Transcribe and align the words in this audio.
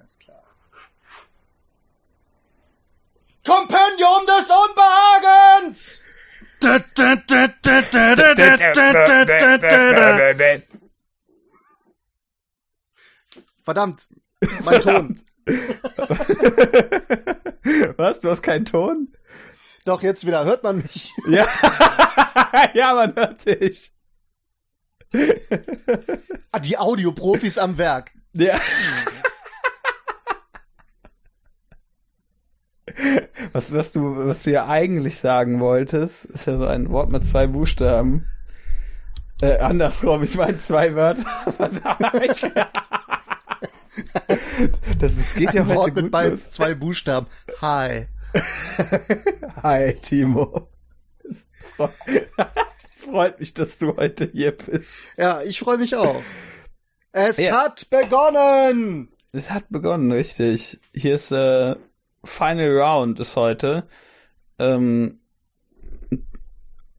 Alles 0.00 0.18
klar. 0.18 0.42
Kompendium 3.44 4.26
des 4.26 4.48
Unbehagens! 4.48 6.02
Verdammt, 13.62 14.08
mein 14.64 14.80
Ton. 14.82 15.22
Was? 17.96 18.20
Du 18.20 18.30
hast 18.30 18.42
keinen 18.42 18.64
Ton? 18.64 19.14
Doch, 19.84 20.02
jetzt 20.02 20.26
wieder. 20.26 20.44
Hört 20.46 20.62
man 20.62 20.78
mich? 20.78 21.12
Ja, 21.28 21.46
ja 22.72 22.94
man 22.94 23.14
hört 23.14 23.44
dich. 23.44 23.92
Ah, 26.52 26.58
Die 26.58 26.78
Audioprofis 26.78 27.58
am 27.58 27.76
Werk. 27.76 28.12
Ja. 28.32 28.58
Was, 33.52 33.72
was, 33.74 33.92
du, 33.92 34.26
was 34.28 34.44
du 34.44 34.50
ja 34.52 34.66
eigentlich 34.68 35.16
sagen 35.18 35.58
wolltest, 35.60 36.24
ist 36.26 36.46
ja 36.46 36.56
so 36.58 36.66
ein 36.66 36.90
Wort 36.90 37.10
mit 37.10 37.24
zwei 37.26 37.46
Buchstaben. 37.46 38.26
Äh, 39.42 39.58
andersrum, 39.58 40.22
ich 40.22 40.36
meine 40.36 40.58
zwei 40.60 40.94
Wörter. 40.94 41.24
Verdammt. 41.50 42.52
Das 45.00 45.12
ist, 45.16 45.34
geht 45.34 45.52
ja 45.54 45.62
Ein 45.62 45.68
heute 45.68 45.76
Wort 45.76 45.94
mit 45.96 46.12
los. 46.12 46.50
zwei 46.50 46.74
Buchstaben. 46.74 47.26
Hi. 47.60 48.06
Hi, 49.62 49.94
Timo. 49.94 50.68
Es 52.92 53.04
freut 53.04 53.40
mich, 53.40 53.54
dass 53.54 53.78
du 53.78 53.96
heute 53.96 54.30
hier 54.32 54.52
bist. 54.56 54.94
Ja, 55.16 55.42
ich 55.42 55.58
freue 55.58 55.78
mich 55.78 55.96
auch. 55.96 56.22
Es 57.12 57.38
Ja. 57.38 57.64
hat 57.64 57.88
begonnen! 57.90 59.08
Es 59.32 59.50
hat 59.50 59.64
begonnen, 59.70 60.12
richtig. 60.12 60.78
Hier 60.92 61.14
ist 61.14 61.32
äh, 61.32 61.76
Final 62.24 62.78
Round 62.78 63.20
ist 63.20 63.36
heute. 63.36 63.84
Ähm, 64.58 65.20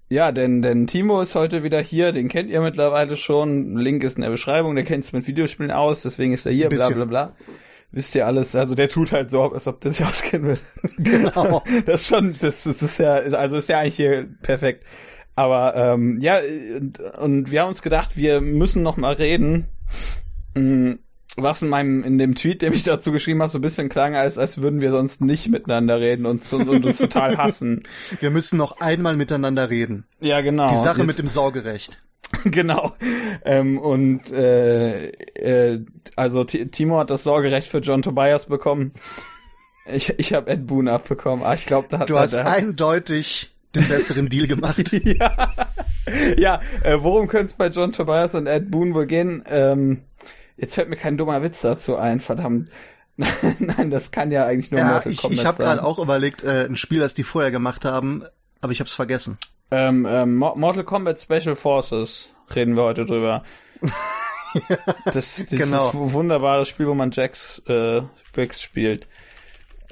ja, 0.09 0.33
denn, 0.33 0.61
denn 0.61 0.88
Timo 0.88 1.22
ist 1.22 1.36
heute 1.36 1.63
wieder 1.63 1.80
hier, 1.80 2.11
den 2.11 2.28
kennt 2.28 2.50
ihr 2.50 2.59
mittlerweile 2.59 3.16
schon. 3.16 3.78
Link 3.78 4.03
ist 4.03 4.17
in 4.17 4.23
der 4.23 4.30
Beschreibung, 4.30 4.75
der 4.75 4.83
kennt 4.83 5.05
sich 5.05 5.13
mit 5.13 5.25
Videospielen 5.25 5.72
aus, 5.72 6.02
deswegen 6.02 6.33
ist 6.33 6.45
er 6.45 6.52
hier, 6.52 6.67
bla 6.67 6.89
bla 6.89 7.05
bla. 7.05 7.36
Wisst 7.94 8.16
ihr 8.16 8.25
alles, 8.25 8.55
also 8.55 8.75
der 8.75 8.89
tut 8.89 9.11
halt 9.11 9.31
so, 9.31 9.41
als 9.41 9.67
ob 9.67 9.80
der 9.80 9.94
sich 9.94 10.05
auskennen 10.08 10.47
will. 10.47 10.59
Genau. 10.97 11.63
Das 11.85 12.02
ist 12.02 12.08
schon, 12.08 12.33
das, 12.33 12.63
das 12.63 12.81
ist 12.81 13.00
ja, 13.00 13.13
also 13.13 13.58
ist 13.58 13.69
ja 13.69 13.80
eigentlich 13.80 13.95
hier 13.95 14.28
perfekt. 14.41 14.85
Aber 15.35 15.75
ähm, 15.75 16.19
ja, 16.19 16.39
und, 16.78 17.00
und 17.00 17.52
wir 17.52 17.61
haben 17.61 17.69
uns 17.69 17.81
gedacht, 17.81 18.17
wir 18.17 18.41
müssen 18.41 18.83
noch 18.83 18.97
mal 18.97 19.13
reden. 19.13 19.67
Was 21.38 21.62
in 21.62 21.70
meinem, 21.70 22.04
in 22.04 22.18
dem 22.18 22.36
Tweet, 22.36 22.62
den 22.62 22.74
ich 22.74 22.84
dazu 22.84 23.12
geschrieben 23.14 23.42
habe, 23.42 23.50
so 23.52 23.58
ein 23.58 23.62
bisschen 23.62 23.88
klang, 23.88 24.16
als, 24.16 24.38
als 24.38 24.62
würden 24.62 24.82
wir 24.82 24.92
sonst 24.92 25.22
nicht 25.22 25.48
miteinander 25.48 26.00
reden 26.00 26.26
und, 26.26 26.42
und, 26.52 26.68
und 26.68 26.86
uns 26.86 26.98
total 26.98 27.38
hassen. 27.38 27.84
Wir 28.20 28.32
müssen 28.32 28.58
noch 28.58 28.82
einmal 28.82 29.16
miteinander 29.16 29.70
reden. 29.70 30.06
Ja, 30.20 30.42
genau. 30.42 30.68
Die 30.68 30.76
Sache 30.76 30.98
Jetzt- 31.00 31.08
mit 31.08 31.20
dem 31.20 31.30
Sorgerecht. 31.30 32.02
genau. 32.44 32.94
Ähm, 33.46 33.78
und 33.78 34.30
äh, 34.32 35.08
äh, 35.08 35.86
also 36.18 36.44
Ti- 36.44 36.68
Timo 36.68 37.00
hat 37.00 37.09
das 37.09 37.24
Sorgerecht 37.24 37.70
für 37.70 37.80
John 37.80 38.02
Tobias 38.02 38.46
bekommen. 38.48 38.92
Ich, 39.86 40.14
ich 40.20 40.34
habe 40.34 40.50
Ed 40.52 40.68
Boon 40.68 40.88
abbekommen. 40.90 41.44
Ah, 41.46 41.54
ich 41.54 41.66
glaube, 41.66 41.88
da 41.90 42.00
hat 42.00 42.09
Du 42.09 42.20
hast 42.20 42.36
da- 42.36 42.44
eindeutig 42.44 43.52
den 43.74 43.88
besseren 43.88 44.28
Deal 44.30 44.48
gemacht. 44.48 44.92
ja, 45.04 45.50
ja 46.38 46.62
äh, 46.84 46.98
worum 47.00 47.28
könnte 47.28 47.48
es 47.48 47.54
bei 47.54 47.68
John 47.68 47.94
Tobias 47.94 48.36
und 48.36 48.48
Ed 48.48 48.70
Boon 48.70 48.94
wohl 48.94 49.08
gehen? 49.08 49.44
Ähm, 49.48 50.02
jetzt 50.57 50.75
fällt 50.75 50.89
mir 50.89 50.95
kein 50.97 51.17
dummer 51.17 51.41
Witz 51.44 51.62
dazu 51.62 51.95
ein, 51.97 52.19
verdammt. 52.19 52.69
Nein, 53.59 53.91
das 53.91 54.12
kann 54.12 54.31
ja 54.31 54.45
eigentlich 54.45 54.72
nur 54.72 54.79
Ja, 54.79 54.88
Mortal 54.88 55.12
ich, 55.12 55.22
Kombat 55.22 55.38
ich 55.39 55.45
habe 55.45 55.57
sein. 55.57 55.66
gerade 55.66 55.84
auch 55.84 56.00
überlegt, 56.00 56.44
äh, 56.44 56.66
ein 56.66 56.78
Spiel, 56.78 57.00
das 57.00 57.13
die 57.13 57.23
vorher 57.23 57.51
gemacht 57.51 57.85
haben, 57.85 58.23
aber 58.61 58.72
ich 58.72 58.79
habe 58.79 58.88
es 58.88 58.94
vergessen. 58.94 59.38
Ähm, 59.69 60.06
ähm, 60.09 60.38
Mo- 60.38 60.56
Mortal 60.56 60.84
Kombat 60.84 61.19
Special 61.19 61.56
Forces 61.56 62.29
reden 62.56 62.75
wir 62.75 62.84
heute 62.84 63.06
drüber. 63.06 63.44
Das, 65.06 65.35
dieses 65.35 65.50
Genau. 65.51 65.91
wunderbare 65.94 66.66
Spiel, 66.66 66.85
wo 66.88 66.94
man 66.94 67.11
Jax, 67.11 67.61
äh, 67.67 68.01
Jax 68.35 68.61
spielt. 68.61 69.07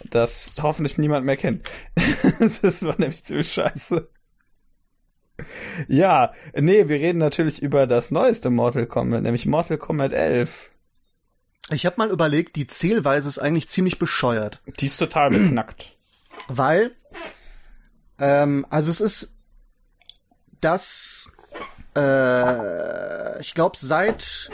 Das 0.10 0.54
hoffentlich 0.62 0.98
niemand 0.98 1.26
mehr 1.26 1.38
kennt. 1.38 1.70
das 2.62 2.84
war 2.84 2.96
nämlich 2.98 3.24
ziemlich 3.24 3.52
scheiße. 3.54 4.10
Ja, 5.88 6.34
nee, 6.56 6.88
wir 6.88 6.98
reden 7.00 7.20
natürlich 7.20 7.62
über 7.62 7.88
das 7.88 8.12
neueste 8.12 8.50
Mortal 8.50 8.86
Kombat, 8.86 9.24
nämlich 9.24 9.46
Mortal 9.46 9.78
Kombat 9.78 10.14
11. 10.14 10.70
Ich 11.72 11.86
habe 11.86 11.96
mal 11.98 12.10
überlegt, 12.10 12.56
die 12.56 12.68
Zählweise 12.68 13.28
ist 13.28 13.38
eigentlich 13.40 13.70
ziemlich 13.70 14.00
bescheuert, 14.00 14.62
Die 14.80 14.88
ist 14.88 14.98
total 14.98 15.30
beknackt. 15.30 15.96
weil, 16.48 16.92
ähm, 18.20 18.66
also 18.70 18.90
es 18.92 19.02
ist 19.02 19.38
das, 20.62 21.32
äh, 21.96 23.40
ich 23.42 23.54
glaube 23.54 23.78
seit 23.78 24.50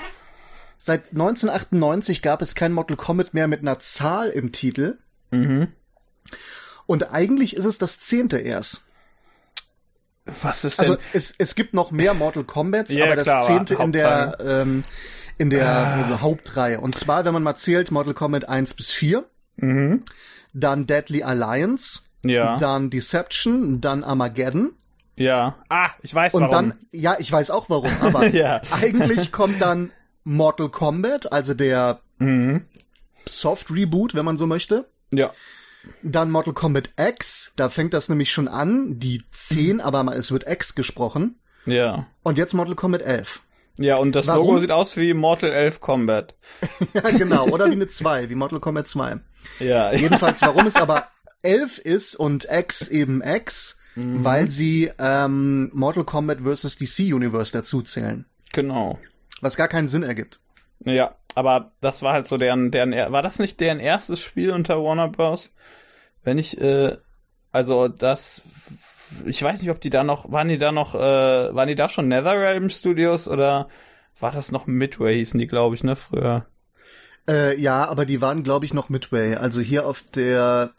seit 0.78 1.12
1998 1.14 2.22
gab 2.22 2.42
es 2.42 2.54
kein 2.54 2.74
Mortal 2.74 2.98
Kombat 2.98 3.34
mehr 3.34 3.48
mit 3.48 3.62
einer 3.62 3.80
Zahl 3.80 4.30
im 4.30 4.52
Titel 4.52 4.98
Mhm. 5.32 5.68
und 6.86 7.12
eigentlich 7.12 7.56
ist 7.56 7.66
es 7.66 7.78
das 7.80 8.00
zehnte 8.00 8.38
erst. 8.38 8.86
Was 10.42 10.64
ist 10.64 10.80
denn? 10.82 10.90
Also 10.92 11.02
es, 11.14 11.36
es 11.38 11.56
gibt 11.56 11.74
noch 11.74 11.92
mehr 11.92 12.14
Mortal 12.14 12.44
Kombats, 12.44 12.94
Ja, 12.94 13.06
aber 13.06 13.16
das 13.16 13.26
klar, 13.26 13.42
zehnte 13.42 13.76
in 13.76 13.92
der 13.92 14.28
Hauptreihe. 14.32 14.62
ähm, 14.62 14.84
in 15.38 15.50
der 15.50 15.68
Ah. 15.68 16.22
Hauptreihe. 16.22 16.80
Und 16.80 16.96
zwar, 16.96 17.26
wenn 17.26 17.34
man 17.34 17.44
mal 17.44 17.56
zählt, 17.56 17.92
Mortal 17.92 18.14
Kombat 18.14 18.48
1 18.50 18.74
bis 18.74 18.92
4, 18.92 19.26
mhm. 19.58 20.04
dann 20.54 20.88
Deadly 20.88 21.24
Alliance, 21.24 22.02
Ja. 22.24 22.56
dann 22.58 22.90
Deception, 22.90 23.82
dann 23.82 24.04
Armageddon 24.04 24.74
ja. 25.18 25.56
Ah, 25.70 25.92
ich 26.02 26.14
weiß 26.14 26.34
und 26.34 26.42
warum. 26.42 26.54
dann, 26.54 26.74
ja, 26.92 27.16
ich 27.20 27.32
weiß 27.32 27.50
auch 27.50 27.70
warum, 27.70 27.92
aber 28.02 28.28
ja. 28.36 28.62
eigentlich 28.72 29.32
kommt 29.32 29.62
dann 29.62 29.92
Mortal 30.26 30.68
Kombat, 30.70 31.32
also 31.32 31.54
der 31.54 32.00
Mhm. 32.18 32.66
Soft 33.28 33.72
Reboot, 33.72 34.14
wenn 34.16 34.26
man 34.26 34.36
so 34.38 34.46
möchte. 34.48 34.86
Ja. 35.14 35.32
Dann 36.04 36.32
Mortal 36.32 36.54
Kombat 36.54 36.90
X, 36.98 37.54
da 37.56 37.70
fängt 37.70 37.94
das 37.94 38.10
nämlich 38.10 38.32
schon 38.32 38.48
an, 38.48 39.00
die 39.00 39.24
10, 39.32 39.82
aber 39.82 40.04
mal- 40.04 40.16
es 40.18 40.32
wird 40.32 40.48
X 40.48 40.76
gesprochen. 40.76 41.40
Ja. 41.66 42.08
Und 42.24 42.38
jetzt 42.38 42.54
Mortal 42.54 42.76
Kombat 42.76 43.02
11. 43.02 43.42
Ja, 43.78 43.98
und 43.98 44.14
das 44.16 44.28
Warum? 44.28 44.48
Logo 44.48 44.60
sieht 44.60 44.72
aus 44.72 44.96
wie 44.98 45.14
Mortal 45.14 45.52
11 45.52 45.80
Combat. 45.82 46.34
Ja, 46.94 47.02
genau, 47.12 47.48
oder 47.50 47.68
wie 47.68 47.74
eine 47.74 47.88
2, 47.88 48.30
wie 48.30 48.36
Mortal 48.36 48.60
Kombat 48.60 48.88
2. 48.88 49.18
Ja. 49.60 49.92
Jedenfalls, 49.96 50.42
warum 50.42 50.66
es 50.68 50.76
aber 50.78 51.08
11 51.42 51.80
ist 51.80 52.16
und 52.16 52.48
X 52.50 52.88
eben 52.88 53.22
X, 53.24 53.80
Mhm. 53.98 54.26
weil 54.26 54.50
sie 54.52 54.92
ähm, 55.00 55.70
Mortal 55.74 56.04
Kombat 56.04 56.40
vs. 56.42 56.76
DC 56.78 57.14
Universe 57.14 57.54
dazu 57.54 57.82
zählen. 57.82 58.26
Genau. 58.52 59.00
Was 59.40 59.56
gar 59.56 59.70
keinen 59.70 59.88
Sinn 59.88 60.04
ergibt. 60.04 60.42
Ja, 60.84 61.16
aber 61.34 61.72
das 61.80 62.02
war 62.02 62.12
halt 62.12 62.28
so 62.28 62.36
deren, 62.36 62.72
deren, 62.72 62.92
war 62.92 63.22
das 63.22 63.40
nicht 63.40 63.60
deren 63.62 63.80
erstes 63.80 64.20
Spiel 64.20 64.52
unter 64.52 64.84
Warner 64.84 65.08
Bros? 65.08 65.50
Wenn 66.26 66.38
ich, 66.38 66.60
äh, 66.60 66.98
also 67.52 67.88
das, 67.88 68.42
ich 69.26 69.42
weiß 69.42 69.62
nicht, 69.62 69.72
ob 69.72 69.80
die 69.80 69.90
da 69.90 70.04
noch, 70.04 70.32
waren 70.32 70.50
die 70.50 70.58
da 70.58 70.72
noch, 70.72 70.96
äh, 70.96 70.98
waren 71.00 71.68
die 71.68 71.76
da 71.76 71.88
schon 71.88 72.10
NetherRealm 72.10 72.70
Studios 72.70 73.28
oder 73.28 73.70
war 74.20 74.32
das 74.32 74.52
noch 74.52 74.66
Midway, 74.66 75.16
hießen 75.16 75.40
die, 75.40 75.48
glaube 75.48 75.76
ich, 75.76 75.84
ne, 75.84 75.96
früher. 75.96 76.46
Äh, 77.30 77.60
ja, 77.60 77.88
aber 77.88 78.06
die 78.06 78.22
waren, 78.22 78.44
glaube 78.44 78.66
ich, 78.66 78.74
noch 78.74 78.90
Midway. 78.90 79.36
Also 79.36 79.62
hier 79.62 79.86
auf 79.86 80.02
der 80.02 80.72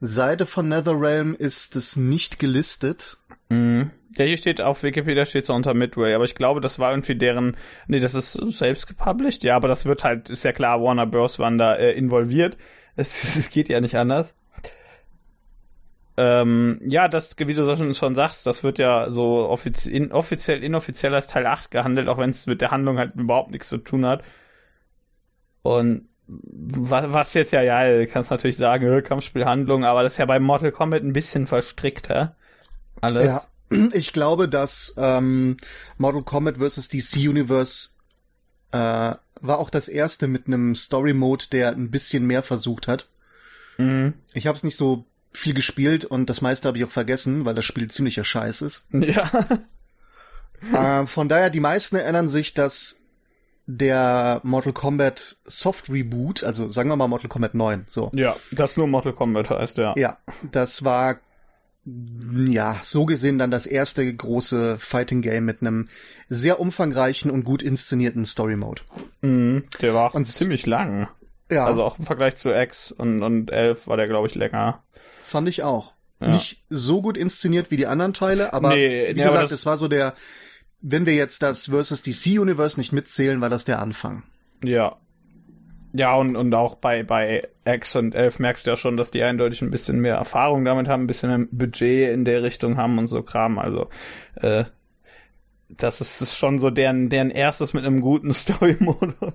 Seite 0.00 0.46
von 0.46 0.68
NetherRealm 0.68 1.34
ist 1.34 1.76
es 1.76 1.96
nicht 1.96 2.38
gelistet. 2.38 3.18
Mhm. 3.48 3.90
Ja, 4.16 4.24
hier 4.24 4.36
steht 4.36 4.60
auf 4.60 4.82
Wikipedia 4.82 5.26
steht 5.26 5.44
es 5.44 5.50
unter 5.50 5.74
Midway, 5.74 6.14
aber 6.14 6.24
ich 6.24 6.36
glaube, 6.36 6.60
das 6.60 6.78
war 6.78 6.92
irgendwie 6.92 7.16
deren, 7.16 7.56
nee, 7.88 7.98
das 7.98 8.14
ist 8.14 8.32
selbst 8.32 8.86
gepublished, 8.86 9.42
ja, 9.42 9.56
aber 9.56 9.66
das 9.66 9.86
wird 9.86 10.04
halt, 10.04 10.30
ist 10.30 10.44
ja 10.44 10.52
klar, 10.52 10.80
Warner 10.80 11.06
Bros. 11.06 11.38
waren 11.38 11.58
da 11.58 11.74
äh, 11.74 11.92
involviert. 11.92 12.56
Es, 12.96 13.36
es 13.36 13.50
geht 13.50 13.68
ja 13.68 13.80
nicht 13.80 13.96
anders. 13.96 14.34
Ähm, 16.16 16.80
ja, 16.84 17.08
das, 17.08 17.36
wie 17.38 17.54
du 17.54 17.76
schon, 17.76 17.94
schon 17.94 18.14
sagst, 18.14 18.46
das 18.46 18.62
wird 18.62 18.78
ja 18.78 19.10
so 19.10 19.48
offiz 19.48 19.86
in, 19.86 20.12
offiziell, 20.12 20.62
inoffiziell 20.62 21.12
als 21.12 21.26
Teil 21.26 21.46
8 21.46 21.72
gehandelt, 21.72 22.08
auch 22.08 22.18
wenn 22.18 22.30
es 22.30 22.46
mit 22.46 22.60
der 22.60 22.70
Handlung 22.70 22.98
halt 22.98 23.14
überhaupt 23.16 23.50
nichts 23.50 23.68
zu 23.68 23.78
tun 23.78 24.06
hat. 24.06 24.22
Und 25.62 26.08
was, 26.26 27.12
was 27.12 27.34
jetzt 27.34 27.52
ja, 27.52 27.62
ja, 27.62 28.06
kannst 28.06 28.30
natürlich 28.30 28.56
sagen, 28.56 28.86
äh, 28.86 29.02
Kampfspielhandlung, 29.02 29.84
aber 29.84 30.02
das 30.02 30.12
ist 30.12 30.18
ja 30.18 30.26
bei 30.26 30.38
Mortal 30.38 30.72
Kombat 30.72 31.02
ein 31.02 31.12
bisschen 31.12 31.46
verstrickter. 31.46 32.36
Alles. 33.00 33.24
Ja. 33.24 33.42
Ich 33.92 34.12
glaube, 34.12 34.48
dass 34.48 34.94
ähm, 34.98 35.56
Mortal 35.98 36.22
Kombat 36.22 36.58
vs. 36.58 36.90
DC 36.90 37.28
Universe 37.28 37.93
äh, 38.74 39.16
war 39.40 39.58
auch 39.58 39.70
das 39.70 39.88
erste 39.88 40.26
mit 40.26 40.46
einem 40.46 40.74
Story 40.74 41.14
Mode, 41.14 41.44
der 41.52 41.70
ein 41.70 41.90
bisschen 41.90 42.26
mehr 42.26 42.42
versucht 42.42 42.88
hat. 42.88 43.08
Mhm. 43.78 44.14
Ich 44.32 44.46
habe 44.46 44.56
es 44.56 44.64
nicht 44.64 44.76
so 44.76 45.04
viel 45.32 45.54
gespielt 45.54 46.04
und 46.04 46.30
das 46.30 46.40
meiste 46.40 46.68
habe 46.68 46.78
ich 46.78 46.84
auch 46.84 46.90
vergessen, 46.90 47.44
weil 47.44 47.54
das 47.54 47.64
Spiel 47.64 47.90
ziemlicher 47.90 48.24
Scheiß 48.24 48.62
ist. 48.62 48.88
Ja. 50.72 51.02
äh, 51.02 51.06
von 51.06 51.28
daher, 51.28 51.50
die 51.50 51.60
meisten 51.60 51.96
erinnern 51.96 52.28
sich, 52.28 52.54
dass 52.54 53.00
der 53.66 54.40
Mortal 54.44 54.72
Kombat 54.72 55.36
Soft 55.44 55.90
Reboot, 55.90 56.44
also 56.44 56.68
sagen 56.70 56.88
wir 56.88 56.96
mal 56.96 57.08
Mortal 57.08 57.28
Kombat 57.28 57.54
9, 57.54 57.84
so. 57.88 58.10
Ja, 58.14 58.36
das 58.52 58.76
nur 58.76 58.86
Mortal 58.86 59.12
Kombat 59.12 59.50
heißt, 59.50 59.78
ja. 59.78 59.94
Ja, 59.96 60.18
das 60.50 60.84
war 60.84 61.18
ja, 61.86 62.78
so 62.82 63.04
gesehen 63.04 63.38
dann 63.38 63.50
das 63.50 63.66
erste 63.66 64.12
große 64.12 64.78
Fighting 64.78 65.20
Game 65.20 65.44
mit 65.44 65.60
einem 65.60 65.88
sehr 66.28 66.58
umfangreichen 66.58 67.30
und 67.30 67.44
gut 67.44 67.62
inszenierten 67.62 68.24
Story 68.24 68.56
Mode. 68.56 68.82
Mhm, 69.20 69.64
der 69.80 69.94
war 69.94 70.10
auch 70.10 70.14
und, 70.14 70.26
ziemlich 70.26 70.66
lang. 70.66 71.08
Ja. 71.50 71.66
Also 71.66 71.84
auch 71.84 71.98
im 71.98 72.04
Vergleich 72.04 72.36
zu 72.36 72.50
X 72.50 72.90
und, 72.90 73.22
und 73.22 73.50
11 73.50 73.86
war 73.86 73.96
der, 73.96 74.08
glaube 74.08 74.28
ich, 74.28 74.34
länger. 74.34 74.82
Fand 75.22 75.48
ich 75.48 75.62
auch. 75.62 75.92
Ja. 76.20 76.28
Nicht 76.28 76.64
so 76.70 77.02
gut 77.02 77.18
inszeniert 77.18 77.70
wie 77.70 77.76
die 77.76 77.86
anderen 77.86 78.14
Teile, 78.14 78.54
aber 78.54 78.70
nee, 78.70 79.08
wie 79.08 79.14
nee, 79.14 79.24
gesagt, 79.24 79.52
es 79.52 79.66
war 79.66 79.76
so 79.76 79.88
der, 79.88 80.14
wenn 80.80 81.04
wir 81.04 81.14
jetzt 81.14 81.42
das 81.42 81.66
Versus 81.66 82.02
DC 82.02 82.38
Universe 82.40 82.80
nicht 82.80 82.92
mitzählen, 82.92 83.40
war 83.40 83.50
das 83.50 83.64
der 83.64 83.80
Anfang. 83.80 84.22
Ja, 84.64 84.96
ja, 85.96 86.16
und, 86.16 86.34
und 86.34 86.52
auch 86.54 86.74
bei, 86.74 87.04
bei 87.04 87.48
X 87.64 87.94
und 87.94 88.16
11 88.16 88.40
merkst 88.40 88.66
du 88.66 88.72
ja 88.72 88.76
schon, 88.76 88.96
dass 88.96 89.12
die 89.12 89.22
eindeutig 89.22 89.62
ein 89.62 89.70
bisschen 89.70 90.00
mehr 90.00 90.16
Erfahrung 90.16 90.64
damit 90.64 90.88
haben, 90.88 91.04
ein 91.04 91.06
bisschen 91.06 91.30
mehr 91.30 91.46
Budget 91.52 92.12
in 92.12 92.24
der 92.24 92.42
Richtung 92.42 92.76
haben 92.76 92.98
und 92.98 93.06
so 93.06 93.22
Kram. 93.22 93.60
Also, 93.60 93.88
äh, 94.34 94.64
das 95.68 96.00
ist, 96.00 96.20
ist 96.20 96.36
schon 96.36 96.58
so 96.58 96.70
deren, 96.70 97.10
deren 97.10 97.30
erstes 97.30 97.74
mit 97.74 97.84
einem 97.84 98.00
guten 98.00 98.34
Story-Modus. 98.34 99.34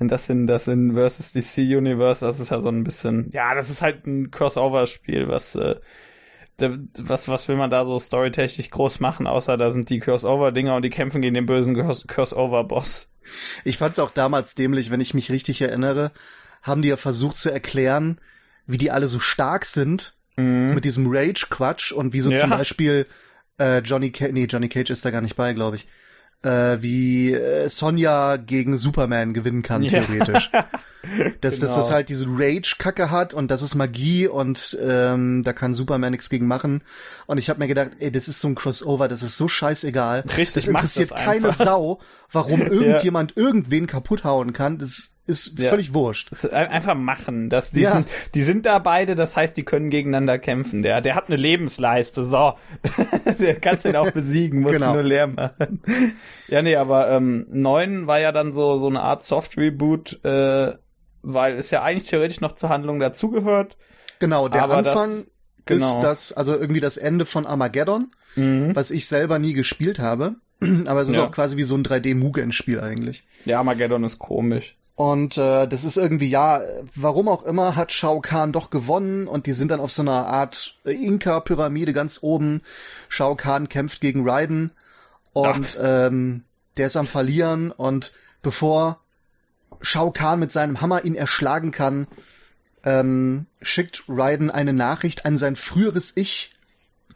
Und 0.00 0.10
das 0.10 0.28
in, 0.28 0.48
das 0.48 0.66
in 0.66 0.94
Versus 0.94 1.30
DC 1.30 1.58
Universe, 1.58 2.26
das 2.26 2.40
ist 2.40 2.50
ja 2.50 2.60
so 2.60 2.68
ein 2.68 2.82
bisschen, 2.82 3.30
ja, 3.32 3.54
das 3.54 3.70
ist 3.70 3.80
halt 3.80 4.06
ein 4.08 4.32
Crossover-Spiel, 4.32 5.28
was, 5.28 5.54
äh, 5.54 5.76
was, 6.58 7.28
was 7.28 7.46
will 7.46 7.56
man 7.56 7.70
da 7.70 7.84
so 7.84 8.00
storytechnisch 8.00 8.70
groß 8.70 8.98
machen, 8.98 9.28
außer 9.28 9.56
da 9.56 9.70
sind 9.70 9.88
die 9.88 10.00
Crossover-Dinger 10.00 10.74
und 10.74 10.82
die 10.82 10.90
kämpfen 10.90 11.22
gegen 11.22 11.34
den 11.34 11.46
bösen 11.46 11.76
Crossover-Boss. 11.76 13.08
Ich 13.64 13.78
fand 13.78 13.92
es 13.92 13.98
auch 13.98 14.10
damals 14.10 14.54
dämlich, 14.54 14.90
wenn 14.90 15.00
ich 15.00 15.14
mich 15.14 15.30
richtig 15.30 15.60
erinnere, 15.60 16.12
haben 16.62 16.82
die 16.82 16.88
ja 16.88 16.96
versucht 16.96 17.36
zu 17.36 17.50
erklären, 17.50 18.20
wie 18.66 18.78
die 18.78 18.90
alle 18.90 19.08
so 19.08 19.20
stark 19.20 19.64
sind 19.64 20.14
mhm. 20.36 20.74
mit 20.74 20.84
diesem 20.84 21.06
Rage-Quatsch 21.08 21.92
und 21.92 22.12
wie 22.12 22.20
so 22.20 22.30
ja. 22.30 22.36
zum 22.36 22.50
Beispiel 22.50 23.06
äh, 23.58 23.78
Johnny 23.78 24.10
Cage, 24.10 24.32
nee, 24.32 24.46
Johnny 24.46 24.68
Cage 24.68 24.90
ist 24.90 25.04
da 25.04 25.10
gar 25.10 25.20
nicht 25.20 25.36
bei, 25.36 25.52
glaube 25.52 25.76
ich, 25.76 25.86
äh, 26.42 26.80
wie 26.80 27.32
äh, 27.32 27.68
Sonja 27.68 28.36
gegen 28.36 28.78
Superman 28.78 29.34
gewinnen 29.34 29.62
kann, 29.62 29.82
ja. 29.82 30.02
theoretisch. 30.02 30.50
dass, 31.40 31.56
genau. 31.56 31.66
dass 31.66 31.76
das 31.76 31.90
halt 31.90 32.08
diese 32.08 32.26
Rage-Kacke 32.28 33.10
hat 33.10 33.34
und 33.34 33.50
das 33.50 33.62
ist 33.62 33.74
Magie 33.74 34.26
und 34.26 34.78
ähm, 34.82 35.42
da 35.42 35.52
kann 35.52 35.74
Superman 35.74 36.12
nichts 36.12 36.30
gegen 36.30 36.46
machen. 36.46 36.82
Und 37.26 37.38
ich 37.38 37.50
habe 37.50 37.60
mir 37.60 37.68
gedacht, 37.68 37.90
ey, 37.98 38.10
das 38.10 38.28
ist 38.28 38.40
so 38.40 38.48
ein 38.48 38.54
Crossover, 38.54 39.08
das 39.08 39.22
ist 39.22 39.36
so 39.36 39.48
scheißegal. 39.48 40.24
Richtig, 40.36 40.54
das 40.54 40.68
interessiert 40.68 41.10
das 41.10 41.20
keine 41.20 41.52
Sau, 41.52 42.00
warum 42.32 42.62
irgendjemand 42.66 43.34
ja. 43.36 43.42
irgendwen 43.42 43.86
kaputt 43.86 44.24
hauen 44.24 44.52
kann. 44.52 44.78
Das 44.78 45.18
ist 45.28 45.58
ja. 45.58 45.68
völlig 45.68 45.92
wurscht. 45.92 46.32
Einfach 46.52 46.94
machen. 46.94 47.50
Das, 47.50 47.70
die, 47.70 47.82
ja. 47.82 47.92
sind, 47.92 48.08
die 48.34 48.42
sind 48.42 48.64
da 48.64 48.78
beide, 48.78 49.14
das 49.14 49.36
heißt, 49.36 49.56
die 49.56 49.62
können 49.62 49.90
gegeneinander 49.90 50.38
kämpfen. 50.38 50.82
Der, 50.82 51.02
der 51.02 51.14
hat 51.14 51.28
eine 51.28 51.36
Lebensleiste, 51.36 52.24
so. 52.24 52.54
der 53.38 53.56
kannst 53.56 53.84
den 53.84 53.96
auch 53.96 54.10
besiegen, 54.10 54.62
muss 54.62 54.72
genau. 54.72 54.94
nur 54.94 55.02
leer 55.02 55.26
machen. 55.26 55.82
Ja, 56.48 56.62
nee, 56.62 56.76
aber 56.76 57.10
ähm, 57.10 57.46
9 57.50 58.06
war 58.06 58.18
ja 58.18 58.32
dann 58.32 58.52
so, 58.52 58.78
so 58.78 58.88
eine 58.88 59.02
Art 59.02 59.22
Soft-Reboot, 59.22 60.24
äh, 60.24 60.72
weil 61.34 61.56
es 61.56 61.70
ja 61.70 61.82
eigentlich 61.82 62.08
theoretisch 62.08 62.40
noch 62.40 62.52
zur 62.52 62.68
Handlung 62.68 63.00
dazugehört. 63.00 63.76
Genau, 64.18 64.48
der 64.48 64.70
Anfang 64.70 65.08
das, 65.10 65.26
genau. 65.64 65.86
ist 65.86 66.00
das, 66.00 66.32
also 66.32 66.54
irgendwie 66.54 66.80
das 66.80 66.96
Ende 66.96 67.24
von 67.24 67.46
Armageddon, 67.46 68.10
mhm. 68.36 68.74
was 68.74 68.90
ich 68.90 69.06
selber 69.06 69.38
nie 69.38 69.52
gespielt 69.52 69.98
habe. 69.98 70.36
Aber 70.86 71.00
es 71.00 71.08
ist 71.08 71.16
ja. 71.16 71.24
auch 71.24 71.32
quasi 71.32 71.56
wie 71.56 71.64
so 71.64 71.76
ein 71.76 71.84
3D-Mugen-Spiel 71.84 72.80
eigentlich. 72.80 73.24
Ja, 73.44 73.58
Armageddon 73.58 74.04
ist 74.04 74.18
komisch. 74.18 74.76
Und 74.96 75.38
äh, 75.38 75.68
das 75.68 75.84
ist 75.84 75.96
irgendwie, 75.96 76.28
ja, 76.28 76.60
warum 76.96 77.28
auch 77.28 77.44
immer, 77.44 77.76
hat 77.76 77.92
Shao 77.92 78.20
Kahn 78.20 78.50
doch 78.50 78.70
gewonnen 78.70 79.28
und 79.28 79.46
die 79.46 79.52
sind 79.52 79.70
dann 79.70 79.78
auf 79.78 79.92
so 79.92 80.02
einer 80.02 80.26
Art 80.26 80.76
Inka-Pyramide 80.84 81.92
ganz 81.92 82.18
oben. 82.22 82.62
Shao 83.08 83.36
Kahn 83.36 83.68
kämpft 83.68 84.00
gegen 84.00 84.28
Raiden 84.28 84.72
und 85.34 85.78
ähm, 85.80 86.42
der 86.78 86.86
ist 86.86 86.96
am 86.96 87.06
Verlieren 87.06 87.70
und 87.70 88.12
bevor 88.42 88.98
Shao 89.80 90.10
Kahn 90.10 90.40
mit 90.40 90.52
seinem 90.52 90.80
Hammer 90.80 91.04
ihn 91.04 91.14
erschlagen 91.14 91.70
kann, 91.70 92.06
ähm, 92.84 93.46
schickt 93.62 94.04
Raiden 94.08 94.50
eine 94.50 94.72
Nachricht 94.72 95.26
an 95.26 95.36
sein 95.36 95.56
früheres 95.56 96.16
Ich, 96.16 96.54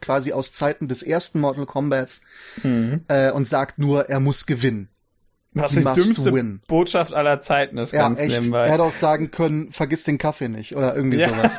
quasi 0.01 0.33
aus 0.33 0.51
Zeiten 0.51 0.87
des 0.87 1.03
ersten 1.03 1.39
Mortal 1.39 1.65
Kombats, 1.65 2.21
mhm. 2.61 3.05
äh, 3.07 3.31
und 3.31 3.47
sagt 3.47 3.79
nur, 3.79 4.09
er 4.09 4.19
muss 4.19 4.45
gewinnen. 4.45 4.89
Was 5.55 5.73
die 5.73 5.83
dümmste 5.83 6.33
win. 6.33 6.61
Botschaft 6.67 7.13
aller 7.13 7.39
Zeiten 7.39 7.77
ist, 7.77 7.93
ja, 7.93 8.01
ganz 8.01 8.19
echt. 8.19 8.37
nebenbei. 8.39 8.65
Er 8.65 8.73
hätte 8.73 8.83
auch 8.83 8.91
sagen 8.91 9.29
können, 9.29 9.71
vergiss 9.71 10.03
den 10.03 10.17
Kaffee 10.17 10.49
nicht 10.49 10.75
oder 10.75 10.95
irgendwie 10.95 11.19
ja. 11.19 11.29
sowas. 11.29 11.51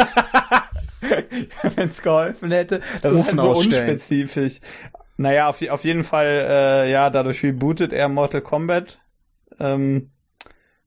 Wenn 1.77 1.89
es 1.89 2.03
geholfen 2.03 2.51
hätte. 2.51 2.81
Das 3.03 3.15
Ofen 3.15 3.21
ist 3.21 3.27
halt 3.29 3.41
so 3.41 3.51
ausstellen. 3.51 3.91
unspezifisch. 3.91 4.61
Naja, 5.17 5.49
auf, 5.49 5.63
auf 5.63 5.85
jeden 5.85 6.03
Fall, 6.03 6.27
äh, 6.27 6.91
ja, 6.91 7.09
dadurch 7.09 7.45
rebootet 7.45 7.93
er 7.93 8.09
Mortal 8.09 8.41
Kombat. 8.41 8.99
Ähm, 9.61 10.11
Äh, 10.11 10.14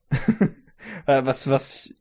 was, 1.05 1.49
was 1.49 1.93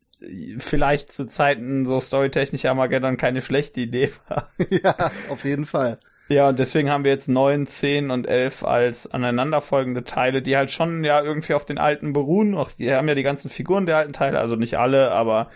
vielleicht 0.58 1.12
zu 1.12 1.26
Zeiten 1.26 1.86
so 1.86 2.00
storytechnisch 2.00 2.64
Armageddon 2.64 3.16
keine 3.16 3.42
schlechte 3.42 3.80
Idee 3.80 4.12
war. 4.28 4.48
ja, 4.70 5.10
auf 5.28 5.44
jeden 5.44 5.66
Fall. 5.66 5.98
Ja, 6.28 6.48
und 6.48 6.58
deswegen 6.58 6.90
haben 6.90 7.04
wir 7.04 7.12
jetzt 7.12 7.28
neun, 7.28 7.68
zehn 7.68 8.10
und 8.10 8.26
elf 8.26 8.64
als 8.64 9.06
aneinanderfolgende 9.06 10.02
Teile, 10.02 10.42
die 10.42 10.56
halt 10.56 10.72
schon 10.72 11.04
ja 11.04 11.22
irgendwie 11.22 11.54
auf 11.54 11.64
den 11.64 11.78
alten 11.78 12.12
beruhen. 12.12 12.56
Auch 12.56 12.72
die 12.72 12.92
haben 12.92 13.06
ja 13.06 13.14
die 13.14 13.22
ganzen 13.22 13.48
Figuren 13.48 13.86
der 13.86 13.98
alten 13.98 14.12
Teile, 14.12 14.40
also 14.40 14.56
nicht 14.56 14.76
alle, 14.76 15.12
aber 15.12 15.50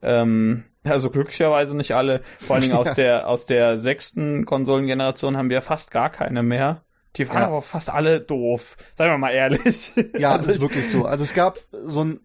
ähm, 0.00 0.64
also 0.82 1.10
glücklicherweise 1.10 1.76
nicht 1.76 1.94
alle. 1.94 2.22
Vor 2.38 2.54
allen 2.54 2.62
Dingen 2.62 2.76
aus 2.76 2.94
der 2.94 3.28
aus 3.28 3.44
der 3.44 3.78
sechsten 3.80 4.46
Konsolengeneration 4.46 5.36
haben 5.36 5.50
wir 5.50 5.60
fast 5.60 5.90
gar 5.90 6.08
keine 6.08 6.42
mehr. 6.42 6.82
Die 7.16 7.28
waren 7.28 7.42
ja. 7.42 7.46
aber 7.46 7.62
fast 7.62 7.90
alle 7.90 8.20
doof. 8.20 8.76
Seien 8.96 9.10
wir 9.10 9.18
mal 9.18 9.30
ehrlich. 9.30 9.92
Ja, 10.18 10.32
also 10.32 10.46
das 10.46 10.56
ist 10.56 10.62
wirklich 10.62 10.88
so. 10.88 11.06
Also 11.06 11.24
es 11.24 11.34
gab 11.34 11.58
so 11.70 12.04
ein 12.04 12.20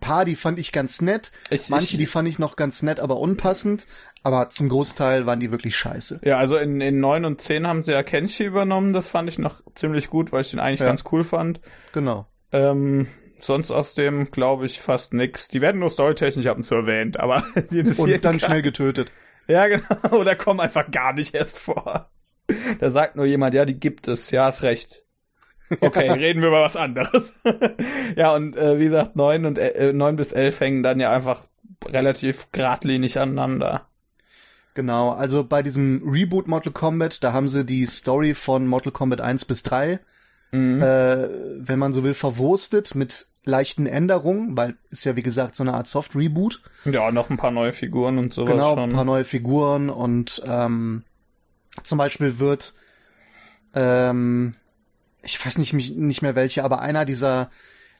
paar, 0.00 0.24
die 0.24 0.36
fand 0.36 0.58
ich 0.58 0.72
ganz 0.72 1.00
nett. 1.00 1.32
Ich, 1.50 1.68
Manche, 1.68 1.94
ich, 1.94 1.98
die 1.98 2.06
fand 2.06 2.28
ich 2.28 2.38
noch 2.38 2.56
ganz 2.56 2.82
nett, 2.82 3.00
aber 3.00 3.18
unpassend. 3.18 3.86
Aber 4.22 4.50
zum 4.50 4.68
Großteil 4.68 5.26
waren 5.26 5.40
die 5.40 5.50
wirklich 5.50 5.76
scheiße. 5.76 6.20
Ja, 6.24 6.38
also 6.38 6.56
in, 6.56 6.80
in 6.80 7.00
9 7.00 7.24
und 7.24 7.40
10 7.40 7.66
haben 7.66 7.82
sie 7.82 7.92
ja 7.92 8.02
Kenshi 8.02 8.44
übernommen. 8.44 8.92
Das 8.92 9.08
fand 9.08 9.28
ich 9.28 9.38
noch 9.38 9.62
ziemlich 9.74 10.10
gut, 10.10 10.32
weil 10.32 10.42
ich 10.42 10.50
den 10.50 10.60
eigentlich 10.60 10.80
ja. 10.80 10.86
ganz 10.86 11.04
cool 11.12 11.24
fand. 11.24 11.60
Genau. 11.92 12.26
Ähm, 12.52 13.08
sonst 13.40 13.70
aus 13.70 13.94
dem, 13.94 14.30
glaube 14.30 14.66
ich, 14.66 14.80
fast 14.80 15.14
nix. 15.14 15.48
Die 15.48 15.60
werden 15.60 15.80
nur 15.80 15.90
storytechnisch 15.90 16.46
ab 16.46 16.56
und 16.56 16.64
zu 16.64 16.74
erwähnt, 16.74 17.18
aber 17.18 17.42
die 17.70 17.80
Und 17.80 17.98
dann 17.98 18.20
kann. 18.20 18.40
schnell 18.40 18.62
getötet. 18.62 19.12
Ja, 19.46 19.66
genau. 19.68 20.18
Oder 20.18 20.36
kommen 20.36 20.60
einfach 20.60 20.90
gar 20.90 21.12
nicht 21.12 21.34
erst 21.34 21.58
vor. 21.58 22.10
Da 22.80 22.90
sagt 22.90 23.16
nur 23.16 23.24
jemand, 23.24 23.54
ja, 23.54 23.64
die 23.64 23.78
gibt 23.78 24.08
es, 24.08 24.30
ja, 24.30 24.46
hast 24.46 24.62
recht. 24.62 25.02
Okay, 25.80 26.10
reden 26.10 26.42
wir 26.42 26.48
über 26.48 26.62
was 26.62 26.76
anderes. 26.76 27.32
ja, 28.16 28.34
und 28.34 28.54
äh, 28.54 28.78
wie 28.78 28.84
gesagt, 28.84 29.16
neun 29.16 29.46
und 29.46 29.58
äh, 29.58 29.92
neun 29.92 30.16
bis 30.16 30.32
elf 30.32 30.60
hängen 30.60 30.82
dann 30.82 31.00
ja 31.00 31.10
einfach 31.10 31.46
relativ 31.86 32.52
geradlinig 32.52 33.18
aneinander. 33.18 33.88
Genau, 34.74 35.10
also 35.10 35.44
bei 35.44 35.62
diesem 35.62 36.02
Reboot 36.04 36.48
Mortal 36.48 36.72
Kombat, 36.72 37.24
da 37.24 37.32
haben 37.32 37.48
sie 37.48 37.64
die 37.64 37.86
Story 37.86 38.34
von 38.34 38.66
Mortal 38.66 38.92
Kombat 38.92 39.20
1 39.20 39.46
bis 39.46 39.62
3, 39.62 40.00
mhm. 40.52 40.82
äh, 40.82 41.28
wenn 41.60 41.78
man 41.78 41.92
so 41.92 42.04
will, 42.04 42.14
verwurstet 42.14 42.94
mit 42.94 43.26
leichten 43.44 43.86
Änderungen, 43.86 44.56
weil 44.56 44.76
ist 44.90 45.04
ja 45.04 45.16
wie 45.16 45.22
gesagt 45.22 45.54
so 45.54 45.62
eine 45.62 45.74
Art 45.74 45.86
Soft 45.86 46.16
Reboot. 46.16 46.60
Ja, 46.84 47.10
noch 47.12 47.30
ein 47.30 47.36
paar 47.36 47.50
neue 47.50 47.72
Figuren 47.72 48.18
und 48.18 48.34
sowas 48.34 48.50
genau, 48.50 48.74
schon. 48.74 48.90
ein 48.90 48.92
paar 48.94 49.04
neue 49.04 49.24
Figuren 49.24 49.90
und 49.90 50.42
ähm, 50.46 51.04
zum 51.82 51.98
Beispiel 51.98 52.38
wird, 52.38 52.74
ähm, 53.74 54.54
ich 55.22 55.44
weiß 55.44 55.58
nicht, 55.58 55.72
nicht 55.72 56.22
mehr 56.22 56.34
welche, 56.34 56.64
aber 56.64 56.80
einer 56.80 57.04
dieser 57.04 57.50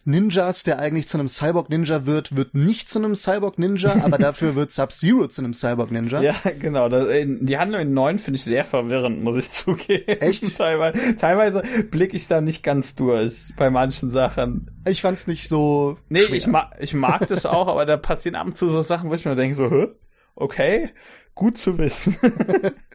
Ninjas, 0.06 0.64
der 0.64 0.78
eigentlich 0.80 1.08
zu 1.08 1.16
einem 1.16 1.28
Cyborg-Ninja 1.28 2.04
wird, 2.04 2.36
wird 2.36 2.54
nicht 2.54 2.90
zu 2.90 2.98
einem 2.98 3.14
Cyborg-Ninja, 3.14 3.94
aber 4.04 4.18
dafür 4.18 4.54
wird 4.54 4.70
Sub-Zero 4.70 5.28
zu 5.28 5.42
einem 5.42 5.54
Cyborg-Ninja. 5.54 6.20
Ja, 6.20 6.34
genau. 6.58 6.88
Das, 6.90 7.08
die 7.08 7.56
Handlung 7.56 7.80
in 7.80 7.94
9 7.94 8.18
finde 8.18 8.36
ich 8.36 8.44
sehr 8.44 8.64
verwirrend, 8.64 9.22
muss 9.22 9.36
ich 9.36 9.50
zugeben. 9.50 10.20
Echt? 10.20 10.56
Teilweise, 10.56 11.16
teilweise 11.16 11.62
blicke 11.90 12.16
ich 12.16 12.26
da 12.28 12.40
nicht 12.40 12.62
ganz 12.62 12.94
durch 12.94 13.54
bei 13.56 13.70
manchen 13.70 14.12
Sachen. 14.12 14.70
Ich 14.86 15.00
fand's 15.00 15.26
nicht 15.26 15.48
so. 15.48 15.96
Nee, 16.08 16.24
ich, 16.24 16.46
ma 16.46 16.70
ich 16.78 16.92
mag 16.92 17.26
das 17.28 17.46
auch, 17.46 17.68
aber 17.68 17.86
da 17.86 17.96
passieren 17.96 18.34
ab 18.34 18.46
und 18.46 18.56
zu 18.56 18.68
so 18.68 18.82
Sachen, 18.82 19.08
wo 19.08 19.14
ich 19.14 19.24
mir 19.24 19.36
denke, 19.36 19.54
so, 19.54 19.70
hä? 19.70 19.88
Okay, 20.36 20.90
gut 21.34 21.56
zu 21.56 21.78
wissen. 21.78 22.16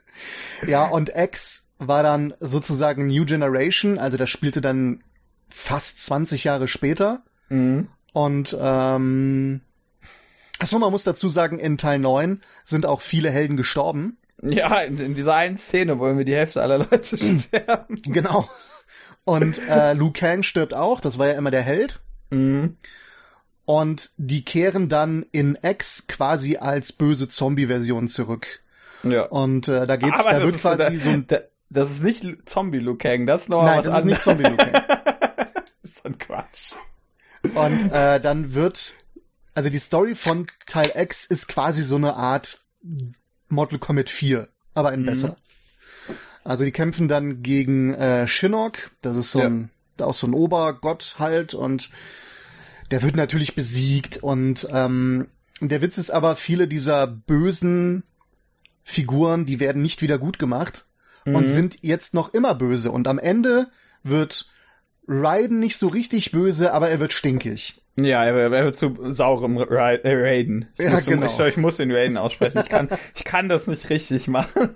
ja, 0.68 0.86
und 0.86 1.12
X 1.16 1.70
war 1.78 2.04
dann 2.04 2.34
sozusagen 2.40 3.08
New 3.08 3.26
Generation, 3.26 3.98
also 3.98 4.18
das 4.18 4.30
spielte 4.30 4.62
dann 4.62 5.04
fast 5.50 6.04
20 6.04 6.44
Jahre 6.44 6.68
später. 6.68 7.24
Mhm. 7.50 7.88
Und 8.12 8.58
ähm, 8.60 9.62
Achso, 10.60 10.78
man 10.78 10.92
muss 10.92 11.06
dazu 11.06 11.30
sagen, 11.30 11.58
in 11.58 11.78
Teil 11.78 12.00
9 12.00 12.42
sind 12.66 12.86
auch 12.86 13.00
viele 13.00 13.32
Helden 13.32 13.56
gestorben. 13.56 14.18
Ja, 14.42 14.82
in, 14.82 14.98
in 14.98 15.16
dieser 15.16 15.36
einen 15.36 15.58
Szene 15.58 16.00
wollen 16.00 16.18
wir 16.18 16.26
die 16.26 16.36
Hälfte 16.36 16.62
aller 16.62 16.80
Leute 16.80 17.18
sterben. 17.40 18.02
Genau. 18.04 18.50
Und 19.24 19.58
äh, 19.70 19.94
Liu 19.94 20.12
Kang 20.12 20.44
stirbt 20.44 20.74
auch, 20.74 21.00
das 21.02 21.18
war 21.18 21.28
ja 21.28 21.34
immer 21.34 21.52
der 21.52 21.62
Held. 21.62 22.02
Mhm. 22.30 22.78
Und 23.66 24.12
die 24.18 24.44
kehren 24.44 24.90
dann 24.90 25.26
in 25.32 25.58
X 25.62 26.08
quasi 26.08 26.58
als 26.58 26.92
böse 26.92 27.30
Zombie-Version 27.30 28.08
zurück. 28.08 28.62
Ja. 29.04 29.24
Und 29.24 29.68
äh, 29.68 29.86
da 29.88 29.96
geht's, 29.96 30.22
Aber 30.26 30.32
da 30.32 30.40
das 30.40 30.46
wird 30.46 30.56
ist- 30.56 30.62
quasi 30.62 30.98
so 30.98 31.10
ein. 31.10 31.28
da- 31.28 31.42
Das 31.70 31.90
ist 31.90 32.04
nicht 32.04 32.50
Zombie 32.50 32.80
Liu 32.80 32.96
Kang, 32.96 33.26
das 33.26 33.42
ist 33.44 33.50
noch 33.50 33.64
Nein, 33.64 33.78
was 33.80 33.86
das 33.86 34.00
ist 34.00 34.06
nicht 34.06 34.24
Zombie 34.24 34.44
Liu 34.44 34.58
Kang. 34.58 34.72
das 34.74 35.50
ist 35.84 35.96
so 36.02 36.10
ein 36.10 36.18
Quatsch. 36.18 36.74
Und 37.54 37.92
äh, 37.94 38.20
dann 38.20 38.54
wird, 38.54 38.96
also 39.54 39.70
die 39.70 39.80
Story 39.80 40.16
von 40.16 40.46
Teil 40.66 40.92
X 40.96 41.26
ist 41.26 41.48
quasi 41.48 41.84
so 41.84 41.96
eine 41.96 42.16
Art 42.16 42.60
Mortal 43.48 43.80
Kombat 43.80 44.10
4, 44.10 44.48
aber 44.74 44.94
in 44.94 45.02
Mhm. 45.02 45.06
besser. 45.06 45.38
Also 46.44 46.64
die 46.64 46.72
kämpfen 46.72 47.08
dann 47.08 47.44
gegen 47.44 47.94
äh, 47.94 48.28
Shinnok, 48.28 48.92
das 49.02 49.16
ist 49.16 49.32
so 49.32 49.40
Ja. 49.40 49.46
ein, 49.48 49.70
auch 50.02 50.14
so 50.14 50.28
ein 50.28 50.34
Obergott 50.34 51.16
halt 51.20 51.54
und 51.54 51.90
der 52.92 53.02
wird 53.04 53.16
natürlich 53.16 53.56
besiegt 53.56 54.18
und 54.24 54.68
ähm, 54.72 55.28
der 55.62 55.82
Witz 55.82 55.98
ist 55.98 56.10
aber, 56.12 56.36
viele 56.36 56.68
dieser 56.68 57.06
bösen 57.06 58.04
Figuren, 58.90 59.46
die 59.46 59.60
werden 59.60 59.82
nicht 59.82 60.02
wieder 60.02 60.18
gut 60.18 60.40
gemacht 60.40 60.86
und 61.26 61.44
Mhm. 61.44 61.48
sind 61.48 61.78
jetzt 61.82 62.14
noch 62.14 62.34
immer 62.34 62.56
böse. 62.56 62.92
Und 62.92 63.08
am 63.08 63.20
Ende 63.20 63.68
wird 64.04 64.50
Raiden 65.08 65.60
nicht 65.60 65.78
so 65.78 65.88
richtig 65.88 66.32
böse, 66.32 66.74
aber 66.74 66.90
er 66.90 67.00
wird 67.00 67.14
stinkig. 67.14 67.76
Ja, 68.00 68.24
er, 68.24 68.50
wird 68.52 68.78
zu 68.78 68.96
saurem 69.12 69.58
Ra 69.58 69.98
Raiden. 70.04 70.70
Ich, 70.78 70.86
Ja, 70.86 70.92
muss, 70.92 71.06
genau. 71.06 71.26
ich, 71.26 71.38
ich 71.40 71.58
muss 71.58 71.76
den 71.78 71.92
Raiden 71.92 72.16
aussprechen. 72.18 72.60
Ich 72.64 72.70
kann, 72.70 72.88
ich 73.16 73.26
kann 73.26 73.50
das 73.50 73.68
nicht 73.68 73.90
richtig 73.90 74.28
machen. 74.30 74.70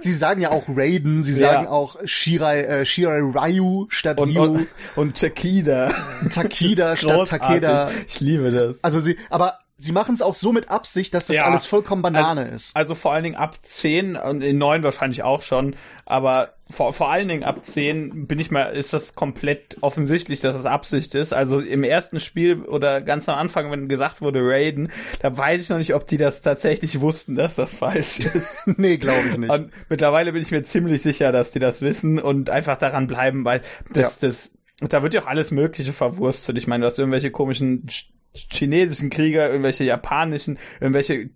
Sie 0.00 0.12
sagen 0.12 0.40
ja 0.42 0.50
auch 0.50 0.64
Raiden, 0.68 1.24
sie 1.24 1.40
Ja. 1.40 1.52
sagen 1.52 1.66
auch 1.66 1.96
Shirai, 2.04 2.60
äh, 2.60 2.84
Shirai 2.86 3.20
Ryu 3.20 3.86
statt 3.88 4.20
Und, 4.20 4.36
Ryu, 4.36 4.42
und, 4.42 4.66
und 4.96 5.18
Takida. 5.18 5.94
Takeda 6.32 6.96
statt. 6.96 7.28
Takeda. 7.28 7.90
Ich 8.06 8.20
liebe 8.20 8.50
das. 8.50 8.76
Also 8.82 9.00
sie, 9.00 9.16
aber 9.30 9.58
sie 9.80 9.92
machen 9.92 10.12
es 10.12 10.22
auch 10.22 10.34
so 10.34 10.52
mit 10.52 10.70
Absicht, 10.70 11.14
dass 11.14 11.28
das 11.28 11.36
Ja. 11.36 11.44
alles 11.44 11.64
vollkommen 11.66 12.02
Banane 12.02 12.48
ist. 12.48 12.76
Also 12.76 12.94
vor 12.96 13.12
allen 13.12 13.22
Dingen 13.22 13.36
ab 13.36 13.58
10 13.62 14.16
und 14.16 14.42
in 14.42 14.58
9 14.58 14.82
wahrscheinlich 14.82 15.22
auch 15.22 15.40
schon, 15.42 15.76
aber 16.04 16.54
vor, 16.68 16.92
vor 16.92 17.10
allen 17.10 17.28
Dingen 17.28 17.44
ab 17.44 17.64
10 17.64 18.26
bin 18.26 18.38
ich 18.40 18.50
mal, 18.50 18.74
ist 18.76 18.92
das 18.92 19.14
komplett 19.14 19.76
offensichtlich, 19.80 20.40
dass 20.40 20.56
es 20.56 20.66
Absicht 20.66 21.14
ist. 21.14 21.32
Also 21.32 21.60
im 21.60 21.84
ersten 21.84 22.18
Spiel 22.18 22.62
oder 22.62 23.00
ganz 23.00 23.28
am 23.28 23.38
Anfang, 23.38 23.70
wenn 23.70 23.88
gesagt 23.88 24.20
wurde 24.20 24.40
Raiden, 24.42 24.90
da 25.20 25.34
weiß 25.34 25.62
ich 25.62 25.68
noch 25.68 25.78
nicht, 25.78 25.94
ob 25.94 26.06
die 26.08 26.16
das 26.18 26.42
tatsächlich 26.42 27.00
wussten, 27.00 27.36
dass 27.36 27.54
das 27.54 27.76
falsch 27.76 28.18
ist. 28.18 28.28
nee, 28.78 28.96
glaube 28.96 29.28
ich 29.30 29.38
nicht. 29.38 29.50
Und 29.50 29.70
mittlerweile 29.88 30.32
bin 30.32 30.42
ich 30.42 30.50
mir 30.50 30.64
ziemlich 30.64 31.02
sicher, 31.02 31.30
dass 31.30 31.52
die 31.52 31.60
das 31.60 31.82
wissen 31.82 32.18
und 32.18 32.50
einfach 32.50 32.76
daran 32.76 33.06
bleiben, 33.06 33.44
weil 33.44 33.60
das, 33.92 34.18
das, 34.18 34.50
da 34.80 35.02
wird 35.04 35.14
ja 35.14 35.22
auch 35.22 35.26
alles 35.28 35.50
Mögliche 35.52 35.92
verwurstet. 35.92 36.58
Ich 36.58 36.66
meine, 36.66 36.82
du 36.82 36.86
hast 36.88 36.98
irgendwelche 36.98 37.30
komischen 37.30 37.86
ch- 37.86 38.06
chinesischen 38.34 39.10
Krieger, 39.10 39.48
irgendwelche 39.48 39.84
japanischen, 39.84 40.58
irgendwelche 40.80 41.30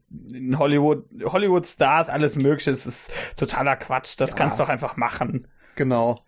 Hollywood, 0.56 1.06
Hollywood-Stars, 1.24 2.08
alles 2.08 2.36
Mögliche. 2.36 2.70
Das 2.70 2.86
ist 2.86 3.10
totaler 3.36 3.76
Quatsch. 3.76 4.14
Das 4.18 4.30
Ja. 4.30 4.36
kannst 4.36 4.58
du 4.58 4.62
doch 4.64 4.68
einfach 4.70 4.96
machen. 4.96 5.48
Genau. 5.74 6.24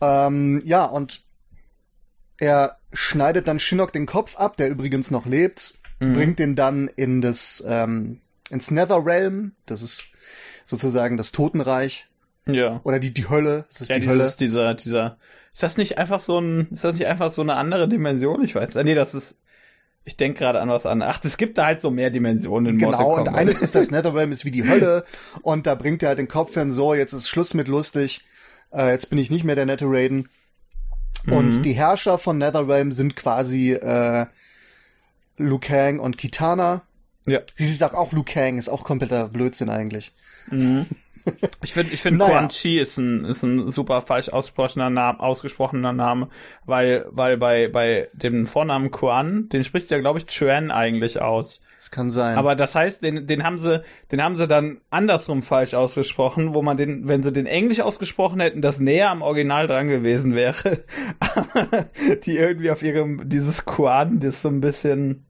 Ähm, 0.00 0.60
ja, 0.64 0.84
und 0.84 1.22
er 2.38 2.78
schneidet 2.92 3.48
dann 3.48 3.58
Shinnok 3.58 3.92
den 3.92 4.06
Kopf 4.06 4.36
ab, 4.36 4.56
der 4.56 4.68
übrigens 4.70 5.10
noch 5.10 5.26
lebt, 5.26 5.74
Mhm. 6.00 6.12
bringt 6.12 6.38
den 6.38 6.56
dann 6.56 6.88
in 6.88 7.20
das, 7.20 7.62
ähm, 7.66 8.20
ins 8.50 8.70
Netherrealm, 8.70 9.52
das 9.66 9.82
ist 9.82 10.08
sozusagen 10.64 11.16
das 11.16 11.32
Totenreich, 11.32 12.08
Ja. 12.46 12.80
oder 12.84 12.98
die, 12.98 13.14
die 13.14 13.28
Hölle, 13.28 13.64
das 13.68 13.80
ist 13.82 13.88
Ja, 13.88 13.98
die 13.98 14.06
Hölle. 14.08 14.18
dieses, 14.18 14.36
dieser, 14.36 14.74
dieser, 14.74 15.18
ist 15.52 15.62
das 15.62 15.76
nicht 15.76 15.96
einfach 15.98 16.20
so 16.20 16.38
ein, 16.40 16.68
ist 16.72 16.82
das 16.84 16.96
nicht 16.96 17.06
einfach 17.06 17.30
so 17.30 17.42
eine 17.42 17.54
andere 17.54 17.88
Dimension? 17.88 18.42
Ich 18.44 18.54
weiß, 18.54 18.74
nee, 18.76 18.94
das 18.94 19.14
ist, 19.14 19.40
ich 20.04 20.16
denke 20.16 20.38
gerade 20.40 20.60
an 20.60 20.68
was 20.68 20.86
an. 20.86 21.02
Ach, 21.02 21.20
es 21.24 21.36
gibt 21.36 21.58
da 21.58 21.66
halt 21.66 21.80
so 21.80 21.90
mehr 21.90 22.10
Dimensionen 22.10 22.74
in 22.74 22.80
Mortal 22.80 22.98
Genau, 23.04 23.20
und 23.20 23.28
eines 23.28 23.58
ist 23.60 23.74
das 23.74 23.90
Netherrealm 23.90 24.32
ist 24.32 24.44
wie 24.44 24.50
die 24.50 24.68
Hölle 24.68 25.04
und 25.42 25.66
da 25.66 25.74
bringt 25.74 26.02
er 26.02 26.10
halt 26.10 26.18
den 26.18 26.28
Kopf 26.28 26.54
hin, 26.54 26.70
so, 26.70 26.94
jetzt 26.94 27.12
ist 27.12 27.28
Schluss 27.28 27.54
mit 27.54 27.68
lustig, 27.68 28.22
äh, 28.72 28.90
jetzt 28.90 29.08
bin 29.10 29.18
ich 29.18 29.30
nicht 29.30 29.44
mehr 29.44 29.54
der 29.54 29.66
nette 29.66 29.86
Raiden. 29.86 30.28
Und 31.30 31.58
Mhm. 31.58 31.62
die 31.62 31.72
Herrscher 31.72 32.18
von 32.18 32.36
Netherrealm 32.38 32.92
sind 32.92 33.16
quasi 33.16 33.72
äh, 33.72 34.26
Liu 35.38 35.58
Kang 35.58 35.98
und 36.00 36.18
Kitana. 36.18 36.82
Ja. 37.26 37.40
Sie 37.54 37.64
sagt 37.72 37.94
auch 37.94 38.12
Liu 38.12 38.24
Kang, 38.24 38.58
ist 38.58 38.68
auch 38.68 38.84
kompletter 38.84 39.28
Blödsinn 39.28 39.70
eigentlich. 39.70 40.12
Mhm. 40.50 40.86
Ich 41.62 41.72
finde, 41.72 41.94
ich 41.94 42.02
finde 42.02 42.18
Naja. 42.18 42.38
Quan 42.38 42.48
Chi 42.48 42.78
ist 42.78 42.98
ein, 42.98 43.24
ist 43.24 43.42
ein 43.42 43.70
super 43.70 44.02
falsch 44.02 44.28
ausgesprochener 44.28 44.90
Name, 44.90 45.20
ausgesprochener 45.20 45.92
Name, 45.92 46.28
weil, 46.66 47.06
weil 47.10 47.36
bei, 47.38 47.68
bei 47.68 48.08
dem 48.12 48.46
Vornamen 48.46 48.90
Quan, 48.90 49.48
den 49.48 49.64
sprichst 49.64 49.90
du 49.90 49.94
ja, 49.94 50.00
glaube 50.00 50.18
ich, 50.18 50.26
Chuan 50.26 50.70
eigentlich 50.70 51.20
aus. 51.20 51.62
Das 51.78 51.90
kann 51.90 52.10
sein. 52.10 52.36
Aber 52.38 52.56
das 52.56 52.74
heißt, 52.74 53.02
den, 53.02 53.26
den 53.26 53.44
haben 53.44 53.58
sie, 53.58 53.82
den 54.10 54.22
haben 54.22 54.36
sie 54.36 54.48
dann 54.48 54.80
andersrum 54.90 55.42
falsch 55.42 55.74
ausgesprochen, 55.74 56.54
wo 56.54 56.62
man 56.62 56.76
den, 56.76 57.08
wenn 57.08 57.22
sie 57.22 57.32
den 57.32 57.46
Englisch 57.46 57.80
ausgesprochen 57.80 58.40
hätten, 58.40 58.62
das 58.62 58.80
näher 58.80 59.10
am 59.10 59.22
Original 59.22 59.66
dran 59.66 59.88
gewesen 59.88 60.34
wäre. 60.34 60.84
Die 62.24 62.36
irgendwie 62.36 62.70
auf 62.70 62.82
ihrem, 62.82 63.28
dieses 63.28 63.64
Quan, 63.64 64.20
das 64.20 64.40
so 64.40 64.48
ein 64.48 64.60
bisschen, 64.60 65.26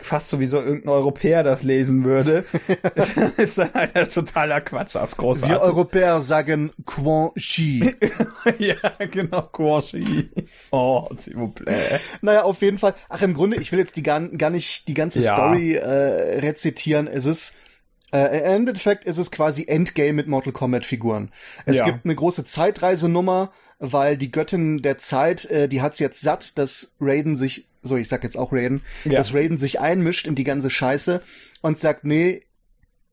fast 0.00 0.28
so 0.28 0.40
wie 0.40 0.46
so 0.46 0.58
irgendein 0.58 0.88
Europäer 0.88 1.42
das 1.42 1.62
lesen 1.62 2.04
würde, 2.04 2.44
ist 3.36 3.58
dann 3.58 3.72
halt 3.74 3.94
ein 3.94 4.08
totaler 4.08 4.60
Quatsch, 4.60 4.94
das 4.94 5.10
ist 5.10 5.18
wir 5.18 5.22
großartig. 5.22 5.58
Europäer 5.58 6.20
sagen 6.20 6.72
Quan 6.86 7.30
Chi. 7.36 7.94
ja, 8.58 8.76
genau, 9.10 9.42
Quan 9.42 9.82
Chi. 9.82 10.30
Oh, 10.70 11.08
s'il 11.12 11.36
vous 11.36 11.52
plaît. 11.52 12.00
naja, 12.22 12.42
auf 12.44 12.62
jeden 12.62 12.78
Fall. 12.78 12.94
Ach, 13.08 13.20
im 13.22 13.34
Grunde, 13.34 13.58
ich 13.58 13.70
will 13.72 13.78
jetzt 13.78 13.96
die 13.96 14.02
gar, 14.02 14.20
gar 14.20 14.50
nicht 14.50 14.88
die 14.88 14.94
ganze 14.94 15.20
Ja. 15.20 15.34
Story 15.34 15.74
äh, 15.74 16.40
rezitieren. 16.40 17.06
Es 17.06 17.26
ist 17.26 17.54
äh, 18.12 18.38
im 18.40 18.68
Endeffekt 18.68 19.04
ist 19.04 19.18
es 19.18 19.30
quasi 19.30 19.64
Endgame 19.66 20.12
mit 20.12 20.28
Mortal 20.28 20.52
Kombat 20.52 20.84
Figuren. 20.86 21.30
Es 21.66 21.78
Ja. 21.78 21.86
gibt 21.86 22.04
eine 22.04 22.14
große 22.14 22.44
Zeitreisenummer, 22.44 23.52
weil 23.78 24.16
die 24.16 24.30
Göttin 24.30 24.82
der 24.82 24.98
Zeit, 24.98 25.44
äh, 25.46 25.68
die 25.68 25.82
hat's 25.82 25.98
jetzt 25.98 26.20
satt, 26.20 26.56
dass 26.58 26.94
Raiden 27.00 27.36
sich, 27.36 27.68
so 27.82 27.96
ich 27.96 28.08
sag 28.08 28.22
jetzt 28.22 28.36
auch 28.36 28.52
Raiden, 28.52 28.82
Ja. 29.04 29.12
dass 29.18 29.34
Raiden 29.34 29.58
sich 29.58 29.80
einmischt 29.80 30.26
in 30.26 30.34
die 30.34 30.44
ganze 30.44 30.70
Scheiße 30.70 31.22
und 31.62 31.78
sagt, 31.78 32.04
nee, 32.04 32.42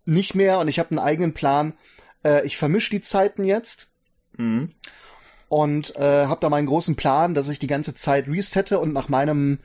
nicht 0.05 0.35
mehr 0.35 0.59
und 0.59 0.67
ich 0.67 0.79
habe 0.79 0.89
einen 0.91 0.99
eigenen 0.99 1.33
Plan. 1.33 1.73
Äh, 2.23 2.45
ich 2.45 2.57
vermisch 2.57 2.89
die 2.89 3.01
Zeiten 3.01 3.43
jetzt 3.45 3.87
Mhm. 4.37 4.73
und 5.47 5.95
äh, 5.95 6.25
habe 6.27 6.39
da 6.41 6.49
meinen 6.49 6.67
großen 6.67 6.95
Plan, 6.95 7.33
dass 7.33 7.49
ich 7.49 7.59
die 7.59 7.67
ganze 7.67 7.95
Zeit 7.95 8.27
resette 8.27 8.79
und 8.79 8.93
nach 8.93 9.07
meinem 9.09 9.59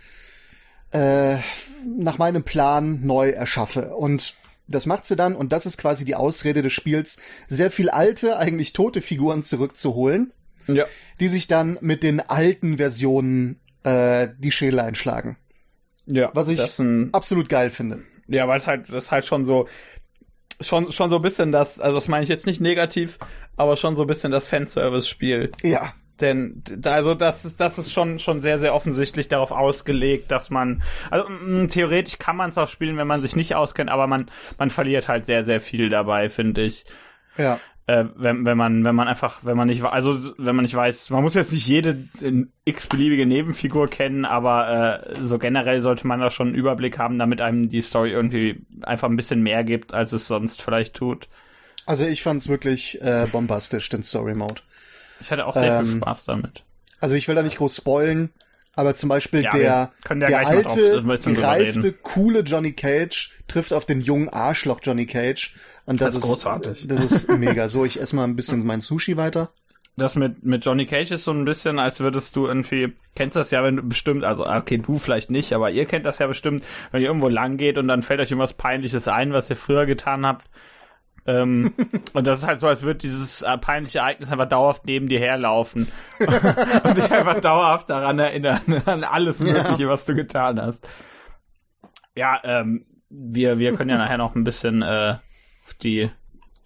äh, 0.92 1.38
nach 1.86 2.18
meinem 2.18 2.44
Plan 2.44 3.00
neu 3.04 3.30
erschaffe. 3.30 3.94
Und 3.96 4.36
das 4.66 4.86
macht 4.86 5.04
sie 5.04 5.16
dann 5.16 5.36
und 5.36 5.52
das 5.52 5.66
ist 5.66 5.76
quasi 5.78 6.04
die 6.04 6.14
Ausrede 6.14 6.62
des 6.62 6.72
Spiels, 6.72 7.20
sehr 7.48 7.70
viel 7.70 7.90
alte, 7.90 8.38
eigentlich 8.38 8.72
tote 8.72 9.00
Figuren 9.00 9.42
zurückzuholen, 9.42 10.32
Ja. 10.66 10.84
die 11.20 11.28
sich 11.28 11.46
dann 11.48 11.78
mit 11.80 12.02
den 12.02 12.20
alten 12.20 12.78
Versionen 12.78 13.60
äh, 13.84 14.28
die 14.38 14.52
Schädel 14.52 14.80
einschlagen. 14.80 15.36
Ja, 16.06 16.30
Was 16.34 16.48
ich- 16.48 16.78
ein, 16.80 17.12
Absolut 17.12 17.48
geil 17.48 17.70
finde. 17.70 18.02
Ja, 18.26 18.48
weil 18.48 18.56
es 18.58 18.66
halt, 18.66 18.88
das 18.88 19.04
ist 19.06 19.10
halt 19.10 19.26
schon 19.26 19.44
so, 19.44 19.68
schon, 20.60 20.90
schon 20.92 21.10
so 21.10 21.16
ein 21.16 21.22
bisschen 21.22 21.52
das, 21.52 21.80
also 21.80 21.96
das 21.98 22.08
meine 22.08 22.22
ich 22.22 22.28
jetzt 22.30 22.46
nicht 22.46 22.60
negativ, 22.60 23.18
aber 23.56 23.76
schon 23.76 23.96
so 23.96 24.02
ein 24.02 24.06
bisschen 24.06 24.32
das 24.32 24.46
Fanservice-Spiel. 24.46 25.52
Ja, 25.62 25.92
Denn, 26.20 26.62
also 26.84 27.14
das 27.14 27.44
ist, 27.44 27.60
das 27.60 27.78
ist 27.78 27.92
schon, 27.92 28.20
schon 28.20 28.40
sehr, 28.40 28.58
sehr 28.58 28.74
offensichtlich 28.74 29.28
darauf 29.28 29.50
ausgelegt, 29.50 30.30
dass 30.30 30.48
man, 30.48 30.82
also 31.10 31.28
mh, 31.28 31.68
theoretisch 31.68 32.18
kann 32.18 32.36
man 32.36 32.50
es 32.50 32.58
auch 32.58 32.68
spielen, 32.68 32.96
wenn 32.96 33.08
man 33.08 33.20
sich 33.20 33.34
nicht 33.34 33.54
auskennt, 33.56 33.90
aber 33.90 34.06
man, 34.06 34.30
man 34.58 34.70
verliert 34.70 35.08
halt 35.08 35.26
sehr, 35.26 35.44
sehr 35.44 35.60
viel 35.60 35.88
dabei, 35.88 36.28
finde 36.28 36.62
ich. 36.62 36.84
ja. 37.36 37.58
Äh, 37.86 38.06
wenn, 38.16 38.46
wenn 38.46 38.56
man, 38.56 38.82
wenn 38.82 38.94
man 38.94 39.08
einfach, 39.08 39.40
wenn 39.42 39.58
man 39.58 39.68
nicht, 39.68 39.84
also 39.84 40.18
wenn 40.38 40.56
man 40.56 40.62
nicht 40.62 40.74
weiß, 40.74 41.10
man 41.10 41.22
muss 41.22 41.34
jetzt 41.34 41.52
nicht 41.52 41.66
jede 41.66 42.08
äh, 42.22 42.46
x-beliebige 42.64 43.26
Nebenfigur 43.26 43.88
kennen, 43.88 44.24
aber 44.24 45.02
äh, 45.04 45.16
so 45.22 45.38
generell 45.38 45.82
sollte 45.82 46.06
man 46.06 46.18
da 46.18 46.30
schon 46.30 46.48
einen 46.48 46.56
Überblick 46.56 46.98
haben, 46.98 47.18
damit 47.18 47.42
einem 47.42 47.68
die 47.68 47.82
Story 47.82 48.10
irgendwie 48.10 48.64
einfach 48.80 49.10
ein 49.10 49.16
bisschen 49.16 49.42
mehr 49.42 49.64
gibt, 49.64 49.92
als 49.92 50.12
es 50.12 50.26
sonst 50.26 50.62
vielleicht 50.62 50.94
tut. 50.94 51.28
Also 51.84 52.06
ich 52.06 52.22
fand's 52.22 52.48
wirklich 52.48 53.02
äh, 53.02 53.26
bombastisch, 53.30 53.86
den 53.90 54.02
Story 54.02 54.34
Mode. 54.34 54.62
Ich 55.20 55.30
hatte 55.30 55.46
auch 55.46 55.54
sehr 55.54 55.72
viel 55.72 55.86
Ähm, 55.92 55.96
Spaß 55.98 56.24
damit. 56.26 56.62
Also 57.00 57.14
ich 57.14 57.28
will 57.28 57.34
da 57.34 57.42
nicht 57.42 57.58
groß 57.58 57.76
spoilen, 57.76 58.30
aber 58.74 58.94
zum 58.94 59.08
Beispiel 59.08 59.42
Ja, 59.42 59.50
der, 59.50 59.62
ja 59.62 59.92
der 60.14 60.46
alte, 60.46 61.02
gereifte, 61.34 61.92
coole 61.92 62.40
Johnny 62.40 62.72
Cage 62.72 63.32
trifft 63.46 63.72
auf 63.72 63.84
den 63.86 64.00
jungen 64.00 64.28
Arschloch 64.28 64.80
Johnny 64.82 65.06
Cage. 65.06 65.54
Und 65.86 66.00
das, 66.00 66.14
Das 66.14 66.14
ist 66.14 66.24
ist 66.24 66.30
großartig. 66.30 66.86
Das 66.88 67.00
ist 67.00 67.28
mega. 67.38 67.68
So, 67.68 67.84
ich 67.84 68.00
esse 68.00 68.16
mal 68.16 68.24
ein 68.24 68.36
bisschen 68.36 68.64
mein 68.66 68.80
Sushi 68.80 69.16
weiter. 69.16 69.52
Das 69.96 70.16
mit, 70.16 70.42
mit 70.44 70.64
Johnny 70.64 70.86
Cage 70.86 71.12
ist 71.12 71.22
so 71.24 71.30
ein 71.30 71.44
bisschen, 71.44 71.78
als 71.78 72.00
würdest 72.00 72.34
du 72.34 72.46
irgendwie, 72.48 72.94
kennst 73.14 73.36
das 73.36 73.52
ja, 73.52 73.62
wenn 73.62 73.76
du 73.76 73.82
bestimmt, 73.84 74.24
also 74.24 74.44
okay, 74.44 74.78
du 74.78 74.98
vielleicht 74.98 75.30
nicht, 75.30 75.52
aber 75.52 75.70
ihr 75.70 75.86
kennt 75.86 76.04
das 76.04 76.18
ja 76.18 76.26
bestimmt, 76.26 76.64
wenn 76.90 77.00
ihr 77.00 77.06
irgendwo 77.06 77.28
lang 77.28 77.58
geht 77.58 77.78
und 77.78 77.86
dann 77.86 78.02
fällt 78.02 78.18
euch 78.18 78.32
irgendwas 78.32 78.54
Peinliches 78.54 79.06
ein, 79.06 79.32
was 79.32 79.50
ihr 79.50 79.56
früher 79.56 79.86
getan 79.86 80.26
habt. 80.26 80.48
Ähm, 81.26 81.72
und 82.12 82.26
das 82.26 82.40
ist 82.40 82.46
halt 82.46 82.58
so, 82.58 82.68
als 82.68 82.82
würde 82.82 82.98
dieses 82.98 83.42
äh, 83.42 83.56
peinliche 83.58 84.00
Ereignis 84.00 84.30
einfach 84.30 84.48
dauerhaft 84.48 84.84
neben 84.86 85.08
dir 85.08 85.20
herlaufen 85.20 85.88
und 86.84 86.96
dich 86.96 87.10
einfach 87.10 87.40
dauerhaft 87.40 87.90
daran 87.90 88.18
erinnern, 88.18 88.60
an 88.84 89.04
alles 89.04 89.40
Mögliche, 89.40 89.84
ja. 89.84 89.88
was 89.88 90.04
du 90.04 90.14
getan 90.14 90.60
hast. 90.60 90.86
Ja, 92.14 92.40
ähm, 92.44 92.84
wir, 93.08 93.58
wir 93.58 93.74
können 93.74 93.90
ja 93.90 93.98
nachher 93.98 94.18
noch 94.18 94.34
ein 94.34 94.44
bisschen 94.44 94.82
äh, 94.82 95.16
auf 95.64 95.74
die 95.74 96.10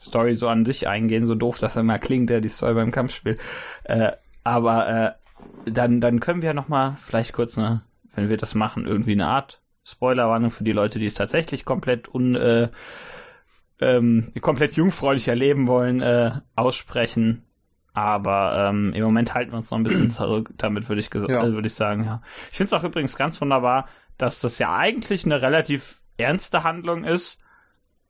Story 0.01 0.35
so 0.35 0.49
an 0.49 0.65
sich 0.65 0.89
eingehen, 0.89 1.27
so 1.27 1.35
doof 1.35 1.59
das 1.59 1.77
immer 1.77 1.99
klingt, 1.99 2.31
ja, 2.31 2.41
die 2.41 2.49
Story 2.49 2.75
beim 2.75 2.91
Kampfspiel. 2.91 3.39
Äh, 3.85 4.13
aber 4.45 4.89
äh, 4.89 5.71
dann, 5.71 6.01
dann 6.01 6.21
können 6.21 6.43
wir 6.43 6.55
noch 6.55 6.69
mal 6.69 6.97
vielleicht 7.01 7.33
kurz 7.33 7.59
eine, 7.59 7.83
wenn 8.15 8.29
wir 8.29 8.37
das 8.37 8.55
machen, 8.55 8.87
irgendwie 8.87 9.13
eine 9.13 9.29
Art 9.29 9.61
Spoilerwarnung 9.85 10.51
für 10.51 10.65
die 10.65 10.73
Leute, 10.73 10.99
die 10.99 11.07
es 11.07 11.15
tatsächlich 11.15 11.65
komplett 11.65 12.13
un, 12.13 12.35
äh, 12.35 12.69
ähm, 13.81 14.33
komplett 14.41 14.75
jungfräulich 14.77 15.29
erleben 15.29 15.67
wollen, 15.67 16.01
äh, 16.01 16.33
aussprechen. 16.57 17.45
Aber 17.95 18.69
ähm, 18.69 18.93
im 18.93 19.03
Moment 19.03 19.35
halten 19.35 19.51
wir 19.51 19.59
uns 19.59 19.71
noch 19.71 19.79
ein 19.79 19.85
bisschen 19.85 20.11
zurück, 20.13 20.51
damit 20.57 20.89
würde 20.89 21.01
ich, 21.01 21.11
ja. 21.13 21.45
äh, 21.45 21.53
würd 21.53 21.67
ich 21.67 21.75
sagen, 21.75 22.05
ja. 22.05 22.23
Ich 22.51 22.57
finde 22.57 22.69
es 22.69 22.73
auch 22.73 22.85
übrigens 22.85 23.17
ganz 23.17 23.41
wunderbar, 23.41 23.89
dass 24.17 24.41
das 24.41 24.59
ja 24.59 24.77
eigentlich 24.77 25.25
eine 25.25 25.43
relativ 25.43 26.01
ernste 26.17 26.65
Handlung 26.65 27.05
ist, 27.05 27.41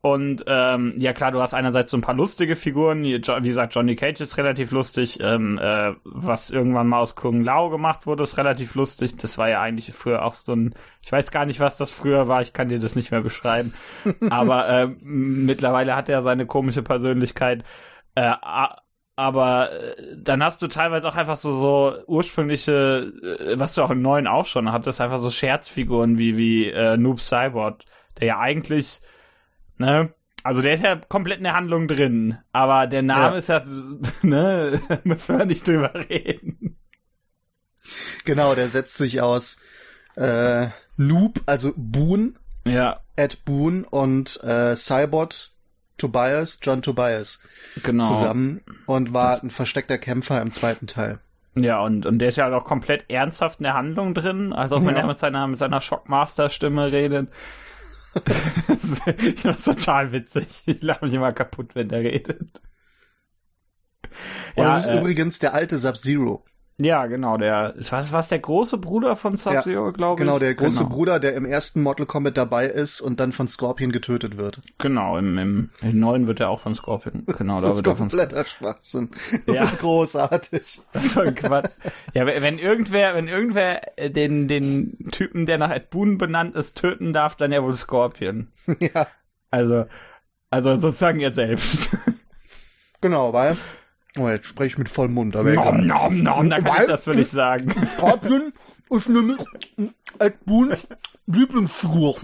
und 0.01 0.45
ähm, 0.47 0.93
ja 0.97 1.11
klar, 1.11 1.31
du 1.31 1.41
hast 1.41 1.53
einerseits 1.53 1.91
so 1.91 1.97
ein 1.97 2.01
paar 2.01 2.15
lustige 2.15 2.55
Figuren, 2.55 3.03
wie 3.03 3.19
gesagt, 3.19 3.75
Johnny 3.75 3.97
Cage 3.97 4.21
ist 4.21 4.37
relativ 4.37 4.71
lustig, 4.71 5.19
ähm, 5.21 5.59
äh, 5.61 5.93
was 6.05 6.51
irgendwann 6.51 6.87
mal 6.87 6.99
aus 6.99 7.15
Kung 7.15 7.43
Lao 7.43 7.69
gemacht 7.69 8.07
wurde, 8.07 8.23
ist 8.23 8.37
relativ 8.37 8.75
lustig. 8.75 9.17
Das 9.17 9.37
war 9.37 9.49
ja 9.49 9.61
eigentlich 9.61 9.93
früher 9.93 10.23
auch 10.23 10.35
so 10.35 10.53
ein, 10.53 10.73
ich 11.01 11.11
weiß 11.11 11.31
gar 11.31 11.45
nicht, 11.45 11.59
was 11.59 11.75
das 11.75 11.91
früher 11.91 12.29
war, 12.29 12.41
ich 12.41 12.53
kann 12.53 12.69
dir 12.69 12.79
das 12.79 12.95
nicht 12.95 13.11
mehr 13.11 13.19
beschreiben. 13.19 13.73
aber 14.29 14.69
äh, 14.69 14.87
mittlerweile 15.01 15.97
hat 15.97 16.07
er 16.07 16.23
seine 16.23 16.45
komische 16.45 16.81
Persönlichkeit. 16.81 17.65
Äh, 18.15 18.31
aber 19.17 19.71
äh, 19.73 20.15
dann 20.15 20.41
hast 20.41 20.61
du 20.61 20.69
teilweise 20.69 21.09
auch 21.09 21.17
einfach 21.17 21.35
so, 21.35 21.53
so 21.55 21.97
ursprüngliche, 22.07 23.11
äh, 23.21 23.59
was 23.59 23.75
du 23.75 23.81
auch 23.81 23.89
im 23.89 24.01
neuen 24.01 24.27
auch 24.27 24.45
schon 24.45 24.71
hattest, 24.71 25.01
einfach 25.01 25.17
so 25.17 25.29
Scherzfiguren 25.29 26.17
wie, 26.17 26.37
wie 26.37 26.69
äh, 26.69 26.95
Noob 26.95 27.19
Cyborg, 27.19 27.83
der 28.17 28.27
ja 28.27 28.39
eigentlich 28.39 29.01
Ne? 29.79 30.13
Also 30.43 30.61
der 30.61 30.73
ist 30.73 30.83
ja 30.83 30.95
komplett 30.95 31.39
in 31.39 31.43
der 31.43 31.55
Handlung 31.55 31.87
drin, 31.87 32.37
aber 32.51 32.87
der 32.87 33.01
Name 33.01 33.31
ja. 33.31 33.37
ist 33.37 33.49
ja, 33.49 33.63
ne, 34.21 34.79
müssen 35.03 35.37
wir 35.37 35.45
nicht 35.45 35.67
drüber 35.67 35.93
reden. 36.09 36.77
Genau, 38.25 38.53
der 38.55 38.69
setzt 38.69 38.97
sich 38.97 39.21
aus 39.21 39.59
äh, 40.15 40.67
Noob, 40.97 41.41
also 41.45 41.73
Boon, 41.75 42.37
ja. 42.65 42.99
Ed 43.15 43.45
Boon 43.45 43.83
und 43.85 44.41
äh, 44.43 44.75
Cybot 44.75 45.51
Tobias, 45.97 46.59
John 46.61 46.81
Tobias 46.81 47.41
genau. 47.83 48.05
zusammen 48.05 48.61
und 48.85 49.13
war 49.13 49.31
das 49.31 49.43
ein 49.43 49.49
versteckter 49.49 49.97
Kämpfer 49.97 50.41
im 50.41 50.51
zweiten 50.51 50.87
Teil. 50.87 51.19
Ja, 51.55 51.81
und, 51.81 52.05
und 52.05 52.19
der 52.19 52.29
ist 52.29 52.37
ja 52.37 52.53
auch 52.55 52.65
komplett 52.65 53.09
ernsthaft 53.09 53.59
in 53.59 53.63
der 53.63 53.73
Handlung 53.73 54.13
drin, 54.13 54.53
also 54.53 54.77
auch 54.77 54.85
wenn 54.85 54.95
ja. 54.95 55.01
er 55.01 55.07
mit 55.07 55.19
seiner, 55.19 55.47
mit 55.47 55.57
seiner 55.57 55.81
Shockmaster-Stimme 55.81 56.91
redet. 56.91 57.29
ich 59.17 59.41
find's 59.41 59.63
total 59.63 60.11
witzig. 60.11 60.63
Ich 60.65 60.81
lache 60.81 61.05
mich 61.05 61.13
immer 61.13 61.31
kaputt, 61.31 61.75
wenn 61.75 61.89
der 61.89 62.01
redet. 62.01 62.61
Und 64.55 64.63
ja, 64.63 64.75
das 64.75 64.85
ist 64.85 64.91
äh, 64.91 64.99
übrigens 64.99 65.39
der 65.39 65.53
alte 65.53 65.77
Sub-Zero. 65.77 66.43
Ja, 66.81 67.07
genau, 67.07 67.35
der, 67.35 67.73
was, 67.89 68.13
was 68.13 68.29
der 68.29 68.39
große 68.39 68.77
Bruder 68.77 69.17
von 69.17 69.35
Sub-Zero, 69.35 69.87
ja, 69.87 69.91
glaube 69.91 69.93
genau, 69.93 70.13
ich? 70.13 70.17
Genau, 70.17 70.39
der 70.39 70.55
große 70.55 70.83
genau. 70.83 70.95
Bruder, 70.95 71.19
der 71.19 71.35
im 71.35 71.43
ersten 71.43 71.81
Mortal 71.81 72.05
Kombat 72.05 72.37
dabei 72.37 72.67
ist 72.67 73.01
und 73.01 73.19
dann 73.19 73.33
von 73.33 73.49
Scorpion 73.49 73.91
getötet 73.91 74.37
wird. 74.37 74.61
Genau, 74.77 75.17
im, 75.17 75.37
im, 75.37 75.69
im 75.81 75.99
neuen 75.99 76.27
wird 76.27 76.39
er 76.39 76.49
auch 76.49 76.61
von 76.61 76.73
Scorpion, 76.73 77.25
genau, 77.37 77.59
da 77.59 77.75
wird 77.75 77.85
er 77.85 77.97
von 77.97 78.07
kompletter 78.07 78.45
Schwachsinn. 78.45 79.09
Das 79.45 79.55
ja. 79.55 79.63
ist 79.65 79.79
großartig. 79.79 80.79
Das 80.93 81.05
ist 81.05 81.17
ein 81.17 81.35
Quatsch. 81.35 81.71
ja, 82.13 82.25
wenn 82.25 82.57
irgendwer, 82.59 83.13
wenn 83.13 83.27
irgendwer 83.27 83.81
den, 83.97 84.47
den 84.47 85.09
Typen, 85.11 85.45
der 85.45 85.57
nach 85.57 85.71
Ed 85.71 85.89
Boon 85.89 86.17
benannt 86.17 86.55
ist, 86.55 86.77
töten 86.77 87.11
darf, 87.11 87.35
dann 87.35 87.51
ja 87.51 87.61
wohl 87.61 87.73
Scorpion. 87.73 88.47
Ja. 88.79 89.07
Also, 89.51 89.85
also 90.49 90.75
sozusagen 90.75 91.19
er 91.19 91.33
selbst. 91.33 91.89
Genau, 93.01 93.33
weil 93.33 93.57
Oh, 94.17 94.27
jetzt 94.27 94.47
spreche 94.47 94.67
ich 94.67 94.77
mit 94.77 94.89
vollem 94.89 95.13
Mund. 95.13 95.35
Aber 95.35 95.53
nom, 95.53 95.85
nom, 95.85 96.23
nom, 96.23 96.49
da 96.49 96.61
kann 96.61 96.81
ich 96.81 96.87
das 96.87 97.05
dich 97.05 97.29
sagen. 97.29 97.73
Scorpion 97.85 98.53
ist 98.89 99.07
nämlich 99.07 99.37
Ed 100.17 100.45
Boons 100.45 100.87
Lieblingsfigur. 101.27 102.15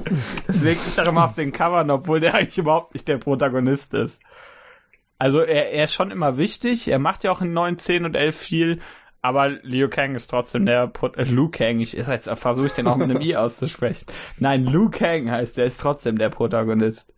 Deswegen 0.47 0.79
ist 0.79 0.97
er 0.97 1.07
immer 1.07 1.25
auf 1.25 1.35
den 1.35 1.51
Covern, 1.51 1.91
obwohl 1.91 2.19
der 2.19 2.33
eigentlich 2.33 2.57
überhaupt 2.57 2.95
nicht 2.95 3.07
der 3.07 3.17
Protagonist 3.17 3.93
ist. 3.93 4.19
Also 5.19 5.41
er, 5.41 5.71
er 5.71 5.83
ist 5.85 5.93
schon 5.93 6.11
immer 6.11 6.37
wichtig, 6.37 6.87
er 6.87 6.99
macht 6.99 7.23
ja 7.23 7.31
auch 7.31 7.41
in 7.41 7.53
9, 7.53 7.77
10 7.77 8.05
und 8.05 8.15
11 8.15 8.35
viel, 8.35 8.81
aber 9.21 9.49
Liu 9.49 9.87
Kang 9.89 10.15
ist 10.15 10.27
trotzdem 10.27 10.65
der 10.65 10.87
Pro 10.87 11.07
äh, 11.07 11.23
Liu 11.23 11.49
Kang, 11.49 11.79
ich 11.79 11.93
jetzt 11.93 12.29
versuche 12.29 12.67
ich 12.67 12.73
den 12.73 12.87
auch 12.87 12.97
mit 12.97 13.09
einem 13.09 13.21
I 13.21 13.35
auszusprechen. 13.37 14.07
Nein, 14.39 14.65
Liu 14.65 14.89
Kang 14.89 15.31
heißt, 15.31 15.57
er 15.57 15.65
ist 15.65 15.79
trotzdem 15.79 16.17
der 16.17 16.29
Protagonist. 16.29 17.13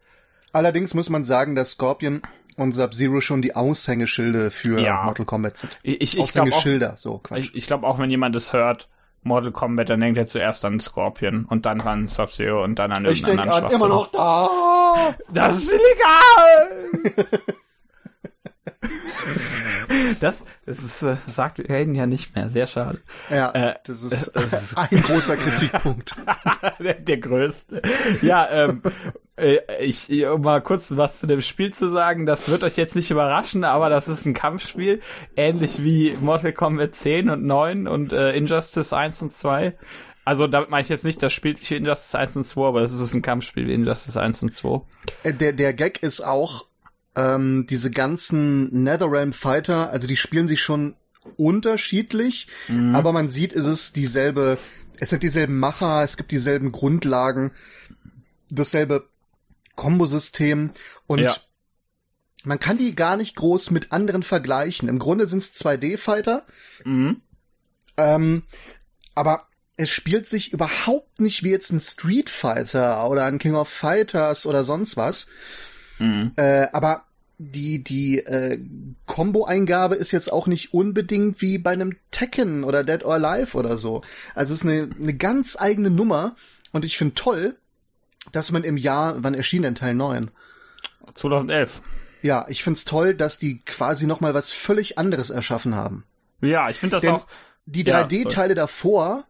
Allerdings 0.52 0.94
muss 0.94 1.10
man 1.10 1.24
sagen, 1.24 1.56
dass 1.56 1.72
Scorpion 1.72 2.22
und 2.58 2.74
Sub-Zero 2.74 3.22
schon 3.22 3.42
die 3.42 3.56
Aushängeschilde 3.56 4.52
für 4.52 4.80
ja. 4.80 5.04
Mortal 5.04 5.26
Kombat 5.26 5.58
sind. 5.58 5.80
Ich, 5.84 6.02
ich, 6.02 6.20
Aushängeschilder, 6.20 6.94
auch, 6.94 6.98
so 6.98 7.18
Quatsch. 7.20 7.40
Ich, 7.40 7.56
ich 7.56 7.68
glaube 7.68 7.88
auch, 7.88 8.00
wenn 8.00 8.10
jemand 8.10 8.36
das 8.36 8.52
hört, 8.52 8.90
Mortal 9.24 9.52
Kombat, 9.52 9.90
dann 9.90 10.02
denkt 10.02 10.18
er 10.18 10.28
zuerst 10.28 10.66
an 10.66 10.80
Scorpion 10.80 11.46
und 11.46 11.66
dann 11.66 11.82
an 11.82 12.08
Sub-Zero 12.08 12.64
und 12.64 12.76
dann 12.76 12.92
an 12.92 13.06
irgendeinen 13.06 13.40
anderen 13.40 13.64
Ich 13.64 13.70
denke 13.70 13.76
immer 13.76 13.88
noch 13.88 14.12
da. 14.12 15.16
Das 15.32 15.58
ist 15.58 15.72
illegal! 15.72 16.86
das, 20.20 20.44
das 20.66 20.80
ist, 20.80 21.02
äh, 21.02 21.18
sagt 21.28 21.60
Hayden 21.60 21.96
ja 21.96 22.06
nicht 22.06 22.36
mehr. 22.36 22.50
Sehr 22.50 22.68
schade. 22.68 23.00
Ja, 23.30 23.52
äh, 23.52 23.76
das, 23.86 24.04
ist, 24.04 24.32
das 24.36 24.64
ist 24.64 24.78
ein 24.78 25.02
großer 25.02 25.38
Kritikpunkt. 25.38 26.16
der, 26.80 26.96
der, 26.96 27.18
größte. 27.18 27.82
Ja, 28.22 28.48
ähm, 28.50 28.82
äh, 29.38 29.60
ich, 29.80 30.10
um 30.26 30.42
mal 30.42 30.62
kurz 30.62 30.88
was 30.90 31.20
zu 31.20 31.28
dem 31.28 31.42
Spiel 31.42 31.74
zu 31.74 31.92
sagen, 31.92 32.26
das 32.26 32.50
wird 32.50 32.64
euch 32.64 32.78
jetzt 32.78 32.96
nicht 32.96 33.12
überraschen, 33.12 33.64
aber 33.64 33.90
das 33.90 34.08
ist 34.08 34.26
ein 34.26 34.34
Kampfspiel, 34.34 35.02
ähnlich 35.36 35.84
wie 35.84 36.16
Mortal 36.20 36.54
Kombat 36.54 36.96
10 36.96 37.30
und 37.30 37.46
9 37.46 37.88
und 37.88 38.14
äh, 38.14 38.32
Injustice 38.34 38.94
1 38.94 39.22
und 39.22 39.34
2. 39.34 39.76
Also 40.26 40.46
damit 40.48 40.70
meine 40.70 40.82
ich 40.82 40.90
jetzt 40.90 41.06
nicht, 41.06 41.24
das 41.24 41.32
spielt 41.32 41.58
sich 41.60 41.72
wie 41.72 41.76
Injustice 41.76 42.16
1 42.16 42.36
und 42.36 42.46
2, 42.46 42.68
aber 42.68 42.82
das 42.82 42.92
ist 42.92 43.14
ein 43.14 43.22
Kampfspiel 43.22 43.68
wie 43.68 43.74
Injustice 43.74 44.18
1 44.18 44.44
und 44.44 44.54
2. 44.54 44.82
Äh, 45.24 45.34
der, 45.34 45.54
der 45.54 45.74
Gag 45.74 46.04
ist 46.04 46.22
auch, 46.22 46.66
ähm, 47.18 47.66
diese 47.68 47.90
ganzen 47.90 48.84
Netherrealm 48.84 49.34
Fighter, 49.34 49.90
also 49.90 50.08
die 50.08 50.16
spielen 50.16 50.48
sich 50.48 50.62
schon 50.62 50.96
unterschiedlich, 51.36 52.48
mhm. 52.68 52.96
aber 52.96 53.12
man 53.12 53.28
sieht, 53.28 53.54
es 53.54 53.66
ist 53.66 53.96
dieselbe, 53.96 54.58
es 55.00 55.10
sind 55.10 55.24
dieselben 55.24 55.60
Macher, 55.60 56.04
es 56.04 56.16
gibt 56.16 56.32
dieselben 56.32 56.72
Grundlagen, 56.72 57.52
dasselbe 58.50 59.10
Kombosystem 59.76 60.72
und 61.08 61.20
ja. 61.20 61.36
man 62.44 62.60
kann 62.60 62.78
die 62.78 62.96
gar 62.96 63.18
nicht 63.18 63.36
groß 63.36 63.72
mit 63.72 63.92
anderen 63.92 64.24
vergleichen. 64.24 64.88
Im 64.88 65.00
Grunde 65.00 65.28
sind 65.28 65.40
es 65.40 65.56
2D-Fighter, 65.56 66.46
mhm. 66.86 67.22
ähm, 67.98 68.44
aber 69.16 69.48
es 69.76 69.90
spielt 69.90 70.28
sich 70.28 70.54
überhaupt 70.54 71.20
nicht 71.20 71.44
wie 71.44 71.50
jetzt 71.50 71.72
ein 71.72 71.80
Street 71.80 72.30
Fighter 72.30 73.10
oder 73.10 73.26
ein 73.26 73.40
King 73.40 73.56
of 73.56 73.70
Fighters 73.70 74.46
oder 74.46 74.64
sonst 74.64 74.98
was. 74.98 75.28
Mhm. 76.00 76.34
Äh, 76.36 76.68
aber 76.74 77.07
die, 77.38 77.84
die 77.84 78.20
äh, 78.20 78.60
Combo-Eingabe 79.06 79.96
ist 79.96 80.12
jetzt 80.12 80.32
auch 80.32 80.48
nicht 80.48 80.74
unbedingt 80.74 81.42
wie 81.42 81.58
bei 81.58 81.72
einem 81.72 81.96
Tekken 82.10 82.64
oder 82.64 82.84
Dead 82.84 83.04
or 83.06 83.14
Alive 83.14 83.56
oder 83.58 83.78
so. 83.78 84.02
Also 84.34 84.54
es 84.54 84.62
ist 84.62 84.66
eine, 84.66 84.90
eine 85.00 85.14
ganz 85.14 85.56
eigene 85.60 85.90
Nummer 85.90 86.36
und 86.72 86.84
ich 86.84 86.98
finde 86.98 87.14
toll, 87.14 87.56
dass 88.32 88.52
man 88.52 88.64
im 88.64 88.78
Jahr, 88.78 89.16
wann 89.20 89.36
erschien 89.36 89.62
denn 89.62 89.76
Teil 89.76 89.94
9? 89.94 90.32
2011. 91.14 91.82
Ja, 92.22 92.46
ich 92.50 92.64
find's 92.64 92.86
toll, 92.86 93.14
dass 93.14 93.38
die 93.38 93.60
quasi 93.60 94.08
nochmal 94.08 94.34
was 94.34 94.52
völlig 94.52 94.98
anderes 94.98 95.30
erschaffen 95.30 95.76
haben. 95.76 96.04
Ja, 96.42 96.70
ich 96.70 96.78
finde 96.78 96.98
das 96.98 97.04
Denn 97.04 97.14
auch. 97.14 97.28
Die 97.66 97.84
3D-Teile 97.84 98.50
ja, 98.50 98.56
davor, 98.56 99.26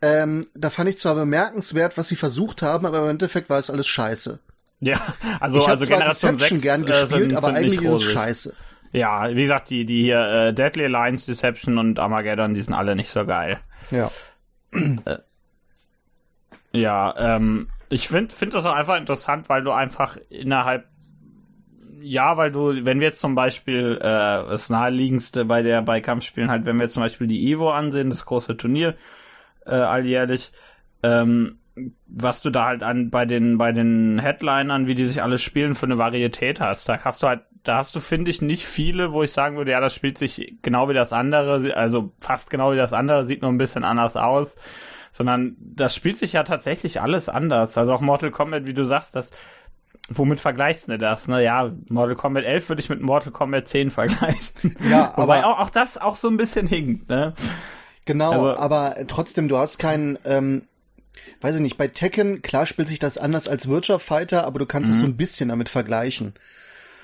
ähm, 0.00 0.46
da 0.54 0.70
fand 0.70 0.88
ich 0.88 0.98
zwar 0.98 1.14
bemerkenswert, 1.14 1.98
was 1.98 2.08
sie 2.08 2.16
versucht 2.16 2.62
haben, 2.62 2.86
aber 2.86 3.00
im 3.00 3.10
Endeffekt 3.10 3.50
war 3.50 3.58
es 3.58 3.70
alles 3.70 3.86
scheiße. 3.86 4.38
Ja, 4.80 5.00
also, 5.40 5.58
ich 5.58 5.68
also 5.68 5.86
Generation 5.86 6.36
Deception 6.36 6.58
6 6.58 6.62
gern 6.62 6.82
äh, 6.82 6.86
gespielt, 6.86 7.08
sind, 7.08 7.36
aber 7.36 7.46
sind 7.46 7.56
eigentlich 7.56 7.82
ist 7.82 7.92
es 7.92 8.02
scheiße. 8.04 8.56
Ja, 8.92 9.28
wie 9.30 9.42
gesagt, 9.42 9.70
die, 9.70 9.84
die 9.84 10.02
hier 10.02 10.20
äh, 10.20 10.54
Deadly 10.54 10.84
Alliance, 10.84 11.26
Deception 11.26 11.78
und 11.78 11.98
Armageddon, 11.98 12.54
die 12.54 12.62
sind 12.62 12.74
alle 12.74 12.94
nicht 12.96 13.10
so 13.10 13.26
geil. 13.26 13.58
Ja. 13.90 14.10
Äh, 14.72 15.18
ja, 16.72 17.14
ähm, 17.36 17.68
ich 17.88 18.08
finde 18.08 18.34
find 18.34 18.54
das 18.54 18.66
auch 18.66 18.74
einfach 18.74 18.96
interessant, 18.96 19.48
weil 19.48 19.62
du 19.62 19.72
einfach 19.72 20.16
innerhalb 20.28 20.86
ja, 22.02 22.36
weil 22.36 22.52
du, 22.52 22.84
wenn 22.84 23.00
wir 23.00 23.08
jetzt 23.08 23.20
zum 23.20 23.34
Beispiel 23.34 23.98
äh, 24.00 24.00
das 24.00 24.70
naheliegendste 24.70 25.44
bei 25.44 25.62
der 25.62 25.82
bei 25.82 26.00
Kampfspielen 26.00 26.50
halt, 26.50 26.64
wenn 26.64 26.76
wir 26.76 26.84
jetzt 26.84 26.92
zum 26.92 27.02
Beispiel 27.02 27.26
die 27.26 27.50
Evo 27.50 27.70
ansehen, 27.70 28.10
das 28.10 28.26
große 28.26 28.56
Turnier 28.56 28.96
äh, 29.64 29.70
alljährlich, 29.70 30.52
ähm, 31.02 31.58
was 32.06 32.40
du 32.40 32.50
da 32.50 32.66
halt 32.66 32.82
an 32.82 33.10
bei 33.10 33.26
den 33.26 33.58
bei 33.58 33.72
den 33.72 34.18
Headlinern, 34.18 34.86
wie 34.86 34.94
die 34.94 35.04
sich 35.04 35.22
alles 35.22 35.42
spielen, 35.42 35.74
für 35.74 35.86
eine 35.86 35.98
Varietät 35.98 36.60
hast. 36.60 36.88
Da 36.88 36.98
hast 37.04 37.22
du 37.22 37.28
halt, 37.28 37.42
da 37.64 37.76
hast 37.76 37.94
du 37.94 38.00
finde 38.00 38.30
ich 38.30 38.40
nicht 38.40 38.66
viele, 38.66 39.12
wo 39.12 39.22
ich 39.22 39.32
sagen 39.32 39.56
würde, 39.56 39.72
ja, 39.72 39.80
das 39.80 39.94
spielt 39.94 40.18
sich 40.18 40.56
genau 40.62 40.88
wie 40.88 40.94
das 40.94 41.12
andere, 41.12 41.76
also 41.76 42.12
fast 42.20 42.50
genau 42.50 42.72
wie 42.72 42.76
das 42.76 42.92
andere, 42.92 43.26
sieht 43.26 43.42
nur 43.42 43.50
ein 43.50 43.58
bisschen 43.58 43.84
anders 43.84 44.16
aus, 44.16 44.56
sondern 45.12 45.56
das 45.58 45.94
spielt 45.94 46.18
sich 46.18 46.32
ja 46.32 46.44
tatsächlich 46.44 47.00
alles 47.00 47.28
anders. 47.28 47.76
Also 47.76 47.92
auch 47.92 48.00
Mortal 48.00 48.30
Kombat, 48.30 48.66
wie 48.66 48.74
du 48.74 48.84
sagst, 48.84 49.14
das 49.14 49.32
womit 50.08 50.40
vergleichst 50.40 50.88
du 50.88 50.98
das? 50.98 51.28
Ne? 51.28 51.42
Ja, 51.42 51.72
Mortal 51.88 52.16
Kombat 52.16 52.44
11 52.44 52.68
würde 52.68 52.80
ich 52.80 52.88
mit 52.88 53.00
Mortal 53.00 53.32
Kombat 53.32 53.68
10 53.68 53.90
vergleichen. 53.90 54.76
Ja, 54.90 55.12
aber 55.12 55.24
Wobei 55.24 55.44
auch, 55.44 55.58
auch 55.58 55.70
das 55.70 55.98
auch 55.98 56.16
so 56.16 56.28
ein 56.28 56.36
bisschen 56.36 56.66
hinkt, 56.66 57.08
ne? 57.08 57.34
Genau, 58.04 58.30
also, 58.30 58.56
aber 58.56 58.94
trotzdem, 59.08 59.48
du 59.48 59.58
hast 59.58 59.78
keinen, 59.78 60.16
ähm, 60.24 60.62
weiß 61.40 61.56
ich 61.56 61.62
nicht, 61.62 61.76
bei 61.76 61.88
Tekken, 61.88 62.42
klar 62.42 62.66
spielt 62.66 62.88
sich 62.88 62.98
das 62.98 63.18
anders 63.18 63.48
als 63.48 63.68
Virtual 63.68 63.98
Fighter, 63.98 64.46
aber 64.46 64.58
du 64.58 64.66
kannst 64.66 64.90
es 64.90 64.98
so 64.98 65.04
mhm. 65.04 65.12
ein 65.12 65.16
bisschen 65.16 65.48
damit 65.48 65.68
vergleichen. 65.68 66.34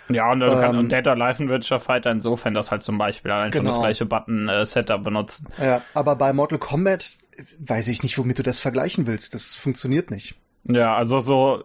Ja, 0.09 0.31
und, 0.33 0.43
ähm, 0.43 0.49
kann, 0.49 0.79
und 0.79 0.91
Dead 0.91 1.07
or 1.07 1.13
Alive 1.13 1.43
und 1.43 1.49
Virtual 1.49 1.81
Fighter 1.81 2.11
insofern 2.11 2.55
das 2.55 2.71
halt 2.71 2.83
zum 2.83 2.99
Beispiel 2.99 3.31
einfach 3.31 3.59
genau. 3.59 3.71
das 3.71 3.81
gleiche 3.81 4.05
Button-Setup 4.05 5.01
äh, 5.01 5.05
benutzen. 5.05 5.49
Ja, 5.59 5.83
aber 5.95 6.17
bei 6.17 6.33
Mortal 6.33 6.59
Kombat 6.59 7.13
weiß 7.59 7.89
ich 7.89 8.03
nicht, 8.03 8.19
womit 8.19 8.39
du 8.39 8.43
das 8.43 8.61
vergleichen 8.61 9.07
willst. 9.07 9.35
Das 9.35 9.57
funktioniert 9.57 10.11
nicht. 10.11 10.35
Ja, 10.65 10.95
also 10.97 11.19
so, 11.19 11.65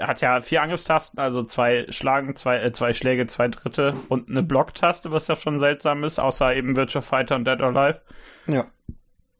hat 0.00 0.20
ja 0.20 0.40
vier 0.40 0.62
Angriffstasten, 0.62 1.18
also 1.18 1.44
zwei 1.44 1.86
Schlagen, 1.90 2.36
zwei, 2.36 2.58
äh, 2.58 2.72
zwei 2.72 2.92
Schläge, 2.92 3.26
zwei 3.26 3.48
Dritte 3.48 3.94
und 4.08 4.28
eine 4.28 4.42
Blocktaste, 4.42 5.12
was 5.12 5.28
ja 5.28 5.36
schon 5.36 5.58
seltsam 5.58 6.04
ist, 6.04 6.18
außer 6.18 6.54
eben 6.54 6.76
Virtual 6.76 7.02
Fighter 7.02 7.36
und 7.36 7.46
Dead 7.46 7.60
or 7.60 7.76
Alive. 7.76 8.00
Ja. 8.46 8.66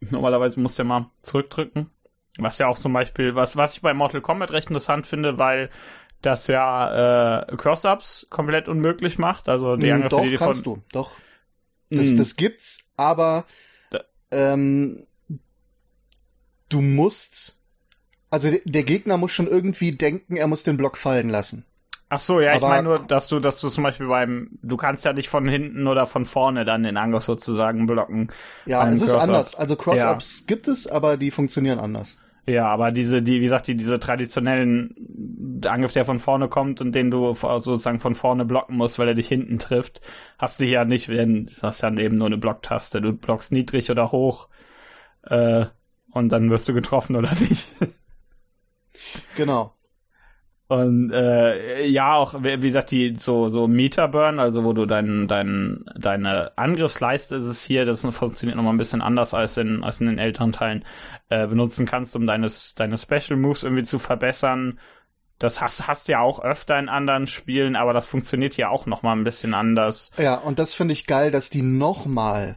Normalerweise 0.00 0.60
musst 0.60 0.78
du 0.78 0.82
ja 0.82 0.88
mal 0.88 1.10
zurückdrücken. 1.22 1.90
Was 2.38 2.58
ja 2.58 2.66
auch 2.66 2.78
zum 2.78 2.92
Beispiel, 2.92 3.34
was, 3.34 3.56
was 3.56 3.74
ich 3.74 3.82
bei 3.82 3.94
Mortal 3.94 4.20
Kombat 4.20 4.50
recht 4.50 4.68
interessant 4.68 5.06
finde, 5.06 5.38
weil 5.38 5.70
das 6.20 6.46
ja 6.46 7.42
äh, 7.42 7.56
Cross-Ups 7.56 8.26
komplett 8.30 8.68
unmöglich 8.68 9.18
macht. 9.18 9.48
Also 9.48 9.76
die 9.76 9.92
mm, 9.92 10.08
Doch, 10.08 10.22
die 10.22 10.34
kannst 10.36 10.64
von... 10.64 10.74
du, 10.76 10.82
doch. 10.92 11.12
Das, 11.90 12.12
mm. 12.12 12.16
das 12.16 12.36
gibt's, 12.36 12.90
aber 12.96 13.44
ähm, 14.30 15.06
du 16.68 16.80
musst 16.80 17.60
also 18.34 18.50
der 18.64 18.82
Gegner 18.82 19.16
muss 19.16 19.30
schon 19.30 19.46
irgendwie 19.46 19.92
denken, 19.92 20.34
er 20.34 20.48
muss 20.48 20.64
den 20.64 20.76
Block 20.76 20.96
fallen 20.96 21.28
lassen. 21.28 21.64
Ach 22.14 22.20
so, 22.20 22.40
ja, 22.40 22.50
Aber, 22.50 22.56
ich 22.58 22.62
meine 22.62 22.82
nur, 22.84 22.98
dass 23.00 23.26
du, 23.26 23.40
dass 23.40 23.60
du 23.60 23.68
zum 23.70 23.82
Beispiel 23.82 24.06
beim, 24.06 24.50
du 24.62 24.76
kannst 24.76 25.04
ja 25.04 25.12
nicht 25.12 25.28
von 25.28 25.48
hinten 25.48 25.88
oder 25.88 26.06
von 26.06 26.26
vorne 26.26 26.64
dann 26.64 26.84
den 26.84 26.96
Angriff 26.96 27.24
sozusagen 27.24 27.86
blocken. 27.86 28.28
Ja, 28.66 28.86
es 28.86 29.02
ist 29.02 29.14
anders. 29.14 29.56
Also 29.56 29.74
Cross-Ups 29.74 30.40
ja. 30.40 30.46
gibt 30.46 30.68
es, 30.68 30.86
aber 30.86 31.16
die 31.16 31.32
funktionieren 31.32 31.80
anders. 31.80 32.20
Ja, 32.46 32.66
aber 32.66 32.92
diese, 32.92 33.20
die, 33.20 33.40
wie 33.40 33.44
gesagt, 33.44 33.66
die, 33.66 33.76
diese 33.76 33.98
traditionellen 33.98 35.60
Angriff, 35.66 35.92
der 35.92 36.04
von 36.04 36.20
vorne 36.20 36.46
kommt 36.48 36.80
und 36.80 36.92
den 36.92 37.10
du 37.10 37.34
sozusagen 37.34 37.98
von 37.98 38.14
vorne 38.14 38.44
blocken 38.44 38.76
musst, 38.76 39.00
weil 39.00 39.08
er 39.08 39.14
dich 39.14 39.26
hinten 39.26 39.58
trifft, 39.58 40.00
hast 40.38 40.60
du 40.60 40.66
hier 40.66 40.84
nicht, 40.84 41.08
wenn, 41.08 41.46
du 41.46 41.62
hast 41.62 41.80
ja 41.80 41.92
eben 41.96 42.16
nur 42.16 42.28
eine 42.28 42.38
Blocktaste. 42.38 43.00
Du 43.00 43.12
blockst 43.12 43.50
niedrig 43.50 43.90
oder 43.90 44.12
hoch, 44.12 44.48
äh, 45.22 45.66
und 46.12 46.28
dann 46.28 46.48
wirst 46.50 46.68
du 46.68 46.74
getroffen 46.74 47.16
oder 47.16 47.34
nicht. 47.34 47.66
Genau. 49.36 49.74
Und 50.66 51.12
äh, 51.12 51.86
ja, 51.86 52.14
auch 52.14 52.42
wie 52.42 52.58
gesagt, 52.58 52.90
die 52.90 53.16
so 53.18 53.48
so 53.48 53.68
Meterburn, 53.68 54.38
also 54.38 54.64
wo 54.64 54.72
du 54.72 54.86
dein, 54.86 55.28
dein, 55.28 55.84
deine 55.94 56.56
Angriffsleiste 56.56 57.36
ist 57.36 57.44
es 57.44 57.62
hier, 57.62 57.84
das 57.84 58.00
funktioniert 58.00 58.56
nochmal 58.56 58.72
ein 58.72 58.78
bisschen 58.78 59.02
anders 59.02 59.34
als 59.34 59.58
in, 59.58 59.84
als 59.84 60.00
in 60.00 60.06
den 60.06 60.18
älteren 60.18 60.52
Teilen, 60.52 60.86
äh, 61.28 61.46
benutzen 61.46 61.84
kannst, 61.84 62.16
um 62.16 62.26
deine, 62.26 62.46
deine 62.76 62.96
Special 62.96 63.36
Moves 63.36 63.62
irgendwie 63.62 63.82
zu 63.82 63.98
verbessern. 63.98 64.78
Das 65.38 65.60
hast, 65.60 65.86
hast 65.86 66.08
ja 66.08 66.20
auch 66.20 66.40
öfter 66.40 66.78
in 66.78 66.88
anderen 66.88 67.26
Spielen, 67.26 67.76
aber 67.76 67.92
das 67.92 68.06
funktioniert 68.06 68.54
hier 68.54 68.70
auch 68.70 68.86
nochmal 68.86 69.16
ein 69.16 69.24
bisschen 69.24 69.52
anders. 69.52 70.12
Ja, 70.16 70.36
und 70.36 70.58
das 70.58 70.72
finde 70.72 70.94
ich 70.94 71.06
geil, 71.06 71.30
dass 71.30 71.50
die 71.50 71.62
nochmal 71.62 72.56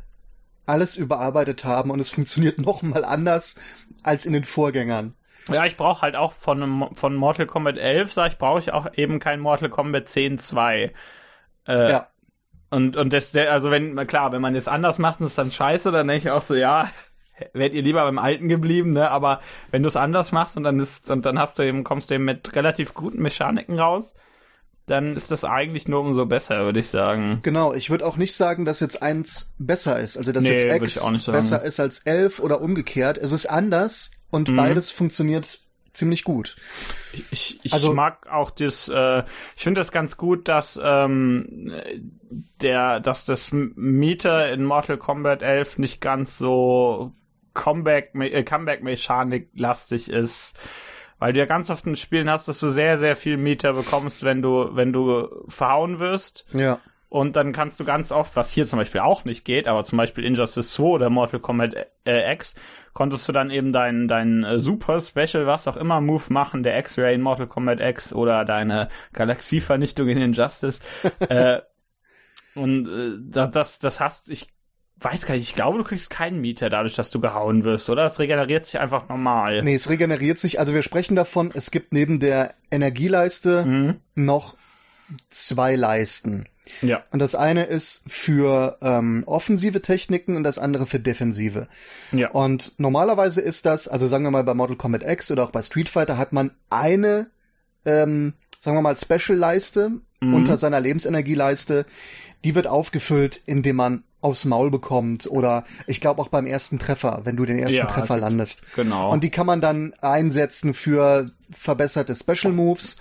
alles 0.66 0.96
überarbeitet 0.96 1.66
haben 1.66 1.92
und 1.92 2.00
es 2.00 2.10
funktioniert 2.10 2.60
nochmal 2.60 3.04
anders 3.04 3.60
als 4.04 4.26
in 4.26 4.32
den 4.32 4.46
Vorgängern. 4.46 5.14
Ja, 5.48 5.66
ich 5.66 5.78
brauche 5.78 6.02
halt 6.02 6.16
auch 6.16 6.34
von, 6.34 6.90
von 6.96 7.16
Mortal 7.16 7.46
Kombat 7.46 7.78
11, 7.78 8.12
sag 8.12 8.32
ich, 8.32 8.38
brauche 8.38 8.60
ich 8.60 8.74
auch 8.74 8.88
eben 8.96 9.20
kein 9.20 9.40
Mortal 9.40 9.70
Kombat 9.70 10.10
10 10.10 10.40
2. 10.40 10.92
Äh, 11.68 11.92
ja. 11.92 12.08
Und, 12.70 12.98
und 12.98 13.14
das, 13.14 13.36
also 13.36 13.72
wenn, 13.72 13.96
klar, 14.08 14.32
wenn 14.32 14.42
man 14.42 14.56
jetzt 14.56 14.68
anders 14.68 15.00
macht 15.00 15.22
und 15.22 15.28
es 15.28 15.36
dann 15.36 15.52
scheiße, 15.52 15.92
dann 15.92 16.08
denke 16.08 16.28
ich 16.28 16.32
auch 16.32 16.42
so, 16.42 16.56
ja, 16.56 16.90
wärt 17.54 17.74
ihr 17.74 17.82
lieber 17.82 18.04
beim 18.04 18.20
Alten 18.20 18.50
geblieben, 18.50 18.94
ne? 18.94 19.10
Aber 19.10 19.42
wenn 19.72 19.84
du 19.84 19.88
es 19.88 19.96
anders 19.96 20.32
machst 20.32 20.58
und 20.58 20.64
dann 20.64 20.80
ist, 20.80 21.10
und 21.10 21.26
dann 21.26 21.40
hast 21.40 21.58
du 21.60 21.64
eben, 21.64 21.84
kommst 21.84 22.10
du 22.10 22.16
eben 22.16 22.26
mit 22.26 22.56
relativ 22.56 22.94
guten 22.94 23.22
Mechaniken 23.22 23.80
raus, 23.80 24.16
dann 24.86 25.16
ist 25.16 25.32
das 25.32 25.44
eigentlich 25.44 25.88
nur 25.88 26.00
umso 26.00 26.26
besser, 26.26 26.64
würde 26.64 26.80
ich 26.80 26.88
sagen. 26.88 27.40
Genau, 27.44 27.74
ich 27.74 27.90
würde 27.90 28.06
auch 28.06 28.16
nicht 28.16 28.36
sagen, 28.36 28.64
dass 28.64 28.80
jetzt 28.80 29.02
eins 29.02 29.54
besser 29.60 30.00
ist. 30.00 30.18
Also 30.18 30.32
dass 30.32 30.46
nee, 30.46 30.52
jetzt 30.52 30.98
X 30.98 31.26
besser 31.26 31.62
ist 31.62 31.80
als 31.80 32.00
11 32.00 32.40
oder 32.40 32.62
umgekehrt. 32.62 33.18
Es 33.18 33.34
ist 33.34 33.48
anders 33.48 34.12
und 34.30 34.50
mhm. 34.50 34.56
beides 34.56 34.92
funktioniert 34.92 35.60
ziemlich 35.94 36.24
gut. 36.24 36.56
Ich, 37.32 37.60
ich 37.64 37.74
also, 37.74 37.94
mag 37.94 38.28
auch 38.28 38.52
das, 38.52 38.88
äh, 38.88 39.24
ich 39.56 39.64
finde 39.64 39.80
das 39.80 39.92
ganz 39.92 40.16
gut, 40.16 40.48
dass 40.48 40.80
ähm, 40.82 41.82
der, 42.62 43.00
dass 43.00 43.26
das 43.26 43.52
Meter 43.52 44.52
in 44.52 44.64
Mortal 44.64 44.98
Kombat 44.98 45.42
11 45.42 45.80
nicht 45.80 46.00
ganz 46.00 46.38
so 46.38 47.14
Comeback, 47.54 48.12
äh, 48.14 48.44
Comeback-Mechanik 48.44 49.50
lastig 49.56 50.10
ist 50.10 50.60
weil 51.20 51.34
du 51.34 51.40
ja 51.40 51.46
ganz 51.46 51.70
oft 51.70 51.86
in 51.88 51.96
Spielen 51.96 52.30
hast, 52.30 52.48
dass 52.48 52.60
du 52.60 52.70
sehr, 52.70 52.98
sehr 52.98 53.16
viel 53.16 53.38
Meter 53.38 53.74
bekommst, 53.74 54.24
wenn 54.24 54.42
du, 54.42 54.76
wenn 54.76 54.94
du 54.94 55.46
verhauen 55.48 56.00
wirst. 56.00 56.46
Ja. 56.54 56.80
Und 57.10 57.38
dann 57.38 57.54
kannst 57.54 57.80
du 57.80 57.86
ganz 57.86 58.12
oft, 58.12 58.36
was 58.36 58.52
hier 58.52 58.66
zum 58.66 58.80
Beispiel 58.80 59.02
auch 59.02 59.24
nicht 59.24 59.46
geht, 59.46 59.68
aber 59.68 59.84
zum 59.84 59.98
Beispiel 59.98 60.26
Injustice 60.26 60.74
2 60.74 60.84
oder 60.84 61.10
Mortal 61.10 61.40
Kombat 61.40 61.74
äh, 62.06 62.34
X, 62.34 62.54
konntest 62.98 63.30
du 63.30 63.32
dann 63.32 63.52
eben 63.52 63.72
deinen 63.72 64.08
dein, 64.08 64.44
äh, 64.44 64.58
Super 64.58 65.00
Special, 65.00 65.46
was 65.46 65.68
auch 65.68 65.78
immer, 65.78 66.02
Move 66.02 66.24
machen, 66.30 66.64
der 66.64 66.80
X-Ray 66.80 67.14
in 67.14 67.22
Mortal 67.22 67.46
Kombat 67.46 67.80
X 67.80 68.12
oder 68.12 68.44
deine 68.44 68.90
Galaxievernichtung 69.14 70.10
in 70.10 70.18
Injustice. 70.18 70.80
äh, 71.30 71.60
und 72.56 72.88
äh, 72.88 73.20
das, 73.22 73.52
das, 73.52 73.78
das 73.78 74.00
hast, 74.00 74.32
ich 74.32 74.48
weiß 75.00 75.28
gar 75.28 75.36
nicht, 75.36 75.48
ich 75.48 75.54
glaube, 75.54 75.78
du 75.78 75.84
kriegst 75.84 76.10
keinen 76.10 76.42
Mieter 76.42 76.72
dadurch, 76.72 76.96
dass 76.96 77.12
du 77.12 77.20
gehauen 77.20 77.66
wirst, 77.66 77.88
oder? 77.92 78.04
Es 78.04 78.18
regeneriert 78.18 78.66
sich 78.66 78.80
einfach 78.80 79.10
normal. 79.10 79.62
Nee, 79.62 79.76
es 79.76 79.92
regeneriert 79.92 80.40
sich. 80.40 80.60
Also 80.60 80.74
wir 80.74 80.82
sprechen 80.82 81.16
davon, 81.16 81.52
es 81.54 81.70
gibt 81.70 81.94
neben 81.94 82.20
der 82.20 82.56
Energieleiste 82.72 83.64
mhm. 83.64 84.02
noch 84.16 84.56
zwei 85.30 85.76
Leisten. 85.76 86.48
Ja. 86.82 87.04
Und 87.12 87.20
das 87.20 87.36
eine 87.36 87.64
ist 87.64 88.04
für 88.08 88.78
ähm, 88.82 89.24
offensive 89.26 89.82
Techniken 89.82 90.36
und 90.36 90.44
das 90.44 90.60
andere 90.60 90.86
für 90.86 91.00
defensive. 91.00 91.68
Ja. 92.12 92.32
Und 92.32 92.74
normalerweise 92.78 93.42
ist 93.42 93.66
das, 93.66 93.88
also 93.88 94.08
sagen 94.08 94.24
wir 94.24 94.32
mal 94.32 94.44
bei 94.44 94.54
Mortal 94.54 94.76
Kombat 94.76 95.04
X 95.04 95.32
oder 95.32 95.44
auch 95.44 95.52
bei 95.52 95.62
Street 95.62 95.90
Fighter 95.90 96.18
hat 96.18 96.34
man 96.34 96.52
eine, 96.70 97.28
ähm, 97.86 98.34
sagen 98.60 98.78
wir 98.78 98.82
mal, 98.82 98.98
Special-Leiste 98.98 99.92
mhm. 100.20 100.34
unter 100.34 100.58
seiner 100.58 100.80
Lebensenergieleiste. 100.80 101.86
Die 102.44 102.56
wird 102.56 102.68
aufgefüllt, 102.68 103.42
indem 103.46 103.78
man 103.78 104.04
aufs 104.20 104.46
Maul 104.46 104.72
bekommt 104.72 105.28
oder 105.28 105.64
ich 105.86 106.02
glaube 106.02 106.22
auch 106.22 106.28
beim 106.28 106.48
ersten 106.48 106.80
Treffer, 106.80 107.22
wenn 107.24 107.36
du 107.36 107.46
den 107.46 107.60
ersten 107.60 107.78
ja, 107.78 107.86
Treffer 107.86 108.18
landest. 108.18 108.64
Genau. 108.76 109.12
Und 109.12 109.24
die 109.24 109.30
kann 109.30 109.46
man 109.46 109.62
dann 109.62 109.94
einsetzen 110.02 110.74
für 110.74 111.32
verbesserte 111.50 112.16
Special 112.16 112.52
Moves 112.52 112.98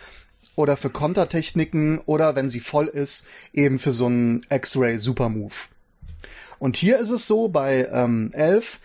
oder 0.57 0.77
für 0.77 0.91
Kontertechniken 0.91 1.99
oder 1.99 2.35
wenn 2.35 2.49
sie 2.49 2.61
voll 2.61 2.87
ist, 2.87 3.27
eben 3.53 3.79
für 3.79 3.93
so 3.93 4.07
einen 4.07 4.41
X-Ray 4.51 4.99
Super 4.99 5.29
Move. 5.29 5.55
Und 6.59 6.77
hier 6.77 6.99
ist 6.99 7.11
es 7.11 7.27
so 7.27 7.49
bei 7.49 7.89
ähm, 7.93 8.33
11, 8.33 8.81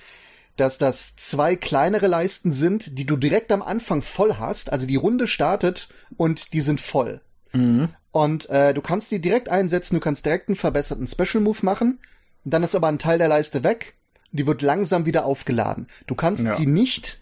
dass 0.58 0.78
das 0.78 1.16
zwei 1.16 1.56
kleinere 1.56 2.08
Leisten 2.08 2.52
sind, 2.52 2.98
die 3.00 3.06
du 3.06 3.16
direkt 3.16 3.52
am 3.52 3.62
Anfang 3.62 4.02
voll 4.02 4.36
hast. 4.38 4.72
Also 4.72 4.86
die 4.86 4.98
Runde 4.98 5.26
startet 5.26 5.90
und 6.18 6.54
die 6.54 6.62
sind 6.62 6.82
voll. 6.82 7.22
Mhm. 7.54 7.90
Und 8.12 8.50
äh, 8.50 8.74
du 8.74 8.82
kannst 8.82 9.10
die 9.12 9.20
direkt 9.20 9.48
einsetzen, 9.48 9.96
du 9.96 10.02
kannst 10.02 10.26
direkt 10.26 10.50
einen 10.50 10.58
verbesserten 10.58 11.08
Special 11.08 11.42
Move 11.42 11.60
machen. 11.62 12.00
Dann 12.44 12.64
ist 12.64 12.76
aber 12.76 12.88
ein 12.88 13.00
Teil 13.00 13.18
der 13.18 13.30
Leiste 13.30 13.64
weg. 13.64 13.96
Die 14.34 14.48
wird 14.48 14.62
langsam 14.62 15.06
wieder 15.06 15.26
aufgeladen. 15.26 15.88
Du 16.08 16.16
kannst 16.16 16.44
ja. 16.44 16.56
sie 16.56 16.66
nicht 16.66 17.22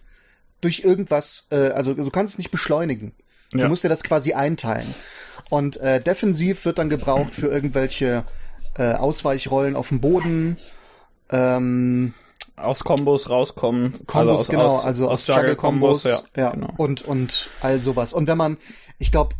durch 0.60 0.80
irgendwas, 0.80 1.46
äh, 1.50 1.68
also 1.70 1.94
du 1.94 2.10
kannst 2.10 2.34
es 2.34 2.38
nicht 2.38 2.50
beschleunigen. 2.50 3.12
Ja. 3.52 3.64
Du 3.64 3.68
musst 3.68 3.84
dir 3.84 3.88
das 3.88 4.02
quasi 4.02 4.32
einteilen. 4.32 4.94
Und 5.48 5.78
äh, 5.78 6.00
defensiv 6.00 6.64
wird 6.64 6.78
dann 6.78 6.88
gebraucht 6.88 7.34
für 7.34 7.48
irgendwelche 7.48 8.24
äh, 8.78 8.92
Ausweichrollen 8.92 9.76
auf 9.76 9.88
dem 9.88 10.00
Boden. 10.00 10.56
Ähm, 11.30 12.14
aus 12.56 12.84
Kombos 12.84 13.30
rauskommen. 13.30 13.94
Kombos, 14.06 14.16
also 14.16 14.32
aus, 14.32 14.48
genau, 14.48 14.66
aus, 14.66 14.86
also 14.86 15.08
aus, 15.08 15.28
aus 15.28 15.36
Juggle-Kombos. 15.36 16.04
Ja, 16.04 16.20
ja 16.36 16.50
genau. 16.50 16.72
und, 16.76 17.02
und 17.02 17.48
all 17.60 17.80
sowas. 17.80 18.12
Und 18.12 18.26
wenn 18.26 18.38
man, 18.38 18.58
ich 18.98 19.10
glaube, 19.10 19.34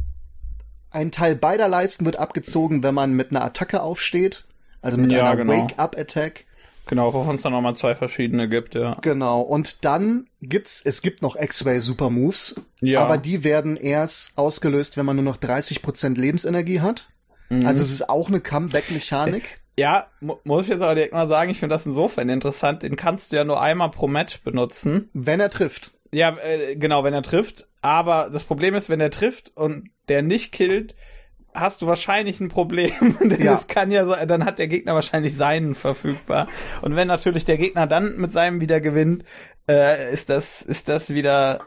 ein 0.91 1.13
Teil 1.13 1.37
beider 1.37 1.69
Leisten 1.69 2.05
wird 2.05 2.17
abgezogen, 2.17 2.83
wenn 2.83 2.95
man 2.95 3.13
mit 3.13 3.31
einer 3.31 3.45
Attacke 3.45 3.83
aufsteht. 3.83 4.47
Also 4.83 4.99
mit 4.99 5.13
ja, 5.13 5.25
einer 5.25 5.37
genau. 5.37 5.53
Wake-Up-Attack. 5.53 6.47
Genau, 6.91 7.15
wovon 7.15 7.37
es 7.37 7.43
dann 7.43 7.53
nochmal 7.53 7.77
zwei 7.77 7.95
verschiedene 7.95 8.49
gibt, 8.49 8.75
ja. 8.75 8.99
Genau, 9.01 9.43
und 9.43 9.85
dann 9.85 10.27
gibt's, 10.43 10.83
es 10.85 11.03
gibt 11.03 11.23
noch 11.23 11.37
X-Ray 11.37 11.79
Super 11.79 12.11
Moves, 12.11 12.61
ja. 12.81 13.01
aber 13.01 13.17
die 13.17 13.45
werden 13.45 13.77
erst 13.77 14.37
ausgelöst, 14.37 14.97
wenn 14.97 15.07
man 15.07 15.15
nur 15.15 15.25
noch 15.25 15.37
30% 15.37 16.19
Lebensenergie 16.19 16.81
hat. 16.81 17.09
Mhm. 17.49 17.65
Also 17.65 17.81
es 17.81 17.93
ist 17.93 18.11
auch 18.11 18.29
eine 18.29 18.41
Comeback-Mechanik. 18.41 19.61
Ja, 19.79 20.09
muss 20.21 20.65
ich 20.65 20.71
jetzt 20.71 20.83
aber 20.83 20.95
direkt 20.95 21.15
mal 21.15 21.29
sagen, 21.29 21.51
ich 21.51 21.59
finde 21.59 21.75
das 21.75 21.87
insofern 21.87 22.29
interessant. 22.29 22.83
Den 22.83 22.97
kannst 22.97 23.33
du 23.33 23.37
ja 23.37 23.45
nur 23.45 23.63
einmal 23.63 23.91
pro 23.91 24.09
Match 24.09 24.43
benutzen. 24.43 25.09
Wenn 25.15 25.41
er 25.41 25.49
trifft. 25.49 25.93
Ja, 26.13 26.37
äh, 26.37 26.77
genau, 26.77 27.03
wenn 27.03 27.15
er 27.15 27.23
trifft. 27.23 27.67
Aber 27.81 28.29
das 28.31 28.45
Problem 28.45 28.75
ist, 28.75 28.91
wenn 28.91 29.01
er 29.01 29.11
trifft 29.11 29.57
und 29.57 29.89
der 30.09 30.21
nicht 30.21 30.53
killt, 30.53 30.97
hast 31.55 31.83
du 31.83 31.87
wahrscheinlich 31.87 32.41
ein 32.41 32.49
Problem. 32.49 32.93
Denn 33.21 33.43
ja. 33.43 33.55
das 33.55 33.67
kann 33.67 33.91
ja 33.91 34.07
sein, 34.07 34.29
dann 34.29 34.45
hat 34.45 34.59
der 34.59 34.69
Gegner 34.69 34.95
wahrscheinlich 34.95 35.37
seinen 35.37 35.75
verfügbar. 35.75 36.49
Und 36.83 36.97
wenn 36.97 37.09
natürlich 37.09 37.45
der 37.45 37.59
Gegner 37.59 37.87
dann 37.87 38.17
mit 38.17 38.33
seinem 38.33 38.61
wieder 38.61 38.81
gewinnt, 38.81 39.25
äh, 39.69 40.13
ist 40.13 40.31
das, 40.31 40.63
ist 40.63 40.89
das 40.89 41.11
wieder 41.11 41.59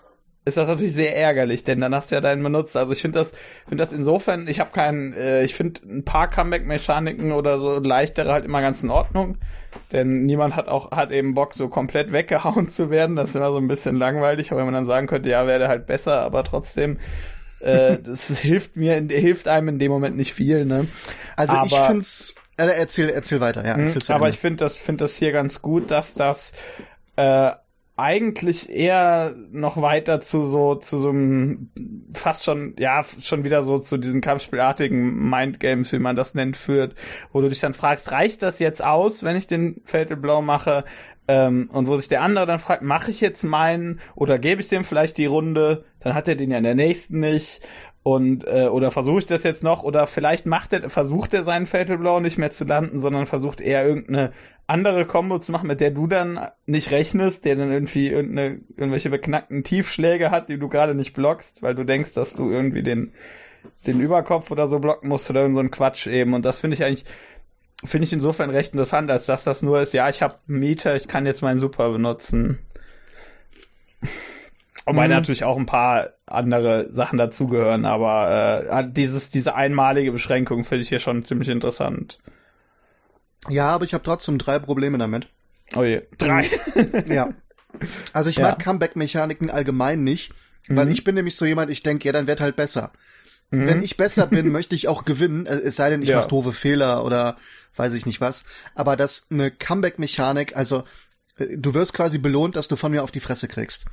ist 0.45 0.57
das 0.57 0.67
natürlich 0.67 0.93
sehr 0.93 1.15
ärgerlich, 1.15 1.63
denn 1.63 1.79
dann 1.79 1.95
hast 1.95 2.11
du 2.11 2.15
ja 2.15 2.21
deinen 2.21 2.43
benutzt. 2.43 2.75
Also 2.75 2.91
ich 2.91 3.01
finde 3.01 3.19
das, 3.19 3.31
finde 3.67 3.81
das 3.81 3.93
insofern, 3.93 4.47
ich 4.47 4.59
habe 4.59 4.71
keinen, 4.71 5.13
äh, 5.13 5.43
ich 5.43 5.55
finde 5.55 5.81
ein 5.85 6.03
paar 6.03 6.29
Comeback-Mechaniken 6.29 7.31
oder 7.31 7.59
so 7.59 7.79
leichtere 7.79 8.31
halt 8.31 8.43
immer 8.43 8.61
ganz 8.61 8.83
in 8.83 8.89
Ordnung, 8.89 9.37
denn 9.93 10.23
niemand 10.23 10.55
hat 10.55 10.67
auch 10.67 10.91
hat 10.91 11.11
eben 11.11 11.33
Bock 11.33 11.53
so 11.53 11.69
komplett 11.69 12.11
weggehauen 12.11 12.67
zu 12.67 12.89
werden. 12.89 13.15
Das 13.15 13.29
ist 13.29 13.35
immer 13.35 13.51
so 13.51 13.57
ein 13.57 13.69
bisschen 13.69 13.95
langweilig, 13.95 14.51
aber 14.51 14.59
wenn 14.59 14.65
man 14.65 14.73
dann 14.73 14.85
sagen 14.85 15.07
könnte, 15.07 15.29
ja, 15.29 15.47
wäre 15.47 15.69
halt 15.69 15.87
besser, 15.87 16.21
aber 16.21 16.43
trotzdem 16.43 16.99
äh, 17.63 17.99
das 18.01 18.27
hilft 18.39 18.75
mir, 18.75 18.95
hilft 18.95 19.47
einem 19.47 19.69
in 19.69 19.79
dem 19.79 19.91
Moment 19.91 20.15
nicht 20.15 20.33
viel. 20.33 20.65
Ne? 20.65 20.87
Also 21.35 21.55
aber, 21.55 21.67
ich 21.67 21.75
find's, 21.75 22.35
äh, 22.57 22.65
erzähl, 22.65 23.09
erzähl 23.09 23.39
weiter, 23.39 23.65
ja. 23.65 23.75
Erzähl 23.75 24.15
aber 24.15 24.29
ich 24.29 24.37
finde 24.37 24.57
das, 24.57 24.77
finde 24.77 25.03
das 25.03 25.15
hier 25.15 25.31
ganz 25.31 25.61
gut, 25.61 25.91
dass 25.91 26.13
das 26.13 26.53
äh, 27.15 27.51
eigentlich 27.95 28.69
eher 28.71 29.35
noch 29.51 29.79
weiter 29.79 30.19
zu 30.19 30.45
so 30.45 30.75
zu 30.75 30.97
so 30.97 31.09
einem 31.09 31.69
fast 32.15 32.43
schon 32.43 32.73
ja 32.79 33.05
schon 33.21 33.43
wieder 33.43 33.61
so 33.61 33.77
zu 33.77 33.97
diesen 33.97 34.21
Kampfspielartigen 34.21 35.29
Mindgames, 35.29 35.93
wie 35.93 35.99
man 35.99 36.15
das 36.15 36.33
nennt, 36.33 36.57
führt, 36.57 36.95
wo 37.31 37.41
du 37.41 37.49
dich 37.49 37.59
dann 37.59 37.75
fragst, 37.75 38.11
reicht 38.11 38.41
das 38.41 38.57
jetzt 38.57 38.83
aus, 38.83 39.23
wenn 39.23 39.35
ich 39.35 39.45
den 39.45 39.81
Fatal 39.85 40.17
Blow 40.17 40.41
mache? 40.41 40.85
Ähm, 41.25 41.69
und 41.71 41.87
wo 41.87 41.95
sich 41.95 42.09
der 42.09 42.21
andere 42.21 42.45
dann 42.45 42.59
fragt, 42.59 42.81
mache 42.81 43.09
ich 43.09 43.21
jetzt 43.21 43.43
meinen 43.43 44.01
oder 44.13 44.39
gebe 44.39 44.59
ich 44.59 44.67
dem 44.67 44.83
vielleicht 44.83 45.17
die 45.17 45.25
Runde? 45.25 45.85
Dann 46.03 46.13
hat 46.13 46.27
er 46.27 46.35
den 46.35 46.51
ja 46.51 46.57
in 46.57 46.63
der 46.63 46.75
nächsten 46.75 47.19
nicht. 47.19 47.67
Und 48.03 48.45
äh, 48.45 48.67
oder 48.67 48.91
versuche 48.91 49.19
ich 49.19 49.25
das 49.25 49.43
jetzt 49.43 49.63
noch? 49.63 49.83
Oder 49.83 50.07
vielleicht 50.07 50.45
macht 50.45 50.73
er 50.73 50.89
versucht 50.89 51.33
er 51.33 51.43
seinen 51.43 51.65
Fatal 51.65 51.97
Blow 51.97 52.19
nicht 52.19 52.37
mehr 52.37 52.51
zu 52.51 52.65
landen, 52.65 52.99
sondern 52.99 53.25
versucht 53.25 53.61
er 53.61 53.87
irgendeine 53.87 54.33
andere 54.67 55.05
Combo 55.05 55.39
zu 55.39 55.51
machen, 55.51 55.67
mit 55.67 55.79
der 55.79 55.91
du 55.91 56.07
dann 56.07 56.47
nicht 56.65 56.91
rechnest, 56.91 57.45
der 57.45 57.55
dann 57.55 57.71
irgendwie 57.71 58.09
irgendeine, 58.09 58.61
irgendwelche 58.75 59.09
beknackten 59.09 59.63
Tiefschläge 59.63 60.31
hat, 60.31 60.49
die 60.49 60.57
du 60.57 60.67
gerade 60.67 60.95
nicht 60.95 61.13
blockst, 61.13 61.61
weil 61.61 61.75
du 61.75 61.83
denkst, 61.85 62.13
dass 62.13 62.33
du 62.33 62.49
irgendwie 62.49 62.83
den 62.83 63.13
den 63.87 64.01
Überkopf 64.01 64.51
oder 64.51 64.67
so 64.67 64.79
blocken 64.79 65.07
musst 65.07 65.29
oder 65.29 65.49
so 65.53 65.59
ein 65.59 65.71
Quatsch 65.71 66.07
eben. 66.07 66.33
Und 66.33 66.43
das 66.43 66.59
finde 66.59 66.75
ich 66.75 66.83
eigentlich 66.83 67.05
finde 67.85 68.05
ich 68.05 68.13
insofern 68.13 68.49
recht 68.49 68.73
interessant, 68.73 69.11
als 69.11 69.25
dass 69.25 69.43
das 69.43 69.61
nur 69.61 69.81
ist, 69.81 69.93
ja, 69.93 70.07
ich 70.09 70.21
habe 70.21 70.35
Mieter, 70.47 70.95
ich 70.95 71.07
kann 71.07 71.25
jetzt 71.25 71.41
meinen 71.41 71.59
Super 71.59 71.89
benutzen. 71.91 72.59
Wobei 74.85 75.07
mhm. 75.07 75.13
natürlich 75.13 75.43
auch 75.43 75.57
ein 75.57 75.65
paar 75.65 76.09
andere 76.25 76.89
Sachen 76.91 77.17
dazugehören, 77.17 77.85
aber 77.85 78.65
äh, 78.69 78.91
dieses, 78.91 79.29
diese 79.29 79.55
einmalige 79.55 80.11
Beschränkung 80.11 80.65
finde 80.65 80.81
ich 80.81 80.89
hier 80.89 80.99
schon 80.99 81.23
ziemlich 81.23 81.49
interessant. 81.49 82.19
Ja, 83.49 83.69
aber 83.69 83.85
ich 83.85 83.93
habe 83.93 84.03
trotzdem 84.03 84.37
drei 84.37 84.59
Probleme 84.59 84.97
damit. 84.97 85.27
Oh 85.75 85.83
je. 85.83 86.01
Drei. 86.17 86.49
ja. 87.07 87.29
Also 88.11 88.29
ich 88.29 88.37
ja. 88.37 88.43
mag 88.43 88.59
Comeback-Mechaniken 88.59 89.49
allgemein 89.49 90.03
nicht, 90.03 90.33
weil 90.67 90.85
mhm. 90.85 90.91
ich 90.91 91.03
bin 91.03 91.15
nämlich 91.15 91.35
so 91.35 91.45
jemand, 91.45 91.71
ich 91.71 91.83
denke, 91.83 92.05
ja, 92.05 92.11
dann 92.11 92.27
wird 92.27 92.41
halt 92.41 92.55
besser. 92.55 92.91
Mhm. 93.51 93.67
Wenn 93.67 93.83
ich 93.83 93.97
besser 93.97 94.27
bin, 94.27 94.49
möchte 94.51 94.75
ich 94.75 94.87
auch 94.87 95.05
gewinnen, 95.05 95.45
äh, 95.45 95.55
es 95.55 95.77
sei 95.77 95.89
denn, 95.89 96.01
ich 96.01 96.09
ja. 96.09 96.17
mache 96.17 96.27
doofe 96.27 96.51
Fehler 96.51 97.05
oder 97.05 97.37
weiß 97.75 97.93
ich 97.93 98.05
nicht 98.05 98.21
was. 98.21 98.45
Aber 98.75 98.95
das 98.95 99.27
eine 99.31 99.49
Comeback-Mechanik, 99.49 100.55
also 100.55 100.83
äh, 101.37 101.57
du 101.57 101.73
wirst 101.73 101.93
quasi 101.93 102.17
belohnt, 102.17 102.55
dass 102.55 102.67
du 102.67 102.75
von 102.75 102.91
mir 102.91 103.03
auf 103.03 103.11
die 103.11 103.19
Fresse 103.19 103.47
kriegst. 103.47 103.85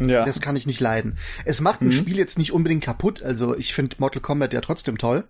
Ja. 0.00 0.24
Das 0.24 0.40
kann 0.40 0.56
ich 0.56 0.66
nicht 0.66 0.80
leiden. 0.80 1.16
Es 1.44 1.60
macht 1.60 1.82
ein 1.82 1.86
mhm. 1.86 1.92
Spiel 1.92 2.16
jetzt 2.16 2.38
nicht 2.38 2.52
unbedingt 2.52 2.82
kaputt. 2.82 3.22
Also 3.22 3.56
ich 3.56 3.74
finde 3.74 3.96
Mortal 3.98 4.22
Kombat 4.22 4.52
ja 4.52 4.60
trotzdem 4.60 4.98
toll. 4.98 5.24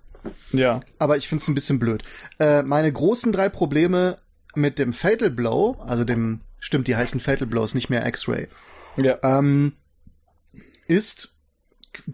Ja. 0.52 0.80
Aber 0.98 1.16
ich 1.16 1.28
finde 1.28 1.42
es 1.42 1.48
ein 1.48 1.54
bisschen 1.54 1.78
blöd. 1.78 2.02
Äh, 2.38 2.62
meine 2.62 2.92
großen 2.92 3.32
drei 3.32 3.48
Probleme 3.48 4.18
mit 4.54 4.78
dem 4.78 4.92
Fatal 4.92 5.30
Blow, 5.30 5.76
also 5.86 6.04
dem, 6.04 6.40
stimmt, 6.60 6.88
die 6.88 6.96
heißen 6.96 7.20
Fatal 7.20 7.46
Blows, 7.46 7.74
nicht 7.74 7.90
mehr 7.90 8.06
X-Ray. 8.06 8.48
Ja. 8.96 9.18
Ähm, 9.22 9.72
ist 10.86 11.34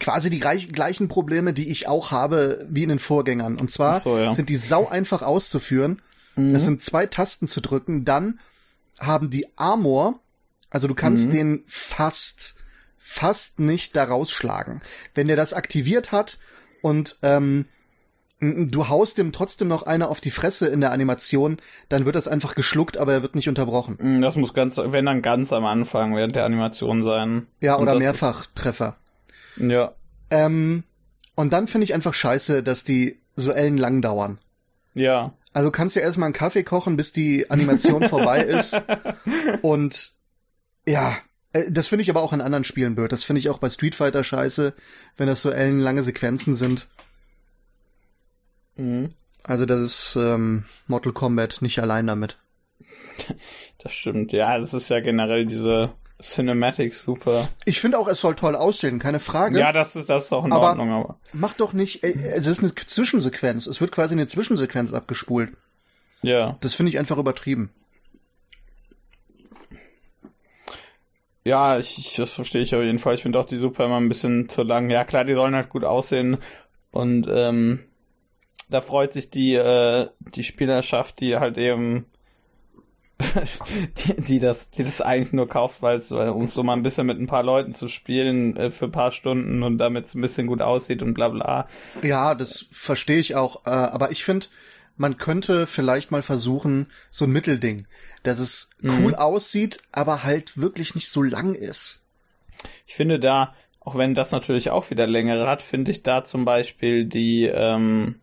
quasi 0.00 0.30
die 0.30 0.40
gleichen 0.40 1.08
Probleme, 1.08 1.52
die 1.52 1.70
ich 1.70 1.88
auch 1.88 2.10
habe 2.10 2.66
wie 2.70 2.82
in 2.82 2.88
den 2.88 2.98
Vorgängern. 2.98 3.58
Und 3.58 3.70
zwar 3.70 4.00
so, 4.00 4.18
ja. 4.18 4.32
sind 4.32 4.48
die 4.48 4.56
sau 4.56 4.88
einfach 4.88 5.22
auszuführen. 5.22 6.00
Mhm. 6.36 6.54
Es 6.54 6.64
sind 6.64 6.82
zwei 6.82 7.06
Tasten 7.06 7.46
zu 7.46 7.60
drücken. 7.60 8.04
Dann 8.04 8.40
haben 8.98 9.30
die 9.30 9.46
Armor 9.56 10.20
also 10.76 10.88
du 10.88 10.94
kannst 10.94 11.28
mhm. 11.28 11.32
den 11.32 11.64
fast, 11.66 12.56
fast 12.98 13.60
nicht 13.60 13.96
da 13.96 14.04
rausschlagen. 14.04 14.82
Wenn 15.14 15.26
der 15.26 15.34
das 15.34 15.54
aktiviert 15.54 16.12
hat 16.12 16.38
und 16.82 17.16
ähm, 17.22 17.64
du 18.40 18.86
haust 18.90 19.16
dem 19.16 19.32
trotzdem 19.32 19.68
noch 19.68 19.84
eine 19.84 20.08
auf 20.08 20.20
die 20.20 20.30
Fresse 20.30 20.66
in 20.66 20.82
der 20.82 20.92
Animation, 20.92 21.56
dann 21.88 22.04
wird 22.04 22.14
das 22.14 22.28
einfach 22.28 22.54
geschluckt, 22.54 22.98
aber 22.98 23.14
er 23.14 23.22
wird 23.22 23.36
nicht 23.36 23.48
unterbrochen. 23.48 23.96
Mhm, 23.98 24.20
das 24.20 24.36
muss 24.36 24.52
ganz, 24.52 24.76
wenn 24.76 25.06
dann 25.06 25.22
ganz 25.22 25.50
am 25.50 25.64
Anfang 25.64 26.14
während 26.14 26.36
der 26.36 26.44
Animation 26.44 27.02
sein. 27.02 27.46
Ja, 27.62 27.78
oder 27.78 27.94
Mehrfachtreffer. 27.94 28.98
Ja. 29.56 29.94
Ähm, 30.28 30.84
und 31.34 31.54
dann 31.54 31.68
finde 31.68 31.86
ich 31.86 31.94
einfach 31.94 32.12
scheiße, 32.12 32.62
dass 32.62 32.84
die 32.84 33.18
so 33.34 33.50
ellenlang 33.50 34.02
dauern. 34.02 34.36
Ja. 34.92 35.32
Also 35.54 35.70
kannst 35.70 35.96
du 35.96 36.00
erstmal 36.00 36.26
einen 36.26 36.34
Kaffee 36.34 36.64
kochen, 36.64 36.98
bis 36.98 37.12
die 37.12 37.50
Animation 37.50 38.06
vorbei 38.10 38.42
ist. 38.42 38.78
Und 39.62 40.15
ja, 40.86 41.16
äh, 41.52 41.70
das 41.70 41.88
finde 41.88 42.02
ich 42.02 42.10
aber 42.10 42.22
auch 42.22 42.32
in 42.32 42.40
anderen 42.40 42.64
Spielen 42.64 42.94
blöd. 42.94 43.12
Das 43.12 43.24
finde 43.24 43.40
ich 43.40 43.48
auch 43.48 43.58
bei 43.58 43.70
Street 43.70 43.94
Fighter 43.94 44.24
scheiße, 44.24 44.74
wenn 45.16 45.26
das 45.26 45.42
so 45.42 45.50
ellenlange 45.50 46.02
Sequenzen 46.02 46.54
sind. 46.54 46.88
Mhm. 48.76 49.10
Also 49.42 49.64
das 49.64 49.80
ist 49.80 50.16
ähm, 50.16 50.64
Mortal 50.86 51.12
Kombat 51.12 51.62
nicht 51.62 51.78
allein 51.78 52.06
damit. 52.06 52.38
Das 53.78 53.92
stimmt, 53.92 54.32
ja, 54.32 54.58
das 54.58 54.74
ist 54.74 54.88
ja 54.88 54.98
generell 54.98 55.46
diese 55.46 55.92
Cinematic 56.20 56.94
super. 56.94 57.48
Ich 57.66 57.78
finde 57.78 57.98
auch, 57.98 58.08
es 58.08 58.20
soll 58.20 58.34
toll 58.34 58.56
aussehen, 58.56 58.98
keine 58.98 59.20
Frage. 59.20 59.60
Ja, 59.60 59.70
das 59.70 59.94
ist, 59.94 60.10
das 60.10 60.24
ist 60.24 60.32
auch 60.32 60.44
in 60.44 60.52
aber 60.52 60.70
Ordnung, 60.70 60.90
aber. 60.90 61.20
Mach 61.32 61.54
doch 61.54 61.72
nicht, 61.72 62.02
äh, 62.02 62.14
es 62.34 62.46
ist 62.46 62.60
eine 62.60 62.74
Zwischensequenz. 62.74 63.66
Es 63.66 63.80
wird 63.80 63.92
quasi 63.92 64.14
eine 64.14 64.26
Zwischensequenz 64.26 64.92
abgespult. 64.92 65.52
Ja. 66.22 66.56
Das 66.62 66.74
finde 66.74 66.90
ich 66.90 66.98
einfach 66.98 67.18
übertrieben. 67.18 67.70
Ja, 71.46 71.78
ich, 71.78 72.14
das 72.16 72.32
verstehe 72.32 72.62
ich 72.62 72.74
auf 72.74 72.82
jeden 72.82 72.98
Fall. 72.98 73.14
Ich 73.14 73.22
finde 73.22 73.38
auch 73.38 73.44
die 73.44 73.54
Super 73.54 73.84
immer 73.84 74.00
ein 74.00 74.08
bisschen 74.08 74.48
zu 74.48 74.64
lang. 74.64 74.90
Ja, 74.90 75.04
klar, 75.04 75.24
die 75.24 75.34
sollen 75.34 75.54
halt 75.54 75.68
gut 75.68 75.84
aussehen. 75.84 76.38
Und 76.90 77.28
ähm, 77.30 77.84
da 78.68 78.80
freut 78.80 79.12
sich 79.12 79.30
die, 79.30 79.54
äh, 79.54 80.08
die 80.34 80.42
Spielerschaft, 80.42 81.20
die 81.20 81.36
halt 81.36 81.56
eben 81.56 82.06
die, 83.96 84.20
die 84.20 84.38
das, 84.40 84.70
die 84.70 84.82
das 84.82 85.00
eigentlich 85.00 85.32
nur 85.32 85.48
kauft, 85.48 85.82
weil 85.82 85.98
es, 85.98 86.10
um 86.10 86.48
so 86.48 86.64
mal 86.64 86.72
ein 86.72 86.82
bisschen 86.82 87.06
mit 87.06 87.20
ein 87.20 87.28
paar 87.28 87.44
Leuten 87.44 87.76
zu 87.76 87.86
spielen 87.86 88.56
äh, 88.56 88.72
für 88.72 88.86
ein 88.86 88.92
paar 88.92 89.12
Stunden 89.12 89.62
und 89.62 89.78
damit 89.78 90.06
es 90.06 90.16
ein 90.16 90.22
bisschen 90.22 90.48
gut 90.48 90.62
aussieht 90.62 91.00
und 91.00 91.14
bla 91.14 91.28
bla. 91.28 91.68
Ja, 92.02 92.34
das 92.34 92.66
verstehe 92.72 93.20
ich 93.20 93.36
auch. 93.36 93.66
Äh, 93.66 93.70
aber 93.70 94.10
ich 94.10 94.24
finde, 94.24 94.46
man 94.96 95.16
könnte 95.16 95.66
vielleicht 95.66 96.10
mal 96.10 96.22
versuchen, 96.22 96.86
so 97.10 97.26
ein 97.26 97.32
Mittelding, 97.32 97.86
dass 98.22 98.38
es 98.38 98.70
mhm. 98.80 99.04
cool 99.04 99.14
aussieht, 99.14 99.80
aber 99.92 100.22
halt 100.22 100.58
wirklich 100.58 100.94
nicht 100.94 101.08
so 101.08 101.22
lang 101.22 101.54
ist. 101.54 102.04
Ich 102.86 102.94
finde 102.94 103.20
da, 103.20 103.54
auch 103.80 103.96
wenn 103.96 104.14
das 104.14 104.32
natürlich 104.32 104.70
auch 104.70 104.90
wieder 104.90 105.06
längere 105.06 105.46
hat, 105.46 105.62
finde 105.62 105.90
ich 105.90 106.02
da 106.02 106.24
zum 106.24 106.44
Beispiel 106.44 107.04
die, 107.04 107.44
ähm, 107.44 108.20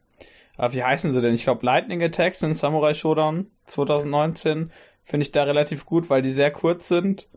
ah, 0.57 0.73
wie 0.73 0.83
heißen 0.83 1.13
sie 1.13 1.21
denn? 1.21 1.35
Ich 1.35 1.43
glaube 1.43 1.65
Lightning 1.65 2.03
Attacks 2.03 2.41
in 2.41 2.53
Samurai 2.53 2.93
Showdown 2.93 3.47
2019 3.65 4.71
finde 5.03 5.23
ich 5.25 5.31
da 5.31 5.43
relativ 5.43 5.85
gut, 5.85 6.09
weil 6.09 6.21
die 6.21 6.31
sehr 6.31 6.51
kurz 6.51 6.87
sind 6.87 7.27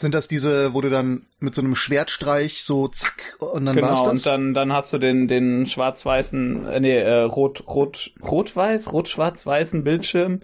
sind 0.00 0.14
das 0.14 0.28
diese, 0.28 0.74
wo 0.74 0.80
du 0.80 0.90
dann 0.90 1.26
mit 1.40 1.54
so 1.54 1.62
einem 1.62 1.74
Schwertstreich 1.74 2.62
so 2.64 2.88
zack 2.88 3.36
und 3.38 3.66
dann 3.66 3.76
genau, 3.76 3.88
war's 3.88 4.02
das? 4.02 4.10
und 4.10 4.26
dann, 4.26 4.54
dann 4.54 4.72
hast 4.72 4.92
du 4.92 4.98
den, 4.98 5.28
den 5.28 5.66
schwarz-weißen, 5.66 6.66
äh, 6.66 6.80
nee, 6.80 6.96
äh, 6.96 7.22
rot, 7.22 7.64
rot, 7.66 8.12
rot-weiß, 8.22 8.92
rot-schwarz-weißen 8.92 9.84
Bildschirm. 9.84 10.40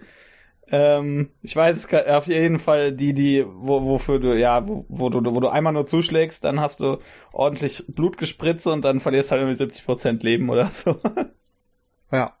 Ähm, 0.67 1.29
ich 1.43 1.55
weiß 1.55 1.87
auf 2.07 2.27
jeden 2.27 2.59
Fall 2.59 2.91
die, 2.91 3.13
die, 3.13 3.45
wo, 3.47 3.83
wofür 3.83 4.19
du, 4.19 4.37
ja, 4.37 4.67
wo, 4.67 4.85
wo 4.89 5.09
du, 5.09 5.23
wo 5.23 5.39
du 5.39 5.49
einmal 5.49 5.73
nur 5.73 5.85
zuschlägst, 5.85 6.43
dann 6.43 6.59
hast 6.59 6.79
du 6.79 6.97
ordentlich 7.31 7.85
Blut 7.87 8.17
gespritzt 8.17 8.65
und 8.65 8.83
dann 8.83 8.99
verlierst 8.99 9.31
halt 9.31 9.41
irgendwie 9.41 9.63
70% 9.63 10.23
Leben 10.23 10.49
oder 10.49 10.65
so. 10.67 10.99
Ja. 12.11 12.37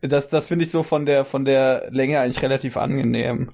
Das, 0.00 0.28
das 0.28 0.48
finde 0.48 0.64
ich 0.64 0.70
so 0.70 0.82
von 0.82 1.06
der, 1.06 1.24
von 1.24 1.44
der 1.44 1.88
Länge 1.90 2.20
eigentlich 2.20 2.42
relativ 2.42 2.76
angenehm. 2.76 3.50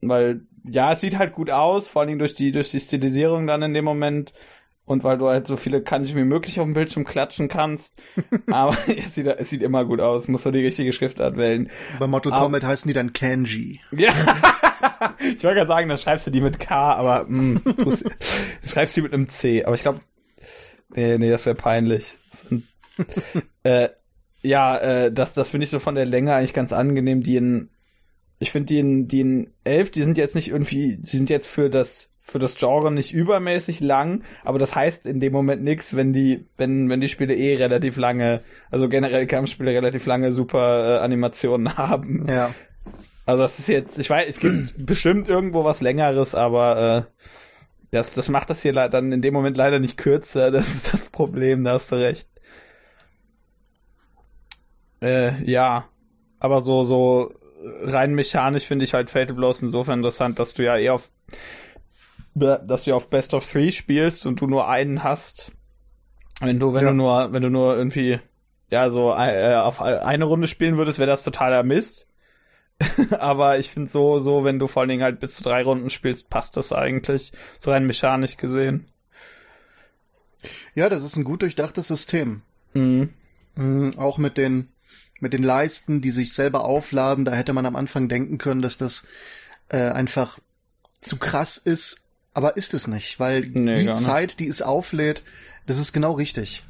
Weil, 0.00 0.42
ja, 0.70 0.92
es 0.92 1.00
sieht 1.00 1.18
halt 1.18 1.34
gut 1.34 1.50
aus, 1.50 1.88
vor 1.88 2.00
allen 2.00 2.08
Dingen 2.08 2.18
durch 2.18 2.34
die, 2.34 2.52
durch 2.52 2.70
die 2.70 2.80
Stilisierung 2.80 3.46
dann 3.46 3.62
in 3.62 3.74
dem 3.74 3.84
Moment. 3.84 4.32
Und 4.84 5.04
weil 5.04 5.18
du 5.18 5.28
halt 5.28 5.46
so 5.46 5.56
viele 5.56 5.82
Kanji 5.82 6.16
wie 6.16 6.24
möglich 6.24 6.60
auf 6.60 6.64
dem 6.64 6.72
Bildschirm 6.72 7.04
klatschen 7.04 7.48
kannst. 7.48 8.00
Aber 8.50 8.74
es 8.86 9.14
sieht, 9.14 9.26
es 9.26 9.50
sieht 9.50 9.60
immer 9.60 9.84
gut 9.84 10.00
aus. 10.00 10.28
Musst 10.28 10.46
du 10.46 10.50
die 10.50 10.64
richtige 10.64 10.94
Schriftart 10.94 11.36
wählen. 11.36 11.70
Bei 11.98 12.06
Mortal 12.06 12.32
aber, 12.32 12.44
Kombat 12.44 12.64
heißen 12.64 12.88
die 12.88 12.94
dann 12.94 13.12
Kanji. 13.12 13.80
Ja. 13.90 14.12
ich 15.18 15.44
wollte 15.44 15.56
gerade 15.56 15.68
sagen, 15.68 15.88
dann 15.90 15.98
schreibst 15.98 16.26
du 16.26 16.30
die 16.30 16.40
mit 16.40 16.58
K, 16.58 16.94
aber 16.94 17.26
mh, 17.28 17.60
hm, 17.64 17.74
du 17.76 17.96
schreibst 18.66 18.96
die 18.96 19.02
mit 19.02 19.12
einem 19.12 19.28
C. 19.28 19.64
Aber 19.66 19.74
ich 19.74 19.82
glaube, 19.82 20.00
nee, 20.94 21.18
nee, 21.18 21.30
das 21.30 21.44
wäre 21.44 21.54
peinlich. 21.54 22.16
äh, 23.64 23.90
ja, 24.40 24.78
äh, 24.78 25.12
das, 25.12 25.34
das 25.34 25.50
finde 25.50 25.64
ich 25.64 25.70
so 25.70 25.80
von 25.80 25.96
der 25.96 26.06
Länge 26.06 26.34
eigentlich 26.34 26.54
ganz 26.54 26.72
angenehm. 26.72 27.22
Die 27.22 27.36
in, 27.36 27.68
ich 28.38 28.50
finde 28.50 28.66
die 28.66 28.78
in, 28.78 29.08
die 29.08 29.20
in 29.20 29.50
11, 29.64 29.90
die 29.90 30.04
sind 30.04 30.18
jetzt 30.18 30.34
nicht 30.34 30.48
irgendwie, 30.48 30.98
sie 31.02 31.16
sind 31.16 31.30
jetzt 31.30 31.48
für 31.48 31.70
das, 31.70 32.12
für 32.20 32.38
das 32.38 32.56
Genre 32.56 32.92
nicht 32.92 33.12
übermäßig 33.12 33.80
lang, 33.80 34.22
aber 34.44 34.58
das 34.58 34.76
heißt 34.76 35.06
in 35.06 35.18
dem 35.20 35.32
Moment 35.32 35.62
nichts, 35.62 35.96
wenn 35.96 36.12
die, 36.12 36.46
wenn, 36.56 36.88
wenn 36.88 37.00
die 37.00 37.08
Spiele 37.08 37.34
eh 37.34 37.56
relativ 37.56 37.96
lange, 37.96 38.42
also 38.70 38.88
generell 38.88 39.26
Kampfspiele 39.26 39.72
relativ 39.72 40.06
lange 40.06 40.32
super 40.32 40.98
äh, 40.98 40.98
Animationen 40.98 41.76
haben. 41.76 42.26
Ja. 42.28 42.54
Also 43.26 43.42
das 43.42 43.58
ist 43.58 43.68
jetzt, 43.68 43.98
ich 43.98 44.08
weiß, 44.08 44.28
es 44.28 44.40
gibt 44.40 44.74
bestimmt 44.86 45.28
irgendwo 45.28 45.64
was 45.64 45.80
längeres, 45.80 46.34
aber 46.34 47.08
äh, 47.08 47.24
das, 47.90 48.14
das 48.14 48.28
macht 48.28 48.50
das 48.50 48.62
hier 48.62 48.72
dann 48.72 49.12
in 49.12 49.22
dem 49.22 49.34
Moment 49.34 49.56
leider 49.56 49.78
nicht 49.78 49.96
kürzer. 49.96 50.50
Das 50.52 50.68
ist 50.68 50.92
das 50.92 51.08
Problem, 51.08 51.64
da 51.64 51.72
hast 51.72 51.90
du 51.92 51.96
recht. 51.96 52.28
Äh, 55.00 55.42
ja. 55.44 55.88
Aber 56.40 56.60
so, 56.60 56.84
so 56.84 57.34
rein 57.62 58.14
mechanisch 58.14 58.64
finde 58.64 58.84
ich 58.84 58.94
halt 58.94 59.10
Fatal 59.10 59.34
Blows 59.34 59.62
insofern 59.62 60.00
interessant, 60.00 60.38
dass 60.38 60.54
du 60.54 60.64
ja 60.64 60.76
eher 60.76 60.94
auf 60.94 61.10
dass 62.34 62.84
du 62.84 62.94
auf 62.94 63.10
Best 63.10 63.34
of 63.34 63.50
Three 63.50 63.72
spielst 63.72 64.24
und 64.24 64.40
du 64.40 64.46
nur 64.46 64.68
einen 64.68 65.02
hast. 65.02 65.50
Wenn 66.40 66.60
du, 66.60 66.72
wenn 66.72 66.84
ja. 66.84 66.90
du 66.90 66.96
nur, 66.96 67.32
wenn 67.32 67.42
du 67.42 67.50
nur 67.50 67.76
irgendwie, 67.76 68.20
ja, 68.70 68.90
so 68.90 69.12
äh, 69.12 69.54
auf 69.56 69.82
eine 69.82 70.24
Runde 70.24 70.46
spielen 70.46 70.76
würdest, 70.76 71.00
wäre 71.00 71.10
das 71.10 71.24
totaler 71.24 71.64
Mist. 71.64 72.06
Aber 73.18 73.58
ich 73.58 73.70
finde 73.70 73.90
so, 73.90 74.20
so, 74.20 74.44
wenn 74.44 74.60
du 74.60 74.68
vor 74.68 74.82
allen 74.82 74.88
Dingen 74.88 75.02
halt 75.02 75.18
bis 75.18 75.34
zu 75.34 75.42
drei 75.42 75.62
Runden 75.62 75.90
spielst, 75.90 76.30
passt 76.30 76.56
das 76.56 76.72
eigentlich. 76.72 77.32
So 77.58 77.72
rein 77.72 77.86
mechanisch 77.86 78.36
gesehen. 78.36 78.86
Ja, 80.76 80.88
das 80.88 81.02
ist 81.02 81.16
ein 81.16 81.24
gut 81.24 81.42
durchdachtes 81.42 81.88
System. 81.88 82.42
Mhm. 82.74 83.10
Mhm, 83.56 83.98
auch 83.98 84.18
mit 84.18 84.38
den, 84.38 84.68
mit 85.20 85.32
den 85.32 85.42
Leisten, 85.42 86.00
die 86.00 86.10
sich 86.10 86.32
selber 86.32 86.64
aufladen, 86.64 87.24
da 87.24 87.32
hätte 87.32 87.52
man 87.52 87.66
am 87.66 87.76
Anfang 87.76 88.08
denken 88.08 88.38
können, 88.38 88.62
dass 88.62 88.78
das 88.78 89.04
äh, 89.68 89.78
einfach 89.78 90.38
zu 91.00 91.16
krass 91.16 91.56
ist, 91.58 92.08
aber 92.34 92.56
ist 92.56 92.74
es 92.74 92.86
nicht, 92.86 93.18
weil 93.18 93.40
nee, 93.40 93.74
die 93.74 93.90
Zeit, 93.90 94.38
die 94.40 94.48
es 94.48 94.62
auflädt, 94.62 95.22
das 95.66 95.78
ist 95.78 95.92
genau 95.92 96.12
richtig. 96.12 96.64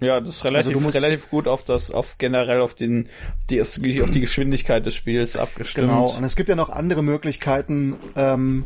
Ja, 0.00 0.20
das 0.20 0.36
ist 0.36 0.44
relativ, 0.44 0.74
also 0.74 0.88
relativ 0.88 1.30
gut 1.30 1.46
auf 1.46 1.62
das, 1.62 1.92
auf 1.92 2.18
generell 2.18 2.60
auf 2.60 2.74
den, 2.74 3.08
die, 3.50 3.60
auf 3.60 3.70
die 3.76 4.20
Geschwindigkeit 4.20 4.84
des 4.84 4.96
Spiels 4.96 5.36
abgestimmt. 5.36 5.88
Genau, 5.88 6.08
und 6.08 6.24
es 6.24 6.34
gibt 6.34 6.48
ja 6.48 6.56
noch 6.56 6.70
andere 6.70 7.04
Möglichkeiten, 7.04 7.96
ähm, 8.16 8.64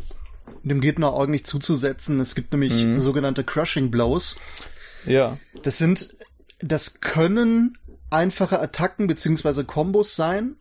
dem 0.63 0.81
Gegner 0.81 1.13
ordentlich 1.13 1.45
zuzusetzen. 1.45 2.19
Es 2.19 2.33
gibt 2.33 2.53
nämlich 2.53 2.85
mhm. 2.85 2.99
sogenannte 2.99 3.43
Crushing 3.43 3.91
Blows. 3.91 4.37
Ja. 5.05 5.37
Das 5.61 5.77
sind, 5.77 6.15
das 6.59 7.01
können 7.01 7.77
einfache 8.09 8.59
Attacken 8.59 9.07
beziehungsweise 9.07 9.63
Kombos 9.65 10.15
sein. 10.15 10.55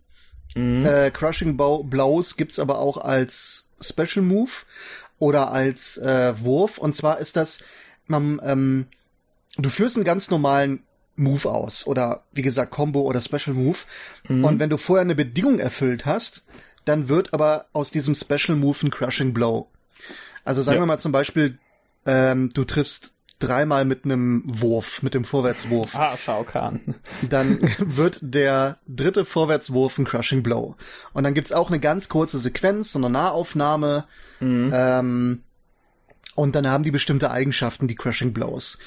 Mhm. 0.54 0.87
Äh, 0.87 1.11
Crushing 1.11 1.56
Blows 1.56 2.37
gibt's 2.37 2.59
aber 2.59 2.78
auch 2.78 2.96
als 2.96 3.68
Special 3.80 4.24
Move 4.24 4.50
oder 5.18 5.52
als 5.52 5.98
äh, 5.98 6.35
Wurf. 6.40 6.78
Und 6.78 6.94
zwar 6.94 7.18
ist 7.18 7.37
das, 7.37 7.61
man, 8.06 8.40
ähm, 8.42 8.87
du 9.56 9.68
führst 9.68 9.96
einen 9.96 10.04
ganz 10.04 10.30
normalen 10.30 10.82
Move 11.16 11.50
aus 11.50 11.87
oder 11.87 12.24
wie 12.32 12.42
gesagt 12.42 12.70
Combo 12.70 13.02
oder 13.02 13.20
Special 13.20 13.54
Move. 13.54 13.78
Mhm. 14.28 14.44
Und 14.44 14.59
wenn 14.59 14.70
du 14.70 14.76
vorher 14.76 15.02
eine 15.02 15.14
Bedingung 15.14 15.59
erfüllt 15.59 16.06
hast, 16.06 16.46
dann 16.85 17.09
wird 17.09 17.32
aber 17.32 17.66
aus 17.72 17.90
diesem 17.90 18.14
Special 18.14 18.56
Move 18.56 18.78
ein 18.85 18.90
Crushing 18.90 19.32
Blow. 19.35 19.68
Also 20.44 20.62
sagen 20.62 20.76
ja. 20.76 20.82
wir 20.82 20.87
mal 20.87 20.98
zum 20.98 21.12
Beispiel, 21.12 21.59
ähm, 22.04 22.50
du 22.50 22.64
triffst 22.64 23.12
dreimal 23.38 23.85
mit 23.85 24.05
einem 24.05 24.42
Wurf, 24.46 25.03
mit 25.03 25.14
dem 25.14 25.25
Vorwärtswurf. 25.25 25.94
Ah, 25.94 26.16
Shao 26.16 26.44
Kahn. 26.44 26.94
Dann 27.29 27.61
wird 27.79 28.18
der 28.22 28.79
dritte 28.87 29.25
Vorwärtswurf 29.25 29.99
ein 29.99 30.05
Crushing 30.05 30.42
Blow. 30.42 30.77
Und 31.12 31.25
dann 31.25 31.35
gibt's 31.35 31.53
auch 31.53 31.68
eine 31.68 31.81
ganz 31.81 32.09
kurze 32.09 32.38
Sequenz, 32.38 32.92
so 32.92 32.99
eine 32.99 33.11
Nahaufnahme. 33.11 34.05
Mhm. 34.40 34.70
Ähm, 34.72 35.42
und 36.35 36.55
dann 36.55 36.68
haben 36.68 36.85
die 36.85 36.90
bestimmte 36.90 37.31
Eigenschaften, 37.31 37.88
die 37.88 37.94
Crushing 37.94 38.33
Blows. 38.33 38.79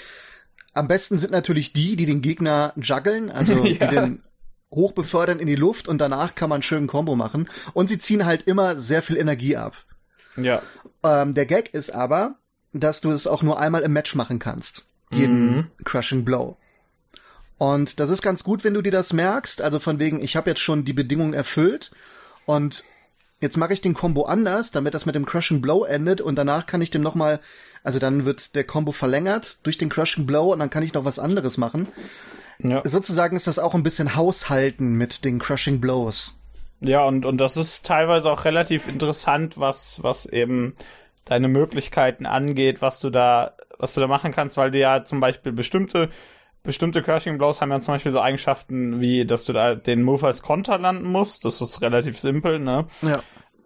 Am 0.73 0.87
besten 0.87 1.17
sind 1.17 1.31
natürlich 1.31 1.73
die, 1.73 1.95
die 1.95 2.05
den 2.05 2.21
Gegner 2.21 2.73
juggeln, 2.75 3.31
also 3.31 3.53
ja. 3.65 3.87
die 3.87 3.95
den 3.95 4.23
hochbefördern 4.71 5.39
in 5.39 5.47
die 5.47 5.55
Luft 5.55 5.87
und 5.87 5.99
danach 5.99 6.35
kann 6.35 6.49
man 6.49 6.57
einen 6.57 6.63
schönen 6.63 6.87
Combo 6.87 7.15
machen. 7.15 7.49
Und 7.73 7.87
sie 7.87 7.97
ziehen 7.97 8.25
halt 8.25 8.43
immer 8.43 8.77
sehr 8.77 9.01
viel 9.01 9.17
Energie 9.17 9.57
ab. 9.57 9.73
Ja. 10.37 10.61
Ähm, 11.03 11.33
der 11.33 11.45
Gag 11.45 11.73
ist 11.73 11.91
aber, 11.91 12.35
dass 12.73 13.01
du 13.01 13.11
es 13.11 13.27
auch 13.27 13.43
nur 13.43 13.59
einmal 13.59 13.81
im 13.81 13.93
Match 13.93 14.15
machen 14.15 14.39
kannst. 14.39 14.85
Jeden 15.11 15.55
mhm. 15.55 15.67
Crushing 15.83 16.23
Blow. 16.23 16.57
Und 17.57 17.99
das 17.99 18.09
ist 18.09 18.21
ganz 18.21 18.43
gut, 18.43 18.63
wenn 18.63 18.73
du 18.73 18.81
dir 18.81 18.91
das 18.91 19.11
merkst. 19.11 19.61
Also 19.61 19.79
von 19.79 19.99
wegen, 19.99 20.23
ich 20.23 20.35
habe 20.35 20.49
jetzt 20.49 20.61
schon 20.61 20.85
die 20.85 20.93
Bedingungen 20.93 21.33
erfüllt 21.33 21.91
und 22.45 22.83
jetzt 23.41 23.57
mache 23.57 23.73
ich 23.73 23.81
den 23.81 23.93
Combo 23.93 24.23
anders, 24.23 24.71
damit 24.71 24.93
das 24.93 25.05
mit 25.05 25.15
dem 25.15 25.25
Crushing 25.25 25.61
Blow 25.61 25.83
endet 25.83 26.21
und 26.21 26.35
danach 26.35 26.65
kann 26.65 26.81
ich 26.81 26.91
dem 26.91 27.01
nochmal, 27.01 27.39
also 27.83 27.99
dann 27.99 28.25
wird 28.25 28.55
der 28.55 28.63
Combo 28.63 28.91
verlängert 28.91 29.59
durch 29.63 29.77
den 29.77 29.89
Crushing 29.89 30.25
Blow 30.25 30.53
und 30.53 30.59
dann 30.59 30.69
kann 30.69 30.83
ich 30.83 30.93
noch 30.93 31.05
was 31.05 31.19
anderes 31.19 31.57
machen. 31.57 31.87
Ja. 32.59 32.81
Sozusagen 32.85 33.35
ist 33.35 33.47
das 33.47 33.59
auch 33.59 33.73
ein 33.73 33.83
bisschen 33.83 34.15
Haushalten 34.15 34.95
mit 34.95 35.23
den 35.25 35.39
Crushing 35.39 35.79
Blows. 35.81 36.37
Ja, 36.81 37.03
und, 37.05 37.25
und 37.25 37.37
das 37.37 37.57
ist 37.57 37.85
teilweise 37.85 38.31
auch 38.31 38.45
relativ 38.45 38.87
interessant, 38.87 39.57
was, 39.57 40.01
was 40.01 40.25
eben 40.25 40.75
deine 41.29 41.47
Möglichkeiten 41.47 42.25
angeht, 42.25 42.81
was 42.81 42.99
du 42.99 43.09
da, 43.09 43.53
was 43.77 43.93
du 43.93 44.01
da 44.01 44.07
machen 44.07 44.31
kannst, 44.31 44.57
weil 44.57 44.71
du 44.71 44.79
ja 44.79 45.03
zum 45.03 45.19
Beispiel 45.19 45.51
bestimmte 45.51 46.09
bestimmte 46.63 47.01
Cursing 47.01 47.37
Blows 47.37 47.61
haben 47.61 47.71
ja 47.71 47.79
zum 47.79 47.93
Beispiel 47.93 48.11
so 48.11 48.19
Eigenschaften 48.19 48.99
wie, 48.99 49.25
dass 49.25 49.45
du 49.45 49.53
da 49.53 49.75
den 49.75 50.03
Move 50.03 50.25
als 50.25 50.41
Konter 50.41 50.77
landen 50.77 51.09
musst. 51.09 51.45
Das 51.45 51.61
ist 51.61 51.81
relativ 51.81 52.19
simpel, 52.19 52.59
ne? 52.59 52.85
Ja. 53.01 53.19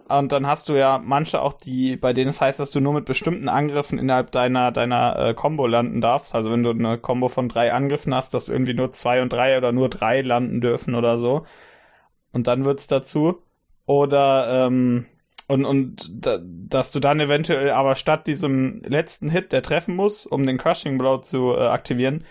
Und 0.08 0.32
dann 0.32 0.46
hast 0.46 0.70
du 0.70 0.74
ja 0.74 1.00
manche 1.04 1.42
auch 1.42 1.54
die, 1.54 1.96
bei 1.96 2.14
denen 2.14 2.30
es 2.30 2.42
heißt, 2.42 2.60
dass 2.60 2.72
du 2.72 2.82
nur 2.82 2.94
mit 2.94 3.06
bestimmten 3.06 3.50
Angriffen 3.50 3.98
innerhalb 3.98 4.32
deiner 4.32 4.72
deiner 4.72 5.18
äh, 5.18 5.34
Combo 5.34 5.66
landen 5.66 6.02
darfst. 6.02 6.36
Also 6.36 6.52
wenn 6.52 6.62
du 6.62 6.72
eine 6.72 6.98
Combo 6.98 7.30
von 7.30 7.50
drei 7.50 7.74
Angriffen 7.74 8.14
hast, 8.14 8.34
dass 8.34 8.50
irgendwie 8.50 8.74
nur 8.74 8.92
zwei 8.92 9.22
und 9.22 9.34
drei 9.34 9.58
oder 9.58 9.72
nur 9.72 9.90
drei 9.90 10.22
landen 10.22 10.62
dürfen 10.62 10.94
oder 10.94 11.18
so. 11.18 11.46
Und 12.32 12.48
dann 12.48 12.66
wird's 12.66 12.88
dazu. 12.88 13.42
Oder 13.86 14.68
ähm, 14.68 15.06
und, 15.48 15.66
und 15.66 16.10
da, 16.14 16.40
dass 16.42 16.92
du 16.92 17.00
dann 17.00 17.20
eventuell 17.20 17.72
aber 17.72 17.96
statt 17.96 18.28
diesem 18.28 18.82
letzten 18.84 19.30
Hit, 19.30 19.52
der 19.52 19.62
treffen 19.62 19.96
muss, 19.96 20.26
um 20.26 20.46
den 20.46 20.58
Crushing 20.58 20.98
Blow 20.98 21.18
zu 21.18 21.54
äh, 21.54 21.68
aktivieren, 21.68 22.26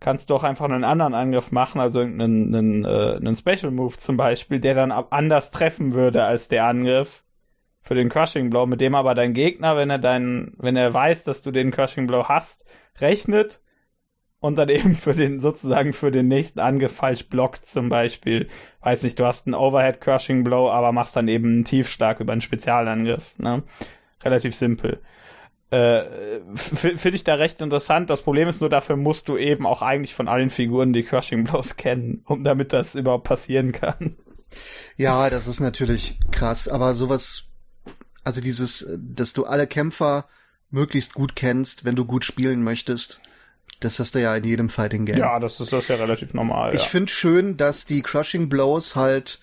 kannst 0.00 0.30
du 0.30 0.34
auch 0.34 0.44
einfach 0.44 0.66
einen 0.66 0.84
anderen 0.84 1.14
Angriff 1.14 1.50
machen, 1.50 1.80
also 1.80 2.00
einen, 2.00 2.54
einen, 2.54 2.84
äh, 2.84 3.16
einen 3.16 3.36
Special 3.36 3.70
Move 3.70 3.96
zum 3.96 4.16
Beispiel, 4.16 4.60
der 4.60 4.74
dann 4.74 4.92
anders 4.92 5.50
treffen 5.50 5.94
würde 5.94 6.24
als 6.24 6.48
der 6.48 6.66
Angriff 6.66 7.24
für 7.82 7.94
den 7.94 8.08
Crushing 8.08 8.50
Blow, 8.50 8.66
mit 8.66 8.80
dem 8.80 8.94
aber 8.94 9.14
dein 9.14 9.32
Gegner, 9.32 9.76
wenn 9.76 9.90
er 9.90 9.98
deinen, 9.98 10.54
wenn 10.58 10.76
er 10.76 10.92
weiß, 10.92 11.24
dass 11.24 11.42
du 11.42 11.50
den 11.50 11.70
Crushing 11.70 12.06
Blow 12.06 12.28
hast, 12.28 12.64
rechnet 13.00 13.60
und 14.40 14.56
dann 14.56 14.68
eben 14.68 14.94
für 14.94 15.14
den, 15.14 15.40
sozusagen 15.40 15.92
für 15.92 16.10
den 16.10 16.28
nächsten 16.28 16.60
Angriff 16.60 16.94
falsch 16.94 17.28
blockt, 17.28 17.66
zum 17.66 17.88
Beispiel. 17.88 18.48
Weiß 18.80 19.02
nicht, 19.02 19.18
du 19.18 19.24
hast 19.24 19.46
einen 19.46 19.54
Overhead 19.54 20.00
Crushing 20.00 20.44
Blow, 20.44 20.70
aber 20.70 20.92
machst 20.92 21.16
dann 21.16 21.28
eben 21.28 21.46
einen 21.46 21.64
Tiefschlag 21.64 22.20
über 22.20 22.32
einen 22.32 22.40
Spezialangriff, 22.40 23.38
ne? 23.38 23.62
Relativ 24.22 24.54
simpel. 24.54 25.00
Äh, 25.70 26.40
Finde 26.54 27.14
ich 27.14 27.24
da 27.24 27.34
recht 27.34 27.60
interessant. 27.60 28.08
Das 28.08 28.22
Problem 28.22 28.48
ist 28.48 28.60
nur, 28.60 28.70
dafür 28.70 28.96
musst 28.96 29.28
du 29.28 29.36
eben 29.36 29.66
auch 29.66 29.82
eigentlich 29.82 30.14
von 30.14 30.26
allen 30.26 30.48
Figuren 30.48 30.92
die 30.92 31.02
Crushing 31.02 31.44
Blows 31.44 31.76
kennen, 31.76 32.22
um 32.24 32.42
damit 32.42 32.72
das 32.72 32.94
überhaupt 32.94 33.24
passieren 33.24 33.72
kann. 33.72 34.16
Ja, 34.96 35.28
das 35.28 35.46
ist 35.46 35.60
natürlich 35.60 36.18
krass, 36.30 36.68
aber 36.68 36.94
sowas, 36.94 37.48
also 38.24 38.40
dieses, 38.40 38.88
dass 38.98 39.34
du 39.34 39.44
alle 39.44 39.66
Kämpfer 39.66 40.24
möglichst 40.70 41.12
gut 41.12 41.36
kennst, 41.36 41.84
wenn 41.84 41.96
du 41.96 42.06
gut 42.06 42.24
spielen 42.24 42.62
möchtest, 42.62 43.20
das 43.80 43.98
hast 43.98 44.14
du 44.14 44.20
ja 44.20 44.34
in 44.34 44.44
jedem 44.44 44.68
Fighting 44.68 45.06
Game. 45.06 45.18
Ja, 45.18 45.38
das 45.38 45.60
ist 45.60 45.72
das 45.72 45.84
ist 45.84 45.88
ja 45.88 45.96
relativ 45.96 46.34
normal. 46.34 46.74
Ich 46.74 46.82
ja. 46.82 46.88
finde 46.88 47.12
schön, 47.12 47.56
dass 47.56 47.86
die 47.86 48.02
Crushing 48.02 48.48
Blows 48.48 48.96
halt 48.96 49.40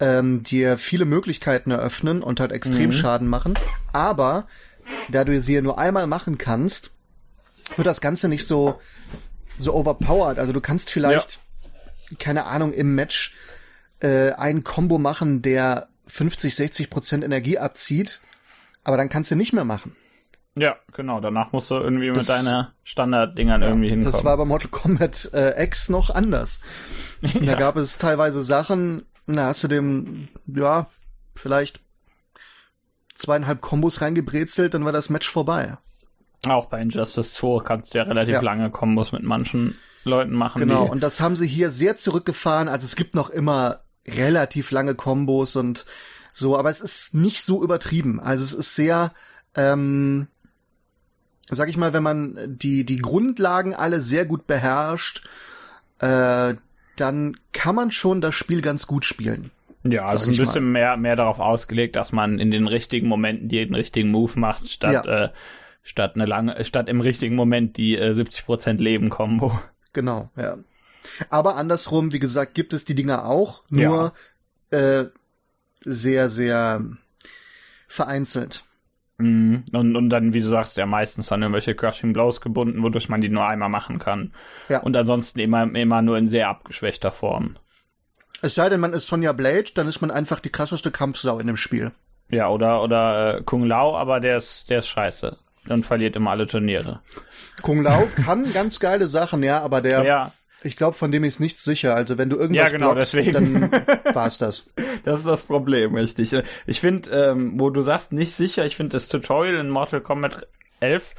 ähm, 0.00 0.42
dir 0.42 0.78
viele 0.78 1.04
Möglichkeiten 1.04 1.70
eröffnen 1.70 2.22
und 2.22 2.40
halt 2.40 2.52
extrem 2.52 2.86
mhm. 2.86 2.92
Schaden 2.92 3.28
machen. 3.28 3.54
Aber 3.92 4.46
da 5.08 5.24
du 5.24 5.40
sie 5.40 5.54
ja 5.54 5.62
nur 5.62 5.78
einmal 5.78 6.06
machen 6.06 6.38
kannst, 6.38 6.92
wird 7.76 7.86
das 7.86 8.00
Ganze 8.00 8.28
nicht 8.28 8.46
so 8.46 8.80
so 9.58 9.74
overpowered. 9.74 10.38
Also 10.38 10.52
du 10.52 10.60
kannst 10.60 10.90
vielleicht 10.90 11.40
keine 12.18 12.46
Ahnung, 12.46 12.72
im 12.72 12.94
Match 12.94 13.34
äh, 14.00 14.32
ein 14.32 14.64
Combo 14.64 14.98
machen, 14.98 15.42
der 15.42 15.88
50, 16.06 16.54
60 16.54 16.90
Prozent 16.90 17.24
Energie 17.24 17.58
abzieht, 17.58 18.20
aber 18.84 18.96
dann 18.96 19.08
kannst 19.08 19.30
du 19.30 19.34
nicht 19.34 19.52
mehr 19.52 19.64
machen. 19.64 19.96
Ja, 20.58 20.76
genau. 20.92 21.20
Danach 21.20 21.52
musst 21.52 21.70
du 21.70 21.74
irgendwie 21.74 22.08
das, 22.08 22.16
mit 22.16 22.28
deinen 22.28 22.68
Standarddingern 22.82 23.60
ja, 23.60 23.68
irgendwie 23.68 23.90
hinkommen. 23.90 24.12
Das 24.12 24.24
war 24.24 24.36
bei 24.36 24.46
Mortal 24.46 24.70
Kombat 24.70 25.30
äh, 25.34 25.62
X 25.62 25.90
noch 25.90 26.10
anders. 26.10 26.62
ja. 27.20 27.40
Da 27.40 27.54
gab 27.54 27.76
es 27.76 27.98
teilweise 27.98 28.42
Sachen, 28.42 29.04
da 29.26 29.46
hast 29.46 29.62
du 29.64 29.68
dem, 29.68 30.28
ja, 30.46 30.86
vielleicht 31.34 31.80
zweieinhalb 33.14 33.60
Kombos 33.60 34.00
reingebrezelt, 34.00 34.74
dann 34.74 34.84
war 34.84 34.92
das 34.92 35.10
Match 35.10 35.28
vorbei. 35.28 35.76
Auch 36.46 36.66
bei 36.66 36.80
Injustice 36.80 37.34
2 37.34 37.62
kannst 37.62 37.94
du 37.94 37.98
ja 37.98 38.04
relativ 38.04 38.34
ja. 38.34 38.40
lange 38.40 38.70
Kombos 38.70 39.12
mit 39.12 39.22
manchen 39.22 39.76
Leuten 40.04 40.32
machen. 40.32 40.60
Genau, 40.60 40.84
und 40.84 41.02
das 41.02 41.20
haben 41.20 41.36
sie 41.36 41.46
hier 41.46 41.70
sehr 41.70 41.96
zurückgefahren. 41.96 42.68
Also 42.68 42.84
es 42.84 42.96
gibt 42.96 43.14
noch 43.14 43.30
immer 43.30 43.80
relativ 44.06 44.70
lange 44.70 44.94
Kombos 44.94 45.56
und 45.56 45.86
so, 46.32 46.56
aber 46.56 46.70
es 46.70 46.80
ist 46.80 47.14
nicht 47.14 47.42
so 47.42 47.62
übertrieben. 47.64 48.20
Also 48.20 48.44
es 48.44 48.52
ist 48.52 48.76
sehr, 48.76 49.12
ähm, 49.56 50.28
sag 51.50 51.68
ich 51.68 51.76
mal, 51.76 51.92
wenn 51.92 52.02
man 52.02 52.36
die, 52.58 52.84
die 52.84 52.98
Grundlagen 52.98 53.74
alle 53.74 54.00
sehr 54.00 54.24
gut 54.26 54.46
beherrscht, 54.46 55.28
äh, 56.00 56.54
dann 56.96 57.36
kann 57.52 57.74
man 57.74 57.90
schon 57.90 58.20
das 58.20 58.34
Spiel 58.34 58.62
ganz 58.62 58.86
gut 58.86 59.04
spielen. 59.04 59.50
Ja, 59.84 60.06
also 60.06 60.30
ein 60.30 60.36
bisschen 60.36 60.72
mehr, 60.72 60.96
mehr 60.96 61.16
darauf 61.16 61.38
ausgelegt, 61.38 61.96
dass 61.96 62.12
man 62.12 62.38
in 62.38 62.50
den 62.50 62.66
richtigen 62.66 63.06
Momenten 63.06 63.48
den 63.48 63.74
richtigen 63.74 64.10
Move 64.10 64.38
macht, 64.38 64.68
statt, 64.68 65.04
ja. 65.04 65.24
äh, 65.24 65.30
statt 65.82 66.16
eine 66.16 66.26
lange, 66.26 66.64
statt 66.64 66.88
im 66.88 67.00
richtigen 67.00 67.36
Moment 67.36 67.76
die 67.76 67.96
äh, 67.96 68.10
70% 68.10 68.78
Leben-Kombo. 68.82 69.58
Genau, 69.92 70.30
ja. 70.36 70.58
Aber 71.30 71.56
andersrum, 71.56 72.12
wie 72.12 72.18
gesagt, 72.18 72.54
gibt 72.54 72.72
es 72.72 72.84
die 72.84 72.96
Dinger 72.96 73.26
auch, 73.26 73.62
nur 73.68 74.12
ja. 74.72 75.00
äh, 75.00 75.10
sehr, 75.84 76.28
sehr 76.28 76.84
vereinzelt. 77.86 78.64
Mhm. 79.18 79.64
Und, 79.72 79.96
und 79.96 80.10
dann, 80.10 80.34
wie 80.34 80.40
du 80.40 80.46
sagst, 80.46 80.76
ja 80.76 80.86
meistens 80.86 81.32
an 81.32 81.42
irgendwelche 81.42 81.74
Crushing 81.74 82.12
Blows 82.12 82.40
gebunden, 82.40 82.82
wodurch 82.82 83.08
man 83.08 83.20
die 83.20 83.28
nur 83.28 83.46
einmal 83.46 83.68
machen 83.68 83.98
kann. 83.98 84.32
Ja. 84.68 84.80
Und 84.80 84.96
ansonsten 84.96 85.40
immer, 85.40 85.62
immer 85.74 86.02
nur 86.02 86.18
in 86.18 86.28
sehr 86.28 86.48
abgeschwächter 86.48 87.12
Form. 87.12 87.56
Es 88.42 88.54
sei 88.54 88.68
denn, 88.68 88.80
man 88.80 88.92
ist 88.92 89.06
Sonja 89.06 89.32
Blade, 89.32 89.70
dann 89.74 89.88
ist 89.88 90.00
man 90.02 90.10
einfach 90.10 90.40
die 90.40 90.50
krasseste 90.50 90.90
Kampfsau 90.90 91.38
in 91.38 91.46
dem 91.46 91.56
Spiel. 91.56 91.92
Ja, 92.28 92.48
oder, 92.48 92.82
oder 92.82 93.38
äh, 93.38 93.42
Kung 93.42 93.64
Lao, 93.64 93.96
aber 93.96 94.20
der 94.20 94.36
ist, 94.36 94.68
der 94.68 94.80
ist 94.80 94.88
scheiße. 94.88 95.38
Und 95.68 95.84
verliert 95.84 96.14
immer 96.14 96.30
alle 96.30 96.46
Turniere. 96.46 97.00
Kung 97.62 97.82
Lao 97.82 98.06
kann 98.24 98.52
ganz 98.52 98.78
geile 98.78 99.08
Sachen, 99.08 99.42
ja, 99.42 99.62
aber 99.62 99.80
der, 99.80 100.04
ja. 100.04 100.32
Ich 100.66 100.76
glaube, 100.76 100.96
von 100.96 101.12
dem 101.12 101.24
ist 101.24 101.40
nichts 101.40 101.64
sicher. 101.64 101.94
Also 101.94 102.18
wenn 102.18 102.28
du 102.28 102.36
irgendwas 102.36 102.70
ja, 102.70 102.76
genau, 102.76 102.92
blockst, 102.92 103.14
deswegen. 103.14 103.70
dann 103.70 103.72
war's 104.14 104.38
das. 104.38 104.66
Das 105.04 105.20
ist 105.20 105.26
das 105.26 105.42
Problem, 105.42 105.94
richtig. 105.94 106.34
Ich 106.66 106.80
finde, 106.80 107.10
ähm, 107.10 107.58
wo 107.58 107.70
du 107.70 107.80
sagst, 107.80 108.12
nicht 108.12 108.32
sicher, 108.32 108.66
ich 108.66 108.76
finde 108.76 108.92
das 108.92 109.08
Tutorial 109.08 109.56
in 109.56 109.70
Mortal 109.70 110.00
Kombat 110.00 110.46
11 110.80 111.14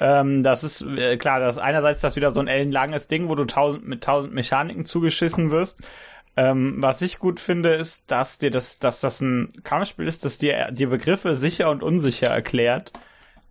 ähm, 0.00 0.42
das 0.42 0.62
ist 0.62 0.82
äh, 0.82 1.16
klar, 1.16 1.40
das 1.40 1.56
ist 1.56 1.62
einerseits 1.62 2.00
das 2.00 2.16
wieder 2.16 2.30
so 2.30 2.40
ein 2.40 2.46
ellenlanges 2.46 3.08
Ding, 3.08 3.28
wo 3.28 3.34
du 3.34 3.44
tausend, 3.44 3.86
mit 3.86 4.04
tausend 4.04 4.32
Mechaniken 4.32 4.84
zugeschissen 4.84 5.50
wirst. 5.50 5.88
Ähm, 6.36 6.76
was 6.78 7.02
ich 7.02 7.18
gut 7.18 7.40
finde, 7.40 7.74
ist, 7.74 8.10
dass 8.12 8.38
dir 8.38 8.52
das, 8.52 8.78
dass 8.78 9.00
das 9.00 9.20
ein 9.20 9.52
Kampfspiel 9.64 10.06
ist, 10.06 10.24
das 10.24 10.38
dir 10.38 10.68
die 10.70 10.86
Begriffe 10.86 11.34
sicher 11.34 11.68
und 11.70 11.82
unsicher 11.82 12.28
erklärt. 12.28 12.92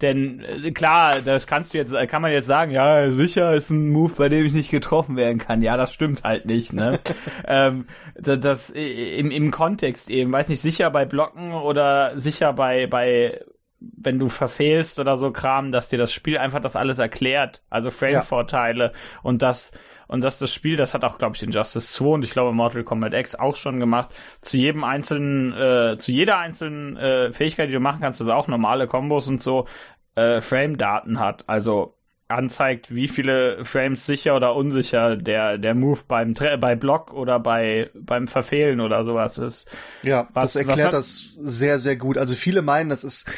Denn 0.01 0.41
äh, 0.41 0.71
klar, 0.71 1.21
das 1.21 1.47
kannst 1.47 1.73
du 1.73 1.77
jetzt, 1.77 1.93
kann 2.09 2.21
man 2.21 2.31
jetzt 2.31 2.47
sagen, 2.47 2.71
ja, 2.71 3.09
sicher 3.11 3.53
ist 3.53 3.69
ein 3.69 3.89
Move, 3.89 4.13
bei 4.17 4.29
dem 4.29 4.45
ich 4.45 4.53
nicht 4.53 4.71
getroffen 4.71 5.15
werden 5.15 5.37
kann. 5.37 5.61
Ja, 5.61 5.77
das 5.77 5.93
stimmt 5.93 6.23
halt 6.23 6.45
nicht, 6.45 6.73
ne? 6.73 6.99
ähm, 7.47 7.87
das, 8.15 8.39
das 8.39 8.69
im, 8.69 9.31
im 9.31 9.51
Kontext 9.51 10.09
eben, 10.09 10.31
weiß 10.31 10.49
nicht, 10.49 10.61
sicher 10.61 10.89
bei 10.91 11.05
Blocken 11.05 11.53
oder 11.53 12.19
sicher 12.19 12.53
bei, 12.53 12.87
bei 12.87 13.41
wenn 13.79 14.19
du 14.19 14.27
verfehlst 14.27 14.99
oder 14.99 15.17
so 15.17 15.31
Kram, 15.31 15.71
dass 15.71 15.89
dir 15.89 15.99
das 15.99 16.11
Spiel 16.11 16.37
einfach 16.37 16.61
das 16.61 16.75
alles 16.75 16.99
erklärt, 16.99 17.61
also 17.69 17.91
Frame-Vorteile 17.91 18.85
ja. 18.85 18.91
und 19.21 19.41
das 19.41 19.71
und 20.07 20.23
dass 20.23 20.39
das 20.39 20.53
Spiel, 20.53 20.77
das 20.77 20.93
hat 20.93 21.03
auch, 21.03 21.17
glaube 21.17 21.35
ich, 21.35 21.43
in 21.43 21.51
Justice 21.51 21.93
2 21.93 22.05
und 22.05 22.23
ich 22.23 22.31
glaube 22.31 22.53
Mortal 22.53 22.83
Kombat 22.83 23.13
X 23.13 23.35
auch 23.35 23.55
schon 23.55 23.79
gemacht, 23.79 24.09
zu 24.41 24.57
jedem 24.57 24.83
einzelnen, 24.83 25.53
äh, 25.53 25.97
zu 25.97 26.11
jeder 26.11 26.37
einzelnen 26.37 26.97
äh, 26.97 27.33
Fähigkeit, 27.33 27.69
die 27.69 27.73
du 27.73 27.79
machen 27.79 28.01
kannst, 28.01 28.21
also 28.21 28.33
auch 28.33 28.47
normale 28.47 28.87
Kombos 28.87 29.27
und 29.27 29.41
so, 29.41 29.67
äh, 30.15 30.41
Frame-Daten 30.41 31.19
hat. 31.19 31.43
Also 31.47 31.97
anzeigt, 32.29 32.93
wie 32.93 33.07
viele 33.07 33.63
Frames 33.63 34.05
sicher 34.05 34.35
oder 34.35 34.55
unsicher 34.55 35.15
der, 35.15 35.57
der 35.57 35.73
Move 35.75 36.01
beim 36.07 36.33
bei 36.33 36.75
Block 36.75 37.13
oder 37.13 37.39
bei 37.39 37.89
beim 37.93 38.27
Verfehlen 38.27 38.81
oder 38.81 39.05
sowas 39.05 39.37
ist. 39.37 39.71
Ja, 40.03 40.27
was, 40.33 40.53
das 40.53 40.67
erklärt 40.67 40.93
das 40.93 41.35
sehr, 41.37 41.79
sehr 41.79 41.95
gut. 41.95 42.17
Also 42.17 42.35
viele 42.35 42.61
meinen, 42.61 42.89
das 42.89 43.03
ist 43.03 43.31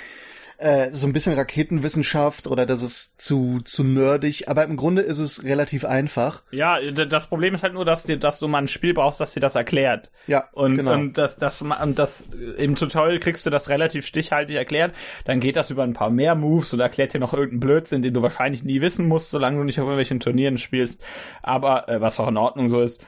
äh, 0.59 0.91
so 0.91 1.07
ein 1.07 1.13
bisschen 1.13 1.33
Raketenwissenschaft 1.35 2.47
oder 2.47 2.65
das 2.65 2.81
ist 2.81 3.21
zu, 3.21 3.61
zu 3.61 3.83
nerdig, 3.85 4.49
aber 4.49 4.65
im 4.65 4.75
Grunde 4.75 5.01
ist 5.01 5.19
es 5.19 5.45
relativ 5.45 5.85
einfach. 5.85 6.43
Ja, 6.51 6.79
das 6.81 7.27
Problem 7.27 7.55
ist 7.55 7.63
halt 7.63 7.73
nur, 7.73 7.85
dass, 7.85 8.03
dir, 8.03 8.17
dass 8.17 8.39
du 8.39 8.47
mal 8.49 8.59
ein 8.59 8.67
Spiel 8.67 8.93
brauchst, 8.93 9.21
das 9.21 9.33
dir 9.33 9.39
das 9.39 9.55
erklärt. 9.55 10.11
Ja, 10.27 10.49
und, 10.51 10.75
genau. 10.75 10.93
und 10.93 11.17
das, 11.17 11.37
das, 11.37 11.61
und 11.61 11.97
das 11.97 12.25
im 12.57 12.75
Tutorial 12.75 13.19
kriegst 13.19 13.45
du 13.45 13.49
das 13.49 13.69
relativ 13.69 14.05
stichhaltig 14.05 14.57
erklärt, 14.57 14.93
dann 15.23 15.39
geht 15.39 15.55
das 15.55 15.69
über 15.69 15.83
ein 15.83 15.93
paar 15.93 16.09
mehr 16.09 16.35
Moves 16.35 16.73
und 16.73 16.81
erklärt 16.81 17.13
dir 17.13 17.19
noch 17.19 17.33
irgendeinen 17.33 17.61
Blödsinn, 17.61 18.01
den 18.01 18.13
du 18.13 18.21
wahrscheinlich 18.21 18.63
nie 18.63 18.81
wissen 18.81 19.07
musst, 19.07 19.31
solange 19.31 19.57
du 19.57 19.63
nicht 19.63 19.79
auf 19.79 19.83
irgendwelchen 19.83 20.19
Turnieren 20.19 20.57
spielst, 20.57 21.01
aber 21.41 21.87
äh, 21.87 22.01
was 22.01 22.19
auch 22.19 22.27
in 22.27 22.37
Ordnung 22.37 22.67
so 22.67 22.81
ist. 22.81 23.01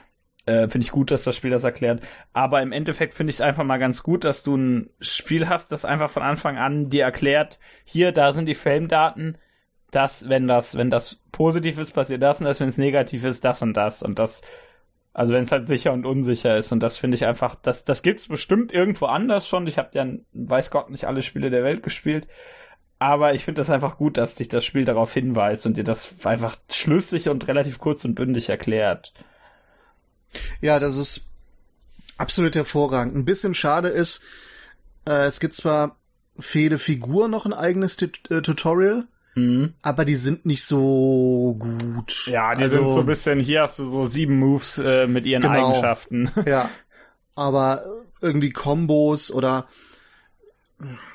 Äh, 0.46 0.68
finde 0.70 0.86
ich 0.86 0.92
gut, 0.92 1.12
dass 1.12 1.24
das 1.24 1.36
Spiel 1.36 1.52
das 1.52 1.64
erklärt. 1.64 2.02
Aber 2.34 2.62
im 2.62 2.72
Endeffekt 2.72 3.14
finde 3.14 3.30
ich 3.30 3.38
es 3.38 3.42
einfach 3.42 3.64
mal 3.64 3.78
ganz 3.78 4.02
gut, 4.02 4.24
dass 4.24 4.42
du 4.44 4.56
ein 4.56 4.90
Spiel 5.00 5.48
hast, 5.48 5.72
das 5.72 5.86
einfach 5.86 6.10
von 6.10 6.24
Anfang 6.24 6.58
an 6.58 6.90
dir 6.90 7.04
erklärt, 7.04 7.60
hier, 7.86 8.12
da 8.12 8.34
sind 8.34 8.48
die 8.48 8.56
Frame-Daten, 8.56 9.38
das, 9.92 10.30
wenn 10.30 10.48
das, 10.48 10.78
wenn 10.78 10.90
das 10.90 11.20
positiv 11.32 11.78
ist, 11.78 11.92
passiert 11.92 12.24
das 12.24 12.40
und 12.40 12.46
das, 12.46 12.60
wenn 12.60 12.70
es 12.70 12.78
negativ 12.78 13.24
ist, 13.26 13.46
das 13.46 13.62
und 13.62 13.76
das. 13.76 14.02
Und 14.02 14.18
das, 14.18 14.42
also 15.14 15.34
wenn 15.34 15.44
es 15.44 15.52
halt 15.52 15.68
sicher 15.68 15.92
und 15.92 16.06
unsicher 16.06 16.58
ist. 16.58 16.72
Und 16.72 16.82
das 16.82 16.98
finde 16.98 17.16
ich 17.16 17.26
einfach, 17.26 17.56
das, 17.56 17.86
das 17.86 18.02
gibt's 18.02 18.28
bestimmt 18.28 18.74
irgendwo 18.74 19.06
anders 19.06 19.48
schon. 19.48 19.68
Ich 19.68 19.78
habe 19.78 19.90
ja, 19.94 20.08
weiß 20.34 20.72
Gott, 20.72 20.90
nicht 20.90 21.06
alle 21.06 21.22
Spiele 21.22 21.50
der 21.50 21.64
Welt 21.64 21.84
gespielt. 21.84 22.28
Aber 22.98 23.34
ich 23.34 23.44
finde 23.44 23.62
das 23.62 23.70
einfach 23.70 23.98
gut, 23.98 24.18
dass 24.18 24.36
dich 24.36 24.48
das 24.48 24.64
Spiel 24.64 24.86
darauf 24.86 25.14
hinweist 25.14 25.66
und 25.66 25.78
dir 25.78 25.84
das 25.84 26.26
einfach 26.26 26.56
schlüssig 26.72 27.30
und 27.30 27.48
relativ 27.48 27.80
kurz 27.80 28.06
und 28.06 28.16
bündig 28.16 28.50
erklärt. 28.50 29.14
Ja, 30.62 30.80
das 30.80 30.98
ist 30.98 31.26
absolut 32.18 32.56
hervorragend. 32.56 33.16
Ein 33.16 33.26
bisschen 33.26 33.54
schade 33.54 33.90
ist, 33.90 34.22
äh, 35.08 35.26
es 35.26 35.40
gibt 35.40 35.54
zwar 35.54 35.98
für 36.40 36.60
jede 36.60 36.78
Figur 36.78 37.28
noch 37.28 37.46
ein 37.46 37.54
eigenes 37.54 37.98
Tut 37.98 38.30
äh, 38.32 38.42
Tutorial, 38.42 39.06
mhm. 39.36 39.74
aber 39.82 40.06
die 40.06 40.16
sind 40.16 40.46
nicht 40.46 40.64
so 40.64 41.56
gut. 41.60 42.28
Ja, 42.28 42.56
die 42.56 42.64
also, 42.64 42.78
sind 42.78 42.94
so 42.94 43.00
ein 43.02 43.06
bisschen, 43.06 43.40
hier 43.40 43.64
hast 43.64 43.80
du 43.80 43.86
so 43.86 44.06
sieben 44.06 44.40
Moves 44.40 44.78
äh, 44.78 45.08
mit 45.08 45.26
ihren 45.26 45.42
genau, 45.42 45.72
Eigenschaften. 45.72 46.32
Ja, 46.46 46.70
aber 47.36 47.84
irgendwie 48.22 48.52
Combos 48.52 49.32
oder 49.32 49.68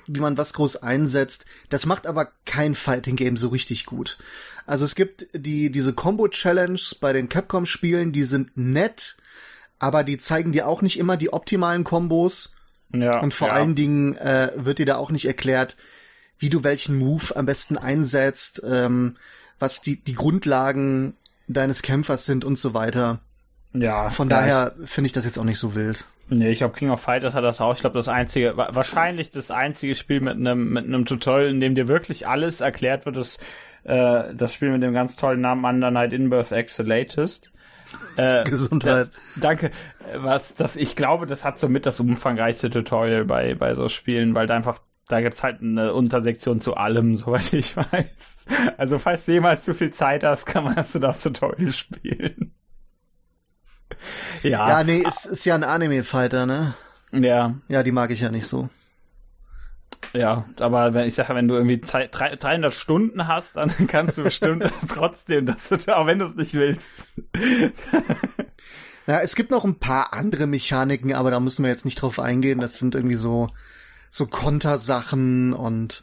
wie 0.07 0.21
man 0.21 0.39
was 0.39 0.55
groß 0.55 0.83
einsetzt. 0.83 1.47
Das 1.69 1.87
macht 1.87 2.07
aber 2.07 2.29
kein 2.45 2.75
Fighting 2.75 3.17
Game 3.17 3.37
so 3.37 3.49
richtig 3.49 3.87
gut. 3.87 4.19
Also 4.67 4.85
es 4.85 4.95
gibt 4.95 5.27
die, 5.33 5.71
diese 5.71 5.93
Combo 5.93 6.29
Challenge 6.29 6.81
bei 7.01 7.13
den 7.13 7.29
Capcom 7.29 7.67
Spielen, 7.67 8.13
die 8.13 8.25
sind 8.25 8.57
nett, 8.57 9.17
aber 9.79 10.05
die 10.05 10.19
zeigen 10.19 10.53
dir 10.53 10.67
auch 10.67 10.83
nicht 10.83 10.99
immer 10.99 11.17
die 11.17 11.33
optimalen 11.33 11.85
Kombos. 11.85 12.55
Ja, 12.93 13.21
und 13.21 13.35
vor 13.35 13.49
ja. 13.49 13.55
allen 13.55 13.75
Dingen 13.75 14.17
äh, 14.17 14.53
wird 14.55 14.79
dir 14.79 14.87
da 14.87 14.97
auch 14.97 15.11
nicht 15.11 15.27
erklärt, 15.27 15.77
wie 16.39 16.51
du 16.51 16.63
welchen 16.65 16.99
Move 16.99 17.35
am 17.35 17.47
besten 17.47 17.77
einsetzt, 17.77 18.63
ähm, 18.65 19.17
was 19.59 19.81
die, 19.81 19.97
die 19.97 20.15
Grundlagen 20.15 21.15
deines 21.49 21.83
Kämpfers 21.83 22.27
sind 22.27 22.45
und 22.45 22.59
so 22.59 22.75
weiter. 22.75 23.21
Ja. 23.73 24.11
Von 24.11 24.31
ja, 24.31 24.41
daher 24.41 24.75
finde 24.85 25.07
ich 25.07 25.13
das 25.13 25.25
jetzt 25.25 25.39
auch 25.39 25.45
nicht 25.45 25.59
so 25.59 25.75
wild. 25.75 26.05
Nee, 26.29 26.51
ich 26.51 26.59
glaube 26.59 26.75
King 26.75 26.91
of 26.91 27.01
Fighters 27.01 27.35
hat 27.35 27.45
das 27.45 27.61
auch. 27.61 27.75
Ich 27.75 27.81
glaube 27.81 27.97
das 27.97 28.09
einzige, 28.09 28.57
wahrscheinlich 28.57 29.31
das 29.31 29.51
einzige 29.51 29.95
Spiel 29.95 30.21
mit 30.21 30.35
einem 30.35 30.73
mit 30.73 30.85
einem 30.85 31.05
Tutorial, 31.05 31.51
in 31.51 31.61
dem 31.61 31.75
dir 31.75 31.87
wirklich 31.87 32.27
alles 32.27 32.61
erklärt 32.61 33.07
wird, 33.07 33.17
ist 33.17 33.45
äh, 33.85 34.35
das 34.35 34.53
Spiel 34.53 34.71
mit 34.71 34.83
dem 34.83 34.93
ganz 34.93 35.17
tollen 35.17 35.41
Namen 35.41 35.65
Under 35.65 35.91
Night 35.91 36.13
Inbirth 36.13 36.53
Excelatest. 36.53 37.53
Äh, 38.17 38.43
Gesundheit. 38.43 39.11
Da, 39.37 39.41
danke. 39.41 39.71
Was, 40.17 40.57
das, 40.57 40.75
ich 40.75 40.97
glaube, 40.97 41.27
das 41.27 41.45
hat 41.45 41.57
somit 41.57 41.87
das 41.87 42.01
umfangreichste 42.01 42.69
Tutorial 42.69 43.25
bei, 43.25 43.55
bei 43.55 43.75
so 43.75 43.89
Spielen, 43.89 44.35
weil 44.35 44.49
da 44.49 44.57
einfach, 44.57 44.81
da 45.07 45.21
gibt's 45.21 45.45
halt 45.45 45.61
eine 45.61 45.95
Untersektion 45.95 46.59
zu 46.59 46.75
allem, 46.75 47.15
soweit 47.17 47.53
ich 47.53 47.77
weiß. 47.77 48.47
Also 48.77 48.99
falls 48.99 49.27
du 49.27 49.33
jemals 49.33 49.65
zu 49.65 49.73
viel 49.73 49.93
Zeit 49.93 50.25
hast, 50.25 50.47
kann 50.47 50.65
man 50.65 50.75
das 50.75 51.23
Tutorial 51.23 51.73
spielen. 51.73 52.56
Ja. 54.43 54.69
Ja, 54.69 54.85
nee, 54.85 55.03
es 55.07 55.27
ist 55.27 55.45
ja 55.45 55.55
ein 55.55 55.65
Anime-Fighter, 55.65 56.47
ne? 56.47 56.75
Ja. 57.13 57.55
Ja, 57.69 57.83
die 57.83 57.93
mag 57.93 58.11
ich 58.11 58.21
ja 58.21 58.31
nicht 58.31 58.47
so. 58.47 58.69
Ja, 60.13 60.47
aber 60.61 60.95
wenn 60.95 61.07
ich 61.07 61.15
sage, 61.15 61.35
wenn 61.35 61.49
du 61.49 61.55
irgendwie 61.55 61.81
300 61.81 62.73
Stunden 62.73 63.29
hast, 63.29 63.57
dann 63.57 63.73
kannst 63.89 64.19
du 64.19 64.23
bestimmt 64.23 64.65
trotzdem, 64.89 65.47
dass 65.47 65.69
du, 65.69 65.97
auch 65.97 66.07
wenn 66.07 66.19
du 66.19 66.27
es 66.27 66.35
nicht 66.35 66.55
willst. 66.55 67.07
Ja, 69.07 69.21
es 69.21 69.37
gibt 69.37 69.51
noch 69.51 69.65
ein 69.65 69.79
paar 69.79 70.15
andere 70.15 70.47
Mechaniken, 70.47 71.15
aber 71.15 71.31
da 71.31 71.39
müssen 71.39 71.63
wir 71.63 71.71
jetzt 71.71 71.85
nicht 71.85 72.03
drauf 72.03 72.19
eingehen. 72.19 72.61
Das 72.61 72.79
sind 72.79 72.95
irgendwie 72.95 73.17
so, 73.17 73.51
so 74.11 74.27
Kontersachen 74.27 75.53
und 75.53 76.03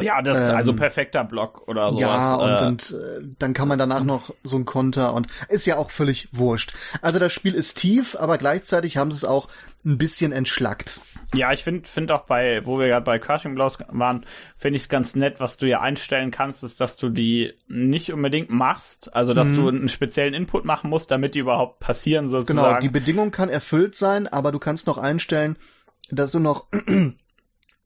ja, 0.00 0.22
das 0.22 0.38
ist 0.38 0.50
also 0.50 0.72
ähm, 0.72 0.76
perfekter 0.76 1.24
Block 1.24 1.66
oder 1.68 1.90
sowas. 1.90 2.00
Ja, 2.00 2.34
und, 2.34 2.60
äh, 2.60 2.66
und 2.66 2.90
äh, 2.90 3.34
dann 3.38 3.52
kann 3.52 3.68
man 3.68 3.78
danach 3.78 4.04
noch 4.04 4.34
so 4.42 4.56
ein 4.56 4.64
Konter 4.64 5.14
und 5.14 5.28
ist 5.48 5.66
ja 5.66 5.76
auch 5.76 5.90
völlig 5.90 6.28
wurscht. 6.32 6.72
Also 7.02 7.18
das 7.18 7.32
Spiel 7.32 7.54
ist 7.54 7.78
tief, 7.78 8.16
aber 8.16 8.38
gleichzeitig 8.38 8.96
haben 8.96 9.10
sie 9.10 9.16
es 9.16 9.24
auch 9.24 9.48
ein 9.84 9.98
bisschen 9.98 10.32
entschlackt. 10.32 11.00
Ja, 11.34 11.52
ich 11.52 11.62
finde 11.62 11.88
find 11.88 12.10
auch 12.10 12.24
bei, 12.26 12.64
wo 12.64 12.78
wir 12.78 12.86
ja 12.86 13.00
bei 13.00 13.18
Crushing 13.18 13.54
Blows 13.54 13.78
waren, 13.88 14.24
finde 14.56 14.76
ich 14.76 14.82
es 14.82 14.88
ganz 14.88 15.14
nett, 15.14 15.40
was 15.40 15.56
du 15.56 15.66
ja 15.66 15.80
einstellen 15.80 16.30
kannst, 16.30 16.64
ist, 16.64 16.80
dass 16.80 16.96
du 16.96 17.10
die 17.10 17.54
nicht 17.66 18.12
unbedingt 18.12 18.50
machst, 18.50 19.14
also 19.14 19.34
dass 19.34 19.48
mhm. 19.48 19.56
du 19.56 19.68
einen 19.68 19.88
speziellen 19.88 20.34
Input 20.34 20.64
machen 20.64 20.90
musst, 20.90 21.10
damit 21.10 21.34
die 21.34 21.40
überhaupt 21.40 21.80
passieren 21.80 22.28
sozusagen. 22.28 22.68
Genau, 22.68 22.80
die 22.80 22.88
Bedingung 22.88 23.30
kann 23.30 23.48
erfüllt 23.48 23.94
sein, 23.94 24.26
aber 24.26 24.52
du 24.52 24.58
kannst 24.58 24.86
noch 24.86 24.98
einstellen, 24.98 25.56
dass 26.10 26.32
du 26.32 26.38
noch 26.38 26.66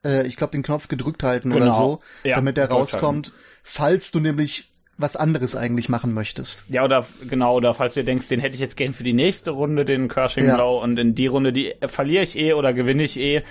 äh, 0.05 0.27
ich 0.27 0.37
glaube, 0.37 0.53
den 0.53 0.63
Knopf 0.63 0.89
gedrückt 0.89 1.23
halten 1.23 1.51
genau. 1.51 1.65
oder 1.65 1.73
so, 1.73 2.01
ja, 2.25 2.37
damit 2.37 2.57
der 2.57 2.71
rauskommt, 2.71 3.33
falls 3.63 4.11
du 4.11 4.21
nämlich 4.21 4.71
was 4.99 5.17
anderes 5.17 5.57
eigentlich 5.57 5.89
machen 5.89 6.13
möchtest. 6.13 6.65
Ja, 6.69 6.85
oder 6.85 7.07
genau, 7.29 7.57
oder 7.57 7.75
falls 7.75 7.95
du 7.95 8.05
denkst, 8.05 8.29
den 8.29 8.41
hätte 8.41 8.55
ich 8.55 8.61
jetzt 8.61 8.77
gern 8.77 8.93
für 8.93 9.05
die 9.05 9.15
nächste 9.15 9.51
Runde, 9.51 9.85
den 9.85 10.09
Crushing 10.09 10.47
ja. 10.47 10.57
Blow, 10.57 10.83
und 10.83 10.99
in 10.99 11.15
die 11.15 11.27
Runde, 11.27 11.53
die 11.53 11.75
verliere 11.87 12.25
ich 12.25 12.39
eh 12.39 12.53
oder 12.53 12.73
gewinne 12.73 13.03
ich 13.03 13.19
eh. 13.19 13.43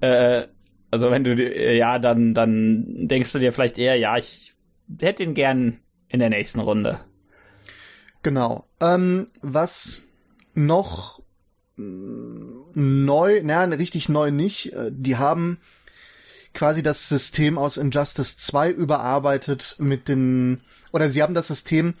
Äh, 0.00 0.48
also 0.90 1.10
wenn 1.10 1.24
du, 1.24 1.32
äh, 1.32 1.76
ja, 1.76 1.98
dann, 1.98 2.34
dann 2.34 3.08
denkst 3.08 3.32
du 3.32 3.38
dir 3.38 3.52
vielleicht 3.52 3.78
eher, 3.78 3.96
ja, 3.96 4.16
ich 4.16 4.54
hätte 5.00 5.22
ihn 5.22 5.34
gern 5.34 5.80
in 6.08 6.20
der 6.20 6.28
nächsten 6.28 6.60
Runde. 6.60 7.00
Genau. 8.22 8.66
Ähm, 8.80 9.26
was 9.40 10.02
noch 10.54 11.22
mm, 11.76 12.72
neu, 12.74 13.40
naja, 13.42 13.74
richtig 13.74 14.08
neu 14.10 14.30
nicht. 14.30 14.74
Äh, 14.74 14.90
die 14.92 15.16
haben 15.16 15.58
quasi 16.54 16.82
das 16.82 17.08
System 17.08 17.58
aus 17.58 17.76
Injustice 17.76 18.36
2 18.36 18.70
überarbeitet 18.70 19.76
mit 19.78 20.08
den, 20.08 20.60
oder 20.92 21.08
sie 21.08 21.22
haben 21.22 21.34
das 21.34 21.48
System 21.48 21.94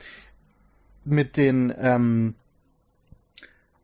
mit 1.04 1.36
den 1.36 1.74
ähm, 1.76 2.34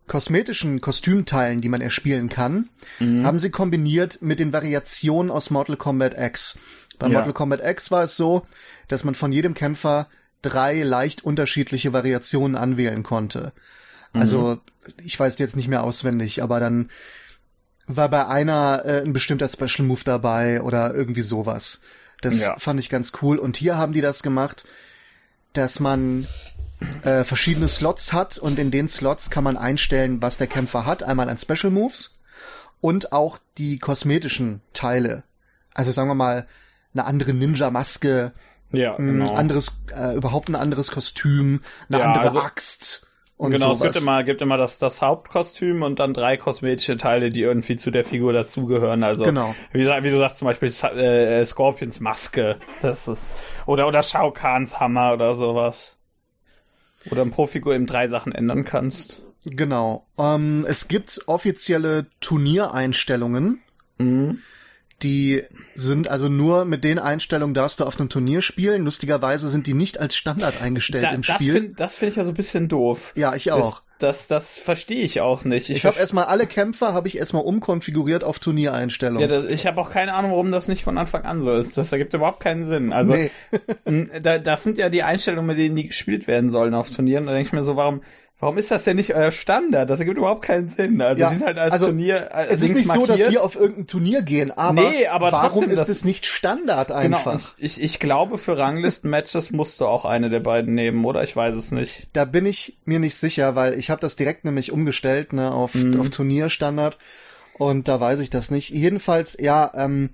kosmetischen 0.07 0.81
Kostümteilen, 0.81 1.61
die 1.61 1.69
man 1.69 1.81
erspielen 1.81 2.29
kann, 2.29 2.69
mhm. 2.99 3.25
haben 3.25 3.39
sie 3.39 3.51
kombiniert 3.51 4.23
mit 4.23 4.41
den 4.41 4.53
Variationen 4.53 5.31
aus 5.31 5.51
Mortal 5.51 5.77
Kombat 5.77 6.19
X. 6.19 6.59
Bei 6.99 7.07
ja. 7.07 7.13
Mortal 7.13 7.35
Kombat 7.35 7.65
X 7.65 7.91
war 7.91 8.05
es 8.05 8.17
so, 8.17 8.43
dass 8.89 9.05
man 9.05 9.15
von 9.15 9.33
jedem 9.33 9.55
Kämpfer 9.55 10.09
drei 10.43 10.83
leicht 10.83 11.23
unterschiedliche 11.25 11.93
Variationen 11.93 12.57
anwählen 12.57 13.03
konnte. 13.03 13.53
Also, 14.13 14.59
mhm. 14.87 14.95
ich 15.05 15.19
weiß 15.19 15.39
jetzt 15.39 15.57
nicht 15.57 15.69
mehr 15.69 15.85
auswendig, 15.85 16.43
aber 16.43 16.61
dann 16.61 16.91
war 17.89 18.09
bei 18.09 18.27
einer 18.27 18.85
äh, 18.85 19.03
ein 19.03 19.13
bestimmter 19.13 19.49
Special 19.49 19.87
Move 19.87 20.03
dabei 20.05 20.63
oder 20.63 20.95
irgendwie 20.95 21.23
sowas. 21.23 21.83
Das 22.21 22.41
ja. 22.41 22.57
fand 22.59 22.79
ich 22.81 22.89
ganz 22.91 23.13
cool. 23.23 23.39
Und 23.39 23.57
hier 23.57 23.77
haben 23.77 23.93
die 23.93 24.01
das 24.01 24.23
gemacht, 24.23 24.67
dass 25.53 25.81
man 25.81 26.27
äh, 27.03 27.25
verschiedene 27.25 27.69
Slots 27.69 28.13
hat 28.13 28.39
und 28.39 28.59
in 28.59 28.71
den 28.71 28.89
Slots 28.89 29.31
kann 29.31 29.45
man 29.45 29.57
einstellen, 29.57 30.23
was 30.23 30.37
der 30.37 30.47
Kämpfer 30.47 30.87
hat. 30.87 31.03
Einmal 31.03 31.29
an 31.29 31.39
Special 31.39 31.71
Moves 31.71 32.19
und 32.81 33.13
auch 33.13 33.39
die 33.57 33.79
kosmetischen 33.79 34.61
Teile. 34.73 35.25
Also 35.75 35.91
sagen 35.93 36.09
wir 36.09 36.15
mal, 36.15 36.47
eine 36.95 37.07
andere 37.07 37.33
Ninja-Maske, 37.33 38.33
ja, 38.71 38.97
genau. 38.97 39.31
ein 39.31 39.37
anderes, 39.37 39.81
äh, 39.95 40.15
überhaupt 40.15 40.49
ein 40.49 40.57
anderes 40.57 40.91
Kostüm, 40.91 41.61
eine 41.89 41.99
ja, 42.01 42.05
andere 42.05 42.25
also, 42.25 42.41
Axt. 42.41 43.07
Und 43.39 43.53
genau, 43.53 43.73
sowas. 43.73 43.79
es 43.79 43.93
gibt 43.93 44.03
immer, 44.03 44.25
gibt 44.25 44.43
immer 44.43 44.57
das, 44.57 44.79
das 44.79 45.01
Hauptkostüm 45.01 45.83
und 45.83 46.01
dann 46.01 46.13
drei 46.13 46.37
kosmetische 46.37 46.97
Teile, 46.97 47.31
die 47.31 47.43
irgendwie 47.43 47.77
zu 47.77 47.93
der 47.93 48.05
Figur 48.05 48.33
dazugehören. 48.33 49.05
Also, 49.05 49.25
genau. 49.25 49.55
wie, 49.73 49.87
wie, 49.87 50.11
du 50.11 50.19
sagst, 50.19 50.39
zum 50.39 50.47
Beispiel 50.47 50.69
äh, 50.69 51.45
Scorpions 51.45 52.01
Maske. 52.01 52.59
Das 52.83 53.07
ist, 53.07 53.23
oder, 53.65 53.87
oder 53.87 54.03
Shao 54.03 54.33
Kahns 54.33 54.81
Hammer 54.81 55.13
oder 55.13 55.37
sowas. 55.37 55.97
Oder 57.11 57.23
ein 57.23 57.31
Pro-Figur 57.31 57.77
eben 57.77 57.87
drei 57.87 58.09
Sachen 58.09 58.33
ändern 58.33 58.65
kannst. 58.65 59.23
Genau. 59.45 60.05
Ähm, 60.19 60.67
es 60.69 60.89
gibt 60.89 61.23
offizielle 61.27 62.07
Turniereinstellungen. 62.19 63.63
Mhm 63.99 64.43
die 65.03 65.45
sind 65.75 66.09
also 66.09 66.29
nur 66.29 66.65
mit 66.65 66.83
den 66.83 66.99
Einstellungen 66.99 67.55
darfst 67.55 67.81
du 67.81 67.85
auf 67.85 67.99
einem 67.99 68.09
Turnier 68.09 68.43
spielen. 68.43 68.85
Lustigerweise 68.85 69.49
sind 69.49 69.67
die 69.67 69.75
nicht 69.75 69.99
als 69.99 70.17
Standard 70.17 70.61
eingestellt 70.61 71.05
da, 71.05 71.11
im 71.11 71.23
Spiel. 71.23 71.73
das 71.77 71.95
finde 71.95 72.11
ich 72.11 72.17
ja 72.17 72.25
so 72.25 72.33
ein 72.33 72.35
bisschen 72.35 72.69
doof. 72.69 73.13
Ja, 73.15 73.35
ich 73.35 73.53
auch. 73.53 73.83
Das, 73.99 74.27
das, 74.27 74.27
das 74.27 74.59
verstehe 74.59 75.03
ich 75.03 75.21
auch 75.21 75.45
nicht. 75.45 75.71
Ich, 75.71 75.79
ich 75.79 75.87
habe 75.87 75.99
erstmal 75.99 76.25
alle 76.25 76.47
Kämpfer 76.47 76.95
habe 76.95 77.07
ich 77.07 77.19
erstmal 77.19 77.45
umkonfiguriert 77.45 78.25
auf 78.25 78.41
Turniereinstellungen. 78.41 79.29
Ja, 79.29 79.43
das, 79.43 79.53
ich 79.53 79.67
habe 79.67 79.81
auch 79.81 79.91
keine 79.91 80.15
Ahnung, 80.15 80.33
warum 80.33 80.51
das 80.51 80.67
nicht 80.67 80.83
von 80.83 80.99
Anfang 80.99 81.23
an 81.23 81.43
so 81.43 81.53
ist. 81.53 81.79
Das 81.79 81.93
ergibt 81.93 82.13
überhaupt 82.15 82.41
keinen 82.41 82.65
Sinn. 82.65 82.93
Also 82.93 83.15
nee. 83.15 83.31
da, 84.21 84.39
das 84.39 84.65
sind 84.65 84.79
ja 84.79 84.89
die 84.89 85.05
Einstellungen, 85.05 85.47
mit 85.47 85.59
denen 85.59 85.77
die 85.77 85.87
gespielt 85.87 86.27
werden 86.27 86.51
sollen 86.51 86.75
auf 86.75 86.91
Turnieren. 86.91 87.27
Da 87.27 87.33
denke 87.33 87.47
ich 87.47 87.53
mir 87.53 87.63
so, 87.63 87.77
warum 87.77 88.03
Warum 88.41 88.57
ist 88.57 88.71
das 88.71 88.85
denn 88.85 88.97
nicht 88.97 89.15
euer 89.15 89.33
Standard? 89.33 89.91
Das 89.91 89.99
ergibt 89.99 90.17
überhaupt 90.17 90.43
keinen 90.43 90.69
Sinn. 90.69 91.01
Also 91.01 91.21
ja, 91.21 91.29
die 91.29 91.39
sind 91.39 91.45
halt 91.45 91.59
als 91.59 91.73
also, 91.73 91.87
Turnier. 91.87 92.33
Als 92.33 92.53
es 92.53 92.61
ist 92.63 92.77
nicht 92.77 92.87
markiert. 92.87 93.09
so, 93.09 93.13
dass 93.13 93.31
wir 93.33 93.43
auf 93.43 93.57
irgendein 93.57 93.87
Turnier 93.89 94.23
gehen, 94.23 94.53
aber, 94.53 94.91
nee, 94.91 95.09
aber 95.09 95.33
warum 95.33 95.65
trotzdem, 95.65 95.71
ist 95.71 95.89
es 95.89 96.05
nicht 96.05 96.25
Standard 96.25 96.89
genau, 96.89 97.01
einfach? 97.01 97.33
Genau, 97.33 97.53
ich, 97.59 97.83
ich 97.83 97.99
glaube, 97.99 98.39
für 98.39 98.57
Ranglisten-Matches 98.57 99.51
musst 99.51 99.81
du 99.81 99.87
auch 99.87 100.05
eine 100.05 100.31
der 100.31 100.39
beiden 100.39 100.75
nehmen, 100.75 101.05
oder? 101.05 101.25
Ich 101.25 101.35
weiß 101.35 101.57
es 101.57 101.73
nicht. 101.73 102.07
Da 102.13 102.25
bin 102.25 102.47
ich 102.47 102.79
mir 102.85 103.01
nicht 103.01 103.17
sicher, 103.17 103.57
weil 103.57 103.77
ich 103.77 103.91
habe 103.91 104.01
das 104.01 104.15
direkt 104.15 104.45
nämlich 104.45 104.71
umgestellt, 104.71 105.33
ne, 105.33 105.51
auf, 105.51 105.75
mhm. 105.75 106.01
auf 106.01 106.11
Turnierstandard. 106.11 106.97
Und 107.55 107.89
da 107.89 108.01
weiß 108.01 108.21
ich 108.21 108.31
das 108.31 108.53
nicht. 108.53 108.71
Jedenfalls, 108.71 109.37
ja, 109.41 109.73
ähm, 109.75 110.11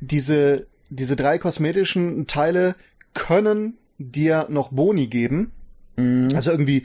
diese, 0.00 0.66
diese 0.90 1.16
drei 1.16 1.38
kosmetischen 1.38 2.26
Teile 2.26 2.74
können 3.14 3.78
dir 3.96 4.48
noch 4.50 4.68
Boni 4.70 5.06
geben. 5.06 5.50
Mhm. 5.96 6.28
Also 6.34 6.50
irgendwie 6.50 6.84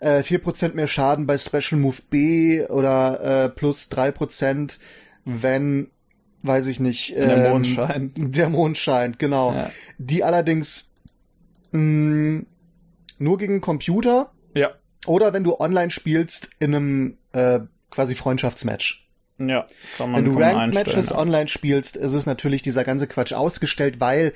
äh, 0.00 0.20
4% 0.20 0.74
mehr 0.74 0.86
Schaden 0.86 1.26
bei 1.26 1.38
Special 1.38 1.80
Move 1.80 1.96
B 2.10 2.64
oder 2.64 3.44
äh, 3.44 3.48
plus 3.48 3.90
3%, 3.90 4.78
wenn, 5.24 5.90
weiß 6.42 6.66
ich 6.66 6.80
nicht. 6.80 7.14
Ähm, 7.16 7.28
der 7.28 7.50
Mond 7.50 7.66
scheint. 7.66 8.12
Der 8.36 8.48
Mond 8.48 8.78
scheint, 8.78 9.18
genau. 9.18 9.52
Ja. 9.52 9.70
Die 9.98 10.24
allerdings 10.24 10.92
mh, 11.72 11.80
mm, 11.80 12.46
nur 13.18 13.38
gegen 13.38 13.60
Computer. 13.60 14.32
Ja. 14.54 14.72
Oder 15.06 15.32
wenn 15.32 15.44
du 15.44 15.58
online 15.60 15.90
spielst 15.90 16.50
in 16.58 16.74
einem 16.74 17.18
äh, 17.32 17.60
quasi 17.90 18.14
Freundschaftsmatch. 18.14 19.08
Ja, 19.38 19.66
kann 19.96 20.10
man 20.10 20.24
Wenn 20.24 20.32
du 20.32 20.40
Ranked 20.40 20.74
Matches 20.74 21.10
ja. 21.10 21.18
online 21.18 21.46
spielst, 21.46 21.96
ist 21.96 22.12
es 22.12 22.26
natürlich 22.26 22.62
dieser 22.62 22.82
ganze 22.82 23.06
Quatsch 23.06 23.32
ausgestellt, 23.32 24.00
weil 24.00 24.32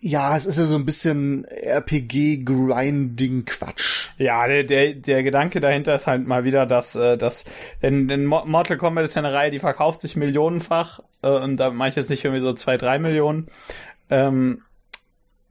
ja, 0.00 0.36
es 0.36 0.46
ist 0.46 0.56
ja 0.56 0.64
so 0.64 0.76
ein 0.76 0.86
bisschen 0.86 1.44
RPG-Grinding-Quatsch. 1.44 4.08
Ja, 4.18 4.48
der, 4.48 4.64
der, 4.64 4.94
der 4.94 5.22
Gedanke 5.22 5.60
dahinter 5.60 5.94
ist 5.94 6.06
halt 6.06 6.26
mal 6.26 6.44
wieder, 6.44 6.64
dass, 6.66 6.94
äh, 6.94 7.18
dass 7.18 7.44
denn, 7.82 8.08
denn 8.08 8.24
Mortal 8.24 8.78
Kombat 8.78 9.04
ist 9.04 9.14
ja 9.14 9.22
eine 9.22 9.32
Reihe, 9.32 9.50
die 9.50 9.58
verkauft 9.58 10.00
sich 10.00 10.16
millionenfach 10.16 11.00
äh, 11.22 11.28
und 11.28 11.58
da 11.58 11.70
mache 11.70 11.90
ich 11.90 11.96
jetzt 11.96 12.10
nicht 12.10 12.24
irgendwie 12.24 12.42
so 12.42 12.52
zwei, 12.54 12.76
drei 12.76 12.98
Millionen. 12.98 13.46
Ähm, 14.08 14.62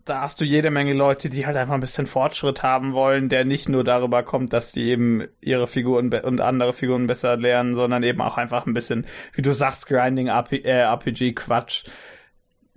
da 0.05 0.22
hast 0.22 0.41
du 0.41 0.45
jede 0.45 0.72
Menge 0.72 0.93
Leute, 0.93 1.30
die 1.30 1.45
halt 1.45 1.55
einfach 1.55 1.76
ein 1.76 1.82
bisschen 1.82 2.07
Fortschritt 2.07 2.63
haben 2.63 2.93
wollen, 2.93 3.30
der 3.30 3.45
nicht 3.45 3.70
nur 3.70 3.84
darüber 3.84 4.24
kommt, 4.24 4.53
dass 4.53 4.72
die 4.72 4.89
eben 4.89 5.28
ihre 5.39 5.67
Figuren 5.67 6.11
und 6.11 6.41
andere 6.41 6.74
Figuren 6.74 7.05
besser 7.05 7.38
lernen, 7.38 7.76
sondern 7.76 8.01
eben 8.01 8.20
auch 8.22 8.38
einfach 8.38 8.65
ein 8.65 8.74
bisschen, 8.74 9.05
wie 9.34 9.43
du 9.43 9.53
sagst, 9.53 9.86
Grinding 9.86 10.28
RPG-Quatsch 10.28 11.84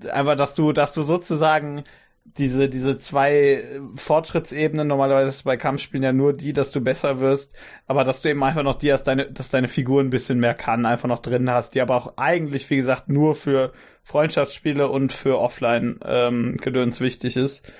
einfach, 0.06 0.36
dass 0.36 0.54
du, 0.54 0.72
dass 0.72 0.92
du 0.92 1.02
sozusagen 1.02 1.84
diese, 2.24 2.68
diese 2.68 2.98
zwei 2.98 3.80
Fortschrittsebenen, 3.96 4.86
normalerweise 4.86 5.28
ist 5.28 5.42
bei 5.42 5.56
Kampfspielen 5.56 6.04
ja 6.04 6.12
nur 6.12 6.32
die, 6.32 6.52
dass 6.52 6.70
du 6.70 6.80
besser 6.80 7.20
wirst, 7.20 7.52
aber 7.86 8.04
dass 8.04 8.22
du 8.22 8.30
eben 8.30 8.42
einfach 8.44 8.62
noch 8.62 8.76
die, 8.76 8.88
dass 8.88 9.02
deine, 9.02 9.30
dass 9.30 9.50
deine 9.50 9.68
Figur 9.68 10.00
ein 10.00 10.10
bisschen 10.10 10.38
mehr 10.38 10.54
kann, 10.54 10.86
einfach 10.86 11.08
noch 11.08 11.18
drin 11.18 11.50
hast, 11.50 11.74
die 11.74 11.80
aber 11.80 11.96
auch 11.96 12.16
eigentlich, 12.16 12.70
wie 12.70 12.76
gesagt, 12.76 13.08
nur 13.08 13.34
für 13.34 13.72
Freundschaftsspiele 14.04 14.88
und 14.88 15.12
für 15.12 15.38
Offline-Gedöns 15.38 17.00
ähm, 17.00 17.04
wichtig 17.04 17.36
ist. 17.36 17.72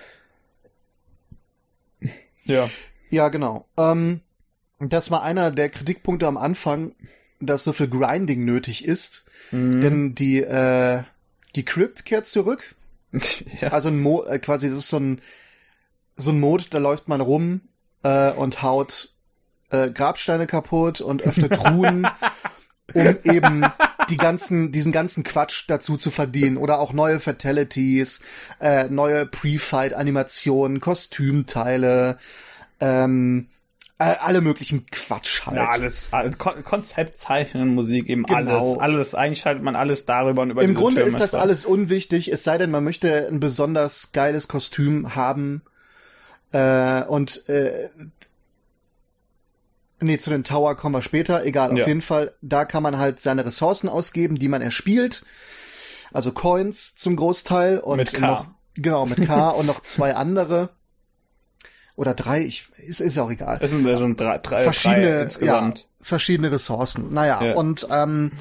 Ja. 2.44 2.68
Ja, 3.10 3.28
genau. 3.28 3.66
Ähm, 3.76 4.20
das 4.80 5.10
war 5.10 5.22
einer 5.22 5.50
der 5.52 5.68
Kritikpunkte 5.68 6.26
am 6.26 6.36
Anfang, 6.36 6.94
dass 7.40 7.64
so 7.64 7.72
viel 7.72 7.88
Grinding 7.88 8.44
nötig 8.44 8.84
ist, 8.84 9.26
mhm. 9.50 9.80
denn 9.80 10.14
die, 10.14 10.40
äh, 10.42 11.02
die 11.56 11.64
Crypt 11.64 12.04
kehrt 12.04 12.26
zurück. 12.26 12.74
ja. 13.60 13.68
Also 13.68 13.88
ein 13.88 14.00
Mo 14.00 14.24
äh, 14.24 14.38
quasi, 14.38 14.68
das 14.68 14.78
ist 14.78 14.88
so 14.88 14.98
ein, 14.98 15.20
so 16.16 16.30
ein 16.30 16.40
Mod, 16.40 16.68
da 16.70 16.78
läuft 16.78 17.08
man 17.08 17.20
rum 17.20 17.60
äh, 18.02 18.30
und 18.30 18.62
haut 18.62 19.10
äh, 19.70 19.90
Grabsteine 19.90 20.46
kaputt 20.46 21.00
und 21.00 21.22
öffnet 21.22 21.54
Truhen, 21.54 22.06
um 22.94 23.18
eben 23.24 23.64
die 24.10 24.16
ganzen, 24.16 24.72
diesen 24.72 24.92
ganzen 24.92 25.24
Quatsch 25.24 25.64
dazu 25.68 25.96
zu 25.96 26.10
verdienen. 26.10 26.56
Oder 26.56 26.78
auch 26.78 26.92
neue 26.92 27.20
Fatalities, 27.20 28.22
äh, 28.60 28.88
neue 28.88 29.26
Pre-Fight-Animationen, 29.26 30.80
Kostümteile, 30.80 32.18
ähm, 32.80 33.48
alle 34.02 34.40
möglichen 34.40 34.86
Quatsch 34.86 35.46
halt. 35.46 35.56
Ja, 35.56 35.68
alles, 35.68 36.08
alles 36.10 36.38
Konzept, 36.38 37.18
Zeichnen, 37.18 37.74
Musik, 37.74 38.08
eben 38.08 38.24
genau. 38.24 38.38
alles. 38.38 38.78
Alles, 38.78 39.14
eigentlich 39.14 39.40
schaltet 39.40 39.62
man 39.62 39.76
alles 39.76 40.04
darüber 40.06 40.42
und 40.42 40.50
über 40.50 40.62
Im 40.62 40.74
Grunde 40.74 41.02
Türme 41.02 41.08
ist 41.08 41.20
das 41.20 41.34
alles 41.34 41.64
unwichtig, 41.64 42.32
es 42.32 42.44
sei 42.44 42.58
denn, 42.58 42.70
man 42.70 42.84
möchte 42.84 43.28
ein 43.28 43.40
besonders 43.40 44.12
geiles 44.12 44.48
Kostüm 44.48 45.14
haben. 45.14 45.62
Äh, 46.52 47.04
und 47.04 47.48
äh, 47.48 47.88
Nee, 50.02 50.18
zu 50.18 50.30
den 50.30 50.42
Tower 50.42 50.74
kommen 50.74 50.94
wir 50.94 51.02
später. 51.02 51.44
Egal, 51.44 51.76
ja. 51.76 51.82
auf 51.82 51.88
jeden 51.88 52.00
Fall, 52.00 52.34
da 52.42 52.64
kann 52.64 52.82
man 52.82 52.98
halt 52.98 53.20
seine 53.20 53.46
Ressourcen 53.46 53.88
ausgeben, 53.88 54.36
die 54.36 54.48
man 54.48 54.60
erspielt. 54.60 55.24
Also 56.12 56.32
Coins 56.32 56.96
zum 56.96 57.16
Großteil 57.16 57.78
und 57.78 57.98
mit 57.98 58.12
K. 58.12 58.26
noch 58.26 58.46
genau 58.74 59.06
mit 59.06 59.24
K 59.24 59.50
und 59.50 59.66
noch 59.66 59.82
zwei 59.82 60.14
andere 60.14 60.70
oder 62.02 62.14
drei, 62.14 62.42
ich, 62.42 62.66
ist, 62.78 63.00
ist 63.00 63.16
ja 63.16 63.22
auch 63.22 63.30
egal. 63.30 63.58
Es 63.62 63.70
sind, 63.70 63.86
es 63.86 64.00
sind 64.00 64.20
drei, 64.20 64.36
drei, 64.38 64.64
verschiedene, 64.64 65.12
drei 65.12 65.22
insgesamt. 65.22 65.78
Ja, 65.78 65.84
verschiedene 66.00 66.50
Ressourcen. 66.50 67.14
Naja, 67.14 67.40
ja. 67.44 67.54
und 67.54 67.86
ähm, 67.92 68.32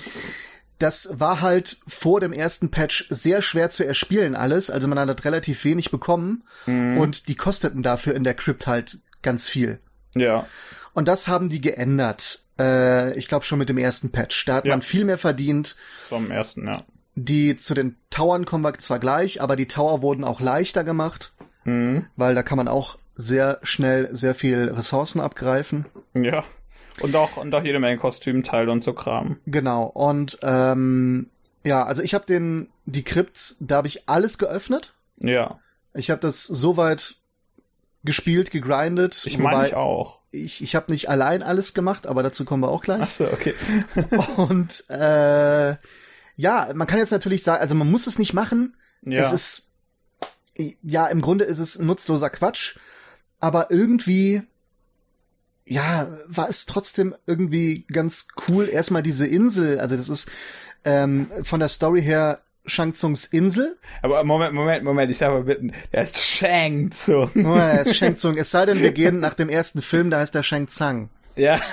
das 0.80 1.20
war 1.20 1.42
halt 1.42 1.78
vor 1.86 2.20
dem 2.20 2.34
ersten 2.34 2.72
Patch 2.72 3.06
sehr 3.12 3.44
schwer 3.44 3.70
zu 3.70 3.86
erspielen 3.86 4.36
alles. 4.36 4.72
Also 4.72 4.88
man 4.88 4.98
hat 4.98 5.26
relativ 5.26 5.64
wenig 5.64 5.92
bekommen 5.92 6.44
mhm. 6.66 6.98
und 6.98 7.28
die 7.28 7.36
kosteten 7.36 7.84
dafür 7.84 8.16
in 8.16 8.24
der 8.24 8.34
Crypt 8.34 8.66
halt 8.66 8.98
ganz 9.22 9.48
viel. 9.48 9.80
Ja. 10.16 10.48
Und 10.94 11.08
das 11.08 11.28
haben 11.28 11.48
die 11.48 11.62
geändert. 11.62 12.42
Äh, 12.58 13.14
ich 13.14 13.28
glaube 13.28 13.46
schon 13.46 13.60
mit 13.60 13.70
dem 13.70 13.78
ersten 13.78 14.12
Patch. 14.12 14.44
Da 14.46 14.56
hat 14.56 14.66
ja. 14.66 14.72
man 14.72 14.82
viel 14.82 15.06
mehr 15.06 15.20
verdient. 15.20 15.76
Zum 16.10 16.32
ersten, 16.32 16.68
ja. 16.68 16.82
Die 17.14 17.56
zu 17.58 17.76
den 17.76 17.96
Towern 18.10 18.46
kommen 18.46 18.64
wir 18.64 18.74
zwar 18.80 18.98
gleich, 18.98 19.40
aber 19.40 19.56
die 19.56 19.68
Tower 19.68 20.02
wurden 20.02 20.24
auch 20.24 20.42
leichter 20.42 20.84
gemacht. 20.84 21.32
Mhm. 21.64 22.08
Weil 22.16 22.34
da 22.34 22.42
kann 22.42 22.58
man 22.58 22.68
auch 22.68 22.98
sehr 23.22 23.60
schnell 23.64 24.10
sehr 24.12 24.36
viel 24.36 24.70
Ressourcen 24.70 25.22
abgreifen. 25.22 25.86
Ja. 26.14 26.44
Und 27.00 27.16
auch, 27.16 27.38
und 27.38 27.54
auch 27.54 27.64
jede 27.64 27.80
Menge 27.80 27.98
Kostümteile 27.98 28.72
und 28.72 28.84
so 28.84 28.94
Kram. 28.94 29.40
Genau. 29.46 29.86
Und 29.86 30.40
ähm, 30.42 31.30
ja, 31.64 31.84
also 31.84 32.02
ich 32.02 32.14
habe 32.14 32.26
den, 32.26 32.70
die 32.86 33.04
Crypts, 33.04 33.56
da 33.60 33.78
habe 33.78 33.88
ich 33.88 34.10
alles 34.10 34.38
geöffnet. 34.38 34.94
Ja. 35.18 35.60
Ich 35.94 36.10
habe 36.10 36.22
das 36.22 36.44
soweit 36.44 37.16
gespielt, 38.04 38.52
gegrindet. 38.52 39.24
Ich 39.26 39.38
meine 39.38 39.68
ich 39.68 39.76
auch. 39.76 40.20
Ich, 40.32 40.62
ich 40.62 40.76
habe 40.76 40.92
nicht 40.92 41.10
allein 41.10 41.44
alles 41.44 41.74
gemacht, 41.74 42.08
aber 42.08 42.24
dazu 42.24 42.46
kommen 42.46 42.64
wir 42.64 42.70
auch 42.70 42.84
gleich. 42.84 43.02
Ach 43.02 43.10
so, 43.10 43.26
okay. 43.26 43.54
und 44.38 44.90
äh, 44.90 45.76
ja, 46.38 46.70
man 46.74 46.88
kann 46.88 47.00
jetzt 47.00 47.12
natürlich 47.12 47.44
sagen, 47.44 47.62
also 47.62 47.76
man 47.76 47.92
muss 47.92 48.08
es 48.08 48.18
nicht 48.18 48.34
machen. 48.34 48.76
Ja. 49.04 49.22
Es 49.22 49.34
ist 49.34 49.68
ja 50.82 51.08
im 51.08 51.22
Grunde 51.22 51.46
ist 51.46 51.60
es 51.60 51.80
nutzloser 51.80 52.30
Quatsch 52.30 52.78
aber 53.42 53.72
irgendwie, 53.72 54.44
ja, 55.66 56.08
war 56.28 56.48
es 56.48 56.66
trotzdem 56.66 57.16
irgendwie 57.26 57.86
ganz 57.92 58.30
cool. 58.48 58.70
Erstmal 58.70 59.04
diese 59.04 59.28
Insel, 59.28 59.80
also 59.80 59.98
das 59.98 60.08
ist 60.08 60.32
ähm, 60.86 61.30
von 61.44 61.60
der 61.60 61.70
Story 61.70 62.02
her 62.02 62.42
Shang 62.66 62.94
Tsungs 62.94 63.26
Insel. 63.26 63.78
Aber 64.02 64.24
Moment, 64.24 64.54
Moment, 64.54 64.84
Moment, 64.84 65.12
ich 65.12 65.18
darf 65.18 65.32
mal 65.32 65.44
bitten, 65.44 65.74
der 65.92 66.04
ist 66.04 66.18
Shang 66.20 66.92
Tsung. 66.92 67.32
Oh, 67.36 67.56
er 67.56 67.82
ist 67.82 67.96
Shang 67.98 68.16
Tsung. 68.16 68.38
Es 68.38 68.52
sei 68.52 68.66
denn, 68.66 68.80
wir 68.80 68.92
gehen 68.92 69.20
nach 69.20 69.34
dem 69.34 69.50
ersten 69.50 69.82
Film, 69.82 70.10
da 70.12 70.20
heißt 70.20 70.36
er 70.36 70.44
Shang 70.44 70.68
Tsang. 70.68 71.10
Ja. 71.36 71.60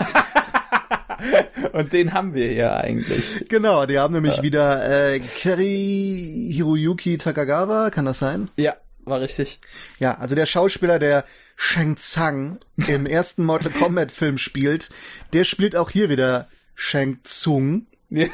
Und 1.73 1.93
den 1.93 2.13
haben 2.13 2.35
wir 2.35 2.53
ja 2.53 2.77
eigentlich. 2.77 3.45
Genau, 3.49 3.85
die 3.87 3.99
haben 3.99 4.15
nämlich 4.15 4.37
ja. 4.37 4.43
wieder 4.43 5.09
äh, 5.11 5.21
Kerry 5.21 6.51
Hiroyuki 6.53 7.19
Takagawa, 7.19 7.91
kann 7.91 8.05
das 8.05 8.21
sein? 8.21 8.49
Ja, 8.57 8.77
war 9.09 9.21
richtig. 9.21 9.61
Ja, 9.99 10.19
also 10.19 10.35
der 10.35 10.47
Schauspieler, 10.47 10.99
der 10.99 11.25
Shang 11.57 11.97
Tsang 11.97 12.59
im 12.87 13.07
ersten 13.07 13.45
Mortal 13.45 13.73
Kombat 13.73 14.13
Film 14.13 14.39
spielt, 14.39 14.91
der 15.33 15.45
spielt 15.45 15.77
auch 15.77 15.91
hier 15.91 16.11
wieder 16.11 16.49
Shang 16.75 17.19
Tsung. 17.25 17.87
äh, 18.11 18.29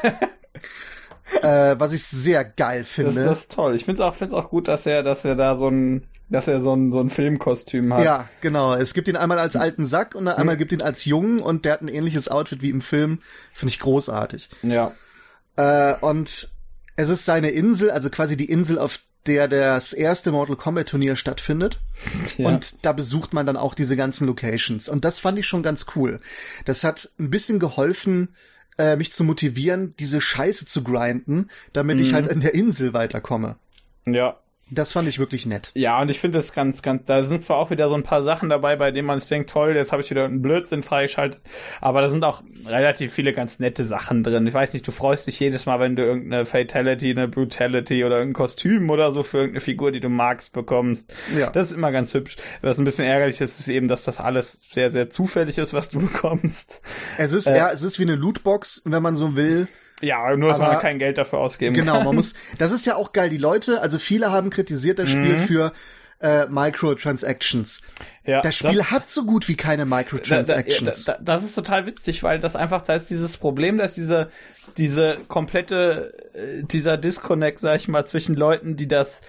was 1.79 1.93
ich 1.93 2.05
sehr 2.05 2.45
geil 2.45 2.85
finde. 2.85 3.25
Das, 3.25 3.25
das 3.25 3.39
ist 3.41 3.53
toll. 3.53 3.75
Ich 3.75 3.85
finde 3.85 4.03
es 4.03 4.07
auch, 4.07 4.15
find's 4.15 4.35
auch 4.35 4.51
gut, 4.51 4.69
dass 4.69 4.87
er, 4.87 5.03
dass 5.03 5.25
er 5.25 5.35
da 5.35 5.57
so 5.57 5.69
ein, 5.69 6.07
dass 6.29 6.49
er 6.49 6.61
so 6.61 6.75
ein, 6.75 6.93
so 6.93 7.01
ein 7.01 7.11
Filmkostüm 7.11 7.93
hat. 7.93 8.05
Ja, 8.05 8.29
genau. 8.41 8.75
Es 8.75 8.95
gibt 8.95 9.09
ihn 9.09 9.17
einmal 9.17 9.39
als 9.39 9.57
alten 9.57 9.87
Sack 9.87 10.15
und 10.15 10.29
einmal 10.29 10.55
mhm. 10.55 10.59
gibt 10.59 10.73
ihn 10.73 10.83
als 10.83 11.05
Jungen 11.05 11.41
und 11.41 11.65
der 11.65 11.75
hat 11.75 11.83
ein 11.83 11.89
ähnliches 11.89 12.29
Outfit 12.29 12.63
wie 12.63 12.71
im 12.71 12.81
Film. 12.81 13.21
Finde 13.53 13.73
ich 13.73 13.81
großartig. 13.81 14.49
Ja. 14.63 14.93
Äh, 15.57 15.95
und 16.01 16.51
es 16.97 17.09
ist 17.09 17.25
seine 17.25 17.51
Insel, 17.51 17.91
also 17.91 18.11
quasi 18.11 18.37
die 18.37 18.51
Insel, 18.51 18.79
auf 18.79 19.01
der 19.27 19.49
das 19.49 19.93
erste 19.93 20.33
Mortal 20.33 20.57
Kombat 20.57 20.89
Turnier 20.89 21.17
stattfindet. 21.17 21.81
Ja. 22.37 22.49
Und 22.49 22.85
da 22.85 22.93
besucht 22.93 23.33
man 23.33 23.47
dann 23.47 23.57
auch 23.57 23.75
diese 23.75 23.97
ganzen 23.97 24.27
Locations. 24.27 24.89
Und 24.89 25.05
das 25.05 25.21
fand 25.21 25.39
ich 25.39 25.47
schon 25.47 25.63
ganz 25.63 25.87
cool. 25.97 26.21
Das 26.65 26.85
hat 26.85 27.11
ein 27.19 27.31
bisschen 27.31 27.59
geholfen, 27.59 28.35
äh, 28.79 28.97
mich 28.97 29.13
zu 29.13 29.25
motivieren, 29.25 29.95
diese 29.99 30.21
Scheiße 30.21 30.67
zu 30.67 30.83
grinden, 30.83 31.49
damit 31.73 31.97
mhm. 31.97 32.03
ich 32.03 32.15
halt 32.15 32.27
in 32.27 32.41
der 32.41 32.55
Insel 32.55 32.93
weiterkomme. 32.93 33.57
Ja, 34.07 34.39
das 34.75 34.93
fand 34.93 35.09
ich 35.09 35.19
wirklich 35.19 35.47
nett. 35.47 35.71
Ja, 35.75 36.01
und 36.01 36.11
ich 36.11 36.21
finde 36.21 36.39
das 36.39 36.53
ganz, 36.53 36.83
ganz, 36.83 37.05
da 37.07 37.23
sind 37.25 37.45
zwar 37.45 37.59
auch 37.59 37.71
wieder 37.71 37.89
so 37.89 37.95
ein 37.95 38.03
paar 38.03 38.23
Sachen 38.23 38.49
dabei, 38.49 38.77
bei 38.77 38.91
denen 38.91 39.07
man 39.07 39.21
sich 39.21 39.29
denkt, 39.29 39.51
toll, 39.51 39.75
jetzt 39.75 39.93
habe 39.93 40.03
ich 40.03 40.11
wieder 40.11 40.25
einen 40.25 40.43
Blödsinn 40.43 40.83
freigeschaltet, 40.83 41.41
aber 41.81 42.01
da 42.01 42.11
sind 42.11 42.25
auch 42.25 42.43
relativ 42.67 43.13
viele 43.13 43.33
ganz 43.33 43.59
nette 43.59 43.87
Sachen 43.87 44.23
drin. 44.23 44.47
Ich 44.47 44.55
weiß 44.55 44.73
nicht, 44.73 44.87
du 44.87 44.93
freust 44.93 45.27
dich 45.27 45.39
jedes 45.41 45.67
Mal, 45.67 45.81
wenn 45.81 45.97
du 45.97 46.03
irgendeine 46.03 46.45
Fatality, 46.45 47.11
eine 47.11 47.29
Brutality 47.29 48.05
oder 48.05 48.19
irgendein 48.19 48.35
Kostüm 48.35 48.91
oder 48.91 49.11
so 49.11 49.23
für 49.23 49.39
irgendeine 49.39 49.61
Figur, 49.61 49.93
die 49.93 50.01
du 50.01 50.09
magst, 50.09 50.53
bekommst. 50.53 51.15
Ja. 51.37 51.51
Das 51.51 51.69
ist 51.69 51.75
immer 51.75 51.93
ganz 51.93 52.15
hübsch. 52.15 52.37
Was 52.63 52.79
ein 52.79 52.85
bisschen 52.85 53.05
ärgerlich 53.05 53.41
ist, 53.41 53.61
ist 53.61 53.69
eben, 53.69 53.89
dass 53.89 54.05
das 54.05 54.21
alles 54.21 54.61
sehr, 54.73 54.91
sehr 54.91 55.11
zufällig 55.11 55.59
ist, 55.59 55.75
was 55.75 55.91
du 55.91 55.99
bekommst. 56.07 56.81
Es 57.19 57.33
ist, 57.33 57.47
äh, 57.47 57.57
ja, 57.57 57.71
es 57.71 57.83
ist 57.83 57.99
wie 57.99 58.05
eine 58.05 58.17
Lootbox, 58.17 58.83
wenn 58.85 59.03
man 59.03 59.17
so 59.17 59.37
will. 59.37 59.69
Ja, 60.05 60.37
nur 60.37 60.49
dass 60.49 60.61
aber, 60.61 60.75
man 60.75 60.81
kein 60.81 60.99
Geld 60.99 61.19
dafür 61.19 61.39
ausgeben 61.39 61.75
genau, 61.75 61.93
kann. 61.93 62.01
Genau, 62.01 62.11
man 62.11 62.17
muss. 62.17 62.35
Das 62.59 62.73
ist 62.73 62.87
ja 62.87 62.97
auch 62.97 63.13
geil. 63.13 63.31
Die 63.31 63.39
Leute, 63.39 63.81
also 63.81 63.99
viele 63.99 64.31
haben 64.31 64.51
kritisiert 64.51 64.99
das 64.99 65.11
Spiel 65.11 65.39
mhm. 65.39 65.47
für 65.47 65.73
äh, 66.21 66.47
Microtransactions. 66.47 67.83
Ja, 68.25 68.41
das 68.41 68.57
Spiel 68.57 68.79
das, 68.79 68.91
hat 68.91 69.11
so 69.11 69.25
gut 69.25 69.49
wie 69.49 69.57
keine 69.57 69.85
Microtransactions. 69.85 71.05
Da, 71.05 71.13
da, 71.13 71.19
da, 71.19 71.35
das 71.35 71.45
ist 71.45 71.55
total 71.55 71.87
witzig, 71.87 72.23
weil 72.23 72.39
das 72.39 72.57
einfach, 72.57 72.83
da 72.83 72.95
ist 72.95 73.11
dieses 73.11 73.37
Problem, 73.37 73.79
dass 73.79 73.95
diese, 73.95 74.31
diese 74.77 75.19
komplette, 75.29 76.15
äh, 76.35 76.63
dieser 76.63 76.97
Disconnect, 76.97 77.61
sag 77.61 77.77
ich 77.77 77.89
mal, 77.89 78.07
zwischen 78.07 78.35
Leuten, 78.35 78.77
die 78.77 78.89
das 78.89 79.21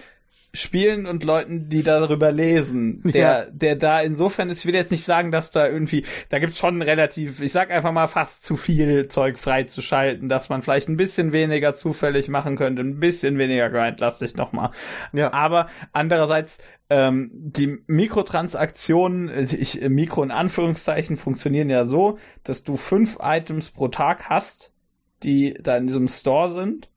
spielen 0.56 1.06
und 1.06 1.24
Leuten, 1.24 1.68
die 1.68 1.82
darüber 1.82 2.32
lesen. 2.32 3.00
Der, 3.04 3.20
ja. 3.20 3.44
der 3.50 3.76
da 3.76 4.00
insofern 4.00 4.50
ist, 4.50 4.60
ich 4.60 4.66
will 4.66 4.74
jetzt 4.74 4.90
nicht 4.90 5.04
sagen, 5.04 5.30
dass 5.30 5.50
da 5.50 5.68
irgendwie, 5.68 6.04
da 6.28 6.38
gibt's 6.38 6.58
schon 6.58 6.82
relativ, 6.82 7.40
ich 7.40 7.52
sag 7.52 7.70
einfach 7.70 7.92
mal 7.92 8.06
fast 8.06 8.44
zu 8.44 8.56
viel 8.56 9.08
Zeug 9.08 9.38
freizuschalten, 9.38 10.28
dass 10.28 10.48
man 10.48 10.62
vielleicht 10.62 10.88
ein 10.88 10.96
bisschen 10.96 11.32
weniger 11.32 11.74
zufällig 11.74 12.28
machen 12.28 12.56
könnte, 12.56 12.82
ein 12.82 13.00
bisschen 13.00 13.38
weniger 13.38 13.70
grindlastig 13.70 14.36
nochmal. 14.36 14.70
Ja. 15.12 15.32
Aber 15.32 15.68
andererseits, 15.92 16.58
ähm, 16.90 17.30
die 17.32 17.78
Mikrotransaktionen, 17.86 19.30
ich, 19.38 19.80
Mikro 19.88 20.22
in 20.22 20.30
Anführungszeichen, 20.30 21.16
funktionieren 21.16 21.70
ja 21.70 21.86
so, 21.86 22.18
dass 22.44 22.64
du 22.64 22.76
fünf 22.76 23.18
Items 23.20 23.70
pro 23.70 23.88
Tag 23.88 24.28
hast, 24.28 24.72
die 25.22 25.54
da 25.60 25.76
in 25.76 25.86
diesem 25.86 26.08
Store 26.08 26.48
sind 26.48 26.90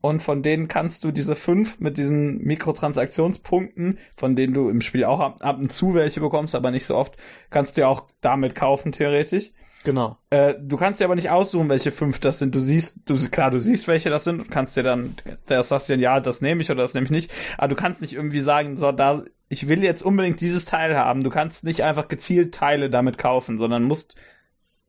und 0.00 0.20
von 0.20 0.42
denen 0.42 0.68
kannst 0.68 1.04
du 1.04 1.10
diese 1.10 1.34
fünf 1.34 1.80
mit 1.80 1.98
diesen 1.98 2.38
Mikrotransaktionspunkten, 2.38 3.98
von 4.16 4.36
denen 4.36 4.54
du 4.54 4.68
im 4.68 4.80
Spiel 4.80 5.04
auch 5.04 5.20
ab, 5.20 5.36
ab 5.40 5.58
und 5.58 5.72
zu 5.72 5.94
welche 5.94 6.20
bekommst, 6.20 6.54
aber 6.54 6.70
nicht 6.70 6.86
so 6.86 6.96
oft, 6.96 7.16
kannst 7.50 7.76
du 7.76 7.82
ja 7.82 7.88
auch 7.88 8.06
damit 8.20 8.54
kaufen, 8.54 8.92
theoretisch. 8.92 9.50
Genau. 9.84 10.18
Äh, 10.28 10.54
du 10.60 10.76
kannst 10.76 11.00
dir 11.00 11.06
aber 11.06 11.14
nicht 11.14 11.30
aussuchen, 11.30 11.68
welche 11.68 11.90
fünf 11.90 12.20
das 12.20 12.38
sind. 12.38 12.54
Du 12.54 12.60
siehst, 12.60 12.98
du 13.06 13.16
klar, 13.30 13.50
du 13.50 13.58
siehst, 13.58 13.88
welche 13.88 14.10
das 14.10 14.24
sind 14.24 14.40
und 14.40 14.50
kannst 14.50 14.76
dir 14.76 14.82
dann, 14.82 15.14
das 15.46 15.68
sagst 15.70 15.88
dir, 15.88 15.96
ja, 15.96 16.20
das 16.20 16.42
nehme 16.42 16.60
ich 16.60 16.70
oder 16.70 16.82
das 16.82 16.94
nehme 16.94 17.04
ich 17.04 17.10
nicht. 17.10 17.32
Aber 17.56 17.68
du 17.68 17.76
kannst 17.76 18.02
nicht 18.02 18.12
irgendwie 18.12 18.40
sagen, 18.40 18.76
so, 18.76 18.92
da, 18.92 19.24
ich 19.48 19.68
will 19.68 19.82
jetzt 19.82 20.02
unbedingt 20.02 20.40
dieses 20.40 20.66
Teil 20.66 20.96
haben. 20.96 21.24
Du 21.24 21.30
kannst 21.30 21.64
nicht 21.64 21.82
einfach 21.82 22.08
gezielt 22.08 22.54
Teile 22.54 22.90
damit 22.90 23.16
kaufen, 23.16 23.56
sondern 23.56 23.84
musst 23.84 24.20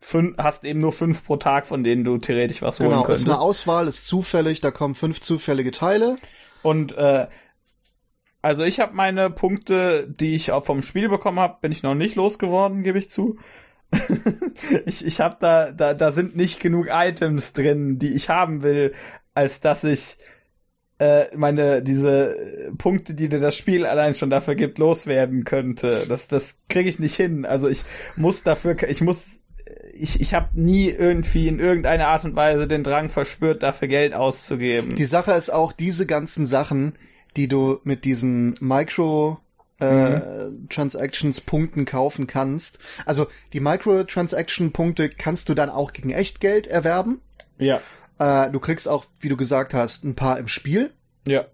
fünf, 0.01 0.37
hast 0.37 0.65
eben 0.65 0.79
nur 0.79 0.91
fünf 0.91 1.23
pro 1.23 1.37
Tag, 1.37 1.67
von 1.67 1.83
denen 1.83 2.03
du 2.03 2.17
theoretisch 2.17 2.61
was 2.61 2.77
genau, 2.77 2.89
holen 2.89 3.03
könntest. 3.05 3.25
Genau, 3.25 3.35
ist 3.35 3.39
eine 3.39 3.47
Auswahl, 3.47 3.87
ist 3.87 4.05
zufällig, 4.07 4.59
da 4.59 4.71
kommen 4.71 4.95
fünf 4.95 5.21
zufällige 5.21 5.71
Teile. 5.71 6.17
Und 6.63 6.91
äh, 6.97 7.27
also 8.41 8.63
ich 8.63 8.79
habe 8.79 8.95
meine 8.95 9.29
Punkte, 9.29 10.07
die 10.07 10.35
ich 10.35 10.51
auch 10.51 10.65
vom 10.65 10.81
Spiel 10.81 11.09
bekommen 11.09 11.39
habe, 11.39 11.57
bin 11.61 11.71
ich 11.71 11.83
noch 11.83 11.95
nicht 11.95 12.15
losgeworden, 12.15 12.83
gebe 12.83 12.97
ich 12.97 13.09
zu. 13.09 13.37
ich 14.85 15.05
ich 15.05 15.19
habe 15.19 15.37
da, 15.39 15.71
da, 15.71 15.93
da 15.93 16.11
sind 16.11 16.35
nicht 16.35 16.59
genug 16.59 16.87
Items 16.89 17.53
drin, 17.53 17.99
die 17.99 18.13
ich 18.13 18.29
haben 18.29 18.63
will, 18.63 18.93
als 19.33 19.59
dass 19.59 19.83
ich 19.83 20.17
äh, 20.97 21.25
meine 21.35 21.83
diese 21.83 22.71
Punkte, 22.77 23.13
die 23.13 23.29
dir 23.29 23.39
das 23.39 23.55
Spiel 23.55 23.85
allein 23.85 24.15
schon 24.15 24.29
dafür 24.29 24.55
gibt, 24.55 24.77
loswerden 24.77 25.43
könnte. 25.43 26.05
Das 26.07 26.27
das 26.27 26.55
kriege 26.69 26.89
ich 26.89 26.99
nicht 26.99 27.15
hin. 27.15 27.45
Also 27.45 27.67
ich 27.67 27.83
muss 28.15 28.43
dafür, 28.43 28.81
ich 28.87 29.01
muss 29.01 29.23
ich, 30.01 30.19
ich 30.19 30.33
habe 30.33 30.49
nie 30.53 30.89
irgendwie 30.89 31.47
in 31.47 31.59
irgendeiner 31.59 32.07
Art 32.07 32.25
und 32.25 32.35
Weise 32.35 32.67
den 32.67 32.83
Drang 32.83 33.09
verspürt, 33.09 33.61
dafür 33.61 33.87
Geld 33.87 34.13
auszugeben. 34.13 34.95
Die 34.95 35.05
Sache 35.05 35.33
ist 35.33 35.51
auch, 35.51 35.73
diese 35.73 36.07
ganzen 36.07 36.45
Sachen, 36.45 36.93
die 37.37 37.47
du 37.47 37.79
mit 37.83 38.03
diesen 38.03 38.55
Micro 38.59 39.39
Microtransactions 39.79 41.41
Punkten 41.41 41.85
kaufen 41.85 42.27
kannst. 42.27 42.77
Also 43.05 43.27
die 43.53 43.59
Microtransaction 43.59 44.71
Punkte 44.73 45.09
kannst 45.09 45.49
du 45.49 45.55
dann 45.55 45.71
auch 45.71 45.91
gegen 45.93 46.11
Echtgeld 46.11 46.67
erwerben. 46.67 47.19
Ja. 47.57 47.81
Äh, 48.19 48.51
du 48.51 48.59
kriegst 48.59 48.87
auch, 48.87 49.05
wie 49.21 49.29
du 49.29 49.37
gesagt 49.37 49.73
hast, 49.73 50.03
ein 50.03 50.13
paar 50.13 50.37
im 50.37 50.47
Spiel. 50.47 50.93
Ja. 51.25 51.45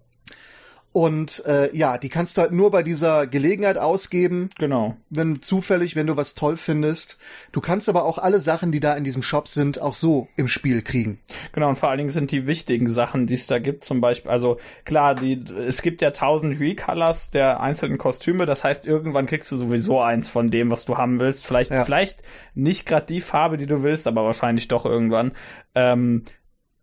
Und 0.92 1.44
äh, 1.46 1.74
ja, 1.76 1.98
die 1.98 2.08
kannst 2.08 2.36
du 2.36 2.40
halt 2.40 2.52
nur 2.52 2.70
bei 2.70 2.82
dieser 2.82 3.26
Gelegenheit 3.26 3.76
ausgeben. 3.76 4.48
Genau. 4.58 4.96
Wenn 5.10 5.42
zufällig, 5.42 5.96
wenn 5.96 6.06
du 6.06 6.16
was 6.16 6.34
toll 6.34 6.56
findest. 6.56 7.18
Du 7.52 7.60
kannst 7.60 7.88
aber 7.88 8.04
auch 8.04 8.16
alle 8.16 8.40
Sachen, 8.40 8.72
die 8.72 8.80
da 8.80 8.94
in 8.94 9.04
diesem 9.04 9.22
Shop 9.22 9.48
sind, 9.48 9.80
auch 9.80 9.94
so 9.94 10.28
im 10.36 10.48
Spiel 10.48 10.80
kriegen. 10.80 11.18
Genau, 11.52 11.68
und 11.68 11.76
vor 11.76 11.90
allen 11.90 11.98
Dingen 11.98 12.10
sind 12.10 12.30
die 12.30 12.46
wichtigen 12.46 12.88
Sachen, 12.88 13.26
die 13.26 13.34
es 13.34 13.46
da 13.46 13.58
gibt, 13.58 13.84
zum 13.84 14.00
Beispiel, 14.00 14.30
also 14.30 14.58
klar, 14.84 15.14
die, 15.14 15.44
es 15.66 15.82
gibt 15.82 16.00
ja 16.00 16.10
tausend 16.10 16.58
Recolors 16.58 17.30
der 17.30 17.60
einzelnen 17.60 17.98
Kostüme, 17.98 18.46
das 18.46 18.64
heißt, 18.64 18.86
irgendwann 18.86 19.26
kriegst 19.26 19.52
du 19.52 19.56
sowieso 19.56 20.00
eins 20.00 20.28
von 20.28 20.50
dem, 20.50 20.70
was 20.70 20.86
du 20.86 20.96
haben 20.96 21.20
willst. 21.20 21.46
Vielleicht, 21.46 21.70
ja. 21.70 21.84
vielleicht 21.84 22.22
nicht 22.54 22.86
gerade 22.86 23.06
die 23.06 23.20
Farbe, 23.20 23.58
die 23.58 23.66
du 23.66 23.82
willst, 23.82 24.06
aber 24.06 24.24
wahrscheinlich 24.24 24.68
doch 24.68 24.86
irgendwann. 24.86 25.32
Ähm, 25.74 26.24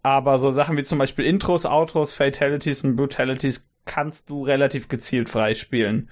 aber 0.05 0.37
so 0.37 0.51
Sachen 0.51 0.77
wie 0.77 0.83
zum 0.83 0.99
Beispiel 0.99 1.25
Intros, 1.25 1.65
Outros, 1.65 2.13
Fatalities 2.13 2.83
und 2.83 2.95
Brutalities 2.95 3.71
kannst 3.85 4.29
du 4.29 4.43
relativ 4.43 4.87
gezielt 4.87 5.31
freispielen. 5.31 6.11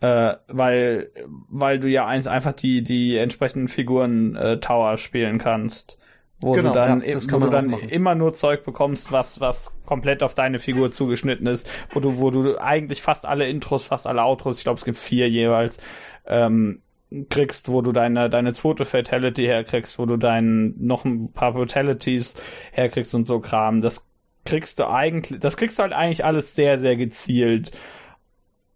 Äh, 0.00 0.34
weil, 0.46 1.10
weil 1.48 1.80
du 1.80 1.88
ja 1.88 2.06
eins 2.06 2.26
einfach 2.26 2.52
die, 2.52 2.84
die 2.84 3.16
entsprechenden 3.16 3.68
Figuren 3.68 4.36
äh, 4.36 4.60
Tower 4.60 4.98
spielen 4.98 5.38
kannst. 5.38 5.96
Wo 6.42 6.52
genau, 6.52 6.68
du 6.68 6.74
dann, 6.74 7.00
ja, 7.00 7.16
wo 7.16 7.38
du 7.38 7.48
dann 7.48 7.72
immer 7.72 8.14
nur 8.14 8.34
Zeug 8.34 8.62
bekommst, 8.62 9.10
was, 9.10 9.40
was 9.40 9.74
komplett 9.86 10.22
auf 10.22 10.34
deine 10.34 10.58
Figur 10.58 10.90
zugeschnitten 10.90 11.46
ist, 11.46 11.66
wo 11.94 12.00
du, 12.00 12.18
wo 12.18 12.30
du 12.30 12.58
eigentlich 12.58 13.00
fast 13.00 13.24
alle 13.24 13.48
Intros, 13.48 13.84
fast 13.84 14.06
alle 14.06 14.22
Outros, 14.22 14.58
ich 14.58 14.64
glaube 14.64 14.76
es 14.76 14.84
gibt 14.84 14.98
vier 14.98 15.30
jeweils, 15.30 15.78
ähm, 16.26 16.82
kriegst, 17.28 17.68
wo 17.68 17.82
du 17.82 17.92
deine, 17.92 18.30
deine 18.30 18.52
zweite 18.52 18.84
Fatality 18.84 19.44
herkriegst, 19.44 19.98
wo 19.98 20.06
du 20.06 20.16
dein, 20.16 20.74
noch 20.78 21.04
ein 21.04 21.32
paar 21.32 21.52
Fatalities 21.54 22.34
herkriegst 22.72 23.14
und 23.14 23.26
so 23.26 23.40
Kram. 23.40 23.80
Das 23.80 24.10
kriegst 24.44 24.78
du 24.78 24.88
eigentlich, 24.88 25.40
das 25.40 25.56
kriegst 25.56 25.78
du 25.78 25.82
halt 25.82 25.92
eigentlich 25.92 26.24
alles 26.24 26.54
sehr, 26.54 26.78
sehr 26.78 26.96
gezielt. 26.96 27.72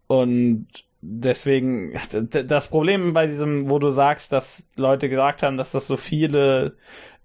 Und 0.07 0.69
deswegen, 1.01 1.99
das 2.11 2.69
Problem 2.69 3.13
bei 3.13 3.27
diesem, 3.27 3.71
wo 3.71 3.79
du 3.79 3.91
sagst, 3.91 4.33
dass 4.33 4.69
Leute 4.77 5.09
gesagt 5.09 5.43
haben, 5.43 5.57
dass 5.57 5.73
das 5.73 5.87
so 5.87 5.97
viele 5.97 6.77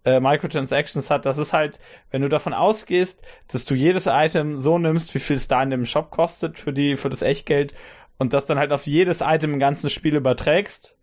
äh, 0.03 0.19
Microtransactions 0.19 1.09
hat, 1.09 1.25
das 1.25 1.37
ist 1.37 1.53
halt, 1.53 1.79
wenn 2.11 2.21
du 2.21 2.29
davon 2.29 2.53
ausgehst, 2.53 3.25
dass 3.47 3.65
du 3.65 3.75
jedes 3.75 4.07
Item 4.07 4.57
so 4.57 4.77
nimmst, 4.77 5.15
wie 5.15 5.19
viel 5.19 5.37
es 5.37 5.47
da 5.47 5.63
in 5.63 5.69
dem 5.69 5.85
Shop 5.85 6.11
kostet 6.11 6.59
für 6.59 6.73
die, 6.73 6.95
für 6.95 7.09
das 7.09 7.21
Echtgeld 7.21 7.73
und 8.17 8.33
das 8.33 8.45
dann 8.45 8.59
halt 8.59 8.71
auf 8.71 8.85
jedes 8.85 9.21
Item 9.21 9.53
im 9.53 9.59
ganzen 9.59 9.89
Spiel 9.89 10.15
überträgst, 10.15 10.97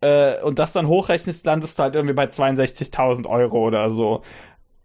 äh, 0.00 0.40
und 0.42 0.58
das 0.58 0.72
dann 0.72 0.86
hochrechnest, 0.86 1.46
landest 1.46 1.78
du 1.78 1.82
halt 1.82 1.94
irgendwie 1.94 2.14
bei 2.14 2.26
62.000 2.26 3.26
Euro 3.26 3.66
oder 3.66 3.90
so. 3.90 4.22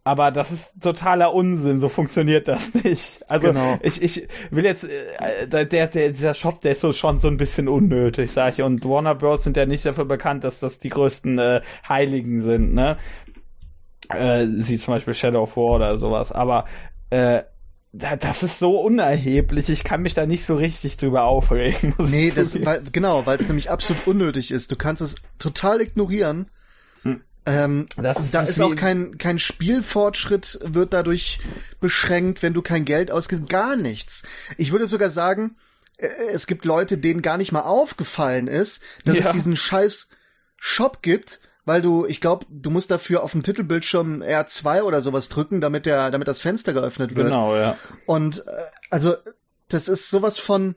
Aber 0.04 0.32
das 0.32 0.52
ist 0.52 0.82
totaler 0.82 1.32
Unsinn, 1.32 1.80
so 1.80 1.88
funktioniert 1.88 2.48
das 2.48 2.74
nicht. 2.84 3.24
Also 3.30 3.50
genau. 3.50 3.78
ich, 3.84 4.02
ich 4.02 4.28
will 4.50 4.66
jetzt, 4.66 4.84
äh, 4.84 5.48
der, 5.48 5.66
der, 5.66 5.88
dieser 5.88 6.34
Shop, 6.34 6.62
der 6.62 6.72
ist 6.72 6.82
so 6.82 6.92
schon 6.92 7.20
so 7.20 7.28
ein 7.28 7.38
bisschen 7.38 7.68
unnötig, 7.68 8.32
sag 8.32 8.54
ich. 8.54 8.64
Und 8.64 8.84
Warner 8.84 9.14
Bros. 9.14 9.44
sind 9.44 9.58
ja 9.58 9.66
nicht 9.66 9.86
dafür 9.86 10.06
bekannt, 10.06 10.44
dass 10.44 10.60
das 10.60 10.80
die 10.80 10.90
größten 10.90 11.38
äh, 11.38 11.62
Heiligen 11.88 12.42
sind, 12.42 12.74
ne? 12.74 12.98
Äh, 14.10 14.48
sie 14.48 14.78
zum 14.78 14.96
Beispiel 14.96 15.14
Shadow 15.14 15.44
of 15.44 15.56
War 15.56 15.76
oder 15.76 15.98
sowas. 15.98 16.32
Aber 16.32 16.66
äh, 17.12 17.44
das 17.94 18.42
ist 18.42 18.60
so 18.60 18.80
unerheblich, 18.80 19.70
ich 19.70 19.84
kann 19.84 20.02
mich 20.02 20.14
da 20.14 20.26
nicht 20.26 20.46
so 20.46 20.56
richtig 20.56 20.96
drüber 20.98 21.24
aufregen. 21.24 21.94
Nee, 21.98 22.32
das, 22.34 22.64
weil, 22.64 22.84
genau, 22.92 23.26
weil 23.26 23.38
es 23.38 23.48
nämlich 23.48 23.70
absolut 23.70 24.08
unnötig 24.08 24.52
ist. 24.52 24.72
Du 24.72 24.78
kannst 24.78 25.02
es 25.02 25.16
total 25.40 25.82
ignorieren. 25.82 26.48
Hm. 27.04 27.22
Ähm, 27.46 27.86
das 27.98 28.20
ist 28.20 28.34
da 28.34 28.44
ist 28.44 28.62
auch 28.62 28.76
kein, 28.76 29.18
kein 29.18 29.40
Spielfortschritt 29.40 30.60
wird 30.64 30.94
dadurch 30.94 31.40
beschränkt, 31.82 32.44
wenn 32.44 32.54
du 32.54 32.62
kein 32.62 32.86
Geld 32.86 33.12
ausgibst. 33.12 33.50
Gar 33.50 33.76
nichts. 33.76 34.24
Ich 34.58 34.72
würde 34.72 34.88
sogar 34.88 35.10
sagen, 35.10 35.58
äh, 35.98 36.08
es 36.32 36.48
gibt 36.48 36.64
Leute, 36.64 36.98
denen 36.98 37.22
gar 37.22 37.38
nicht 37.38 37.52
mal 37.52 37.62
aufgefallen 37.62 38.48
ist, 38.48 38.84
dass 39.04 39.18
ja. 39.18 39.26
es 39.26 39.32
diesen 39.32 39.58
scheiß 39.58 40.10
Shop 40.56 41.02
gibt, 41.02 41.42
weil 41.66 41.82
du, 41.82 42.06
ich 42.06 42.22
glaube, 42.22 42.46
du 42.50 42.70
musst 42.70 42.92
dafür 42.92 43.24
auf 43.24 43.32
dem 43.32 43.44
Titelbildschirm 43.44 44.22
R2 44.22 44.82
oder 44.82 45.02
sowas 45.02 45.30
drücken, 45.30 45.62
damit 45.62 45.86
der, 45.86 46.12
damit 46.12 46.28
das 46.28 46.42
Fenster 46.42 46.74
geöffnet 46.74 47.16
wird. 47.16 47.28
Genau, 47.28 47.56
ja. 47.56 47.78
Und 48.06 48.46
äh, 48.48 48.52
also 48.90 49.16
das 49.70 49.88
ist 49.88 50.10
sowas 50.10 50.40
von 50.40 50.76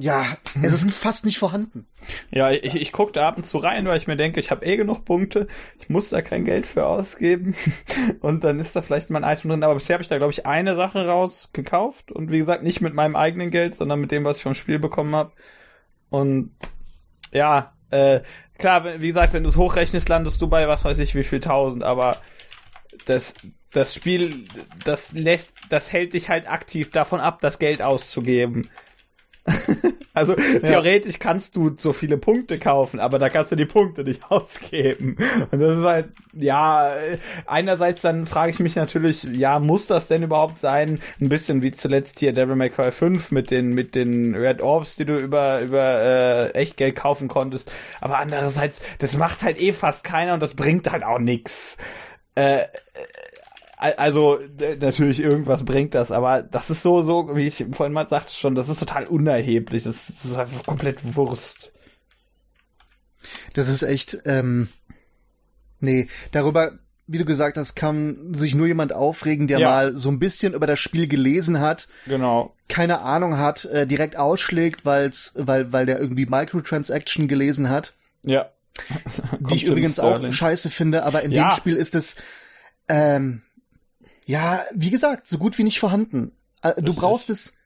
ja, 0.00 0.24
es 0.62 0.72
ist 0.72 0.92
fast 0.94 1.24
nicht 1.24 1.38
vorhanden. 1.38 1.86
Ja, 2.30 2.50
ich, 2.50 2.76
ich 2.76 2.92
gucke 2.92 3.12
da 3.12 3.28
ab 3.28 3.36
und 3.36 3.44
zu 3.44 3.58
rein, 3.58 3.86
weil 3.86 3.98
ich 3.98 4.06
mir 4.06 4.16
denke, 4.16 4.40
ich 4.40 4.50
habe 4.50 4.64
eh 4.64 4.76
genug 4.76 5.04
Punkte, 5.04 5.48
ich 5.78 5.88
muss 5.88 6.10
da 6.10 6.22
kein 6.22 6.44
Geld 6.44 6.66
für 6.66 6.86
ausgeben 6.86 7.54
und 8.20 8.44
dann 8.44 8.60
ist 8.60 8.76
da 8.76 8.82
vielleicht 8.82 9.10
mal 9.10 9.24
ein 9.24 9.36
Item 9.36 9.50
drin. 9.50 9.64
Aber 9.64 9.74
bisher 9.74 9.94
habe 9.94 10.02
ich 10.02 10.08
da, 10.08 10.18
glaube 10.18 10.32
ich, 10.32 10.46
eine 10.46 10.74
Sache 10.74 11.06
rausgekauft 11.06 12.12
und 12.12 12.30
wie 12.30 12.38
gesagt, 12.38 12.62
nicht 12.62 12.80
mit 12.80 12.94
meinem 12.94 13.16
eigenen 13.16 13.50
Geld, 13.50 13.74
sondern 13.74 14.00
mit 14.00 14.12
dem, 14.12 14.24
was 14.24 14.38
ich 14.38 14.42
vom 14.44 14.54
Spiel 14.54 14.78
bekommen 14.78 15.14
habe. 15.14 15.32
Und 16.10 16.52
ja, 17.32 17.72
äh, 17.90 18.20
klar, 18.58 19.00
wie 19.00 19.08
gesagt, 19.08 19.32
wenn 19.32 19.42
du 19.44 19.48
es 19.48 19.56
hochrechnest, 19.56 20.08
landest 20.08 20.40
du 20.42 20.48
bei 20.48 20.68
was 20.68 20.84
weiß 20.84 20.98
ich 20.98 21.14
wie 21.14 21.24
viel 21.24 21.40
tausend, 21.40 21.82
aber 21.84 22.20
das, 23.04 23.40
das 23.72 23.94
Spiel, 23.94 24.66
das 24.72 25.12
lässt, 25.12 25.56
das 25.62 25.92
hält 25.92 26.14
dich 26.14 26.28
halt 26.28 26.48
aktiv 26.48 26.92
davon 26.92 27.20
ab, 27.20 27.40
das 27.40 27.58
Geld 27.58 27.82
auszugeben. 27.82 28.70
also 30.14 30.34
theoretisch 30.34 31.14
ja. 31.14 31.18
kannst 31.20 31.56
du 31.56 31.74
so 31.76 31.92
viele 31.92 32.18
Punkte 32.18 32.58
kaufen, 32.58 33.00
aber 33.00 33.18
da 33.18 33.28
kannst 33.28 33.52
du 33.52 33.56
die 33.56 33.66
Punkte 33.66 34.04
nicht 34.04 34.22
ausgeben. 34.30 35.16
Und 35.50 35.60
das 35.60 35.78
ist 35.78 35.84
halt, 35.84 36.08
ja, 36.32 36.92
einerseits 37.46 38.02
dann 38.02 38.26
frage 38.26 38.50
ich 38.50 38.58
mich 38.58 38.76
natürlich, 38.76 39.24
ja, 39.24 39.58
muss 39.58 39.86
das 39.86 40.08
denn 40.08 40.22
überhaupt 40.22 40.58
sein? 40.58 41.00
Ein 41.20 41.28
bisschen 41.28 41.62
wie 41.62 41.72
zuletzt 41.72 42.20
hier 42.20 42.32
Devil 42.32 42.56
May 42.56 42.70
Cry 42.70 42.90
5 42.90 43.30
mit 43.30 43.50
den, 43.50 43.70
mit 43.70 43.94
den 43.94 44.34
Red 44.34 44.62
Orbs, 44.62 44.96
die 44.96 45.04
du 45.04 45.16
über, 45.16 45.60
über 45.60 46.00
äh, 46.02 46.50
Echtgeld 46.50 46.96
kaufen 46.96 47.28
konntest. 47.28 47.72
Aber 48.00 48.18
andererseits, 48.18 48.80
das 48.98 49.16
macht 49.16 49.42
halt 49.42 49.60
eh 49.60 49.72
fast 49.72 50.04
keiner 50.04 50.34
und 50.34 50.40
das 50.40 50.54
bringt 50.54 50.90
halt 50.90 51.04
auch 51.04 51.18
nix. 51.18 51.76
Äh, 52.34 52.66
also 53.78 54.40
natürlich 54.80 55.20
irgendwas 55.20 55.64
bringt 55.64 55.94
das, 55.94 56.10
aber 56.10 56.42
das 56.42 56.68
ist 56.68 56.82
so, 56.82 57.00
so, 57.00 57.36
wie 57.36 57.46
ich 57.46 57.64
vorhin 57.70 57.92
mal 57.92 58.08
sagte 58.08 58.32
schon, 58.34 58.56
das 58.56 58.68
ist 58.68 58.80
total 58.80 59.06
unerheblich. 59.06 59.84
Das, 59.84 59.96
das 60.20 60.32
ist 60.32 60.36
einfach 60.36 60.64
komplett 60.64 61.16
Wurst. 61.16 61.72
Das 63.54 63.68
ist 63.68 63.82
echt, 63.82 64.18
ähm, 64.24 64.68
nee, 65.78 66.08
darüber, 66.32 66.72
wie 67.06 67.18
du 67.18 67.24
gesagt 67.24 67.56
hast, 67.56 67.76
kann 67.76 68.34
sich 68.34 68.56
nur 68.56 68.66
jemand 68.66 68.92
aufregen, 68.92 69.46
der 69.46 69.60
ja. 69.60 69.68
mal 69.68 69.96
so 69.96 70.10
ein 70.10 70.18
bisschen 70.18 70.54
über 70.54 70.66
das 70.66 70.80
Spiel 70.80 71.06
gelesen 71.06 71.60
hat. 71.60 71.88
Genau. 72.06 72.54
Keine 72.68 73.02
Ahnung 73.02 73.38
hat, 73.38 73.64
äh, 73.64 73.86
direkt 73.86 74.16
ausschlägt, 74.16 74.84
weil's, 74.86 75.34
weil, 75.36 75.72
weil 75.72 75.86
der 75.86 76.00
irgendwie 76.00 76.26
Microtransaction 76.26 77.28
gelesen 77.28 77.70
hat. 77.70 77.94
Ja. 78.24 78.50
Die 79.40 79.54
ich 79.54 79.64
übrigens 79.64 80.00
auch 80.00 80.32
scheiße 80.32 80.68
finde, 80.68 81.04
aber 81.04 81.22
in 81.22 81.30
ja. 81.30 81.48
dem 81.48 81.56
Spiel 81.56 81.76
ist 81.76 81.94
es, 81.94 82.16
ähm, 82.88 83.42
ja, 84.28 84.62
wie 84.74 84.90
gesagt, 84.90 85.26
so 85.26 85.38
gut 85.38 85.56
wie 85.56 85.64
nicht 85.64 85.80
vorhanden. 85.80 86.32
Äh, 86.62 86.82
du 86.82 86.92
brauchst 86.92 87.30
es 87.30 87.56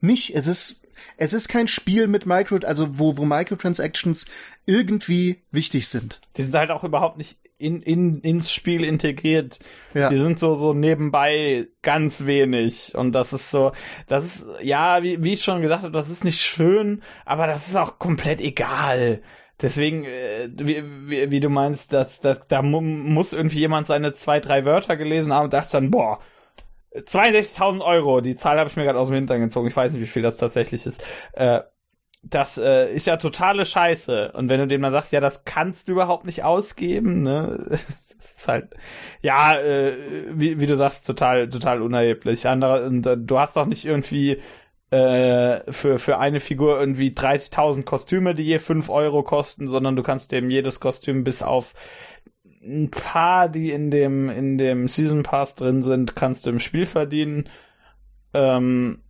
nicht. 0.00 0.32
Es 0.36 0.46
ist, 0.46 0.86
es 1.16 1.32
ist 1.32 1.48
kein 1.48 1.66
Spiel 1.66 2.06
mit 2.06 2.24
Micro, 2.24 2.58
also 2.64 3.00
wo, 3.00 3.16
wo 3.16 3.24
Microtransactions 3.24 4.26
irgendwie 4.64 5.42
wichtig 5.50 5.88
sind. 5.88 6.20
Die 6.36 6.44
sind 6.44 6.54
halt 6.54 6.70
auch 6.70 6.84
überhaupt 6.84 7.18
nicht 7.18 7.36
in, 7.58 7.82
in, 7.82 8.20
ins 8.20 8.52
Spiel 8.52 8.84
integriert. 8.84 9.58
Ja. 9.92 10.08
Die 10.08 10.16
sind 10.16 10.38
so, 10.38 10.54
so 10.54 10.72
nebenbei 10.72 11.66
ganz 11.82 12.26
wenig. 12.26 12.94
Und 12.94 13.10
das 13.10 13.32
ist 13.32 13.50
so, 13.50 13.72
das 14.06 14.24
ist, 14.24 14.46
ja, 14.62 15.02
wie, 15.02 15.24
wie 15.24 15.32
ich 15.32 15.42
schon 15.42 15.62
gesagt 15.62 15.82
habe, 15.82 15.92
das 15.92 16.10
ist 16.10 16.22
nicht 16.22 16.40
schön, 16.40 17.02
aber 17.24 17.48
das 17.48 17.66
ist 17.66 17.74
auch 17.74 17.98
komplett 17.98 18.40
egal. 18.40 19.20
Deswegen, 19.62 20.04
äh, 20.04 20.48
wie, 20.52 20.82
wie, 21.08 21.30
wie, 21.30 21.40
du 21.40 21.48
meinst, 21.48 21.92
dass, 21.92 22.20
dass, 22.20 22.46
da 22.48 22.62
mu 22.62 22.80
muss 22.80 23.32
irgendwie 23.32 23.60
jemand 23.60 23.86
seine 23.86 24.12
zwei, 24.14 24.40
drei 24.40 24.64
Wörter 24.64 24.96
gelesen 24.96 25.32
haben 25.32 25.44
und 25.44 25.52
dachte 25.52 25.72
dann, 25.72 25.90
boah, 25.90 26.20
62.000 26.94 27.84
Euro, 27.84 28.20
die 28.20 28.36
Zahl 28.36 28.58
habe 28.58 28.68
ich 28.68 28.76
mir 28.76 28.84
gerade 28.84 28.98
aus 28.98 29.08
dem 29.08 29.16
Hintern 29.16 29.40
gezogen, 29.40 29.68
ich 29.68 29.76
weiß 29.76 29.92
nicht, 29.92 30.02
wie 30.02 30.06
viel 30.06 30.22
das 30.22 30.36
tatsächlich 30.36 30.86
ist. 30.86 31.04
Äh, 31.32 31.60
das 32.22 32.58
äh, 32.58 32.92
ist 32.92 33.06
ja 33.06 33.16
totale 33.16 33.64
Scheiße. 33.64 34.32
Und 34.32 34.48
wenn 34.48 34.60
du 34.60 34.66
dem 34.66 34.82
dann 34.82 34.90
sagst, 34.90 35.12
ja, 35.12 35.20
das 35.20 35.44
kannst 35.44 35.88
du 35.88 35.92
überhaupt 35.92 36.24
nicht 36.24 36.42
ausgeben, 36.42 37.22
ne? 37.22 37.78
ist 38.36 38.48
halt, 38.48 38.74
ja, 39.20 39.58
äh, 39.58 39.92
wie, 40.30 40.60
wie 40.60 40.66
du 40.66 40.76
sagst, 40.76 41.06
total, 41.06 41.48
total 41.48 41.82
unerheblich. 41.82 42.46
Andere, 42.46 42.86
und, 42.86 43.06
äh, 43.06 43.16
du 43.18 43.38
hast 43.38 43.56
doch 43.56 43.66
nicht 43.66 43.84
irgendwie 43.84 44.40
äh, 44.94 45.72
für, 45.72 45.98
für 45.98 46.18
eine 46.18 46.38
Figur 46.38 46.78
irgendwie 46.78 47.10
30.000 47.10 47.82
Kostüme, 47.82 48.36
die 48.36 48.44
je 48.44 48.60
5 48.60 48.88
Euro 48.90 49.24
kosten, 49.24 49.66
sondern 49.66 49.96
du 49.96 50.04
kannst 50.04 50.32
eben 50.32 50.50
jedes 50.50 50.78
Kostüm 50.78 51.24
bis 51.24 51.42
auf 51.42 51.74
ein 52.62 52.90
paar, 52.90 53.48
die 53.48 53.72
in 53.72 53.90
dem, 53.90 54.30
in 54.30 54.56
dem 54.56 54.86
Season 54.86 55.24
Pass 55.24 55.56
drin 55.56 55.82
sind, 55.82 56.14
kannst 56.14 56.46
du 56.46 56.50
im 56.50 56.60
Spiel 56.60 56.86
verdienen. 56.86 57.48
Ähm, 58.34 59.00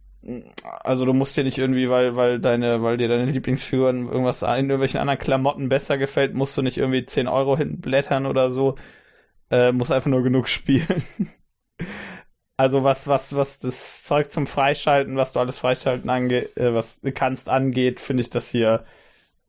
also 0.62 1.05
du 1.05 1.12
musst 1.12 1.37
dir 1.37 1.45
nicht 1.45 1.59
irgendwie, 1.59 1.91
weil, 1.91 2.16
weil 2.16 2.41
deine, 2.41 2.82
weil 2.82 2.97
dir 2.97 3.09
deine 3.09 3.30
Lieblingsfiguren 3.30 4.07
irgendwas 4.09 4.41
in 4.43 4.49
irgendwelchen 4.49 5.01
anderen 5.01 5.18
Klamotten 5.18 5.68
besser 5.68 5.99
gefällt, 5.99 6.32
musst 6.32 6.57
du 6.57 6.62
nicht 6.62 6.78
irgendwie 6.78 7.05
10 7.05 7.28
Euro 7.28 7.59
hinten 7.59 7.82
blättern 7.82 8.24
oder 8.24 8.49
so. 8.49 8.76
Äh, 9.51 9.72
muss 9.72 9.91
einfach 9.91 10.11
nur 10.11 10.22
genug 10.22 10.49
spielen. 10.49 11.03
also 12.57 12.85
was, 12.85 13.07
was, 13.07 13.35
was 13.35 13.59
das 13.59 14.05
Zeug 14.05 14.31
zum 14.31 14.47
Freischalten, 14.47 15.17
was 15.17 15.33
du 15.33 15.41
alles 15.41 15.59
freischalten 15.59 16.09
angeht, 16.09 16.57
äh, 16.57 16.73
was 16.75 17.01
kannst 17.15 17.49
angeht, 17.49 18.01
finde 18.01 18.23
ich 18.23 18.31
das 18.31 18.51
hier 18.51 18.85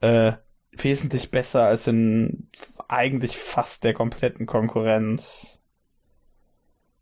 äh, 0.02 0.34
wesentlich 0.72 1.32
besser 1.32 1.64
als 1.64 1.88
in 1.88 2.50
eigentlich 2.88 3.38
fast 3.38 3.84
der 3.84 3.94
kompletten 3.94 4.46
Konkurrenz. 4.46 5.60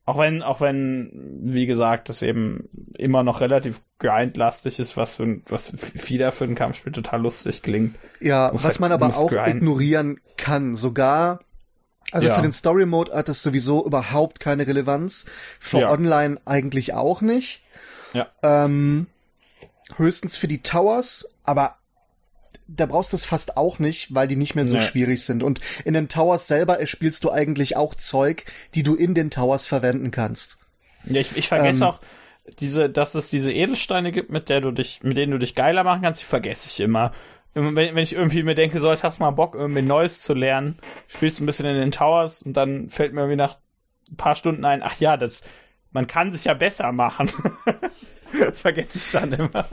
Auch 0.05 0.17
wenn, 0.17 0.43
auch 0.43 0.59
wenn, 0.59 1.39
wie 1.43 1.65
gesagt, 1.65 2.09
das 2.09 2.21
eben 2.21 2.67
immer 2.97 3.23
noch 3.23 3.39
relativ 3.39 3.81
grindlastig 3.99 4.77
ist, 4.79 4.97
was 4.97 5.15
für, 5.15 5.39
was 5.47 5.71
wieder 6.09 6.33
für 6.33 6.43
ein 6.43 6.55
Kampfspiel 6.55 6.91
total 6.91 7.21
lustig 7.21 7.61
klingt. 7.61 7.95
Ja, 8.19 8.51
was 8.53 8.65
halt, 8.65 8.79
man 8.81 8.91
aber 8.91 9.15
auch 9.15 9.29
grinden. 9.29 9.57
ignorieren 9.59 10.19
kann, 10.35 10.75
sogar 10.75 11.39
also 12.13 12.27
ja. 12.27 12.35
für 12.35 12.41
den 12.41 12.51
Story 12.51 12.85
Mode 12.85 13.13
hat 13.13 13.27
das 13.27 13.41
sowieso 13.41 13.85
überhaupt 13.85 14.39
keine 14.39 14.67
Relevanz. 14.67 15.25
Für 15.59 15.79
ja. 15.79 15.91
Online 15.91 16.39
eigentlich 16.45 16.93
auch 16.93 17.21
nicht. 17.21 17.61
Ja. 18.13 18.27
Ähm, 18.43 19.07
höchstens 19.97 20.37
für 20.37 20.47
die 20.47 20.61
Towers, 20.61 21.33
aber 21.43 21.75
da 22.67 22.85
brauchst 22.85 23.13
du 23.13 23.17
es 23.17 23.25
fast 23.25 23.57
auch 23.57 23.79
nicht, 23.79 24.13
weil 24.13 24.27
die 24.27 24.35
nicht 24.35 24.55
mehr 24.55 24.65
so 24.65 24.77
nee. 24.77 24.83
schwierig 24.83 25.23
sind. 25.25 25.43
Und 25.43 25.59
in 25.85 25.93
den 25.93 26.07
Towers 26.07 26.47
selber 26.47 26.85
spielst 26.85 27.23
du 27.23 27.31
eigentlich 27.31 27.75
auch 27.75 27.95
Zeug, 27.95 28.45
die 28.75 28.83
du 28.83 28.95
in 28.95 29.15
den 29.15 29.31
Towers 29.31 29.65
verwenden 29.65 30.11
kannst. 30.11 30.59
Ja, 31.05 31.19
ich, 31.19 31.35
ich 31.35 31.47
vergesse 31.47 31.83
ähm, 31.83 31.89
auch, 31.89 31.99
diese, 32.59 32.89
dass 32.89 33.15
es 33.15 33.29
diese 33.29 33.51
Edelsteine 33.51 34.11
gibt, 34.11 34.29
mit 34.29 34.49
der 34.49 34.61
du 34.61 34.71
dich, 34.71 35.01
mit 35.01 35.17
denen 35.17 35.31
du 35.31 35.39
dich 35.39 35.55
geiler 35.55 35.83
machen 35.83 36.01
kannst, 36.01 36.21
die 36.21 36.25
vergesse 36.25 36.67
ich 36.67 36.79
immer. 36.79 37.13
Wenn, 37.53 37.75
wenn 37.75 37.97
ich 37.97 38.13
irgendwie 38.13 38.43
mir 38.43 38.55
denke, 38.55 38.79
so, 38.79 38.89
jetzt 38.89 39.03
hast 39.03 39.19
du 39.19 39.23
mal 39.23 39.31
Bock, 39.31 39.55
irgendwie 39.55 39.81
Neues 39.81 40.21
zu 40.21 40.33
lernen, 40.33 40.79
spielst 41.07 41.39
du 41.39 41.43
ein 41.43 41.45
bisschen 41.45 41.67
in 41.67 41.75
den 41.75 41.91
Towers 41.91 42.41
und 42.41 42.53
dann 42.53 42.89
fällt 42.89 43.13
mir 43.13 43.21
irgendwie 43.21 43.37
nach 43.37 43.57
ein 44.09 44.17
paar 44.17 44.35
Stunden 44.35 44.65
ein, 44.65 44.81
ach 44.83 44.99
ja, 44.99 45.17
das, 45.17 45.41
man 45.91 46.07
kann 46.07 46.31
sich 46.31 46.45
ja 46.45 46.53
besser 46.53 46.91
machen. 46.91 47.31
das 48.39 48.61
vergesse 48.61 48.97
ich 48.97 49.11
dann 49.11 49.33
immer. 49.33 49.65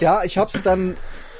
Ja, 0.00 0.24
ich 0.24 0.38
hab's 0.38 0.62
dann 0.62 0.96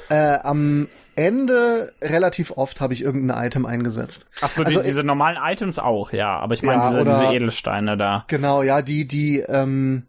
äh, 0.09 0.37
am 0.43 0.87
Ende 1.15 1.91
relativ 2.01 2.51
oft 2.51 2.79
habe 2.79 2.93
ich 2.93 3.01
irgendein 3.01 3.45
Item 3.45 3.65
eingesetzt. 3.65 4.29
Ach 4.41 4.49
so, 4.49 4.63
also, 4.63 4.79
die, 4.79 4.85
diese 4.85 5.03
normalen 5.03 5.37
Items 5.41 5.77
auch, 5.77 6.13
ja. 6.13 6.39
Aber 6.39 6.53
ich 6.53 6.63
meine 6.63 6.81
ja, 6.81 6.89
diese, 6.89 7.03
diese, 7.03 7.33
Edelsteine 7.33 7.97
da. 7.97 8.23
Genau, 8.27 8.63
ja, 8.63 8.81
die, 8.81 9.05
die, 9.07 9.39
ähm, 9.39 10.05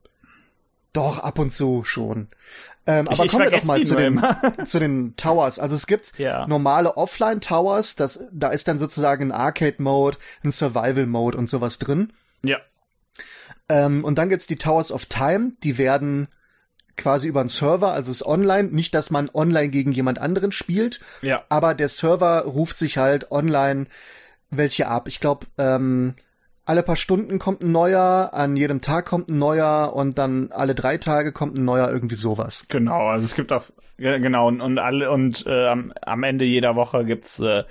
doch 0.93 1.19
ab 1.19 1.39
und 1.39 1.51
zu 1.51 1.85
schon. 1.85 2.29
Ähm, 2.87 3.07
ich, 3.07 3.13
aber 3.13 3.25
ich 3.25 3.31
kommen 3.31 3.45
wir 3.45 3.51
doch 3.51 3.65
mal 3.65 3.83
zu 3.83 3.95
den, 3.95 4.23
zu 4.65 4.79
den 4.79 5.17
Towers. 5.17 5.59
Also 5.59 5.77
es 5.77 5.87
gibt 5.87 6.19
ja. 6.19 6.47
normale 6.47 6.97
Offline-Towers, 6.97 7.97
das, 7.97 8.25
da 8.33 8.49
ist 8.49 8.69
dann 8.69 8.79
sozusagen 8.79 9.31
ein 9.31 9.33
Arcade-Mode, 9.33 10.17
ein 10.43 10.51
Survival-Mode 10.51 11.37
und 11.37 11.51
sowas 11.51 11.79
drin. 11.79 12.13
Ja. 12.43 12.59
Ähm, 13.69 14.05
und 14.05 14.17
dann 14.17 14.29
gibt's 14.29 14.47
die 14.47 14.57
Towers 14.57 14.93
of 14.93 15.07
Time, 15.07 15.53
die 15.63 15.79
werden 15.79 16.29
quasi 16.97 17.29
über 17.29 17.41
einen 17.41 17.49
Server, 17.49 17.93
also 17.93 18.11
es 18.11 18.21
ist 18.21 18.27
online. 18.27 18.69
Nicht, 18.69 18.95
dass 18.95 19.11
man 19.11 19.31
online 19.33 19.71
gegen 19.71 19.93
jemand 19.93 20.19
anderen 20.19 20.53
spielt, 20.53 21.01
ja. 21.23 21.43
aber 21.49 21.75
der 21.75 21.89
Server 21.89 22.43
ruft 22.43 22.77
sich 22.77 22.99
halt 22.99 23.31
online 23.31 23.87
welche 24.51 24.89
ab. 24.89 25.09
Ich 25.09 25.21
glaube, 25.21 25.47
ähm, 25.59 26.15
alle 26.65 26.83
paar 26.83 26.97
Stunden 26.97 27.39
kommt 27.39 27.63
ein 27.63 27.73
neuer, 27.73 28.31
an 28.33 28.57
jedem 28.57 28.81
Tag 28.81 29.07
kommt 29.07 29.29
ein 29.29 29.39
neuer 29.39 29.93
und 29.95 30.19
dann 30.19 30.53
alle 30.53 30.75
drei 30.75 30.99
Tage 30.99 31.33
kommt 31.33 31.57
ein 31.57 31.65
neuer, 31.65 31.91
irgendwie 31.91 32.15
sowas. 32.15 32.67
Genau, 32.69 33.09
also 33.09 33.25
es 33.25 33.35
gibt 33.35 33.53
auch, 33.53 33.65
genau, 33.97 34.49
und, 34.49 34.61
und 34.61 34.79
alle, 34.79 35.11
und 35.11 35.47
äh, 35.47 35.67
am, 35.67 35.93
am 36.03 36.23
Ende 36.23 36.45
jeder 36.45 36.77
Woche 36.77 37.05
gibt's 37.05 37.41
äh, 37.41 37.65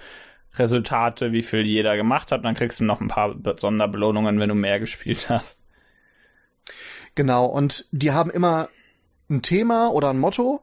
Resultate, 0.55 1.31
wie 1.31 1.43
viel 1.43 1.65
jeder 1.65 1.95
gemacht 1.95 2.31
hat, 2.31 2.43
dann 2.43 2.55
kriegst 2.55 2.79
du 2.79 2.85
noch 2.85 3.01
ein 3.01 3.07
paar 3.07 3.35
Sonderbelohnungen, 3.57 4.39
wenn 4.39 4.49
du 4.49 4.55
mehr 4.55 4.79
gespielt 4.79 5.29
hast. 5.29 5.61
Genau, 7.15 7.45
und 7.45 7.87
die 7.91 8.11
haben 8.11 8.31
immer 8.31 8.69
ein 9.29 9.41
Thema 9.41 9.89
oder 9.89 10.09
ein 10.09 10.19
Motto, 10.19 10.61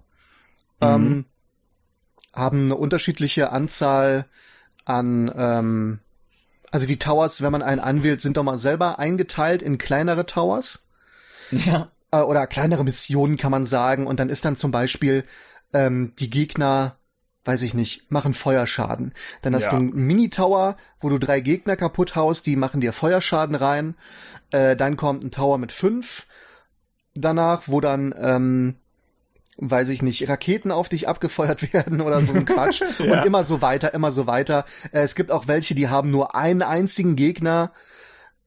mhm. 0.81 0.87
ähm, 0.87 1.25
haben 2.33 2.65
eine 2.65 2.77
unterschiedliche 2.77 3.51
Anzahl 3.53 4.27
an, 4.85 5.33
ähm, 5.37 6.01
also 6.71 6.87
die 6.87 6.99
Towers, 6.99 7.43
wenn 7.43 7.53
man 7.53 7.63
einen 7.63 7.81
anwählt, 7.81 8.21
sind 8.21 8.37
doch 8.37 8.43
mal 8.43 8.59
selber 8.59 8.99
eingeteilt 8.99 9.63
in 9.63 9.79
kleinere 9.79 10.27
Towers. 10.27 10.89
Ja. 11.51 11.91
Äh, 12.11 12.19
oder 12.19 12.47
kleinere 12.47 12.85
Missionen 12.85 13.37
kann 13.37 13.51
man 13.51 13.67
sagen. 13.67 14.07
Und 14.07 14.21
dann 14.21 14.29
ist 14.29 14.45
dann 14.45 14.57
zum 14.57 14.71
Beispiel 14.71 15.25
ähm, 15.73 16.13
die 16.19 16.31
Gegner, 16.31 16.97
weiß 17.45 17.63
ich 17.63 17.75
nicht, 17.75 18.11
machen 18.11 18.35
Feuerschaden. 18.35 19.15
Dann 19.43 19.55
hast 19.55 19.65
ja. 19.65 19.71
du 19.71 19.77
einen 19.77 19.95
Mini-Tower, 19.95 20.77
wo 21.01 21.09
du 21.09 21.19
drei 21.19 21.41
Gegner 21.41 21.77
kaputt 21.77 22.15
haust, 22.17 22.47
die 22.47 22.57
machen 22.57 22.81
dir 22.81 22.93
Feuerschaden 22.93 23.55
rein. 23.55 23.97
Äh, 24.51 24.77
dann 24.77 24.97
kommt 24.97 25.25
ein 25.25 25.31
Tower 25.31 25.59
mit 25.59 25.73
fünf 25.73 26.27
danach, 27.15 27.63
wo 27.67 27.81
dann, 27.81 28.15
ähm, 28.19 28.77
weiß 29.59 29.89
ich 29.89 30.03
nicht, 30.03 30.29
Raketen 30.29 30.71
auf 30.71 30.89
dich 30.89 31.09
abgefeuert 31.09 31.73
werden 31.73 32.01
oder 32.01 32.21
so 32.21 32.35
ein 32.35 32.45
Quatsch. 32.45 32.83
ja. 32.99 33.19
Und 33.19 33.27
immer 33.27 33.45
so 33.45 33.63
weiter, 33.63 33.95
immer 33.95 34.13
so 34.13 34.27
weiter. 34.27 34.65
Äh, 34.93 35.01
es 35.01 35.15
gibt 35.15 35.31
auch 35.31 35.49
welche, 35.49 35.75
die 35.75 35.89
haben 35.89 36.11
nur 36.11 36.35
einen 36.35 36.63
einzigen 36.63 37.17
Gegner. 37.17 37.73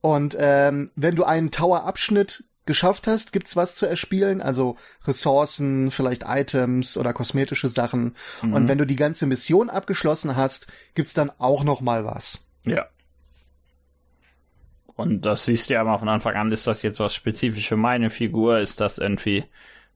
Und 0.02 0.38
ähm, 0.40 0.92
wenn 0.96 1.16
du 1.16 1.24
einen 1.24 1.52
Tower-Abschnitt 1.52 2.46
geschafft 2.66 3.08
hast, 3.08 3.34
gibt's 3.34 3.56
was 3.56 3.76
zu 3.76 3.88
erspielen, 3.88 4.42
also 4.42 4.78
Ressourcen, 5.06 5.90
vielleicht 5.90 6.24
Items 6.28 6.98
oder 6.98 7.14
kosmetische 7.14 7.68
Sachen. 7.68 8.16
Mhm. 8.44 8.54
Und 8.54 8.68
wenn 8.68 8.78
du 8.78 8.86
die 8.86 8.96
ganze 8.96 9.26
Mission 9.26 9.70
abgeschlossen 9.70 10.36
hast, 10.36 10.68
gibt's 10.94 11.14
dann 11.14 11.32
auch 11.40 11.64
noch 11.64 11.82
mal 11.82 12.06
was. 12.06 12.52
Ja. 12.64 12.88
Und 14.96 15.26
das 15.26 15.46
siehst 15.46 15.70
du 15.70 15.74
ja 15.74 15.84
mal 15.84 15.98
von 15.98 16.10
Anfang 16.10 16.36
an, 16.36 16.52
ist 16.52 16.68
das 16.68 16.84
jetzt 16.84 17.00
was 17.00 17.16
spezifisch 17.16 17.68
für 17.70 17.78
meine 17.78 18.10
Figur? 18.10 18.60
Ist 18.60 18.82
das 18.82 18.98
irgendwie 18.98 19.46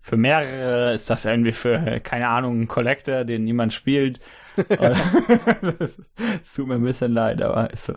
für 0.04 0.18
mehrere? 0.18 0.94
Ist 0.94 1.10
das 1.10 1.24
irgendwie 1.26 1.54
für, 1.54 2.00
keine 2.02 2.28
Ahnung, 2.28 2.62
ein 2.62 2.68
Collector, 2.68 3.24
den 3.24 3.46
niemand 3.46 3.72
spielt? 3.72 4.20
Es 4.58 4.76
tut 6.56 6.68
mir 6.68 6.76
ein 6.76 6.84
bisschen 6.84 7.14
leid, 7.14 7.42
aber 7.42 7.72
ist 7.72 7.86
so. 7.86 7.94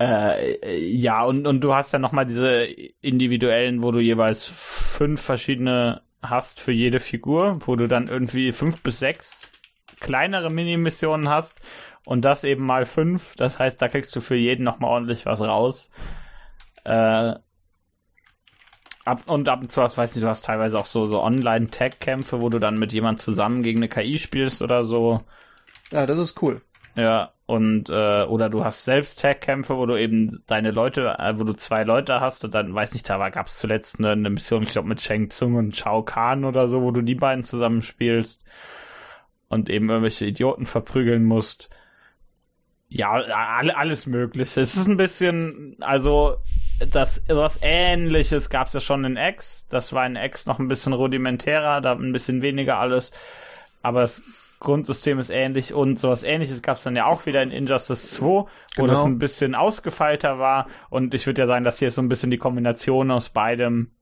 Äh, 0.00 0.78
ja, 0.78 1.24
und, 1.24 1.46
und 1.46 1.60
du 1.60 1.74
hast 1.74 1.92
ja 1.92 1.98
nochmal 1.98 2.24
diese 2.24 2.62
individuellen, 3.02 3.82
wo 3.82 3.92
du 3.92 4.00
jeweils 4.00 4.46
fünf 4.46 5.20
verschiedene 5.20 6.00
hast 6.22 6.60
für 6.60 6.72
jede 6.72 6.98
Figur, 6.98 7.58
wo 7.66 7.76
du 7.76 7.88
dann 7.88 8.06
irgendwie 8.06 8.52
fünf 8.52 8.82
bis 8.82 8.98
sechs 8.98 9.52
kleinere 10.00 10.50
Mini-Missionen 10.50 11.28
hast 11.28 11.60
und 12.06 12.24
das 12.24 12.44
eben 12.44 12.64
mal 12.64 12.86
fünf. 12.86 13.36
Das 13.36 13.58
heißt, 13.58 13.82
da 13.82 13.88
kriegst 13.88 14.16
du 14.16 14.20
für 14.20 14.36
jeden 14.36 14.64
nochmal 14.64 14.92
ordentlich 14.92 15.26
was 15.26 15.42
raus. 15.42 15.90
Äh, 16.84 17.34
ab, 19.08 19.22
und 19.26 19.48
ab 19.48 19.60
und 19.60 19.72
zu 19.72 19.82
hast, 19.82 19.96
weiß 19.96 20.14
nicht, 20.14 20.24
du 20.24 20.28
hast 20.28 20.44
teilweise 20.44 20.78
auch 20.78 20.86
so, 20.86 21.06
so 21.06 21.22
Online-Tag-Kämpfe, 21.22 22.40
wo 22.40 22.48
du 22.48 22.58
dann 22.58 22.78
mit 22.78 22.92
jemand 22.92 23.20
zusammen 23.20 23.62
gegen 23.62 23.78
eine 23.78 23.88
KI 23.88 24.18
spielst 24.18 24.62
oder 24.62 24.84
so. 24.84 25.22
Ja, 25.90 26.06
das 26.06 26.18
ist 26.18 26.40
cool. 26.42 26.60
Ja, 26.94 27.32
und 27.46 27.88
äh, 27.88 28.24
oder 28.24 28.50
du 28.50 28.64
hast 28.64 28.84
selbst 28.84 29.20
Tag-Kämpfe, 29.20 29.76
wo 29.76 29.86
du 29.86 29.96
eben 29.96 30.30
deine 30.46 30.70
Leute, 30.70 31.16
äh, 31.18 31.38
wo 31.38 31.44
du 31.44 31.54
zwei 31.54 31.84
Leute 31.84 32.20
hast 32.20 32.44
und 32.44 32.54
dann, 32.54 32.74
weiß 32.74 32.92
nicht, 32.92 33.08
da 33.08 33.28
gab 33.30 33.46
es 33.46 33.58
zuletzt 33.58 33.98
eine, 33.98 34.10
eine 34.10 34.30
Mission, 34.30 34.62
ich 34.62 34.70
glaube, 34.70 34.88
mit 34.88 35.00
Shang 35.00 35.30
Tsung 35.30 35.54
und 35.54 35.76
Shao 35.76 36.02
Kahn 36.02 36.44
oder 36.44 36.68
so, 36.68 36.82
wo 36.82 36.90
du 36.90 37.02
die 37.02 37.14
beiden 37.14 37.44
zusammen 37.44 37.82
spielst 37.82 38.44
und 39.48 39.70
eben 39.70 39.88
irgendwelche 39.88 40.26
Idioten 40.26 40.66
verprügeln 40.66 41.24
musst. 41.24 41.70
Ja, 42.88 43.12
alles 43.12 44.06
Mögliche. 44.06 44.60
Es 44.60 44.76
ist 44.76 44.88
ein 44.88 44.96
bisschen, 44.96 45.76
also 45.80 46.38
das 46.78 47.24
was 47.28 47.58
Ähnliches 47.62 48.50
gab 48.50 48.68
es 48.68 48.74
ja 48.74 48.80
schon 48.80 49.04
in 49.04 49.16
X. 49.16 49.66
Das 49.68 49.92
war 49.92 50.06
in 50.06 50.16
X 50.16 50.46
noch 50.46 50.58
ein 50.58 50.68
bisschen 50.68 50.92
rudimentärer, 50.92 51.80
da 51.80 51.92
ein 51.92 52.12
bisschen 52.12 52.42
weniger 52.42 52.78
alles. 52.78 53.12
Aber 53.82 54.00
das 54.00 54.22
Grundsystem 54.60 55.18
ist 55.18 55.30
ähnlich 55.30 55.72
und 55.72 56.00
sowas 56.00 56.24
ähnliches 56.24 56.62
gab 56.62 56.78
es 56.78 56.82
dann 56.82 56.96
ja 56.96 57.06
auch 57.06 57.26
wieder 57.26 57.42
in 57.42 57.50
Injustice 57.50 58.10
2, 58.12 58.24
wo 58.26 58.48
genau. 58.76 58.88
das 58.88 59.04
ein 59.04 59.18
bisschen 59.18 59.54
ausgefeilter 59.54 60.38
war. 60.38 60.66
Und 60.90 61.14
ich 61.14 61.26
würde 61.26 61.42
ja 61.42 61.46
sagen, 61.46 61.64
dass 61.64 61.78
hier 61.78 61.88
ist 61.88 61.94
so 61.94 62.02
ein 62.02 62.08
bisschen 62.08 62.30
die 62.30 62.38
Kombination 62.38 63.10
aus 63.10 63.28
beidem. 63.28 63.92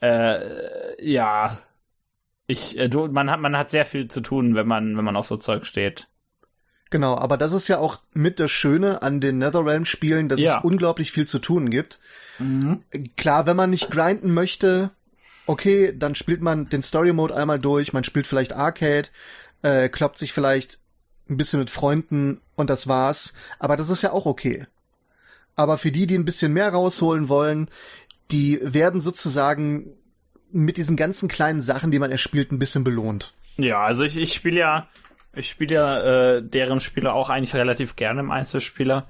Äh, 0.00 1.04
ja, 1.04 1.58
ich, 2.46 2.76
äh, 2.76 2.88
du, 2.88 3.06
man 3.06 3.30
hat, 3.30 3.40
man 3.40 3.56
hat 3.56 3.70
sehr 3.70 3.86
viel 3.86 4.08
zu 4.08 4.20
tun, 4.20 4.54
wenn 4.54 4.66
man, 4.66 4.96
wenn 4.96 5.04
man 5.04 5.16
auf 5.16 5.26
so 5.26 5.36
Zeug 5.36 5.64
steht. 5.64 6.08
Genau, 6.90 7.16
aber 7.16 7.36
das 7.36 7.52
ist 7.52 7.68
ja 7.68 7.78
auch 7.78 8.00
mit 8.12 8.40
das 8.40 8.50
Schöne 8.50 9.02
an 9.02 9.20
den 9.20 9.38
Netherrealm-Spielen, 9.38 10.28
dass 10.28 10.40
ja. 10.40 10.58
es 10.58 10.64
unglaublich 10.64 11.12
viel 11.12 11.26
zu 11.26 11.38
tun 11.38 11.70
gibt. 11.70 12.00
Mhm. 12.40 12.82
Klar, 13.16 13.46
wenn 13.46 13.56
man 13.56 13.70
nicht 13.70 13.90
grinden 13.90 14.34
möchte, 14.34 14.90
okay, 15.46 15.94
dann 15.96 16.16
spielt 16.16 16.42
man 16.42 16.68
den 16.68 16.82
Story-Mode 16.82 17.34
einmal 17.34 17.60
durch, 17.60 17.92
man 17.92 18.02
spielt 18.02 18.26
vielleicht 18.26 18.52
Arcade, 18.52 19.08
äh, 19.62 19.88
kloppt 19.88 20.18
sich 20.18 20.32
vielleicht 20.32 20.78
ein 21.28 21.36
bisschen 21.36 21.60
mit 21.60 21.70
Freunden 21.70 22.40
und 22.56 22.70
das 22.70 22.88
war's. 22.88 23.34
Aber 23.60 23.76
das 23.76 23.88
ist 23.88 24.02
ja 24.02 24.10
auch 24.10 24.26
okay. 24.26 24.66
Aber 25.54 25.78
für 25.78 25.92
die, 25.92 26.08
die 26.08 26.16
ein 26.16 26.24
bisschen 26.24 26.52
mehr 26.52 26.70
rausholen 26.70 27.28
wollen, 27.28 27.68
die 28.32 28.58
werden 28.62 29.00
sozusagen 29.00 29.92
mit 30.50 30.76
diesen 30.76 30.96
ganzen 30.96 31.28
kleinen 31.28 31.60
Sachen, 31.60 31.92
die 31.92 32.00
man 32.00 32.10
erspielt, 32.10 32.50
ein 32.50 32.58
bisschen 32.58 32.82
belohnt. 32.82 33.32
Ja, 33.56 33.82
also 33.82 34.02
ich, 34.02 34.16
ich 34.16 34.34
spiele 34.34 34.58
ja, 34.58 34.88
ich 35.32 35.48
spiele 35.48 35.74
ja 35.74 36.00
äh, 36.00 36.42
deren 36.42 36.80
Spiele 36.80 37.12
auch 37.12 37.30
eigentlich 37.30 37.54
relativ 37.54 37.96
gerne 37.96 38.20
im 38.20 38.30
Einzelspieler. 38.30 39.06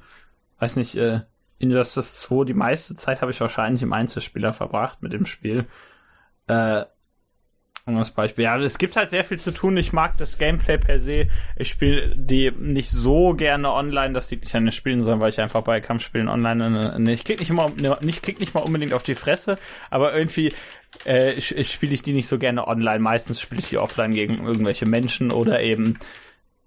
Weiß 0.58 0.76
nicht, 0.76 0.96
äh, 0.96 1.20
Injustice 1.58 2.20
2, 2.20 2.44
die 2.44 2.54
meiste 2.54 2.96
Zeit 2.96 3.20
habe 3.20 3.30
ich 3.30 3.40
wahrscheinlich 3.40 3.82
im 3.82 3.92
Einzelspieler 3.92 4.52
verbracht 4.52 5.02
mit 5.02 5.12
dem 5.12 5.26
Spiel. 5.26 5.66
Äh, 6.46 6.84
das 7.86 8.10
Beispiel. 8.10 8.44
Ja, 8.44 8.58
es 8.58 8.78
gibt 8.78 8.96
halt 8.96 9.10
sehr 9.10 9.24
viel 9.24 9.38
zu 9.38 9.52
tun. 9.52 9.76
Ich 9.76 9.92
mag 9.92 10.16
das 10.18 10.38
Gameplay 10.38 10.78
per 10.78 10.98
se. 10.98 11.26
Ich 11.56 11.68
spiele 11.68 12.14
die 12.16 12.50
nicht 12.50 12.90
so 12.90 13.32
gerne 13.32 13.72
online. 13.72 14.12
Das 14.14 14.30
liegt 14.30 14.44
nicht 14.44 14.54
an 14.54 14.64
den 14.64 14.72
Spielen, 14.72 15.00
sondern 15.00 15.20
weil 15.20 15.30
ich 15.30 15.40
einfach 15.40 15.62
bei 15.62 15.80
Kampfspielen 15.80 16.28
online 16.28 16.98
ne, 16.98 17.12
ich 17.12 17.24
krieg 17.24 17.40
nicht 17.40 17.50
immer 17.50 17.70
nicht 18.00 18.22
krieg 18.22 18.38
nicht 18.38 18.54
mal 18.54 18.60
unbedingt 18.60 18.92
auf 18.92 19.02
die 19.02 19.14
Fresse, 19.14 19.58
aber 19.90 20.14
irgendwie 20.14 20.54
äh, 21.06 21.32
ich, 21.32 21.56
ich 21.56 21.72
spiele 21.72 21.94
ich 21.94 22.02
die 22.02 22.12
nicht 22.12 22.28
so 22.28 22.38
gerne 22.38 22.66
online. 22.66 23.00
Meistens 23.00 23.40
spiele 23.40 23.60
ich 23.60 23.68
die 23.68 23.78
offline 23.78 24.14
gegen 24.14 24.44
irgendwelche 24.46 24.86
Menschen 24.86 25.32
oder 25.32 25.60
eben 25.60 25.98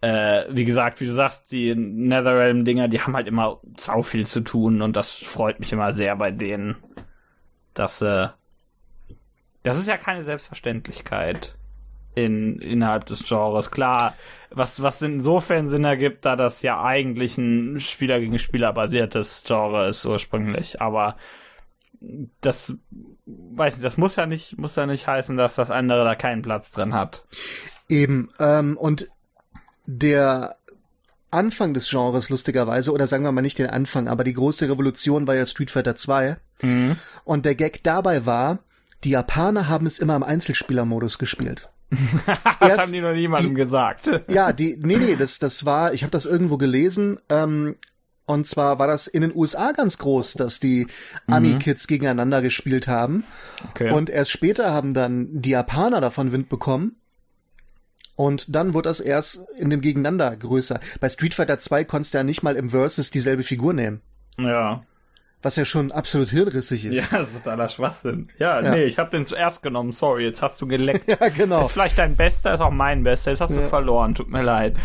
äh, 0.01 0.45
wie 0.49 0.65
gesagt, 0.65 0.99
wie 0.99 1.05
du 1.05 1.13
sagst, 1.13 1.53
die 1.53 1.73
Netherrealm-Dinger, 1.73 2.89
die 2.89 2.99
haben 2.99 3.15
halt 3.15 3.27
immer 3.27 3.61
sau 3.77 4.01
viel 4.01 4.25
zu 4.25 4.41
tun 4.41 4.81
und 4.81 4.97
das 4.97 5.13
freut 5.13 5.61
mich 5.61 5.71
immer 5.71 5.93
sehr 5.93 6.17
bei 6.17 6.29
denen, 6.29 6.75
dass 7.73 8.01
äh, 8.01 8.27
das 9.63 9.77
ist 9.79 9.87
ja 9.87 9.97
keine 9.97 10.21
Selbstverständlichkeit 10.21 11.55
in, 12.15 12.59
innerhalb 12.59 13.05
des 13.05 13.23
Genres. 13.23 13.71
Klar, 13.71 14.13
was, 14.51 14.81
was 14.81 15.01
insofern 15.01 15.67
Sinn 15.67 15.83
ergibt, 15.83 16.25
da 16.25 16.35
das 16.35 16.61
ja 16.61 16.83
eigentlich 16.83 17.37
ein 17.37 17.79
Spieler 17.79 18.19
gegen 18.19 18.37
Spieler 18.39 18.73
basiertes 18.73 19.43
Genre 19.47 19.87
ist 19.87 20.05
ursprünglich, 20.05 20.81
aber 20.81 21.15
das 22.41 22.77
weiß 23.25 23.75
nicht, 23.75 23.85
das 23.85 23.97
muss 23.97 24.15
ja 24.15 24.25
nicht, 24.25 24.57
muss 24.57 24.75
ja 24.75 24.85
nicht 24.85 25.07
heißen, 25.07 25.37
dass 25.37 25.55
das 25.55 25.71
andere 25.71 26.03
da 26.03 26.15
keinen 26.15 26.41
Platz 26.41 26.71
drin 26.71 26.93
hat. 26.93 27.23
Eben, 27.87 28.29
ähm, 28.39 28.77
und 28.77 29.09
der 29.85 30.57
Anfang 31.31 31.73
des 31.73 31.89
Genres, 31.89 32.29
lustigerweise, 32.29 32.91
oder 32.91 33.07
sagen 33.07 33.23
wir 33.23 33.31
mal 33.31 33.41
nicht 33.41 33.57
den 33.57 33.69
Anfang, 33.69 34.07
aber 34.07 34.23
die 34.23 34.33
große 34.33 34.69
Revolution 34.69 35.25
war 35.25 35.35
ja 35.35 35.45
Street 35.45 35.71
Fighter 35.71 35.95
2. 35.95 36.37
Mhm. 36.61 36.97
Und 37.23 37.45
der 37.45 37.55
Gag 37.55 37.83
dabei 37.83 38.25
war, 38.25 38.59
die 39.03 39.11
Japaner 39.11 39.67
haben 39.69 39.85
es 39.85 39.99
immer 39.99 40.15
im 40.15 40.23
Einzelspielermodus 40.23 41.17
gespielt. 41.17 41.69
das 42.59 42.69
Erst, 42.69 42.81
haben 42.81 42.91
die 42.91 43.01
noch 43.01 43.13
niemandem 43.13 43.55
die, 43.55 43.61
gesagt. 43.61 44.09
ja, 44.29 44.51
die, 44.51 44.77
nee, 44.81 44.97
nee, 44.97 45.15
das, 45.15 45.39
das 45.39 45.65
war, 45.65 45.93
ich 45.93 46.03
habe 46.03 46.11
das 46.11 46.25
irgendwo 46.25 46.57
gelesen, 46.57 47.19
ähm, 47.29 47.75
und 48.25 48.47
zwar 48.47 48.79
war 48.79 48.87
das 48.87 49.07
in 49.07 49.21
den 49.21 49.35
USA 49.35 49.73
ganz 49.73 49.97
groß, 49.97 50.35
dass 50.35 50.61
die 50.61 50.87
Ami-Kids 51.27 51.85
mhm. 51.85 51.93
gegeneinander 51.93 52.41
gespielt 52.41 52.87
haben. 52.87 53.25
Okay. 53.71 53.91
Und 53.91 54.09
erst 54.09 54.31
später 54.31 54.71
haben 54.71 54.93
dann 54.93 55.41
die 55.41 55.49
Japaner 55.49 55.99
davon 55.99 56.31
Wind 56.31 56.47
bekommen. 56.47 56.95
Und 58.15 58.55
dann 58.55 58.73
wurde 58.73 58.87
das 58.87 59.01
erst 59.01 59.45
in 59.57 59.69
dem 59.69 59.81
Gegeneinander 59.81 60.33
größer. 60.37 60.79
Bei 61.01 61.09
Street 61.09 61.33
Fighter 61.33 61.59
2 61.59 61.83
konntest 61.83 62.13
du 62.13 62.19
ja 62.19 62.23
nicht 62.23 62.43
mal 62.43 62.55
im 62.55 62.69
Versus 62.69 63.11
dieselbe 63.11 63.43
Figur 63.43 63.73
nehmen. 63.73 64.01
Ja 64.37 64.83
was 65.43 65.57
ja 65.57 65.65
schon 65.65 65.91
absolut 65.91 66.29
hirnrissig 66.29 66.85
ist. 66.85 67.11
Ja, 67.11 67.19
das 67.19 67.27
ist 67.33 67.43
totaler 67.43 67.67
Schwachsinn. 67.69 68.29
Ja, 68.39 68.61
ja. 68.61 68.71
nee, 68.71 68.85
ich 68.85 68.97
habe 68.97 69.11
den 69.11 69.25
zuerst 69.25 69.61
genommen. 69.61 69.91
Sorry, 69.91 70.23
jetzt 70.23 70.41
hast 70.41 70.61
du 70.61 70.67
geleckt. 70.67 71.07
ja, 71.19 71.29
genau. 71.29 71.61
Ist 71.61 71.71
vielleicht 71.71 71.97
dein 71.97 72.15
Bester, 72.15 72.53
ist 72.53 72.61
auch 72.61 72.71
mein 72.71 73.03
Bester. 73.03 73.31
Jetzt 73.31 73.41
hast 73.41 73.53
ja. 73.53 73.61
du 73.61 73.67
verloren. 73.67 74.15
Tut 74.15 74.29
mir 74.29 74.41
leid. 74.41 74.77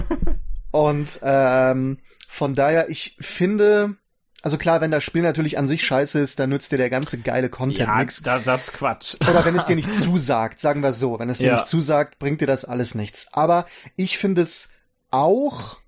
Und 0.70 1.20
ähm, 1.22 1.98
von 2.26 2.54
daher, 2.54 2.88
ich 2.88 3.16
finde, 3.20 3.96
also 4.42 4.56
klar, 4.56 4.80
wenn 4.80 4.90
das 4.90 5.04
Spiel 5.04 5.20
natürlich 5.20 5.58
an 5.58 5.68
sich 5.68 5.84
scheiße 5.84 6.18
ist, 6.18 6.38
dann 6.38 6.48
nützt 6.48 6.72
dir 6.72 6.78
der 6.78 6.88
ganze 6.88 7.18
geile 7.18 7.50
Content 7.50 7.88
ja, 7.90 7.98
nichts. 7.98 8.22
Das, 8.22 8.44
das 8.44 8.64
ist 8.64 8.72
Quatsch. 8.72 9.16
Oder 9.20 9.44
wenn 9.44 9.54
es 9.54 9.66
dir 9.66 9.76
nicht 9.76 9.92
zusagt, 9.92 10.60
sagen 10.60 10.82
wir 10.82 10.94
so, 10.94 11.18
wenn 11.18 11.28
es 11.28 11.38
dir 11.38 11.48
ja. 11.48 11.52
nicht 11.54 11.66
zusagt, 11.66 12.18
bringt 12.18 12.40
dir 12.40 12.46
das 12.46 12.64
alles 12.64 12.94
nichts. 12.94 13.28
Aber 13.34 13.66
ich 13.96 14.16
finde 14.16 14.40
es 14.40 14.70
auch 15.10 15.81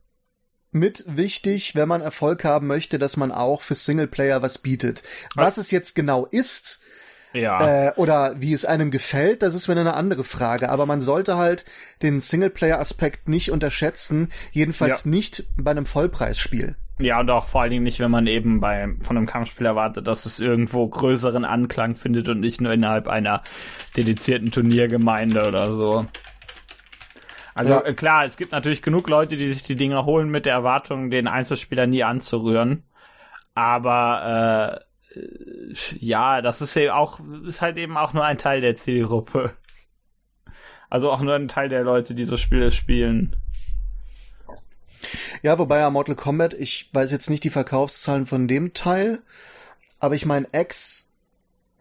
mit 0.75 1.05
wichtig, 1.07 1.75
wenn 1.75 1.89
man 1.89 2.01
Erfolg 2.01 2.45
haben 2.45 2.67
möchte, 2.67 2.99
dass 2.99 3.17
man 3.17 3.33
auch 3.33 3.63
für 3.63 3.75
Singleplayer 3.75 4.43
was 4.43 4.59
bietet. 4.59 5.03
Was 5.35 5.57
es 5.57 5.71
jetzt 5.71 5.95
genau 5.95 6.27
ist, 6.27 6.81
ja. 7.35 7.89
Äh, 7.89 7.93
oder 7.97 8.41
wie 8.41 8.53
es 8.53 8.65
einem 8.65 8.93
gefällt, 8.93 9.43
das 9.43 9.57
ist 9.57 9.69
wieder 9.69 9.81
eine 9.81 9.95
andere 9.95 10.23
Frage. 10.23 10.71
Aber 10.71 10.87
man 10.87 11.01
sollte 11.01 11.37
halt 11.37 11.65
den 12.01 12.21
Singleplayer-Aspekt 12.21 13.29
nicht 13.29 13.51
unterschätzen, 13.51 14.29
jedenfalls 14.53 15.05
ja. 15.05 15.11
nicht 15.11 15.45
bei 15.57 15.73
einem 15.73 15.85
Vollpreisspiel. 15.85 16.77
Ja, 17.01 17.19
und 17.19 17.29
auch 17.31 17.49
vor 17.49 17.63
allen 17.63 17.73
Dingen 17.73 17.83
nicht, 17.83 17.99
wenn 17.99 18.13
man 18.13 18.29
eben 18.29 18.61
bei, 18.61 18.89
von 19.03 19.17
einem 19.17 19.27
Kampfspiel 19.27 19.67
erwartet, 19.67 20.07
dass 20.07 20.27
es 20.27 20.39
irgendwo 20.39 20.87
größeren 20.87 21.45
Anklang 21.45 21.97
findet 21.97 22.29
und 22.29 22.39
nicht 22.39 22.61
nur 22.61 22.73
innerhalb 22.73 23.09
einer 23.09 23.43
dedizierten 23.97 24.53
Turniergemeinde 24.53 25.49
oder 25.49 25.73
so. 25.73 26.07
Also 27.55 27.75
ja. 27.75 27.85
Äh, 27.85 27.95
klar, 27.95 28.25
es 28.25 28.37
gibt 28.37 28.53
natürlich 28.53 28.83
genug 28.83 29.09
Leute, 29.09 29.37
die 29.37 29.53
sich 29.53 29.63
die 29.63 29.77
Dinger 29.77 30.05
holen 30.05 30.29
mit 30.29 30.47
der 30.47 30.55
Erwartung, 30.55 31.11
den 31.11 31.29
Einzelspieler 31.29 31.87
nie 31.87 32.03
anzurühren. 32.03 32.83
Aber 33.55 34.85
äh, 35.15 35.21
ja, 35.99 36.43
das 36.43 36.61
ist 36.61 36.75
ja 36.75 36.95
auch, 36.95 37.21
ist 37.47 37.63
halt 37.63 37.77
eben 37.77 37.97
auch 37.97 38.13
nur 38.13 38.25
ein 38.25 38.39
Teil 38.39 38.61
der 38.61 38.77
Zielgruppe. 38.77 39.55
Also 40.91 41.11
auch 41.11 41.21
nur 41.21 41.35
ein 41.35 41.49
Teil 41.49 41.69
der 41.69 41.85
Leute, 41.85 42.15
die 42.15 42.25
so 42.25 42.37
Spiele 42.37 42.71
spielen. 42.71 43.37
Ja, 45.43 45.59
wobei 45.59 45.79
ja 45.79 45.91
Mortal 45.91 46.17
Kombat, 46.17 46.55
ich 46.55 46.91
weiß 46.93 47.13
jetzt 47.13 47.31
nicht 47.31 47.45
die 47.45 47.51
Verkaufszahlen 47.51 48.27
von 48.27 48.49
dem 48.49 48.73
Teil, 48.73 49.21
aber 50.01 50.15
ich 50.15 50.27
meine, 50.27 50.49
X 50.53 51.14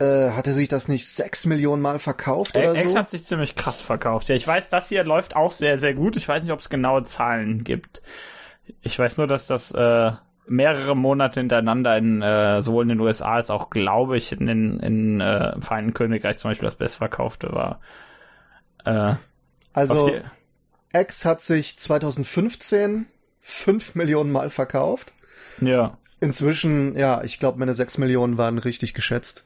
äh, 0.04 0.32
hatte 0.32 0.54
sich 0.54 0.68
das 0.68 0.88
nicht 0.88 1.08
sechs 1.08 1.46
Millionen 1.46 1.82
Mal 1.82 2.00
verkauft 2.00 2.56
oder 2.56 2.76
X 2.76 2.92
so? 2.92 2.98
hat 2.98 3.10
sich 3.10 3.24
ziemlich 3.24 3.56
krass 3.56 3.82
verkauft. 3.82 4.30
Ja, 4.30 4.36
ich 4.36 4.48
weiß, 4.48 4.70
das 4.70 4.90
hier 4.90 5.04
läuft 5.04 5.36
auch 5.36 5.52
sehr, 5.52 5.78
sehr 5.78 5.94
gut. 5.94 6.16
Ich 6.16 6.28
weiß 6.28 6.44
nicht, 6.44 6.52
ob 6.52 6.60
es 6.60 6.70
genaue 6.70 7.04
Zahlen 7.04 7.64
gibt. 7.64 8.02
Ich 8.82 8.98
weiß 8.98 9.18
nur, 9.18 9.28
dass 9.28 9.48
das 9.48 9.72
äh, 9.72 10.12
mehrere 10.48 10.96
Monate 10.96 11.40
hintereinander 11.40 11.98
in 11.98 12.22
äh, 12.22 12.62
sowohl 12.62 12.84
in 12.84 12.90
den 12.90 13.00
USA 13.00 13.36
als 13.36 13.50
auch, 13.50 13.70
glaube 13.70 14.18
ich, 14.18 14.32
in, 14.32 14.48
in, 14.48 14.80
in 14.80 15.22
äh, 15.22 15.60
Vereinten 15.62 15.94
Königreich 15.94 16.38
zum 16.38 16.52
Beispiel 16.52 16.68
das 16.68 16.76
bestverkaufte 16.76 17.52
war. 17.52 17.80
Äh, 18.86 19.16
also 19.74 20.12
X 20.94 21.26
hat 21.26 21.42
sich 21.42 21.80
2015 21.80 23.08
fünf 23.40 23.96
Millionen 23.96 24.32
Mal 24.32 24.50
verkauft. 24.50 25.14
Ja. 25.60 25.98
Inzwischen, 26.20 26.96
ja, 26.96 27.24
ich 27.24 27.40
glaube, 27.40 27.60
meine 27.60 27.74
sechs 27.74 27.98
Millionen 27.98 28.38
waren 28.38 28.58
richtig 28.58 28.94
geschätzt. 28.94 29.46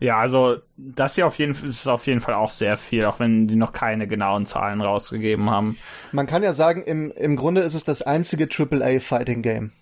Ja, 0.00 0.18
also 0.18 0.56
das 0.76 1.14
hier 1.14 1.26
auf 1.26 1.38
jeden 1.38 1.54
Fall 1.54 1.68
ist 1.68 1.86
auf 1.86 2.06
jeden 2.06 2.20
Fall 2.20 2.34
auch 2.34 2.50
sehr 2.50 2.76
viel, 2.76 3.04
auch 3.04 3.20
wenn 3.20 3.46
die 3.46 3.56
noch 3.56 3.72
keine 3.72 4.08
genauen 4.08 4.46
Zahlen 4.46 4.80
rausgegeben 4.80 5.50
haben. 5.50 5.78
Man 6.12 6.26
kann 6.26 6.42
ja 6.42 6.52
sagen, 6.52 6.82
im, 6.82 7.12
im 7.12 7.36
Grunde 7.36 7.60
ist 7.60 7.74
es 7.74 7.84
das 7.84 8.02
einzige 8.02 8.48
AAA 8.48 9.00
Fighting 9.00 9.42
Game. 9.42 9.72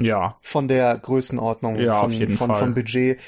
Ja. 0.00 0.36
Von 0.40 0.68
der 0.68 0.96
Größenordnung, 0.98 1.76
ja, 1.76 2.00
von, 2.00 2.12
von, 2.12 2.48
Fall. 2.48 2.58
vom 2.58 2.74
Budget. 2.74 3.20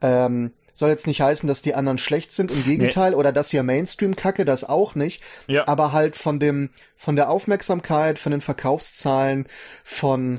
Ähm, 0.00 0.52
soll 0.74 0.90
jetzt 0.90 1.08
nicht 1.08 1.20
heißen, 1.20 1.48
dass 1.48 1.60
die 1.60 1.74
anderen 1.74 1.98
schlecht 1.98 2.30
sind, 2.30 2.52
im 2.52 2.64
Gegenteil, 2.64 3.10
nee. 3.10 3.16
oder 3.16 3.32
dass 3.32 3.50
hier 3.50 3.64
Mainstream-Kacke, 3.64 4.44
das 4.44 4.62
auch 4.62 4.94
nicht. 4.94 5.24
Ja. 5.48 5.66
Aber 5.66 5.92
halt 5.92 6.14
von 6.14 6.38
dem, 6.38 6.70
von 6.96 7.16
der 7.16 7.30
Aufmerksamkeit, 7.30 8.18
von 8.18 8.30
den 8.30 8.40
Verkaufszahlen, 8.40 9.46
von 9.82 10.38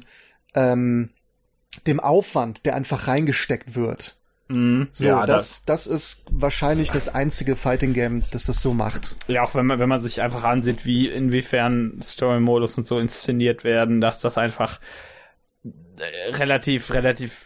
ähm, 0.55 1.09
dem 1.87 1.99
Aufwand, 1.99 2.65
der 2.65 2.75
einfach 2.75 3.07
reingesteckt 3.07 3.75
wird. 3.75 4.18
Mhm. 4.49 4.87
So, 4.91 5.07
ja, 5.07 5.25
das, 5.27 5.63
das 5.65 5.85
ist 5.85 6.25
wahrscheinlich 6.31 6.89
das 6.89 7.07
einzige 7.07 7.55
Fighting 7.55 7.93
Game, 7.93 8.23
das 8.31 8.45
das 8.45 8.61
so 8.61 8.73
macht. 8.73 9.15
Ja, 9.27 9.43
auch 9.43 9.53
wenn 9.53 9.67
man, 9.67 9.79
wenn 9.79 9.89
man 9.89 10.01
sich 10.01 10.21
einfach 10.21 10.43
ansieht, 10.43 10.85
wie 10.85 11.07
inwiefern 11.07 12.01
Story-Modus 12.01 12.77
und 12.77 12.85
so 12.85 12.97
inszeniert 12.97 13.63
werden, 13.63 14.01
dass 14.01 14.19
das 14.19 14.39
einfach 14.39 14.79
äh, 15.63 16.31
relativ, 16.31 16.91
relativ 16.91 17.45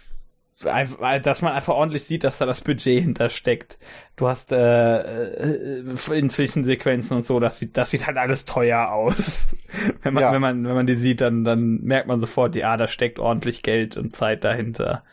dass 0.63 1.41
man 1.41 1.51
einfach 1.51 1.73
ordentlich 1.73 2.05
sieht, 2.05 2.23
dass 2.23 2.37
da 2.37 2.45
das 2.45 2.61
Budget 2.61 3.03
hintersteckt. 3.03 3.77
Du 4.15 4.29
hast 4.29 4.53
äh, 4.53 5.79
äh 5.79 6.17
in 6.17 6.29
Zwischensequenzen 6.29 7.17
und 7.17 7.25
so, 7.25 7.41
das 7.41 7.59
sieht, 7.59 7.75
das 7.75 7.89
sieht 7.89 8.07
halt 8.07 8.17
alles 8.17 8.45
teuer 8.45 8.89
aus. 8.89 9.53
wenn 10.03 10.13
man, 10.13 10.23
ja. 10.23 10.31
wenn 10.31 10.41
man, 10.41 10.65
wenn 10.65 10.75
man 10.75 10.85
die 10.85 10.95
sieht, 10.95 11.19
dann, 11.19 11.43
dann 11.43 11.81
merkt 11.81 12.07
man 12.07 12.21
sofort, 12.21 12.55
ja, 12.55 12.77
da 12.77 12.87
steckt 12.87 13.19
ordentlich 13.19 13.61
Geld 13.61 13.97
und 13.97 14.15
Zeit 14.15 14.45
dahinter. 14.45 15.03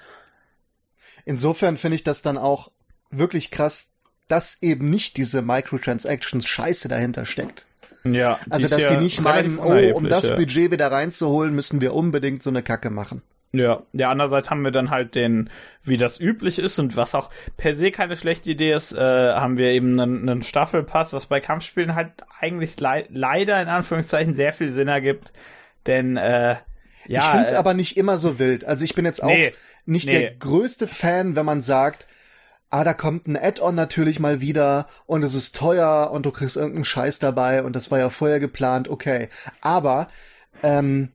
Insofern 1.25 1.77
finde 1.77 1.97
ich 1.97 2.05
das 2.05 2.23
dann 2.23 2.39
auch 2.39 2.71
wirklich 3.11 3.51
krass, 3.51 3.95
dass 4.29 4.63
eben 4.63 4.89
nicht 4.91 5.17
diese 5.17 5.43
Microtransactions 5.43 6.47
Scheiße 6.47 6.89
dahinter 6.89 7.25
steckt. 7.25 7.67
Ja. 8.05 8.39
Also, 8.49 8.69
dass 8.69 8.87
die 8.87 8.97
nicht 8.97 9.21
meinen, 9.21 9.59
oh, 9.59 9.97
um 9.97 10.07
das 10.07 10.29
ja. 10.29 10.37
Budget 10.37 10.71
wieder 10.71 10.91
reinzuholen, 10.91 11.55
müssen 11.55 11.81
wir 11.81 11.95
unbedingt 11.95 12.43
so 12.43 12.51
eine 12.51 12.63
Kacke 12.63 12.91
machen. 12.91 13.23
Ja, 13.53 13.83
ja, 13.93 14.09
andererseits 14.09 14.49
haben 14.49 14.63
wir 14.63 14.71
dann 14.71 14.91
halt 14.91 15.17
den, 15.17 15.51
wie 15.83 15.97
das 15.97 16.21
üblich 16.21 16.61
ist 16.61 16.79
und 16.79 16.97
was 16.97 17.17
auch 17.17 17.31
per 17.57 17.75
se 17.75 17.91
keine 17.91 18.15
schlechte 18.15 18.53
Idee 18.53 18.73
ist, 18.73 18.93
äh, 18.93 18.99
haben 19.01 19.59
wir 19.59 19.71
eben 19.71 19.99
einen, 19.99 20.29
einen 20.29 20.43
Staffelpass, 20.43 21.13
was 21.13 21.27
bei 21.27 21.41
Kampfspielen 21.41 21.97
halt 21.97 22.13
eigentlich 22.39 22.79
le 22.79 23.07
leider 23.11 23.61
in 23.61 23.67
Anführungszeichen 23.67 24.37
sehr 24.37 24.53
viel 24.53 24.73
Sinn 24.73 24.87
ergibt, 24.87 25.33
denn 25.87 26.17
äh, 26.17 26.57
ja. 27.07 27.21
Ich 27.21 27.27
finde 27.27 27.47
es 27.47 27.53
äh, 27.53 27.57
aber 27.57 27.75
nicht 27.75 27.97
immer 27.97 28.19
so 28.19 28.39
wild. 28.39 28.65
Also 28.65 28.85
ich 28.85 28.95
bin 28.95 29.05
jetzt 29.05 29.23
auch 29.23 29.29
nee, 29.29 29.55
nicht 29.87 30.07
nee. 30.07 30.19
der 30.19 30.35
größte 30.35 30.87
Fan, 30.87 31.37
wenn 31.37 31.47
man 31.47 31.63
sagt, 31.63 32.07
ah, 32.71 32.85
da 32.85 32.95
kommt 32.95 33.27
ein 33.27 33.37
Add-on 33.37 33.75
natürlich 33.75 34.21
mal 34.21 34.41
wieder 34.41 34.87
und 35.07 35.23
es 35.23 35.35
ist 35.35 35.57
teuer 35.57 36.11
und 36.13 36.25
du 36.25 36.31
kriegst 36.31 36.57
irgendeinen 36.57 36.85
Scheiß 36.85 37.19
dabei 37.19 37.63
und 37.63 37.75
das 37.75 37.91
war 37.91 37.99
ja 37.99 38.09
vorher 38.09 38.41
geplant, 38.41 38.89
okay. 38.89 39.29
Aber 39.61 40.09
ähm, 40.63 41.11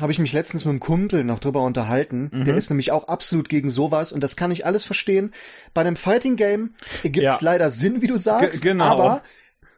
habe 0.00 0.12
ich 0.12 0.18
mich 0.18 0.32
letztens 0.32 0.64
mit 0.64 0.70
einem 0.70 0.80
Kumpel 0.80 1.24
noch 1.24 1.40
drüber 1.40 1.62
unterhalten. 1.62 2.30
Mhm. 2.32 2.44
Der 2.44 2.54
ist 2.54 2.70
nämlich 2.70 2.92
auch 2.92 3.08
absolut 3.08 3.48
gegen 3.48 3.70
sowas 3.70 4.12
und 4.12 4.20
das 4.20 4.36
kann 4.36 4.50
ich 4.50 4.64
alles 4.64 4.84
verstehen. 4.84 5.32
Bei 5.74 5.80
einem 5.80 5.96
Fighting 5.96 6.36
Game 6.36 6.74
gibt 7.02 7.16
es 7.18 7.22
ja. 7.22 7.38
leider 7.40 7.70
Sinn, 7.70 8.00
wie 8.02 8.06
du 8.06 8.16
sagst, 8.16 8.62
G 8.62 8.68
genau. 8.68 8.84
aber 8.84 9.22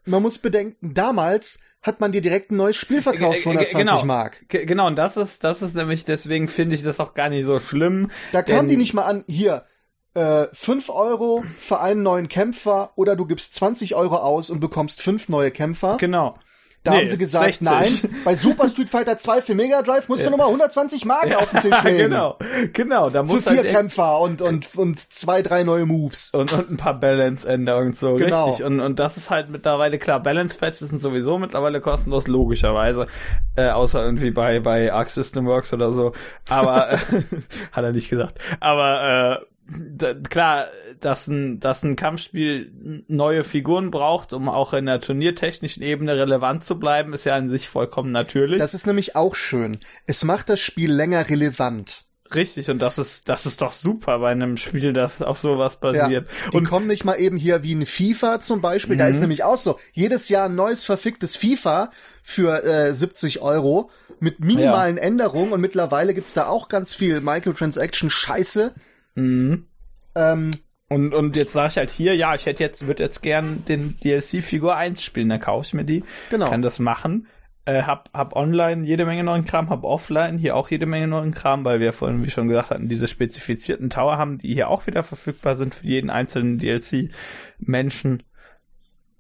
man 0.04 0.22
muss 0.22 0.38
bedenken, 0.38 0.94
damals 0.94 1.62
hat 1.82 2.00
man 2.00 2.12
dir 2.12 2.20
direkt 2.20 2.50
ein 2.50 2.56
neues 2.56 2.76
Spiel 2.76 3.00
verkauft 3.00 3.38
für 3.38 3.50
120 3.50 3.78
genau. 3.78 4.04
Mark. 4.04 4.44
Genau, 4.48 4.86
und 4.86 4.96
das 4.96 5.16
ist, 5.16 5.44
das 5.44 5.62
ist 5.62 5.74
nämlich, 5.74 6.04
deswegen 6.04 6.46
finde 6.46 6.74
ich 6.74 6.82
das 6.82 7.00
auch 7.00 7.14
gar 7.14 7.30
nicht 7.30 7.46
so 7.46 7.58
schlimm. 7.58 8.10
Da 8.32 8.42
kam 8.42 8.68
die 8.68 8.76
nicht 8.76 8.92
mal 8.92 9.04
an, 9.04 9.24
hier, 9.26 9.64
äh, 10.14 10.46
5 10.52 10.90
Euro 10.90 11.44
für 11.58 11.80
einen 11.80 12.02
neuen 12.02 12.28
Kämpfer 12.28 12.92
oder 12.96 13.16
du 13.16 13.26
gibst 13.26 13.54
20 13.54 13.94
Euro 13.94 14.16
aus 14.16 14.50
und 14.50 14.60
bekommst 14.60 15.00
fünf 15.00 15.28
neue 15.28 15.50
Kämpfer. 15.50 15.96
Genau. 15.98 16.36
Da 16.82 16.92
nee, 16.92 16.98
haben 16.98 17.08
sie 17.08 17.18
gesagt, 17.18 17.56
60. 17.56 17.62
nein, 17.62 18.20
bei 18.24 18.34
Super 18.34 18.66
Street 18.66 18.88
Fighter 18.88 19.18
2 19.18 19.42
für 19.42 19.54
Mega 19.54 19.82
Drive 19.82 20.08
musst 20.08 20.22
ja. 20.22 20.26
du 20.26 20.30
nochmal 20.30 20.46
120 20.46 21.04
Mark 21.04 21.28
ja, 21.28 21.38
auf 21.38 21.50
den 21.50 21.60
Tisch 21.60 21.82
legen. 21.84 21.98
Genau, 21.98 22.38
genau. 22.72 23.10
Da 23.10 23.22
muss 23.22 23.44
für 23.44 23.50
vier 23.50 23.64
halt 23.64 23.70
Kämpfer 23.70 24.18
und, 24.18 24.40
und, 24.40 24.74
und 24.76 24.98
zwei, 24.98 25.42
drei 25.42 25.62
neue 25.62 25.84
Moves. 25.84 26.30
Und, 26.30 26.54
und 26.54 26.70
ein 26.70 26.76
paar 26.78 26.98
Balance-Änderungen, 26.98 27.92
so 27.92 28.14
genau. 28.14 28.46
richtig. 28.46 28.64
Und, 28.64 28.80
und 28.80 28.98
das 28.98 29.18
ist 29.18 29.30
halt 29.30 29.50
mittlerweile 29.50 29.98
klar. 29.98 30.22
Balance-Patches 30.22 30.88
sind 30.88 31.02
sowieso 31.02 31.36
mittlerweile 31.36 31.82
kostenlos, 31.82 32.28
logischerweise. 32.28 33.08
Äh, 33.56 33.68
außer 33.68 34.02
irgendwie 34.02 34.30
bei, 34.30 34.60
bei 34.60 34.90
Arc 34.90 35.10
System 35.10 35.44
Works 35.44 35.74
oder 35.74 35.92
so. 35.92 36.12
Aber, 36.48 36.98
hat 37.72 37.84
er 37.84 37.92
nicht 37.92 38.08
gesagt. 38.08 38.38
Aber, 38.60 39.42
äh, 39.42 39.46
da, 39.68 40.14
klar, 40.14 40.66
dass 41.04 41.26
ein, 41.26 41.60
dass 41.60 41.82
ein 41.82 41.96
Kampfspiel 41.96 43.04
neue 43.08 43.44
Figuren 43.44 43.90
braucht, 43.90 44.32
um 44.32 44.48
auch 44.48 44.72
in 44.74 44.86
der 44.86 45.00
turniertechnischen 45.00 45.82
Ebene 45.82 46.16
relevant 46.16 46.64
zu 46.64 46.78
bleiben, 46.78 47.12
ist 47.12 47.24
ja 47.24 47.34
an 47.34 47.50
sich 47.50 47.68
vollkommen 47.68 48.12
natürlich. 48.12 48.58
Das 48.58 48.74
ist 48.74 48.86
nämlich 48.86 49.16
auch 49.16 49.34
schön. 49.34 49.78
Es 50.06 50.24
macht 50.24 50.48
das 50.48 50.60
Spiel 50.60 50.92
länger 50.92 51.28
relevant. 51.28 52.04
Richtig, 52.32 52.70
und 52.70 52.78
das 52.78 52.98
ist, 52.98 53.28
das 53.28 53.44
ist 53.44 53.60
doch 53.60 53.72
super 53.72 54.20
bei 54.20 54.30
einem 54.30 54.56
Spiel, 54.56 54.92
das 54.92 55.20
auf 55.20 55.38
sowas 55.38 55.80
basiert. 55.80 56.28
Ja, 56.30 56.50
und 56.52 56.68
kommen 56.68 56.86
nicht 56.86 57.04
mal 57.04 57.16
eben 57.16 57.36
hier 57.36 57.64
wie 57.64 57.74
ein 57.74 57.84
FIFA 57.84 58.40
zum 58.40 58.60
Beispiel, 58.60 58.94
mhm. 58.94 59.00
da 59.00 59.08
ist 59.08 59.16
mhm. 59.16 59.22
nämlich 59.22 59.42
auch 59.42 59.56
so, 59.56 59.80
jedes 59.92 60.28
Jahr 60.28 60.44
ein 60.44 60.54
neues 60.54 60.84
verficktes 60.84 61.34
FIFA 61.34 61.90
für 62.22 62.62
äh, 62.64 62.94
70 62.94 63.42
Euro 63.42 63.90
mit 64.20 64.38
minimalen 64.38 64.96
ja. 64.96 65.02
Änderungen 65.02 65.52
und 65.52 65.60
mittlerweile 65.60 66.14
gibt's 66.14 66.32
da 66.32 66.46
auch 66.46 66.68
ganz 66.68 66.94
viel 66.94 67.20
Microtransaction-Scheiße, 67.20 68.74
Mhm. 69.14 69.66
Ähm, 70.14 70.50
und, 70.90 71.14
und 71.14 71.36
jetzt 71.36 71.52
sage 71.52 71.68
ich 71.68 71.76
halt 71.76 71.90
hier, 71.90 72.16
ja, 72.16 72.34
ich 72.34 72.46
hätte 72.46 72.64
jetzt, 72.64 72.88
würde 72.88 73.04
jetzt 73.04 73.22
gern 73.22 73.64
den 73.64 73.96
DLC 73.96 74.42
Figur 74.42 74.76
1 74.76 75.02
spielen, 75.02 75.28
dann 75.28 75.38
kaufe 75.38 75.64
ich 75.64 75.72
mir 75.72 75.84
die, 75.84 76.02
genau. 76.30 76.50
kann 76.50 76.62
das 76.62 76.80
machen. 76.80 77.28
Äh, 77.64 77.84
hab, 77.84 78.10
hab 78.12 78.34
online 78.34 78.84
jede 78.84 79.06
Menge 79.06 79.22
neuen 79.22 79.44
Kram, 79.44 79.70
hab 79.70 79.84
offline 79.84 80.36
hier 80.36 80.56
auch 80.56 80.68
jede 80.68 80.86
Menge 80.86 81.06
neuen 81.06 81.32
Kram, 81.32 81.64
weil 81.64 81.78
wir 81.78 81.92
vorhin, 81.92 82.24
wie 82.24 82.30
schon 82.30 82.48
gesagt 82.48 82.70
hatten, 82.70 82.88
diese 82.88 83.06
spezifizierten 83.06 83.88
Tower 83.88 84.18
haben, 84.18 84.38
die 84.38 84.52
hier 84.52 84.68
auch 84.68 84.88
wieder 84.88 85.04
verfügbar 85.04 85.54
sind 85.54 85.76
für 85.76 85.86
jeden 85.86 86.10
einzelnen 86.10 86.58
DLC-Menschen. 86.58 88.24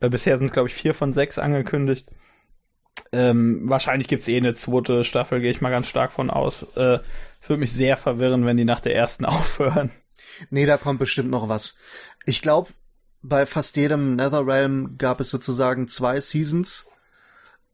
Äh, 0.00 0.08
bisher 0.08 0.38
sind, 0.38 0.52
glaube 0.52 0.68
ich, 0.68 0.74
vier 0.74 0.92
von 0.92 1.12
sechs 1.12 1.38
angekündigt. 1.38 2.08
Ähm, 3.12 3.68
wahrscheinlich 3.68 4.08
gibt's 4.08 4.26
eh 4.26 4.36
eine 4.36 4.54
zweite 4.56 5.04
Staffel, 5.04 5.40
gehe 5.40 5.52
ich 5.52 5.60
mal 5.60 5.70
ganz 5.70 5.86
stark 5.86 6.12
von 6.12 6.30
aus. 6.30 6.64
Äh, 6.76 6.98
es 7.40 7.48
würde 7.48 7.60
mich 7.60 7.72
sehr 7.72 7.96
verwirren, 7.96 8.44
wenn 8.44 8.56
die 8.56 8.64
nach 8.64 8.80
der 8.80 8.96
ersten 8.96 9.24
aufhören. 9.26 9.92
Nee, 10.48 10.66
da 10.66 10.76
kommt 10.76 10.98
bestimmt 10.98 11.30
noch 11.30 11.48
was. 11.48 11.76
Ich 12.24 12.42
glaube, 12.42 12.70
bei 13.22 13.46
fast 13.46 13.76
jedem 13.76 14.16
Netherrealm 14.16 14.96
gab 14.98 15.20
es 15.20 15.30
sozusagen 15.30 15.88
zwei 15.88 16.20
Seasons. 16.20 16.88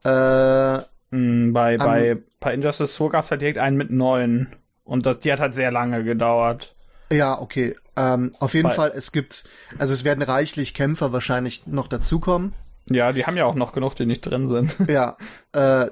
Äh, 0.05 0.79
mm, 1.11 1.53
bei, 1.53 1.79
bei, 1.79 2.23
bei 2.41 2.55
Injustice 2.55 2.95
2 2.95 3.09
gab 3.11 3.25
es 3.25 3.31
halt 3.31 3.41
direkt 3.41 3.59
einen 3.59 3.77
mit 3.77 3.91
neun. 3.91 4.55
Und 4.85 5.07
das, 5.07 5.21
die 5.21 5.33
hat 5.33 5.41
halt 5.41 5.55
sehr 5.55 5.71
lange 5.71 6.05
gedauert. 6.05 6.75
Ja, 7.11 7.41
okay. 7.41 7.77
Ähm, 7.97 8.33
auf 8.41 8.55
jeden 8.55 8.69
bei, 8.69 8.75
Fall, 8.75 8.93
es 8.95 9.13
gibt, 9.13 9.45
also 9.79 9.95
es 9.95 10.05
werden 10.05 10.23
reichlich 10.23 10.75
Kämpfer 10.75 11.13
wahrscheinlich 11.13 11.67
noch 11.67 11.87
dazukommen. 11.87 12.53
Ja, 12.89 13.13
die 13.13 13.27
haben 13.27 13.37
ja 13.37 13.47
auch 13.47 13.55
noch 13.55 13.73
genug, 13.73 13.95
die 13.95 14.07
nicht 14.07 14.23
drin 14.23 14.49
sind. 14.49 14.77
Ja. 14.89 15.17
Äh, 15.53 15.91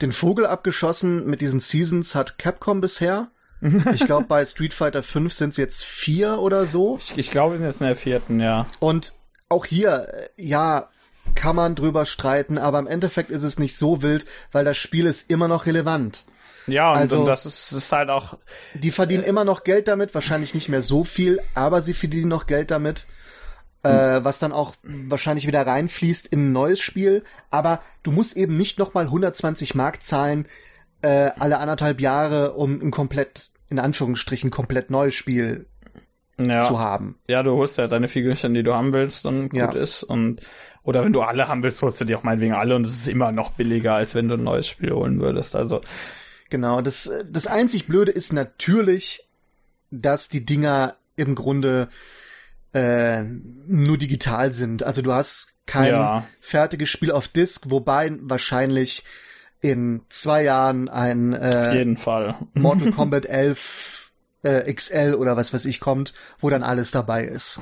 den 0.00 0.12
Vogel 0.12 0.46
abgeschossen 0.46 1.26
mit 1.26 1.40
diesen 1.40 1.60
Seasons 1.60 2.14
hat 2.14 2.38
Capcom 2.38 2.80
bisher. 2.80 3.30
Ich 3.94 4.04
glaube, 4.04 4.26
bei 4.26 4.44
Street 4.44 4.74
Fighter 4.74 5.02
5 5.02 5.32
sind 5.32 5.50
es 5.50 5.56
jetzt 5.56 5.84
vier 5.84 6.38
oder 6.38 6.66
so. 6.66 6.98
Ich, 7.00 7.16
ich 7.16 7.30
glaube, 7.30 7.54
wir 7.54 7.58
sind 7.58 7.66
jetzt 7.66 7.80
in 7.80 7.86
der 7.86 7.96
vierten, 7.96 8.40
ja. 8.40 8.66
Und 8.80 9.14
auch 9.48 9.64
hier, 9.64 10.08
äh, 10.12 10.28
ja, 10.36 10.88
kann 11.34 11.56
man 11.56 11.74
drüber 11.74 12.06
streiten, 12.06 12.58
aber 12.58 12.78
im 12.78 12.86
Endeffekt 12.86 13.30
ist 13.30 13.42
es 13.42 13.58
nicht 13.58 13.76
so 13.76 14.02
wild, 14.02 14.26
weil 14.52 14.64
das 14.64 14.76
Spiel 14.76 15.06
ist 15.06 15.30
immer 15.30 15.48
noch 15.48 15.66
relevant. 15.66 16.24
Ja, 16.66 16.92
und, 16.92 16.98
also, 16.98 17.20
und 17.20 17.26
das 17.26 17.46
ist, 17.46 17.72
ist, 17.72 17.92
halt 17.92 18.10
auch. 18.10 18.38
Die 18.74 18.90
verdienen 18.90 19.24
äh, 19.24 19.28
immer 19.28 19.44
noch 19.44 19.64
Geld 19.64 19.88
damit, 19.88 20.14
wahrscheinlich 20.14 20.54
nicht 20.54 20.68
mehr 20.68 20.82
so 20.82 21.04
viel, 21.04 21.40
aber 21.54 21.80
sie 21.80 21.94
verdienen 21.94 22.28
noch 22.28 22.46
Geld 22.46 22.70
damit 22.70 23.06
äh, 23.86 24.24
was 24.24 24.38
dann 24.38 24.52
auch 24.52 24.74
wahrscheinlich 24.82 25.46
wieder 25.46 25.66
reinfließt 25.66 26.26
in 26.26 26.48
ein 26.48 26.52
neues 26.52 26.80
Spiel. 26.80 27.22
Aber 27.50 27.80
du 28.02 28.10
musst 28.10 28.36
eben 28.36 28.56
nicht 28.56 28.78
nochmal 28.78 29.04
120 29.04 29.74
Mark 29.74 30.02
zahlen 30.02 30.46
äh, 31.06 31.30
alle 31.38 31.58
anderthalb 31.58 32.00
Jahre, 32.00 32.54
um 32.54 32.80
ein 32.80 32.90
komplett, 32.90 33.50
in 33.68 33.78
Anführungsstrichen, 33.78 34.50
komplett 34.50 34.90
neues 34.90 35.14
Spiel 35.14 35.66
ja. 36.36 36.58
zu 36.58 36.80
haben. 36.80 37.16
Ja, 37.28 37.44
du 37.44 37.52
holst 37.52 37.78
ja 37.78 37.86
deine 37.86 38.08
Figürchen, 38.08 38.54
die 38.54 38.64
du 38.64 38.74
haben 38.74 38.92
willst 38.92 39.24
und 39.24 39.50
gut 39.50 39.60
ja. 39.60 39.72
ist. 39.72 40.02
Und 40.02 40.40
oder 40.82 41.04
wenn 41.04 41.12
du 41.12 41.22
alle 41.22 41.46
haben 41.46 41.62
willst, 41.62 41.80
holst 41.82 42.00
du 42.00 42.04
dir 42.04 42.18
auch 42.18 42.24
meinetwegen 42.24 42.54
alle 42.54 42.74
und 42.74 42.84
es 42.84 42.96
ist 42.96 43.08
immer 43.08 43.30
noch 43.30 43.52
billiger, 43.52 43.94
als 43.94 44.14
wenn 44.16 44.28
du 44.28 44.34
ein 44.34 44.42
neues 44.42 44.66
Spiel 44.66 44.90
holen 44.90 45.20
würdest. 45.20 45.54
Also 45.54 45.80
genau, 46.50 46.80
das 46.80 47.10
das 47.30 47.46
einzig 47.46 47.86
Blöde 47.86 48.10
ist 48.10 48.32
natürlich, 48.32 49.28
dass 49.92 50.28
die 50.28 50.44
Dinger 50.44 50.96
im 51.14 51.36
Grunde 51.36 51.88
äh, 52.72 53.22
nur 53.22 53.96
digital 53.96 54.52
sind. 54.52 54.82
Also 54.82 55.02
du 55.02 55.12
hast 55.12 55.54
kein 55.66 55.92
ja. 55.92 56.26
fertiges 56.40 56.90
Spiel 56.90 57.12
auf 57.12 57.28
Disk, 57.28 57.70
wobei 57.70 58.12
wahrscheinlich 58.20 59.04
in 59.70 60.02
zwei 60.08 60.42
Jahren 60.42 60.88
ein 60.88 61.32
äh, 61.32 61.66
auf 61.68 61.74
jeden 61.74 61.96
Fall. 61.96 62.36
Mortal 62.54 62.90
Kombat 62.96 63.26
11 63.26 64.12
äh, 64.42 64.72
XL 64.72 65.14
oder 65.14 65.36
was 65.36 65.52
weiß 65.52 65.64
ich 65.64 65.80
kommt, 65.80 66.14
wo 66.38 66.50
dann 66.50 66.62
alles 66.62 66.90
dabei 66.90 67.24
ist. 67.24 67.60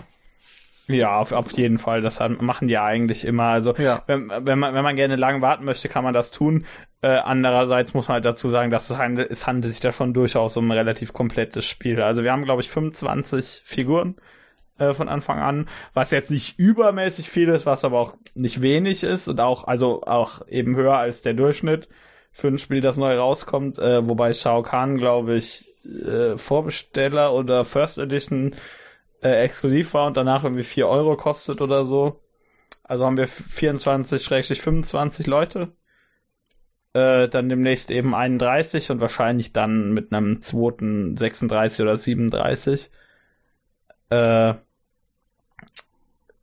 Ja, 0.86 1.18
auf, 1.18 1.32
auf 1.32 1.52
jeden 1.52 1.78
Fall. 1.78 2.02
Das 2.02 2.20
machen 2.20 2.68
die 2.68 2.76
eigentlich 2.76 3.24
immer. 3.24 3.44
Also 3.44 3.74
ja. 3.76 4.02
wenn, 4.07 4.28
wenn, 4.28 4.59
man, 4.59 4.74
wenn 4.74 4.82
man 4.82 4.96
gerne 4.96 5.16
lang 5.16 5.40
warten 5.40 5.64
möchte, 5.64 5.88
kann 5.88 6.05
man 6.05 6.12
das 6.12 6.30
tun. 6.30 6.66
Äh, 7.00 7.09
andererseits 7.09 7.94
muss 7.94 8.09
man 8.09 8.16
halt 8.16 8.26
dazu 8.26 8.50
sagen, 8.50 8.70
dass 8.70 8.90
es 8.90 8.98
handelt, 8.98 9.30
es 9.30 9.47
handelt 9.47 9.72
sich 9.72 9.81
da 9.81 9.93
schon 9.93 10.12
durchaus 10.12 10.56
um 10.59 10.68
ein 10.68 10.76
relativ 10.76 11.14
komplettes 11.14 11.64
Spiel. 11.64 12.02
Also 12.02 12.22
wir 12.22 12.32
haben, 12.32 12.44
glaube 12.44 12.60
ich, 12.60 12.68
25 12.68 13.62
Figuren 13.64 14.16
äh, 14.78 14.92
von 14.92 15.09
Anfang 15.09 15.38
an, 15.38 15.68
was 15.92 16.10
jetzt 16.10 16.30
nicht 16.30 16.59
übermäßig 16.59 17.30
viel 17.30 17.48
ist, 17.48 17.66
was 17.66 17.84
aber 17.84 18.01
auch 18.01 18.16
nicht 18.34 18.62
wenig 18.62 19.05
ist 19.05 19.28
und 19.28 19.40
auch, 19.40 19.64
also 19.64 20.02
auch 20.02 20.46
eben 20.48 20.76
höher 20.76 20.98
als 20.98 21.22
der 21.22 21.34
Durchschnitt 21.34 21.88
für 22.30 22.48
ein 22.48 22.59
Spiel, 22.59 22.80
das 22.80 22.96
neu 22.96 23.16
rauskommt, 23.16 23.78
äh, 23.78 24.09
wobei 24.09 24.34
Shao 24.34 24.62
Kahn, 24.62 24.96
glaube 24.96 25.36
ich, 25.36 25.68
äh, 25.84 26.36
Vorbesteller 26.36 27.32
oder 27.32 27.64
First 27.64 27.98
Edition 27.98 28.55
äh, 29.22 29.44
exklusiv 29.44 29.94
war 29.94 30.06
und 30.06 30.16
danach 30.16 30.44
irgendwie 30.44 30.64
4 30.64 30.88
Euro 30.88 31.16
kostet 31.16 31.60
oder 31.60 31.84
so. 31.84 32.20
Also 32.82 33.06
haben 33.06 33.16
wir 33.16 33.28
24-25 33.28 35.28
Leute. 35.28 35.72
Äh, 36.92 37.28
dann 37.28 37.48
demnächst 37.48 37.90
eben 37.90 38.14
31 38.14 38.90
und 38.90 39.01
wahrscheinlich 39.01 39.52
dann 39.52 39.92
mit 39.92 40.12
einem 40.12 40.42
zweiten 40.42 41.16
36 41.16 41.80
oder 41.80 41.96
37. 41.96 42.90
Äh, 44.15 44.55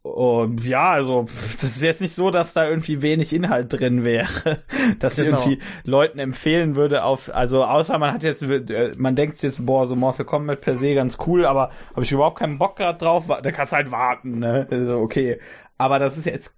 und 0.03 0.65
ja, 0.65 0.91
also 0.91 1.25
das 1.61 1.75
ist 1.75 1.81
jetzt 1.81 2.01
nicht 2.01 2.15
so, 2.15 2.31
dass 2.31 2.53
da 2.53 2.67
irgendwie 2.67 3.03
wenig 3.03 3.33
Inhalt 3.33 3.71
drin 3.71 4.03
wäre, 4.03 4.63
dass 4.99 5.15
genau. 5.15 5.39
ich 5.39 5.45
irgendwie 5.45 5.59
Leuten 5.83 6.17
empfehlen 6.17 6.75
würde 6.75 7.03
auf, 7.03 7.33
also 7.33 7.63
außer 7.63 7.99
man 7.99 8.13
hat 8.13 8.23
jetzt, 8.23 8.41
äh, 8.41 8.93
man 8.97 9.15
denkt 9.15 9.41
jetzt, 9.43 9.63
boah, 9.63 9.85
so 9.85 9.95
Mortal 9.95 10.25
Kombat 10.25 10.61
per 10.61 10.75
se 10.75 10.95
ganz 10.95 11.19
cool, 11.27 11.45
aber 11.45 11.69
habe 11.91 12.03
ich 12.03 12.11
überhaupt 12.11 12.39
keinen 12.39 12.57
Bock 12.57 12.77
gerade 12.77 12.97
drauf, 12.97 13.27
da 13.27 13.51
kannst 13.51 13.73
du 13.73 13.75
halt 13.75 13.91
warten, 13.91 14.39
ne? 14.39 14.67
Also 14.71 14.99
okay. 14.99 15.39
Aber 15.77 15.99
das 15.99 16.17
ist 16.17 16.25
jetzt 16.25 16.55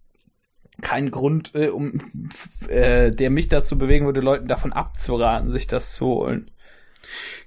kein 0.81 1.11
Grund, 1.11 1.51
äh, 1.53 1.67
um 1.67 1.99
äh, 2.69 3.11
der 3.11 3.29
mich 3.29 3.49
dazu 3.49 3.77
bewegen 3.77 4.05
würde, 4.05 4.21
Leuten 4.21 4.47
davon 4.47 4.71
abzuraten, 4.71 5.51
sich 5.51 5.67
das 5.67 5.93
zu 5.93 6.05
holen. 6.05 6.49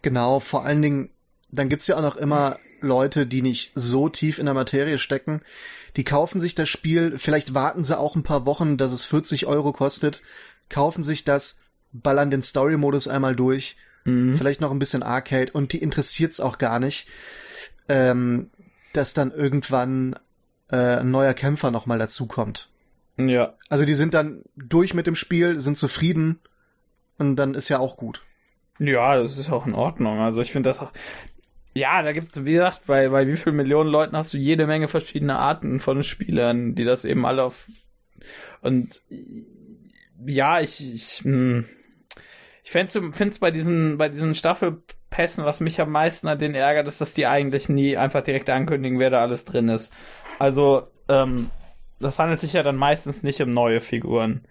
Genau, 0.02 0.40
vor 0.40 0.64
allen 0.64 0.82
Dingen, 0.82 1.10
dann 1.51 1.70
gibt's 1.70 1.86
ja 1.86 1.97
auch 1.97 2.02
noch 2.02 2.16
immer 2.16 2.59
Leute, 2.80 3.26
die 3.26 3.42
nicht 3.42 3.72
so 3.74 4.08
tief 4.08 4.38
in 4.38 4.46
der 4.46 4.54
Materie 4.54 4.98
stecken, 4.98 5.40
die 5.96 6.04
kaufen 6.04 6.40
sich 6.40 6.54
das 6.54 6.68
Spiel, 6.68 7.18
vielleicht 7.18 7.54
warten 7.54 7.84
sie 7.84 7.98
auch 7.98 8.16
ein 8.16 8.22
paar 8.22 8.46
Wochen, 8.46 8.76
dass 8.76 8.92
es 8.92 9.04
40 9.04 9.46
Euro 9.46 9.72
kostet, 9.72 10.22
kaufen 10.68 11.02
sich 11.02 11.24
das, 11.24 11.58
ballern 11.92 12.30
den 12.30 12.42
Story-Modus 12.42 13.08
einmal 13.08 13.34
durch, 13.34 13.76
mhm. 14.04 14.34
vielleicht 14.34 14.60
noch 14.60 14.70
ein 14.70 14.78
bisschen 14.78 15.02
Arcade 15.02 15.52
und 15.52 15.72
die 15.72 15.82
interessiert's 15.82 16.40
auch 16.40 16.58
gar 16.58 16.78
nicht. 16.78 17.08
Ähm, 17.88 18.50
dass 18.96 19.14
dann 19.14 19.30
irgendwann 19.30 20.16
äh, 20.70 20.76
ein 20.76 21.10
neuer 21.10 21.34
Kämpfer 21.34 21.70
nochmal 21.70 21.98
dazukommt. 21.98 22.68
Ja. 23.18 23.54
Also 23.68 23.84
die 23.84 23.94
sind 23.94 24.14
dann 24.14 24.42
durch 24.56 24.94
mit 24.94 25.06
dem 25.06 25.14
Spiel, 25.14 25.60
sind 25.60 25.76
zufrieden 25.76 26.40
und 27.18 27.36
dann 27.36 27.54
ist 27.54 27.68
ja 27.68 27.78
auch 27.78 27.96
gut. 27.96 28.22
Ja, 28.78 29.16
das 29.16 29.38
ist 29.38 29.50
auch 29.50 29.66
in 29.66 29.74
Ordnung. 29.74 30.20
Also 30.20 30.40
ich 30.40 30.52
finde 30.52 30.70
das 30.70 30.80
auch. 30.80 30.92
Ja, 31.76 32.00
da 32.00 32.12
gibt 32.12 32.34
es, 32.34 32.46
wie 32.46 32.54
gesagt, 32.54 32.86
bei, 32.86 33.10
bei 33.10 33.26
wie 33.26 33.36
vielen 33.36 33.56
Millionen 33.56 33.90
Leuten 33.90 34.16
hast 34.16 34.32
du 34.32 34.38
jede 34.38 34.66
Menge 34.66 34.88
verschiedene 34.88 35.38
Arten 35.38 35.78
von 35.78 36.02
Spielern, 36.02 36.74
die 36.74 36.84
das 36.84 37.04
eben 37.04 37.26
alle 37.26 37.44
auf. 37.44 37.68
Und 38.62 39.02
ja, 40.26 40.60
ich, 40.60 40.94
ich, 40.94 41.20
hm, 41.22 41.66
ich 42.64 42.70
finde 42.70 43.12
es 43.28 43.38
bei 43.38 43.50
diesen, 43.50 43.98
bei 43.98 44.08
diesen 44.08 44.34
Staffelpässen, 44.34 45.44
was 45.44 45.60
mich 45.60 45.78
am 45.78 45.90
meisten 45.90 46.28
an 46.28 46.38
den 46.38 46.54
ärgert, 46.54 46.88
ist, 46.88 47.02
dass 47.02 47.12
die 47.12 47.26
eigentlich 47.26 47.68
nie 47.68 47.98
einfach 47.98 48.22
direkt 48.22 48.48
ankündigen, 48.48 48.98
wer 48.98 49.10
da 49.10 49.20
alles 49.20 49.44
drin 49.44 49.68
ist. 49.68 49.92
Also, 50.38 50.88
ähm, 51.10 51.50
das 52.00 52.18
handelt 52.18 52.40
sich 52.40 52.54
ja 52.54 52.62
dann 52.62 52.76
meistens 52.76 53.22
nicht 53.22 53.42
um 53.42 53.50
neue 53.50 53.80
Figuren. 53.80 54.46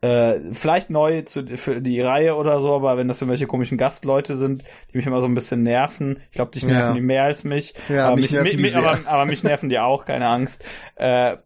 Äh, 0.00 0.52
vielleicht 0.52 0.90
neu 0.90 1.22
zu, 1.22 1.44
für 1.56 1.80
die 1.80 2.00
Reihe 2.00 2.36
oder 2.36 2.60
so, 2.60 2.74
aber 2.74 2.96
wenn 2.96 3.08
das 3.08 3.20
irgendwelche 3.20 3.48
komischen 3.48 3.78
Gastleute 3.78 4.36
sind, 4.36 4.62
die 4.92 4.96
mich 4.96 5.06
immer 5.06 5.20
so 5.20 5.26
ein 5.26 5.34
bisschen 5.34 5.64
nerven, 5.64 6.20
ich 6.26 6.32
glaube, 6.32 6.52
dich 6.52 6.64
nerven 6.64 6.90
ja. 6.90 6.94
die 6.94 7.00
mehr 7.00 7.24
als 7.24 7.42
mich. 7.42 7.74
Ja, 7.88 8.06
aber 8.06 8.16
mich, 8.16 8.30
mich, 8.30 8.32
nerven 8.32 8.62
mich 8.62 8.76
aber, 8.76 8.98
aber, 9.06 9.24
mich 9.26 9.42
nerven 9.42 9.68
die 9.68 9.80
auch, 9.80 10.04
keine 10.04 10.28
Angst. 10.28 10.64
Äh, 10.94 11.38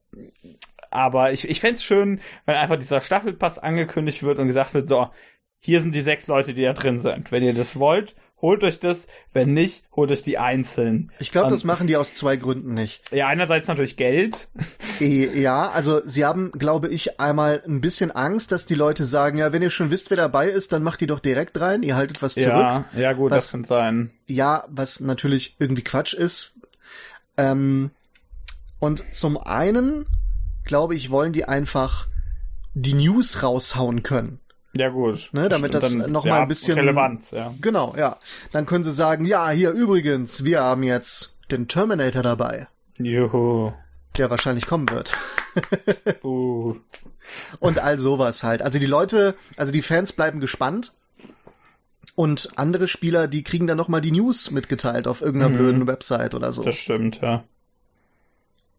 aber 0.90 1.32
ich, 1.32 1.48
ich 1.48 1.60
fände 1.60 1.76
es 1.76 1.84
schön, 1.84 2.20
wenn 2.44 2.56
einfach 2.56 2.76
dieser 2.76 3.00
Staffelpass 3.00 3.58
angekündigt 3.58 4.22
wird 4.22 4.38
und 4.38 4.48
gesagt 4.48 4.74
wird, 4.74 4.86
so, 4.86 5.08
hier 5.58 5.80
sind 5.80 5.94
die 5.94 6.02
sechs 6.02 6.26
Leute, 6.26 6.52
die 6.52 6.62
da 6.62 6.74
drin 6.74 6.98
sind. 6.98 7.32
Wenn 7.32 7.42
ihr 7.42 7.54
das 7.54 7.78
wollt, 7.78 8.14
holt 8.42 8.64
euch 8.64 8.80
das. 8.80 9.06
Wenn 9.32 9.54
nicht, 9.54 9.84
holt 9.94 10.10
euch 10.10 10.22
die 10.22 10.36
einzeln. 10.36 11.10
Ich 11.20 11.30
glaube, 11.30 11.50
das 11.50 11.64
machen 11.64 11.86
die 11.86 11.96
aus 11.96 12.14
zwei 12.14 12.36
Gründen 12.36 12.74
nicht. 12.74 13.10
Ja, 13.12 13.28
einerseits 13.28 13.68
natürlich 13.68 13.96
Geld. 13.96 14.48
Ja, 15.00 15.68
also 15.70 16.00
sie 16.04 16.24
haben, 16.24 16.52
glaube 16.52 16.88
ich, 16.88 17.18
einmal 17.18 17.60
ein 17.66 17.80
bisschen 17.80 18.12
Angst, 18.12 18.52
dass 18.52 18.66
die 18.66 18.76
Leute 18.76 19.04
sagen, 19.04 19.36
ja, 19.36 19.52
wenn 19.52 19.60
ihr 19.60 19.70
schon 19.70 19.90
wisst, 19.90 20.10
wer 20.10 20.16
dabei 20.16 20.48
ist, 20.48 20.72
dann 20.72 20.84
macht 20.84 21.00
die 21.00 21.08
doch 21.08 21.18
direkt 21.18 21.60
rein, 21.60 21.82
ihr 21.82 21.96
haltet 21.96 22.22
was 22.22 22.34
zurück. 22.34 22.46
Ja, 22.46 22.84
ja 22.96 23.12
gut, 23.12 23.32
was, 23.32 23.46
das 23.46 23.50
kann 23.50 23.64
sein. 23.64 24.10
Ja, 24.28 24.64
was 24.68 25.00
natürlich 25.00 25.56
irgendwie 25.58 25.82
Quatsch 25.82 26.14
ist. 26.14 26.52
Ähm, 27.36 27.90
und 28.78 29.02
zum 29.12 29.38
einen, 29.38 30.06
glaube 30.64 30.94
ich, 30.94 31.10
wollen 31.10 31.32
die 31.32 31.46
einfach 31.46 32.06
die 32.74 32.94
News 32.94 33.42
raushauen 33.42 34.02
können. 34.02 34.38
Ja, 34.74 34.88
gut. 34.88 35.28
Ne, 35.32 35.48
damit 35.48 35.74
das 35.74 35.94
nochmal 35.94 36.38
ja, 36.38 36.42
ein 36.42 36.48
bisschen. 36.48 36.78
Relevanz, 36.78 37.30
ja. 37.32 37.52
Genau, 37.60 37.94
ja. 37.96 38.18
Dann 38.52 38.64
können 38.66 38.84
sie 38.84 38.92
sagen, 38.92 39.24
ja, 39.26 39.50
hier 39.50 39.72
übrigens, 39.72 40.44
wir 40.44 40.62
haben 40.62 40.82
jetzt 40.82 41.36
den 41.50 41.68
Terminator 41.68 42.22
dabei. 42.22 42.68
Juhu. 42.98 43.72
Der 44.16 44.30
wahrscheinlich 44.30 44.66
kommen 44.66 44.88
wird. 44.90 45.12
uh. 46.24 46.74
Und 47.60 47.78
all 47.78 47.98
sowas 47.98 48.42
halt. 48.44 48.62
Also 48.62 48.78
die 48.78 48.86
Leute, 48.86 49.34
also 49.56 49.72
die 49.72 49.82
Fans 49.82 50.12
bleiben 50.12 50.40
gespannt. 50.40 50.92
Und 52.14 52.50
andere 52.56 52.88
Spieler, 52.88 53.26
die 53.26 53.42
kriegen 53.42 53.66
dann 53.66 53.78
nochmal 53.78 54.02
die 54.02 54.12
News 54.12 54.50
mitgeteilt 54.50 55.06
auf 55.06 55.22
irgendeiner 55.22 55.54
mhm. 55.54 55.58
blöden 55.58 55.86
Website 55.86 56.34
oder 56.34 56.52
so. 56.52 56.62
Das 56.62 56.76
stimmt, 56.76 57.20
ja. 57.22 57.44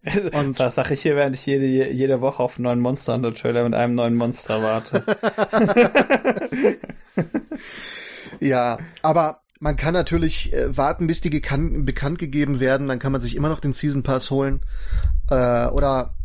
Und 0.33 0.59
das 0.59 0.75
sage 0.75 0.93
ich 0.93 1.01
hier, 1.01 1.15
während 1.15 1.35
ich 1.35 1.45
jede, 1.45 1.65
jede 1.65 2.21
Woche 2.21 2.43
auf 2.43 2.57
einen 2.57 2.63
neuen 2.63 2.79
Monster 2.79 3.13
Hunter 3.13 3.33
Trailer 3.33 3.63
mit 3.63 3.73
einem 3.73 3.95
neuen 3.95 4.15
Monster 4.15 4.61
warte. 4.61 5.03
ja, 8.39 8.79
aber 9.01 9.41
man 9.59 9.77
kann 9.77 9.93
natürlich 9.93 10.51
äh, 10.51 10.75
warten, 10.75 11.07
bis 11.07 11.21
die 11.21 11.29
bekannt 11.29 12.19
gegeben 12.19 12.59
werden. 12.59 12.87
Dann 12.87 12.99
kann 12.99 13.13
man 13.13 13.21
sich 13.21 13.35
immer 13.35 13.47
noch 13.47 13.61
den 13.61 13.71
Season 13.71 14.03
Pass 14.03 14.29
holen. 14.29 14.59
Äh, 15.29 15.67
oder 15.67 16.15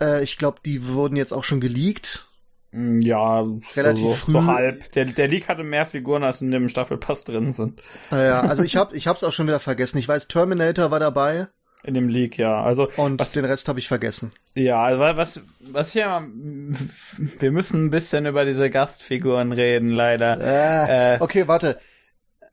äh, 0.00 0.22
ich 0.22 0.38
glaube, 0.38 0.60
die 0.64 0.86
wurden 0.86 1.16
jetzt 1.16 1.32
auch 1.32 1.42
schon 1.42 1.60
geleakt. 1.60 2.28
Mm, 2.70 3.00
ja, 3.00 3.44
relativ 3.74 4.04
so, 4.04 4.12
früh. 4.12 4.32
so 4.32 4.46
halb. 4.46 4.92
Der, 4.92 5.06
der 5.06 5.26
Leak 5.26 5.48
hatte 5.48 5.64
mehr 5.64 5.86
Figuren, 5.86 6.22
als 6.22 6.40
in 6.40 6.52
dem 6.52 6.68
Staffelpass 6.68 7.24
drin 7.24 7.50
sind. 7.50 7.82
Ja, 8.12 8.42
also 8.42 8.62
ich 8.62 8.76
habe 8.76 8.96
ich 8.96 9.08
hab's 9.08 9.24
auch 9.24 9.32
schon 9.32 9.48
wieder 9.48 9.60
vergessen. 9.60 9.98
Ich 9.98 10.06
weiß, 10.06 10.28
Terminator 10.28 10.92
war 10.92 11.00
dabei. 11.00 11.48
In 11.86 11.94
dem 11.94 12.08
Leak, 12.08 12.36
ja. 12.36 12.62
Also 12.62 12.88
und 12.96 13.20
was, 13.20 13.32
den 13.32 13.44
Rest 13.44 13.68
habe 13.68 13.78
ich 13.78 13.88
vergessen. 13.88 14.32
Ja, 14.54 14.82
also 14.82 15.00
was 15.00 15.40
was 15.60 15.92
hier 15.92 16.26
wir 17.38 17.50
müssen 17.52 17.86
ein 17.86 17.90
bisschen 17.90 18.26
über 18.26 18.44
diese 18.44 18.70
Gastfiguren 18.70 19.52
reden, 19.52 19.90
leider. 19.90 20.38
Äh, 20.40 21.14
äh, 21.14 21.20
okay, 21.20 21.48
warte. 21.48 21.78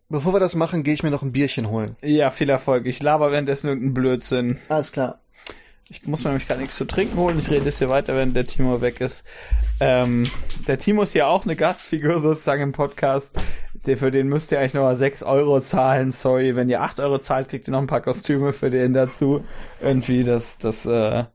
Bevor 0.09 0.33
wir 0.33 0.39
das 0.39 0.53
machen, 0.53 0.83
gehe 0.83 0.93
ich 0.93 1.01
mir 1.01 1.09
noch 1.09 1.23
ein 1.23 1.31
Bierchen 1.31 1.69
holen. 1.69 1.95
Ja, 2.01 2.29
viel 2.29 2.49
Erfolg. 2.49 2.85
Ich 2.85 3.01
laber 3.01 3.31
währenddessen 3.31 3.67
irgendeinen 3.67 3.95
Blödsinn. 3.95 4.59
Alles 4.69 4.91
klar. 4.91 5.19
Ich 5.89 6.05
muss 6.05 6.23
mir 6.23 6.29
nämlich 6.29 6.47
gar 6.47 6.57
nichts 6.57 6.77
zu 6.77 6.85
trinken 6.85 7.17
holen. 7.17 7.39
Ich 7.39 7.49
rede 7.49 7.65
jetzt 7.65 7.79
hier 7.79 7.89
weiter, 7.89 8.15
wenn 8.15 8.33
der 8.33 8.47
Timo 8.47 8.81
weg 8.81 9.01
ist. 9.01 9.23
Ähm, 9.79 10.25
der 10.67 10.77
Timo 10.77 11.03
ist 11.03 11.13
ja 11.13 11.27
auch 11.27 11.45
eine 11.45 11.55
Gastfigur 11.55 12.21
sozusagen 12.21 12.61
im 12.61 12.71
Podcast 12.71 13.29
für 13.85 14.11
den 14.11 14.27
müsst 14.27 14.51
ihr 14.51 14.59
eigentlich 14.59 14.73
nochmal 14.73 14.95
6 14.95 15.23
Euro 15.23 15.59
zahlen. 15.61 16.11
Sorry, 16.11 16.55
wenn 16.55 16.69
ihr 16.69 16.81
8 16.81 16.99
Euro 16.99 17.19
zahlt, 17.19 17.49
kriegt 17.49 17.67
ihr 17.67 17.71
noch 17.71 17.81
ein 17.81 17.87
paar 17.87 18.01
Kostüme 18.01 18.53
für 18.53 18.69
den 18.69 18.93
dazu. 18.93 19.43
Irgendwie 19.81 20.23
das, 20.23 20.57
das, 20.57 20.85
äh, 20.85 21.25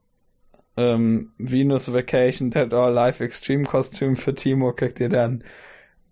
ähm, 0.78 1.32
Venus 1.38 1.92
Vacation 1.92 2.50
Dead 2.50 2.72
or 2.72 2.90
Life 2.90 3.22
Extreme 3.22 3.64
Kostüm 3.64 4.16
für 4.16 4.34
Timo 4.34 4.72
kriegt 4.72 5.00
ihr 5.00 5.08
dann. 5.08 5.42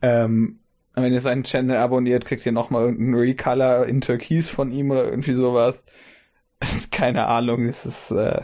Ähm, 0.02 0.58
wenn 0.94 1.12
ihr 1.12 1.20
seinen 1.20 1.44
Channel 1.44 1.76
abonniert, 1.76 2.24
kriegt 2.24 2.44
ihr 2.44 2.52
nochmal 2.52 2.82
irgendeinen 2.82 3.14
Recolor 3.14 3.86
in 3.86 4.00
Türkis 4.00 4.50
von 4.50 4.72
ihm 4.72 4.90
oder 4.90 5.04
irgendwie 5.04 5.34
sowas. 5.34 5.84
Keine 6.90 7.26
Ahnung, 7.26 7.66
es 7.66 7.86
ist, 7.86 8.10
äh, 8.10 8.42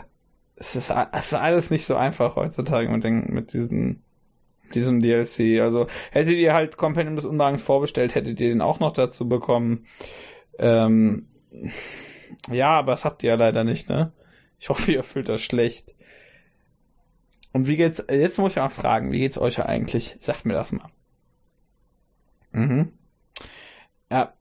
es 0.55 0.75
ist, 0.75 0.91
es 0.91 1.25
ist 1.25 1.33
alles 1.33 1.71
nicht 1.71 1.85
so 1.85 1.95
einfach 1.95 2.35
heutzutage 2.37 2.89
mit 2.89 3.03
den, 3.03 3.33
mit 3.33 3.53
diesen 3.53 4.02
diesem 4.75 5.01
DLC. 5.01 5.61
Also 5.61 5.87
hättet 6.11 6.35
ihr 6.35 6.53
halt 6.53 6.77
Companion 6.77 7.15
des 7.15 7.25
Unwagens 7.25 7.63
vorbestellt, 7.63 8.15
hättet 8.15 8.39
ihr 8.39 8.49
den 8.49 8.61
auch 8.61 8.79
noch 8.79 8.91
dazu 8.91 9.27
bekommen. 9.27 9.85
Ähm, 10.57 11.27
ja, 12.51 12.69
aber 12.69 12.91
das 12.91 13.05
habt 13.05 13.23
ihr 13.23 13.31
ja 13.31 13.35
leider 13.35 13.63
nicht, 13.63 13.89
ne? 13.89 14.11
Ich 14.59 14.69
hoffe, 14.69 14.91
ihr 14.91 15.03
fühlt 15.03 15.29
das 15.29 15.41
schlecht. 15.41 15.93
Und 17.51 17.67
wie 17.67 17.77
geht's, 17.77 18.03
jetzt 18.09 18.39
muss 18.39 18.53
ich 18.53 18.57
mal 18.57 18.69
fragen, 18.69 19.11
wie 19.11 19.19
geht's 19.19 19.37
euch 19.37 19.63
eigentlich? 19.63 20.17
Sagt 20.19 20.45
mir 20.45 20.53
das 20.53 20.71
mal. 20.71 20.89
Mhm. 22.51 22.93
Ja, 24.09 24.33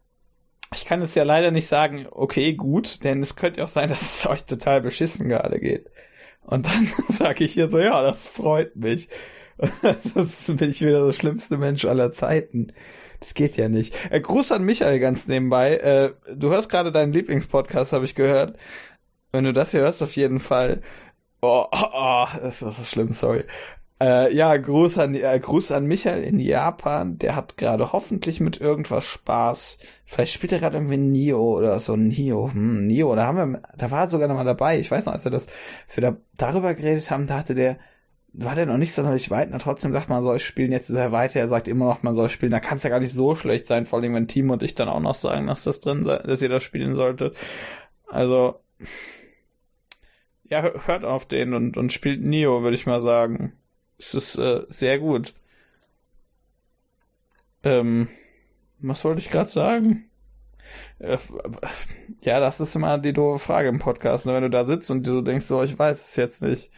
ich 0.75 0.85
kann 0.85 1.03
es 1.03 1.15
ja 1.15 1.25
leider 1.25 1.51
nicht 1.51 1.67
sagen, 1.67 2.07
okay, 2.11 2.55
gut, 2.55 3.05
denn 3.05 3.23
es 3.23 3.37
könnte 3.37 3.63
auch 3.63 3.69
sein, 3.69 3.89
dass 3.91 4.01
es 4.01 4.27
euch 4.27 4.45
total 4.45 4.81
beschissen 4.81 5.29
gerade 5.29 5.61
geht. 5.61 5.91
Und 6.43 6.67
dann 6.67 6.89
sage 7.09 7.45
ich 7.45 7.53
hier 7.53 7.69
so, 7.69 7.79
ja, 7.79 8.03
das 8.03 8.29
freut 8.29 8.77
mich. 8.77 9.09
das 10.15 10.47
bin 10.47 10.71
ich 10.71 10.81
wieder 10.81 11.07
der 11.07 11.13
schlimmste 11.13 11.57
Mensch 11.57 11.85
aller 11.85 12.13
Zeiten. 12.13 12.73
Das 13.21 13.35
geht 13.35 13.57
ja 13.57 13.69
nicht. 13.69 13.95
Äh, 14.11 14.21
Gruß 14.21 14.51
an 14.53 14.65
Michael 14.65 14.99
ganz 14.99 15.29
nebenbei. 15.29 15.77
Äh, 15.77 16.13
du 16.35 16.51
hörst 16.51 16.69
gerade 16.69 16.91
deinen 16.91 17.13
Lieblingspodcast, 17.13 17.93
habe 17.93 18.05
ich 18.05 18.15
gehört. 18.15 18.57
Wenn 19.31 19.45
du 19.45 19.53
das 19.53 19.71
hier 19.71 19.81
hörst, 19.81 20.03
auf 20.03 20.17
jeden 20.17 20.41
Fall. 20.41 20.83
Oh, 21.41 21.67
oh, 21.71 21.87
oh 21.93 22.27
das 22.41 22.61
ist 22.63 22.77
so 22.77 22.85
schlimm, 22.85 23.13
sorry. 23.13 23.45
Äh, 24.01 24.35
ja, 24.35 24.57
Gruß 24.57 24.99
an, 24.99 25.15
äh, 25.15 25.39
Gruß 25.39 25.71
an 25.71 25.87
Michael 25.87 26.25
in 26.25 26.41
Japan. 26.41 27.19
Der 27.19 27.37
hat 27.37 27.57
gerade 27.57 27.93
hoffentlich 27.93 28.41
mit 28.41 28.61
irgendwas 28.61 29.05
Spaß. 29.05 29.79
Vielleicht 30.05 30.33
spielt 30.33 30.51
er 30.51 30.59
gerade 30.59 30.77
irgendwie 30.77 30.97
Nio 30.97 31.57
oder 31.57 31.79
so. 31.79 31.95
Nio, 31.95 32.51
hm, 32.53 32.83
Nio. 32.83 33.15
Da 33.15 33.27
haben 33.27 33.53
wir, 33.53 33.63
da 33.77 33.91
war 33.93 34.01
er 34.01 34.09
sogar 34.09 34.27
noch 34.27 34.35
mal 34.35 34.45
dabei. 34.45 34.81
Ich 34.81 34.91
weiß 34.91 35.07
noch, 35.07 35.13
als 35.13 35.25
wir 35.25 35.31
das, 35.31 35.47
als 35.87 35.97
wir 35.97 36.03
da 36.03 36.17
darüber 36.37 36.75
geredet 36.75 37.13
haben, 37.13 37.29
da 37.29 37.39
hatte 37.39 37.55
der, 37.55 37.79
war 38.35 38.55
der 38.55 38.67
noch 38.67 38.79
nicht 38.79 38.95
sonderlich 38.95 39.31
weit, 39.31 39.53
und 39.53 39.61
trotzdem 39.61 39.93
sagt 39.93 40.09
man 40.09 40.23
soll 40.23 40.39
spielen, 40.39 40.73
jetzt 40.73 40.89
ist 40.89 40.97
er 40.97 41.13
weiter, 41.13 41.41
er 41.41 41.49
sagt 41.49 41.69
immer 41.69 41.87
noch, 41.87 42.03
man 42.03 42.15
soll 42.15 42.29
spielen, 42.29 42.53
da 42.53 42.61
kann 42.61 42.79
es 42.79 42.83
ja 42.83 42.91
gar 42.91 43.01
nicht 43.01 43.13
so 43.13 43.35
schlecht 43.35 43.67
sein, 43.67 43.85
vor 43.85 43.99
allem 43.99 44.15
wenn 44.15 44.29
Team 44.29 44.51
und 44.51 44.63
ich 44.63 44.75
dann 44.75 44.89
auch 44.89 45.01
noch 45.01 45.15
sagen, 45.15 45.47
dass 45.47 45.65
das 45.65 45.81
drin 45.81 46.05
sei, 46.05 46.19
dass 46.19 46.41
ihr 46.41 46.49
das 46.49 46.63
spielen 46.63 46.95
solltet. 46.95 47.37
Also, 48.07 48.61
ja, 50.45 50.63
hört 50.87 51.05
auf 51.05 51.27
den 51.27 51.55
und, 51.55 51.77
und 51.77 51.93
spielt 51.93 52.23
Neo, 52.23 52.63
würde 52.63 52.75
ich 52.75 52.87
mal 52.87 53.01
sagen. 53.01 53.53
Es 53.99 54.15
ist 54.15 54.37
äh, 54.37 54.63
sehr 54.69 54.99
gut. 54.99 55.35
Ähm, 57.65 58.09
was 58.79 59.05
wollte 59.05 59.21
ich 59.21 59.31
gerade 59.31 59.49
sagen? 59.49 60.11
Äh, 60.99 61.19
ja, 62.23 62.41
das 62.41 62.61
ist 62.61 62.75
immer 62.75 62.99
die 62.99 63.13
doofe 63.13 63.45
Frage 63.45 63.69
im 63.69 63.79
Podcast, 63.79 64.27
ne? 64.27 64.35
wenn 64.35 64.43
du 64.43 64.51
da 64.51 64.65
sitzt 64.65 64.91
und 64.91 65.07
du 65.07 65.23
denkst, 65.23 65.47
so, 65.47 65.63
ich 65.63 65.79
weiß 65.79 66.01
es 66.01 66.17
jetzt 66.17 66.43
nicht. 66.43 66.71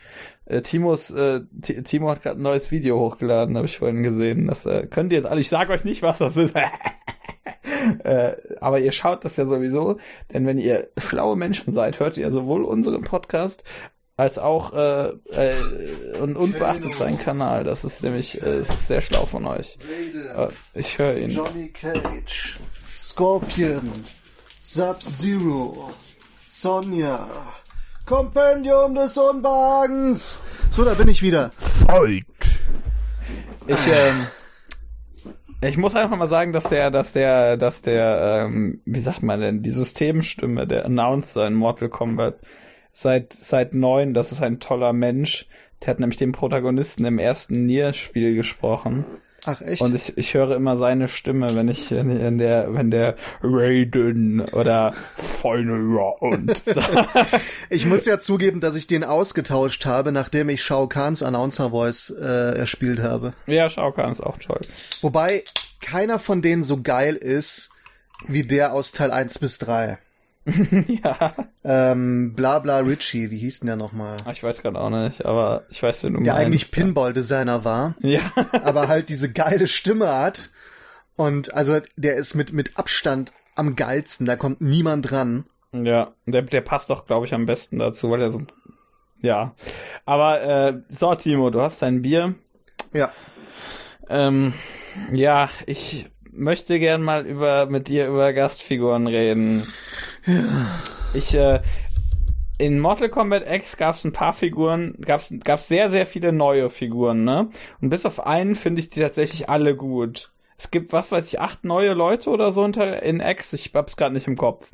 Äh, 0.47 0.63
Timos, 0.63 1.11
äh, 1.11 1.41
Timo 1.63 2.11
hat 2.11 2.23
gerade 2.23 2.39
ein 2.39 2.43
neues 2.43 2.71
Video 2.71 2.99
hochgeladen, 2.99 3.57
habe 3.57 3.67
ich 3.67 3.79
vorhin 3.79 4.03
gesehen. 4.03 4.47
Das 4.47 4.67
äh, 4.67 4.87
könnt 4.87 5.13
ihr 5.13 5.19
jetzt 5.19 5.27
alle, 5.27 5.41
ich 5.41 5.49
sage 5.49 5.73
euch 5.73 5.85
nicht, 5.85 6.03
was 6.03 6.19
das 6.19 6.37
ist. 6.37 6.55
äh, 8.05 8.37
aber 8.61 8.81
ihr 8.81 8.93
schaut 8.93 9.25
das 9.25 9.37
ja 9.37 9.47
sowieso, 9.47 9.99
denn 10.33 10.47
wenn 10.47 10.59
ihr 10.59 10.89
schlaue 10.99 11.37
Menschen 11.37 11.73
seid, 11.73 12.01
hört 12.01 12.19
ihr 12.19 12.31
sowohl 12.31 12.65
unseren 12.65 13.03
Podcast 13.03 13.65
als 14.17 14.39
auch 14.39 14.73
äh, 14.73 15.09
äh, 15.31 16.19
und, 16.21 16.37
und 16.37 16.59
beachtet 16.59 16.95
seinen 16.95 17.19
Kanal. 17.19 17.65
Das 17.65 17.85
ist 17.85 18.03
nämlich 18.03 18.43
äh, 18.43 18.61
ist 18.61 18.87
sehr 18.87 19.01
schlau 19.01 19.27
von 19.27 19.47
euch. 19.47 19.79
Äh, 20.37 20.49
ich 20.75 20.99
höre 20.99 21.17
ihn. 21.17 21.31
Johnny 21.31 21.71
Cage, 21.71 22.59
Scorpion, 22.95 23.91
Sub-Zero, 24.61 25.93
Sonja. 26.49 27.29
Kompendium 28.07 28.95
des 28.95 29.17
Unwagens. 29.17 30.43
So, 30.71 30.85
da 30.85 30.93
bin 30.95 31.09
ich 31.09 31.23
wieder. 31.23 31.53
Zeit. 31.57 32.25
Ich, 33.67 33.87
ähm, 33.87 34.27
ich 35.63 35.79
muss 35.79 35.97
einfach 35.97 36.19
mal 36.19 36.27
sagen, 36.27 36.53
dass 36.53 36.65
der, 36.65 36.91
dass 36.91 37.13
der, 37.13 37.57
dass 37.57 37.81
der, 37.81 38.45
ähm, 38.47 38.83
wie 38.85 39.01
sagt 39.01 39.23
man 39.23 39.41
denn, 39.41 39.63
die 39.63 39.71
Systemstimme, 39.71 40.67
der 40.67 40.85
Announcer 40.85 41.47
in 41.47 41.55
Mortal 41.55 41.89
Kombat 41.89 42.41
seit, 42.93 43.33
seit 43.33 43.73
neun, 43.73 44.13
das 44.13 44.33
ist 44.33 44.43
ein 44.43 44.61
toller 44.61 44.93
Mensch. 44.93 45.47
Der 45.81 45.89
hat 45.89 46.01
nämlich 46.01 46.19
den 46.19 46.33
Protagonisten 46.33 47.07
im 47.07 47.19
ersten 47.19 47.65
Nier-Spiel 47.65 48.35
gesprochen. 48.35 49.07
Ach 49.47 49.61
echt? 49.61 49.83
Und 49.83 49.95
ich, 49.95 50.17
ich 50.17 50.35
höre 50.35 50.57
immer 50.57 50.77
seine 50.77 51.09
Stimme, 51.09 51.55
wenn 51.55 51.69
ich 51.69 51.93
in 51.93 52.39
der, 52.39 52.73
wenn 52.75 52.91
der 52.91 53.17
Raiden 53.43 54.41
oder 54.41 54.93
Final 54.93 55.81
Round. 55.81 56.63
ich 57.71 57.87
muss 57.87 58.07
ja 58.07 58.19
zugeben, 58.19 58.61
dass 58.61 58.75
ich 58.75 58.87
den 58.87 59.05
ausgetauscht 59.05 59.85
habe, 59.87 60.13
nachdem 60.13 60.49
ich 60.49 60.63
Shao 60.63 60.87
Kahns 60.87 61.23
Announcer 61.23 61.71
Voice 61.71 62.11
äh, 62.11 62.59
erspielt 62.59 63.01
habe. 63.01 63.35
Ja, 63.47 63.69
Shao 63.69 63.93
Kahn 63.93 64.11
ist 64.11 64.23
auch 64.23 64.39
toll. 64.39 64.61
Wobei 65.03 65.45
keiner 65.81 66.19
von 66.19 66.41
denen 66.41 66.63
so 66.63 66.83
geil 66.83 67.15
ist 67.15 67.71
wie 68.27 68.45
der 68.45 68.73
aus 68.73 68.93
Teil 68.93 69.11
1 69.11 69.39
bis 69.39 69.59
3. 69.59 69.99
ja. 70.87 71.35
Ähm, 71.65 72.35
Blabla 72.35 72.79
Richie, 72.79 73.31
wie 73.31 73.39
hieß 73.39 73.61
denn 73.61 73.69
der 73.69 73.77
nochmal? 73.77 74.17
Ich 74.31 74.43
weiß 74.43 74.63
gerade 74.63 74.79
auch 74.79 74.91
nicht, 74.91 75.25
aber 75.25 75.65
ich 75.71 75.83
weiß, 75.83 76.03
du 76.03 76.11
Der 76.23 76.35
eigentlich 76.35 76.71
Pinball-Designer 76.71 77.65
war. 77.65 77.95
Ja. 78.01 78.21
aber 78.63 78.89
halt 78.89 79.09
diese 79.09 79.33
geile 79.33 79.69
Stimme 79.69 80.13
hat. 80.15 80.51
Und 81.17 81.55
also 81.55 81.79
der 81.97 82.17
ist 82.17 82.35
mit, 82.35 82.53
mit 82.53 82.77
Abstand 82.77 83.33
am 83.55 83.77
geilsten, 83.77 84.27
da 84.27 84.37
kommt 84.37 84.61
niemand 84.61 85.11
dran. 85.11 85.45
Ja, 85.73 86.13
der, 86.27 86.43
der 86.43 86.61
passt 86.61 86.91
doch, 86.91 87.07
glaube 87.07 87.27
ich, 87.27 87.35
am 87.35 87.47
besten 87.47 87.79
dazu, 87.79 88.11
weil 88.11 88.23
er 88.23 88.31
so. 88.31 88.43
Ja. 89.21 89.55
Aber 90.05 90.43
äh, 90.43 90.81
so, 90.91 91.15
Timo, 91.15 91.51
du 91.51 91.61
hast 91.63 91.83
dein 91.83 92.03
Bier. 92.03 92.35
Ja. 92.93 93.13
Ähm, 94.09 94.53
ja, 95.13 95.49
ich 95.67 96.11
möchte 96.31 96.79
gern 96.79 97.03
mal 97.03 97.27
über 97.27 97.67
mit 97.67 97.89
dir 97.89 98.09
über 98.09 98.33
Gastfiguren 98.33 99.07
reden. 99.07 99.67
Ja. 100.27 100.81
Ich 101.13 101.35
äh, 101.35 101.61
in 102.59 102.79
Mortal 102.79 103.09
Kombat 103.09 103.45
X 103.47 103.77
gab 103.77 103.97
es 103.97 104.05
ein 104.05 104.13
paar 104.13 104.33
Figuren, 104.33 104.97
gab 105.01 105.21
es 105.21 105.69
sehr 105.69 105.91
sehr 105.91 106.07
viele 106.07 106.33
neue 106.33 106.71
Figuren, 106.71 107.25
ne? 107.25 107.51
Und 107.81 107.91
bis 107.91 108.07
auf 108.07 108.27
einen 108.27 108.55
finde 108.55 108.81
ich 108.81 108.91
die 108.91 109.01
tatsächlich 109.01 109.49
alle 109.49 109.77
gut. 109.77 110.31
Es 110.57 110.71
gibt 110.71 110.93
was 110.93 111.11
weiß 111.11 111.27
ich 111.29 111.41
acht 111.41 111.65
neue 111.65 111.95
Leute 111.95 112.31
oder 112.31 112.53
so 112.53 112.65
in 112.65 113.21
X. 113.21 113.53
Ich 113.53 113.73
hab's 113.75 113.97
gerade 113.97 114.15
nicht 114.15 114.29
im 114.29 114.37
Kopf. 114.37 114.71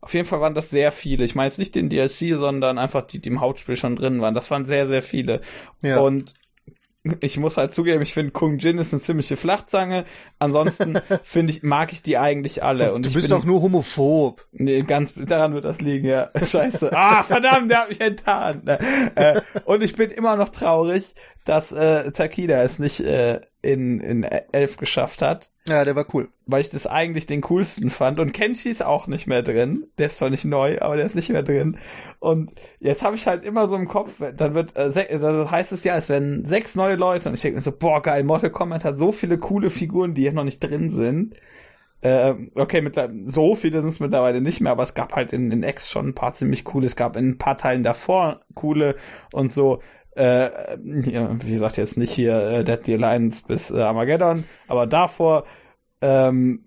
Auf 0.00 0.14
jeden 0.14 0.26
Fall 0.26 0.40
waren 0.40 0.54
das 0.54 0.70
sehr 0.70 0.92
viele. 0.92 1.24
Ich 1.24 1.34
meine 1.34 1.48
jetzt 1.48 1.58
nicht 1.58 1.74
den 1.74 1.88
DLC, 1.88 2.36
sondern 2.36 2.78
einfach 2.78 3.02
die, 3.02 3.18
die 3.18 3.28
im 3.28 3.40
Hauptspiel 3.40 3.76
schon 3.76 3.96
drin 3.96 4.20
waren. 4.20 4.34
Das 4.34 4.50
waren 4.52 4.64
sehr, 4.64 4.86
sehr 4.86 5.02
viele. 5.02 5.40
Ja. 5.82 5.98
Und 5.98 6.34
ich 7.20 7.38
muss 7.38 7.56
halt 7.56 7.74
zugeben, 7.74 8.02
ich 8.02 8.14
finde 8.14 8.32
Kung 8.32 8.58
Jin 8.58 8.78
ist 8.78 8.92
eine 8.92 9.02
ziemliche 9.02 9.36
Flachzange. 9.36 10.04
Ansonsten 10.38 10.98
finde 11.22 11.52
ich, 11.52 11.62
mag 11.62 11.92
ich 11.92 12.02
die 12.02 12.18
eigentlich 12.18 12.62
alle. 12.62 12.92
Und 12.92 13.06
du 13.06 13.12
bist 13.12 13.30
doch 13.30 13.44
nur 13.44 13.62
homophob. 13.62 14.46
Nee, 14.52 14.82
ganz 14.82 15.14
daran 15.14 15.54
wird 15.54 15.64
das 15.64 15.80
liegen, 15.80 16.06
ja. 16.06 16.30
Scheiße. 16.48 16.90
Ah, 16.92 17.22
verdammt, 17.22 17.70
der 17.70 17.80
hat 17.82 17.88
mich 17.88 18.00
enttarnt. 18.00 18.68
Äh, 18.68 19.40
und 19.64 19.82
ich 19.82 19.94
bin 19.94 20.10
immer 20.10 20.36
noch 20.36 20.48
traurig, 20.50 21.14
dass 21.46 21.72
äh, 21.72 22.10
Takida 22.12 22.62
es 22.62 22.78
nicht 22.78 23.00
äh, 23.00 23.40
in, 23.62 24.00
in 24.00 24.24
Elf 24.24 24.76
geschafft 24.76 25.22
hat. 25.22 25.50
Ja, 25.68 25.84
der 25.84 25.96
war 25.96 26.06
cool. 26.12 26.28
Weil 26.46 26.60
ich 26.60 26.70
das 26.70 26.86
eigentlich 26.86 27.26
den 27.26 27.40
coolsten 27.40 27.90
fand. 27.90 28.20
Und 28.20 28.32
Kenshi 28.32 28.68
ist 28.68 28.84
auch 28.84 29.06
nicht 29.06 29.26
mehr 29.26 29.42
drin. 29.42 29.86
Der 29.98 30.06
ist 30.06 30.18
zwar 30.18 30.30
nicht 30.30 30.44
neu, 30.44 30.80
aber 30.80 30.96
der 30.96 31.06
ist 31.06 31.14
nicht 31.14 31.30
mehr 31.30 31.42
drin. 31.42 31.78
Und 32.20 32.52
jetzt 32.78 33.02
habe 33.02 33.16
ich 33.16 33.26
halt 33.26 33.44
immer 33.44 33.68
so 33.68 33.76
im 33.76 33.88
Kopf, 33.88 34.20
dann 34.36 34.54
wird, 34.54 34.76
äh, 34.76 35.18
dann 35.18 35.50
heißt 35.50 35.72
es 35.72 35.84
ja, 35.84 35.96
es 35.96 36.08
werden 36.08 36.44
sechs 36.46 36.74
neue 36.74 36.96
Leute. 36.96 37.28
Und 37.28 37.34
ich 37.36 37.42
denke 37.42 37.56
mir 37.56 37.62
so, 37.62 37.72
boah, 37.72 38.02
geil, 38.02 38.24
Mortal 38.24 38.50
Kombat 38.50 38.84
hat 38.84 38.98
so 38.98 39.12
viele 39.12 39.38
coole 39.38 39.70
Figuren, 39.70 40.14
die 40.14 40.22
hier 40.22 40.32
noch 40.32 40.44
nicht 40.44 40.60
drin 40.60 40.90
sind. 40.90 41.34
Äh, 42.02 42.34
okay, 42.54 42.82
mit, 42.82 43.00
so 43.24 43.54
viele 43.54 43.80
sind 43.80 43.90
es 43.90 44.00
mittlerweile 44.00 44.40
nicht 44.40 44.60
mehr, 44.60 44.72
aber 44.72 44.82
es 44.82 44.94
gab 44.94 45.14
halt 45.14 45.32
in, 45.32 45.50
in 45.50 45.62
X 45.62 45.90
schon 45.90 46.08
ein 46.08 46.14
paar 46.14 46.34
ziemlich 46.34 46.64
coole. 46.64 46.86
Es 46.86 46.96
gab 46.96 47.16
in 47.16 47.30
ein 47.30 47.38
paar 47.38 47.56
Teilen 47.56 47.82
davor 47.82 48.42
coole 48.54 48.96
und 49.32 49.52
so. 49.52 49.80
Äh, 50.16 50.78
wie 50.80 51.52
gesagt, 51.52 51.76
jetzt 51.76 51.98
nicht 51.98 52.12
hier 52.12 52.36
äh, 52.36 52.64
Deadly 52.64 52.94
Alliance 52.94 53.44
bis 53.46 53.70
äh, 53.70 53.80
Armageddon, 53.80 54.44
aber 54.66 54.86
davor. 54.86 55.44
Ähm, 56.00 56.66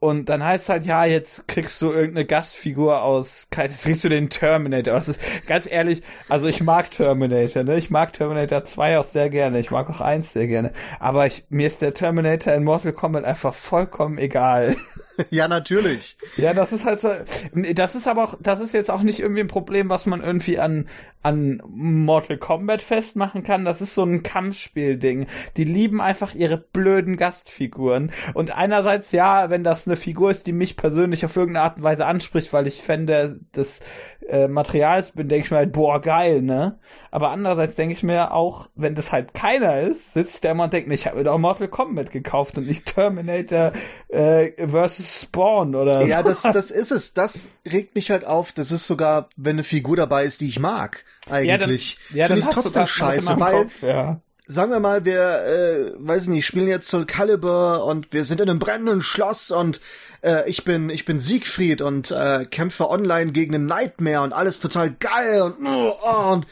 und 0.00 0.28
dann 0.28 0.44
heißt 0.44 0.64
es 0.64 0.68
halt, 0.68 0.86
ja, 0.86 1.04
jetzt 1.04 1.48
kriegst 1.48 1.82
du 1.82 1.90
irgendeine 1.90 2.24
Gastfigur 2.24 3.02
aus, 3.02 3.48
jetzt 3.56 3.82
kriegst 3.82 4.04
du 4.04 4.08
den 4.08 4.30
Terminator. 4.30 4.94
Das 4.94 5.08
ist 5.08 5.20
ganz 5.46 5.70
ehrlich, 5.70 6.02
also 6.28 6.46
ich 6.46 6.62
mag 6.62 6.90
Terminator, 6.92 7.64
ne? 7.64 7.76
Ich 7.76 7.90
mag 7.90 8.12
Terminator 8.12 8.62
2 8.64 8.98
auch 8.98 9.04
sehr 9.04 9.28
gerne, 9.28 9.58
ich 9.58 9.72
mag 9.72 9.90
auch 9.90 10.00
1 10.00 10.32
sehr 10.32 10.46
gerne. 10.46 10.72
Aber 11.00 11.26
ich, 11.26 11.44
mir 11.48 11.66
ist 11.66 11.82
der 11.82 11.94
Terminator 11.94 12.54
in 12.54 12.62
Mortal 12.62 12.92
Kombat 12.92 13.24
einfach 13.24 13.54
vollkommen 13.54 14.18
egal. 14.18 14.76
Ja, 15.30 15.48
natürlich. 15.48 16.16
Ja, 16.36 16.54
das 16.54 16.72
ist 16.72 16.84
halt 16.84 17.00
so, 17.00 17.10
das 17.52 17.94
ist 17.94 18.08
aber 18.08 18.24
auch, 18.24 18.34
das 18.40 18.60
ist 18.60 18.72
jetzt 18.72 18.90
auch 18.90 19.02
nicht 19.02 19.20
irgendwie 19.20 19.40
ein 19.40 19.48
Problem, 19.48 19.88
was 19.88 20.06
man 20.06 20.22
irgendwie 20.22 20.58
an, 20.58 20.88
an 21.22 21.60
Mortal 21.66 22.38
Kombat 22.38 22.82
festmachen 22.82 23.42
kann. 23.42 23.64
Das 23.64 23.80
ist 23.80 23.94
so 23.94 24.04
ein 24.04 24.22
Kampfspielding. 24.22 25.26
Die 25.56 25.64
lieben 25.64 26.00
einfach 26.00 26.34
ihre 26.34 26.56
blöden 26.56 27.16
Gastfiguren. 27.16 28.12
Und 28.34 28.56
einerseits, 28.56 29.12
ja, 29.12 29.50
wenn 29.50 29.64
das 29.64 29.86
eine 29.86 29.96
Figur 29.96 30.30
ist, 30.30 30.46
die 30.46 30.52
mich 30.52 30.76
persönlich 30.76 31.24
auf 31.24 31.36
irgendeine 31.36 31.64
Art 31.64 31.76
und 31.78 31.82
Weise 31.82 32.06
anspricht, 32.06 32.52
weil 32.52 32.66
ich 32.66 32.82
Fände 32.82 33.40
des 33.54 33.80
äh, 34.28 34.46
Materials 34.46 35.12
bin, 35.12 35.28
denke 35.28 35.46
ich 35.46 35.50
mir 35.50 35.58
halt, 35.58 35.72
boah, 35.72 36.00
geil, 36.00 36.42
ne? 36.42 36.78
Aber 37.10 37.30
andererseits 37.30 37.76
denke 37.76 37.94
ich 37.94 38.02
mir 38.02 38.32
auch, 38.32 38.68
wenn 38.74 38.94
das 38.94 39.12
halt 39.12 39.32
keiner 39.32 39.80
ist, 39.80 40.12
sitzt 40.12 40.44
der 40.44 40.50
immer 40.50 40.64
und 40.64 40.72
denkt, 40.72 40.92
ich 40.92 41.06
habe 41.06 41.16
mir 41.16 41.24
doch 41.24 41.38
Mortal 41.38 41.68
Kombat 41.68 42.10
gekauft 42.10 42.58
und 42.58 42.66
nicht 42.66 42.94
Terminator 42.94 43.72
äh, 44.08 44.68
versus 44.68 45.22
Spawn 45.22 45.74
oder 45.74 46.02
Ja, 46.06 46.22
so. 46.22 46.28
das, 46.28 46.42
das 46.42 46.70
ist 46.70 46.92
es. 46.92 47.14
Das 47.14 47.50
regt 47.66 47.94
mich 47.94 48.10
halt 48.10 48.26
auf. 48.26 48.52
Das 48.52 48.70
ist 48.70 48.86
sogar, 48.86 49.30
wenn 49.36 49.56
eine 49.56 49.64
Figur 49.64 49.96
dabei 49.96 50.24
ist, 50.24 50.42
die 50.42 50.48
ich 50.48 50.60
mag, 50.60 51.04
eigentlich. 51.30 51.94
Ja, 51.94 51.98
dann, 52.10 52.18
ja, 52.18 52.26
Finde 52.26 52.40
ich 52.40 52.48
trotzdem 52.48 52.86
scheiße, 52.86 53.40
weil 53.40 53.62
Kopf, 53.62 53.82
ja 53.82 54.20
sagen 54.48 54.72
wir 54.72 54.80
mal, 54.80 55.04
wir, 55.04 55.44
äh, 55.44 55.92
weiß 55.98 56.28
nicht, 56.28 56.46
spielen 56.46 56.68
jetzt 56.68 56.88
Soul 56.88 57.04
Calibur 57.04 57.84
und 57.84 58.14
wir 58.14 58.24
sind 58.24 58.40
in 58.40 58.48
einem 58.48 58.58
brennenden 58.58 59.02
Schloss 59.02 59.50
und 59.50 59.80
äh, 60.22 60.48
ich 60.48 60.64
bin, 60.64 60.90
ich 60.90 61.04
bin 61.04 61.18
Siegfried 61.18 61.82
und 61.82 62.10
äh, 62.10 62.44
kämpfe 62.44 62.90
online 62.90 63.32
gegen 63.32 63.54
einen 63.54 63.66
Nightmare 63.66 64.22
und 64.22 64.32
alles 64.32 64.60
total 64.60 64.90
geil 64.90 65.42
und, 65.42 65.66
oh, 65.66 66.32
und 66.32 66.46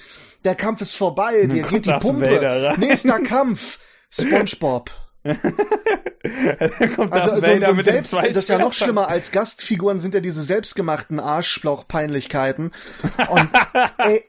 der 0.45 0.55
Kampf 0.55 0.81
ist 0.81 0.95
vorbei, 0.95 1.47
dir 1.47 1.63
geht 1.63 1.87
die 1.87 1.93
Pumpe. 1.93 2.75
Nächster 2.79 3.21
Kampf, 3.21 3.81
SpongeBob. 4.11 4.91
also 7.11 7.35
so, 7.35 7.41
so 7.41 7.51
ein 7.51 7.83
Selbst, 7.83 8.13
das 8.13 8.37
ist 8.37 8.49
ja 8.49 8.59
noch 8.59 8.73
schlimmer 8.73 9.09
als 9.09 9.33
Gastfiguren 9.33 9.99
sind 9.99 10.15
ja 10.15 10.21
diese 10.21 10.43
selbstgemachten. 10.43 11.19
Und 11.19 11.29
ey, 13.99 14.25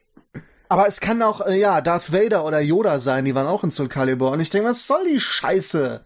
aber 0.69 0.88
es 0.88 0.99
kann 0.99 1.22
auch, 1.22 1.45
äh, 1.45 1.59
ja, 1.59 1.81
Darth 1.81 2.11
Vader 2.11 2.43
oder 2.45 2.59
Yoda 2.59 2.99
sein, 2.99 3.26
die 3.26 3.35
waren 3.35 3.45
auch 3.47 3.64
in 3.64 3.72
Soul 3.72 3.89
Calibur. 3.89 4.31
Und 4.31 4.39
ich 4.39 4.49
denke, 4.49 4.69
was 4.69 4.88
soll 4.88 5.05
die 5.07 5.19
Scheiße? 5.19 6.03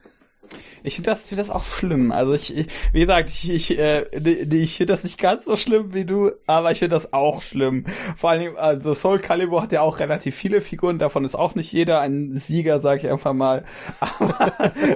Ich 0.84 0.96
finde 0.96 1.12
das, 1.12 1.28
find 1.28 1.40
das 1.40 1.50
auch 1.50 1.64
schlimm. 1.64 2.12
Also 2.12 2.34
ich, 2.34 2.56
ich 2.56 2.68
wie 2.92 3.02
gesagt, 3.02 3.30
ich, 3.30 3.50
ich, 3.50 3.78
äh, 3.78 4.06
ich 4.16 4.78
finde 4.78 4.94
das 4.94 5.04
nicht 5.04 5.18
ganz 5.18 5.46
so 5.46 5.56
schlimm 5.56 5.94
wie 5.94 6.06
du, 6.06 6.32
aber 6.48 6.72
ich 6.72 6.80
finde 6.80 6.96
das 6.96 7.14
auch 7.14 7.42
schlimm. 7.42 7.86
Vor 8.18 8.32
allem, 8.32 8.56
also 8.58 8.94
Soul 8.94 9.20
Calibur 9.20 9.62
hat 9.62 9.72
ja 9.72 9.82
auch 9.82 10.00
relativ 10.00 10.36
viele 10.36 10.62
Figuren, 10.62 11.00
davon 11.00 11.24
ist 11.24 11.36
auch 11.36 11.56
nicht 11.56 11.72
jeder 11.72 12.02
ein 12.02 12.36
Sieger, 12.38 12.82
sag 12.82 13.04
ich 13.04 13.10
einfach 13.10 13.34
mal. 13.34 13.64
Aber 14.00 14.52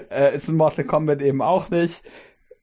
äh, 0.10 0.36
ist 0.36 0.50
in 0.50 0.56
Mortal 0.56 0.86
Kombat 0.86 1.22
eben 1.22 1.42
auch 1.42 1.70
nicht. 1.70 2.04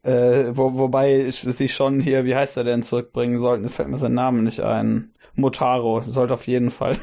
Äh, 0.02 0.56
wo, 0.56 0.74
wobei 0.74 1.30
sie 1.30 1.68
schon 1.68 2.00
hier, 2.00 2.24
wie 2.24 2.34
heißt 2.34 2.56
er 2.56 2.64
denn, 2.64 2.82
zurückbringen 2.82 3.38
sollten. 3.38 3.64
Es 3.64 3.76
fällt 3.76 3.88
mir 3.88 3.98
sein 3.98 4.14
Name 4.14 4.42
nicht 4.42 4.60
ein. 4.60 5.12
Motaro, 5.34 6.02
sollte 6.02 6.34
auf 6.34 6.46
jeden 6.46 6.70
Fall. 6.70 6.96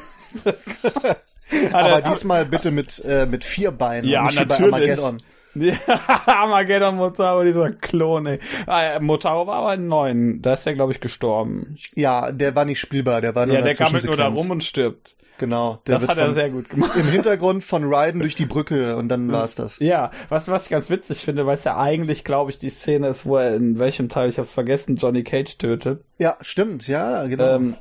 Aber 1.71 2.01
diesmal 2.01 2.45
bitte 2.45 2.71
mit, 2.71 3.03
äh, 3.05 3.25
mit 3.25 3.43
vier 3.43 3.71
Beinen 3.71 4.07
ja, 4.07 4.23
nicht 4.23 4.35
natürlich. 4.35 4.71
bei 4.71 4.77
Armageddon. 4.77 5.17
Ja, 5.59 5.73
Armageddon 6.25 6.95
Motaro, 6.95 7.43
dieser 7.43 7.71
Klon, 7.71 8.25
ey. 8.25 8.39
Ah, 8.65 8.99
Motaro 8.99 9.47
war 9.47 9.57
aber 9.57 9.69
ein 9.69 9.87
neuen. 9.87 10.41
Da 10.41 10.53
ist 10.53 10.65
er, 10.65 10.73
glaube 10.73 10.93
ich, 10.93 10.99
gestorben. 10.99 11.77
Ja, 11.95 12.31
der 12.31 12.55
war 12.55 12.65
nicht 12.65 12.79
spielbar, 12.79 13.21
der 13.21 13.35
war 13.35 13.45
nur 13.45 13.55
Ja, 13.55 13.61
der 13.61 13.73
gammelt 13.73 14.05
nur 14.05 14.15
da 14.15 14.27
rum 14.27 14.49
und 14.51 14.63
stirbt. 14.63 15.15
Genau. 15.39 15.79
das 15.85 16.07
hat 16.07 16.17
er 16.17 16.33
sehr 16.33 16.49
gut 16.49 16.69
gemacht. 16.69 16.97
Im 16.97 17.07
Hintergrund 17.07 17.63
von 17.63 17.85
Ryden 17.85 18.19
durch 18.19 18.35
die 18.35 18.45
Brücke 18.45 18.97
und 18.97 19.07
dann 19.07 19.31
war 19.31 19.45
es 19.45 19.55
das. 19.55 19.79
Ja, 19.79 20.11
was, 20.27 20.49
was 20.49 20.65
ich 20.65 20.69
ganz 20.69 20.89
witzig 20.89 21.19
finde, 21.19 21.45
weil 21.45 21.57
es 21.57 21.63
ja 21.63 21.77
eigentlich, 21.77 22.25
glaube 22.25 22.51
ich, 22.51 22.59
die 22.59 22.69
Szene 22.69 23.07
ist, 23.07 23.25
wo 23.25 23.37
er 23.37 23.55
in 23.55 23.79
welchem 23.79 24.09
Teil, 24.09 24.29
ich 24.29 24.37
hab's 24.37 24.51
vergessen, 24.51 24.97
Johnny 24.97 25.23
Cage 25.23 25.57
tötet. 25.57 26.03
Ja, 26.17 26.37
stimmt, 26.41 26.87
ja, 26.89 27.25
genau. 27.25 27.55
Ähm, 27.55 27.75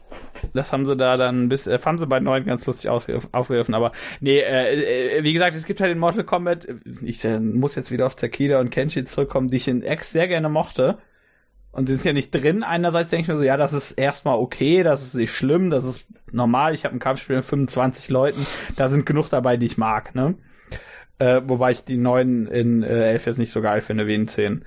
das 0.55 0.73
haben 0.73 0.87
sie 0.87 0.97
da 0.97 1.17
dann 1.17 1.49
bis, 1.49 1.67
äh, 1.67 1.79
fanden 1.79 1.99
sie 1.99 2.07
bei 2.07 2.21
neun 2.21 2.45
ganz 2.45 2.65
lustig 2.65 2.89
aufgegriffen, 2.91 3.75
aber 3.75 3.91
nee, 4.21 4.39
äh, 4.39 5.19
äh, 5.19 5.25
wie 5.25 5.33
gesagt, 5.33 5.57
es 5.57 5.67
gibt 5.67 5.81
halt 5.81 5.91
in 5.91 5.99
Mortal 5.99 6.23
Kombat, 6.23 6.69
ich 7.03 7.25
äh, 7.25 7.41
muss 7.41 7.75
jetzt 7.75 7.91
wieder 7.91 8.07
auf 8.07 8.15
Takida 8.15 8.61
und 8.61 8.71
Kenshi 8.71 9.05
zurückkommen, 9.05 9.49
die 9.49 9.57
ich 9.57 9.67
in 9.67 9.83
X 9.83 10.13
sehr 10.13 10.29
gerne 10.29 10.49
mochte. 10.49 10.99
Und 11.73 11.89
die 11.89 11.95
sind 11.95 12.05
ja 12.05 12.13
nicht 12.13 12.35
drin. 12.35 12.63
Einerseits 12.63 13.11
denke 13.11 13.23
ich 13.23 13.29
mir 13.29 13.37
so, 13.37 13.45
ja, 13.45 13.57
das 13.57 13.73
ist 13.73 13.93
erstmal 13.93 14.39
okay, 14.39 14.83
das 14.83 15.03
ist 15.03 15.15
nicht 15.15 15.33
schlimm, 15.33 15.71
das 15.71 15.85
ist 15.85 16.07
normal. 16.33 16.75
Ich 16.75 16.85
habe 16.85 16.95
ein 16.95 17.01
Kampfspiel 17.01 17.37
mit 17.37 17.45
25 17.45 18.09
Leuten, 18.09 18.47
da 18.77 18.89
sind 18.89 19.07
genug 19.07 19.29
dabei, 19.29 19.57
die 19.57 19.67
ich 19.67 19.79
mag, 19.79 20.15
ne? 20.15 20.35
Äh, 21.19 21.43
wobei 21.45 21.73
ich 21.73 21.85
die 21.85 21.97
neuen 21.97 22.47
in 22.47 22.83
äh, 22.83 23.13
11 23.13 23.27
jetzt 23.27 23.39
nicht 23.39 23.53
so 23.53 23.61
geil 23.61 23.81
finde 23.81 24.07
wie 24.07 24.15
in 24.15 24.29
10. 24.29 24.65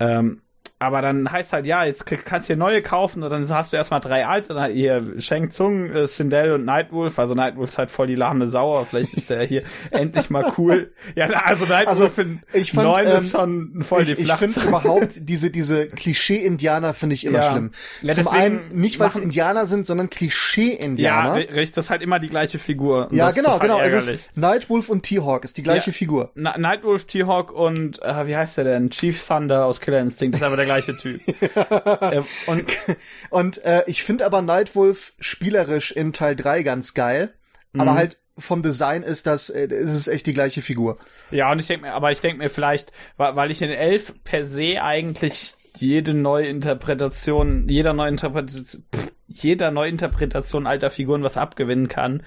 Ähm, 0.00 0.42
aber 0.80 1.02
dann 1.02 1.30
heißt 1.30 1.52
halt, 1.52 1.66
ja, 1.66 1.84
jetzt 1.84 2.04
kannst 2.04 2.48
du 2.48 2.52
hier 2.52 2.56
neue 2.56 2.82
kaufen 2.82 3.22
und 3.22 3.30
dann 3.30 3.48
hast 3.48 3.72
du 3.72 3.76
erstmal 3.76 4.00
drei 4.00 4.26
alte, 4.26 4.54
dann 4.54 4.72
hier 4.72 5.14
Sheng 5.18 5.50
Tsung, 5.50 5.90
äh, 5.90 6.06
Sindel 6.06 6.52
und 6.52 6.64
Nightwolf. 6.64 7.18
Also 7.18 7.34
Nightwolf 7.34 7.70
ist 7.70 7.78
halt 7.78 7.90
voll 7.92 8.08
die 8.08 8.16
lahme 8.16 8.46
Sauer. 8.46 8.84
Vielleicht 8.84 9.14
ist 9.14 9.30
der 9.30 9.42
hier 9.44 9.62
endlich 9.92 10.30
mal 10.30 10.52
cool. 10.58 10.92
Ja, 11.14 11.26
also 11.26 11.64
Nightwolf 11.66 12.18
also, 12.18 12.30
ich 12.52 12.72
fand, 12.72 12.88
9 12.88 13.06
ähm, 13.06 13.16
ist 13.20 13.30
schon 13.30 13.82
voll 13.82 14.02
ich, 14.02 14.16
die 14.16 14.22
Ich 14.22 14.32
finde 14.32 14.60
überhaupt 14.66 15.12
diese, 15.16 15.50
diese 15.50 15.86
Klischee-Indianer 15.86 16.92
finde 16.92 17.14
ich 17.14 17.24
immer 17.24 17.38
ja. 17.38 17.52
schlimm. 17.52 17.70
Ja, 18.02 18.14
Zum 18.14 18.28
einen 18.28 18.68
nicht, 18.72 18.98
weil 18.98 19.10
es 19.10 19.16
Indianer 19.16 19.66
sind, 19.66 19.86
sondern 19.86 20.10
Klischee-Indianer. 20.10 21.38
Ja, 21.38 21.46
richtig, 21.46 21.72
das 21.72 21.86
ist 21.86 21.90
halt 21.90 22.02
immer 22.02 22.18
die 22.18 22.28
gleiche 22.28 22.58
Figur. 22.58 23.08
Ja, 23.12 23.30
genau, 23.30 23.60
genau. 23.60 23.80
Es 23.80 24.08
ist 24.08 24.36
Nightwolf 24.36 24.88
und 24.88 25.04
T-Hawk 25.04 25.44
ist 25.44 25.56
die 25.56 25.62
gleiche 25.62 25.90
ja. 25.90 25.94
Figur. 25.94 26.32
Na, 26.34 26.58
Nightwolf, 26.58 27.06
T-Hawk 27.06 27.52
und, 27.52 28.02
äh, 28.02 28.26
wie 28.26 28.36
heißt 28.36 28.58
der 28.58 28.64
denn? 28.64 28.90
Chief 28.90 29.26
Thunder 29.26 29.64
aus 29.64 29.80
Killer 29.80 30.00
Instinct. 30.00 30.34
Das 30.34 30.42
ist 30.42 30.46
aber 30.46 30.56
der 30.56 30.63
gleiche 30.64 30.96
Typ. 30.96 31.20
äh, 31.56 32.22
und 32.46 32.64
und 33.30 33.64
äh, 33.64 33.84
ich 33.86 34.02
finde 34.02 34.26
aber 34.26 34.42
Nightwolf 34.42 35.12
spielerisch 35.18 35.92
in 35.92 36.12
Teil 36.12 36.36
3 36.36 36.62
ganz 36.62 36.94
geil. 36.94 37.34
Mhm. 37.72 37.80
Aber 37.80 37.94
halt 37.94 38.18
vom 38.36 38.62
Design 38.62 39.02
ist 39.02 39.26
das, 39.26 39.50
äh, 39.50 39.66
ist 39.66 39.94
es 39.94 40.08
echt 40.08 40.26
die 40.26 40.32
gleiche 40.32 40.62
Figur. 40.62 40.98
Ja, 41.30 41.52
und 41.52 41.58
ich 41.58 41.66
denke 41.66 41.86
mir, 41.86 41.92
aber 41.92 42.12
ich 42.12 42.20
denke 42.20 42.38
mir 42.38 42.50
vielleicht, 42.50 42.92
weil 43.16 43.50
ich 43.50 43.62
in 43.62 43.70
Elf 43.70 44.12
per 44.24 44.44
se 44.44 44.82
eigentlich 44.82 45.54
jede 45.76 46.14
Neuinterpretation, 46.14 47.68
jeder 47.68 47.92
Neuinterpretation, 47.92 48.84
jeder 49.26 49.70
Neuinterpretation 49.70 50.66
alter 50.66 50.90
Figuren 50.90 51.22
was 51.22 51.36
abgewinnen 51.36 51.88
kann. 51.88 52.22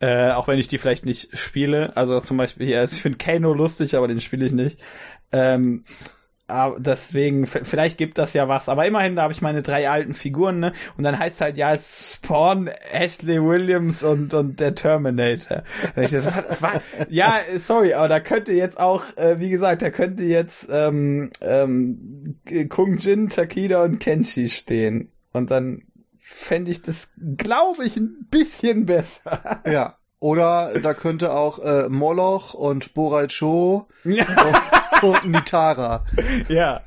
Äh, 0.00 0.32
auch 0.32 0.48
wenn 0.48 0.58
ich 0.58 0.68
die 0.68 0.78
vielleicht 0.78 1.06
nicht 1.06 1.36
spiele. 1.38 1.96
Also 1.96 2.20
zum 2.20 2.36
Beispiel 2.36 2.66
hier, 2.66 2.80
also 2.80 2.96
ich 2.96 3.02
finde 3.02 3.18
Kano 3.18 3.54
lustig, 3.54 3.96
aber 3.96 4.08
den 4.08 4.20
spiele 4.20 4.44
ich 4.44 4.52
nicht. 4.52 4.80
Ähm, 5.32 5.84
aber 6.46 6.78
deswegen, 6.78 7.46
vielleicht 7.46 7.96
gibt 7.96 8.18
das 8.18 8.34
ja 8.34 8.48
was. 8.48 8.68
Aber 8.68 8.86
immerhin, 8.86 9.16
da 9.16 9.22
habe 9.22 9.32
ich 9.32 9.40
meine 9.40 9.62
drei 9.62 9.88
alten 9.88 10.12
Figuren, 10.12 10.60
ne? 10.60 10.72
Und 10.96 11.04
dann 11.04 11.18
heißt 11.18 11.36
es 11.36 11.40
halt 11.40 11.56
ja 11.56 11.74
Spawn, 11.78 12.68
Ashley 12.68 13.42
Williams 13.42 14.02
und, 14.02 14.34
und 14.34 14.60
der 14.60 14.74
Terminator. 14.74 15.62
ja, 17.08 17.40
sorry, 17.58 17.94
aber 17.94 18.08
da 18.08 18.20
könnte 18.20 18.52
jetzt 18.52 18.78
auch, 18.78 19.04
äh, 19.16 19.38
wie 19.38 19.48
gesagt, 19.48 19.80
da 19.80 19.90
könnte 19.90 20.24
jetzt 20.24 20.68
ähm, 20.70 21.30
ähm, 21.40 22.36
Kung 22.68 22.98
Jin, 22.98 23.30
Takida 23.30 23.82
und 23.82 23.98
Kenshi 23.98 24.50
stehen. 24.50 25.10
Und 25.32 25.50
dann 25.50 25.82
fände 26.20 26.70
ich 26.70 26.82
das, 26.82 27.10
glaube 27.16 27.84
ich, 27.84 27.96
ein 27.96 28.26
bisschen 28.30 28.84
besser. 28.86 29.62
Ja. 29.66 29.96
Oder 30.20 30.80
da 30.80 30.94
könnte 30.94 31.32
auch 31.32 31.58
äh, 31.58 31.88
Moloch 31.88 32.54
und 32.54 32.94
Borai 32.94 33.26
Cho 33.26 33.88
ja. 34.04 34.26
und, 35.02 35.08
und 35.10 35.24
Nitara. 35.26 36.04
Ja, 36.48 36.80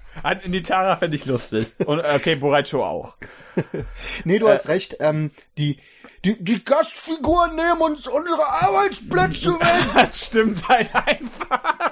Nitara 0.45 0.97
fände 0.97 1.15
ich 1.15 1.25
lustig. 1.25 1.73
Und 1.85 1.99
okay, 1.99 2.35
Borai 2.35 2.63
Cho 2.63 2.83
auch. 2.83 3.15
nee, 4.23 4.39
du 4.39 4.47
äh, 4.47 4.51
hast 4.51 4.67
recht. 4.67 4.97
Ähm, 4.99 5.31
die, 5.57 5.77
die, 6.25 6.43
die 6.43 6.63
Gastfiguren 6.63 7.55
nehmen 7.55 7.81
uns 7.81 8.07
unsere 8.07 8.47
Arbeitsplätze 8.47 9.53
weg. 9.53 9.89
das 9.95 10.25
stimmt 10.25 10.67
halt 10.67 10.95
einfach 10.95 11.91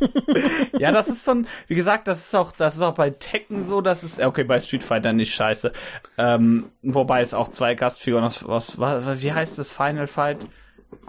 ja, 0.78 0.92
das 0.92 1.08
ist 1.08 1.24
so 1.24 1.32
ein, 1.32 1.46
wie 1.66 1.74
gesagt, 1.74 2.08
das 2.08 2.20
ist 2.20 2.34
auch, 2.34 2.52
das 2.52 2.76
ist 2.76 2.82
auch 2.82 2.94
bei 2.94 3.10
Tekken 3.10 3.62
so, 3.62 3.80
das 3.80 4.04
ist, 4.04 4.20
okay, 4.20 4.44
bei 4.44 4.60
Street 4.60 4.84
Fighter 4.84 5.12
nicht 5.12 5.34
scheiße. 5.34 5.72
Ähm, 6.18 6.70
wobei 6.82 7.20
es 7.20 7.34
auch 7.34 7.48
zwei 7.48 7.74
Gastfiguren, 7.74 8.24
was, 8.24 8.46
was, 8.46 8.78
was 8.78 9.22
wie 9.22 9.32
heißt 9.32 9.58
das 9.58 9.72
Final 9.72 10.06
Fight? 10.06 10.38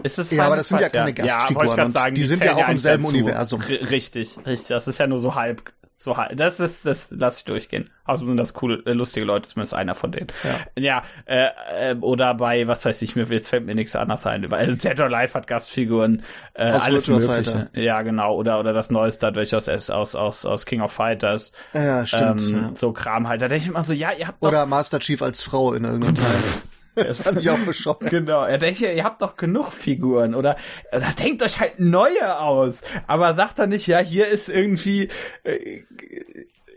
Ist 0.02 0.18
es 0.18 0.30
Ja, 0.30 0.46
aber 0.46 0.56
das 0.56 0.68
sind 0.68 0.80
ja 0.80 0.88
keine 0.88 1.12
Gastfiguren. 1.12 1.76
Ja, 1.76 1.90
sagen, 1.90 2.14
die, 2.14 2.20
die 2.20 2.26
sind 2.26 2.44
ja 2.44 2.56
auch 2.56 2.68
im 2.68 2.78
selben 2.78 3.04
dazu. 3.04 3.14
Universum. 3.14 3.62
R 3.62 3.90
richtig, 3.90 4.38
richtig. 4.46 4.68
Das 4.68 4.88
ist 4.88 4.98
ja 4.98 5.06
nur 5.06 5.18
so 5.18 5.34
halb 5.34 5.72
so 6.02 6.16
halt, 6.16 6.38
das 6.38 6.60
ist, 6.60 6.84
das 6.86 7.08
lasse 7.10 7.38
ich 7.38 7.44
durchgehen. 7.44 7.90
Also 8.04 8.26
sind 8.26 8.36
das 8.36 8.54
coole, 8.54 8.82
äh, 8.86 8.92
lustige 8.92 9.24
Leute, 9.24 9.48
zumindest 9.48 9.74
einer 9.74 9.94
von 9.94 10.12
denen. 10.12 10.28
Ja, 10.42 10.82
ja 10.82 11.02
äh, 11.26 11.92
äh, 11.92 11.96
oder 11.96 12.34
bei, 12.34 12.66
was 12.66 12.84
weiß 12.84 13.00
ich, 13.02 13.16
mir 13.16 13.24
jetzt 13.24 13.48
fällt 13.48 13.64
mir 13.64 13.74
nichts 13.74 13.94
anderes 13.96 14.26
ein. 14.26 14.50
Weil 14.50 14.76
Dead 14.76 14.98
or 15.00 15.06
Alive 15.06 15.34
hat 15.34 15.46
Gastfiguren, 15.46 16.22
äh, 16.54 16.64
alles 16.64 17.08
Mögliche. 17.08 17.70
Ja, 17.74 18.02
genau. 18.02 18.34
Oder 18.36 18.58
oder 18.60 18.72
das 18.72 18.90
Neueste 18.90 19.32
durchaus 19.32 19.68
aus 19.68 20.14
aus 20.14 20.46
aus 20.46 20.66
King 20.66 20.80
of 20.80 20.92
Fighters. 20.92 21.52
Ja, 21.72 22.06
stimmt. 22.06 22.42
Ähm, 22.42 22.54
ja. 22.54 22.70
So 22.74 22.92
Kram 22.92 23.28
halt. 23.28 23.42
Da 23.42 23.48
denke 23.48 23.64
ich 23.64 23.70
immer 23.70 23.84
so, 23.84 23.92
ja, 23.92 24.12
ihr 24.12 24.26
habt 24.26 24.42
Oder 24.42 24.66
Master 24.66 24.98
Chief 24.98 25.22
als 25.22 25.42
Frau 25.42 25.72
in 25.72 25.84
irgendeinem 25.84 26.14
Teil. 26.16 26.42
Das 26.94 27.20
fand 27.20 27.40
ich 27.40 27.48
auch 27.48 27.58
bescheuert. 27.58 28.00
Genau. 28.10 28.44
Er 28.44 28.58
denkt 28.58 28.80
ja, 28.80 28.90
ihr 28.90 29.04
habt 29.04 29.22
doch 29.22 29.36
genug 29.36 29.72
Figuren 29.72 30.34
oder, 30.34 30.56
oder 30.92 31.12
denkt 31.18 31.42
euch 31.42 31.58
halt 31.58 31.80
neue 31.80 32.38
aus. 32.38 32.82
Aber 33.06 33.34
sagt 33.34 33.58
er 33.58 33.66
nicht, 33.66 33.86
ja, 33.86 33.98
hier 33.98 34.28
ist 34.28 34.48
irgendwie, 34.48 35.08
äh, 35.44 35.82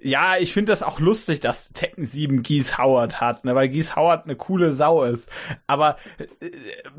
ja, 0.02 0.38
ich 0.38 0.54
finde 0.54 0.72
das 0.72 0.84
auch 0.84 1.00
lustig, 1.00 1.40
dass 1.40 1.70
Tekken 1.70 2.06
7 2.06 2.44
Geese 2.44 2.78
Howard 2.78 3.20
hat, 3.20 3.44
ne, 3.44 3.56
weil 3.56 3.70
Geese 3.70 3.96
Howard 3.96 4.26
eine 4.26 4.36
coole 4.36 4.74
Sau 4.74 5.04
ist. 5.04 5.30
Aber, 5.68 5.98
äh, 6.40 6.50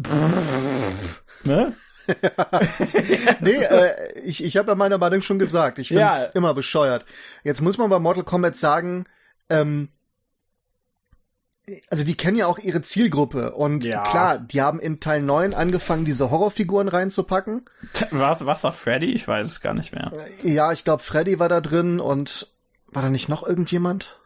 pff, 0.02 1.22
ne? 1.44 1.72
nee, 3.40 3.62
äh, 3.62 4.20
ich, 4.24 4.44
ich 4.44 4.56
habe 4.56 4.68
ja 4.70 4.74
meine 4.74 4.98
Meinung 4.98 5.22
schon 5.22 5.38
gesagt. 5.38 5.78
Ich 5.78 5.88
finde 5.88 6.06
es 6.06 6.26
ja. 6.26 6.30
immer 6.34 6.55
bescheuert. 6.55 7.05
Jetzt 7.43 7.62
muss 7.62 7.78
man 7.78 7.90
bei 7.90 7.98
Mortal 7.98 8.24
Kombat 8.24 8.56
sagen, 8.56 9.06
ähm, 9.48 9.88
also 11.90 12.05
die 12.05 12.16
kennen 12.16 12.36
ja 12.36 12.47
auch 12.47 12.59
ihre 12.59 12.82
Zielgruppe 12.82 13.52
und 13.52 13.84
ja. 13.84 14.02
klar, 14.02 14.38
die 14.38 14.60
haben 14.60 14.78
in 14.78 15.01
Teil 15.01 15.22
9 15.22 15.52
angefangen, 15.55 16.05
diese 16.05 16.30
Horrorfiguren 16.30 16.88
reinzupacken. 16.88 17.64
Was, 18.10 18.47
was 18.47 18.62
war 18.64 18.72
Freddy? 18.72 19.12
Ich 19.12 19.26
weiß 19.26 19.47
es 19.47 19.60
gar 19.60 19.74
nicht 19.74 19.93
mehr. 19.93 20.12
Ja, 20.43 20.72
ich 20.72 20.84
glaube 20.84 21.02
Freddy 21.02 21.38
war 21.38 21.48
da 21.48 21.60
drin 21.60 21.98
und 22.01 22.48
war 22.93 23.02
da 23.02 23.10
nicht 23.10 23.28
noch 23.28 23.47
irgendjemand? 23.47 24.18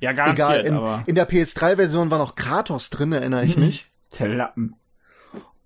Ja, 0.00 0.12
gar 0.12 0.32
Egal, 0.32 0.60
in, 0.60 0.74
aber... 0.74 1.02
in 1.06 1.14
der 1.14 1.28
PS3-Version 1.28 2.10
war 2.10 2.18
noch 2.18 2.34
Kratos 2.34 2.90
drin, 2.90 3.12
erinnere 3.12 3.44
ich 3.44 3.56
mich. 3.56 3.90
Der 4.18 4.28
Lappen. 4.28 4.74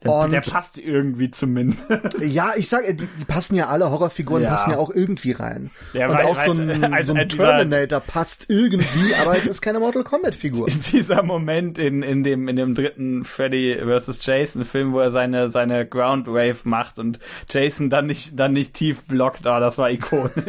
Und 0.05 0.32
der 0.32 0.40
passt 0.40 0.78
irgendwie 0.78 1.31
zumindest. 1.31 1.82
ja, 2.20 2.52
ich 2.56 2.68
sag, 2.68 2.86
die, 2.86 3.06
die 3.06 3.24
passen 3.24 3.56
ja 3.56 3.68
alle, 3.68 3.90
Horrorfiguren 3.90 4.43
ja. 4.43 4.51
passen 4.51 4.72
ja 4.72 4.78
auch 4.78 4.90
irgendwie 4.90 5.32
rein. 5.32 5.70
Ja, 5.93 6.09
und 6.09 6.16
auch 6.16 6.36
so 6.36 6.52
ein, 6.52 6.93
also, 6.93 7.14
so 7.14 7.18
ein 7.18 7.28
Terminator 7.28 8.01
passt 8.01 8.51
irgendwie, 8.51 9.14
aber 9.14 9.36
es 9.36 9.47
ist 9.47 9.62
keine 9.62 9.78
Mortal 9.78 10.05
Kombat 10.05 10.35
Figur. 10.35 10.66
Dieser 10.93 11.22
Moment 11.22 11.78
in, 11.78 12.02
in 12.02 12.22
dem, 12.22 12.48
in 12.48 12.56
dem 12.56 12.74
dritten 12.74 13.24
Freddy 13.24 13.78
vs. 13.82 14.18
Jason 14.24 14.64
Film, 14.64 14.93
wo 14.93 15.01
er 15.01 15.10
seine, 15.10 15.48
seine 15.48 15.86
Ground 15.86 16.26
Wave 16.26 16.59
macht 16.64 16.98
und 16.98 17.18
Jason 17.48 17.89
dann 17.90 18.06
nicht, 18.06 18.39
dann 18.39 18.52
nicht 18.52 18.74
tief 18.74 19.02
blockt, 19.05 19.47
oh, 19.47 19.60
das 19.60 19.78
war 19.78 19.90
ikonisch. 19.90 20.32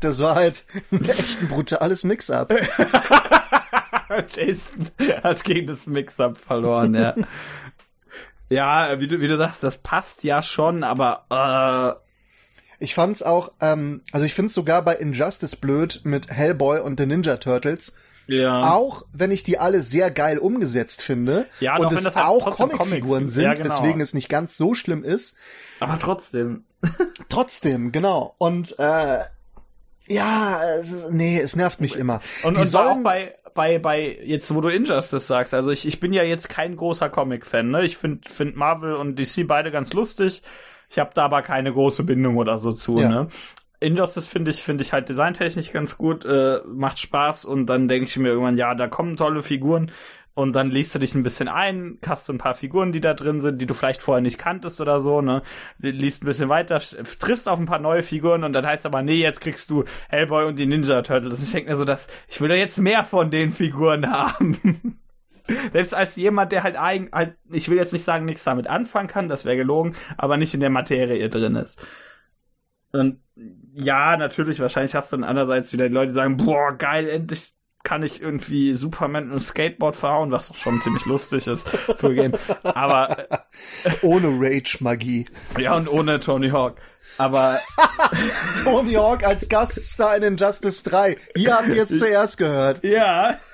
das 0.00 0.20
war 0.20 0.34
halt 0.34 0.64
echt 0.90 1.42
ein 1.42 1.48
brutales 1.48 2.04
Mix-up. 2.04 2.52
Jason 4.34 4.90
hat 5.22 5.44
gegen 5.44 5.66
das 5.66 5.86
Mix-Up 5.86 6.38
verloren, 6.38 6.94
ja. 6.94 7.14
ja, 8.48 9.00
wie 9.00 9.06
du, 9.06 9.20
wie 9.20 9.28
du 9.28 9.36
sagst, 9.36 9.62
das 9.62 9.78
passt 9.78 10.24
ja 10.24 10.42
schon, 10.42 10.84
aber 10.84 12.00
äh, 12.00 12.08
ich 12.80 12.94
fand's 12.94 13.22
auch, 13.22 13.52
ähm, 13.60 14.02
also 14.12 14.24
ich 14.24 14.34
find's 14.34 14.54
sogar 14.54 14.82
bei 14.82 14.96
Injustice 14.96 15.56
blöd 15.56 16.00
mit 16.04 16.30
Hellboy 16.30 16.80
und 16.80 16.98
den 16.98 17.08
Ninja 17.08 17.36
Turtles. 17.36 17.96
Ja. 18.28 18.74
Auch 18.74 19.06
wenn 19.12 19.30
ich 19.30 19.42
die 19.42 19.58
alle 19.58 19.82
sehr 19.82 20.10
geil 20.10 20.38
umgesetzt 20.38 21.02
finde 21.02 21.46
ja, 21.60 21.78
und 21.78 21.90
es 21.92 22.04
halt 22.04 22.16
auch 22.18 22.54
Comicfiguren 22.54 23.00
Comic 23.00 23.30
sind, 23.30 23.44
ja, 23.44 23.54
genau. 23.54 23.70
weswegen 23.70 24.02
es 24.02 24.12
nicht 24.12 24.28
ganz 24.28 24.58
so 24.58 24.74
schlimm 24.74 25.02
ist. 25.02 25.36
Aber 25.80 25.98
trotzdem. 25.98 26.64
trotzdem, 27.30 27.90
genau. 27.90 28.34
Und 28.36 28.78
äh, 28.78 29.20
ja, 30.08 30.60
es, 30.80 31.10
nee, 31.10 31.38
es 31.38 31.56
nervt 31.56 31.80
mich 31.80 31.96
immer. 31.96 32.20
Und, 32.42 32.56
die 32.56 32.62
und 32.62 32.66
sollen, 32.66 32.98
auch 32.98 33.02
bei 33.02 33.34
bei, 33.54 33.80
bei, 33.80 34.16
jetzt 34.22 34.54
wo 34.54 34.60
du 34.60 34.68
Injustice 34.68 35.26
sagst, 35.26 35.52
also 35.52 35.72
ich, 35.72 35.84
ich 35.84 35.98
bin 35.98 36.12
ja 36.12 36.22
jetzt 36.22 36.48
kein 36.48 36.76
großer 36.76 37.08
Comic-Fan, 37.08 37.68
ne? 37.68 37.84
Ich 37.84 37.96
finde 37.96 38.28
find 38.28 38.54
Marvel 38.54 38.94
und 38.94 39.18
DC 39.18 39.48
beide 39.48 39.72
ganz 39.72 39.92
lustig. 39.92 40.42
Ich 40.88 41.00
habe 41.00 41.10
da 41.12 41.24
aber 41.24 41.42
keine 41.42 41.72
große 41.72 42.04
Bindung 42.04 42.36
oder 42.36 42.56
so 42.56 42.72
zu, 42.72 42.98
ja. 42.98 43.08
ne? 43.08 43.28
Injustice 43.80 44.26
finde 44.26 44.52
ich, 44.52 44.62
finde 44.62 44.82
ich 44.82 44.92
halt 44.92 45.08
designtechnisch 45.08 45.72
ganz 45.72 45.98
gut, 45.98 46.24
äh, 46.24 46.60
macht 46.66 46.98
Spaß 46.98 47.44
und 47.44 47.66
dann 47.66 47.88
denke 47.88 48.06
ich 48.06 48.16
mir 48.16 48.28
irgendwann, 48.28 48.56
ja, 48.56 48.74
da 48.74 48.88
kommen 48.88 49.16
tolle 49.16 49.42
Figuren 49.42 49.90
und 50.38 50.52
dann 50.52 50.70
liest 50.70 50.94
du 50.94 51.00
dich 51.00 51.16
ein 51.16 51.24
bisschen 51.24 51.48
ein, 51.48 51.98
hast 52.06 52.28
du 52.28 52.32
ein 52.32 52.38
paar 52.38 52.54
Figuren, 52.54 52.92
die 52.92 53.00
da 53.00 53.12
drin 53.12 53.40
sind, 53.40 53.60
die 53.60 53.66
du 53.66 53.74
vielleicht 53.74 54.02
vorher 54.02 54.22
nicht 54.22 54.38
kanntest 54.38 54.80
oder 54.80 55.00
so, 55.00 55.20
ne? 55.20 55.42
Liest 55.78 56.22
ein 56.22 56.26
bisschen 56.26 56.48
weiter, 56.48 56.78
triffst 56.78 57.48
auf 57.48 57.58
ein 57.58 57.66
paar 57.66 57.80
neue 57.80 58.04
Figuren 58.04 58.44
und 58.44 58.52
dann 58.52 58.64
heißt 58.64 58.86
aber, 58.86 59.02
nee, 59.02 59.16
jetzt 59.16 59.40
kriegst 59.40 59.68
du 59.68 59.82
Hellboy 60.08 60.44
und 60.44 60.56
die 60.56 60.66
Ninja 60.66 61.02
Turtles. 61.02 61.42
Ich 61.42 61.50
denke 61.50 61.72
mir 61.72 61.76
so, 61.76 61.84
dass 61.84 62.06
ich 62.28 62.40
will 62.40 62.48
da 62.48 62.54
jetzt 62.54 62.78
mehr 62.78 63.02
von 63.02 63.32
den 63.32 63.50
Figuren 63.50 64.08
haben. 64.12 65.00
Selbst 65.72 65.92
als 65.92 66.14
jemand, 66.14 66.52
der 66.52 66.62
halt 66.62 66.76
eigentlich, 66.76 67.12
halt, 67.12 67.36
ich 67.50 67.68
will 67.68 67.76
jetzt 67.76 67.92
nicht 67.92 68.04
sagen, 68.04 68.24
nichts 68.24 68.44
damit 68.44 68.68
anfangen 68.68 69.08
kann, 69.08 69.28
das 69.28 69.44
wäre 69.44 69.56
gelogen, 69.56 69.96
aber 70.18 70.36
nicht 70.36 70.54
in 70.54 70.60
der 70.60 70.70
Materie 70.70 71.28
drin 71.30 71.56
ist. 71.56 71.84
Und 72.92 73.20
ja, 73.74 74.16
natürlich, 74.16 74.60
wahrscheinlich 74.60 74.94
hast 74.94 75.12
du 75.12 75.16
dann 75.16 75.24
andererseits 75.24 75.72
wieder 75.72 75.88
Leute, 75.88 76.08
die 76.08 76.14
sagen, 76.14 76.36
boah, 76.36 76.78
geil, 76.78 77.08
endlich 77.08 77.57
kann 77.88 78.02
ich 78.02 78.20
irgendwie 78.20 78.74
Superman 78.74 79.24
mit 79.24 79.30
einem 79.32 79.40
Skateboard 79.40 79.96
verhauen, 79.96 80.30
was 80.30 80.48
doch 80.48 80.56
schon 80.56 80.78
ziemlich 80.82 81.06
lustig 81.06 81.46
ist, 81.46 81.70
zugeben. 81.96 82.34
Aber. 82.62 83.46
ohne 84.02 84.28
Rage-Magie. 84.28 85.24
Ja, 85.58 85.74
und 85.74 85.88
ohne 85.88 86.20
Tony 86.20 86.50
Hawk. 86.50 86.76
Aber. 87.16 87.58
Tony 88.62 88.92
Hawk 88.92 89.24
als 89.24 89.48
Gaststar 89.48 90.18
in 90.18 90.22
Injustice 90.22 90.82
3. 90.82 91.16
Ihr 91.34 91.54
habt 91.54 91.68
jetzt 91.68 91.98
zuerst 91.98 92.36
gehört. 92.36 92.84
Ja. 92.84 93.38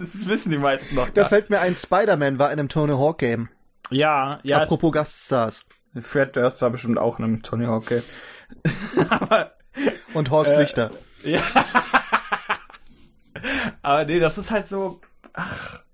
Das 0.00 0.26
wissen 0.26 0.50
die 0.50 0.58
meisten 0.58 0.96
noch. 0.96 1.10
Da 1.10 1.26
fällt 1.26 1.48
mir 1.48 1.60
ein, 1.60 1.76
Spider-Man 1.76 2.40
war 2.40 2.50
in 2.50 2.58
einem 2.58 2.68
Tony 2.68 2.92
Hawk 2.92 3.18
Game. 3.18 3.48
Ja, 3.88 4.40
ja. 4.42 4.58
Apropos 4.62 4.90
Gaststars. 4.90 5.68
Fred 6.00 6.34
Durst 6.34 6.60
war 6.60 6.70
bestimmt 6.70 6.98
auch 6.98 7.20
in 7.20 7.24
einem 7.24 7.42
Tony 7.44 7.66
Hawk 7.66 7.86
Game. 7.86 8.02
Aber, 9.10 9.52
Und 10.12 10.32
Horst 10.32 10.54
äh, 10.54 10.60
Lichter. 10.60 10.90
Ja. 11.22 11.40
Aber 13.84 14.06
nee, 14.06 14.18
das 14.18 14.38
ist 14.38 14.50
halt 14.50 14.66
so, 14.66 15.02
ach, 15.34 15.84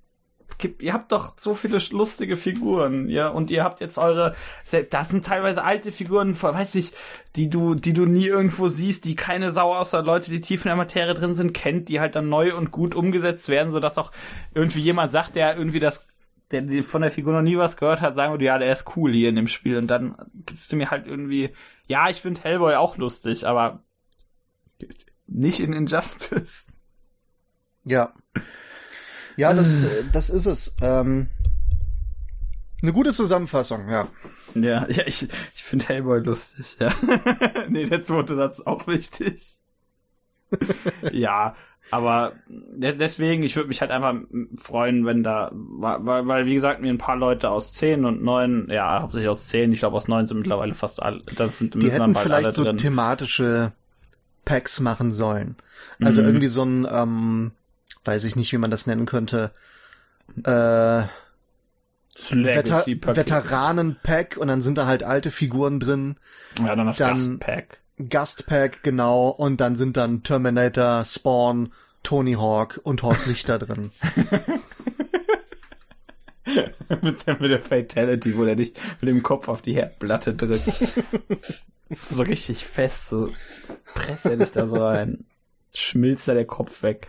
ihr 0.79 0.93
habt 0.93 1.11
doch 1.11 1.37
so 1.37 1.55
viele 1.55 1.79
lustige 1.91 2.37
Figuren, 2.37 3.09
ja, 3.09 3.29
und 3.29 3.51
ihr 3.51 3.65
habt 3.65 3.81
jetzt 3.81 3.99
eure, 3.99 4.37
das 4.91 5.09
sind 5.09 5.25
teilweise 5.25 5.65
alte 5.65 5.91
Figuren, 5.91 6.41
weiß 6.41 6.77
ich, 6.77 6.93
die 7.35 7.51
du, 7.51 7.75
die 7.75 7.93
du 7.93 8.07
nie 8.07 8.27
irgendwo 8.27 8.69
siehst, 8.69 9.07
die 9.07 9.17
keine 9.17 9.51
Sau 9.51 9.75
außer 9.75 10.03
Leute, 10.03 10.31
die 10.31 10.41
tief 10.41 10.65
in 10.65 10.69
der 10.69 10.77
Materie 10.77 11.15
drin 11.15 11.35
sind, 11.35 11.53
kennt, 11.53 11.89
die 11.89 11.99
halt 11.99 12.15
dann 12.15 12.29
neu 12.29 12.55
und 12.55 12.71
gut 12.71 12.95
umgesetzt 12.95 13.49
werden, 13.49 13.73
sodass 13.73 13.99
auch 13.99 14.12
irgendwie 14.55 14.81
jemand 14.81 15.11
sagt, 15.11 15.35
der 15.35 15.57
irgendwie 15.57 15.81
das, 15.81 16.07
der 16.53 16.85
von 16.85 17.03
der 17.03 17.11
Figur 17.11 17.33
noch 17.33 17.43
nie 17.43 17.59
was 17.59 17.77
gehört 17.77 18.03
hat, 18.03 18.15
sagen 18.15 18.33
würde, 18.33 18.45
ja, 18.45 18.59
der 18.59 18.71
ist 18.71 18.97
cool 18.97 19.12
hier 19.12 19.31
in 19.31 19.37
dem 19.37 19.49
Spiel, 19.49 19.79
und 19.79 19.89
dann 19.89 20.15
gibst 20.47 20.71
du 20.71 20.77
mir 20.77 20.93
halt 20.93 21.09
irgendwie, 21.09 21.51
ja, 21.89 22.09
ich 22.09 22.21
finde 22.21 22.41
Hellboy 22.41 22.77
auch 22.77 22.97
lustig, 22.99 23.49
aber 23.49 23.83
nicht 25.27 25.59
in 25.59 25.73
Injustice. 25.73 26.69
Ja. 27.85 28.12
Ja, 29.36 29.55
das, 29.55 29.85
äh. 29.85 30.05
das 30.12 30.31
ist 30.31 30.47
es. 30.47 30.74
Ähm, 30.82 31.28
eine 32.82 32.93
gute 32.93 33.12
Zusammenfassung, 33.12 33.89
ja. 33.89 34.09
Ja, 34.55 34.86
ja 34.89 35.07
ich, 35.07 35.28
ich 35.55 35.62
finde 35.62 35.86
Hellboy 35.86 36.20
lustig, 36.20 36.77
ja. 36.78 36.93
nee, 37.69 37.86
der 37.86 38.02
zweite 38.02 38.36
Satz 38.36 38.59
ist 38.59 38.66
auch 38.66 38.86
wichtig. 38.86 39.61
ja, 41.12 41.55
aber 41.90 42.32
deswegen, 42.48 43.43
ich 43.43 43.57
würde 43.57 43.69
mich 43.69 43.81
halt 43.81 43.90
einfach 43.90 44.15
freuen, 44.57 45.07
wenn 45.07 45.23
da, 45.23 45.51
weil, 45.52 46.27
weil, 46.27 46.47
wie 46.47 46.55
gesagt, 46.55 46.81
mir 46.81 46.90
ein 46.90 46.98
paar 46.98 47.16
Leute 47.16 47.51
aus 47.51 47.73
10 47.73 48.05
und 48.05 48.23
9, 48.23 48.69
ja, 48.70 49.01
hauptsächlich 49.01 49.28
aus 49.28 49.47
10, 49.48 49.73
ich 49.73 49.78
glaube 49.78 49.97
aus 49.97 50.09
9 50.09 50.27
sind 50.27 50.39
mittlerweile 50.39 50.74
fast 50.74 51.02
alle, 51.02 51.23
das 51.36 51.59
sind 51.59 51.81
Die 51.81 51.90
hätten 51.90 52.15
vielleicht 52.15 52.52
so 52.52 52.65
drin. 52.65 52.77
thematische 52.77 53.73
Packs 54.44 54.81
machen 54.81 55.12
sollen. 55.12 55.57
Also 56.02 56.20
mhm. 56.20 56.28
irgendwie 56.28 56.48
so 56.48 56.65
ein, 56.65 56.86
ähm, 56.90 57.52
weiß 58.05 58.24
ich 58.24 58.36
nicht, 58.36 58.52
wie 58.52 58.59
man 58.59 58.70
das 58.70 58.86
nennen 58.86 59.06
könnte, 59.06 59.51
äh, 60.44 61.02
Veter 62.14 62.86
Veteranen-Pack 62.86 64.36
und 64.36 64.48
dann 64.48 64.62
sind 64.62 64.77
da 64.78 64.86
halt 64.86 65.02
alte 65.02 65.31
Figuren 65.31 65.81
drin. 65.81 66.16
Ja, 66.59 66.77
dann 66.77 66.86
das 66.86 66.98
Gast-Pack. 66.98 67.78
Gast-Pack, 68.09 68.82
genau. 68.82 69.28
Und 69.28 69.60
dann 69.60 69.77
sind 69.77 69.97
dann 69.97 70.22
Terminator, 70.22 71.05
Spawn, 71.05 71.72
Tony 72.02 72.35
Hawk 72.35 72.81
und 72.82 73.02
Horst 73.02 73.27
Lichter 73.27 73.59
drin. 73.59 73.90
mit, 77.02 77.27
der, 77.27 77.40
mit 77.40 77.51
der 77.51 77.62
Fatality, 77.62 78.36
wo 78.36 78.44
er 78.44 78.56
dich 78.56 78.74
mit 79.01 79.09
dem 79.09 79.22
Kopf 79.22 79.48
auf 79.48 79.62
die 79.62 79.74
Herdplatte 79.74 80.35
drückt. 80.35 80.64
so 81.90 82.22
richtig 82.22 82.66
fest, 82.66 83.09
so 83.09 83.32
presst 83.94 84.27
er 84.27 84.36
dich 84.36 84.52
da 84.52 84.66
so 84.66 84.77
rein. 84.77 85.24
Schmilzt 85.74 86.28
da 86.28 86.35
der 86.35 86.47
Kopf 86.47 86.82
weg. 86.82 87.09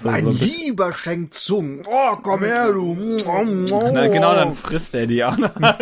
So, 0.00 0.10
mein 0.10 0.24
so 0.24 0.32
lieber 0.44 0.92
Sheng 0.92 1.30
Tsung. 1.30 1.84
Oh, 1.86 2.16
komm 2.22 2.42
her, 2.44 2.72
du. 2.72 2.94
Na, 2.94 4.08
genau, 4.08 4.34
dann 4.34 4.54
frisst 4.54 4.94
er 4.94 5.06
die 5.06 5.24
auch 5.24 5.36
noch. 5.36 5.54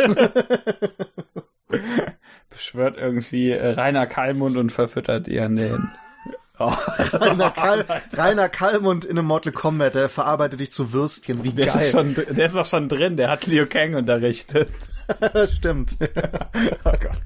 Beschwört 2.50 2.98
irgendwie 2.98 3.50
äh, 3.50 3.72
Rainer 3.72 4.06
Kalmund 4.06 4.56
und 4.58 4.70
verfüttert 4.70 5.28
ihr 5.28 5.44
an 5.44 5.56
den. 5.56 5.90
Oh. 6.58 6.70
Rainer, 7.14 7.50
Kal 7.50 7.86
Rainer 8.12 8.48
Kalmund 8.48 9.06
in 9.06 9.18
einem 9.18 9.26
Mortal 9.26 9.52
Kombat, 9.52 9.94
der 9.96 10.10
verarbeitet 10.10 10.60
dich 10.60 10.70
zu 10.70 10.92
Würstchen, 10.92 11.42
wie 11.42 11.50
der 11.50 11.66
geil. 11.66 11.82
Ist 11.82 11.90
schon, 11.90 12.14
der 12.14 12.46
ist 12.46 12.54
doch 12.54 12.66
schon 12.66 12.88
drin, 12.90 13.16
der 13.16 13.30
hat 13.30 13.46
Liu 13.46 13.66
Kang 13.66 13.94
unterrichtet. 13.94 14.68
Stimmt. 15.56 15.96
oh 16.84 16.92
Gott 17.00 17.22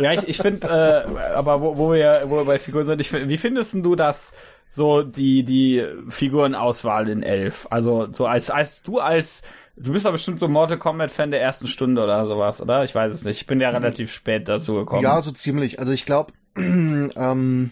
ja, 0.00 0.12
ich, 0.12 0.28
ich 0.28 0.38
finde, 0.38 0.68
äh, 0.68 1.32
aber 1.34 1.60
wo, 1.60 1.76
wo, 1.76 1.92
wir, 1.92 2.22
wo 2.26 2.38
wir 2.38 2.44
bei 2.44 2.58
Figuren 2.58 2.86
sind, 2.86 3.00
ich, 3.00 3.12
wie 3.12 3.36
findest 3.36 3.74
du 3.74 3.94
das, 3.94 4.32
so 4.70 5.02
die, 5.02 5.44
die 5.44 5.84
Figurenauswahl 6.08 7.08
in 7.08 7.22
Elf? 7.22 7.66
Also, 7.70 8.08
so 8.12 8.26
als, 8.26 8.50
als 8.50 8.82
du 8.82 8.98
als, 8.98 9.42
du 9.76 9.92
bist 9.92 10.06
doch 10.06 10.12
bestimmt 10.12 10.38
so 10.38 10.48
Mortal 10.48 10.78
Kombat-Fan 10.78 11.30
der 11.30 11.42
ersten 11.42 11.66
Stunde 11.66 12.02
oder 12.02 12.26
sowas, 12.26 12.60
oder? 12.60 12.84
Ich 12.84 12.94
weiß 12.94 13.12
es 13.12 13.24
nicht. 13.24 13.42
Ich 13.42 13.46
bin 13.46 13.60
ja 13.60 13.70
mhm. 13.70 13.76
relativ 13.76 14.12
spät 14.12 14.48
dazu 14.48 14.74
gekommen. 14.74 15.02
Ja, 15.02 15.20
so 15.20 15.30
ziemlich. 15.30 15.78
Also 15.78 15.92
ich 15.92 16.04
glaube, 16.04 16.32
ähm, 16.56 17.70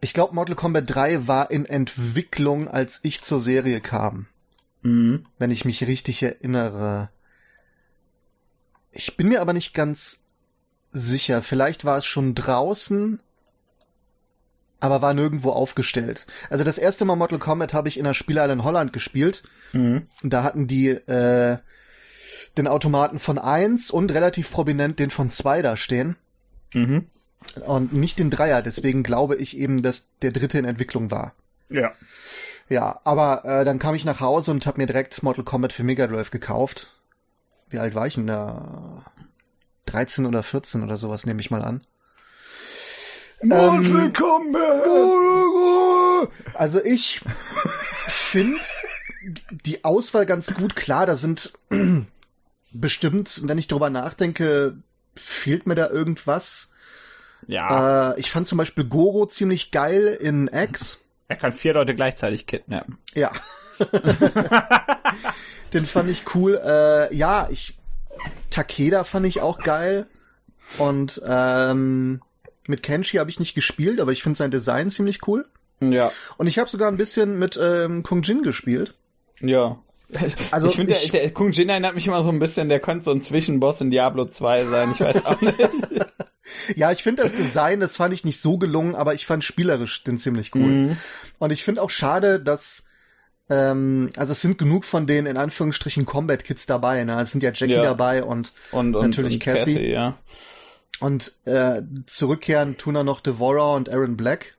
ich 0.00 0.12
glaube, 0.12 0.34
Mortal 0.34 0.54
Kombat 0.54 0.84
3 0.86 1.26
war 1.26 1.50
in 1.50 1.64
Entwicklung, 1.64 2.68
als 2.68 3.00
ich 3.04 3.22
zur 3.22 3.40
Serie 3.40 3.80
kam. 3.80 4.26
Mhm. 4.82 5.24
Wenn 5.38 5.50
ich 5.50 5.64
mich 5.64 5.86
richtig 5.86 6.22
erinnere. 6.22 7.08
Ich 8.94 9.16
bin 9.16 9.28
mir 9.28 9.40
aber 9.40 9.52
nicht 9.52 9.74
ganz 9.74 10.24
sicher. 10.92 11.42
Vielleicht 11.42 11.84
war 11.84 11.98
es 11.98 12.06
schon 12.06 12.34
draußen, 12.34 13.20
aber 14.80 15.02
war 15.02 15.14
nirgendwo 15.14 15.50
aufgestellt. 15.50 16.26
Also 16.48 16.62
das 16.62 16.78
erste 16.78 17.04
Mal 17.04 17.16
Mortal 17.16 17.38
Kombat 17.38 17.74
habe 17.74 17.88
ich 17.88 17.98
in 17.98 18.06
einer 18.06 18.14
Spielhalle 18.14 18.52
in 18.52 18.64
Holland 18.64 18.92
gespielt. 18.92 19.42
Mhm. 19.72 20.06
Da 20.22 20.44
hatten 20.44 20.66
die 20.66 20.88
äh, 20.88 21.58
den 22.56 22.68
Automaten 22.68 23.18
von 23.18 23.38
1 23.38 23.90
und 23.90 24.12
relativ 24.12 24.52
prominent 24.52 24.98
den 24.98 25.10
von 25.10 25.28
2 25.28 25.62
da 25.62 25.76
stehen. 25.76 26.16
Mhm. 26.72 27.06
Und 27.66 27.92
nicht 27.92 28.18
den 28.18 28.30
Dreier, 28.30 28.62
deswegen 28.62 29.02
glaube 29.02 29.36
ich 29.36 29.58
eben, 29.58 29.82
dass 29.82 30.16
der 30.22 30.30
dritte 30.30 30.58
in 30.58 30.64
Entwicklung 30.64 31.10
war. 31.10 31.34
Ja. 31.68 31.92
Ja, 32.68 33.00
aber 33.04 33.44
äh, 33.44 33.64
dann 33.64 33.78
kam 33.78 33.94
ich 33.94 34.06
nach 34.06 34.20
Hause 34.20 34.50
und 34.50 34.66
habe 34.66 34.78
mir 34.78 34.86
direkt 34.86 35.22
Mortal 35.22 35.44
Kombat 35.44 35.72
für 35.72 35.82
Mega 35.82 36.06
Drive 36.06 36.30
gekauft 36.30 36.93
wie 37.68 37.78
alt 37.78 37.94
war 37.94 38.06
ich 38.06 38.14
denn 38.14 38.26
da? 38.26 39.04
13 39.86 40.26
oder 40.26 40.42
14 40.42 40.82
oder 40.82 40.96
sowas, 40.96 41.26
nehme 41.26 41.40
ich 41.40 41.50
mal 41.50 41.62
an. 41.62 41.84
Mortal 43.42 44.06
ähm, 44.06 44.12
Kombat! 44.12 44.88
Also 46.54 46.82
ich 46.82 47.20
finde 48.06 48.60
die 49.50 49.84
Auswahl 49.84 50.26
ganz 50.26 50.54
gut. 50.54 50.76
Klar, 50.76 51.06
da 51.06 51.14
sind 51.14 51.52
bestimmt, 52.72 53.42
wenn 53.44 53.58
ich 53.58 53.68
drüber 53.68 53.90
nachdenke, 53.90 54.78
fehlt 55.14 55.66
mir 55.66 55.74
da 55.74 55.90
irgendwas. 55.90 56.72
Ja. 57.46 58.12
Äh, 58.12 58.20
ich 58.20 58.30
fand 58.30 58.46
zum 58.46 58.58
Beispiel 58.58 58.84
Goro 58.84 59.26
ziemlich 59.26 59.70
geil 59.70 60.16
in 60.20 60.48
X. 60.48 61.04
Er 61.28 61.36
kann 61.36 61.52
vier 61.52 61.74
Leute 61.74 61.94
gleichzeitig 61.94 62.46
kidnappen. 62.46 62.98
Ja. 63.14 63.32
Den 65.72 65.84
fand 65.86 66.10
ich 66.10 66.22
cool. 66.34 66.60
Äh, 66.64 67.14
ja, 67.14 67.48
ich 67.50 67.76
Takeda 68.50 69.04
fand 69.04 69.26
ich 69.26 69.40
auch 69.40 69.58
geil. 69.58 70.06
Und 70.78 71.20
ähm, 71.26 72.20
mit 72.66 72.82
Kenshi 72.82 73.18
habe 73.18 73.30
ich 73.30 73.40
nicht 73.40 73.54
gespielt, 73.54 74.00
aber 74.00 74.12
ich 74.12 74.22
finde 74.22 74.36
sein 74.36 74.50
Design 74.50 74.90
ziemlich 74.90 75.26
cool. 75.26 75.46
Ja. 75.80 76.12
Und 76.38 76.46
ich 76.46 76.58
habe 76.58 76.70
sogar 76.70 76.88
ein 76.88 76.96
bisschen 76.96 77.38
mit 77.38 77.58
ähm, 77.60 78.02
Kung 78.02 78.22
Jin 78.22 78.42
gespielt. 78.42 78.94
Ja. 79.40 79.78
Also 80.50 80.68
ich 80.68 80.76
finde, 80.76 80.92
der, 80.92 81.20
der 81.20 81.30
Kung 81.32 81.50
Jin 81.50 81.68
erinnert 81.68 81.94
mich 81.94 82.06
immer 82.06 82.22
so 82.22 82.30
ein 82.30 82.38
bisschen, 82.38 82.68
der 82.68 82.80
könnte 82.80 83.04
so 83.04 83.10
ein 83.10 83.20
Zwischenboss 83.20 83.80
in 83.80 83.90
Diablo 83.90 84.26
2 84.26 84.64
sein, 84.64 84.92
ich 84.92 85.00
weiß 85.00 85.24
auch 85.24 85.40
nicht. 85.40 85.58
ja, 86.76 86.92
ich 86.92 87.02
finde 87.02 87.22
das 87.22 87.34
Design, 87.34 87.80
das 87.80 87.96
fand 87.96 88.14
ich 88.14 88.24
nicht 88.24 88.40
so 88.40 88.58
gelungen, 88.58 88.94
aber 88.94 89.14
ich 89.14 89.26
fand 89.26 89.42
spielerisch 89.42 90.04
den 90.04 90.18
ziemlich 90.18 90.54
cool. 90.54 90.62
Mhm. 90.62 90.96
Und 91.38 91.50
ich 91.50 91.64
finde 91.64 91.82
auch 91.82 91.90
schade, 91.90 92.38
dass 92.38 92.86
ähm, 93.50 94.10
also 94.16 94.32
es 94.32 94.40
sind 94.40 94.58
genug 94.58 94.84
von 94.84 95.06
den 95.06 95.26
in 95.26 95.36
Anführungsstrichen 95.36 96.06
Combat 96.06 96.44
Kids 96.44 96.66
dabei. 96.66 97.04
Ne? 97.04 97.20
Es 97.20 97.32
sind 97.32 97.42
ja 97.42 97.50
Jackie 97.52 97.74
ja. 97.74 97.82
dabei 97.82 98.22
und, 98.22 98.52
und, 98.72 98.92
natürlich 98.92 99.34
und 99.34 99.42
Cassie. 99.42 99.74
Cassie. 99.74 99.90
ja. 99.90 100.18
Und 101.00 101.32
äh, 101.44 101.82
zurückkehren 102.06 102.76
tun 102.76 102.94
dann 102.94 103.06
noch 103.06 103.20
Devourer 103.20 103.74
und 103.74 103.90
Aaron 103.90 104.16
Black 104.16 104.56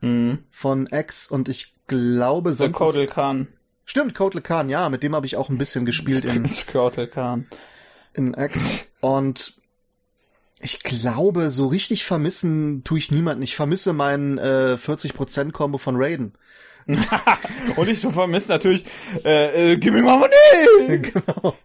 mhm. 0.00 0.44
von 0.50 0.86
X 0.86 1.28
und 1.28 1.48
ich 1.48 1.74
glaube 1.86 2.52
sonst. 2.52 2.78
Der 2.78 2.86
Kodal 2.86 3.06
Khan. 3.06 3.48
Stimmt, 3.84 4.14
Kotal 4.14 4.42
Khan, 4.42 4.68
ja, 4.68 4.88
mit 4.88 5.02
dem 5.02 5.14
habe 5.14 5.26
ich 5.26 5.36
auch 5.36 5.48
ein 5.48 5.58
bisschen 5.58 5.84
gespielt 5.86 6.24
in 6.24 6.46
Kotal 6.72 7.08
Khan. 7.08 7.46
In 8.14 8.34
X. 8.34 8.88
Und 9.00 9.54
ich 10.62 10.82
glaube, 10.82 11.50
so 11.50 11.66
richtig 11.66 12.04
vermissen 12.04 12.84
tue 12.84 12.98
ich 12.98 13.10
niemanden. 13.10 13.42
Ich 13.42 13.56
vermisse 13.56 13.92
meinen 13.92 14.38
äh, 14.38 14.76
40%-Kombo 14.80 15.78
von 15.78 15.96
Raiden. 15.96 16.34
und 17.76 17.88
ich 17.88 18.00
vermisse 18.00 18.48
natürlich, 18.48 18.84
äh, 19.24 19.72
äh, 19.72 19.76
gib 19.76 19.94
mir 19.94 20.02
mal 20.02 20.18
Money! 20.18 20.98
genau. 21.12 21.56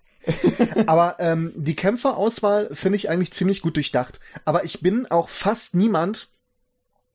Aber 0.88 1.16
ähm, 1.20 1.54
die 1.56 1.76
Kämpferauswahl 1.76 2.70
finde 2.74 2.98
ich 2.98 3.10
eigentlich 3.10 3.32
ziemlich 3.32 3.62
gut 3.62 3.76
durchdacht. 3.76 4.20
Aber 4.46 4.66
ich 4.66 4.82
bin 4.82 5.06
auch 5.10 5.30
fast 5.30 5.76
niemand, 5.76 6.30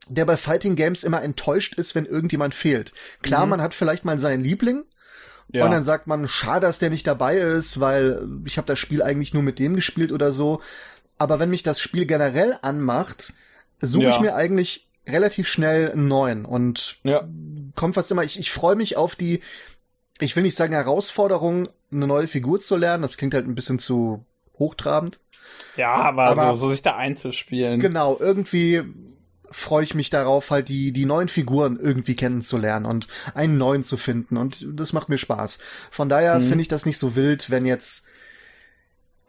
der 0.08 0.24
bei 0.24 0.36
Fighting 0.36 0.76
Games 0.76 1.04
immer 1.04 1.22
enttäuscht 1.22 1.74
ist, 1.74 1.94
wenn 1.94 2.06
irgendjemand 2.06 2.54
fehlt. 2.54 2.92
Klar, 3.22 3.44
mhm. 3.44 3.50
man 3.50 3.62
hat 3.62 3.74
vielleicht 3.74 4.04
mal 4.04 4.18
seinen 4.18 4.40
Liebling, 4.40 4.84
ja. 5.52 5.66
Und 5.66 5.70
dann 5.70 5.82
sagt 5.82 6.06
man, 6.06 6.28
schade, 6.28 6.66
dass 6.66 6.78
der 6.78 6.88
nicht 6.88 7.06
dabei 7.06 7.36
ist, 7.36 7.78
weil 7.78 8.26
ich 8.46 8.56
habe 8.56 8.66
das 8.66 8.78
Spiel 8.78 9.02
eigentlich 9.02 9.34
nur 9.34 9.42
mit 9.42 9.58
dem 9.58 9.74
gespielt 9.74 10.12
oder 10.12 10.32
so. 10.32 10.62
Aber 11.22 11.38
wenn 11.38 11.50
mich 11.50 11.62
das 11.62 11.80
Spiel 11.80 12.04
generell 12.04 12.58
anmacht, 12.62 13.32
suche 13.80 14.06
ja. 14.06 14.10
ich 14.10 14.20
mir 14.20 14.34
eigentlich 14.34 14.88
relativ 15.06 15.46
schnell 15.46 15.92
einen 15.92 16.08
neuen 16.08 16.44
und 16.44 16.98
ja. 17.04 17.28
kommt 17.76 17.94
fast 17.94 18.10
immer, 18.10 18.24
ich, 18.24 18.40
ich 18.40 18.50
freue 18.50 18.74
mich 18.74 18.96
auf 18.96 19.14
die, 19.14 19.40
ich 20.18 20.34
will 20.34 20.42
nicht 20.42 20.56
sagen 20.56 20.72
Herausforderung, 20.72 21.68
eine 21.92 22.08
neue 22.08 22.26
Figur 22.26 22.58
zu 22.58 22.74
lernen, 22.74 23.02
das 23.02 23.16
klingt 23.16 23.34
halt 23.34 23.46
ein 23.46 23.54
bisschen 23.54 23.78
zu 23.78 24.24
hochtrabend. 24.58 25.20
Ja, 25.76 25.94
aber, 25.94 26.24
aber 26.24 26.56
so, 26.56 26.66
so 26.66 26.70
sich 26.72 26.82
da 26.82 26.96
einzuspielen. 26.96 27.78
Genau, 27.78 28.16
irgendwie 28.18 28.82
freue 29.48 29.84
ich 29.84 29.94
mich 29.94 30.10
darauf, 30.10 30.50
halt 30.50 30.68
die, 30.68 30.90
die 30.90 31.06
neuen 31.06 31.28
Figuren 31.28 31.78
irgendwie 31.80 32.16
kennenzulernen 32.16 32.84
und 32.84 33.06
einen 33.34 33.58
neuen 33.58 33.84
zu 33.84 33.96
finden. 33.96 34.36
Und 34.36 34.66
das 34.72 34.92
macht 34.92 35.08
mir 35.08 35.18
Spaß. 35.18 35.60
Von 35.92 36.08
daher 36.08 36.40
mhm. 36.40 36.48
finde 36.48 36.62
ich 36.62 36.68
das 36.68 36.84
nicht 36.84 36.98
so 36.98 37.14
wild, 37.14 37.48
wenn 37.48 37.64
jetzt, 37.64 38.08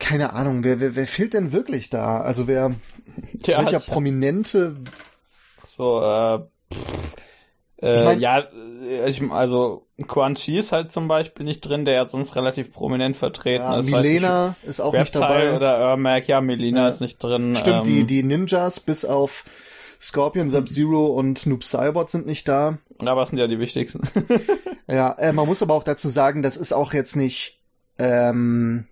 keine 0.04 0.34
Ahnung, 0.34 0.64
wer, 0.64 0.80
wer, 0.80 0.96
wer 0.96 1.08
fehlt 1.08 1.34
denn 1.34 1.54
wirklich 1.54 1.90
da? 1.90 2.22
Also 2.22 2.48
wer, 2.48 2.76
ja, 3.46 3.60
welcher 3.60 3.80
Prominente? 3.80 4.76
So, 5.68 6.02
äh, 6.02 6.40
äh, 7.82 7.98
ich 7.98 8.04
mein, 8.04 8.20
ja, 8.20 8.40
äh, 8.40 9.10
ich, 9.10 9.22
also 9.32 9.88
Quan 10.08 10.36
Chi 10.36 10.58
ist 10.58 10.72
halt 10.72 10.92
zum 10.92 11.08
Beispiel 11.08 11.46
nicht 11.46 11.62
drin, 11.62 11.86
der 11.86 11.96
ja 11.96 12.08
sonst 12.08 12.36
relativ 12.36 12.72
prominent 12.72 13.16
vertreten 13.16 13.64
ja, 13.64 13.80
ist. 13.80 13.90
Milena 13.90 14.56
ist 14.64 14.82
auch 14.82 14.94
nicht 14.94 15.16
dabei. 15.16 15.56
Oder 15.56 15.78
Ermac, 15.78 16.28
ja, 16.28 16.42
Milena 16.42 16.82
ja. 16.82 16.88
ist 16.90 17.00
nicht 17.00 17.24
drin. 17.24 17.56
Stimmt, 17.56 17.78
ähm, 17.78 17.84
die, 17.84 18.04
die 18.04 18.24
Ninjas 18.24 18.82
bis 18.82 19.06
auf 19.06 19.46
Scorpion, 20.00 20.50
Sub-Zero 20.50 21.08
und 21.08 21.46
Noob 21.46 21.64
Cybot 21.64 22.10
sind 22.10 22.26
nicht 22.26 22.48
da. 22.48 22.78
Aber 23.00 23.22
das 23.22 23.30
sind 23.30 23.40
ja 23.40 23.48
die 23.48 23.60
wichtigsten. 23.60 24.02
ja, 24.88 25.14
äh, 25.14 25.32
man 25.32 25.48
muss 25.48 25.62
aber 25.62 25.74
auch 25.74 25.84
dazu 25.84 26.10
sagen, 26.10 26.44
das 26.44 26.58
ist 26.58 26.74
auch 26.74 26.94
jetzt 26.94 27.16
nicht, 27.16 27.62
ähm, 27.98 28.86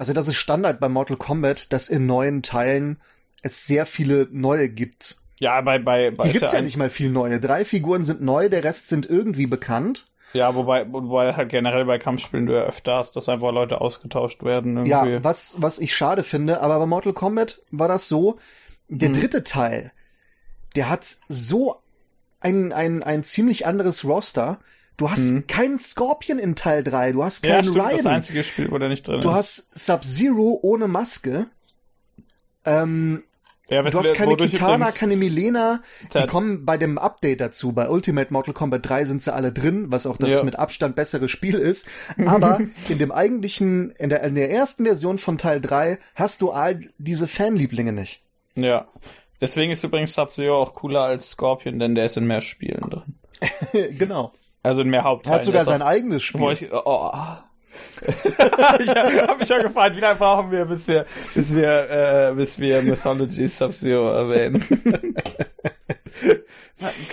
also 0.00 0.14
das 0.14 0.28
ist 0.28 0.36
Standard 0.36 0.80
bei 0.80 0.88
Mortal 0.88 1.18
Kombat, 1.18 1.74
dass 1.74 1.90
in 1.90 2.06
neuen 2.06 2.42
Teilen 2.42 2.98
es 3.42 3.66
sehr 3.66 3.84
viele 3.84 4.26
neue 4.30 4.70
gibt. 4.70 5.18
Ja, 5.36 5.60
bei, 5.60 5.78
bei, 5.78 6.10
bei 6.10 6.24
Hier 6.24 6.32
gibt's 6.32 6.52
ja, 6.52 6.58
ja 6.58 6.64
nicht 6.64 6.78
mal 6.78 6.88
viel 6.88 7.10
neue. 7.10 7.38
Drei 7.38 7.66
Figuren 7.66 8.02
sind 8.02 8.22
neu, 8.22 8.48
der 8.48 8.64
Rest 8.64 8.88
sind 8.88 9.04
irgendwie 9.04 9.46
bekannt. 9.46 10.06
Ja, 10.32 10.54
wobei, 10.54 10.90
wobei 10.90 11.34
halt 11.34 11.50
generell 11.50 11.84
bei 11.84 11.98
Kampfspielen 11.98 12.46
du 12.46 12.54
ja 12.54 12.62
öfter 12.62 12.96
hast, 12.96 13.14
dass 13.14 13.28
einfach 13.28 13.52
Leute 13.52 13.82
ausgetauscht 13.82 14.42
werden. 14.42 14.78
Irgendwie. 14.78 14.90
Ja, 14.90 15.22
was, 15.22 15.56
was 15.58 15.78
ich 15.78 15.94
schade 15.94 16.22
finde, 16.22 16.62
aber 16.62 16.78
bei 16.78 16.86
Mortal 16.86 17.12
Kombat 17.12 17.60
war 17.70 17.88
das 17.88 18.08
so, 18.08 18.38
der 18.88 19.08
hm. 19.08 19.20
dritte 19.20 19.44
Teil, 19.44 19.92
der 20.76 20.88
hat 20.88 21.04
so 21.28 21.76
ein, 22.40 22.72
ein, 22.72 23.02
ein 23.02 23.22
ziemlich 23.22 23.66
anderes 23.66 24.06
Roster. 24.06 24.60
Du 25.00 25.10
hast 25.10 25.30
hm. 25.30 25.46
keinen 25.46 25.78
Scorpion 25.78 26.38
in 26.38 26.56
Teil 26.56 26.84
3, 26.84 27.12
du 27.12 27.24
hast 27.24 27.40
keinen 27.40 27.52
ja, 27.52 27.62
stimmt, 27.62 27.78
Raiden. 27.78 27.96
Das 27.96 28.06
einzige 28.06 28.42
Spiel, 28.44 28.70
wo 28.70 28.76
der 28.76 28.90
nicht 28.90 29.08
drin 29.08 29.14
du 29.14 29.18
ist. 29.20 29.24
Du 29.24 29.32
hast 29.32 29.78
Sub-Zero 29.78 30.58
ohne 30.60 30.88
Maske. 30.88 31.46
Ähm, 32.66 33.22
ja, 33.70 33.80
du 33.80 33.98
hast 33.98 34.12
keine 34.12 34.36
Kitana, 34.36 34.90
keine 34.90 35.16
Milena. 35.16 35.80
Die 36.12 36.26
kommen 36.26 36.66
bei 36.66 36.76
dem 36.76 36.98
Update 36.98 37.40
dazu. 37.40 37.72
Bei 37.72 37.88
Ultimate 37.88 38.30
Mortal 38.30 38.52
Kombat 38.52 38.86
3 38.86 39.06
sind 39.06 39.22
sie 39.22 39.32
alle 39.32 39.52
drin, 39.52 39.86
was 39.88 40.06
auch 40.06 40.18
das 40.18 40.34
ja. 40.34 40.44
mit 40.44 40.58
Abstand 40.58 40.96
bessere 40.96 41.30
Spiel 41.30 41.54
ist. 41.54 41.86
Aber 42.26 42.60
in 42.90 42.98
dem 42.98 43.10
eigentlichen, 43.10 43.92
in 43.92 44.10
der, 44.10 44.22
in 44.22 44.34
der 44.34 44.50
ersten 44.50 44.84
Version 44.84 45.16
von 45.16 45.38
Teil 45.38 45.62
3 45.62 45.98
hast 46.14 46.42
du 46.42 46.50
all 46.50 46.78
diese 46.98 47.26
Fanlieblinge 47.26 47.94
nicht. 47.94 48.22
Ja. 48.54 48.86
Deswegen 49.40 49.72
ist 49.72 49.82
übrigens 49.82 50.12
Sub-Zero 50.12 50.60
auch 50.60 50.74
cooler 50.74 51.04
als 51.04 51.30
Scorpion, 51.30 51.78
denn 51.78 51.94
der 51.94 52.04
ist 52.04 52.18
in 52.18 52.26
mehr 52.26 52.42
Spielen 52.42 52.82
drin. 52.82 53.14
genau. 53.96 54.34
Also 54.62 54.82
in 54.82 54.90
mehr 54.90 55.04
Hauptteilen. 55.04 55.34
Er 55.34 55.38
hat 55.38 55.44
sogar 55.44 55.64
sein 55.64 55.82
eigenes 55.82 56.22
Spiel. 56.22 56.52
Ich, 56.52 56.72
oh. 56.72 57.12
ich 58.06 58.88
habe 58.88 59.38
mich 59.38 59.48
schon 59.48 59.62
gefragt, 59.62 59.96
wie 59.96 60.00
lange 60.00 60.16
brauchen 60.16 60.50
wir, 60.50 60.64
bis 60.66 60.86
wir, 60.88 61.06
bis 61.34 61.54
wir, 61.54 61.90
äh, 62.30 62.34
bis 62.34 62.58
wir 62.58 62.82
Mythology 62.82 63.48
Sub-Zero 63.48 64.10
erwähnen. 64.10 64.64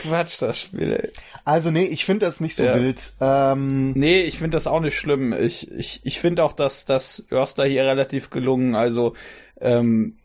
Quatsch, 0.01 0.41
das 0.41 0.61
Spiel, 0.61 0.93
ey. 0.93 1.11
Also 1.43 1.71
nee, 1.71 1.83
ich 1.83 2.05
finde 2.05 2.25
das 2.25 2.39
nicht 2.39 2.55
so 2.55 2.63
ja. 2.63 2.75
wild. 2.75 3.13
Ähm, 3.19 3.91
nee, 3.91 4.21
ich 4.21 4.39
finde 4.39 4.55
das 4.55 4.67
auch 4.67 4.79
nicht 4.79 4.97
schlimm. 4.97 5.33
Ich, 5.33 5.69
ich, 5.71 6.01
ich 6.03 6.19
finde 6.19 6.43
auch, 6.43 6.53
dass 6.53 6.85
das 6.85 7.25
Örster 7.31 7.65
hier 7.65 7.83
relativ 7.83 8.29
gelungen. 8.29 8.75
Also 8.75 9.13
ähm, 9.59 10.17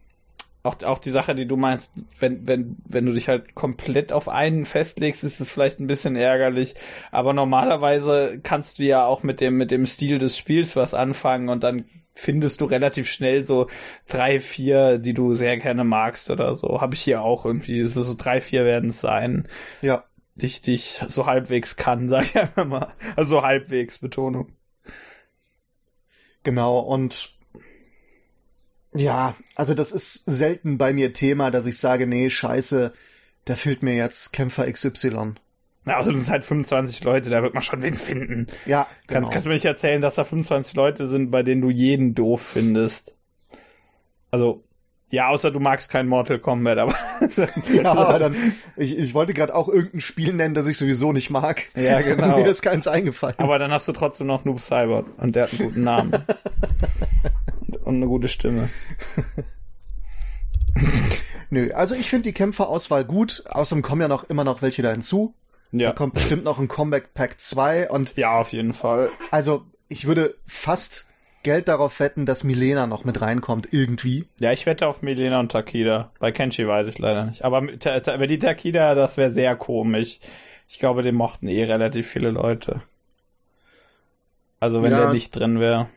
auch, 0.63 0.81
auch 0.85 0.99
die 1.01 1.11
Sache, 1.11 1.35
die 1.35 1.47
du 1.47 1.57
meinst, 1.57 1.93
wenn, 2.19 2.47
wenn, 2.47 2.77
wenn 2.85 3.07
du 3.07 3.13
dich 3.13 3.29
halt 3.29 3.55
komplett 3.55 4.13
auf 4.13 4.29
einen 4.29 4.65
festlegst, 4.65 5.25
ist 5.25 5.41
es 5.41 5.51
vielleicht 5.51 5.81
ein 5.81 5.89
bisschen 5.89 6.15
ärgerlich. 6.15 6.77
Aber 7.11 7.33
normalerweise 7.33 8.39
kannst 8.43 8.79
du 8.79 8.85
ja 8.85 9.05
auch 9.05 9.25
mit 9.25 9.41
dem, 9.41 9.57
mit 9.57 9.73
dem 9.73 9.87
Stil 9.87 10.19
des 10.19 10.39
Spiels 10.39 10.77
was 10.77 10.95
anfangen 10.95 11.49
und 11.49 11.65
dann 11.65 11.85
findest 12.15 12.61
du 12.61 12.67
relativ 12.67 13.11
schnell 13.11 13.45
so 13.45 13.69
drei, 14.07 14.39
vier, 14.39 14.99
die 14.99 15.15
du 15.15 15.35
sehr 15.35 15.57
gerne 15.57 15.83
magst 15.83 16.31
oder 16.31 16.55
so. 16.55 16.81
Habe 16.81 16.95
ich 16.95 17.03
hier 17.03 17.23
auch 17.23 17.45
irgendwie. 17.45 17.83
So 17.83 18.15
drei, 18.17 18.41
vier 18.41 18.65
werden 18.65 18.91
es 18.91 19.01
sein. 19.01 19.49
Ja. 19.81 20.05
Dich, 20.35 20.63
dich 20.63 21.03
so 21.09 21.27
halbwegs 21.27 21.77
kann, 21.77 22.09
sag 22.09 22.25
ich 22.25 22.39
einfach 22.39 22.67
mal. 22.67 22.93
Also 23.17 23.43
halbwegs 23.43 23.99
Betonung. 23.99 24.53
Genau, 26.45 26.79
und 26.79 27.33
ja, 28.94 29.35
also 29.55 29.74
das 29.74 29.93
ist 29.93 30.24
selten 30.27 30.78
bei 30.78 30.93
mir 30.93 31.12
Thema, 31.12 31.51
dass 31.51 31.66
ich 31.66 31.78
sage, 31.78 32.06
nee, 32.06 32.31
scheiße, 32.31 32.93
da 33.44 33.55
fehlt 33.55 33.82
mir 33.82 33.94
jetzt 33.94 34.32
Kämpfer 34.32 34.70
XY. 34.70 35.35
Ja, 35.85 35.97
also 35.97 36.12
das 36.12 36.24
sind 36.24 36.32
halt 36.32 36.44
25 36.44 37.02
Leute, 37.02 37.31
da 37.31 37.43
wird 37.43 37.55
man 37.55 37.62
schon 37.62 37.82
wen 37.82 37.94
finden. 37.94 38.47
Ja, 38.66 38.86
genau. 39.06 39.20
Kannst, 39.20 39.32
kannst 39.32 39.47
du 39.47 39.48
mir 39.48 39.55
nicht 39.55 39.64
erzählen, 39.64 40.01
dass 40.01 40.14
da 40.14 40.24
25 40.24 40.74
Leute 40.74 41.06
sind, 41.06 41.31
bei 41.31 41.43
denen 41.43 41.60
du 41.60 41.70
jeden 41.70 42.14
doof 42.14 42.40
findest. 42.43 43.16
Also, 44.31 44.62
ja, 45.13 45.29
außer 45.29 45.51
du 45.51 45.61
magst 45.61 45.91
kein 45.91 46.09
Mortal 46.09 46.39
Kombat, 46.39 46.79
aber. 46.79 46.95
ja, 47.73 47.93
aber 47.93 48.19
dann, 48.19 48.35
ich, 48.77 48.99
ich 48.99 49.13
wollte 49.13 49.35
gerade 49.35 49.55
auch 49.55 49.69
irgendein 49.69 50.01
Spiel 50.01 50.33
nennen, 50.33 50.55
das 50.55 50.67
ich 50.67 50.79
sowieso 50.79 51.13
nicht 51.13 51.29
mag. 51.29 51.65
Ja, 51.77 52.01
genau. 52.01 52.39
Mir 52.41 52.47
ist 52.47 52.63
keins 52.63 52.89
eingefallen. 52.89 53.35
Aber 53.37 53.59
dann 53.59 53.71
hast 53.73 53.87
du 53.87 53.93
trotzdem 53.93 54.27
noch 54.27 54.47
Noob 54.47 54.61
Cyber 54.61 55.05
und 55.19 55.37
der 55.37 55.45
hat 55.45 55.53
einen 55.53 55.69
guten 55.69 55.85
Namen. 55.85 56.13
und 57.85 57.97
eine 57.97 58.07
gute 58.07 58.29
Stimme. 58.29 58.71
Nö, 61.51 61.71
also 61.75 61.95
ich 61.95 62.09
finde 62.09 62.23
die 62.23 62.33
Kämpferauswahl 62.33 63.05
gut. 63.05 63.45
Außerdem 63.51 63.83
kommen 63.83 64.01
ja 64.01 64.09
noch 64.09 64.25
immer 64.25 64.45
noch 64.45 64.63
welche 64.63 64.81
da 64.81 64.93
hinzu. 64.93 65.35
Ja. 65.73 65.91
Da 65.91 65.95
kommt 65.95 66.15
bestimmt 66.15 66.45
noch 66.45 66.59
ein 66.59 66.69
Comeback 66.69 67.13
Pack 67.13 67.39
2 67.39 67.91
und. 67.91 68.17
Ja, 68.17 68.39
auf 68.39 68.53
jeden 68.53 68.73
Fall. 68.73 69.11
Also, 69.31 69.67
ich 69.89 70.07
würde 70.07 70.37
fast 70.47 71.05
Geld 71.43 71.69
darauf 71.69 71.98
wetten, 72.01 72.27
dass 72.27 72.44
Milena 72.44 72.86
noch 72.86 73.05
mit 73.05 73.20
reinkommt, 73.20 73.69
irgendwie. 73.73 74.27
Ja, 74.39 74.52
ich 74.52 74.66
wette 74.66 74.86
auf 74.86 75.02
Milena 75.02 75.40
und 75.40 75.51
Takida. 75.51 76.10
Bei 76.19 76.31
Kenshi 76.32 76.66
weiß 76.66 76.86
ich 76.89 76.98
leider 76.98 77.24
nicht. 77.24 77.44
Aber 77.44 77.62
wenn 77.62 78.28
die 78.28 78.39
Takida, 78.39 78.94
das 78.94 79.16
wäre 79.16 79.32
sehr 79.32 79.56
komisch. 79.56 80.20
Ich 80.69 80.78
glaube, 80.78 81.02
den 81.02 81.14
mochten 81.14 81.48
eh 81.48 81.64
relativ 81.64 82.09
viele 82.09 82.31
Leute. 82.31 82.82
Also 84.60 84.82
wenn 84.82 84.93
ja. 84.93 85.01
der 85.01 85.12
nicht 85.12 85.35
drin 85.35 85.59
wäre. 85.59 85.89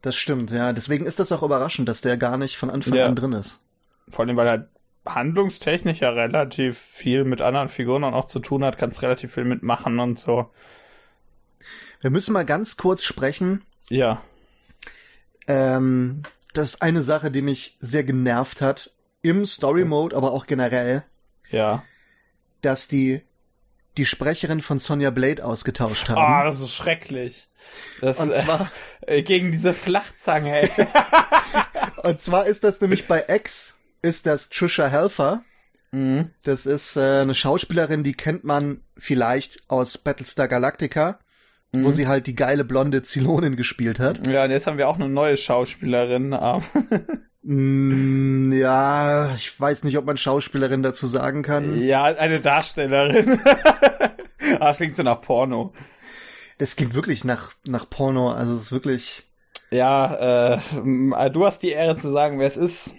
Das 0.00 0.16
stimmt, 0.16 0.50
ja. 0.50 0.72
Deswegen 0.72 1.06
ist 1.06 1.18
das 1.18 1.32
auch 1.32 1.42
überraschend, 1.42 1.88
dass 1.88 2.00
der 2.00 2.16
gar 2.16 2.36
nicht 2.36 2.56
von 2.56 2.70
Anfang 2.70 2.94
ja. 2.94 3.06
an 3.06 3.16
drin 3.16 3.32
ist. 3.32 3.60
Vor 4.08 4.24
allem, 4.24 4.36
weil 4.36 4.46
er 4.46 4.68
handlungstechnisch 5.06 6.00
ja 6.00 6.10
relativ 6.10 6.78
viel 6.78 7.24
mit 7.24 7.40
anderen 7.40 7.68
Figuren 7.68 8.04
auch 8.04 8.26
zu 8.26 8.38
tun 8.38 8.64
hat, 8.64 8.78
kannst 8.78 9.02
relativ 9.02 9.34
viel 9.34 9.44
mitmachen 9.44 9.98
und 9.98 10.18
so. 10.18 10.50
Wir 12.00 12.10
müssen 12.10 12.32
mal 12.32 12.44
ganz 12.44 12.76
kurz 12.76 13.02
sprechen. 13.02 13.62
Ja. 13.88 14.22
Ähm, 15.46 16.22
das 16.52 16.74
ist 16.74 16.82
eine 16.82 17.02
Sache, 17.02 17.30
die 17.30 17.42
mich 17.42 17.76
sehr 17.80 18.04
genervt 18.04 18.60
hat. 18.60 18.90
Im 19.22 19.46
Story 19.46 19.84
Mode, 19.84 20.16
aber 20.16 20.32
auch 20.32 20.46
generell. 20.46 21.02
Ja. 21.50 21.82
Dass 22.60 22.88
die 22.88 23.22
die 23.96 24.06
Sprecherin 24.06 24.60
von 24.60 24.78
Sonja 24.78 25.10
Blade 25.10 25.44
ausgetauscht 25.44 26.08
haben. 26.08 26.18
Ah, 26.18 26.42
oh, 26.42 26.44
das 26.44 26.60
ist 26.60 26.74
schrecklich. 26.74 27.48
Das, 28.00 28.18
und 28.18 28.34
zwar 28.34 28.70
äh, 29.02 29.22
gegen 29.22 29.52
diese 29.52 29.72
Flachzange. 29.72 30.62
Ey. 30.62 30.88
und 32.02 32.20
zwar 32.20 32.46
ist 32.46 32.64
das 32.64 32.80
nämlich 32.80 33.06
bei 33.06 33.24
X 33.28 33.80
ist 34.02 34.26
das 34.26 34.50
Trisha 34.50 34.88
Helfer. 34.88 35.44
Mhm. 35.92 36.30
Das 36.42 36.66
ist 36.66 36.96
äh, 36.96 37.20
eine 37.20 37.34
Schauspielerin, 37.34 38.02
die 38.02 38.14
kennt 38.14 38.44
man 38.44 38.82
vielleicht 38.96 39.62
aus 39.68 39.96
Battlestar 39.96 40.48
Galactica, 40.48 41.18
mhm. 41.80 41.84
wo 41.84 41.90
sie 41.90 42.06
halt 42.06 42.26
die 42.26 42.34
geile 42.34 42.64
blonde 42.64 43.02
Zylonin 43.02 43.56
gespielt 43.56 44.00
hat. 44.00 44.26
Ja, 44.26 44.44
und 44.44 44.50
jetzt 44.50 44.66
haben 44.66 44.78
wir 44.78 44.88
auch 44.88 44.96
eine 44.96 45.08
neue 45.08 45.36
Schauspielerin. 45.36 46.30
mm, 47.42 48.52
ja, 48.52 49.32
ich 49.34 49.58
weiß 49.58 49.84
nicht, 49.84 49.98
ob 49.98 50.04
man 50.04 50.16
Schauspielerin 50.16 50.82
dazu 50.82 51.06
sagen 51.06 51.42
kann. 51.42 51.80
Ja, 51.80 52.04
eine 52.04 52.40
Darstellerin. 52.40 53.40
ah, 54.60 54.72
klingt 54.74 54.96
so 54.96 55.02
nach 55.02 55.20
Porno 55.20 55.72
das 56.58 56.76
klingt 56.76 56.94
wirklich 56.94 57.24
nach, 57.24 57.52
nach 57.66 57.88
Porno. 57.88 58.30
Also 58.30 58.54
es 58.54 58.62
ist 58.62 58.72
wirklich. 58.72 59.24
Ja, 59.70 60.56
äh, 60.56 61.30
du 61.30 61.44
hast 61.44 61.62
die 61.62 61.70
Ehre 61.70 61.96
zu 61.96 62.10
sagen, 62.10 62.38
wer 62.38 62.46
es 62.46 62.56
ist. 62.56 62.90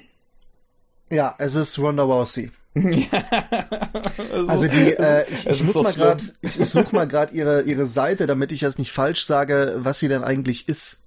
Ja, 1.10 1.36
es 1.38 1.56
ist 1.56 1.78
Ronda 1.80 2.04
Rousey. 2.04 2.52
also 4.48 4.68
die, 4.68 4.92
äh, 4.92 5.26
ich, 5.32 5.48
ich 5.48 5.64
muss 5.64 5.82
mal 5.82 5.94
gerade, 5.94 6.22
ich, 6.42 6.60
ich 6.60 6.70
suche 6.70 6.94
mal 6.94 7.08
gerade 7.08 7.34
ihre 7.34 7.62
ihre 7.62 7.88
Seite, 7.88 8.28
damit 8.28 8.52
ich 8.52 8.60
das 8.60 8.78
nicht 8.78 8.92
falsch 8.92 9.26
sage, 9.26 9.76
was 9.78 10.00
sie 10.00 10.10
denn 10.10 10.24
eigentlich 10.24 10.68
ist. 10.68 11.06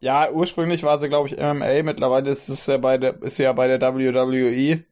Ja, 0.00 0.30
ursprünglich 0.30 0.82
war 0.82 0.98
sie, 0.98 1.10
glaube 1.10 1.28
ich, 1.28 1.36
MMA. 1.36 1.82
Mittlerweile 1.82 2.30
ist 2.30 2.48
es 2.48 2.66
ja 2.66 2.78
bei 2.78 2.96
der, 2.96 3.22
ist 3.22 3.36
sie 3.36 3.42
ja 3.42 3.52
bei 3.52 3.68
der 3.68 3.78
WWE 3.94 4.82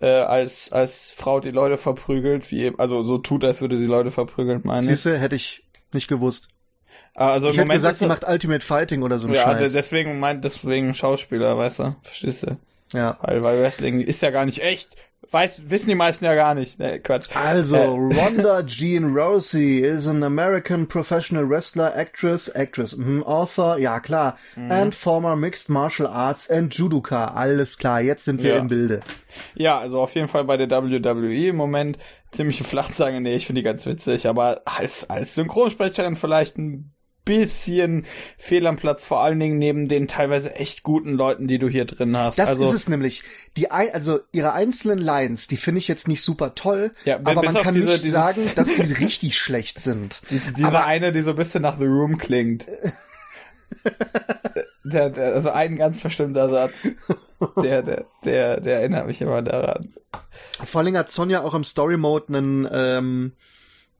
äh, 0.00 0.06
als 0.06 0.72
als 0.72 1.12
Frau 1.12 1.40
die 1.40 1.50
Leute 1.50 1.76
verprügelt, 1.76 2.50
wie 2.52 2.72
also 2.78 3.02
so 3.02 3.18
tut, 3.18 3.44
als 3.44 3.60
würde 3.60 3.76
sie 3.76 3.86
Leute 3.86 4.12
verprügeln, 4.12 4.60
meine. 4.64 4.84
Siehste, 4.84 5.18
hätte 5.18 5.34
ich 5.34 5.64
nicht 5.92 6.06
gewusst. 6.06 6.50
Ah, 7.14 7.32
also 7.32 7.48
ich 7.48 7.58
hätte 7.58 7.72
gesagt, 7.72 7.96
sie 7.96 8.06
macht 8.06 8.28
Ultimate 8.28 8.64
Fighting 8.64 9.02
oder 9.02 9.18
so 9.18 9.26
ein 9.26 9.34
ja, 9.34 9.42
Scheiß. 9.42 9.72
Ja, 9.72 9.80
deswegen 9.80 10.20
meint 10.20 10.44
deswegen 10.44 10.94
Schauspieler, 10.94 11.58
weißt 11.58 11.80
du, 11.80 11.96
verstehst 12.02 12.44
du? 12.44 12.56
Ja. 12.92 13.18
Weil, 13.20 13.42
weil 13.42 13.60
Wrestling 13.60 14.00
ist 14.00 14.22
ja 14.22 14.30
gar 14.30 14.44
nicht 14.44 14.62
echt. 14.62 14.96
Weiß, 15.30 15.68
wissen 15.68 15.88
die 15.88 15.94
meisten 15.94 16.24
ja 16.24 16.34
gar 16.34 16.54
nicht. 16.54 16.78
Nee, 16.78 17.00
Quatsch. 17.00 17.34
Also, 17.34 17.76
äh. 17.76 17.86
Ronda 17.86 18.62
Jean 18.66 19.14
Rousey 19.14 19.80
is 19.80 20.06
an 20.06 20.22
American 20.22 20.86
professional 20.86 21.48
wrestler, 21.48 21.94
actress, 21.94 22.48
actress, 22.48 22.96
mm, 22.96 23.22
author, 23.24 23.78
ja 23.78 24.00
klar, 24.00 24.38
mhm. 24.56 24.70
and 24.70 24.94
former 24.94 25.36
mixed 25.36 25.68
martial 25.68 26.06
arts 26.06 26.48
and 26.48 26.72
Judoka. 26.72 27.34
Alles 27.34 27.76
klar, 27.78 28.00
jetzt 28.00 28.24
sind 28.24 28.42
wir 28.42 28.54
ja. 28.54 28.58
im 28.58 28.68
Bilde. 28.68 29.00
Ja, 29.54 29.78
also 29.78 30.00
auf 30.00 30.14
jeden 30.14 30.28
Fall 30.28 30.44
bei 30.44 30.56
der 30.56 30.70
WWE 30.70 31.48
im 31.48 31.56
Moment 31.56 31.98
ziemliche 32.30 32.64
Flachzange. 32.64 33.20
Nee, 33.20 33.36
ich 33.36 33.46
finde 33.46 33.60
die 33.60 33.66
ganz 33.66 33.84
witzig, 33.86 34.28
aber 34.28 34.62
als, 34.64 35.10
als 35.10 35.34
Synchronsprecherin 35.34 36.16
vielleicht 36.16 36.56
ein 36.58 36.94
bisschen 37.28 38.06
fehl 38.38 38.66
am 38.66 38.78
Platz, 38.78 39.04
vor 39.04 39.20
allen 39.20 39.38
Dingen 39.38 39.58
neben 39.58 39.86
den 39.86 40.08
teilweise 40.08 40.54
echt 40.54 40.82
guten 40.82 41.12
Leuten, 41.12 41.46
die 41.46 41.58
du 41.58 41.68
hier 41.68 41.84
drin 41.84 42.16
hast. 42.16 42.38
Das 42.38 42.48
also, 42.48 42.64
ist 42.64 42.72
es 42.72 42.88
nämlich. 42.88 43.22
Die, 43.58 43.70
also 43.70 44.20
ihre 44.32 44.54
einzelnen 44.54 44.98
Lines, 44.98 45.46
die 45.46 45.58
finde 45.58 45.78
ich 45.78 45.88
jetzt 45.88 46.08
nicht 46.08 46.22
super 46.22 46.54
toll, 46.54 46.92
ja, 47.04 47.16
aber 47.16 47.42
man 47.42 47.54
kann 47.54 47.74
diese, 47.74 47.86
nicht 47.86 48.02
dieses, 48.02 48.10
sagen, 48.10 48.40
dass 48.56 48.74
die 48.74 48.92
richtig 48.94 49.36
schlecht 49.36 49.78
sind. 49.78 50.22
Diese 50.56 50.66
aber, 50.66 50.86
eine, 50.86 51.12
die 51.12 51.20
so 51.20 51.30
ein 51.30 51.36
bisschen 51.36 51.62
nach 51.62 51.78
The 51.78 51.84
Room 51.84 52.16
klingt. 52.16 52.66
der, 54.84 55.10
der, 55.10 55.34
also 55.34 55.50
ein 55.50 55.76
ganz 55.76 56.00
bestimmter 56.00 56.48
Satz, 56.48 56.72
der, 57.62 57.82
der, 57.82 58.06
der, 58.24 58.60
der 58.60 58.80
erinnert 58.80 59.06
mich 59.06 59.20
immer 59.20 59.42
daran. 59.42 59.92
Vor 60.64 60.80
allem 60.80 60.96
hat 60.96 61.10
Sonja 61.10 61.42
auch 61.42 61.54
im 61.54 61.64
Story 61.64 61.98
Mode 61.98 62.28
einen 62.28 62.66
ähm, 62.72 63.32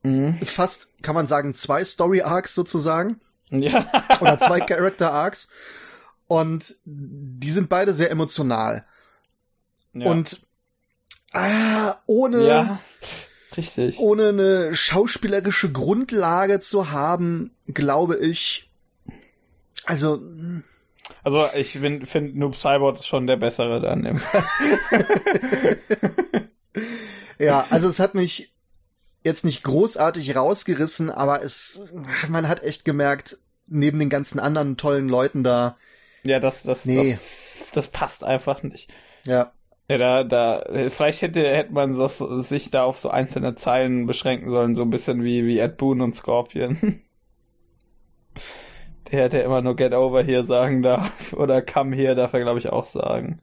Mhm. 0.08 0.38
Fast, 0.44 1.02
kann 1.02 1.14
man 1.14 1.26
sagen, 1.26 1.54
zwei 1.54 1.84
Story 1.84 2.22
Arcs 2.22 2.54
sozusagen. 2.54 3.20
Ja. 3.50 3.90
Oder 4.20 4.38
zwei 4.38 4.60
Character 4.60 5.12
Arcs. 5.12 5.48
Und 6.26 6.76
die 6.84 7.50
sind 7.50 7.68
beide 7.68 7.94
sehr 7.94 8.10
emotional. 8.10 8.84
Ja. 9.94 10.10
Und 10.10 10.46
ah, 11.32 11.96
ohne, 12.06 12.46
ja, 12.46 12.80
richtig. 13.56 13.98
ohne 13.98 14.28
eine 14.28 14.76
schauspielerische 14.76 15.72
Grundlage 15.72 16.60
zu 16.60 16.90
haben, 16.90 17.54
glaube 17.66 18.16
ich, 18.16 18.70
also. 19.84 20.20
Also 21.24 21.48
ich 21.54 21.72
finde 21.72 22.04
find 22.04 22.36
Noob 22.36 22.56
Cyborg 22.56 22.98
ist 22.98 23.06
schon 23.06 23.26
der 23.26 23.36
bessere 23.36 23.80
dann. 23.80 24.04
ja, 27.38 27.66
also 27.70 27.88
es 27.88 27.98
hat 27.98 28.14
mich 28.14 28.52
jetzt 29.22 29.44
nicht 29.44 29.62
großartig 29.64 30.36
rausgerissen, 30.36 31.10
aber 31.10 31.42
es, 31.42 31.86
man 32.28 32.48
hat 32.48 32.62
echt 32.62 32.84
gemerkt, 32.84 33.38
neben 33.66 33.98
den 33.98 34.08
ganzen 34.08 34.38
anderen 34.38 34.76
tollen 34.76 35.08
Leuten 35.08 35.44
da. 35.44 35.76
Ja, 36.22 36.40
das, 36.40 36.62
das, 36.62 36.84
nee. 36.84 37.18
das, 37.58 37.70
das 37.72 37.88
passt 37.88 38.24
einfach 38.24 38.62
nicht. 38.62 38.92
Ja. 39.24 39.52
Ja, 39.90 39.96
da, 39.96 40.24
da, 40.24 40.64
vielleicht 40.90 41.22
hätte, 41.22 41.48
hätte 41.48 41.72
man 41.72 41.94
das, 41.94 42.18
sich 42.18 42.70
da 42.70 42.84
auf 42.84 42.98
so 42.98 43.08
einzelne 43.08 43.54
Zeilen 43.54 44.06
beschränken 44.06 44.50
sollen, 44.50 44.74
so 44.74 44.82
ein 44.82 44.90
bisschen 44.90 45.24
wie, 45.24 45.46
wie 45.46 45.58
Ed 45.58 45.78
Boon 45.78 46.02
und 46.02 46.14
Scorpion. 46.14 47.00
Der 49.10 49.22
hätte 49.22 49.38
immer 49.38 49.62
nur 49.62 49.76
Get 49.76 49.94
Over 49.94 50.22
hier 50.22 50.44
sagen 50.44 50.82
darf, 50.82 51.32
oder 51.36 51.62
Come 51.62 51.96
here 51.96 52.14
darf 52.14 52.34
er, 52.34 52.40
glaube 52.40 52.58
ich, 52.58 52.68
auch 52.68 52.84
sagen. 52.84 53.40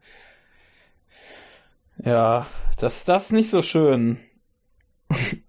Ja, 1.97 2.45
das, 2.77 3.05
das 3.05 3.23
ist 3.23 3.31
nicht 3.31 3.49
so 3.49 3.63
schön. 3.63 4.19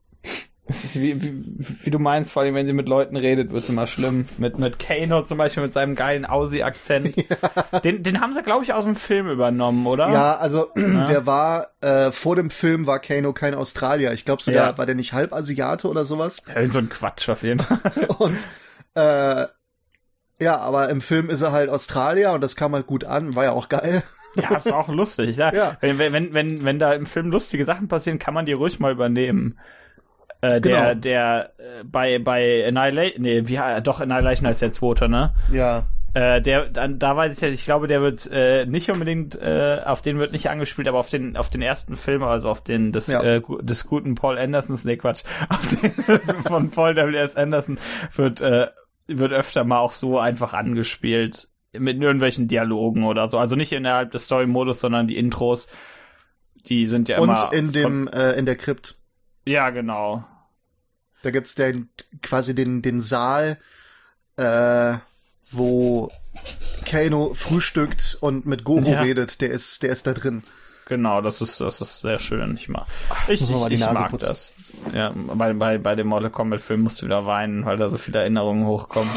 Es 0.68 0.84
ist 0.84 1.01
wie, 1.01 1.22
wie, 1.22 1.44
wie, 1.84 1.90
du 1.90 1.98
meinst, 1.98 2.32
vor 2.32 2.43
allem 2.43 2.55
wenn 2.55 2.66
sie 2.66 2.72
mit 2.72 2.88
Leuten 2.88 3.16
redet, 3.16 3.52
wird 3.52 3.62
es 3.62 3.68
immer 3.68 3.86
schlimm. 3.86 4.26
Mit, 4.36 4.59
mit 4.59 4.80
Kano 4.80 5.22
zum 5.22 5.38
Beispiel, 5.38 5.62
mit 5.62 5.72
seinem 5.72 5.94
geilen 5.94 6.24
Aussie-Akzent. 6.24 7.14
Ja. 7.26 7.80
Den, 7.80 8.02
den 8.02 8.20
haben 8.20 8.34
sie, 8.34 8.43
glaube 8.43 8.64
ich, 8.64 8.72
aus 8.72 8.84
dem 8.84 8.97
Film 8.97 9.28
übernommen, 9.28 9.86
oder? 9.86 10.10
Ja, 10.10 10.36
also 10.36 10.70
ja. 10.76 11.06
der 11.06 11.26
war, 11.26 11.68
äh, 11.80 12.12
vor 12.12 12.36
dem 12.36 12.51
Film 12.51 12.86
war 12.86 12.98
Kano 12.98 13.32
kein 13.32 13.55
Australier. 13.55 14.12
Ich 14.12 14.24
glaube 14.24 14.43
sogar, 14.43 14.70
ja. 14.70 14.78
war 14.78 14.86
der 14.86 14.94
nicht 14.94 15.12
halb 15.12 15.32
Asiate 15.32 15.88
oder 15.88 16.05
sowas? 16.05 16.43
Ja, 16.47 16.68
so 16.70 16.78
ein 16.78 16.88
Quatsch 16.88 17.28
auf 17.28 17.43
jeden 17.43 17.59
Fall. 17.59 17.78
Und 18.18 18.38
äh, 18.94 19.47
ja, 20.38 20.59
aber 20.59 20.88
im 20.90 21.01
Film 21.01 21.30
ist 21.30 21.43
er 21.43 21.52
halt 21.52 21.70
Australier 21.70 22.32
und 22.32 22.43
das 22.43 22.56
kam 22.56 22.74
halt 22.74 22.86
gut 22.86 23.05
an, 23.05 23.34
war 23.34 23.44
ja 23.44 23.52
auch 23.52 23.68
geil. 23.68 24.02
Ja, 24.34 24.55
ist 24.55 24.70
auch 24.70 24.88
lustig. 24.88 25.36
Ja. 25.36 25.52
ja. 25.52 25.76
Wenn, 25.80 25.98
wenn, 25.98 26.34
wenn, 26.34 26.64
wenn 26.64 26.78
da 26.78 26.93
im 26.93 27.06
Film 27.06 27.30
lustige 27.30 27.64
Sachen 27.64 27.88
passieren, 27.88 28.18
kann 28.18 28.34
man 28.34 28.44
die 28.44 28.52
ruhig 28.52 28.78
mal 28.78 28.93
übernehmen. 28.93 29.59
Äh, 30.40 30.60
der, 30.60 30.60
genau. 30.60 30.94
der 30.94 31.52
äh, 31.58 31.84
bei, 31.84 32.18
bei 32.18 32.66
Annihilation, 32.66 33.22
nee, 33.22 33.42
wie, 33.46 33.60
doch, 33.82 34.00
Annihilation 34.00 34.46
heißt 34.46 34.62
der 34.62 34.72
zweite, 34.72 35.08
ne? 35.08 35.34
Ja. 35.50 35.86
Äh, 36.16 36.40
der, 36.40 36.70
dann, 36.70 36.98
da 36.98 37.14
weiß 37.14 37.36
ich 37.36 37.42
ja, 37.42 37.48
ich 37.48 37.64
glaube, 37.66 37.88
der 37.88 38.00
wird 38.00 38.26
äh, 38.32 38.64
nicht 38.64 38.90
unbedingt, 38.90 39.38
äh, 39.38 39.82
auf 39.84 40.00
den 40.00 40.18
wird 40.18 40.32
nicht 40.32 40.48
angespielt, 40.48 40.88
aber 40.88 40.98
auf 40.98 41.10
den, 41.10 41.36
auf 41.36 41.50
den 41.50 41.60
ersten 41.60 41.94
Film, 41.94 42.22
also 42.22 42.48
auf 42.48 42.64
den 42.64 42.92
des, 42.92 43.08
ja. 43.08 43.22
äh, 43.22 43.42
des 43.60 43.86
guten 43.86 44.14
Paul 44.14 44.38
Andersons, 44.38 44.84
nee, 44.86 44.96
Quatsch, 44.96 45.24
auf 45.50 45.68
den 45.68 45.90
von 46.46 46.70
Paul 46.70 46.96
W.S. 46.96 47.36
Anderson 47.36 47.78
wird, 48.14 48.40
äh, 48.40 48.68
wird 49.06 49.32
öfter 49.32 49.64
mal 49.64 49.78
auch 49.78 49.92
so 49.92 50.18
einfach 50.18 50.54
angespielt 50.54 51.48
mit 51.72 52.00
irgendwelchen 52.00 52.48
Dialogen 52.48 53.04
oder 53.04 53.28
so. 53.28 53.38
Also 53.38 53.56
nicht 53.56 53.72
innerhalb 53.72 54.10
des 54.12 54.24
Story-Modus, 54.24 54.80
sondern 54.80 55.08
die 55.08 55.18
Intros, 55.18 55.68
die 56.66 56.86
sind 56.86 57.10
ja 57.10 57.18
immer. 57.18 57.50
Und 57.50 57.52
in 57.52 57.72
dem, 57.72 58.08
äh, 58.08 58.32
in 58.32 58.46
der 58.46 58.56
Krypt. 58.56 58.96
Ja, 59.47 59.70
genau. 59.70 60.24
Da 61.23 61.31
gibt's 61.31 61.55
den, 61.55 61.89
quasi 62.23 62.55
den, 62.55 62.82
den 62.82 63.01
Saal, 63.01 63.59
äh, 64.36 64.94
wo 65.51 66.10
Kano 66.85 67.32
frühstückt 67.35 68.18
und 68.20 68.47
mit 68.47 68.64
Goro 68.64 68.90
ja. 68.90 69.01
redet, 69.01 69.40
der 69.40 69.51
ist, 69.51 69.82
der 69.82 69.90
ist 69.90 70.06
da 70.06 70.12
drin. 70.12 70.43
Genau, 70.89 71.20
das 71.20 71.40
ist, 71.40 71.60
das 71.60 71.81
ist 71.81 71.98
sehr 71.98 72.20
schön. 72.20 72.56
Ich 72.56 72.68
mag, 72.68 72.86
ich, 73.27 73.40
ich, 73.43 73.51
ich 73.51 73.81
mag 73.81 74.10
putzen. 74.10 74.28
das. 74.28 74.52
Ja, 74.93 75.12
bei, 75.14 75.52
bei, 75.52 75.78
bei 75.78 75.94
dem 75.97 76.06
Mortal 76.06 76.31
Kombat 76.31 76.60
Film 76.60 76.82
musst 76.82 77.02
du 77.02 77.06
wieder 77.06 77.27
weinen, 77.27 77.64
weil 77.64 77.77
da 77.77 77.89
so 77.89 77.98
viele 77.98 78.20
Erinnerungen 78.20 78.66
hochkommen. 78.66 79.10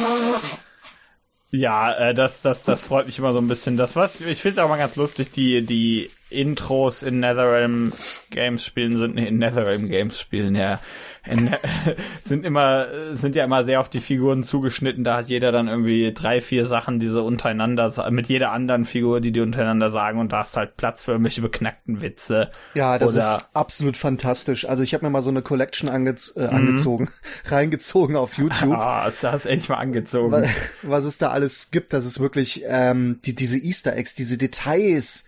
Ja, 1.52 1.94
äh, 1.94 2.14
das, 2.14 2.42
das, 2.42 2.64
das 2.64 2.84
freut 2.84 3.06
mich 3.06 3.20
immer 3.20 3.34
so 3.34 3.40
ein 3.40 3.48
bisschen. 3.48 3.78
Das 3.78 3.96
was, 3.96 4.22
ich 4.22 4.42
finde 4.42 4.60
es 4.60 4.66
auch 4.66 4.70
mal 4.70 4.78
ganz 4.78 4.96
lustig, 4.96 5.32
die, 5.32 5.64
die 5.64 6.10
Intros 6.30 7.04
in 7.04 7.20
Netherrealm 7.20 7.94
Games 8.30 8.64
spielen 8.64 8.98
sind, 8.98 9.16
nee, 9.16 9.28
in 9.28 9.38
Netherrealm 9.38 9.88
Games 9.90 10.20
spielen, 10.20 10.56
ja, 10.56 10.80
in, 11.26 11.50
sind 12.24 12.46
immer, 12.46 12.88
sind 13.16 13.36
ja 13.36 13.44
immer 13.44 13.66
sehr 13.66 13.80
auf 13.80 13.90
die 13.90 14.00
Figuren 14.00 14.44
zugeschnitten. 14.44 15.04
Da 15.04 15.18
hat 15.18 15.28
jeder 15.28 15.52
dann 15.52 15.68
irgendwie 15.68 16.14
drei, 16.14 16.42
vier 16.42 16.66
Sachen, 16.66 17.00
die 17.00 17.08
so 17.08 17.26
untereinander, 17.26 17.90
mit 18.12 18.28
jeder 18.28 18.52
anderen 18.52 18.86
Figur, 18.86 19.22
die 19.22 19.32
die 19.32 19.42
untereinander 19.42 19.90
sagen 19.90 20.20
und 20.20 20.32
da 20.32 20.40
hast 20.40 20.58
halt 20.58 20.78
Platz 20.78 21.06
für 21.06 21.12
irgendwelche 21.12 21.42
beknackten 21.42 22.02
Witze. 22.02 22.52
Ja, 22.74 22.98
das 22.98 23.14
Oder, 23.14 23.20
ist 23.20 23.50
absolut 23.54 23.98
fantastisch. 23.98 24.68
Also 24.68 24.84
ich 24.84 24.94
habe 24.94 25.06
mir 25.06 25.12
mal 25.12 25.22
so 25.22 25.30
eine 25.30 25.42
Collection 25.42 25.90
ange 25.90 26.16
äh, 26.36 26.42
mhm. 26.42 26.50
angezogen, 26.50 27.10
reingezogen 27.46 28.16
auf 28.16 28.38
YouTube. 28.38 28.70
Ah, 28.80 29.08
oh, 29.08 29.12
das 29.22 29.24
hast 29.32 29.46
du 29.46 29.50
echt 29.50 29.68
mal 29.70 29.76
angezogen. 29.76 30.32
Was, 30.32 30.48
was 30.84 31.06
es 31.06 31.18
da 31.18 31.30
alles 31.30 31.72
gibt, 31.72 31.92
das 31.92 32.06
ist 32.06 32.20
wirklich, 32.20 32.64
ähm, 32.66 33.20
die, 33.26 33.36
diese 33.36 33.58
Easter 33.58 33.96
Eggs, 33.96 34.16
diese 34.16 34.38
Details, 34.38 35.26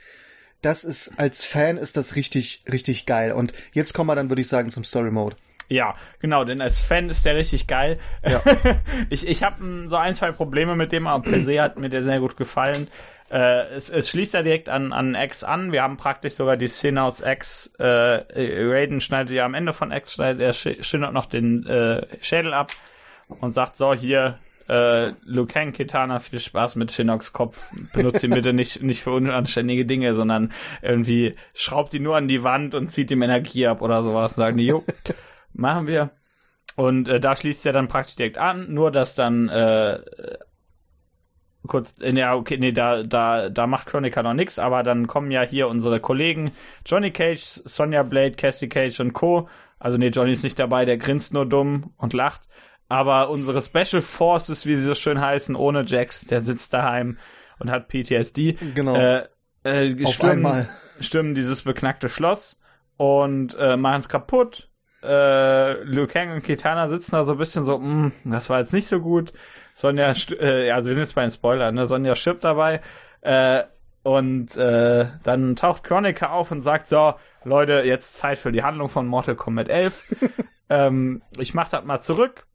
das 0.61 0.83
ist, 0.83 1.19
als 1.19 1.45
Fan 1.45 1.77
ist 1.77 1.97
das 1.97 2.15
richtig, 2.15 2.63
richtig 2.71 3.05
geil. 3.05 3.33
Und 3.33 3.53
jetzt 3.73 3.93
kommen 3.93 4.09
wir 4.09 4.15
dann, 4.15 4.29
würde 4.29 4.41
ich 4.41 4.47
sagen, 4.47 4.71
zum 4.71 4.83
Story 4.83 5.11
Mode. 5.11 5.35
Ja, 5.69 5.95
genau, 6.19 6.43
denn 6.43 6.61
als 6.61 6.79
Fan 6.79 7.09
ist 7.09 7.25
der 7.25 7.35
richtig 7.35 7.65
geil. 7.65 7.97
Ja. 8.27 8.41
ich 9.09 9.25
ich 9.25 9.41
habe 9.41 9.87
so 9.87 9.95
ein, 9.95 10.15
zwei 10.15 10.31
Probleme 10.33 10.75
mit 10.75 10.91
dem, 10.91 11.07
aber 11.07 11.23
per 11.23 11.41
se 11.41 11.61
hat 11.61 11.77
mir 11.77 11.89
der 11.89 12.03
sehr 12.03 12.19
gut 12.19 12.35
gefallen. 12.35 12.87
Äh, 13.31 13.73
es, 13.73 13.89
es 13.89 14.09
schließt 14.09 14.33
ja 14.33 14.43
direkt 14.43 14.67
an, 14.67 14.91
an 14.91 15.15
X 15.15 15.45
an. 15.45 15.71
Wir 15.71 15.83
haben 15.83 15.95
praktisch 15.95 16.33
sogar 16.33 16.57
die 16.57 16.67
Szene 16.67 17.01
aus 17.01 17.21
X. 17.21 17.71
Äh, 17.79 17.85
Raiden 17.85 18.99
schneidet 18.99 19.31
ja 19.31 19.45
am 19.45 19.53
Ende 19.53 19.71
von 19.71 19.91
X, 19.93 20.13
schneidet 20.13 20.41
er 20.41 20.53
schindert 20.53 21.13
noch 21.13 21.25
den 21.25 21.65
äh, 21.65 22.05
Schädel 22.19 22.53
ab 22.53 22.71
und 23.39 23.51
sagt, 23.51 23.77
so, 23.77 23.93
hier, 23.93 24.37
äh, 24.71 25.11
Liu 25.25 25.45
Kang 25.47 25.73
Kitana, 25.73 26.19
viel 26.19 26.39
Spaß 26.39 26.77
mit 26.77 26.93
Shinnocks 26.93 27.33
Kopf. 27.33 27.69
Benutzt 27.93 28.23
ihn 28.23 28.31
bitte 28.31 28.53
nicht, 28.53 28.81
nicht 28.81 29.03
für 29.03 29.11
unanständige 29.11 29.85
Dinge, 29.85 30.13
sondern 30.13 30.53
irgendwie 30.81 31.35
schraubt 31.53 31.93
ihn 31.93 32.03
nur 32.03 32.15
an 32.15 32.29
die 32.29 32.43
Wand 32.43 32.73
und 32.73 32.87
zieht 32.87 33.11
ihm 33.11 33.21
Energie 33.21 33.67
ab 33.67 33.81
oder 33.81 34.01
sowas. 34.01 34.35
Sagen 34.35 34.57
die, 34.57 34.67
jo, 34.67 34.85
machen 35.53 35.87
wir. 35.87 36.11
Und 36.77 37.09
äh, 37.09 37.19
da 37.19 37.35
schließt 37.35 37.65
er 37.65 37.73
dann 37.73 37.89
praktisch 37.89 38.15
direkt 38.15 38.37
an, 38.37 38.73
nur 38.73 38.91
dass 38.91 39.13
dann 39.13 39.49
äh, 39.49 39.99
kurz, 41.67 41.99
äh, 41.99 42.13
ja, 42.13 42.33
okay, 42.33 42.57
nee, 42.57 42.71
da, 42.71 43.03
da, 43.03 43.49
da 43.49 43.67
macht 43.67 43.87
Chronica 43.87 44.23
noch 44.23 44.33
nichts, 44.33 44.57
aber 44.57 44.83
dann 44.83 45.07
kommen 45.07 45.31
ja 45.31 45.41
hier 45.41 45.67
unsere 45.67 45.99
Kollegen 45.99 46.51
Johnny 46.85 47.11
Cage, 47.11 47.41
Sonja 47.41 48.03
Blade, 48.03 48.37
Cassie 48.37 48.69
Cage 48.69 49.01
und 49.01 49.11
Co. 49.11 49.49
Also 49.79 49.97
nee, 49.97 50.07
Johnny 50.07 50.31
ist 50.31 50.43
nicht 50.45 50.59
dabei, 50.59 50.85
der 50.85 50.97
grinst 50.97 51.33
nur 51.33 51.45
dumm 51.45 51.91
und 51.97 52.13
lacht. 52.13 52.43
Aber 52.91 53.29
unsere 53.29 53.61
Special 53.61 54.01
Forces, 54.01 54.65
wie 54.65 54.75
sie 54.75 54.83
so 54.83 54.95
schön 54.95 55.21
heißen, 55.21 55.55
ohne 55.55 55.85
Jax, 55.85 56.25
der 56.25 56.41
sitzt 56.41 56.73
daheim 56.73 57.17
und 57.57 57.71
hat 57.71 57.87
PTSD. 57.87 58.57
Genau. 58.75 58.95
Äh, 58.95 59.27
äh, 59.63 60.03
Auf 60.05 60.15
stürmen, 60.15 60.45
einmal. 60.45 60.69
stürmen 60.99 61.33
dieses 61.33 61.61
beknackte 61.61 62.09
Schloss 62.09 62.59
und 62.97 63.55
äh, 63.57 63.77
machen 63.77 63.99
es 63.99 64.09
kaputt. 64.09 64.67
Äh, 65.01 65.83
Liu 65.83 66.05
Kang 66.05 66.33
und 66.33 66.43
Kitana 66.43 66.89
sitzen 66.89 67.13
da 67.13 67.23
so 67.23 67.31
ein 67.31 67.37
bisschen 67.37 67.63
so, 67.63 67.79
"Mm, 67.79 68.11
das 68.25 68.49
war 68.49 68.59
jetzt 68.59 68.73
nicht 68.73 68.87
so 68.87 68.99
gut. 68.99 69.31
Sonja, 69.73 70.13
äh, 70.41 70.71
also 70.71 70.89
wir 70.89 70.95
sind 70.95 71.03
jetzt 71.03 71.15
bei 71.15 71.21
den 71.21 71.31
Spoilern, 71.31 71.73
ne? 71.73 71.85
Sonja 71.85 72.15
stirbt 72.15 72.43
dabei. 72.43 72.81
Äh, 73.21 73.63
und 74.03 74.57
äh, 74.57 75.05
dann 75.23 75.55
taucht 75.55 75.85
Chronica 75.85 76.31
auf 76.31 76.51
und 76.51 76.61
sagt 76.61 76.87
so, 76.87 77.13
Leute, 77.45 77.83
jetzt 77.85 78.17
Zeit 78.17 78.37
für 78.37 78.51
die 78.51 78.63
Handlung 78.63 78.89
von 78.89 79.07
Mortal 79.07 79.35
Kombat 79.35 79.69
11. 79.69 80.15
ähm, 80.69 81.21
ich 81.39 81.53
mach 81.53 81.69
das 81.69 81.85
mal 81.85 82.01
zurück. 82.01 82.47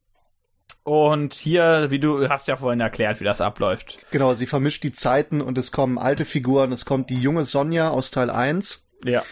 Und 0.87 1.35
hier, 1.35 1.91
wie 1.91 1.99
du 1.99 2.29
hast 2.29 2.47
ja 2.47 2.57
vorhin 2.57 2.79
erklärt, 2.79 3.19
wie 3.19 3.25
das 3.25 3.41
abläuft. 3.41 3.99
Genau, 4.13 4.35
sie 4.35 4.47
vermischt 4.47 4.85
die 4.85 4.93
Zeiten 4.93 5.41
und 5.41 5.59
es 5.59 5.73
kommen 5.73 5.99
alte 5.99 6.25
Figuren. 6.25 6.71
Es 6.71 6.85
kommt 6.85 7.11
die 7.11 7.21
junge 7.21 7.43
Sonja 7.43 7.91
aus 7.91 8.13
Teil 8.13 8.31
1. 8.31 8.87
Ja. 9.05 9.25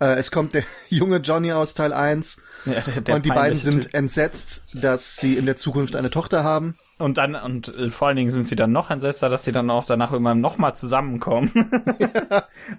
Äh, 0.00 0.16
es 0.16 0.32
kommt 0.32 0.54
der 0.54 0.64
junge 0.88 1.18
Johnny 1.18 1.52
aus 1.52 1.74
Teil 1.74 1.92
1. 1.92 2.42
ja 2.64 2.72
der, 2.80 3.00
der 3.02 3.14
und 3.14 3.24
die 3.24 3.28
beiden 3.28 3.56
sind 3.56 3.84
Typ. 3.84 3.94
entsetzt, 3.94 4.64
dass 4.74 5.18
sie 5.18 5.34
in 5.34 5.46
der 5.46 5.54
Zukunft 5.54 5.94
eine 5.94 6.10
Tochter 6.10 6.42
haben. 6.42 6.76
Und 6.98 7.18
dann, 7.18 7.36
und 7.36 7.68
äh, 7.68 7.88
vor 7.88 8.08
allen 8.08 8.16
Dingen 8.16 8.32
sind 8.32 8.48
sie 8.48 8.56
dann 8.56 8.72
noch 8.72 8.90
entsetzter, 8.90 9.28
dass 9.28 9.44
sie 9.44 9.52
dann 9.52 9.70
auch 9.70 9.86
danach 9.86 10.12
immer 10.12 10.34
nochmal 10.34 10.74
zusammenkommen. 10.74 11.52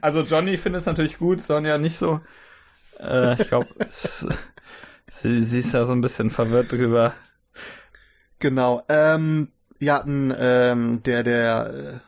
Also 0.01 0.19
Johnny 0.19 0.57
findet 0.57 0.81
es 0.81 0.85
natürlich 0.85 1.17
gut, 1.17 1.41
Sonja 1.41 1.77
nicht 1.77 1.97
so. 1.97 2.19
Äh, 2.99 3.41
ich 3.41 3.47
glaube, 3.47 3.67
sie, 5.09 5.41
sie 5.41 5.59
ist 5.59 5.73
da 5.73 5.85
so 5.85 5.93
ein 5.93 6.01
bisschen 6.01 6.29
verwirrt 6.29 6.73
drüber. 6.73 7.13
Genau. 8.39 8.83
Ähm, 8.89 9.49
ja, 9.79 10.03
ähm, 10.05 11.01
der, 11.03 11.23
der, 11.23 11.73
äh, 11.73 11.99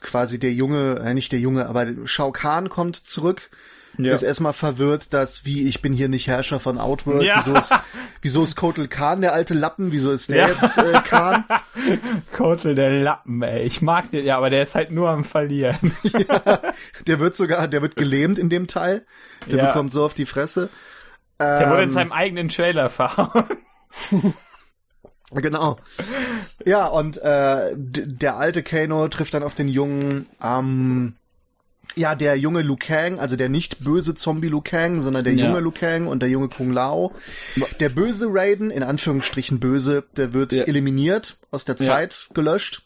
quasi 0.00 0.38
der 0.38 0.52
Junge, 0.52 1.00
äh, 1.04 1.14
nicht 1.14 1.32
der 1.32 1.40
Junge, 1.40 1.66
aber 1.66 1.86
Shao 2.06 2.32
Kahn 2.32 2.68
kommt 2.68 2.96
zurück. 2.96 3.50
Ja. 3.96 4.12
Ist 4.12 4.22
erstmal 4.22 4.52
verwirrt, 4.52 5.12
dass, 5.12 5.44
wie, 5.44 5.68
ich 5.68 5.80
bin 5.80 5.92
hier 5.92 6.08
nicht 6.08 6.26
Herrscher 6.26 6.58
von 6.58 6.78
Outworld. 6.78 7.22
Ja. 7.22 7.36
Wieso, 7.38 7.54
ist, 7.56 7.72
wieso 8.22 8.42
ist 8.42 8.56
Kotal 8.56 8.88
Kahn 8.88 9.20
der 9.20 9.32
alte 9.34 9.54
Lappen? 9.54 9.92
Wieso 9.92 10.10
ist 10.10 10.30
der 10.30 10.36
Ja. 10.36 10.48
jetzt 10.48 10.78
äh, 10.78 11.00
Kahn? 11.04 11.44
Kotel, 12.36 12.74
der 12.74 12.90
Lappen, 12.90 13.40
ey. 13.42 13.62
Ich 13.62 13.82
mag 13.82 14.10
den, 14.10 14.24
ja, 14.24 14.36
aber 14.36 14.50
der 14.50 14.64
ist 14.64 14.74
halt 14.74 14.90
nur 14.90 15.10
am 15.10 15.22
Verlieren. 15.22 15.92
ja, 16.02 16.60
der 17.06 17.20
wird 17.20 17.36
sogar, 17.36 17.68
der 17.68 17.82
wird 17.82 17.94
gelähmt 17.94 18.36
in 18.40 18.48
dem 18.48 18.66
Teil. 18.66 19.06
Der 19.48 19.64
bekommt 19.66 19.92
so 19.92 20.04
auf 20.04 20.14
die 20.14 20.26
Fresse. 20.26 20.70
Der 21.38 21.70
wurde 21.70 21.82
in 21.82 21.88
Ähm, 21.90 21.94
seinem 21.94 22.12
eigenen 22.12 22.48
Trailer 22.48 22.90
verhauen. 22.90 23.44
Genau. 25.34 25.78
Ja, 26.64 26.86
und 26.86 27.18
äh, 27.18 27.72
der 27.76 28.36
alte 28.36 28.62
Kano 28.62 29.08
trifft 29.08 29.34
dann 29.34 29.42
auf 29.42 29.54
den 29.54 29.68
jungen, 29.68 30.26
ähm, 30.42 31.14
ja, 31.96 32.14
der 32.14 32.36
junge 32.38 32.62
Liu 32.62 32.76
Kang, 32.78 33.18
also 33.20 33.36
der 33.36 33.48
nicht 33.48 33.84
böse 33.84 34.14
Zombie 34.14 34.48
Liu 34.48 34.60
Kang, 34.62 35.00
sondern 35.00 35.24
der 35.24 35.34
Ja. 35.34 35.46
junge 35.46 35.60
Liu 35.60 35.70
Kang 35.70 36.06
und 36.06 36.20
der 36.22 36.28
junge 36.30 36.48
Kung 36.48 36.70
Lao. 36.72 37.12
Der 37.80 37.88
böse 37.90 38.28
Raiden, 38.30 38.70
in 38.70 38.82
Anführungsstrichen 38.82 39.60
böse, 39.60 40.04
der 40.16 40.32
wird 40.32 40.52
Ja. 40.52 40.64
eliminiert, 40.64 41.36
aus 41.50 41.64
der 41.64 41.76
Ja. 41.78 41.84
Zeit 41.86 42.28
gelöscht, 42.34 42.82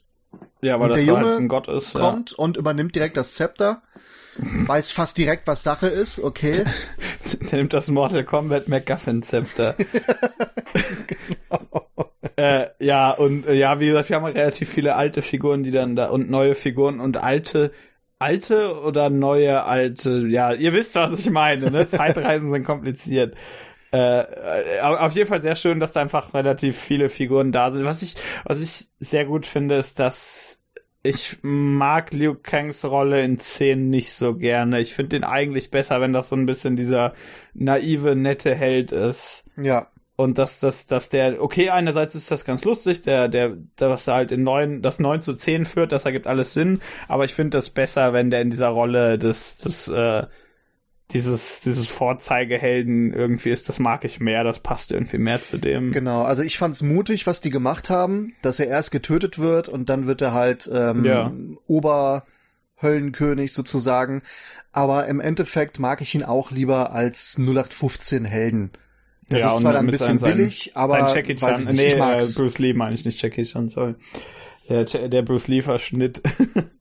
Ja, 0.60 0.74
Und 0.74 0.80
weil 0.82 0.88
das 0.90 0.98
der 0.98 1.04
Junge 1.06 1.26
halt 1.26 1.38
ein 1.38 1.48
Gott 1.48 1.68
ist. 1.68 1.94
Ja. 1.94 2.00
kommt 2.00 2.32
und 2.32 2.56
übernimmt 2.56 2.94
direkt 2.94 3.16
das 3.16 3.34
Zepter. 3.34 3.82
Weiß 4.66 4.90
fast 4.92 5.16
direkt, 5.18 5.46
was 5.46 5.62
Sache 5.62 5.86
ist, 5.88 6.18
okay. 6.20 6.64
Der 7.50 7.58
nimmt 7.58 7.72
das 7.72 7.88
Mortal 7.88 8.24
Kombat 8.24 8.68
MacGuffin 8.68 9.22
Zepter. 9.22 9.74
äh, 12.38 12.68
ja, 12.78 13.10
und 13.10 13.48
äh, 13.48 13.54
ja, 13.54 13.80
wie 13.80 13.88
gesagt, 13.88 14.10
wir 14.10 14.16
haben 14.16 14.24
relativ 14.24 14.68
viele 14.70 14.94
alte 14.94 15.22
Figuren, 15.22 15.64
die 15.64 15.72
dann 15.72 15.96
da 15.96 16.06
und 16.06 16.30
neue 16.30 16.54
Figuren 16.54 17.00
und 17.00 17.16
alte, 17.16 17.72
alte 18.20 18.80
oder 18.80 19.10
neue 19.10 19.64
alte, 19.64 20.24
ja, 20.28 20.52
ihr 20.52 20.72
wisst, 20.72 20.94
was 20.94 21.18
ich 21.18 21.30
meine, 21.30 21.72
ne? 21.72 21.86
Zeitreisen 21.88 22.52
sind 22.52 22.62
kompliziert. 22.62 23.34
Äh, 23.90 24.78
auf 24.80 25.12
jeden 25.16 25.28
Fall 25.28 25.42
sehr 25.42 25.56
schön, 25.56 25.80
dass 25.80 25.92
da 25.92 26.00
einfach 26.00 26.32
relativ 26.32 26.78
viele 26.78 27.08
Figuren 27.08 27.50
da 27.50 27.72
sind. 27.72 27.84
Was 27.84 28.02
ich, 28.02 28.14
was 28.44 28.62
ich 28.62 28.86
sehr 29.00 29.24
gut 29.24 29.44
finde, 29.44 29.74
ist, 29.74 29.98
dass 29.98 30.60
ich 31.02 31.38
mag 31.42 32.12
Liu 32.12 32.36
Kangs 32.40 32.84
Rolle 32.84 33.20
in 33.24 33.40
10 33.40 33.90
nicht 33.90 34.12
so 34.12 34.36
gerne. 34.36 34.78
Ich 34.78 34.94
finde 34.94 35.16
den 35.16 35.24
eigentlich 35.24 35.72
besser, 35.72 36.00
wenn 36.00 36.12
das 36.12 36.28
so 36.28 36.36
ein 36.36 36.46
bisschen 36.46 36.76
dieser 36.76 37.14
naive, 37.52 38.14
nette 38.14 38.54
Held 38.54 38.92
ist. 38.92 39.44
Ja, 39.56 39.88
Und 40.18 40.36
dass, 40.38 40.58
dass, 40.58 40.88
dass 40.88 41.10
der, 41.10 41.40
okay, 41.40 41.70
einerseits 41.70 42.16
ist 42.16 42.32
das 42.32 42.44
ganz 42.44 42.64
lustig, 42.64 43.02
der, 43.02 43.28
der, 43.28 43.56
der 43.78 43.88
was 43.88 44.08
er 44.08 44.14
halt 44.14 44.32
in 44.32 44.42
9, 44.42 44.82
das 44.82 44.98
9 44.98 45.22
zu 45.22 45.34
10 45.34 45.64
führt, 45.64 45.92
das 45.92 46.06
ergibt 46.06 46.26
alles 46.26 46.52
Sinn, 46.54 46.80
aber 47.06 47.24
ich 47.24 47.34
finde 47.34 47.56
das 47.56 47.70
besser, 47.70 48.12
wenn 48.12 48.28
der 48.28 48.40
in 48.40 48.50
dieser 48.50 48.66
Rolle 48.66 49.16
des, 49.16 49.58
des, 49.58 49.86
äh, 49.86 50.26
dieses, 51.12 51.60
dieses 51.60 51.86
Vorzeigehelden 51.88 53.14
irgendwie 53.14 53.50
ist, 53.50 53.68
das 53.68 53.78
mag 53.78 54.04
ich 54.04 54.18
mehr, 54.18 54.42
das 54.42 54.58
passt 54.58 54.90
irgendwie 54.90 55.18
mehr 55.18 55.40
zu 55.40 55.56
dem. 55.56 55.92
genau. 55.92 56.22
Also 56.22 56.42
ich 56.42 56.58
fand's 56.58 56.82
mutig, 56.82 57.28
was 57.28 57.40
die 57.40 57.50
gemacht 57.50 57.88
haben, 57.88 58.34
dass 58.42 58.58
er 58.58 58.66
erst 58.66 58.90
getötet 58.90 59.38
wird 59.38 59.68
und 59.68 59.88
dann 59.88 60.08
wird 60.08 60.20
er 60.20 60.32
halt 60.32 60.68
ähm, 60.74 61.04
Ja. 61.04 61.32
Oberhöllenkönig 61.68 63.52
sozusagen. 63.52 64.22
Aber 64.72 65.06
im 65.06 65.20
Endeffekt 65.20 65.78
mag 65.78 66.00
ich 66.00 66.12
ihn 66.16 66.24
auch 66.24 66.50
lieber 66.50 66.90
als 66.90 67.36
0815 67.38 68.24
Helden. 68.24 68.72
Das 69.28 69.40
Ja, 69.40 69.48
ist 69.48 69.58
zwar 69.60 69.72
dann 69.74 69.86
ein 69.86 69.90
bisschen 69.90 70.18
seinen- 70.18 70.36
billig, 70.38 70.72
aber 70.74 71.12
Jackie 71.14 71.40
weiß 71.40 71.60
ich 71.60 71.66
nicht, 71.66 71.76
nee, 71.76 71.88
ich 71.88 71.94
äh, 71.94 71.98
mag's. 71.98 72.34
Bruce 72.34 72.58
Lee 72.58 72.72
meine 72.72 72.94
ich 72.94 73.04
nicht, 73.04 73.20
Jackie 73.20 73.42
Chan, 73.44 73.68
sorry. 73.68 73.94
Der, 74.68 74.84
der 74.84 75.22
Bruce 75.22 75.48
Lee-Verschnitt. 75.48 76.22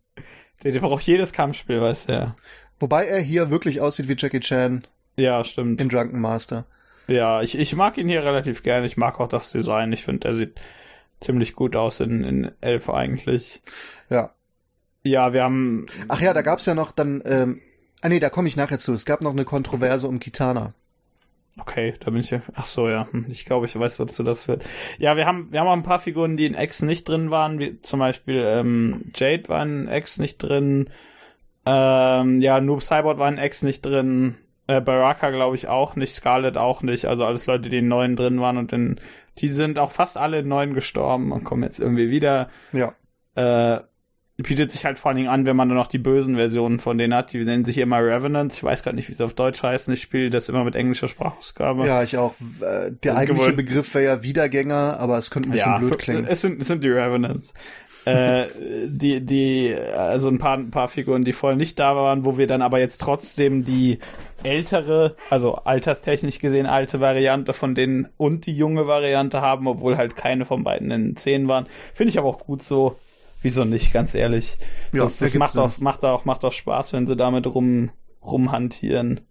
der, 0.63 0.71
der 0.71 0.79
braucht 0.79 1.03
jedes 1.03 1.33
Kampfspiel, 1.33 1.81
weißt 1.81 2.09
du 2.09 2.13
ja. 2.13 2.35
Wobei 2.79 3.05
er 3.07 3.19
hier 3.19 3.49
wirklich 3.49 3.81
aussieht 3.81 4.07
wie 4.07 4.15
Jackie 4.17 4.39
Chan 4.39 4.83
Ja, 5.15 5.43
stimmt. 5.43 5.81
in 5.81 5.89
Drunken 5.89 6.19
Master. 6.21 6.65
Ja, 7.07 7.41
ich, 7.41 7.57
ich 7.57 7.75
mag 7.75 7.97
ihn 7.97 8.09
hier 8.09 8.23
relativ 8.23 8.63
gerne. 8.63 8.85
Ich 8.85 8.97
mag 8.97 9.19
auch 9.19 9.29
das 9.29 9.51
Design. 9.51 9.93
Ich 9.93 10.03
finde, 10.03 10.27
er 10.27 10.33
sieht 10.33 10.59
ziemlich 11.21 11.55
gut 11.55 11.75
aus 11.75 11.99
in, 12.01 12.23
in 12.23 12.51
Elf 12.61 12.89
eigentlich. 12.89 13.61
Ja. 14.09 14.31
Ja, 15.03 15.31
wir 15.31 15.43
haben. 15.43 15.85
Ach 16.09 16.19
ja, 16.19 16.33
da 16.33 16.41
gab's 16.41 16.65
ja 16.65 16.75
noch 16.75 16.91
dann, 16.91 17.21
ähm, 17.25 17.61
ah 18.01 18.09
nee, 18.09 18.19
da 18.19 18.29
komme 18.29 18.49
ich 18.49 18.57
nachher 18.57 18.77
zu. 18.79 18.93
Es 18.93 19.05
gab 19.05 19.21
noch 19.21 19.31
eine 19.31 19.45
Kontroverse 19.45 20.07
um 20.07 20.19
Kitana. 20.19 20.73
Okay, 21.59 21.95
da 21.99 22.11
bin 22.11 22.19
ich 22.19 22.29
ja. 22.29 22.41
Ach 22.55 22.65
so, 22.65 22.87
ja. 22.89 23.07
Hm, 23.11 23.25
Ich 23.29 23.45
glaube, 23.45 23.65
ich 23.65 23.77
weiß, 23.77 23.99
wozu 23.99 24.23
das 24.23 24.45
führt. 24.45 24.63
Ja, 24.99 25.15
wir 25.17 25.25
haben, 25.25 25.51
wir 25.51 25.59
haben 25.59 25.67
auch 25.67 25.73
ein 25.73 25.83
paar 25.83 25.99
Figuren, 25.99 26.37
die 26.37 26.45
in 26.45 26.53
X 26.53 26.81
nicht 26.81 27.09
drin 27.09 27.31
waren, 27.31 27.59
wie 27.59 27.81
zum 27.81 27.99
Beispiel 27.99 28.43
ähm, 28.45 29.11
Jade 29.15 29.49
war 29.49 29.63
in 29.63 29.87
X 29.87 30.19
nicht 30.19 30.37
drin. 30.37 30.89
Ähm, 31.65 32.39
ja, 32.41 32.61
Noob 32.61 32.81
Cyborg 32.81 33.17
war 33.17 33.29
in 33.29 33.37
X 33.37 33.63
nicht 33.63 33.85
drin. 33.85 34.37
Äh, 34.67 34.81
Baraka 34.81 35.31
glaube 35.31 35.55
ich 35.55 35.67
auch 35.67 35.95
nicht, 35.95 36.13
Scarlet 36.13 36.57
auch 36.57 36.81
nicht. 36.81 37.05
Also 37.05 37.25
alles 37.25 37.45
Leute, 37.45 37.69
die 37.69 37.77
in 37.77 37.87
neuen 37.87 38.15
drin 38.15 38.39
waren 38.39 38.57
und 38.57 38.71
in, 38.73 38.99
die 39.37 39.49
sind 39.49 39.79
auch 39.79 39.91
fast 39.91 40.17
alle 40.17 40.39
in 40.39 40.47
neuen 40.47 40.73
gestorben 40.73 41.31
und 41.31 41.43
kommen 41.43 41.63
jetzt 41.63 41.79
irgendwie 41.79 42.09
wieder. 42.09 42.49
Ja. 42.71 42.93
Äh, 43.35 43.81
bietet 44.43 44.71
sich 44.71 44.85
halt 44.85 44.99
vor 44.99 45.09
allen 45.09 45.17
Dingen 45.17 45.29
an, 45.29 45.45
wenn 45.45 45.55
man 45.55 45.67
dann 45.67 45.77
noch 45.77 45.87
die 45.87 45.97
bösen 45.97 46.35
Versionen 46.35 46.79
von 46.79 46.97
denen 46.97 47.13
hat. 47.13 47.33
Die 47.33 47.43
nennen 47.43 47.65
sich 47.65 47.77
immer 47.79 47.97
Revenants. 47.99 48.55
Ich 48.57 48.63
weiß 48.63 48.83
gerade 48.83 48.95
nicht, 48.95 49.09
wie 49.09 49.13
sie 49.13 49.23
auf 49.23 49.33
Deutsch 49.33 49.63
heißen. 49.63 49.93
Ich 49.93 50.01
spiele 50.01 50.29
das 50.29 50.47
immer 50.49 50.63
mit 50.63 50.75
englischer 50.75 51.07
Sprachausgabe. 51.07 51.85
Ja, 51.87 52.03
ich 52.03 52.17
auch. 52.17 52.33
Äh, 52.61 52.91
Der 53.03 53.13
Und 53.13 53.17
eigentliche 53.17 53.51
gewollt- 53.51 53.55
Begriff 53.57 53.93
wäre 53.95 54.05
ja 54.05 54.23
Wiedergänger, 54.23 54.97
aber 54.99 55.17
es 55.17 55.31
könnte 55.31 55.49
ein 55.49 55.53
bisschen 55.53 55.77
blöd 55.79 55.89
für- 55.89 55.97
klingen. 55.97 56.25
Es 56.29 56.41
sind, 56.41 56.61
es 56.61 56.67
sind 56.67 56.83
die 56.83 56.89
Revenants. 56.89 57.53
äh, 58.05 58.45
die, 58.87 59.19
die, 59.25 59.75
also 59.75 60.29
ein 60.29 60.37
paar, 60.37 60.55
ein 60.57 60.71
paar 60.71 60.87
Figuren, 60.87 61.25
die 61.25 61.33
vorher 61.33 61.57
nicht 61.57 61.77
da 61.77 61.93
waren, 61.95 62.23
wo 62.23 62.37
wir 62.37 62.47
dann 62.47 62.61
aber 62.61 62.79
jetzt 62.79 63.01
trotzdem 63.01 63.65
die 63.65 63.99
ältere, 64.43 65.15
also 65.29 65.55
alterstechnisch 65.55 66.39
gesehen 66.39 66.67
alte 66.67 67.01
Variante 67.01 67.51
von 67.53 67.75
denen 67.75 68.07
und 68.15 68.45
die 68.45 68.55
junge 68.55 68.87
Variante 68.87 69.41
haben, 69.41 69.67
obwohl 69.67 69.97
halt 69.97 70.15
keine 70.15 70.45
von 70.45 70.63
beiden 70.63 70.89
in 70.91 71.17
10 71.17 71.47
waren. 71.49 71.65
Finde 71.93 72.11
ich 72.11 72.17
aber 72.17 72.27
auch 72.29 72.39
gut 72.39 72.63
so. 72.63 72.97
Wieso 73.41 73.65
nicht, 73.65 73.93
ganz 73.93 74.15
ehrlich. 74.15 74.57
Ja, 74.91 75.03
das 75.03 75.17
das 75.17 75.33
macht 75.35 75.57
auch, 75.57 75.77
macht 75.77 76.03
auch, 76.05 76.25
macht 76.25 76.43
auch 76.43 76.51
Spaß, 76.51 76.93
wenn 76.93 77.07
sie 77.07 77.15
damit 77.15 77.47
rum, 77.47 77.91
rumhantieren. 78.23 79.21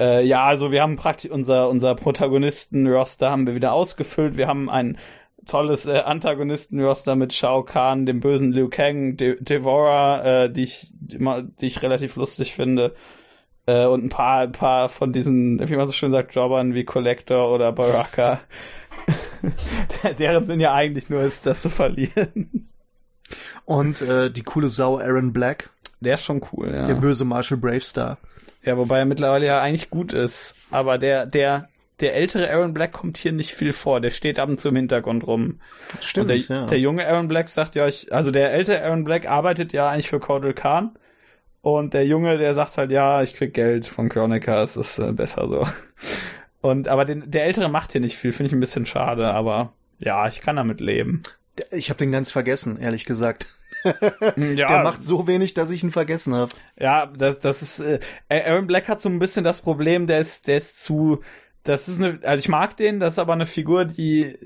Äh, 0.00 0.24
ja, 0.24 0.44
also 0.44 0.70
wir 0.70 0.82
haben 0.82 0.96
praktisch 0.96 1.30
unser, 1.30 1.68
unser 1.68 1.94
Protagonisten-Roster 1.94 3.30
haben 3.30 3.46
wir 3.46 3.54
wieder 3.54 3.72
ausgefüllt. 3.72 4.38
Wir 4.38 4.46
haben 4.46 4.70
ein 4.70 4.98
tolles 5.46 5.86
äh, 5.86 5.98
Antagonisten-Roster 5.98 7.16
mit 7.16 7.32
Shao 7.32 7.64
Kahn, 7.64 8.06
dem 8.06 8.20
bösen 8.20 8.52
Liu 8.52 8.68
Kang, 8.68 9.16
De 9.16 9.36
Devora, 9.42 10.44
äh, 10.44 10.50
die 10.52 10.62
ich, 10.62 10.88
die, 10.92 11.18
die 11.60 11.66
ich 11.66 11.82
relativ 11.82 12.16
lustig 12.16 12.54
finde. 12.54 12.94
Äh, 13.66 13.86
und 13.86 14.04
ein 14.04 14.08
paar, 14.08 14.40
ein 14.40 14.52
paar 14.52 14.88
von 14.88 15.12
diesen, 15.12 15.68
wie 15.68 15.76
man 15.76 15.86
so 15.86 15.92
schön 15.92 16.10
sagt, 16.10 16.34
Jobbern 16.34 16.74
wie 16.74 16.84
Collector 16.84 17.52
oder 17.52 17.72
Baraka. 17.72 18.40
Deren 20.18 20.46
Sinn 20.46 20.60
ja 20.60 20.72
eigentlich 20.72 21.10
nur 21.10 21.22
ist, 21.22 21.44
das 21.44 21.62
zu 21.62 21.70
verlieren. 21.70 22.68
Und 23.64 24.02
äh, 24.02 24.30
die 24.30 24.42
coole 24.42 24.68
Sau 24.68 24.98
Aaron 24.98 25.32
Black. 25.32 25.70
Der 26.00 26.14
ist 26.14 26.24
schon 26.24 26.42
cool, 26.52 26.74
ja. 26.76 26.86
Der 26.86 26.94
böse 26.94 27.24
Marshall 27.24 27.58
Bravestar. 27.58 28.18
Ja, 28.62 28.76
wobei 28.76 28.98
er 28.98 29.04
mittlerweile 29.04 29.46
ja 29.46 29.60
eigentlich 29.60 29.90
gut 29.90 30.12
ist. 30.12 30.54
Aber 30.70 30.98
der, 30.98 31.26
der, 31.26 31.68
der 32.00 32.14
ältere 32.14 32.50
Aaron 32.50 32.74
Black 32.74 32.92
kommt 32.92 33.18
hier 33.18 33.32
nicht 33.32 33.52
viel 33.52 33.72
vor. 33.72 34.00
Der 34.00 34.10
steht 34.10 34.38
ab 34.38 34.48
und 34.48 34.60
zu 34.60 34.68
im 34.68 34.76
Hintergrund 34.76 35.26
rum. 35.26 35.60
Stimmt, 36.00 36.30
der, 36.30 36.36
ja. 36.36 36.66
der 36.66 36.78
junge 36.78 37.06
Aaron 37.06 37.28
Black 37.28 37.48
sagt 37.48 37.74
ja, 37.74 37.86
ich, 37.88 38.12
also 38.12 38.30
der 38.30 38.52
ältere 38.52 38.82
Aaron 38.82 39.04
Black 39.04 39.26
arbeitet 39.26 39.72
ja 39.72 39.88
eigentlich 39.88 40.08
für 40.08 40.20
Cordell 40.20 40.54
Khan. 40.54 40.96
Und 41.60 41.94
der 41.94 42.06
Junge, 42.06 42.38
der 42.38 42.54
sagt 42.54 42.78
halt, 42.78 42.90
ja, 42.90 43.22
ich 43.22 43.34
krieg 43.34 43.52
Geld 43.52 43.86
von 43.86 44.08
Kronika, 44.08 44.62
es 44.62 44.76
ist 44.76 44.98
äh, 44.98 45.12
besser 45.12 45.48
so. 45.48 45.66
Und 46.60 46.88
aber 46.88 47.04
den, 47.04 47.30
der 47.30 47.44
Ältere 47.44 47.68
macht 47.68 47.92
hier 47.92 48.00
nicht 48.00 48.16
viel, 48.16 48.32
finde 48.32 48.48
ich 48.48 48.52
ein 48.52 48.60
bisschen 48.60 48.86
schade, 48.86 49.28
aber 49.32 49.72
ja, 49.98 50.26
ich 50.28 50.40
kann 50.40 50.56
damit 50.56 50.80
leben. 50.80 51.22
Ich 51.70 51.90
habe 51.90 51.98
den 51.98 52.12
ganz 52.12 52.30
vergessen, 52.30 52.78
ehrlich 52.78 53.04
gesagt. 53.04 53.46
Hm, 54.34 54.56
Ja, 54.56 54.68
Der 54.68 54.82
macht 54.82 55.04
so 55.04 55.26
wenig, 55.26 55.54
dass 55.54 55.70
ich 55.70 55.82
ihn 55.84 55.92
vergessen 55.92 56.34
habe. 56.34 56.54
Ja, 56.78 57.06
das, 57.06 57.38
das 57.38 57.62
ist. 57.62 57.80
Äh, 57.80 58.00
Aaron 58.28 58.66
Black 58.66 58.88
hat 58.88 59.00
so 59.00 59.08
ein 59.08 59.18
bisschen 59.18 59.44
das 59.44 59.60
Problem, 59.60 60.06
der 60.06 60.18
ist, 60.20 60.48
der 60.48 60.56
ist 60.56 60.82
zu. 60.82 61.20
Das 61.64 61.88
ist 61.88 62.00
eine, 62.00 62.20
also 62.22 62.38
ich 62.38 62.48
mag 62.48 62.76
den, 62.76 62.98
das 62.98 63.14
ist 63.14 63.18
aber 63.18 63.34
eine 63.34 63.44
Figur, 63.44 63.84
die, 63.84 64.36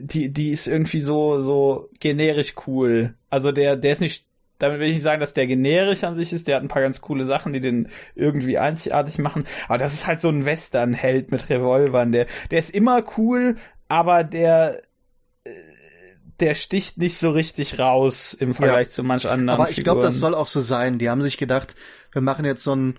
die, 0.00 0.32
die 0.32 0.50
ist 0.50 0.66
irgendwie 0.66 1.00
so, 1.00 1.40
so 1.40 1.88
generisch 2.00 2.54
cool. 2.66 3.14
Also 3.30 3.52
der, 3.52 3.76
der 3.76 3.92
ist 3.92 4.00
nicht, 4.00 4.26
damit 4.58 4.80
will 4.80 4.88
ich 4.88 4.94
nicht 4.94 5.02
sagen, 5.02 5.20
dass 5.20 5.34
der 5.34 5.46
generisch 5.46 6.02
an 6.02 6.16
sich 6.16 6.32
ist, 6.32 6.48
der 6.48 6.56
hat 6.56 6.62
ein 6.62 6.68
paar 6.68 6.82
ganz 6.82 7.00
coole 7.00 7.24
Sachen, 7.24 7.52
die 7.52 7.60
den 7.60 7.90
irgendwie 8.16 8.58
einzigartig 8.58 9.18
machen. 9.18 9.44
Aber 9.68 9.78
das 9.78 9.92
ist 9.92 10.06
halt 10.08 10.20
so 10.20 10.28
ein 10.28 10.46
Western-Held 10.46 11.30
mit 11.30 11.48
Revolvern, 11.48 12.10
der, 12.10 12.26
der 12.50 12.58
ist 12.58 12.70
immer 12.70 13.04
cool, 13.18 13.56
aber 13.88 14.24
der, 14.24 14.82
der 16.40 16.54
sticht 16.54 16.98
nicht 16.98 17.16
so 17.18 17.30
richtig 17.30 17.78
raus 17.78 18.34
im 18.34 18.54
Vergleich 18.54 18.90
zu 18.90 19.02
manch 19.02 19.26
anderen. 19.28 19.50
Aber 19.60 19.70
ich 19.70 19.82
glaube, 19.82 20.02
das 20.02 20.18
soll 20.18 20.34
auch 20.34 20.46
so 20.48 20.60
sein. 20.60 20.98
Die 20.98 21.08
haben 21.10 21.22
sich 21.22 21.38
gedacht, 21.38 21.76
wir 22.12 22.22
machen 22.22 22.44
jetzt 22.44 22.64
so 22.64 22.74
ein. 22.74 22.98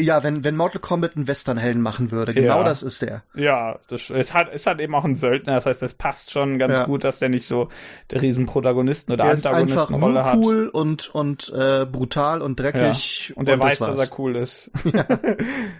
Ja, 0.00 0.22
wenn, 0.24 0.42
wenn 0.42 0.56
Mortal 0.56 0.80
Kombat 0.80 1.16
einen 1.16 1.28
Westernhelden 1.28 1.82
machen 1.82 2.10
würde, 2.10 2.32
genau 2.32 2.58
Ja. 2.60 2.64
das 2.64 2.82
ist 2.82 3.02
der. 3.02 3.24
Ja, 3.34 3.78
das 3.88 4.08
ist 4.08 4.32
halt, 4.32 4.52
ist 4.52 4.66
halt 4.66 4.80
eben 4.80 4.94
auch 4.94 5.04
ein 5.04 5.14
Söldner, 5.14 5.52
das 5.54 5.66
heißt, 5.66 5.82
das 5.82 5.92
passt 5.92 6.30
schon 6.30 6.58
ganz 6.58 6.78
Ja. 6.78 6.84
gut, 6.86 7.04
dass 7.04 7.18
der 7.18 7.28
nicht 7.28 7.46
so 7.46 7.68
der 8.10 8.22
Riesenprotagonisten 8.22 9.12
oder 9.12 9.24
Der 9.24 9.34
ist 9.34 9.46
einfach 9.46 9.60
Antagonistenrolle 9.60 10.14
nur 10.14 10.24
hat. 10.24 10.36
cool 10.38 10.68
und, 10.68 11.14
und 11.14 11.52
äh, 11.54 11.84
brutal 11.84 12.40
und 12.40 12.58
dreckig. 12.58 13.34
Und 13.36 13.46
der 13.48 13.60
weiß, 13.60 13.78
das 13.80 13.96
dass 13.96 14.10
er 14.10 14.18
cool 14.18 14.36
ist. 14.36 14.70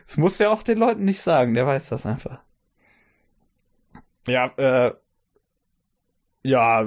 das 0.07 0.17
muss 0.19 0.39
er 0.41 0.51
auch 0.51 0.63
den 0.63 0.77
Leuten 0.79 1.05
nicht 1.05 1.23
sagen, 1.23 1.55
der 1.55 1.67
weiß 1.67 1.89
das 1.89 2.05
einfach. 2.05 2.41
Ja, 4.29 4.47
äh, 4.57 4.93
ja, 6.45 6.85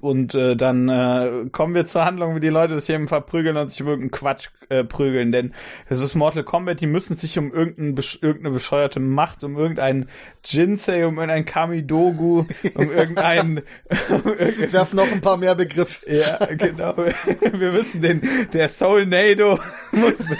und 0.00 0.34
äh, 0.34 0.56
dann 0.56 0.88
äh, 0.88 1.48
kommen 1.52 1.74
wir 1.74 1.84
zur 1.86 2.04
Handlung, 2.04 2.36
wie 2.36 2.40
die 2.40 2.48
Leute 2.48 2.78
sich 2.80 2.94
eben 2.94 3.06
verprügeln 3.08 3.56
und 3.56 3.68
sich 3.68 3.80
über 3.80 3.90
irgendeinen 3.90 4.18
Quatsch 4.18 4.48
äh, 4.70 4.82
prügeln, 4.82 5.30
denn 5.30 5.52
es 5.90 6.00
ist 6.00 6.14
Mortal 6.14 6.42
Kombat, 6.42 6.80
die 6.80 6.86
müssen 6.86 7.16
sich 7.16 7.38
um 7.38 7.52
irgendein, 7.52 8.02
irgendeine 8.22 8.50
bescheuerte 8.54 9.00
Macht, 9.00 9.44
um 9.44 9.58
irgendeinen 9.58 10.08
Jinsei, 10.44 11.06
um 11.06 11.16
irgendeinen 11.16 11.44
Kamidogu, 11.44 12.46
um 12.74 12.90
irgendeinen, 12.90 13.58
um 14.08 14.24
irgendeinen 14.24 14.72
Werf 14.72 14.94
noch 14.94 15.10
ein 15.12 15.20
paar 15.20 15.36
mehr 15.36 15.54
Begriffe. 15.54 16.10
ja, 16.10 16.46
genau. 16.54 16.96
Wir 16.96 17.72
müssen 17.72 18.00
den, 18.00 18.22
der 18.54 18.68
Soul 18.70 19.04
Nado 19.06 19.58
muss 19.92 20.14
Den 20.16 20.36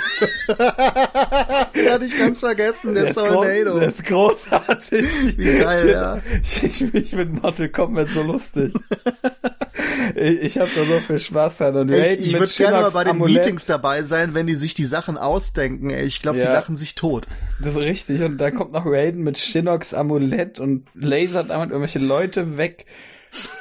hatte 1.90 2.04
ich 2.04 2.18
ganz 2.18 2.40
vergessen, 2.40 2.94
der 2.94 3.04
ist 3.04 3.18
groß- 3.18 3.28
Solnado. 3.28 3.78
Der 3.78 3.88
ist 3.88 4.04
großartig. 4.04 5.38
Wie 5.38 5.58
geil, 5.58 5.84
ich, 5.86 5.92
ja. 5.92 6.22
Ich, 6.42 6.62
ich, 6.64 6.94
ich 6.94 7.10
finde 7.10 7.40
Mortal 7.42 7.68
Kombat 7.68 8.08
so 8.08 8.22
lustig. 8.22 8.53
ich 10.16 10.42
ich 10.42 10.58
habe 10.58 10.70
da 10.74 10.84
so 10.84 11.00
viel 11.00 11.18
Spaß 11.18 11.56
dran. 11.58 11.76
Und 11.76 11.92
Ich, 11.92 12.20
ich 12.20 12.38
würde 12.38 12.52
gerne 12.52 12.82
mal 12.82 12.90
bei 12.90 13.04
den 13.04 13.10
Amulett. 13.16 13.36
Meetings 13.44 13.66
dabei 13.66 14.02
sein, 14.02 14.34
wenn 14.34 14.46
die 14.46 14.54
sich 14.54 14.74
die 14.74 14.84
Sachen 14.84 15.18
ausdenken. 15.18 15.90
Ey. 15.90 16.04
Ich 16.04 16.22
glaube, 16.22 16.38
die 16.38 16.44
Ja. 16.44 16.52
lachen 16.52 16.76
sich 16.76 16.94
tot. 16.94 17.26
Das 17.60 17.74
ist 17.74 17.80
richtig. 17.80 18.22
Und 18.22 18.38
dann 18.38 18.54
kommt 18.54 18.72
noch 18.72 18.86
Raiden 18.86 19.22
mit 19.22 19.38
Shinnok's 19.38 19.94
Amulett 19.94 20.60
und 20.60 20.86
lasert 20.94 21.50
damit 21.50 21.70
irgendwelche 21.70 21.98
Leute 21.98 22.56
weg. 22.56 22.86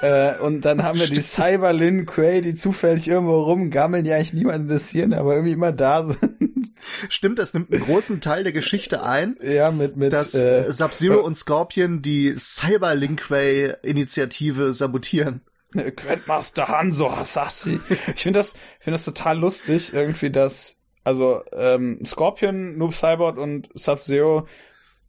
Äh, 0.02 0.38
und 0.40 0.62
dann 0.62 0.84
haben 0.84 1.00
wir 1.00 1.08
die 1.08 1.22
Cyber 1.22 1.74
Lin 1.74 2.06
Quay, 2.06 2.41
die 2.41 2.56
zufällig 2.56 3.08
irgendwo 3.08 3.41
rumgammeln, 3.41 4.04
die 4.04 4.14
eigentlich 4.14 4.34
niemanden 4.34 4.70
interessieren, 4.70 5.14
aber 5.14 5.34
irgendwie 5.34 5.54
immer 5.54 5.72
da 5.72 6.08
sind. 6.08 6.74
Stimmt, 7.10 7.40
das 7.40 7.54
nimmt 7.54 7.74
einen 7.74 7.84
großen 7.84 8.22
Teil 8.22 8.44
der 8.44 8.52
Geschichte 8.52 9.04
ein, 9.04 9.38
ja, 9.41 9.72
mit, 9.72 9.95
mit, 9.95 10.12
dass 10.12 10.36
äh, 10.36 10.70
Sub-Zero 10.70 11.22
und 11.22 11.36
Scorpion 11.36 12.02
die 12.02 12.38
Cyber-Linkway-Initiative 12.38 14.74
sabotieren. 14.74 15.40
Grandmaster 15.72 16.68
Hanzo 16.68 17.16
Hasashi. 17.16 17.80
Ich 18.14 18.22
finde 18.22 18.40
das, 18.40 18.54
ich 18.54 18.84
finde 18.84 18.95
das 18.95 19.06
total 19.06 19.40
lustig, 19.40 19.94
irgendwie, 19.94 20.30
dass, 20.30 20.78
also, 21.04 21.41
ähm, 21.52 22.04
Scorpion, 22.06 22.78
Noob 22.78 22.94
Cybot 22.94 23.38
und 23.38 23.70
Sub-Zero, 23.74 24.48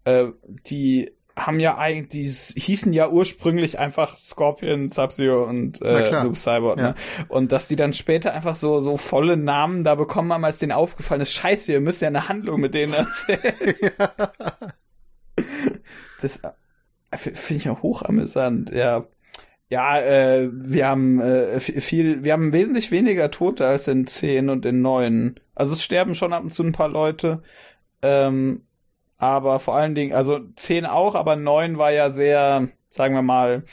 äh, 0.04 0.28
die 0.66 1.13
haben 1.36 1.58
ja 1.60 1.76
eigentlich, 1.78 2.54
die 2.54 2.60
hießen 2.60 2.92
ja 2.92 3.08
ursprünglich 3.08 3.78
einfach 3.78 4.16
Scorpion, 4.18 4.88
Sub-Zero 4.88 5.44
und 5.44 5.82
äh, 5.82 6.02
klar. 6.02 6.24
Noob 6.24 6.36
Cybot, 6.38 6.76
ne? 6.76 6.94
Und 7.28 7.50
dass 7.52 7.66
die 7.68 7.76
dann 7.76 7.92
später 7.92 8.32
einfach 8.32 8.54
so, 8.54 8.80
so 8.80 8.96
volle 8.96 9.36
Namen 9.36 9.82
da 9.84 9.94
bekommen 9.96 10.32
haben, 10.32 10.44
als 10.44 10.58
denen 10.58 10.72
aufgefallen 10.72 11.20
ist, 11.22 11.32
scheiße, 11.32 11.72
ihr 11.72 11.80
müsst 11.80 12.02
ja 12.02 12.08
eine 12.08 12.28
Handlung 12.28 12.60
mit 12.60 12.74
denen 12.74 12.92
erzählen. 12.94 13.54
Das 16.20 16.40
äh, 17.10 17.16
finde 17.16 17.54
ich 17.54 17.64
ja 17.64 17.82
hochamüsant, 17.82 18.70
ja. 18.70 19.06
Ja, 19.70 19.98
äh, 20.00 20.48
wir 20.52 20.86
haben 20.86 21.20
äh, 21.20 21.56
vi- 21.58 21.80
viel, 21.80 22.22
wir 22.22 22.32
haben 22.32 22.52
wesentlich 22.52 22.90
weniger 22.90 23.30
Tote 23.30 23.66
als 23.66 23.88
in 23.88 24.06
10 24.06 24.50
und 24.50 24.64
in 24.66 24.82
9. 24.82 25.40
Also 25.54 25.72
es 25.74 25.82
sterben 25.82 26.14
schon 26.14 26.32
ab 26.32 26.44
und 26.44 26.52
zu 26.52 26.62
ein 26.62 26.72
paar 26.72 26.88
Leute. 26.88 27.42
Ähm, 28.02 28.62
aber 29.16 29.60
vor 29.60 29.76
allen 29.76 29.94
Dingen, 29.94 30.12
also 30.12 30.40
10 30.56 30.86
auch, 30.86 31.14
aber 31.14 31.36
9 31.36 31.78
war 31.78 31.92
ja 31.92 32.10
sehr, 32.10 32.68
sagen 32.88 33.14
wir 33.14 33.22
mal, 33.22 33.64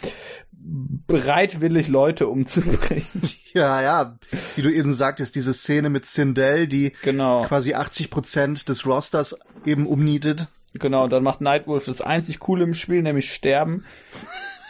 bereitwillig 0.52 1.88
Leute 1.88 2.28
umzubringen. 2.28 3.06
Ja, 3.54 3.82
ja, 3.82 4.18
wie 4.56 4.62
du 4.62 4.72
eben 4.72 4.94
sagtest, 4.94 5.36
diese 5.36 5.54
Szene 5.54 5.90
mit 5.90 6.06
Sindel, 6.06 6.68
die 6.68 6.94
genau, 7.02 7.42
quasi 7.42 7.76
80% 7.76 8.66
des 8.66 8.86
Rosters 8.86 9.38
eben 9.66 9.88
umnietet. 9.88 10.48
genau. 10.74 11.04
Und 11.04 11.10
dann 11.10 11.22
macht 11.22 11.42
Nightwolf 11.42 11.84
das 11.84 12.00
einzig 12.00 12.40
Coole 12.40 12.64
im 12.64 12.74
Spiel, 12.74 13.02
nämlich 13.02 13.34
sterben. 13.34 13.84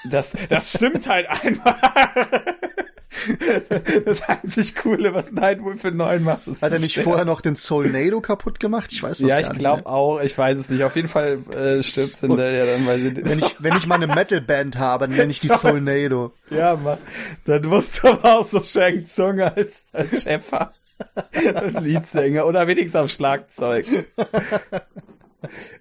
Das, 0.09 0.31
das 0.49 0.71
stimmt 0.71 1.07
halt 1.07 1.27
einfach. 1.29 1.75
Das 4.05 4.21
einzig 4.23 4.75
Coole, 4.75 5.13
was 5.13 5.31
Nightwolf 5.31 5.83
in 5.83 5.97
9 5.97 6.23
macht, 6.23 6.47
ist 6.47 6.61
Hat 6.61 6.71
er 6.71 6.79
nicht 6.79 6.97
vorher 6.97 7.25
noch 7.25 7.41
den 7.41 7.55
Solnado 7.55 8.21
kaputt 8.21 8.59
gemacht? 8.59 8.89
Ich 8.91 9.03
weiß 9.03 9.19
das 9.19 9.27
Ja, 9.27 9.35
gar 9.35 9.41
ich 9.41 9.49
nicht 9.49 9.59
glaube 9.59 9.81
mehr. 9.81 9.91
auch. 9.91 10.21
Ich 10.21 10.37
weiß 10.37 10.57
es 10.57 10.69
nicht. 10.69 10.83
Auf 10.83 10.95
jeden 10.95 11.07
Fall 11.09 11.39
äh, 11.53 11.83
stirbt 11.83 12.09
So. 12.09 12.37
Ja 12.37 12.65
dann, 12.65 12.87
weil 12.87 12.99
sie 12.99 13.15
Wenn 13.17 13.39
ich, 13.39 13.61
wenn 13.61 13.75
ich 13.75 13.85
mal 13.87 13.95
eine 13.95 14.07
Metalband 14.07 14.77
habe, 14.79 15.07
dann 15.07 15.15
nenne 15.17 15.31
ich 15.31 15.39
die 15.41 15.47
Solnado. 15.49 16.33
ja, 16.49 16.75
Mann. 16.75 16.97
Dann 17.45 17.65
musst 17.65 18.01
du 18.03 18.07
aber 18.09 18.39
auch 18.39 18.47
so 18.47 18.61
Shang 18.63 19.05
Tsung 19.05 19.39
als, 19.41 19.83
als. 19.91 20.25
Als 20.25 20.43
Leadsänger 21.81 22.45
oder 22.45 22.67
wenigstens 22.67 22.95
am 22.95 23.07
Schlagzeug. 23.07 23.85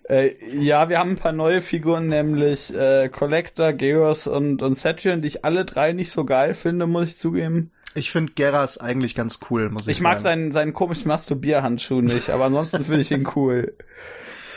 Äh, 0.09 0.31
ja, 0.57 0.89
wir 0.89 0.99
haben 0.99 1.11
ein 1.11 1.17
paar 1.17 1.33
neue 1.33 1.61
Figuren, 1.61 2.07
nämlich 2.07 2.75
äh, 2.75 3.09
Collector, 3.09 3.73
Geos 3.73 4.27
und, 4.27 4.63
und 4.63 4.75
Saturn, 4.75 5.23
die 5.23 5.29
ich 5.29 5.45
alle 5.45 5.65
drei 5.65 5.93
nicht 5.93 6.11
so 6.11 6.25
geil 6.25 6.55
finde, 6.55 6.87
muss 6.87 7.07
ich 7.09 7.19
zugeben. 7.19 7.71
Ich 7.95 8.11
finde 8.13 8.33
Geras 8.35 8.79
eigentlich 8.79 9.15
ganz 9.15 9.41
cool, 9.51 9.69
muss 9.71 9.89
ich, 9.89 9.97
Ich 9.97 10.01
mag 10.01 10.21
sagen. 10.21 10.23
seinen, 10.23 10.53
seinen 10.53 10.73
komischen 10.73 11.09
Masturbierhandschuh 11.09 12.01
nicht, 12.01 12.31
aber 12.31 12.45
ansonsten 12.45 12.85
finde 12.85 13.01
ich 13.01 13.11
ihn 13.11 13.29
cool. 13.35 13.75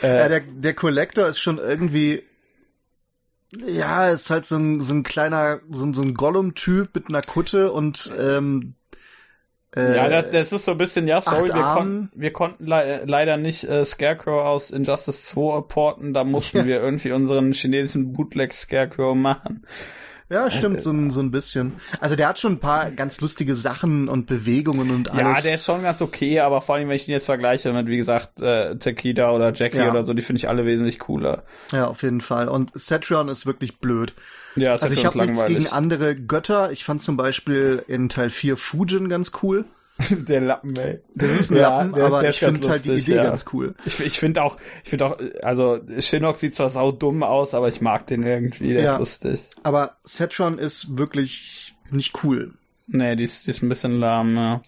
Äh, 0.02 0.06
Ja, 0.18 0.28
der, 0.28 0.40
der 0.40 0.74
Collector 0.74 1.26
ist 1.28 1.40
schon 1.40 1.58
irgendwie, 1.58 2.22
ja, 3.66 4.08
ist 4.10 4.30
halt 4.30 4.44
so 4.44 4.56
ein, 4.56 4.80
so 4.80 4.94
ein 4.94 5.02
kleiner, 5.02 5.60
so 5.70 5.84
ein, 5.86 5.94
so 5.94 6.02
ein 6.02 6.14
Gollum-Typ 6.14 6.94
mit 6.94 7.08
einer 7.08 7.22
Kutte 7.22 7.72
und, 7.72 8.12
ähm, 8.20 8.74
äh, 9.76 9.96
Ja, 9.96 10.08
das, 10.08 10.30
das 10.30 10.52
ist 10.52 10.64
so 10.64 10.72
ein 10.72 10.78
bisschen, 10.78 11.06
ja, 11.08 11.20
sorry, 11.20 11.48
wir, 11.48 11.62
kon 11.62 12.10
wir 12.14 12.32
konnten 12.32 12.66
le 12.66 13.02
leider 13.06 13.36
nicht 13.36 13.64
äh, 13.64 13.84
Scarecrow 13.84 14.44
aus 14.44 14.70
Injustice 14.70 15.26
2 15.26 15.62
porten, 15.62 16.12
da 16.14 16.24
mussten 16.24 16.58
Ja. 16.58 16.66
wir 16.66 16.80
irgendwie 16.80 17.12
unseren 17.12 17.52
chinesischen 17.52 18.12
Bootleg 18.12 18.52
Scarecrow 18.52 19.14
machen. 19.14 19.64
Ja, 20.34 20.50
stimmt, 20.50 20.82
so 20.82 20.90
ein, 20.90 21.10
so 21.10 21.20
ein 21.20 21.30
bisschen. 21.30 21.72
Also 22.00 22.16
der 22.16 22.28
hat 22.28 22.38
schon 22.38 22.52
ein 22.54 22.60
paar 22.60 22.90
ganz 22.90 23.20
lustige 23.20 23.54
Sachen 23.54 24.08
und 24.08 24.26
Bewegungen 24.26 24.90
und 24.90 25.06
Ja, 25.08 25.12
alles. 25.14 25.42
der 25.44 25.54
ist 25.54 25.64
schon 25.64 25.82
ganz 25.82 26.02
okay, 26.02 26.40
aber 26.40 26.60
vor 26.60 26.74
allem, 26.74 26.88
wenn 26.88 26.96
ich 26.96 27.08
ihn 27.08 27.12
jetzt 27.12 27.26
vergleiche 27.26 27.72
mit, 27.72 27.86
wie 27.86 27.96
gesagt, 27.96 28.40
äh, 28.42 28.76
Takeda 28.76 29.30
oder 29.30 29.52
Jackie 29.54 29.78
Ja. 29.78 29.90
oder 29.90 30.04
so, 30.04 30.12
die 30.14 30.22
finde 30.22 30.38
ich 30.38 30.48
alle 30.48 30.66
wesentlich 30.66 30.98
cooler. 30.98 31.44
ja, 31.72 31.86
auf 31.86 32.02
jeden 32.02 32.20
Fall. 32.20 32.48
Und 32.48 32.72
Cetrion 32.78 33.28
ist 33.28 33.46
wirklich 33.46 33.78
blöd. 33.78 34.12
Ja, 34.56 34.74
ist 34.74 34.82
Also 34.82 34.94
ich 34.94 35.04
habe 35.06 35.18
nichts 35.18 35.44
gegen 35.46 35.66
andere 35.66 36.14
Götter. 36.14 36.70
Ich 36.72 36.84
fand 36.84 37.02
zum 37.02 37.16
Beispiel 37.16 37.82
in 37.88 38.08
Teil 38.08 38.30
4 38.30 38.56
Fujin 38.56 39.08
ganz 39.08 39.32
cool. 39.42 39.64
der 40.10 40.40
Lappen, 40.40 40.76
ey. 40.76 41.00
Das 41.14 41.30
ist 41.38 41.50
ein 41.52 41.56
Ja, 41.58 41.78
Lappen, 41.78 41.92
der- 41.94 42.04
aber 42.06 42.20
der 42.22 42.30
ich 42.30 42.38
finde 42.40 42.68
halt 42.68 42.84
die 42.84 42.92
Idee 42.92 43.14
ja. 43.16 43.22
ganz 43.24 43.44
cool. 43.52 43.74
Ich, 43.84 44.00
ich 44.00 44.18
finde 44.18 44.42
auch, 44.42 44.56
ich 44.82 44.90
finde 44.90 45.06
auch, 45.06 45.18
also 45.42 45.80
Shinnok 46.00 46.36
sieht 46.36 46.54
zwar 46.54 46.70
sau 46.70 46.90
dumm 46.92 47.22
aus, 47.22 47.54
aber 47.54 47.68
ich 47.68 47.80
mag 47.80 48.06
den 48.06 48.24
irgendwie, 48.24 48.72
der 48.74 48.82
Ja. 48.82 48.92
ist 48.94 48.98
lustig. 48.98 49.50
Aber 49.62 49.96
Cetron 50.06 50.58
ist 50.58 50.98
wirklich 50.98 51.74
nicht 51.90 52.24
cool. 52.24 52.54
Nee, 52.86 53.16
die 53.16 53.24
ist, 53.24 53.46
die 53.46 53.50
ist 53.50 53.62
ein 53.62 53.68
bisschen 53.68 53.98
lahm, 53.98 54.36
ja. 54.36 54.62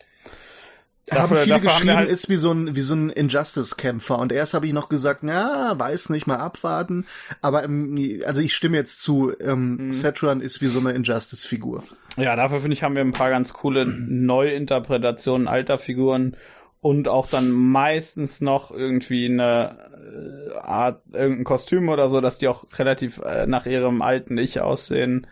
Dafür, 1.08 1.38
haben 1.38 1.44
viele 1.44 1.60
geschrieben, 1.60 1.90
haben 1.90 1.98
halt 1.98 2.08
ist 2.08 2.28
wie 2.28 2.36
so 2.36 2.50
ein, 2.50 2.74
wie 2.74 2.80
so 2.80 2.94
ein 2.94 3.10
Injustice-Kämpfer. 3.10 4.18
Und 4.18 4.32
erst 4.32 4.54
habe 4.54 4.66
ich 4.66 4.72
noch 4.72 4.88
gesagt, 4.88 5.22
na, 5.22 5.78
weiß 5.78 6.10
nicht, 6.10 6.26
mal 6.26 6.38
abwarten. 6.38 7.06
Aber 7.42 7.62
im, 7.62 7.96
also 8.26 8.40
ich 8.40 8.56
stimme 8.56 8.76
jetzt 8.76 9.00
zu, 9.00 9.32
ähm, 9.40 9.76
mhm. 9.76 9.92
Setran 9.92 10.40
ist 10.40 10.60
wie 10.60 10.66
so 10.66 10.80
eine 10.80 10.92
Injustice-Figur. 10.92 11.84
Ja, 12.16 12.34
dafür 12.34 12.60
finde 12.60 12.74
ich, 12.74 12.82
haben 12.82 12.96
wir 12.96 13.02
ein 13.02 13.12
paar 13.12 13.30
ganz 13.30 13.52
coole 13.52 13.86
Neuinterpretationen 13.86 15.46
alter 15.46 15.78
Figuren 15.78 16.36
und 16.80 17.06
auch 17.06 17.28
dann 17.28 17.50
meistens 17.50 18.40
noch 18.40 18.72
irgendwie 18.72 19.26
eine 19.26 20.50
äh, 20.52 20.56
Art, 20.56 21.02
irgendein 21.12 21.44
Kostüm 21.44 21.88
oder 21.88 22.08
so, 22.08 22.20
dass 22.20 22.38
die 22.38 22.48
auch 22.48 22.64
relativ 22.78 23.18
äh, 23.18 23.46
nach 23.46 23.66
ihrem 23.66 24.02
alten 24.02 24.38
Ich 24.38 24.60
aussehen. 24.60 25.28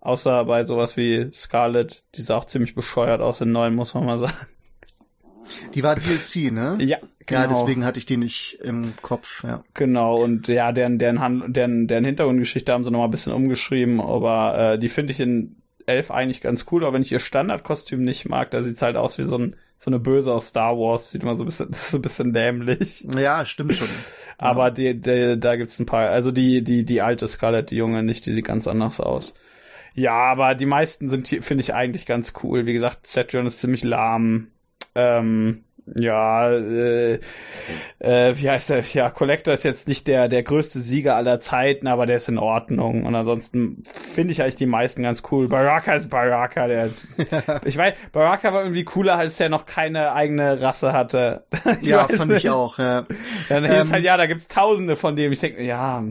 Außer 0.00 0.44
bei 0.44 0.62
sowas 0.62 0.96
wie 0.96 1.28
Scarlet, 1.32 2.04
die 2.14 2.22
sah 2.22 2.36
auch 2.36 2.44
ziemlich 2.44 2.76
bescheuert 2.76 3.20
aus 3.20 3.40
in 3.40 3.50
neuen, 3.50 3.74
muss 3.74 3.94
man 3.94 4.06
mal 4.06 4.18
sagen. 4.18 4.36
Die 5.74 5.82
war 5.82 5.96
DLC, 5.96 6.52
ne? 6.52 6.76
Ja, 6.80 6.98
genau. 7.26 7.40
Ja, 7.40 7.46
deswegen 7.46 7.84
hatte 7.84 7.98
ich 7.98 8.06
die 8.06 8.16
nicht 8.16 8.58
im 8.62 8.94
Kopf, 9.00 9.44
ja. 9.44 9.62
Genau, 9.74 10.22
und 10.22 10.48
ja, 10.48 10.72
deren, 10.72 10.98
deren, 10.98 11.20
Hand, 11.20 11.56
deren, 11.56 11.88
deren 11.88 12.04
Hintergrundgeschichte 12.04 12.72
haben 12.72 12.84
sie 12.84 12.90
nochmal 12.90 13.08
ein 13.08 13.12
bisschen 13.12 13.32
umgeschrieben, 13.32 14.00
aber 14.00 14.74
äh, 14.74 14.78
die 14.78 14.88
finde 14.88 15.12
ich 15.12 15.20
in 15.20 15.56
Elf 15.86 16.10
eigentlich 16.10 16.40
ganz 16.40 16.66
cool, 16.70 16.84
aber 16.84 16.94
wenn 16.94 17.02
ich 17.02 17.12
ihr 17.12 17.20
Standardkostüm 17.20 18.04
nicht 18.04 18.28
mag, 18.28 18.50
da 18.50 18.60
sieht's 18.60 18.82
halt 18.82 18.96
aus 18.96 19.18
wie 19.18 19.24
so, 19.24 19.38
ein, 19.38 19.56
so 19.78 19.90
eine 19.90 19.98
Böse 19.98 20.32
aus 20.32 20.48
Star 20.48 20.76
Wars, 20.76 21.10
sieht 21.10 21.22
immer 21.22 21.34
so 21.34 21.44
ein 21.44 21.46
bisschen, 21.46 21.72
so 21.72 21.98
ein 21.98 22.02
bisschen 22.02 22.32
dämlich. 22.32 23.06
Ja, 23.16 23.44
stimmt 23.44 23.74
schon. 23.74 23.88
aber 24.38 24.64
ja. 24.64 24.70
die, 24.70 25.00
die, 25.00 25.40
da 25.40 25.56
gibt's 25.56 25.78
ein 25.78 25.86
paar, 25.86 26.10
also 26.10 26.30
die, 26.30 26.62
die, 26.62 26.84
die 26.84 27.00
alte 27.00 27.26
Scarlett, 27.26 27.70
die 27.70 27.76
junge 27.76 28.02
nicht, 28.02 28.26
die 28.26 28.32
sieht 28.32 28.44
ganz 28.44 28.68
anders 28.68 29.00
aus. 29.00 29.34
Ja, 29.94 30.12
aber 30.12 30.54
die 30.54 30.66
meisten 30.66 31.08
sind 31.08 31.26
hier, 31.26 31.42
finde 31.42 31.62
ich 31.62 31.74
eigentlich 31.74 32.06
ganz 32.06 32.32
cool. 32.42 32.66
Wie 32.66 32.72
gesagt, 32.72 33.06
Cetrion 33.06 33.46
ist 33.46 33.58
ziemlich 33.58 33.82
lahm. 33.82 34.48
Ähm, 34.98 35.64
ja, 35.94 36.50
äh, 36.50 37.20
äh, 37.98 38.34
wie 38.36 38.50
heißt 38.50 38.70
der? 38.70 38.80
Ja, 38.80 39.10
Collector 39.10 39.54
ist 39.54 39.64
jetzt 39.64 39.88
nicht 39.88 40.06
der, 40.06 40.28
der 40.28 40.42
größte 40.42 40.80
Sieger 40.80 41.16
aller 41.16 41.40
Zeiten, 41.40 41.86
aber 41.86 42.06
der 42.06 42.18
ist 42.18 42.28
in 42.28 42.38
Ordnung. 42.38 43.04
Und 43.04 43.14
ansonsten 43.14 43.82
finde 43.86 44.32
ich 44.32 44.42
eigentlich 44.42 44.56
die 44.56 44.66
meisten 44.66 45.02
ganz 45.02 45.22
cool. 45.30 45.48
Baraka 45.48 45.94
ist 45.94 46.10
Baraka, 46.10 46.66
der 46.66 46.86
ist, 46.86 47.06
ich 47.64 47.76
weiß, 47.76 47.94
Baraka 48.12 48.52
war 48.52 48.62
irgendwie 48.62 48.84
cooler, 48.84 49.16
als 49.16 49.38
er 49.40 49.48
noch 49.48 49.66
keine 49.66 50.12
eigene 50.12 50.60
Rasse 50.60 50.92
hatte. 50.92 51.44
Ich 51.82 51.90
ja, 51.90 52.08
fand 52.08 52.32
nicht. 52.32 52.44
ich 52.44 52.50
auch, 52.50 52.78
ja. 52.78 53.06
Dann 53.48 53.64
ähm, 53.64 53.82
ist 53.82 53.92
halt, 53.92 54.02
ja, 54.02 54.16
da 54.16 54.26
gibt's 54.26 54.48
tausende 54.48 54.96
von 54.96 55.16
dem. 55.16 55.32
Ich 55.32 55.40
denke, 55.40 55.62
ja. 55.62 56.02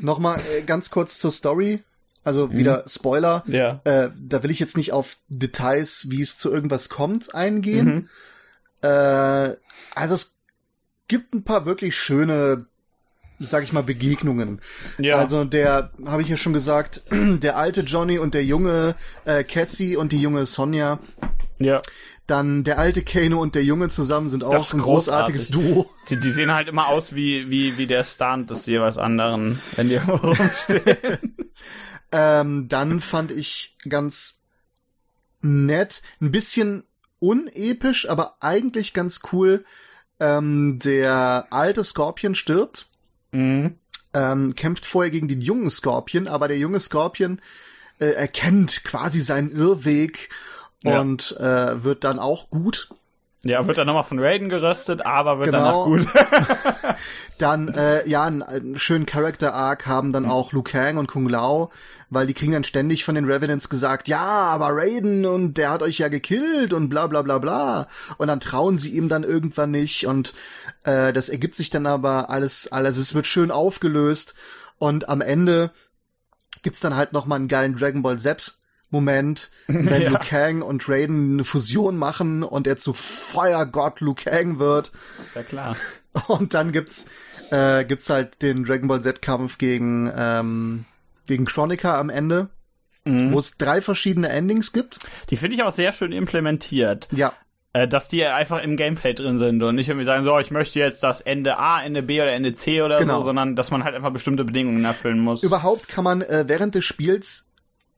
Nochmal 0.00 0.38
äh, 0.38 0.62
ganz 0.62 0.90
kurz 0.90 1.18
zur 1.18 1.30
Story. 1.30 1.80
Also 2.22 2.48
mhm. 2.48 2.52
wieder 2.52 2.84
Spoiler. 2.86 3.44
Ja. 3.46 3.80
Äh, 3.84 4.10
da 4.18 4.42
will 4.42 4.50
ich 4.50 4.58
jetzt 4.58 4.76
nicht 4.76 4.92
auf 4.92 5.16
Details, 5.28 6.06
wie 6.10 6.20
es 6.20 6.36
zu 6.36 6.52
irgendwas 6.52 6.88
kommt, 6.88 7.34
eingehen. 7.34 7.86
Mhm. 7.86 8.08
Äh, 8.82 9.56
also 9.94 10.14
es 10.14 10.38
gibt 11.08 11.34
ein 11.34 11.44
paar 11.44 11.66
wirklich 11.66 11.96
schöne, 11.96 12.66
sag 13.38 13.62
ich 13.62 13.72
mal, 13.72 13.82
Begegnungen. 13.82 14.60
Ja. 14.98 15.16
Also 15.16 15.44
der, 15.44 15.92
habe 16.04 16.22
ich 16.22 16.28
ja 16.28 16.36
schon 16.36 16.52
gesagt, 16.52 17.02
der 17.10 17.56
alte 17.56 17.80
Johnny 17.82 18.18
und 18.18 18.34
der 18.34 18.44
junge 18.44 18.94
äh, 19.24 19.42
Cassie 19.42 19.96
und 19.96 20.12
die 20.12 20.20
junge 20.20 20.46
Sonja. 20.46 20.98
Ja. 21.58 21.82
Dann 22.26 22.62
der 22.62 22.78
alte 22.78 23.02
Kano 23.02 23.40
und 23.40 23.56
der 23.56 23.64
Junge 23.64 23.88
zusammen 23.88 24.30
sind 24.30 24.44
auch 24.44 24.72
ein 24.72 24.80
großartiges 24.80 25.48
Duo. 25.48 25.90
Die, 26.08 26.16
die, 26.16 26.30
sehen 26.30 26.52
halt 26.52 26.68
immer 26.68 26.86
aus 26.86 27.12
wie, 27.14 27.50
wie, 27.50 27.76
wie 27.76 27.86
der 27.86 28.04
Stunt 28.04 28.50
des 28.50 28.66
jeweils 28.66 28.98
anderen, 28.98 29.60
wenn 29.74 29.88
die 29.88 29.96
rumstehen. 30.08 31.18
ähm, 32.12 32.68
dann 32.68 33.00
fand 33.00 33.30
ich 33.30 33.76
ganz 33.88 34.42
nett, 35.42 36.02
ein 36.20 36.30
bisschen 36.30 36.84
unepisch, 37.18 38.08
aber 38.08 38.36
eigentlich 38.40 38.92
ganz 38.92 39.20
cool. 39.32 39.64
Ähm, 40.18 40.78
der 40.78 41.46
alte 41.50 41.82
Scorpion 41.82 42.34
stirbt, 42.34 42.86
mhm. 43.32 43.78
ähm, 44.12 44.54
kämpft 44.54 44.84
vorher 44.84 45.10
gegen 45.10 45.28
den 45.28 45.40
jungen 45.40 45.70
Scorpion, 45.70 46.28
aber 46.28 46.48
der 46.48 46.58
junge 46.58 46.80
Scorpion 46.80 47.40
äh, 48.00 48.06
erkennt 48.06 48.84
quasi 48.84 49.20
seinen 49.20 49.50
Irrweg 49.50 50.28
ja. 50.82 51.00
und 51.00 51.36
äh, 51.38 51.84
wird 51.84 52.04
dann 52.04 52.18
auch 52.18 52.50
gut. 52.50 52.90
Ja, 53.42 53.66
wird 53.66 53.78
dann 53.78 53.86
nochmal 53.86 54.04
von 54.04 54.18
Raiden 54.18 54.50
geröstet, 54.50 55.06
aber 55.06 55.38
wird 55.38 55.50
genau. 55.50 55.64
danach 55.64 55.84
gut. 55.86 56.06
dann, 57.38 57.68
äh, 57.68 58.06
ja, 58.06 58.24
einen, 58.24 58.42
einen 58.42 58.78
schönen 58.78 59.06
Character-Arc 59.06 59.86
haben 59.86 60.12
dann 60.12 60.26
auch 60.26 60.52
Liu 60.52 60.62
Kang 60.62 60.98
und 60.98 61.06
Kung 61.06 61.26
Lao, 61.26 61.70
weil 62.10 62.26
die 62.26 62.34
kriegen 62.34 62.52
dann 62.52 62.64
ständig 62.64 63.02
von 63.02 63.14
den 63.14 63.24
Revenants 63.24 63.70
gesagt, 63.70 64.08
ja, 64.08 64.20
aber 64.20 64.68
Raiden 64.72 65.24
und 65.24 65.54
der 65.54 65.70
hat 65.70 65.82
euch 65.82 65.96
ja 65.96 66.08
gekillt 66.08 66.74
und 66.74 66.90
bla 66.90 67.06
bla 67.06 67.22
bla 67.22 67.38
bla. 67.38 67.86
Und 68.18 68.28
dann 68.28 68.40
trauen 68.40 68.76
sie 68.76 68.90
ihm 68.90 69.08
dann 69.08 69.24
irgendwann 69.24 69.70
nicht 69.70 70.06
und 70.06 70.34
äh, 70.84 71.14
das 71.14 71.30
ergibt 71.30 71.56
sich 71.56 71.70
dann 71.70 71.86
aber 71.86 72.28
alles, 72.28 72.70
alles, 72.70 72.98
es 72.98 73.14
wird 73.14 73.26
schön 73.26 73.50
aufgelöst 73.50 74.34
und 74.78 75.08
am 75.08 75.22
Ende 75.22 75.70
gibt's 76.60 76.80
dann 76.80 76.94
halt 76.94 77.14
nochmal 77.14 77.36
einen 77.36 77.48
geilen 77.48 77.76
Dragon 77.76 78.02
Ball 78.02 78.18
Z 78.18 78.59
Moment, 78.90 79.50
wenn 79.66 80.02
ja. 80.02 80.10
Liu 80.10 80.18
Kang 80.18 80.62
und 80.62 80.88
Raiden 80.88 81.34
eine 81.34 81.44
Fusion 81.44 81.96
machen 81.96 82.42
und 82.42 82.66
er 82.66 82.76
zu 82.76 82.92
Feuergott 82.92 84.00
Liu 84.00 84.14
Kang 84.14 84.58
wird. 84.58 84.90
Ist 85.26 85.36
ja 85.36 85.42
klar. 85.42 85.76
Und 86.26 86.54
dann 86.54 86.72
gibt's 86.72 87.06
äh, 87.52 87.84
gibt's 87.84 88.10
halt 88.10 88.42
den 88.42 88.64
Dragon 88.64 88.88
Ball 88.88 89.00
Z 89.00 89.22
Kampf 89.22 89.58
gegen 89.58 90.10
ähm, 90.12 90.84
gegen 91.28 91.44
Chronica 91.44 92.00
am 92.00 92.10
Ende. 92.10 92.48
Mhm. 93.04 93.32
Wo 93.32 93.38
es 93.38 93.58
drei 93.58 93.80
verschiedene 93.80 94.28
Endings 94.28 94.72
gibt. 94.72 94.98
Die 95.30 95.36
finde 95.36 95.54
ich 95.54 95.62
auch 95.62 95.70
sehr 95.70 95.92
schön 95.92 96.10
implementiert. 96.10 97.06
Ja 97.12 97.32
äh, 97.72 97.86
dass 97.86 98.08
die 98.08 98.24
einfach 98.24 98.62
im 98.62 98.76
Gameplay 98.76 99.14
drin 99.14 99.38
sind 99.38 99.62
und 99.62 99.76
nicht 99.76 99.88
irgendwie 99.88 100.04
sagen, 100.04 100.24
so, 100.24 100.38
ich 100.38 100.50
möchte 100.50 100.78
jetzt 100.80 101.02
das 101.02 101.20
Ende 101.20 101.58
A, 101.58 101.82
Ende 101.82 102.02
B 102.02 102.20
oder 102.20 102.32
Ende 102.32 102.54
C 102.54 102.82
oder 102.82 102.98
genau. 102.98 103.20
so, 103.20 103.26
sondern 103.26 103.56
dass 103.56 103.70
man 103.70 103.84
halt 103.84 103.94
einfach 103.94 104.12
bestimmte 104.12 104.44
Bedingungen 104.44 104.84
erfüllen 104.84 105.20
muss. 105.20 105.42
Überhaupt 105.42 105.88
kann 105.88 106.04
man 106.04 106.22
äh, 106.22 106.44
während 106.46 106.74
des 106.74 106.84
Spiels 106.84 107.49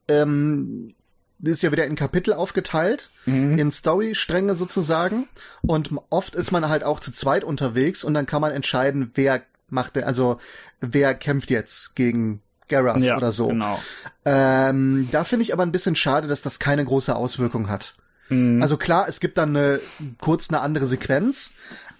ähm, 0.07 0.93
ist 1.41 1.61
ja 1.61 1.71
wieder 1.71 1.85
in 1.85 1.95
Kapitel 1.95 2.33
aufgeteilt, 2.33 3.09
mhm. 3.25 3.57
in 3.57 3.71
Storystränge 3.71 4.55
sozusagen. 4.55 5.27
Und 5.61 5.91
oft 6.09 6.35
ist 6.35 6.51
man 6.51 6.69
halt 6.69 6.83
auch 6.83 6.99
zu 6.99 7.11
zweit 7.11 7.43
unterwegs 7.43 8.03
und 8.03 8.13
dann 8.13 8.25
kann 8.25 8.41
man 8.41 8.51
entscheiden, 8.51 9.11
wer 9.15 9.41
macht, 9.69 9.97
also 9.97 10.37
wer 10.79 11.13
kämpft 11.15 11.49
jetzt 11.49 11.95
gegen 11.95 12.41
Garrus 12.69 13.03
ja, 13.03 13.17
oder 13.17 13.31
so. 13.31 13.47
Genau. 13.47 13.81
Ähm, 14.25 15.09
da 15.11 15.23
finde 15.23 15.43
ich 15.43 15.53
aber 15.53 15.63
ein 15.63 15.71
bisschen 15.71 15.95
schade, 15.95 16.27
dass 16.27 16.41
das 16.41 16.59
keine 16.59 16.85
große 16.85 17.15
Auswirkung 17.15 17.69
hat. 17.69 17.95
Mhm. 18.29 18.61
Also 18.61 18.77
klar, 18.77 19.07
es 19.07 19.19
gibt 19.19 19.37
dann 19.37 19.55
eine, 19.55 19.79
kurz 20.21 20.49
eine 20.49 20.61
andere 20.61 20.85
Sequenz, 20.85 21.53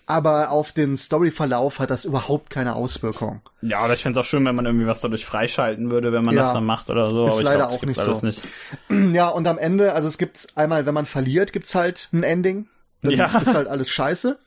aber 0.06 0.52
auf 0.52 0.72
den 0.72 0.98
Storyverlauf 0.98 1.80
hat 1.80 1.90
das 1.90 2.06
überhaupt 2.06 2.50
keine 2.50 2.76
Auswirkung. 2.76 3.42
Ja, 3.62 3.84
oder 3.84 3.94
ich 3.94 4.02
fände 4.02 4.20
es 4.20 4.26
auch 4.26 4.28
schön, 4.28 4.46
wenn 4.46 4.56
man 4.56 4.66
irgendwie 4.66 4.88
was 4.88 5.02
dadurch 5.02 5.26
freischalten 5.26 5.92
würde, 5.92 6.12
wenn 6.12 6.24
man 6.24 6.36
ja, 6.36 6.44
das 6.44 6.54
dann 6.54 6.66
macht 6.66 6.90
oder 6.90 7.12
so. 7.12 7.26
Ist 7.26 7.42
leider 7.42 7.68
glaub, 7.68 7.72
auch 7.72 7.84
nicht 7.84 8.02
so. 8.02 8.20
Nicht. 8.26 8.42
Ja, 9.14 9.30
und 9.30 9.48
am 9.48 9.58
Ende, 9.58 9.94
also 9.94 10.08
es 10.08 10.18
gibt 10.18 10.48
einmal, 10.56 10.86
wenn 10.86 10.94
man 10.94 11.06
verliert, 11.06 11.54
gibt's 11.54 11.76
halt 11.76 12.10
ein 12.14 12.24
Ending. 12.24 12.68
Dann 13.02 13.12
ja. 13.12 13.38
ist 13.40 13.54
halt 13.54 13.68
alles 13.68 13.90
scheiße. 13.90 14.40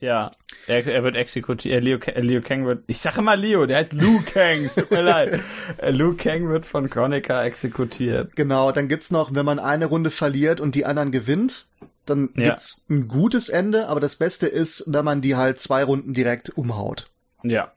Ja, 0.00 0.32
er, 0.66 0.86
er 0.86 1.02
wird 1.02 1.16
exekutiert. 1.16 1.74
Äh, 1.74 1.78
Leo, 1.78 1.98
äh, 1.98 2.20
Leo 2.20 2.42
Kang 2.42 2.66
wird. 2.66 2.84
Ich 2.86 3.00
sage 3.00 3.20
immer 3.20 3.36
Leo, 3.36 3.66
der 3.66 3.78
heißt 3.78 3.92
Liu 3.92 4.20
Kang. 4.32 4.68
Tut 4.74 4.90
mir 4.90 5.02
leid. 5.02 5.40
Äh, 5.78 5.90
Liu 5.90 6.14
Kang 6.16 6.48
wird 6.48 6.66
von 6.66 6.90
Chronica 6.90 7.42
exekutiert. 7.44 8.36
Genau, 8.36 8.72
dann 8.72 8.88
gibt's 8.88 9.10
noch, 9.10 9.34
wenn 9.34 9.46
man 9.46 9.58
eine 9.58 9.86
Runde 9.86 10.10
verliert 10.10 10.60
und 10.60 10.74
die 10.74 10.84
anderen 10.84 11.10
gewinnt, 11.10 11.66
dann 12.06 12.30
ja. 12.36 12.50
gibt's 12.50 12.84
ein 12.90 13.08
gutes 13.08 13.48
Ende, 13.48 13.88
aber 13.88 14.00
das 14.00 14.16
Beste 14.16 14.46
ist, 14.46 14.84
wenn 14.86 15.04
man 15.04 15.20
die 15.20 15.36
halt 15.36 15.58
zwei 15.58 15.84
Runden 15.84 16.12
direkt 16.12 16.50
umhaut. 16.50 17.10
Ja. 17.42 17.72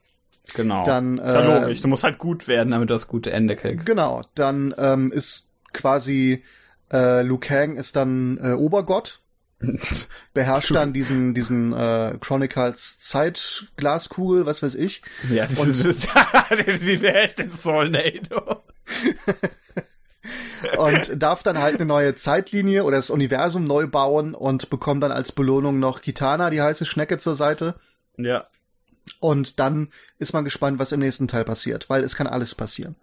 Genau. 0.54 0.82
Dann, 0.84 1.18
ist 1.18 1.32
ja 1.32 1.40
äh, 1.40 1.60
logisch. 1.60 1.82
Du 1.82 1.88
musst 1.88 2.04
halt 2.04 2.18
gut 2.18 2.48
werden, 2.48 2.70
damit 2.70 2.90
du 2.90 2.94
das 2.94 3.06
gute 3.06 3.30
Ende 3.30 3.54
kriegst. 3.54 3.86
Genau. 3.86 4.22
Dann 4.34 4.74
ähm, 4.78 5.12
ist 5.12 5.50
quasi 5.72 6.42
äh, 6.92 7.22
Liu 7.22 7.38
Kang 7.38 7.76
ist 7.76 7.96
dann 7.96 8.38
äh, 8.42 8.52
Obergott, 8.52 9.20
beherrscht 10.34 10.74
dann 10.74 10.92
diesen 10.92 11.34
diesen 11.34 11.72
äh, 11.72 12.16
Chronicles 12.20 13.00
Zeitglaskugel, 13.00 14.46
was 14.46 14.62
weiß 14.62 14.74
ich. 14.76 15.02
Ja, 15.30 15.48
und 15.56 15.76
die 15.76 16.96
beherrscht 16.96 17.38
den 17.38 17.50
Solnado. 17.50 18.62
und 20.78 21.22
darf 21.22 21.42
dann 21.42 21.58
halt 21.58 21.76
eine 21.76 21.86
neue 21.86 22.14
Zeitlinie 22.14 22.84
oder 22.84 22.96
das 22.96 23.10
Universum 23.10 23.64
neu 23.64 23.86
bauen 23.86 24.34
und 24.34 24.70
bekommt 24.70 25.02
dann 25.02 25.12
als 25.12 25.32
Belohnung 25.32 25.78
noch 25.78 26.02
Kitana, 26.02 26.50
die 26.50 26.62
heiße 26.62 26.84
Schnecke 26.84 27.18
zur 27.18 27.34
Seite. 27.34 27.74
Ja. 28.16 28.46
Und 29.20 29.58
dann 29.58 29.88
ist 30.18 30.34
man 30.34 30.44
gespannt, 30.44 30.78
was 30.78 30.92
im 30.92 31.00
nächsten 31.00 31.28
Teil 31.28 31.44
passiert, 31.44 31.88
weil 31.88 32.04
es 32.04 32.14
kann 32.14 32.26
alles 32.26 32.54
passieren. 32.54 32.94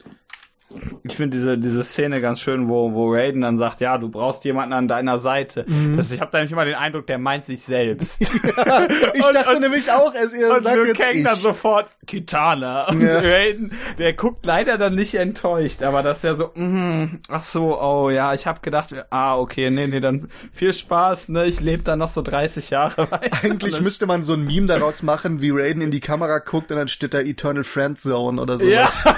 Ich 1.04 1.16
finde 1.16 1.38
diese, 1.38 1.58
diese 1.58 1.84
Szene 1.84 2.22
ganz 2.22 2.42
schön, 2.42 2.68
wo, 2.68 2.94
wo 2.94 3.14
Raiden 3.14 3.42
dann 3.42 3.58
sagt, 3.60 3.82
ja, 3.82 3.98
du 3.98 4.10
brauchst 4.10 4.44
jemanden 4.46 4.74
an 4.74 4.88
deiner 4.88 5.20
Seite. 5.20 5.64
Mhm. 5.68 5.96
Das, 5.96 6.12
ich 6.12 6.20
habe 6.20 6.32
da 6.32 6.40
nämlich 6.40 6.52
immer 6.52 6.66
den 6.66 6.74
Eindruck, 6.74 7.06
der 7.06 7.20
meint 7.20 7.46
sich 7.46 7.62
selbst. 7.62 8.22
Ja, 8.66 8.88
ich 9.14 9.26
und, 9.26 9.36
dachte 9.36 9.52
und, 9.52 9.62
nämlich 9.62 9.92
auch, 9.92 10.14
er 10.14 10.30
sagt 10.30 10.76
Liu 10.76 10.86
jetzt 10.86 11.00
Kang 11.00 11.16
ich. 11.16 11.24
dann 11.24 11.36
sofort 11.36 11.90
Kitana. 12.08 12.88
Und 12.88 13.02
ja. 13.02 13.20
Raiden, 13.20 13.74
der 13.98 14.14
guckt 14.14 14.46
leider 14.46 14.78
dann 14.78 14.96
nicht 14.96 15.16
enttäuscht, 15.16 15.84
aber 15.84 16.04
das 16.04 16.18
ist 16.18 16.24
ja 16.24 16.36
so, 16.36 16.52
mm, 16.54 17.20
ach 17.30 17.44
so, 17.44 17.80
oh 17.80 18.10
ja, 18.10 18.34
ich 18.34 18.48
habe 18.48 18.62
gedacht, 18.62 18.94
ah, 19.10 19.38
okay, 19.38 19.70
nee, 19.70 19.88
nee, 19.88 20.00
dann 20.00 20.30
viel 20.52 20.74
Spaß, 20.74 21.30
ne, 21.30 21.46
ich 21.46 21.60
lebe 21.60 21.84
da 21.84 21.96
noch 21.96 22.10
so 22.10 22.22
30 22.22 22.70
Jahre 22.70 23.12
weiter. 23.12 23.38
Eigentlich 23.44 23.82
müsste 23.82 24.06
man 24.06 24.24
so 24.24 24.34
ein 24.34 24.46
Meme 24.46 24.68
daraus 24.68 25.04
machen, 25.04 25.42
wie 25.42 25.52
Raiden 25.52 25.82
in 25.82 25.92
die 25.92 26.02
Kamera 26.02 26.40
guckt 26.40 26.72
und 26.72 26.78
dann 26.78 26.88
steht 26.88 27.14
da 27.14 27.20
Eternal 27.20 27.64
Friend 27.64 28.00
Zone 28.00 28.42
oder 28.42 28.58
sowas. 28.58 29.04
Ja. 29.04 29.16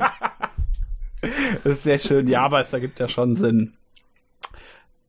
das 1.64 1.74
ist 1.74 1.82
sehr 1.82 1.98
schön. 1.98 2.28
Ja, 2.28 2.42
aber 2.42 2.60
es 2.60 2.72
ergibt 2.72 2.98
ja 3.00 3.08
schon 3.08 3.36
Sinn. 3.36 3.72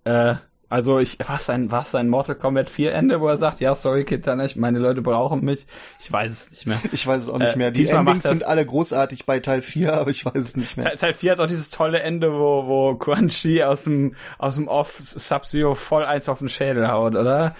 Äh, 0.03 0.35
also 0.69 0.99
ich, 0.99 1.17
was 1.25 1.45
sein, 1.45 1.71
was 1.71 1.91
sein 1.91 2.09
Mortal 2.09 2.35
Kombat 2.35 2.69
4 2.69 2.93
Ende, 2.93 3.21
wo 3.21 3.27
er 3.29 3.37
sagt, 3.37 3.61
ja, 3.61 3.73
sorry, 3.73 4.03
Kitana, 4.03 4.47
meine 4.55 4.79
Leute 4.79 5.01
brauchen 5.01 5.41
mich. 5.45 5.65
Ich 6.01 6.11
weiß 6.11 6.29
es 6.29 6.51
nicht 6.51 6.67
mehr. 6.67 6.77
Ich 6.91 7.07
weiß 7.07 7.23
es 7.23 7.29
auch 7.29 7.37
nicht 7.37 7.55
äh, 7.55 7.57
mehr. 7.57 7.71
Die 7.71 7.87
Endings 7.87 8.23
sind 8.23 8.43
alle 8.43 8.65
großartig 8.65 9.25
bei 9.25 9.39
Teil 9.39 9.61
4, 9.61 9.93
aber 9.93 10.11
ich 10.11 10.25
weiß 10.25 10.35
es 10.35 10.57
nicht 10.57 10.75
mehr. 10.75 10.85
Teil, 10.87 10.97
Teil 10.97 11.13
4 11.13 11.31
hat 11.31 11.39
auch 11.39 11.47
dieses 11.47 11.69
tolle 11.69 12.01
Ende, 12.01 12.33
wo, 12.33 12.67
wo 12.67 12.95
Quan 12.95 13.29
Chi 13.29 13.63
aus 13.63 13.85
dem, 13.85 14.15
aus 14.37 14.55
dem 14.55 14.67
Off 14.67 14.97
Sub-Zero 14.99 15.73
voll 15.73 16.03
eins 16.03 16.27
auf 16.27 16.39
den 16.39 16.49
Schädel 16.49 16.89
haut, 16.89 17.15
oder? 17.15 17.55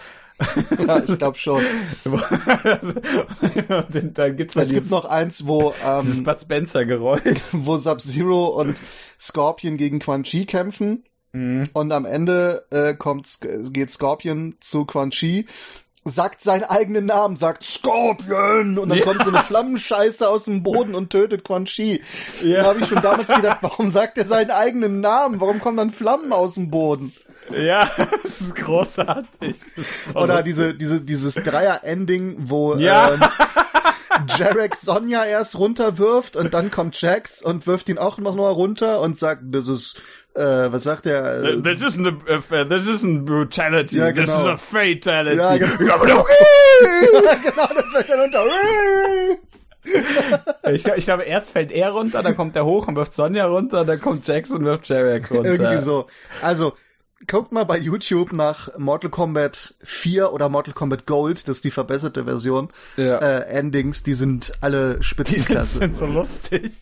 Ja, 0.87 0.99
ich 0.99 1.17
glaube 1.17 1.37
schon. 1.37 1.61
dann 4.13 4.37
gibt's 4.37 4.55
es 4.55 4.69
gibt 4.69 4.91
noch 4.91 5.05
eins, 5.05 5.47
wo 5.47 5.73
ähm, 5.83 6.23
Bud 6.23 6.39
Spencer 6.39 6.85
Geräusch, 6.85 7.39
wo 7.53 7.77
Sub-Zero 7.77 8.47
und 8.47 8.79
Scorpion 9.19 9.77
gegen 9.77 9.99
Quan 9.99 10.23
Chi 10.23 10.45
kämpfen. 10.45 11.03
Mhm. 11.33 11.63
Und 11.73 11.91
am 11.91 12.05
Ende 12.05 12.65
äh, 12.71 12.93
kommt, 12.93 13.39
geht 13.71 13.91
Scorpion 13.91 14.55
zu 14.59 14.85
Quan 14.85 15.11
Chi 15.11 15.45
sagt 16.09 16.41
seinen 16.41 16.63
eigenen 16.63 17.05
Namen, 17.05 17.35
sagt 17.35 17.63
Scorpion 17.63 18.77
und 18.77 18.89
dann 18.89 18.97
ja. 18.97 19.03
kommt 19.05 19.23
so 19.23 19.29
eine 19.29 19.39
Flammenscheiße 19.39 20.27
aus 20.27 20.45
dem 20.45 20.63
Boden 20.63 20.95
und 20.95 21.09
tötet 21.09 21.43
Quan 21.43 21.65
Chi. 21.65 22.01
Ja. 22.43 22.63
Da 22.63 22.69
habe 22.69 22.79
ich 22.79 22.87
schon 22.87 23.01
damals 23.01 23.33
gedacht, 23.33 23.59
warum 23.61 23.89
sagt 23.89 24.17
er 24.17 24.25
seinen 24.25 24.51
eigenen 24.51 25.01
Namen? 25.01 25.39
Warum 25.39 25.59
kommen 25.59 25.77
dann 25.77 25.91
Flammen 25.91 26.33
aus 26.33 26.55
dem 26.55 26.69
Boden? 26.69 27.13
Ja, 27.51 27.89
das 28.23 28.41
ist 28.41 28.55
großartig. 28.55 29.27
Das 29.39 29.85
ist 29.85 30.15
Oder 30.15 30.43
diese, 30.43 30.73
diese, 30.73 31.01
dieses 31.01 31.35
Dreier-Ending, 31.35 32.35
wo 32.39 32.75
ja. 32.75 33.13
ähm, 33.13 33.21
Jarek 34.37 34.75
Sonja 34.75 35.25
erst 35.25 35.57
runterwirft 35.57 36.35
und 36.35 36.53
dann 36.53 36.71
kommt 36.71 36.99
Jax 37.01 37.41
und 37.41 37.67
wirft 37.67 37.89
ihn 37.89 37.97
auch 37.97 38.17
noch 38.17 38.35
mal 38.35 38.51
runter 38.51 39.01
und 39.01 39.17
sagt, 39.17 39.41
das 39.45 39.67
ist, 39.67 40.01
äh, 40.33 40.41
was 40.41 40.83
sagt 40.83 41.05
er? 41.05 41.61
This 41.61 41.83
isn't 41.83 42.07
a, 42.07 42.63
this 42.65 42.87
isn't 42.87 43.25
brutality, 43.25 43.97
ja, 43.97 44.11
genau. 44.11 44.25
this 44.25 44.39
is 44.39 44.45
a 44.45 44.57
fatality. 44.57 45.37
Ja, 45.37 45.57
genau. 45.57 45.77
ja, 46.05 46.23
genau, 47.43 47.67
das 47.75 47.85
fällt 47.91 48.09
dann 48.09 48.19
runter. 48.21 48.43
ich, 50.71 50.85
ich, 50.85 51.05
glaube, 51.05 51.23
erst 51.23 51.51
fällt 51.51 51.71
er 51.71 51.91
runter, 51.91 52.23
dann 52.23 52.35
kommt 52.35 52.55
er 52.55 52.65
hoch 52.65 52.87
und 52.87 52.95
wirft 52.95 53.13
Sonja 53.13 53.45
runter, 53.45 53.85
dann 53.85 54.01
kommt 54.01 54.27
Jax 54.27 54.51
und 54.51 54.65
wirft 54.65 54.89
Jarek 54.89 55.31
runter. 55.31 55.51
Irgendwie 55.51 55.77
so. 55.77 56.07
Also, 56.41 56.73
guckt 57.25 57.51
mal 57.51 57.63
bei 57.63 57.77
YouTube 57.77 58.33
nach 58.33 58.77
Mortal 58.77 59.09
Kombat 59.09 59.75
4 59.81 60.31
oder 60.33 60.49
Mortal 60.49 60.73
Kombat 60.73 61.05
Gold, 61.05 61.47
das 61.47 61.57
ist 61.57 61.65
die 61.65 61.71
verbesserte 61.71 62.25
Version. 62.25 62.69
Ja. 62.97 63.17
Äh, 63.17 63.47
Endings, 63.47 64.03
die 64.03 64.13
sind 64.13 64.53
alle 64.61 65.01
Spitzenklasse. 65.01 65.79
Die 65.79 65.85
sind 65.85 65.95
so 65.97 66.05
lustig. 66.05 66.73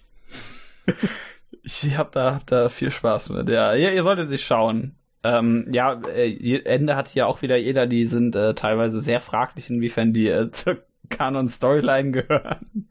ich 1.63 1.97
hab 1.97 2.11
da, 2.11 2.35
hab 2.35 2.47
da 2.47 2.69
viel 2.69 2.91
Spaß 2.91 3.29
mit. 3.29 3.49
Ja, 3.49 3.73
ihr, 3.73 3.93
ihr 3.93 4.03
solltet 4.03 4.29
sich 4.29 4.45
schauen. 4.45 4.95
Ähm, 5.23 5.67
ja, 5.71 5.99
äh, 6.07 6.61
Ende 6.65 6.95
hat 6.95 7.15
ja 7.15 7.25
auch 7.25 7.41
wieder 7.41 7.57
jeder, 7.57 7.87
die 7.87 8.05
sind 8.05 8.35
äh, 8.35 8.53
teilweise 8.53 8.99
sehr 8.99 9.21
fraglich, 9.21 9.69
inwiefern 9.69 10.13
die 10.13 10.27
äh, 10.27 10.51
zur 10.51 10.77
Canon 11.09 11.47
Storyline 11.47 12.11
gehören. 12.11 12.89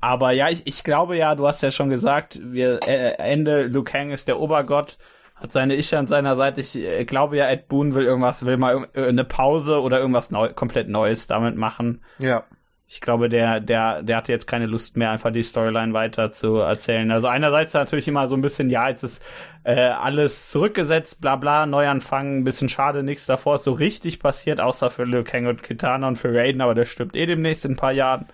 Aber 0.00 0.32
ja, 0.32 0.48
ich, 0.48 0.66
ich 0.66 0.82
glaube 0.84 1.16
ja, 1.16 1.34
du 1.34 1.46
hast 1.46 1.62
ja 1.62 1.70
schon 1.70 1.90
gesagt, 1.90 2.38
wir 2.42 2.80
äh, 2.86 3.14
Ende 3.18 3.64
Liu 3.64 3.84
Kang 3.84 4.10
ist 4.10 4.26
der 4.26 4.40
Obergott 4.40 4.98
hat 5.40 5.52
seine 5.52 5.74
Ich 5.74 5.94
an 5.94 6.06
seiner 6.06 6.36
Seite. 6.36 6.60
Ich 6.60 6.76
äh, 6.76 7.04
glaube 7.04 7.36
ja, 7.36 7.48
Ed 7.48 7.68
Boon 7.68 7.94
will 7.94 8.04
irgendwas, 8.04 8.44
will 8.44 8.56
mal 8.56 8.88
äh, 8.94 9.06
eine 9.06 9.24
Pause 9.24 9.80
oder 9.80 9.98
irgendwas 9.98 10.30
neu, 10.30 10.52
komplett 10.52 10.88
Neues 10.88 11.26
damit 11.26 11.56
machen. 11.56 12.02
Ja. 12.18 12.44
Ich 12.90 13.02
glaube, 13.02 13.28
der, 13.28 13.60
der, 13.60 14.02
der 14.02 14.16
hatte 14.16 14.32
jetzt 14.32 14.46
keine 14.46 14.64
Lust 14.64 14.96
mehr, 14.96 15.10
einfach 15.10 15.30
die 15.30 15.42
Storyline 15.42 15.92
weiter 15.92 16.32
zu 16.32 16.56
erzählen. 16.56 17.10
Also 17.10 17.28
einerseits 17.28 17.74
natürlich 17.74 18.08
immer 18.08 18.28
so 18.28 18.34
ein 18.34 18.40
bisschen, 18.40 18.70
ja, 18.70 18.88
jetzt 18.88 19.02
ist 19.02 19.22
äh, 19.62 19.88
alles 19.88 20.48
zurückgesetzt, 20.48 21.20
bla 21.20 21.36
bla, 21.36 21.66
Neuanfang, 21.66 22.38
ein 22.38 22.44
bisschen 22.44 22.70
schade, 22.70 23.02
nichts 23.02 23.26
davor 23.26 23.56
ist 23.56 23.64
so 23.64 23.72
richtig 23.72 24.20
passiert, 24.20 24.62
außer 24.62 24.90
für 24.90 25.04
Liu 25.04 25.22
Kang 25.22 25.46
und 25.46 25.62
Kitana 25.62 26.08
und 26.08 26.16
für 26.16 26.34
Raiden, 26.34 26.62
aber 26.62 26.74
der 26.74 26.86
stirbt 26.86 27.14
eh 27.14 27.26
demnächst 27.26 27.66
in 27.66 27.72
ein 27.72 27.76
paar 27.76 27.92
Jahren, 27.92 28.28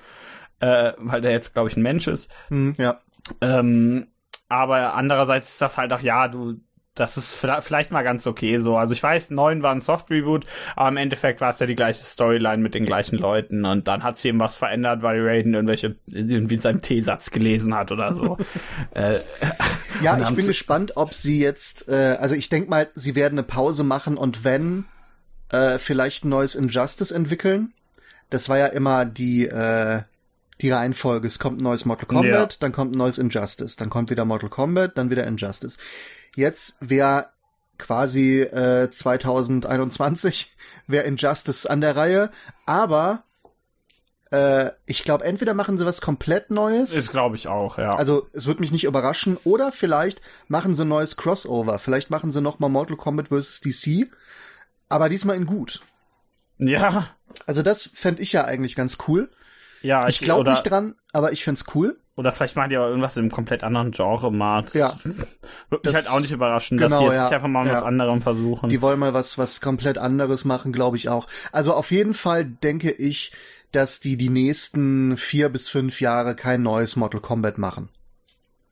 äh, 0.60 0.92
weil 0.98 1.20
der 1.20 1.32
jetzt, 1.32 1.52
glaube 1.52 1.68
ich, 1.68 1.76
ein 1.76 1.82
Mensch 1.82 2.06
ist. 2.06 2.32
Hm, 2.46 2.74
ja. 2.78 3.00
Ähm, 3.40 4.06
aber 4.48 4.94
andererseits 4.94 5.48
ist 5.48 5.62
das 5.62 5.78
halt 5.78 5.92
auch, 5.92 6.00
ja, 6.00 6.28
du, 6.28 6.60
das 6.94 7.16
ist 7.16 7.34
vielleicht 7.34 7.90
mal 7.90 8.02
ganz 8.02 8.26
okay 8.26 8.58
so. 8.58 8.76
Also 8.76 8.92
ich 8.92 9.02
weiß, 9.02 9.30
neun 9.30 9.62
war 9.62 9.72
ein 9.72 9.80
Soft 9.80 10.10
Reboot, 10.10 10.46
aber 10.76 10.88
im 10.90 10.96
Endeffekt 10.96 11.40
war 11.40 11.50
es 11.50 11.58
ja 11.58 11.66
die 11.66 11.74
gleiche 11.74 12.04
Storyline 12.04 12.62
mit 12.62 12.74
den 12.74 12.84
gleichen 12.84 13.18
Leuten 13.18 13.64
und 13.64 13.88
dann 13.88 14.04
hat 14.04 14.16
sie 14.16 14.28
eben 14.28 14.38
was 14.38 14.54
verändert, 14.54 15.02
weil 15.02 15.20
Raiden 15.20 15.54
irgendwelche 15.54 15.96
irgendwie 16.06 16.60
seinen 16.60 16.82
T-Satz 16.82 17.30
gelesen 17.30 17.74
hat 17.74 17.90
oder 17.90 18.14
so. 18.14 18.38
äh, 18.92 19.18
ja, 20.02 20.18
ich 20.18 20.36
bin 20.36 20.46
gespannt, 20.46 20.96
ob 20.96 21.12
sie 21.12 21.40
jetzt, 21.40 21.88
äh, 21.88 22.16
also 22.20 22.36
ich 22.36 22.48
denke 22.48 22.70
mal, 22.70 22.88
sie 22.94 23.16
werden 23.16 23.38
eine 23.38 23.42
Pause 23.42 23.82
machen 23.82 24.16
und 24.16 24.44
wenn 24.44 24.84
äh, 25.50 25.78
vielleicht 25.78 26.24
ein 26.24 26.28
neues 26.28 26.54
Injustice 26.54 27.12
entwickeln. 27.12 27.72
Das 28.30 28.48
war 28.48 28.58
ja 28.58 28.66
immer 28.66 29.04
die 29.04 29.46
äh, 29.46 30.02
die 30.60 30.70
Reihenfolge. 30.70 31.26
Es 31.26 31.38
kommt 31.38 31.60
ein 31.60 31.64
neues 31.64 31.84
Mortal 31.84 32.06
Kombat, 32.06 32.52
ja. 32.52 32.58
dann 32.60 32.72
kommt 32.72 32.94
ein 32.94 32.98
neues 32.98 33.18
Injustice, 33.18 33.76
dann 33.76 33.90
kommt 33.90 34.10
wieder 34.10 34.24
Mortal 34.24 34.50
Kombat, 34.50 34.96
dann 34.96 35.10
wieder 35.10 35.26
Injustice. 35.26 35.78
Jetzt 36.36 36.76
wäre 36.80 37.28
quasi 37.78 38.40
äh, 38.40 38.90
2021 38.90 40.54
wäre 40.86 41.04
Injustice 41.04 41.66
an 41.66 41.80
der 41.80 41.96
Reihe, 41.96 42.30
aber 42.66 43.24
äh, 44.30 44.70
ich 44.86 45.04
glaube, 45.04 45.24
entweder 45.24 45.54
machen 45.54 45.78
sie 45.78 45.86
was 45.86 46.00
komplett 46.00 46.50
Neues. 46.50 46.92
Ist 46.92 47.10
glaube 47.10 47.36
ich 47.36 47.48
auch, 47.48 47.78
ja. 47.78 47.94
Also 47.94 48.28
es 48.32 48.46
würde 48.46 48.60
mich 48.60 48.72
nicht 48.72 48.84
überraschen, 48.84 49.38
oder 49.44 49.72
vielleicht 49.72 50.20
machen 50.48 50.74
sie 50.74 50.84
ein 50.84 50.88
neues 50.88 51.16
Crossover. 51.16 51.78
Vielleicht 51.78 52.10
machen 52.10 52.32
sie 52.32 52.40
noch 52.40 52.58
mal 52.58 52.68
Mortal 52.68 52.96
Kombat 52.96 53.28
vs. 53.28 53.60
DC, 53.60 54.08
aber 54.88 55.08
diesmal 55.08 55.36
in 55.36 55.46
gut. 55.46 55.80
Ja. 56.58 57.06
Also 57.46 57.62
das 57.62 57.88
fände 57.92 58.22
ich 58.22 58.32
ja 58.32 58.44
eigentlich 58.44 58.76
ganz 58.76 58.98
cool. 59.08 59.30
Ja, 59.84 60.08
ich, 60.08 60.20
ich 60.20 60.24
glaube 60.24 60.48
nicht 60.50 60.62
dran, 60.62 60.94
aber 61.12 61.32
ich 61.32 61.44
find's 61.44 61.66
cool. 61.74 62.00
Oder 62.16 62.32
vielleicht 62.32 62.56
machen 62.56 62.70
die 62.70 62.78
auch 62.78 62.86
irgendwas 62.86 63.18
im 63.18 63.30
komplett 63.30 63.62
anderen 63.62 63.90
Genre 63.90 64.32
mal. 64.32 64.62
Das 64.62 64.72
ja. 64.72 64.92
Würde 65.68 65.88
mich 65.88 65.94
halt 65.94 66.08
auch 66.08 66.20
nicht 66.20 66.30
überraschen, 66.30 66.78
genau, 66.78 66.88
dass 66.88 66.98
die 67.00 67.04
jetzt 67.04 67.30
ja. 67.30 67.36
einfach 67.36 67.48
mal 67.48 67.66
ja. 67.66 67.74
was 67.74 67.82
anderem 67.82 68.22
versuchen. 68.22 68.70
Die 68.70 68.80
wollen 68.80 68.98
mal 68.98 69.12
was, 69.12 69.36
was 69.36 69.60
komplett 69.60 69.98
anderes 69.98 70.46
machen, 70.46 70.72
glaube 70.72 70.96
ich 70.96 71.10
auch. 71.10 71.26
Also 71.52 71.74
auf 71.74 71.90
jeden 71.90 72.14
Fall 72.14 72.46
denke 72.46 72.92
ich, 72.92 73.32
dass 73.72 74.00
die 74.00 74.16
die 74.16 74.30
nächsten 74.30 75.18
vier 75.18 75.50
bis 75.50 75.68
fünf 75.68 76.00
Jahre 76.00 76.34
kein 76.34 76.62
neues 76.62 76.96
Mortal 76.96 77.20
Kombat 77.20 77.58
machen. 77.58 77.90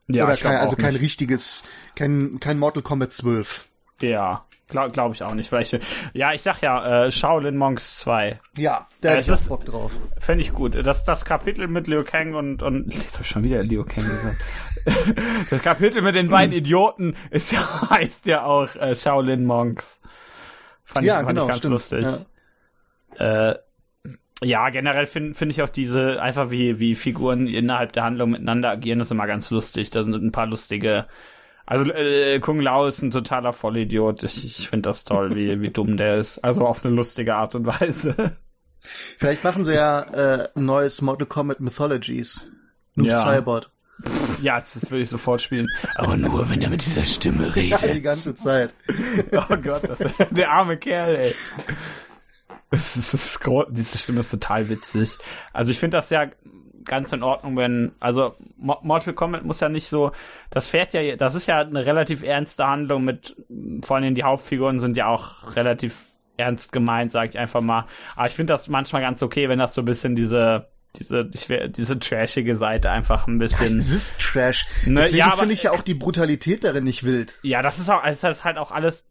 Ja, 0.09 0.25
Oder 0.25 0.37
kein, 0.37 0.57
also 0.57 0.77
kein 0.77 0.95
nicht. 0.95 1.03
richtiges, 1.03 1.65
kein, 1.95 2.41
kein 2.41 2.59
Mortal 2.59 2.83
Kombat 2.83 3.13
12. 3.13 3.67
Ja, 4.03 4.45
glaube 4.73 4.93
glaub 4.93 5.15
ich 5.15 5.23
auch 5.23 5.35
nicht. 5.35 5.49
Vielleicht, 5.49 5.79
ja, 6.13 6.33
ich 6.33 6.43
sag 6.43 6.61
ja, 6.63 7.05
äh, 7.05 7.11
Shaolin 7.13 7.57
Monks 7.57 8.01
2. 8.01 8.41
Ja, 8.59 8.89
da 9.01 9.11
äh, 9.11 9.17
hätte 9.17 9.35
ich 9.35 9.49
Bock 9.49 9.65
drauf. 9.65 9.93
Fände 10.19 10.43
ich 10.43 10.53
gut. 10.53 10.75
Das, 10.75 11.05
das 11.05 11.25
Kapitel 11.25 11.69
mit 11.69 11.87
Liu 11.87 12.03
Kang 12.03 12.35
und, 12.35 12.63
und 12.63 12.93
jetzt 12.95 13.15
hab 13.15 13.21
ich 13.23 13.29
schon 13.29 13.45
wieder 13.45 13.63
Liu 13.63 13.85
Kang 13.85 14.05
gesagt. 14.05 14.45
das 15.51 15.63
Kapitel 15.63 16.03
mit 16.03 16.15
den 16.15 16.29
beiden 16.29 16.53
Idioten 16.53 17.15
ist 17.31 17.53
ja, 17.53 17.91
heißt 17.91 18.27
ja 18.27 18.45
auch 18.45 18.75
äh, 18.75 18.95
Shaolin 18.95 19.45
Monks. 19.45 20.01
Fand 20.85 21.07
ja, 21.07 21.21
ich, 21.21 21.27
fand 21.27 21.39
genau, 21.39 21.43
ich 21.43 21.49
ganz 21.49 21.59
stimmt. 21.59 21.73
lustig. 21.73 22.07
Ja. 23.19 23.51
Äh, 23.51 23.59
ja, 24.45 24.71
generell 24.71 25.07
finde 25.07 25.35
find 25.35 25.53
ich 25.53 25.63
auch 25.63 25.69
diese, 25.69 26.21
einfach 26.21 26.51
wie, 26.51 26.81
wie 26.81 26.97
Figuren 26.97 27.47
innerhalb 27.47 27.93
der 27.93 28.03
Handlung 28.03 28.31
miteinander 28.31 28.71
agieren, 28.71 28.99
ist 28.99 29.13
immer 29.13 29.29
ganz 29.29 29.51
lustig. 29.51 29.91
Da 29.91 30.03
sind 30.03 30.15
ein 30.15 30.33
paar 30.33 30.47
lustige 30.47 31.07
also 31.67 31.91
äh, 31.91 32.41
Kung 32.41 32.61
Lao 32.61 32.87
ist 32.87 33.03
ein 33.03 33.11
totaler 33.11 33.53
Vollidiot. 33.53 34.23
Ich, 34.23 34.45
ich 34.45 34.69
finde 34.69 34.89
das 34.89 35.05
toll, 35.05 35.35
wie, 35.35 35.61
wie 35.61 35.71
dumm 35.71 35.97
der 35.97 36.19
ist. 36.19 36.39
Also 36.39 36.67
auf 36.67 36.85
eine 36.85 36.95
lustige 36.95 37.35
Art 37.35 37.55
und 37.55 37.67
Weise. 37.67 38.37
Vielleicht 38.81 39.45
machen 39.45 39.65
sie 39.65 39.75
ja 39.75 40.01
äh, 40.01 40.49
ein 40.57 40.65
neues 40.65 41.03
Mortal 41.03 41.27
Kombat 41.27 41.61
Mythologies. 41.61 42.51
Noob 42.95 43.09
ja. 43.09 43.23
Cyborg. 43.23 43.71
Ja, 44.41 44.59
das 44.59 44.91
würde 44.91 45.05
ich 45.05 45.11
sofort 45.11 45.41
spielen. 45.41 45.69
Aber 45.95 46.17
nur, 46.17 46.49
wenn 46.49 46.61
er 46.61 46.71
mit 46.71 46.85
dieser 46.85 47.05
Stimme 47.05 47.55
redet. 47.55 47.81
Ja, 47.83 47.93
die 47.93 48.03
ganze 48.03 48.35
Zeit. 48.35 48.75
oh 49.33 49.57
Gott, 49.63 49.89
das, 49.89 49.99
der 50.31 50.51
arme 50.51 50.77
Kerl, 50.77 51.15
ey. 51.15 51.35
diese 53.71 53.99
Stimme 53.99 54.21
ist 54.21 54.31
total 54.31 54.69
witzig. 54.69 55.19
Also 55.53 55.71
ich 55.71 55.79
finde 55.79 55.99
das 55.99 56.11
ja 56.11 56.27
ganz 56.85 57.13
in 57.13 57.23
Ordnung, 57.23 57.57
wenn, 57.57 57.93
also 58.01 58.35
Mortal 58.57 59.15
Kombat 59.15 59.45
muss 59.45 59.61
ja 59.61 59.69
nicht 59.69 59.89
so, 59.89 60.13
das 60.51 60.69
fährt 60.69 60.95
ja, 60.95 61.17
das 61.17 61.35
ist 61.35 61.47
ja 61.47 61.61
eine 61.61 61.87
relativ 61.87 62.23
ernste 62.23 62.67
Handlung 62.67 63.05
mit, 63.05 63.37
vor 63.83 63.97
allem 63.97 64.15
die 64.15 64.25
Hauptfiguren 64.25 64.79
sind 64.79 64.97
ja 64.97 65.09
auch 65.09 65.57
relativ 65.57 66.07
ernst 66.37 66.73
gemeint, 66.73 67.13
sag 67.13 67.29
ich 67.31 67.39
einfach 67.39 67.61
mal. 67.61 67.87
Aber 68.17 68.27
ich 68.27 68.35
finde 68.35 68.53
das 68.53 68.69
manchmal 68.69 69.03
ganz 69.03 69.23
okay, 69.23 69.49
wenn 69.49 69.59
das 69.59 69.75
so 69.75 69.83
ein 69.83 69.87
bisschen 69.87 70.17
diese 70.17 70.72
diese, 70.97 71.25
diese 71.25 71.99
trashige 71.99 72.55
Seite 72.55 72.91
einfach 72.91 73.27
ein 73.27 73.39
bisschen. 73.39 73.79
Das 73.79 73.91
ist 73.91 74.21
Trash. 74.21 74.67
Ne, 74.87 74.97
Deswegen 74.97 75.19
ja, 75.19 75.31
finde 75.31 75.55
ich 75.55 75.63
ja 75.63 75.71
auch 75.73 75.83
die 75.83 75.95
Brutalität 75.95 76.65
darin 76.65 76.85
nicht 76.85 77.05
wild. 77.05 77.39
Ja, 77.43 77.63
das 77.63 77.79
ist 77.79 77.89
auch, 77.89 78.03
das 78.05 78.23
ist 78.23 78.45
halt 78.45 78.59
auch 78.59 78.71
alles 78.71 79.07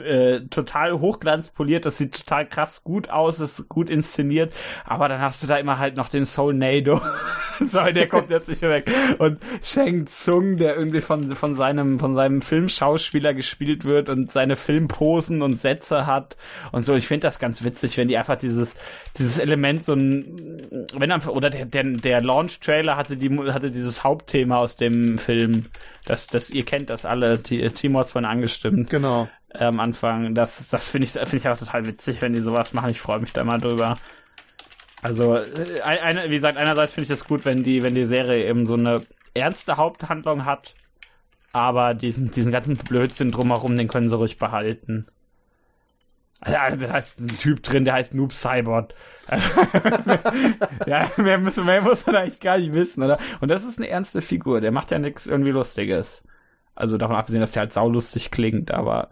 äh, 0.00 0.40
total 0.50 1.00
hochglanzpoliert, 1.00 1.86
das 1.86 1.98
sieht 1.98 2.18
total 2.18 2.46
krass 2.46 2.84
gut 2.84 3.08
aus, 3.08 3.40
ist 3.40 3.68
gut 3.68 3.88
inszeniert, 3.88 4.52
aber 4.84 5.08
dann 5.08 5.20
hast 5.20 5.42
du 5.42 5.46
da 5.46 5.56
immer 5.56 5.78
halt 5.78 5.96
noch 5.96 6.08
den 6.08 6.24
Soul 6.24 6.54
Nado. 6.54 7.00
so, 7.66 7.84
der 7.84 8.08
kommt 8.08 8.30
jetzt 8.30 8.48
nicht 8.48 8.60
mehr 8.62 8.70
weg. 8.70 8.90
Und 9.18 9.38
Shang 9.62 10.06
Tsung, 10.06 10.56
der 10.56 10.76
irgendwie 10.76 11.00
von, 11.00 11.34
von 11.34 11.56
seinem, 11.56 11.98
von 11.98 12.14
seinem 12.14 12.42
Filmschauspieler 12.42 13.34
gespielt 13.34 13.84
wird 13.84 14.08
und 14.08 14.32
seine 14.32 14.56
Filmposen 14.56 15.42
und 15.42 15.60
Sätze 15.60 16.06
hat 16.06 16.36
und 16.72 16.84
so. 16.84 16.94
Ich 16.94 17.06
finde 17.06 17.26
das 17.26 17.38
ganz 17.38 17.64
witzig, 17.64 17.96
wenn 17.96 18.08
die 18.08 18.16
einfach 18.16 18.36
dieses, 18.36 18.74
dieses 19.16 19.38
Element 19.38 19.84
so 19.84 19.94
ein, 19.94 20.86
wenn 20.94 21.10
er 21.26 21.34
oder 21.34 21.50
der, 21.50 21.66
der, 21.66 21.84
der 21.84 22.20
Launch-Trailer 22.20 22.96
hatte, 22.96 23.16
die, 23.16 23.30
hatte 23.52 23.70
dieses 23.70 24.04
Hauptthema 24.04 24.56
aus 24.58 24.76
dem 24.76 25.18
Film. 25.18 25.66
Das, 26.04 26.26
das, 26.26 26.50
ihr 26.50 26.64
kennt 26.64 26.90
das 26.90 27.04
alle, 27.04 27.42
Timo 27.42 28.00
hat's 28.00 28.12
von 28.12 28.24
angestimmt. 28.24 28.90
Genau. 28.90 29.28
Äh, 29.48 29.64
am 29.64 29.80
Anfang. 29.80 30.34
Das, 30.34 30.68
das 30.68 30.90
finde 30.90 31.06
ich, 31.06 31.12
finde 31.12 31.36
ich 31.36 31.48
auch 31.48 31.56
total 31.56 31.86
witzig, 31.86 32.22
wenn 32.22 32.32
die 32.32 32.40
sowas 32.40 32.72
machen. 32.72 32.90
Ich 32.90 33.00
freue 33.00 33.20
mich 33.20 33.32
da 33.32 33.44
mal 33.44 33.58
drüber. 33.58 33.98
Also, 35.02 35.34
äh, 35.36 35.80
eine, 35.82 36.30
wie 36.30 36.36
gesagt, 36.36 36.56
einerseits 36.56 36.94
finde 36.94 37.06
ich 37.06 37.10
es 37.10 37.24
gut, 37.24 37.44
wenn 37.44 37.62
die, 37.62 37.82
wenn 37.82 37.94
die 37.94 38.04
Serie 38.04 38.46
eben 38.48 38.66
so 38.66 38.74
eine 38.74 39.02
ernste 39.34 39.76
Haupthandlung 39.76 40.44
hat, 40.44 40.74
aber 41.52 41.94
diesen, 41.94 42.30
diesen 42.30 42.52
ganzen 42.52 42.76
Blödsinn 42.76 43.30
drumherum, 43.30 43.76
den 43.76 43.88
können 43.88 44.08
sie 44.08 44.16
ruhig 44.16 44.38
behalten. 44.38 45.06
Ja, 46.46 46.74
da 46.74 46.96
ist 46.96 47.20
ein 47.20 47.28
Typ 47.28 47.62
drin, 47.62 47.84
der 47.84 47.94
heißt 47.94 48.14
Noob 48.14 48.32
Cybot. 48.32 48.94
ja, 50.86 51.10
mehr, 51.16 51.38
müssen, 51.38 51.64
mehr 51.64 51.82
muss 51.82 52.04
man 52.06 52.16
eigentlich 52.16 52.40
gar 52.40 52.58
nicht 52.58 52.72
wissen, 52.72 53.02
oder? 53.02 53.18
Und 53.40 53.50
das 53.50 53.64
ist 53.64 53.78
eine 53.78 53.88
ernste 53.88 54.20
Figur, 54.20 54.60
der 54.60 54.72
macht 54.72 54.90
ja 54.90 54.98
nichts 54.98 55.26
irgendwie 55.26 55.52
Lustiges. 55.52 56.24
Also 56.74 56.98
davon 56.98 57.16
abgesehen, 57.16 57.40
dass 57.40 57.52
der 57.52 57.60
halt 57.60 57.72
saulustig 57.72 58.30
klingt, 58.30 58.70
aber 58.70 59.10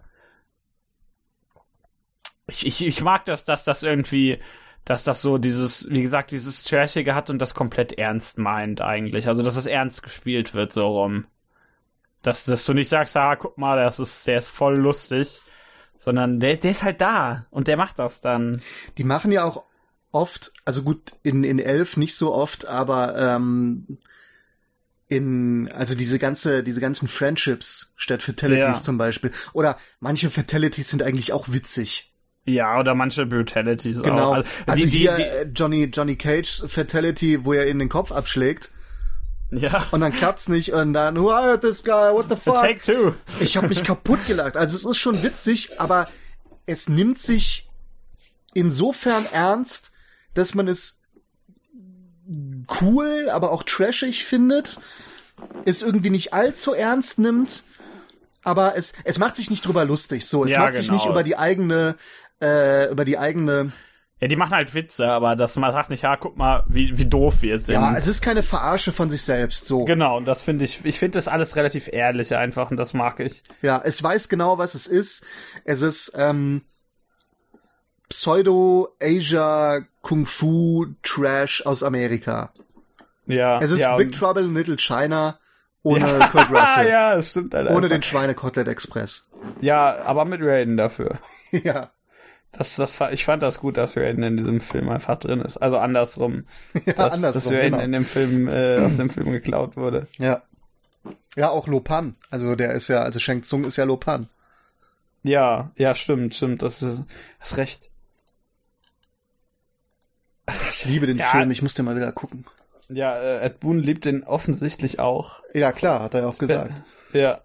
ich, 2.47 2.65
ich, 2.65 2.85
ich 2.85 3.01
mag 3.01 3.25
das, 3.25 3.45
dass 3.45 3.63
das 3.63 3.83
irgendwie, 3.83 4.39
dass 4.85 5.03
das 5.03 5.21
so 5.21 5.37
dieses, 5.37 5.89
wie 5.89 6.01
gesagt, 6.01 6.31
dieses 6.31 6.63
Trashige 6.63 7.15
hat 7.15 7.29
und 7.29 7.39
das 7.39 7.53
komplett 7.53 7.93
ernst 7.93 8.37
meint 8.37 8.81
eigentlich. 8.81 9.27
Also, 9.27 9.43
dass 9.43 9.57
es 9.57 9.67
ernst 9.67 10.03
gespielt 10.03 10.53
wird, 10.53 10.71
so 10.71 10.87
rum. 10.87 11.25
Dass, 12.21 12.45
dass 12.45 12.65
du 12.65 12.73
nicht 12.73 12.89
sagst, 12.89 13.15
ah, 13.17 13.35
guck 13.35 13.57
mal, 13.57 13.77
das 13.77 13.99
ist, 13.99 14.27
der 14.27 14.37
ist 14.37 14.47
voll 14.47 14.77
lustig, 14.77 15.41
sondern 15.97 16.39
der, 16.39 16.57
der 16.57 16.71
ist 16.71 16.83
halt 16.83 17.01
da 17.01 17.45
und 17.49 17.67
der 17.67 17.77
macht 17.77 17.99
das 17.99 18.21
dann. 18.21 18.61
Die 18.97 19.03
machen 19.03 19.31
ja 19.31 19.43
auch 19.43 19.63
oft, 20.11 20.51
also 20.65 20.83
gut, 20.83 21.13
in, 21.23 21.43
in 21.43 21.59
Elf 21.59 21.97
nicht 21.97 22.15
so 22.15 22.33
oft, 22.33 22.67
aber 22.67 23.17
ähm, 23.17 23.97
in, 25.07 25.69
also 25.71 25.95
diese 25.95 26.19
ganze, 26.19 26.63
diese 26.63 26.79
ganzen 26.79 27.07
Friendships 27.07 27.93
statt 27.97 28.21
Fatalities 28.21 28.63
ja. 28.63 28.73
zum 28.75 28.97
Beispiel. 28.97 29.31
Oder 29.53 29.77
manche 29.99 30.29
Fatalities 30.29 30.89
sind 30.89 31.03
eigentlich 31.03 31.33
auch 31.33 31.49
witzig. 31.49 32.13
Ja, 32.45 32.79
oder 32.79 32.95
manche 32.95 33.25
Brutalities 33.25 34.01
genau. 34.01 34.31
auch. 34.31 34.35
Also, 34.35 34.49
also 34.65 34.85
die, 34.85 34.89
hier 34.89 35.15
die, 35.15 35.23
äh, 35.23 35.51
Johnny, 35.53 35.83
Johnny 35.85 36.15
Cage 36.15 36.63
Fatality, 36.67 37.45
wo 37.45 37.53
er 37.53 37.67
in 37.67 37.77
den 37.77 37.89
Kopf 37.89 38.11
abschlägt. 38.11 38.71
Ja. 39.51 39.85
Und 39.91 39.99
dann 39.99 40.13
klappt's 40.13 40.47
nicht 40.47 40.71
und 40.71 40.93
dann, 40.93 41.17
who 41.17 41.29
hired 41.29 41.61
this 41.61 41.83
guy? 41.83 42.13
What 42.13 42.27
the 42.29 42.37
fuck? 42.37 42.61
Take 42.61 42.79
two. 42.79 43.13
Ich 43.41 43.57
habe 43.57 43.67
mich 43.67 43.83
kaputt 43.83 44.25
gelacht. 44.25 44.55
Also 44.55 44.77
es 44.77 44.85
ist 44.85 44.97
schon 44.97 45.21
witzig, 45.23 45.79
aber 45.79 46.07
es 46.65 46.87
nimmt 46.87 47.19
sich 47.19 47.69
insofern 48.53 49.25
ernst, 49.31 49.91
dass 50.33 50.53
man 50.53 50.67
es 50.67 51.01
cool, 52.81 53.29
aber 53.29 53.51
auch 53.51 53.63
trashig 53.63 54.25
findet, 54.25 54.79
es 55.65 55.81
irgendwie 55.81 56.09
nicht 56.09 56.33
allzu 56.33 56.73
ernst 56.73 57.19
nimmt, 57.19 57.63
aber 58.43 58.75
es, 58.75 58.93
es 59.03 59.19
macht 59.19 59.35
sich 59.35 59.49
nicht 59.49 59.65
drüber 59.65 59.85
lustig, 59.85 60.25
so. 60.25 60.45
Es 60.45 60.51
ja, 60.51 60.59
macht 60.59 60.73
genau. 60.73 60.81
sich 60.81 60.91
nicht 60.91 61.03
genau. 61.03 61.13
über 61.13 61.23
die 61.23 61.37
eigene, 61.37 61.95
äh, 62.41 62.89
über 62.91 63.05
die 63.05 63.17
eigene, 63.17 63.71
ja, 64.19 64.27
die 64.27 64.35
machen 64.35 64.51
halt 64.51 64.73
Witze, 64.75 65.07
aber 65.07 65.35
das 65.35 65.55
man 65.55 65.73
sagt 65.73 65.89
nicht, 65.89 66.03
ja, 66.03 66.15
guck 66.15 66.37
mal, 66.37 66.63
wie, 66.67 66.97
wie 66.97 67.05
doof 67.05 67.41
wir 67.41 67.57
sind. 67.57 67.75
Ja, 67.75 67.97
es 67.97 68.07
ist 68.07 68.21
keine 68.21 68.43
Verarsche 68.43 68.91
von 68.91 69.09
sich 69.09 69.23
selbst, 69.23 69.65
so. 69.65 69.85
Genau, 69.85 70.17
und 70.17 70.25
das 70.25 70.43
finde 70.43 70.63
ich, 70.65 70.85
ich 70.85 70.99
finde 70.99 71.17
das 71.17 71.27
alles 71.27 71.55
relativ 71.55 71.87
ehrlich 71.91 72.35
einfach 72.35 72.69
und 72.69 72.77
das 72.77 72.93
mag 72.93 73.19
ich. 73.19 73.41
Ja, 73.61 73.81
es 73.83 74.01
weiß 74.01 74.29
genau, 74.29 74.59
was 74.59 74.75
es 74.75 74.85
ist. 74.85 75.25
Es 75.65 75.81
ist, 75.81 76.13
ähm, 76.15 76.61
Pseudo-Asia 78.11 79.81
Kung 80.01 80.25
Fu 80.25 80.85
Trash 81.01 81.65
aus 81.65 81.81
Amerika. 81.81 82.51
Ja. 83.25 83.59
Es 83.59 83.71
ist 83.71 83.79
ja, 83.79 83.95
Big 83.95 84.11
Trouble 84.11 84.43
in 84.43 84.53
Little 84.53 84.77
China 84.77 85.39
ohne 85.83 86.07
ja. 86.07 86.27
Kurt 86.27 86.49
Russell. 86.51 86.89
ja, 86.89 87.15
das 87.15 87.31
stimmt 87.31 87.53
halt 87.53 87.67
Ohne 87.67 87.77
einfach. 87.77 87.89
den 87.89 88.03
Schweinekotelett 88.03 88.67
Express. 88.67 89.31
Ja, 89.61 90.01
aber 90.03 90.25
mit 90.25 90.41
Raiden 90.43 90.77
dafür. 90.77 91.19
ja. 91.51 91.91
Das, 92.51 92.75
das, 92.75 92.99
ich 93.11 93.23
fand 93.23 93.41
das 93.41 93.59
gut, 93.59 93.77
dass 93.77 93.95
Raiden 93.95 94.23
in 94.23 94.35
diesem 94.35 94.59
Film 94.59 94.89
einfach 94.89 95.17
drin 95.17 95.39
ist. 95.39 95.55
Also 95.55 95.77
andersrum. 95.77 96.43
ja, 96.85 96.93
dass, 96.93 97.13
andersrum. 97.13 97.41
Dass 97.43 97.51
Raiden 97.51 97.71
genau. 97.71 97.83
in 97.83 97.91
dem 97.93 98.05
Film, 98.05 98.49
äh, 98.49 98.79
aus 98.79 98.97
dem 98.97 99.09
Film 99.09 99.31
geklaut 99.31 99.77
wurde. 99.77 100.07
Ja. 100.17 100.43
Ja, 101.37 101.49
auch 101.49 101.67
Lopan. 101.67 102.15
Also 102.29 102.55
der 102.55 102.73
ist 102.73 102.89
ja, 102.89 103.03
also 103.03 103.19
Shang 103.19 103.43
Tsung 103.43 103.63
ist 103.63 103.77
ja 103.77 103.85
Lopan. 103.85 104.27
Ja, 105.23 105.71
ja, 105.77 105.95
stimmt, 105.95 106.35
stimmt. 106.35 106.61
Das 106.61 106.81
ist, 106.81 107.03
hast 107.39 107.57
recht. 107.57 107.90
Ich 110.71 110.85
liebe 110.85 111.07
den 111.07 111.17
ja, 111.17 111.25
Film, 111.25 111.51
ich 111.51 111.61
muss 111.61 111.73
den 111.73 111.85
mal 111.85 111.95
wieder 111.95 112.11
gucken. 112.11 112.45
Ja, 112.89 113.17
äh, 113.17 113.45
Ed 113.45 113.59
Boon 113.59 113.79
liebt 113.79 114.05
den 114.05 114.23
offensichtlich 114.23 114.99
auch. 114.99 115.41
Ja, 115.53 115.71
klar, 115.71 116.01
hat 116.01 116.13
er 116.13 116.21
ja 116.21 116.27
auch 116.27 116.37
gesagt. 116.37 116.73
Ja. 117.13 117.41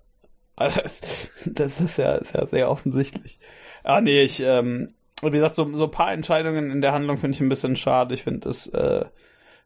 Das 1.45 1.81
ist 1.81 1.99
ja, 1.99 2.15
ist 2.15 2.35
ja 2.35 2.47
sehr 2.47 2.71
offensichtlich. 2.71 3.39
Ah, 3.85 4.01
nee, 4.01 4.23
ich, 4.23 4.41
ähm, 4.41 4.95
wie 5.23 5.31
gesagt, 5.31 5.55
so, 5.55 5.71
so 5.77 5.85
ein 5.85 5.91
paar 5.91 6.13
Entscheidungen 6.13 6.71
in 6.71 6.81
der 6.81 6.93
Handlung 6.93 7.19
finde 7.19 7.37
ich 7.37 7.41
ein 7.41 7.49
bisschen 7.49 7.77
schade. 7.77 8.15
Ich 8.15 8.23
finde 8.23 8.49
es, 8.49 8.67
äh, 8.69 9.05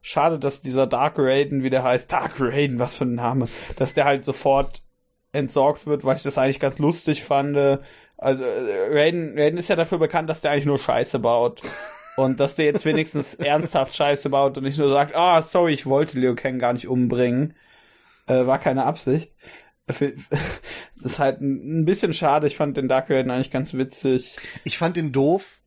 schade, 0.01 0.37
dass 0.37 0.61
dieser 0.61 0.87
Dark 0.87 1.15
Raiden, 1.17 1.63
wie 1.63 1.69
der 1.69 1.83
heißt, 1.83 2.11
Dark 2.11 2.39
Raiden, 2.39 2.79
was 2.79 2.95
für 2.95 3.05
ein 3.05 3.15
Name, 3.15 3.47
dass 3.77 3.93
der 3.93 4.05
halt 4.05 4.25
sofort 4.25 4.83
entsorgt 5.31 5.87
wird, 5.87 6.03
weil 6.03 6.17
ich 6.17 6.23
das 6.23 6.37
eigentlich 6.37 6.59
ganz 6.59 6.77
lustig 6.77 7.23
fand. 7.23 7.57
Also, 8.17 8.43
äh, 8.43 8.87
Raiden, 8.91 9.37
Raiden 9.37 9.57
ist 9.57 9.69
ja 9.69 9.75
dafür 9.75 9.97
bekannt, 9.97 10.29
dass 10.29 10.41
der 10.41 10.51
eigentlich 10.51 10.65
nur 10.65 10.77
Scheiße 10.77 11.19
baut. 11.19 11.61
Und 12.15 12.39
dass 12.39 12.55
der 12.55 12.65
jetzt 12.65 12.85
wenigstens 12.85 13.33
ernsthaft 13.35 13.95
Scheiße 13.95 14.29
baut 14.29 14.57
und 14.57 14.63
nicht 14.63 14.77
nur 14.77 14.89
sagt, 14.89 15.15
ah, 15.15 15.37
oh, 15.37 15.41
sorry, 15.41 15.73
ich 15.73 15.85
wollte 15.85 16.19
Liu 16.19 16.35
Kang 16.35 16.59
gar 16.59 16.73
nicht 16.73 16.87
umbringen. 16.87 17.55
Äh, 18.27 18.45
war 18.45 18.59
keine 18.59 18.85
Absicht. 18.85 19.33
Das 20.95 21.13
ist 21.13 21.19
halt 21.19 21.41
ein 21.41 21.83
bisschen 21.83 22.13
schade. 22.13 22.45
Ich 22.45 22.55
fand 22.55 22.77
den 22.77 22.87
Dark 22.87 23.09
Raiden 23.09 23.31
eigentlich 23.31 23.49
ganz 23.49 23.73
witzig. 23.73 24.37
Ich 24.63 24.77
fand 24.77 24.95
den 24.95 25.11
doof. 25.11 25.59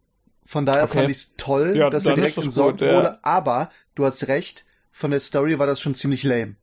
Von 0.45 0.65
daher 0.65 0.85
okay. 0.85 0.99
fand 0.99 1.11
ich 1.11 1.17
es 1.17 1.37
toll, 1.37 1.75
ja, 1.77 1.91
dass 1.91 2.07
er 2.07 2.15
direkt 2.15 2.39
entsorgt 2.39 2.79
gut, 2.79 2.89
wurde. 2.89 3.09
Ja. 3.09 3.19
Aber 3.23 3.71
du 3.97 4.05
hast 4.05 4.29
recht, 4.29 4.65
von 4.93 5.11
der 5.11 5.21
Story 5.21 5.59
war 5.59 5.67
das 5.67 5.81
schon 5.81 5.97
ziemlich 5.97 6.23
lame. 6.23 6.55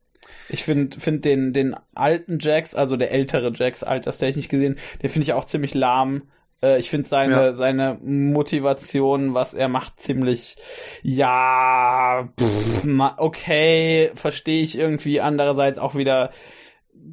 Ich 0.48 0.62
finde 0.64 0.98
find 0.98 1.24
den, 1.24 1.52
den 1.52 1.76
alten 1.94 2.38
Jax, 2.38 2.74
also 2.74 2.96
der 2.96 3.10
ältere 3.10 3.52
Jax, 3.54 3.82
alterstechnisch 3.82 4.48
gesehen, 4.48 4.78
den 5.02 5.10
finde 5.10 5.24
ich 5.24 5.32
auch 5.32 5.44
ziemlich 5.44 5.74
lahm. 5.74 6.22
Äh, 6.62 6.78
ich 6.78 6.90
finde 6.90 7.08
seine, 7.08 7.32
ja. 7.32 7.52
seine 7.52 7.98
Motivation, 8.02 9.34
was 9.34 9.54
er 9.54 9.68
macht, 9.68 10.00
ziemlich, 10.00 10.56
ja, 11.02 12.28
pff, 12.38 12.86
okay, 13.16 14.12
verstehe 14.14 14.62
ich 14.62 14.78
irgendwie. 14.78 15.20
Andererseits 15.20 15.78
auch 15.78 15.94
wieder, 15.94 16.30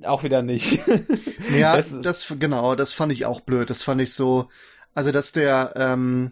auch 0.03 0.23
wieder 0.23 0.41
nicht. 0.41 0.79
ja, 1.57 1.77
das, 1.77 2.01
das, 2.01 2.35
genau, 2.39 2.75
das 2.75 2.93
fand 2.93 3.11
ich 3.11 3.25
auch 3.25 3.41
blöd. 3.41 3.69
Das 3.69 3.83
fand 3.83 4.01
ich 4.01 4.13
so, 4.13 4.49
also 4.93 5.11
dass 5.11 5.31
der, 5.31 5.73
ähm, 5.75 6.31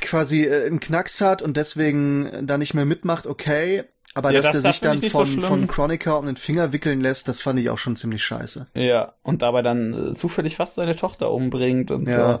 quasi 0.00 0.44
äh, 0.44 0.66
einen 0.66 0.80
Knacks 0.80 1.20
hat 1.20 1.42
und 1.42 1.56
deswegen 1.56 2.46
da 2.46 2.58
nicht 2.58 2.74
mehr 2.74 2.84
mitmacht, 2.84 3.26
okay. 3.26 3.84
Aber 4.14 4.30
ja, 4.32 4.40
dass 4.40 4.50
das, 4.50 4.62
der 4.62 4.72
sich 4.72 4.80
dann 4.80 5.02
von, 5.02 5.26
so 5.26 5.40
von 5.40 5.66
Chronica 5.66 6.14
um 6.14 6.26
den 6.26 6.36
Finger 6.36 6.72
wickeln 6.72 7.00
lässt, 7.00 7.28
das 7.28 7.40
fand 7.40 7.58
ich 7.60 7.70
auch 7.70 7.78
schon 7.78 7.96
ziemlich 7.96 8.24
scheiße. 8.24 8.68
Ja, 8.74 9.14
und 9.22 9.42
dabei 9.42 9.62
dann 9.62 10.12
äh, 10.12 10.14
zufällig 10.14 10.56
fast 10.56 10.74
seine 10.74 10.96
Tochter 10.96 11.30
umbringt 11.30 11.90
und 11.90 12.08
ja. 12.08 12.32
so. 12.32 12.40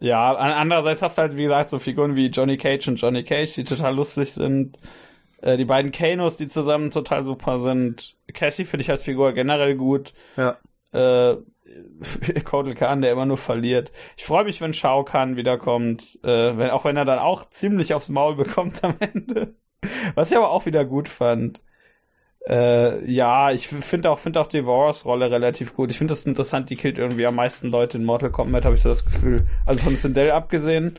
Ja, 0.00 0.34
andererseits 0.34 1.02
hast 1.02 1.18
du 1.18 1.22
halt, 1.22 1.36
wie 1.36 1.44
gesagt, 1.44 1.70
so 1.70 1.78
Figuren 1.78 2.16
wie 2.16 2.26
Johnny 2.26 2.56
Cage 2.56 2.88
und 2.88 2.96
Johnny 2.96 3.22
Cage, 3.22 3.52
die 3.52 3.64
total 3.64 3.94
lustig 3.94 4.32
sind. 4.32 4.76
Äh, 5.40 5.56
die 5.56 5.64
beiden 5.64 5.92
Kanos, 5.92 6.36
die 6.36 6.48
zusammen 6.48 6.90
total 6.90 7.22
super 7.22 7.58
sind. 7.58 8.16
Cassie 8.32 8.64
finde 8.64 8.82
ich 8.82 8.90
als 8.90 9.02
Figur 9.02 9.32
generell 9.32 9.76
gut. 9.76 10.12
Ja. 10.36 10.58
Äh, 10.92 11.36
Kotal 12.44 12.74
Khan, 12.74 13.02
der 13.02 13.12
immer 13.12 13.26
nur 13.26 13.36
verliert. 13.36 13.92
Ich 14.16 14.24
freue 14.24 14.44
mich, 14.44 14.60
wenn 14.60 14.72
Shao 14.72 15.04
Kahn 15.04 15.36
wiederkommt, 15.36 16.18
äh, 16.22 16.56
wenn, 16.56 16.70
auch 16.70 16.84
wenn 16.84 16.96
er 16.96 17.04
dann 17.04 17.18
auch 17.18 17.48
ziemlich 17.50 17.94
aufs 17.94 18.08
Maul 18.08 18.36
bekommt 18.36 18.82
am 18.84 18.96
Ende. 19.00 19.54
Was 20.14 20.30
ich 20.30 20.36
aber 20.36 20.50
auch 20.50 20.66
wieder 20.66 20.84
gut 20.84 21.08
fand. 21.08 21.60
Äh, 22.46 23.10
ja, 23.10 23.52
ich 23.52 23.68
finde 23.68 24.10
auch, 24.10 24.18
finde 24.18 24.40
auch 24.40 24.46
Devours 24.46 25.06
Rolle 25.06 25.30
relativ 25.30 25.74
gut. 25.74 25.90
Ich 25.90 25.98
finde 25.98 26.12
das 26.12 26.26
interessant, 26.26 26.68
die 26.68 26.76
killt 26.76 26.98
irgendwie 26.98 27.26
am 27.26 27.36
meisten 27.36 27.68
Leute 27.68 27.96
in 27.96 28.04
Mortal 28.04 28.30
Kombat, 28.30 28.64
habe 28.64 28.74
ich 28.74 28.82
so 28.82 28.90
das 28.90 29.04
Gefühl. 29.04 29.46
Also 29.64 29.80
von 29.80 29.96
Sindel 29.96 30.30
abgesehen, 30.30 30.98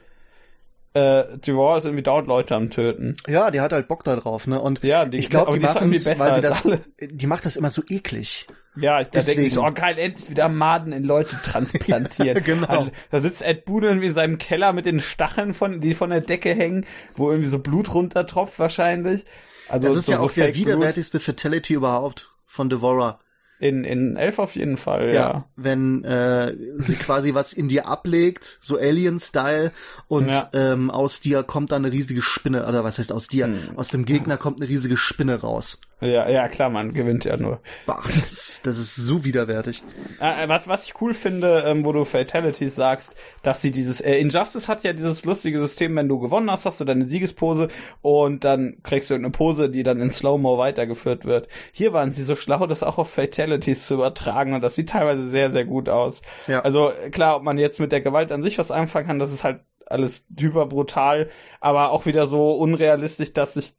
äh, 0.95 1.37
Devor 1.39 1.77
ist 1.77 1.83
irgendwie 1.83 2.03
dauernd 2.03 2.27
Leute 2.27 2.55
am 2.55 2.69
Töten. 2.69 3.15
Ja, 3.27 3.51
die 3.51 3.59
hat 3.59 3.73
halt 3.73 3.89
Bock 3.89 4.05
da 4.05 4.15
drauf, 4.15 4.47
ne? 4.47 4.61
Und 4.61 4.81
ja, 4.81 5.03
die, 5.03 5.17
ich 5.17 5.29
glaube, 5.29 5.51
die, 5.51 5.59
die 5.59 5.65
machen 5.65 5.91
weil 5.91 6.35
sie 6.35 6.41
das, 6.41 6.65
alle. 6.65 6.81
die 7.01 7.27
macht 7.27 7.45
das 7.45 7.57
immer 7.57 7.69
so 7.69 7.83
eklig. 7.89 8.47
Ja, 8.77 9.01
ich, 9.01 9.09
da 9.09 9.19
denke 9.19 9.41
ich 9.41 9.53
so, 9.53 9.63
oh 9.63 9.71
geil, 9.71 9.97
endlich 9.97 10.29
wieder 10.29 10.47
Maden 10.47 10.93
in 10.93 11.03
Leute 11.03 11.35
transplantieren. 11.43 12.37
ja, 12.37 12.41
genau. 12.45 12.67
Also, 12.67 12.91
da 13.11 13.19
sitzt 13.19 13.41
Ed 13.41 13.65
Boon 13.65 13.83
irgendwie 13.83 14.07
in 14.07 14.13
seinem 14.13 14.37
Keller 14.37 14.71
mit 14.71 14.85
den 14.85 15.01
Stacheln, 15.01 15.53
von, 15.53 15.81
die 15.81 15.93
von 15.93 16.11
der 16.11 16.21
Decke 16.21 16.55
hängen, 16.55 16.85
wo 17.15 17.29
irgendwie 17.29 17.49
so 17.49 17.59
Blut 17.59 17.93
runtertropft 17.93 18.57
wahrscheinlich. 18.57 19.25
Also 19.67 19.89
das 19.89 19.97
ist 19.97 20.05
so, 20.05 20.13
ja 20.13 20.19
auch 20.19 20.29
so 20.29 20.41
der 20.41 20.55
widerwärtigste 20.55 21.19
Fatality 21.19 21.73
überhaupt 21.73 22.31
von 22.45 22.69
Devourer. 22.69 23.19
In, 23.57 23.85
in 23.85 24.17
Elf 24.17 24.39
auf 24.39 24.55
jeden 24.55 24.75
Fall, 24.75 25.07
ja. 25.07 25.13
ja. 25.13 25.45
Wenn 25.55 26.03
äh, 26.03 26.53
sie 26.77 26.95
quasi 26.95 27.33
was 27.33 27.53
in 27.53 27.69
dir 27.69 27.87
ablegt, 27.87 28.57
so 28.61 28.77
Alien-Style, 28.77 29.71
und 30.07 30.27
ja. 30.27 30.49
ähm, 30.53 30.91
aus 30.91 31.21
dir 31.21 31.43
kommt 31.43 31.71
dann 31.71 31.85
eine 31.85 31.93
riesige 31.93 32.21
Spinne, 32.21 32.67
oder 32.67 32.83
was 32.83 32.99
heißt 32.99 33.13
aus 33.13 33.29
dir? 33.29 33.45
Hm. 33.45 33.77
Aus 33.77 33.89
dem 33.89 34.03
Gegner 34.05 34.35
kommt 34.35 34.59
eine 34.59 34.69
riesige 34.69 34.97
Spinne 34.97 35.39
raus. 35.39 35.79
Ja, 36.01 36.29
ja, 36.29 36.49
klar, 36.49 36.69
man 36.69 36.93
gewinnt 36.93 37.23
ja 37.23 37.37
nur. 37.37 37.61
Boah, 37.85 38.01
das 38.05 38.17
ist, 38.17 38.67
das 38.67 38.77
ist 38.77 38.97
so 38.97 39.23
widerwärtig. 39.23 39.81
Äh, 40.19 40.43
äh, 40.43 40.49
was, 40.49 40.67
was 40.67 40.85
ich 40.85 41.01
cool 41.01 41.13
finde, 41.13 41.63
ähm, 41.65 41.85
wo 41.85 41.93
du 41.93 42.03
Fatalities 42.03 42.75
sagst, 42.75 43.15
dass 43.41 43.61
sie 43.61 43.71
dieses, 43.71 44.01
äh, 44.01 44.15
Injustice 44.15 44.67
hat 44.67 44.83
ja 44.83 44.91
dieses 44.91 45.23
lustige 45.23 45.61
System, 45.61 45.95
wenn 45.95 46.09
du 46.09 46.19
gewonnen 46.19 46.51
hast, 46.51 46.65
hast 46.65 46.81
du 46.81 46.85
deine 46.85 47.05
Siegespose 47.05 47.69
und 48.01 48.43
dann 48.43 48.77
kriegst 48.83 49.09
du 49.09 49.15
eine 49.15 49.29
Pose, 49.29 49.69
die 49.69 49.83
dann 49.83 50.01
in 50.01 50.09
Slow-Mo 50.09 50.57
weitergeführt 50.57 51.23
wird. 51.23 51.47
Hier 51.71 51.93
waren 51.93 52.11
sie 52.11 52.23
so 52.23 52.35
schlau, 52.35 52.67
das 52.67 52.83
auch 52.83 52.97
auf 52.97 53.09
Fatalities 53.09 53.44
zu 53.85 53.93
übertragen 53.93 54.53
und 54.53 54.61
das 54.61 54.75
sieht 54.75 54.89
teilweise 54.89 55.27
sehr, 55.27 55.51
sehr 55.51 55.65
gut 55.65 55.89
aus. 55.89 56.21
Ja. 56.47 56.61
Also 56.61 56.91
klar, 57.11 57.37
ob 57.37 57.43
man 57.43 57.57
jetzt 57.57 57.79
mit 57.79 57.91
der 57.91 58.01
Gewalt 58.01 58.31
an 58.31 58.41
sich 58.41 58.57
was 58.57 58.71
anfangen 58.71 59.07
kann, 59.07 59.19
das 59.19 59.31
ist 59.31 59.43
halt 59.43 59.61
alles 59.85 60.25
hyper 60.39 60.65
brutal, 60.65 61.29
aber 61.59 61.91
auch 61.91 62.05
wieder 62.05 62.25
so 62.25 62.51
unrealistisch, 62.51 63.33
dass 63.33 63.55
ich 63.55 63.73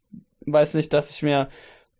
weiß 0.45 0.75
nicht, 0.75 0.93
dass 0.93 1.11
ich 1.11 1.23
mir 1.23 1.49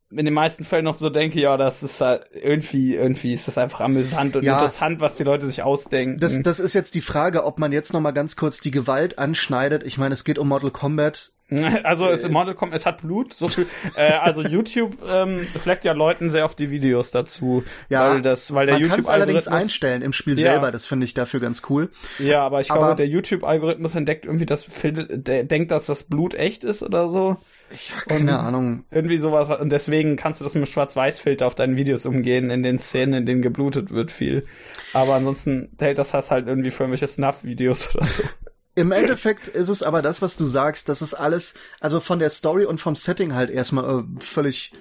in 0.10 0.23
den 0.23 0.34
meisten 0.34 0.64
Fällen 0.64 0.85
noch 0.85 0.98
so 0.98 1.10
denke, 1.10 1.39
ja, 1.39 1.57
das 1.57 1.84
ist 1.84 1.99
halt 1.99 2.27
irgendwie, 2.34 2.95
irgendwie 2.95 3.34
ist 3.34 3.48
das 3.48 3.57
einfach 3.57 3.81
amüsant 3.81 4.38
und 4.38 4.44
ja, 4.44 4.60
interessant, 4.60 5.02
was 5.02 5.15
die 5.15 5.23
Leute 5.23 5.45
sich 5.45 5.64
ausdenken. 5.64 6.19
Das, 6.19 6.41
das 6.41 6.61
ist 6.61 6.73
jetzt 6.73 6.95
die 6.95 7.02
Frage, 7.02 7.44
ob 7.44 7.60
man 7.60 7.73
jetzt 7.73 7.91
nochmal 7.91 8.14
ganz 8.14 8.38
kurz 8.38 8.61
die 8.61 8.72
Gewalt 8.72 9.19
anschneidet. 9.19 9.84
Ich 9.84 9.98
meine, 9.98 10.14
es 10.14 10.23
geht 10.23 10.39
um 10.39 10.48
Mortal 10.48 10.72
Kombat. 10.72 11.34
Also 11.84 12.07
es, 12.10 12.28
Mortal 12.28 12.56
Kombat, 12.56 12.78
es 12.78 12.86
hat 12.86 13.02
Blut, 13.02 13.34
so 13.34 13.48
viel. 13.48 13.68
äh, 13.95 14.11
also 14.11 14.41
YouTube 14.41 14.98
ähm, 15.07 15.40
fleckt 15.40 15.86
ja 15.86 15.94
Leuten 15.94 16.30
sehr 16.30 16.45
auf 16.45 16.56
die 16.56 16.72
Videos 16.72 17.11
dazu, 17.11 17.64
ja, 17.90 18.10
weil 18.10 18.22
das, 18.22 18.53
weil 18.53 18.65
der 18.65 18.76
man 18.76 18.90
YouTube 18.90 19.10
allerdings 19.10 19.48
einstellen 19.48 20.02
im 20.02 20.11
Spiel 20.11 20.38
ja. 20.38 20.52
selber. 20.52 20.72
Das 20.72 20.86
finde 20.86 21.06
ich 21.06 21.14
dafür 21.14 21.40
ganz 21.40 21.61
cool. 21.69 21.90
Ja, 22.19 22.41
aber 22.41 22.60
ich 22.60 22.69
aber, 22.72 22.80
glaube, 22.82 22.95
der 22.98 23.07
YouTube-Algorithmus 23.07 23.95
entdeckt 23.95 24.26
irgendwie, 24.26 24.45
dass 24.45 24.65
der 24.65 25.44
denkt, 25.45 25.72
dass 25.72 25.86
das 25.86 26.03
Blut 26.03 26.34
echt 26.34 26.65
ist 26.65 26.84
oder 26.84 27.07
so. 27.07 27.38
Ich 27.69 27.91
habe 27.91 28.06
keine 28.07 28.32
und 28.34 28.45
Ahnung. 28.45 28.86
Irgendwie 28.91 29.18
sowas 29.18 29.49
und 29.49 29.69
deswegen 29.69 30.18
kannst 30.18 30.41
du 30.41 30.45
das 30.45 30.53
mit 30.56 30.68
Schwarz-Weiß-Filter 30.68 31.48
auf 31.48 31.56
deinen 31.56 31.78
Videos 31.78 32.06
umgehen 32.06 32.49
in 32.49 32.64
den 32.64 32.78
Szenen, 32.78 33.14
in 33.14 33.26
denen 33.26 33.41
geblutet 33.41 33.91
wird 33.91 34.11
viel. 34.11 34.45
Aber 34.94 35.15
ansonsten 35.15 35.69
hält 35.80 35.98
das 35.98 36.14
halt 36.14 36.48
irgendwie 36.48 36.72
für 36.72 36.84
irgendwelche 36.84 37.07
Snuff-Videos 37.07 37.95
oder 37.95 38.06
so. 38.06 38.24
Im 38.77 38.91
Endeffekt 38.91 39.47
ist 39.47 39.69
es 39.69 39.81
aber 39.81 40.03
das, 40.03 40.21
was 40.21 40.37
du 40.37 40.45
sagst, 40.45 40.87
das 40.87 41.01
ist 41.01 41.15
alles, 41.15 41.55
also 41.79 41.99
von 41.99 42.19
der 42.19 42.29
Story 42.29 42.63
und 42.63 42.79
vom 42.79 42.93
Setting 42.93 43.33
halt 43.33 43.49
erstmal 43.49 44.01
äh, 44.01 44.03
völlig 44.19 44.71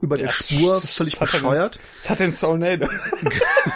über 0.00 0.16
der 0.16 0.26
ja, 0.26 0.32
Spur, 0.32 0.80
völlig 0.80 1.18
das 1.18 1.32
bescheuert. 1.32 1.78
Es 2.00 2.10
hat 2.10 2.20
den 2.20 2.32
Soulnado. 2.32 2.88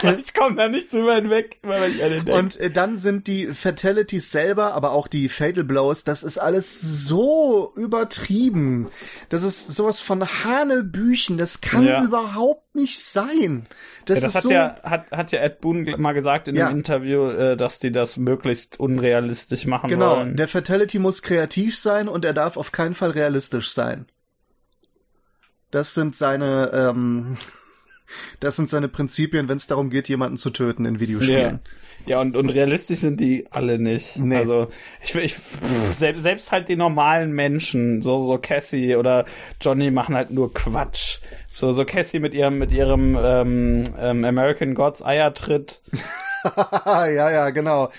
ich 0.18 0.34
komme 0.34 0.56
da 0.56 0.68
nicht 0.68 0.92
drüber 0.92 1.14
hinweg, 1.16 1.58
weil 1.62 1.90
ich 1.90 2.02
eine 2.02 2.16
denke. 2.16 2.32
Und 2.34 2.58
äh, 2.58 2.70
dann 2.70 2.98
sind 2.98 3.26
die 3.26 3.46
Fatalities 3.46 4.30
selber, 4.30 4.74
aber 4.74 4.92
auch 4.92 5.08
die 5.08 5.28
Fatal 5.28 5.64
Blows, 5.64 6.04
das 6.04 6.22
ist 6.22 6.38
alles 6.38 6.80
so 6.80 7.72
übertrieben. 7.76 8.88
Das 9.28 9.42
ist 9.42 9.72
sowas 9.72 10.00
von 10.00 10.22
Hanebüchen, 10.22 11.38
das 11.38 11.60
kann 11.60 11.86
ja. 11.86 12.02
überhaupt 12.02 12.74
nicht 12.74 12.98
sein. 12.98 13.66
Das, 14.04 14.20
ja, 14.20 14.26
das 14.26 14.34
hat, 14.34 14.42
so 14.42 14.50
ja, 14.50 14.74
hat, 14.82 15.10
hat 15.10 15.32
ja 15.32 15.40
Ed 15.40 15.60
Boon 15.60 15.84
mal 15.98 16.12
gesagt 16.12 16.48
in 16.48 16.60
einem 16.60 16.78
Interview, 16.78 17.28
äh, 17.28 17.56
dass 17.56 17.78
die 17.78 17.92
das 17.92 18.16
möglichst 18.16 18.80
unrealistisch 18.80 19.66
machen 19.66 19.88
genau, 19.88 20.16
wollen. 20.16 20.24
Genau, 20.24 20.36
der 20.36 20.48
Fatality 20.48 20.98
muss 20.98 21.22
kreativ 21.22 21.76
sein 21.76 22.08
und 22.08 22.24
er 22.24 22.32
darf 22.32 22.56
auf 22.56 22.72
keinen 22.72 22.94
Fall 22.94 23.10
realistisch 23.10 23.72
sein. 23.72 24.06
Das 25.72 25.94
sind 25.94 26.14
seine, 26.14 26.70
ähm, 26.72 27.36
das 28.40 28.54
sind 28.54 28.68
seine 28.68 28.88
Prinzipien, 28.88 29.48
wenn 29.48 29.56
es 29.56 29.66
darum 29.66 29.90
geht, 29.90 30.08
jemanden 30.08 30.36
zu 30.36 30.50
töten 30.50 30.84
in 30.84 31.00
Videospielen. 31.00 31.60
Ja, 32.04 32.10
ja 32.12 32.20
und, 32.20 32.36
und 32.36 32.50
realistisch 32.50 33.00
sind 33.00 33.18
die 33.18 33.48
alle 33.50 33.78
nicht. 33.78 34.18
Nee. 34.18 34.36
Also 34.36 34.68
ich, 35.02 35.14
ich 35.16 35.34
selbst, 35.96 36.22
selbst 36.22 36.52
halt 36.52 36.68
die 36.68 36.76
normalen 36.76 37.32
Menschen, 37.32 38.02
so 38.02 38.24
so 38.24 38.38
Cassie 38.38 38.96
oder 38.96 39.24
Johnny 39.60 39.90
machen 39.90 40.14
halt 40.14 40.30
nur 40.30 40.52
Quatsch. 40.52 41.18
So 41.50 41.72
so 41.72 41.84
Cassie 41.84 42.20
mit 42.20 42.34
ihrem 42.34 42.58
mit 42.58 42.70
ihrem 42.70 43.16
ähm, 43.20 43.82
ähm, 43.98 44.24
American 44.24 44.74
Gods 44.74 45.02
Eiertritt. 45.02 45.80
ja, 46.86 47.30
ja, 47.30 47.50
genau. 47.50 47.90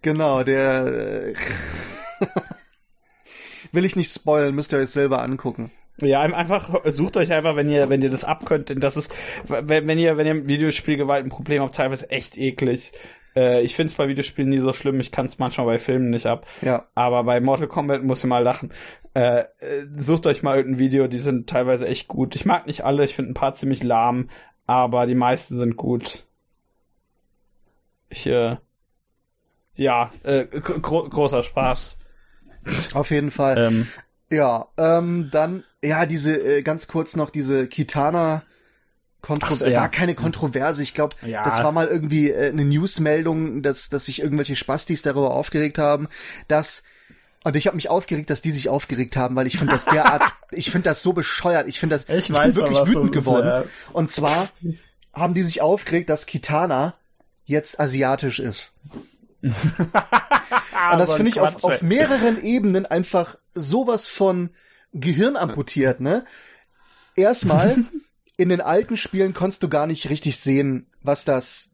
Genau, 0.00 0.42
der 0.42 0.86
äh, 0.86 1.34
will 3.72 3.84
ich 3.84 3.96
nicht 3.96 4.12
spoilen, 4.12 4.54
müsst 4.54 4.72
ihr 4.72 4.78
euch 4.78 4.90
selber 4.90 5.22
angucken. 5.22 5.70
Ja, 6.00 6.20
einfach 6.20 6.80
sucht 6.86 7.16
euch 7.16 7.32
einfach, 7.32 7.54
wenn 7.54 7.68
ihr, 7.68 7.88
wenn 7.88 8.02
ihr 8.02 8.10
das 8.10 8.24
abkönnt, 8.24 8.70
denn 8.70 8.80
das 8.80 8.96
ist, 8.96 9.14
wenn, 9.46 9.86
wenn 9.86 9.98
ihr, 9.98 10.16
wenn 10.16 10.26
ihr 10.26 10.32
im 10.32 10.48
Videospielgewalt 10.48 11.24
ein 11.24 11.30
Problem 11.30 11.62
habt, 11.62 11.76
teilweise 11.76 12.10
echt 12.10 12.38
eklig. 12.38 12.92
Äh, 13.36 13.62
ich 13.62 13.74
finde 13.74 13.90
es 13.90 13.96
bei 13.96 14.08
Videospielen 14.08 14.50
nie 14.50 14.58
so 14.58 14.72
schlimm, 14.72 15.00
ich 15.00 15.12
kann 15.12 15.26
es 15.26 15.38
manchmal 15.38 15.66
bei 15.66 15.78
Filmen 15.78 16.10
nicht 16.10 16.26
ab. 16.26 16.46
Ja. 16.60 16.86
Aber 16.94 17.24
bei 17.24 17.40
Mortal 17.40 17.68
Kombat 17.68 18.02
muss 18.02 18.20
ich 18.20 18.24
mal 18.24 18.42
lachen. 18.42 18.72
Äh, 19.14 19.44
äh, 19.58 19.86
sucht 19.98 20.26
euch 20.26 20.42
mal 20.42 20.56
irgendein 20.56 20.78
Video, 20.78 21.06
die 21.06 21.18
sind 21.18 21.48
teilweise 21.48 21.86
echt 21.86 22.08
gut. 22.08 22.34
Ich 22.34 22.46
mag 22.46 22.66
nicht 22.66 22.84
alle, 22.84 23.04
ich 23.04 23.14
finde 23.14 23.32
ein 23.32 23.34
paar 23.34 23.54
ziemlich 23.54 23.82
lahm, 23.82 24.30
aber 24.66 25.06
die 25.06 25.14
meisten 25.14 25.56
sind 25.56 25.76
gut. 25.76 26.24
Ich, 28.08 28.26
äh, 28.26 28.56
ja, 29.74 30.10
äh, 30.24 30.44
gro 30.46 31.08
großer 31.08 31.42
Spaß. 31.42 31.98
Auf 32.94 33.10
jeden 33.10 33.30
Fall. 33.30 33.58
Ähm, 33.58 33.88
ja, 34.30 34.68
ähm, 34.76 35.28
dann, 35.30 35.64
ja, 35.82 36.06
diese, 36.06 36.36
äh, 36.36 36.62
ganz 36.62 36.86
kurz 36.86 37.16
noch 37.16 37.30
diese 37.30 37.66
Kitana 37.66 38.42
Kontroverse, 39.22 39.64
so, 39.64 39.70
ja. 39.70 39.80
war 39.80 39.88
keine 39.88 40.14
Kontroverse. 40.14 40.82
Ich 40.82 40.94
glaube, 40.94 41.14
ja. 41.24 41.44
das 41.44 41.62
war 41.62 41.70
mal 41.70 41.86
irgendwie 41.86 42.30
äh, 42.30 42.48
eine 42.48 42.64
Newsmeldung, 42.64 43.62
dass, 43.62 43.88
dass 43.88 44.06
sich 44.06 44.20
irgendwelche 44.20 44.56
Spastis 44.56 45.02
darüber 45.02 45.32
aufgeregt 45.32 45.78
haben, 45.78 46.08
dass 46.48 46.82
und 47.44 47.56
ich 47.56 47.66
habe 47.66 47.76
mich 47.76 47.88
aufgeregt, 47.88 48.30
dass 48.30 48.40
die 48.40 48.52
sich 48.52 48.68
aufgeregt 48.68 49.16
haben, 49.16 49.34
weil 49.34 49.48
ich 49.48 49.58
finde 49.58 49.72
das 49.72 49.86
derart, 49.86 50.22
ich 50.50 50.70
finde 50.70 50.88
das 50.88 51.02
so 51.02 51.12
bescheuert. 51.12 51.68
Ich 51.68 51.80
finde 51.80 51.96
das, 51.96 52.08
ich, 52.08 52.30
ich 52.30 52.38
bin 52.38 52.54
wirklich 52.54 52.86
wütend 52.86 53.12
geworden. 53.12 53.46
Ja. 53.46 53.64
Und 53.92 54.10
zwar 54.10 54.48
haben 55.12 55.34
die 55.34 55.42
sich 55.42 55.60
aufgeregt, 55.60 56.08
dass 56.08 56.26
Kitana 56.26 56.94
jetzt 57.44 57.80
asiatisch 57.80 58.38
ist. 58.38 58.74
Und 59.42 60.98
das 60.98 61.14
finde 61.14 61.30
ich 61.30 61.40
auf, 61.40 61.64
auf 61.64 61.82
mehreren 61.82 62.42
Ebenen 62.42 62.86
einfach 62.86 63.36
sowas 63.54 64.06
von 64.06 64.50
Gehirn 64.92 65.36
amputiert, 65.36 66.00
ne? 66.00 66.24
Erstmal, 67.14 67.84
in 68.36 68.48
den 68.48 68.60
alten 68.60 68.96
Spielen 68.96 69.34
konntest 69.34 69.62
du 69.62 69.68
gar 69.68 69.86
nicht 69.86 70.08
richtig 70.08 70.38
sehen, 70.38 70.86
was 71.02 71.24
das 71.24 71.70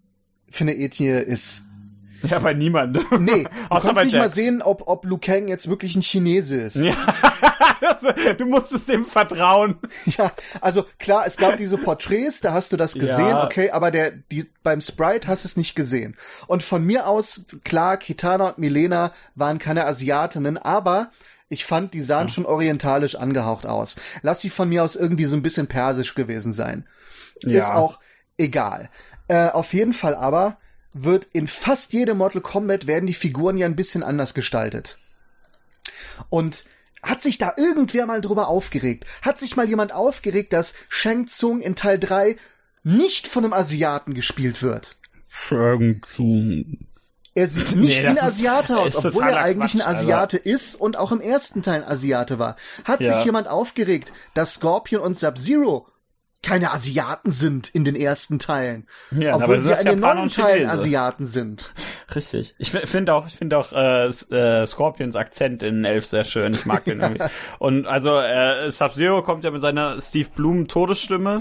für 0.50 0.64
eine 0.64 0.76
Ethnie 0.76 1.08
ist. 1.08 1.64
Ja, 2.22 2.40
bei 2.40 2.52
niemand. 2.52 2.96
Nee, 3.20 3.44
du 3.44 3.48
kannst 3.70 4.02
nicht 4.02 4.12
Jax. 4.12 4.14
mal 4.14 4.30
sehen, 4.30 4.62
ob, 4.62 4.88
ob 4.88 5.04
Liu 5.04 5.18
Kang 5.18 5.46
jetzt 5.48 5.68
wirklich 5.68 5.94
ein 5.94 6.02
Chinese 6.02 6.56
ist. 6.56 6.76
Ja, 6.76 6.96
du 8.38 8.44
musstest 8.46 8.88
dem 8.88 9.04
vertrauen. 9.04 9.78
Ja, 10.04 10.32
also 10.60 10.84
klar, 10.98 11.26
es 11.26 11.36
gab 11.36 11.56
diese 11.58 11.78
Porträts, 11.78 12.40
da 12.40 12.52
hast 12.52 12.72
du 12.72 12.76
das 12.76 12.94
gesehen, 12.94 13.28
ja. 13.28 13.44
okay, 13.44 13.70
aber 13.70 13.90
der, 13.90 14.10
die, 14.10 14.50
beim 14.62 14.80
Sprite 14.80 15.28
hast 15.28 15.44
du 15.44 15.46
es 15.46 15.56
nicht 15.56 15.76
gesehen. 15.76 16.16
Und 16.48 16.62
von 16.64 16.84
mir 16.84 17.06
aus, 17.06 17.46
klar, 17.62 17.96
Kitana 17.96 18.48
und 18.48 18.58
Milena 18.58 19.12
waren 19.36 19.58
keine 19.58 19.86
Asiatinnen, 19.86 20.58
aber 20.58 21.10
ich 21.48 21.64
fand, 21.64 21.94
die 21.94 22.02
sahen 22.02 22.28
ja. 22.28 22.34
schon 22.34 22.46
orientalisch 22.46 23.14
angehaucht 23.14 23.66
aus. 23.66 23.96
Lass 24.22 24.40
sie 24.40 24.50
von 24.50 24.68
mir 24.68 24.84
aus 24.84 24.96
irgendwie 24.96 25.24
so 25.24 25.36
ein 25.36 25.42
bisschen 25.42 25.66
persisch 25.66 26.14
gewesen 26.14 26.52
sein. 26.52 26.86
Ja. 27.42 27.58
Ist 27.58 27.70
auch 27.70 27.98
egal. 28.36 28.90
Äh, 29.28 29.48
auf 29.48 29.72
jeden 29.72 29.92
Fall 29.92 30.14
aber 30.14 30.58
wird 30.92 31.28
in 31.32 31.48
fast 31.48 31.92
jedem 31.92 32.18
Mortal 32.18 32.40
Kombat 32.40 32.86
werden 32.86 33.06
die 33.06 33.14
Figuren 33.14 33.58
ja 33.58 33.66
ein 33.66 33.76
bisschen 33.76 34.02
anders 34.02 34.34
gestaltet. 34.34 34.98
Und 36.30 36.64
hat 37.02 37.22
sich 37.22 37.38
da 37.38 37.54
irgendwer 37.56 38.06
mal 38.06 38.20
drüber 38.20 38.48
aufgeregt? 38.48 39.06
Hat 39.22 39.38
sich 39.38 39.56
mal 39.56 39.68
jemand 39.68 39.92
aufgeregt, 39.92 40.52
dass 40.52 40.74
Shang 40.88 41.26
Tsung 41.26 41.60
in 41.60 41.76
Teil 41.76 41.98
3 41.98 42.36
nicht 42.82 43.28
von 43.28 43.44
einem 43.44 43.52
Asiaten 43.52 44.14
gespielt 44.14 44.62
wird? 44.62 44.98
Er 47.38 47.46
sieht 47.46 47.76
nicht 47.76 47.98
nee, 47.98 48.02
wie 48.02 48.08
ein 48.08 48.18
Asiate 48.18 48.80
aus, 48.80 48.96
obwohl 48.96 49.22
er 49.22 49.40
eigentlich 49.40 49.72
Quatsch, 49.72 49.86
ein 49.86 49.94
Asiate 49.94 50.38
Alter. 50.38 50.46
ist 50.46 50.74
und 50.74 50.96
auch 50.96 51.12
im 51.12 51.20
ersten 51.20 51.62
Teil 51.62 51.84
ein 51.84 51.88
Asiate 51.88 52.40
war. 52.40 52.56
Hat 52.82 53.00
ja. 53.00 53.14
sich 53.14 53.26
jemand 53.26 53.46
aufgeregt, 53.46 54.12
dass 54.34 54.54
Scorpion 54.54 55.00
und 55.00 55.16
Sub-Zero 55.16 55.86
keine 56.42 56.72
Asiaten 56.72 57.30
sind 57.30 57.68
in 57.68 57.84
den 57.84 57.94
ersten 57.94 58.40
Teilen. 58.40 58.88
Ja, 59.12 59.36
obwohl 59.36 59.60
sie 59.60 59.72
in 59.72 59.86
den 59.86 60.00
neuen 60.00 60.28
Teilen 60.28 60.68
Asiaten 60.68 61.24
sind. 61.24 61.72
Richtig. 62.12 62.56
Ich 62.58 62.72
finde 62.72 63.14
auch, 63.14 63.28
ich 63.28 63.36
finde 63.36 63.56
auch 63.56 63.72
äh, 63.72 64.06
äh, 64.06 64.66
Scorpions 64.66 65.14
Akzent 65.14 65.62
in 65.62 65.84
Elf 65.84 66.06
sehr 66.06 66.24
schön. 66.24 66.54
Ich 66.54 66.66
mag 66.66 66.84
den 66.86 67.00
irgendwie. 67.02 67.22
Und 67.60 67.86
also 67.86 68.18
äh, 68.18 68.68
Sub-Zero 68.68 69.22
kommt 69.22 69.44
ja 69.44 69.52
mit 69.52 69.60
seiner 69.60 70.00
Steve 70.00 70.28
Bloom 70.34 70.66
Todesstimme. 70.66 71.38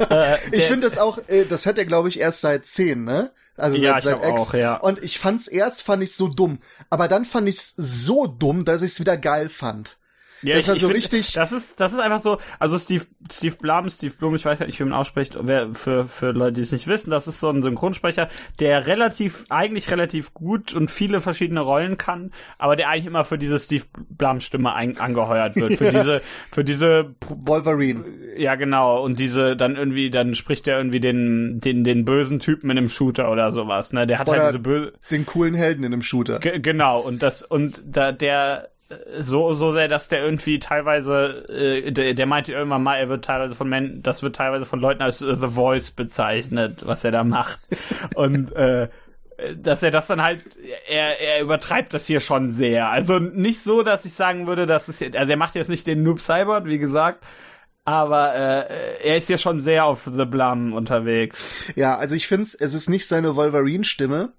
Äh, 0.00 0.36
ich 0.52 0.64
finde 0.64 0.88
das 0.88 0.98
auch, 0.98 1.18
äh, 1.28 1.44
das 1.44 1.66
hat 1.66 1.78
er 1.78 1.84
glaube 1.84 2.08
ich 2.08 2.18
erst 2.18 2.40
seit 2.40 2.66
10, 2.66 3.04
ne? 3.04 3.30
Also 3.56 3.76
ja, 3.76 3.98
seit, 4.00 4.20
seit 4.20 4.32
X. 4.32 4.50
Auch, 4.50 4.54
ja. 4.54 4.76
Und 4.76 5.02
ich 5.02 5.18
fand's 5.18 5.48
erst 5.48 5.82
fand 5.82 6.02
ich 6.02 6.14
so 6.14 6.28
dumm, 6.28 6.58
aber 6.88 7.08
dann 7.08 7.24
fand 7.24 7.48
ich's 7.48 7.74
so 7.76 8.26
dumm, 8.26 8.64
dass 8.64 8.82
ich's 8.82 9.00
wieder 9.00 9.16
geil 9.16 9.48
fand. 9.48 9.98
Ja, 10.42 10.54
das 10.54 10.64
ich, 10.64 10.68
war 10.68 10.76
so 10.76 10.86
find, 10.88 10.96
richtig. 10.96 11.32
Das 11.34 11.52
ist, 11.52 11.80
das 11.80 11.92
ist 11.92 12.00
einfach 12.00 12.20
so, 12.20 12.38
also 12.58 12.78
Steve, 12.78 13.04
Steve 13.30 13.56
Blum, 13.56 13.88
Steve 13.90 14.14
Blum, 14.18 14.34
ich 14.34 14.44
weiß 14.44 14.58
gar 14.58 14.66
nicht, 14.66 14.80
wie 14.80 14.84
man 14.84 14.94
ausspricht, 14.94 15.36
wer, 15.40 15.74
für, 15.74 16.06
für 16.06 16.32
Leute, 16.32 16.54
die 16.54 16.60
es 16.62 16.72
nicht 16.72 16.86
wissen, 16.86 17.10
das 17.10 17.28
ist 17.28 17.40
so 17.40 17.50
ein 17.50 17.62
Synchronsprecher, 17.62 18.28
der 18.58 18.86
relativ, 18.86 19.44
eigentlich 19.50 19.90
relativ 19.90 20.32
gut 20.32 20.72
und 20.72 20.90
viele 20.90 21.20
verschiedene 21.20 21.60
Rollen 21.60 21.98
kann, 21.98 22.32
aber 22.58 22.76
der 22.76 22.88
eigentlich 22.88 23.06
immer 23.06 23.24
für 23.24 23.38
diese 23.38 23.58
Steve 23.58 23.84
Blum 24.08 24.40
Stimme 24.40 24.74
ein, 24.74 24.98
angeheuert 24.98 25.56
wird, 25.56 25.74
für 25.74 25.90
diese, 25.92 26.22
für 26.50 26.64
diese 26.64 27.14
Wolverine. 27.28 28.04
Ja, 28.36 28.54
genau, 28.54 29.04
und 29.04 29.20
diese, 29.20 29.56
dann 29.56 29.76
irgendwie, 29.76 30.10
dann 30.10 30.34
spricht 30.34 30.66
er 30.68 30.78
irgendwie 30.78 31.00
den, 31.00 31.60
den, 31.60 31.84
den 31.84 32.04
bösen 32.06 32.38
Typen 32.38 32.70
in 32.70 32.78
einem 32.78 32.88
Shooter 32.88 33.30
oder 33.30 33.52
sowas, 33.52 33.92
ne, 33.92 34.06
der 34.06 34.18
hat 34.18 34.28
halt 34.28 34.38
oder 34.38 34.44
halt 34.44 34.54
diese 34.54 34.62
böse. 34.62 34.92
Den 35.10 35.26
coolen 35.26 35.54
Helden 35.54 35.84
in 35.84 35.92
einem 35.92 36.02
Shooter. 36.02 36.38
G 36.38 36.60
genau, 36.60 37.00
und 37.00 37.22
das, 37.22 37.42
und 37.42 37.82
da, 37.84 38.12
der, 38.12 38.70
so, 39.18 39.52
so 39.52 39.70
sehr, 39.70 39.88
dass 39.88 40.08
der 40.08 40.24
irgendwie 40.24 40.58
teilweise, 40.58 41.44
äh, 41.48 41.92
der, 41.92 42.14
der 42.14 42.26
meinte 42.26 42.52
irgendwann 42.52 42.82
mal, 42.82 42.96
er 42.96 43.08
wird 43.08 43.24
teilweise 43.24 43.54
von 43.54 43.68
Men 43.68 44.02
das 44.02 44.22
wird 44.22 44.36
teilweise 44.36 44.64
von 44.64 44.80
Leuten 44.80 45.02
als 45.02 45.22
äh, 45.22 45.34
The 45.34 45.46
Voice 45.46 45.90
bezeichnet, 45.92 46.86
was 46.86 47.04
er 47.04 47.12
da 47.12 47.22
macht. 47.24 47.60
Und 48.14 48.52
äh, 48.52 48.88
dass 49.56 49.82
er 49.82 49.90
das 49.90 50.06
dann 50.06 50.22
halt, 50.22 50.44
er, 50.88 51.20
er 51.20 51.40
übertreibt 51.40 51.94
das 51.94 52.06
hier 52.06 52.20
schon 52.20 52.50
sehr. 52.50 52.88
Also 52.88 53.18
nicht 53.18 53.62
so, 53.62 53.82
dass 53.82 54.04
ich 54.04 54.12
sagen 54.12 54.46
würde, 54.46 54.66
dass 54.66 54.88
es, 54.88 55.02
also 55.02 55.30
er 55.30 55.38
macht 55.38 55.54
jetzt 55.54 55.70
nicht 55.70 55.86
den 55.86 56.02
Noob 56.02 56.20
Cyborg, 56.20 56.66
wie 56.66 56.78
gesagt, 56.78 57.24
aber 57.84 58.34
äh, 58.34 59.08
er 59.08 59.16
ist 59.16 59.28
hier 59.28 59.38
schon 59.38 59.60
sehr 59.60 59.84
auf 59.84 60.08
The 60.12 60.26
Blum 60.26 60.74
unterwegs. 60.74 61.72
Ja, 61.76 61.96
also 61.96 62.14
ich 62.14 62.26
finde 62.26 62.42
es 62.42 62.54
ist 62.54 62.90
nicht 62.90 63.06
seine 63.06 63.36
Wolverine-Stimme, 63.36 64.32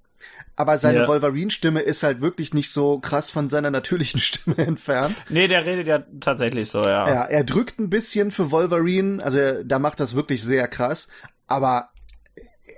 aber 0.56 0.78
seine 0.78 1.00
ja. 1.00 1.08
Wolverine-Stimme 1.08 1.82
ist 1.82 2.04
halt 2.04 2.22
wirklich 2.22 2.54
nicht 2.54 2.72
so 2.72 3.00
krass 3.00 3.32
von 3.32 3.50
seiner 3.50 3.72
natürlichen 3.72 4.20
Stimme 4.22 4.58
entfernt. 4.58 5.16
Nee, 5.30 5.48
der 5.48 5.66
redet 5.66 5.88
ja 5.88 6.04
tatsächlich 6.20 6.70
so, 6.70 6.80
ja. 6.80 7.08
Ja, 7.08 7.24
er 7.24 7.44
drückt 7.44 7.80
ein 7.80 7.90
bisschen 7.90 8.32
für 8.32 8.52
Wolverine, 8.52 9.24
also 9.24 9.38
er, 9.38 9.64
da 9.64 9.80
macht 9.80 10.00
das 10.00 10.16
wirklich 10.16 10.44
sehr 10.44 10.68
krass, 10.68 11.08
aber 11.48 11.90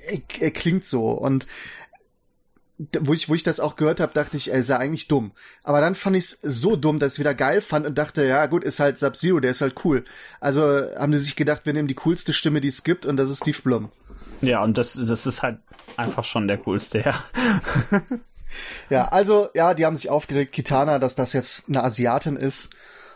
er, 0.07 0.19
er 0.39 0.51
klingt 0.51 0.85
so 0.85 1.11
und 1.11 1.47
wo 2.77 3.13
ich, 3.13 3.29
wo 3.29 3.35
ich 3.35 3.43
das 3.43 3.59
auch 3.59 3.75
gehört 3.75 3.99
habe, 3.99 4.13
dachte 4.13 4.35
ich, 4.35 4.51
er 4.51 4.63
sei 4.63 4.77
eigentlich 4.77 5.07
dumm. 5.07 5.31
Aber 5.63 5.79
dann 5.79 5.95
fand 5.95 6.15
ich 6.15 6.25
es 6.25 6.39
so 6.41 6.75
dumm, 6.75 6.99
dass 6.99 7.13
ich 7.13 7.19
wieder 7.19 7.35
geil 7.35 7.61
fand 7.61 7.85
und 7.85 7.97
dachte, 7.97 8.25
ja 8.25 8.45
gut, 8.47 8.63
ist 8.63 8.79
halt 8.79 8.97
Sub-Zero, 8.97 9.39
der 9.39 9.51
ist 9.51 9.61
halt 9.61 9.85
cool. 9.85 10.03
Also 10.39 10.61
haben 10.61 11.11
die 11.11 11.19
sich 11.19 11.35
gedacht, 11.35 11.65
wir 11.65 11.73
nehmen 11.73 11.87
die 11.87 11.93
coolste 11.93 12.33
Stimme, 12.33 12.61
die 12.61 12.69
es 12.69 12.83
gibt 12.83 13.05
und 13.05 13.17
das 13.17 13.29
ist 13.29 13.39
Steve 13.39 13.61
Blum. 13.61 13.91
Ja, 14.41 14.63
und 14.63 14.77
das, 14.77 14.93
das 14.93 15.25
ist 15.25 15.43
halt 15.43 15.59
einfach 15.97 16.23
schon 16.23 16.47
der 16.47 16.57
coolste, 16.57 16.99
ja. 16.99 17.23
ja, 18.89 19.07
also, 19.07 19.49
ja, 19.53 19.73
die 19.73 19.85
haben 19.85 19.95
sich 19.95 20.09
aufgeregt, 20.09 20.51
Kitana, 20.51 20.99
dass 20.99 21.15
das 21.15 21.33
jetzt 21.33 21.69
eine 21.69 21.83
Asiatin 21.83 22.35
ist. 22.35 22.71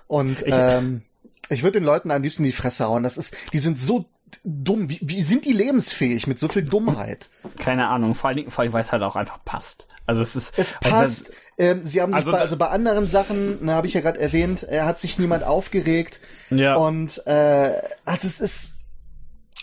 Und 0.07 0.41
ich, 0.45 0.53
ähm, 0.53 1.01
ich 1.49 1.63
würde 1.63 1.79
den 1.79 1.83
Leuten 1.85 2.11
am 2.11 2.21
liebsten 2.21 2.43
die 2.43 2.51
Fresse 2.51 2.85
hauen. 2.85 3.03
Das 3.03 3.17
ist, 3.17 3.35
die 3.53 3.59
sind 3.59 3.79
so 3.79 4.05
dumm. 4.43 4.89
Wie, 4.89 4.99
wie 5.01 5.21
sind 5.21 5.45
die 5.45 5.53
lebensfähig 5.53 6.27
mit 6.27 6.39
so 6.39 6.47
viel 6.47 6.63
Dummheit? 6.63 7.29
Keine 7.57 7.87
Ahnung, 7.87 8.15
vor 8.15 8.29
allem, 8.29 8.49
vor 8.51 8.63
allem 8.63 8.73
weil 8.73 8.81
es 8.81 8.91
halt 8.91 9.03
auch 9.03 9.15
einfach 9.15 9.43
passt. 9.45 9.87
Also 10.05 10.21
es 10.21 10.35
ist. 10.35 10.53
Es 10.57 10.73
passt. 10.73 11.31
Ähm, 11.57 11.83
sie 11.83 12.01
haben 12.01 12.11
sich 12.11 12.19
also, 12.19 12.31
bei, 12.31 12.39
also 12.39 12.57
bei 12.57 12.69
anderen 12.69 13.07
Sachen, 13.07 13.65
ne, 13.65 13.73
habe 13.73 13.87
ich 13.87 13.93
ja 13.93 14.01
gerade 14.01 14.19
erwähnt, 14.19 14.63
er 14.63 14.85
hat 14.85 14.99
sich 14.99 15.17
niemand 15.17 15.43
aufgeregt. 15.43 16.19
Ja. 16.49 16.75
Und 16.75 17.25
äh, 17.25 17.81
also 18.05 18.27
es 18.27 18.39
ist 18.39 18.77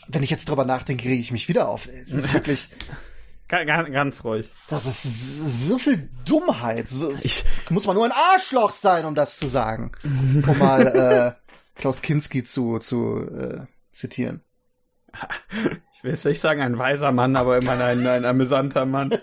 wenn 0.08 0.22
ich 0.22 0.30
jetzt 0.30 0.48
drüber 0.48 0.64
nachdenke, 0.64 1.08
rege 1.08 1.20
ich 1.20 1.32
mich 1.32 1.48
wieder 1.48 1.68
auf. 1.68 1.86
Es 1.86 2.12
ist 2.12 2.32
wirklich. 2.34 2.68
Ganz, 3.48 3.92
ganz 3.92 4.24
ruhig. 4.24 4.50
Das 4.68 4.86
ist 4.86 5.68
so 5.68 5.78
viel 5.78 6.08
Dummheit. 6.24 6.88
So, 6.88 7.10
ich, 7.12 7.44
muss 7.70 7.86
man 7.86 7.94
nur 7.94 8.04
ein 8.04 8.12
Arschloch 8.12 8.72
sein, 8.72 9.04
um 9.04 9.14
das 9.14 9.38
zu 9.38 9.46
sagen. 9.48 9.92
Um 10.02 10.58
mal 10.58 10.86
äh, 10.86 11.32
Klaus 11.80 12.02
Kinski 12.02 12.42
zu, 12.42 12.78
zu 12.78 13.20
äh, 13.20 13.60
zitieren. 13.92 14.42
Ich 15.92 16.04
will 16.04 16.12
jetzt 16.12 16.26
nicht 16.26 16.40
sagen 16.40 16.60
ein 16.60 16.76
weiser 16.76 17.12
Mann, 17.12 17.34
aber 17.36 17.56
immerhin 17.56 17.80
ein, 17.80 18.06
ein 18.06 18.24
amüsanter 18.26 18.84
Mann. 18.84 19.14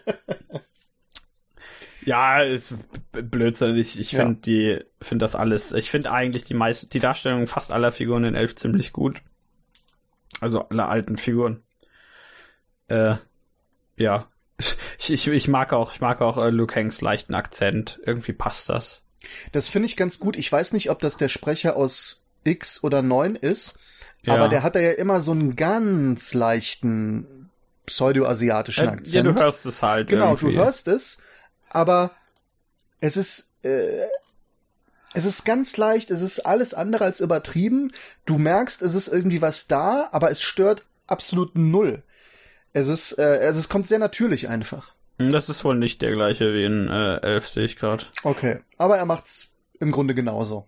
Ja, 2.03 2.41
ist 2.41 2.73
Blödsinn. 3.11 3.76
Ich, 3.77 3.99
ich 3.99 4.09
finde 4.09 4.34
ja. 4.34 4.39
die, 4.80 4.85
finde 5.01 5.23
das 5.23 5.35
alles. 5.35 5.72
Ich 5.72 5.91
finde 5.91 6.11
eigentlich 6.11 6.43
die 6.43 6.53
meisten, 6.53 6.89
die 6.89 6.99
Darstellung 6.99 7.45
fast 7.47 7.72
aller 7.72 7.91
Figuren 7.91 8.23
in 8.23 8.35
Elf 8.35 8.55
ziemlich 8.55 8.91
gut. 8.91 9.22
Also 10.39 10.68
alle 10.69 10.88
alten 10.88 11.18
Figuren. 11.18 11.61
Äh, 12.88 13.15
ja. 13.97 14.27
Ich, 14.97 15.11
ich, 15.11 15.27
ich 15.27 15.47
mag 15.47 15.73
auch, 15.73 15.93
ich 15.93 16.01
mag 16.01 16.22
auch 16.22 16.38
äh, 16.38 16.49
Luke 16.49 16.76
Hanks 16.76 17.01
leichten 17.01 17.34
Akzent. 17.35 17.99
Irgendwie 18.05 18.34
passt 18.34 18.69
das. 18.69 19.03
Das 19.51 19.69
finde 19.69 19.88
ich 19.88 19.97
ganz 19.97 20.19
gut. 20.19 20.35
Ich 20.35 20.51
weiß 20.51 20.73
nicht, 20.73 20.89
ob 20.89 20.99
das 20.99 21.18
der 21.18 21.30
Sprecher 21.30 21.76
aus 21.76 22.27
X 22.43 22.84
oder 22.84 23.01
9 23.01 23.35
ist, 23.35 23.80
ja. 24.23 24.35
aber 24.35 24.48
der 24.48 24.64
hat 24.64 24.76
ja 24.76 24.91
immer 24.91 25.19
so 25.19 25.31
einen 25.31 25.56
ganz 25.56 26.34
leichten 26.34 27.49
pseudo-asiatischen 27.85 28.88
Akzent. 28.88 29.26
Äh, 29.26 29.30
ja, 29.30 29.34
du 29.34 29.41
hörst 29.41 29.65
es 29.65 29.84
halt. 29.84 30.07
Genau, 30.07 30.31
irgendwie. 30.31 30.56
du 30.56 30.64
hörst 30.64 30.88
es, 30.88 31.22
aber 31.69 32.11
es 32.99 33.18
ist, 33.18 33.53
äh, 33.64 34.07
es 35.14 35.26
ist 35.26 35.43
ganz 35.43 35.76
leicht, 35.77 36.11
es 36.11 36.22
ist 36.22 36.39
alles 36.39 36.73
andere 36.73 37.03
als 37.03 37.19
übertrieben. 37.19 37.91
Du 38.26 38.38
merkst, 38.38 38.81
es 38.81 38.95
ist 38.95 39.07
irgendwie 39.07 39.41
was 39.41 39.68
da, 39.68 40.10
aber 40.11 40.31
es 40.31 40.41
stört 40.41 40.85
absolut 41.07 41.56
null. 41.56 42.03
Es 42.73 42.88
ist, 42.88 43.18
äh, 43.19 43.39
also 43.41 43.60
es 43.60 43.69
kommt 43.69 43.88
sehr 43.88 43.99
natürlich 43.99 44.48
einfach. 44.48 44.93
Hm, 45.19 45.31
das 45.31 45.49
ist 45.49 45.65
wohl 45.65 45.76
nicht 45.76 46.02
der 46.02 46.11
gleiche 46.11 46.53
wie 46.53 46.64
in 46.64 46.88
äh, 46.88 47.18
Elf, 47.18 47.48
sehe 47.48 47.65
ich 47.65 47.76
gerade. 47.76 48.06
Okay, 48.23 48.60
aber 48.77 48.98
er 48.98 49.06
macht's 49.06 49.49
im 49.80 49.91
Grunde 49.91 50.15
genauso. 50.15 50.68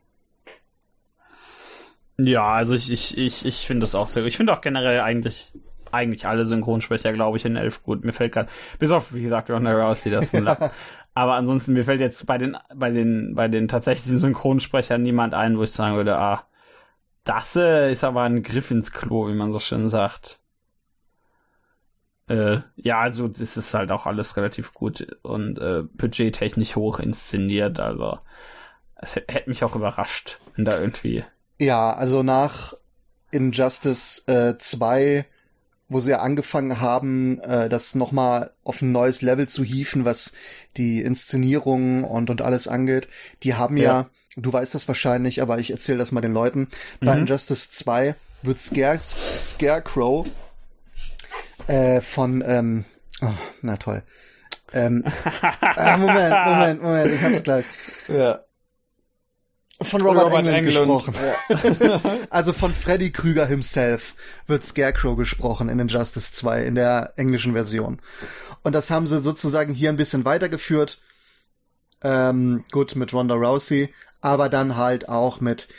Ja, 2.18 2.46
also 2.52 2.76
ich, 2.76 2.92
ich, 2.92 3.18
ich, 3.18 3.46
ich 3.46 3.68
finde 3.68 3.82
das 3.82 3.96
auch 3.96 4.08
sehr 4.08 4.24
gut. 4.24 4.30
Ich 4.30 4.38
finde 4.38 4.54
auch 4.54 4.62
generell 4.62 5.02
eigentlich, 5.02 5.52
eigentlich 5.92 6.28
alle 6.28 6.46
Synchronsprecher, 6.46 7.14
glaube 7.14 7.38
ich, 7.38 7.46
in 7.46 7.56
Elf 7.56 7.84
gut. 7.84 8.04
Mir 8.04 8.14
fällt 8.14 8.34
gerade, 8.34 8.50
bis 8.80 8.92
auf, 8.92 9.14
wie 9.14 9.24
gesagt, 9.24 9.50
Ronda 9.50 9.72
Rousey, 9.72 10.12
das 10.12 10.32
Aber 11.16 11.34
ansonsten, 11.36 11.74
mir 11.74 11.84
fällt 11.84 12.02
jetzt 12.02 12.26
bei 12.26 12.38
den, 12.38 12.58
bei 12.74 12.90
den, 12.90 13.36
bei 13.36 13.48
den 13.48 13.68
tatsächlichen 13.68 14.18
Synchronsprechern 14.18 15.02
niemand 15.02 15.34
ein, 15.34 15.58
wo 15.58 15.64
ich 15.64 15.72
sagen 15.72 15.96
würde, 15.96 16.18
ah, 16.18 16.44
das 17.24 17.56
äh, 17.56 17.92
ist 17.92 18.04
aber 18.04 18.24
ein 18.24 18.44
Griff 18.44 18.72
ins 18.72 18.92
Klo, 18.92 19.28
wie 19.28 19.36
man 19.36 19.52
so 19.52 19.60
schön 19.60 19.88
sagt. 19.90 20.40
Äh, 22.28 22.60
ja, 22.76 23.00
also 23.00 23.28
das 23.28 23.58
ist 23.58 23.74
halt 23.74 23.92
auch 23.92 24.06
alles 24.06 24.38
relativ 24.38 24.74
gut 24.74 25.08
und 25.24 25.60
äh, 25.60 25.84
budgettechnisch 25.84 26.76
hoch 26.76 27.00
inszeniert, 27.00 27.80
also 27.80 28.20
es 28.96 29.16
hätte 29.16 29.50
mich 29.50 29.64
auch 29.64 29.76
überrascht, 29.76 30.40
wenn 30.56 30.66
da 30.66 30.80
irgendwie. 30.80 31.24
Ja, 31.60 31.94
also 31.94 32.24
nach 32.24 32.74
Injustice 33.32 34.28
äh, 34.28 34.58
2 34.58 35.26
wo 35.94 36.00
sie 36.00 36.12
ja 36.12 36.20
angefangen 36.20 36.82
haben, 36.82 37.40
äh, 37.42 37.70
das 37.70 37.96
nochmal 37.96 38.52
auf 38.64 38.82
ein 38.82 38.92
neues 38.92 39.22
Level 39.22 39.48
zu 39.48 39.64
hieven, 39.64 40.06
was 40.06 40.34
die 40.76 41.02
Inszenierung 41.02 42.04
und, 42.04 42.30
und 42.30 42.42
alles 42.42 42.68
angeht. 42.68 43.08
Die 43.44 43.54
haben 43.54 43.78
ja, 43.78 43.84
ja 43.84 44.10
du 44.36 44.52
weißt 44.52 44.74
das 44.74 44.88
wahrscheinlich, 44.88 45.42
aber 45.42 45.60
ich 45.60 45.72
erzähle 45.72 46.00
das 46.00 46.12
mal 46.12 46.22
den 46.22 46.34
Leuten. 46.34 46.62
Mhm. 47.00 47.06
Bei 47.06 47.18
Injustice 47.18 47.72
2 47.72 48.16
wird 48.42 48.60
Scare 48.60 49.00
Scarecrow 49.02 50.28
äh, 51.68 52.02
von, 52.02 52.44
ähm, 52.46 52.86
oh, 53.22 53.28
na 53.62 53.78
toll. 53.78 54.04
Ähm, 54.74 55.04
ah, 55.62 55.98
Moment, 55.98 56.36
Moment, 56.46 56.82
Moment, 56.82 57.14
ich 57.14 57.22
hab's 57.22 57.44
gleich. 57.44 57.66
Ja. 58.08 58.44
Von 59.82 60.02
Robert, 60.02 60.26
Robert 60.26 60.48
Englund, 60.48 60.66
gesprochen. 60.66 61.16
Ja. 61.80 62.02
also 62.30 62.54
von 62.54 62.74
Freddy 62.74 63.12
Krüger 63.12 63.46
himself 63.46 64.14
wird 64.48 64.64
Scarecrow 64.64 65.18
gesprochen 65.18 65.68
in 65.68 65.80
Injustice 65.80 66.32
2 66.34 66.64
in 66.64 66.76
der 66.76 67.14
englischen 67.18 67.54
Version. 67.54 68.00
Und 68.62 68.76
das 68.76 68.92
haben 68.92 69.08
sie 69.08 69.20
sozusagen 69.20 69.74
hier 69.74 69.90
ein 69.90 69.98
bisschen 69.98 70.26
weitergeführt. 70.26 71.00
Ähm, 72.04 72.66
gut, 72.72 72.96
mit 72.96 73.14
Ronda 73.14 73.36
Rousey, 73.36 73.94
aber 74.22 74.50
dann 74.50 74.78
halt 74.78 75.10
auch 75.10 75.40
mit 75.40 75.70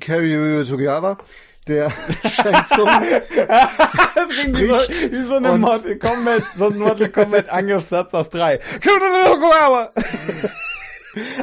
Kerry 0.00 0.64
Togawa, 0.64 1.18
der 1.66 1.90
Shang 2.24 2.64
Tsung 2.64 2.88
spricht. 4.30 5.12
Wie 5.12 5.24
so, 5.24 5.34
eine 5.34 5.58
Mortal 5.58 5.96
Kombat, 5.96 6.42
so 6.56 6.68
ein 6.68 6.78
Mortal 6.78 7.08
Kombat 7.08 7.48
Angriffssatz 7.48 8.14
aus 8.14 8.30
drei. 8.30 8.60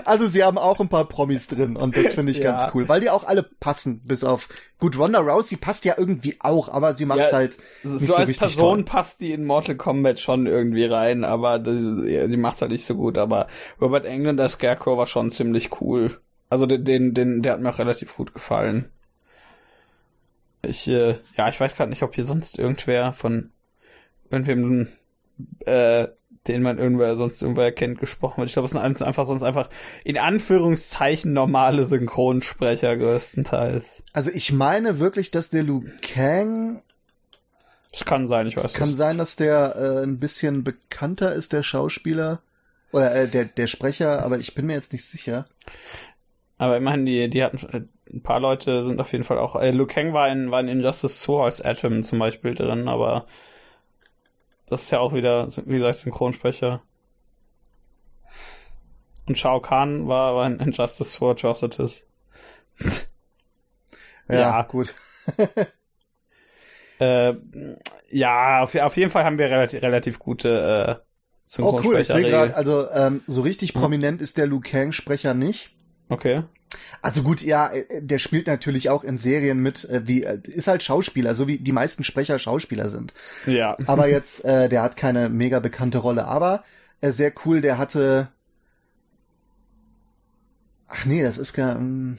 Also 0.03 0.27
sie 0.27 0.43
haben 0.43 0.57
auch 0.57 0.79
ein 0.79 0.89
paar 0.89 1.05
Promis 1.05 1.47
drin 1.47 1.75
und 1.75 1.97
das 1.97 2.13
finde 2.13 2.31
ich 2.31 2.37
ja. 2.39 2.51
ganz 2.51 2.73
cool, 2.73 2.87
weil 2.87 3.01
die 3.01 3.09
auch 3.09 3.23
alle 3.23 3.43
passen, 3.43 4.01
bis 4.03 4.23
auf 4.23 4.47
gut 4.79 4.97
Ronda 4.97 5.19
Rousey 5.19 5.57
passt 5.57 5.85
ja 5.85 5.95
irgendwie 5.97 6.37
auch, 6.39 6.69
aber 6.69 6.93
sie 6.93 7.05
macht 7.05 7.19
ja, 7.19 7.31
halt 7.31 7.57
nicht 7.83 8.07
so, 8.07 8.13
so 8.13 8.15
als 8.15 8.37
Person 8.37 8.77
toll. 8.77 8.85
passt 8.85 9.21
die 9.21 9.31
in 9.31 9.45
Mortal 9.45 9.75
Kombat 9.75 10.19
schon 10.19 10.47
irgendwie 10.47 10.85
rein, 10.85 11.23
aber 11.23 11.59
die, 11.59 12.29
sie 12.29 12.37
macht 12.37 12.61
halt 12.61 12.71
nicht 12.71 12.85
so 12.85 12.95
gut. 12.95 13.17
Aber 13.17 13.47
Robert 13.81 14.05
Englund 14.05 14.39
als 14.39 14.53
Scarecrow 14.53 14.97
war 14.97 15.07
schon 15.07 15.29
ziemlich 15.29 15.81
cool. 15.81 16.17
Also 16.49 16.65
den, 16.65 16.83
den, 16.83 17.13
den 17.13 17.41
der 17.41 17.53
hat 17.53 17.61
mir 17.61 17.69
auch 17.69 17.79
relativ 17.79 18.15
gut 18.15 18.33
gefallen. 18.33 18.89
Ich, 20.61 20.87
äh, 20.87 21.17
ja, 21.37 21.49
ich 21.49 21.59
weiß 21.59 21.75
gerade 21.75 21.89
nicht, 21.89 22.03
ob 22.03 22.15
hier 22.15 22.23
sonst 22.23 22.57
irgendwer 22.57 23.13
von 23.13 23.51
irgendwem, 24.29 24.87
äh, 25.65 26.07
den 26.47 26.61
man 26.61 26.77
irgendwer 26.77 27.15
sonst 27.17 27.41
irgendwer 27.41 27.71
kennt, 27.71 27.99
gesprochen 27.99 28.37
wird. 28.37 28.49
Ich 28.49 28.53
glaube, 28.53 28.65
es 28.65 28.71
sind 28.71 28.81
einfach 29.01 29.25
sonst 29.25 29.43
einfach 29.43 29.69
in 30.03 30.17
Anführungszeichen 30.17 31.33
normale 31.33 31.85
Synchronsprecher 31.85 32.97
größtenteils. 32.97 34.03
Also 34.13 34.31
ich 34.33 34.53
meine 34.53 34.99
wirklich, 34.99 35.31
dass 35.31 35.49
der 35.49 35.63
Liu 35.63 35.83
Kang 36.01 36.81
das 37.91 38.03
kann 38.03 38.27
sein, 38.27 38.45
ich 38.45 38.57
weiß 38.57 38.65
Es 38.65 38.73
kann 38.73 38.89
nicht. 38.89 38.97
sein, 38.97 39.17
dass 39.17 39.37
der 39.37 39.75
äh, 39.77 40.03
ein 40.03 40.19
bisschen 40.19 40.65
bekannter 40.65 41.33
ist, 41.33 41.53
der 41.53 41.63
Schauspieler. 41.63 42.41
Oder 42.91 43.15
äh, 43.15 43.27
der, 43.27 43.45
der 43.45 43.67
Sprecher, 43.67 44.23
aber 44.23 44.37
ich 44.37 44.53
bin 44.53 44.65
mir 44.65 44.73
jetzt 44.73 44.91
nicht 44.91 45.05
sicher. 45.05 45.45
Aber 46.57 46.75
immerhin, 46.77 47.05
die, 47.05 47.29
die 47.29 47.43
hatten 47.43 47.57
äh, 47.71 47.81
ein 48.13 48.21
paar 48.21 48.39
Leute 48.39 48.83
sind 48.83 48.99
auf 48.99 49.11
jeden 49.13 49.23
Fall 49.23 49.39
auch. 49.39 49.55
Äh, 49.55 49.71
Liu 49.71 49.85
Kang 49.85 50.13
war 50.13 50.29
in, 50.29 50.51
war 50.51 50.59
in 50.59 50.67
Injustice 50.67 51.19
2 51.21 51.43
als 51.43 51.61
Atom 51.61 52.03
zum 52.03 52.19
Beispiel 52.19 52.53
drin, 52.53 52.87
aber 52.87 53.27
das 54.67 54.83
ist 54.83 54.91
ja 54.91 54.99
auch 54.99 55.13
wieder, 55.13 55.47
wie 55.65 55.75
gesagt, 55.75 55.99
Synchronsprecher. 55.99 56.81
Und 59.27 59.37
Shao 59.37 59.59
Kahn 59.59 60.07
war, 60.07 60.35
war 60.35 60.47
in 60.47 60.59
Injustice 60.59 61.13
2 61.13 61.31
Atrocities. 61.31 62.05
ja, 64.27 64.39
ja, 64.39 64.61
gut. 64.63 64.93
äh, 66.99 67.33
ja, 68.11 68.61
auf, 68.61 68.75
auf, 68.75 68.97
jeden 68.97 69.09
Fall 69.09 69.23
haben 69.23 69.37
wir 69.37 69.49
relativ, 69.49 69.81
relativ 69.81 70.19
gute 70.19 70.49
äh, 70.49 71.05
Synchronsprecher. 71.47 71.87
Oh 71.87 71.91
cool, 71.93 71.99
ich 71.99 72.07
sehe 72.07 72.23
gerade, 72.23 72.55
also 72.55 72.89
ähm, 72.91 73.23
so 73.27 73.41
richtig 73.41 73.73
hm. 73.73 73.81
prominent 73.81 74.21
ist 74.21 74.37
der 74.37 74.47
Liu 74.47 74.59
Kang-Sprecher 74.59 75.33
nicht. 75.33 75.71
Okay. 76.09 76.43
Also 77.01 77.23
gut, 77.23 77.41
ja, 77.41 77.67
äh, 77.67 78.01
der 78.01 78.19
spielt 78.19 78.47
natürlich 78.47 78.89
auch 78.89 79.03
in 79.03 79.17
Serien 79.17 79.59
mit, 79.59 79.85
äh, 79.85 80.07
wie 80.07 80.23
äh, 80.23 80.39
ist 80.43 80.67
halt 80.67 80.83
Schauspieler, 80.83 81.35
so 81.35 81.47
wie 81.47 81.57
die 81.57 81.71
meisten 81.71 82.03
Sprecher 82.03 82.39
Schauspieler 82.39 82.89
sind. 82.89 83.13
Ja. 83.45 83.77
Aber 83.85 84.07
jetzt, 84.07 84.45
äh, 84.45 84.69
der 84.69 84.81
hat 84.81 84.97
keine 84.97 85.29
mega 85.29 85.59
bekannte 85.59 85.99
Rolle. 85.99 86.25
Aber 86.25 86.63
äh, 87.01 87.11
sehr 87.11 87.33
cool, 87.45 87.61
der 87.61 87.77
hatte. 87.77 88.29
Ach 90.87 91.05
nee, 91.05 91.23
das 91.23 91.37
ist 91.37 91.53
gar. 91.53 91.75
Hm. 91.75 92.17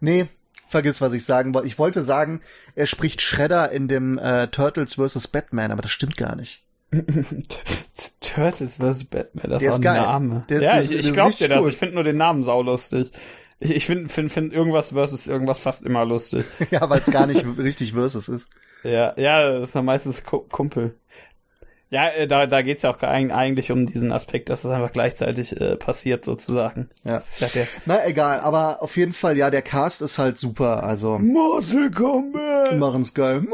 Nee, 0.00 0.26
vergiss, 0.68 1.00
was 1.00 1.12
ich 1.12 1.24
sagen 1.24 1.54
wollte. 1.54 1.66
Ich 1.66 1.78
wollte 1.78 2.02
sagen, 2.04 2.40
er 2.74 2.86
spricht 2.86 3.20
Shredder 3.22 3.70
in 3.70 3.88
dem 3.88 4.18
äh, 4.18 4.48
Turtles 4.48 4.94
vs. 4.94 5.28
Batman, 5.28 5.72
aber 5.72 5.82
das 5.82 5.90
stimmt 5.90 6.16
gar 6.16 6.36
nicht. 6.36 6.62
Turtles 8.20 8.76
vs. 8.76 9.04
Batman, 9.04 9.50
das 9.50 9.60
der 9.60 9.70
ist 9.70 9.76
ein 9.76 9.82
geil. 9.82 10.00
Name. 10.00 10.44
Der 10.48 10.58
ist, 10.60 10.66
ja, 10.66 10.76
das, 10.76 10.90
ich, 10.90 11.06
ich 11.06 11.12
glaub 11.12 11.36
dir 11.36 11.48
das. 11.48 11.66
Ich 11.66 11.76
finde 11.76 11.94
nur 11.94 12.04
den 12.04 12.16
Namen 12.16 12.42
saulustig. 12.42 13.12
Ich, 13.60 13.70
ich 13.70 13.86
finde 13.86 14.08
find, 14.08 14.32
find 14.32 14.52
irgendwas 14.52 14.90
versus 14.90 15.26
irgendwas 15.26 15.60
fast 15.60 15.84
immer 15.84 16.04
lustig. 16.04 16.46
ja, 16.70 16.88
weil 16.88 17.00
es 17.00 17.10
gar 17.10 17.26
nicht 17.26 17.44
richtig 17.58 17.92
versus 17.92 18.28
ist. 18.28 18.48
Ja, 18.82 19.14
ja, 19.18 19.50
das 19.50 19.68
ist 19.68 19.74
ja 19.74 19.82
meistens 19.82 20.22
Kumpel. 20.24 20.94
Ja, 21.90 22.08
äh, 22.08 22.28
da, 22.28 22.46
da 22.46 22.62
geht's 22.62 22.82
ja 22.82 22.90
auch 22.90 23.02
eigentlich 23.02 23.72
um 23.72 23.86
diesen 23.86 24.12
Aspekt, 24.12 24.48
dass 24.48 24.64
es 24.64 24.70
einfach 24.70 24.92
gleichzeitig 24.92 25.60
äh, 25.60 25.76
passiert, 25.76 26.24
sozusagen. 26.24 26.88
Ja. 27.04 27.20
ja. 27.40 27.48
Na, 27.84 28.06
egal, 28.06 28.40
aber 28.40 28.80
auf 28.80 28.96
jeden 28.96 29.12
Fall, 29.12 29.36
ja, 29.36 29.50
der 29.50 29.62
Cast 29.62 30.00
ist 30.00 30.18
halt 30.18 30.38
super, 30.38 30.84
also. 30.84 31.18
Mortal 31.18 31.90
Kombat! 31.90 32.72
Die 32.72 32.76
machen's 32.76 33.12
geil. 33.12 33.42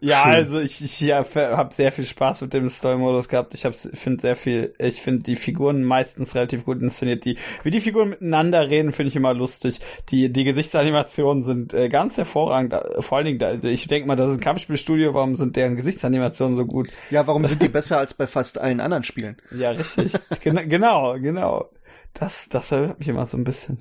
Ja, 0.00 0.22
Schön. 0.22 0.32
also 0.32 0.60
ich, 0.60 0.82
ich 0.82 1.00
ja, 1.00 1.24
habe 1.34 1.74
sehr 1.74 1.90
viel 1.90 2.04
Spaß 2.04 2.42
mit 2.42 2.52
dem 2.52 2.68
Story-Modus 2.68 3.28
gehabt. 3.28 3.54
Ich 3.54 3.62
finde 3.62 4.20
sehr 4.20 4.36
viel, 4.36 4.74
ich 4.78 5.02
finde 5.02 5.22
die 5.22 5.34
Figuren 5.34 5.82
meistens 5.82 6.34
relativ 6.34 6.64
gut 6.64 6.80
inszeniert. 6.80 7.24
Die, 7.24 7.36
wie 7.64 7.70
die 7.70 7.80
Figuren 7.80 8.10
miteinander 8.10 8.68
reden, 8.68 8.92
finde 8.92 9.08
ich 9.08 9.16
immer 9.16 9.34
lustig. 9.34 9.80
Die, 10.10 10.32
die 10.32 10.44
Gesichtsanimationen 10.44 11.42
sind 11.42 11.74
äh, 11.74 11.88
ganz 11.88 12.16
hervorragend. 12.16 12.74
Vor 13.00 13.18
allen 13.18 13.26
Dingen, 13.26 13.42
also 13.42 13.66
ich 13.66 13.88
denke 13.88 14.06
mal, 14.06 14.16
das 14.16 14.30
ist 14.30 14.36
ein 14.36 14.40
Kampfspielstudio, 14.40 15.14
warum 15.14 15.34
sind 15.34 15.56
deren 15.56 15.74
Gesichtsanimationen 15.74 16.56
so 16.56 16.64
gut? 16.64 16.88
Ja, 17.10 17.26
warum 17.26 17.44
sind 17.44 17.62
die 17.62 17.68
besser 17.68 17.98
als 17.98 18.14
bei 18.14 18.28
fast 18.28 18.58
allen 18.58 18.80
anderen 18.80 19.04
Spielen? 19.04 19.36
Ja, 19.50 19.70
richtig. 19.70 20.12
Gen 20.42 20.68
genau, 20.68 21.18
genau. 21.18 21.70
Das, 22.14 22.48
das 22.48 22.68
verwirrt 22.68 23.00
mich 23.00 23.08
immer 23.08 23.26
so 23.26 23.36
ein 23.36 23.44
bisschen. 23.44 23.78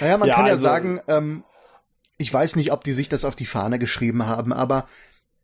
Naja, 0.00 0.18
man 0.18 0.28
ja, 0.28 0.34
kann 0.34 0.46
ja 0.46 0.52
also, 0.52 0.62
sagen, 0.62 1.00
ähm, 1.08 1.44
ich 2.22 2.32
weiß 2.32 2.56
nicht, 2.56 2.72
ob 2.72 2.84
die 2.84 2.92
sich 2.92 3.08
das 3.08 3.24
auf 3.24 3.36
die 3.36 3.46
Fahne 3.46 3.78
geschrieben 3.78 4.26
haben, 4.26 4.52
aber 4.52 4.88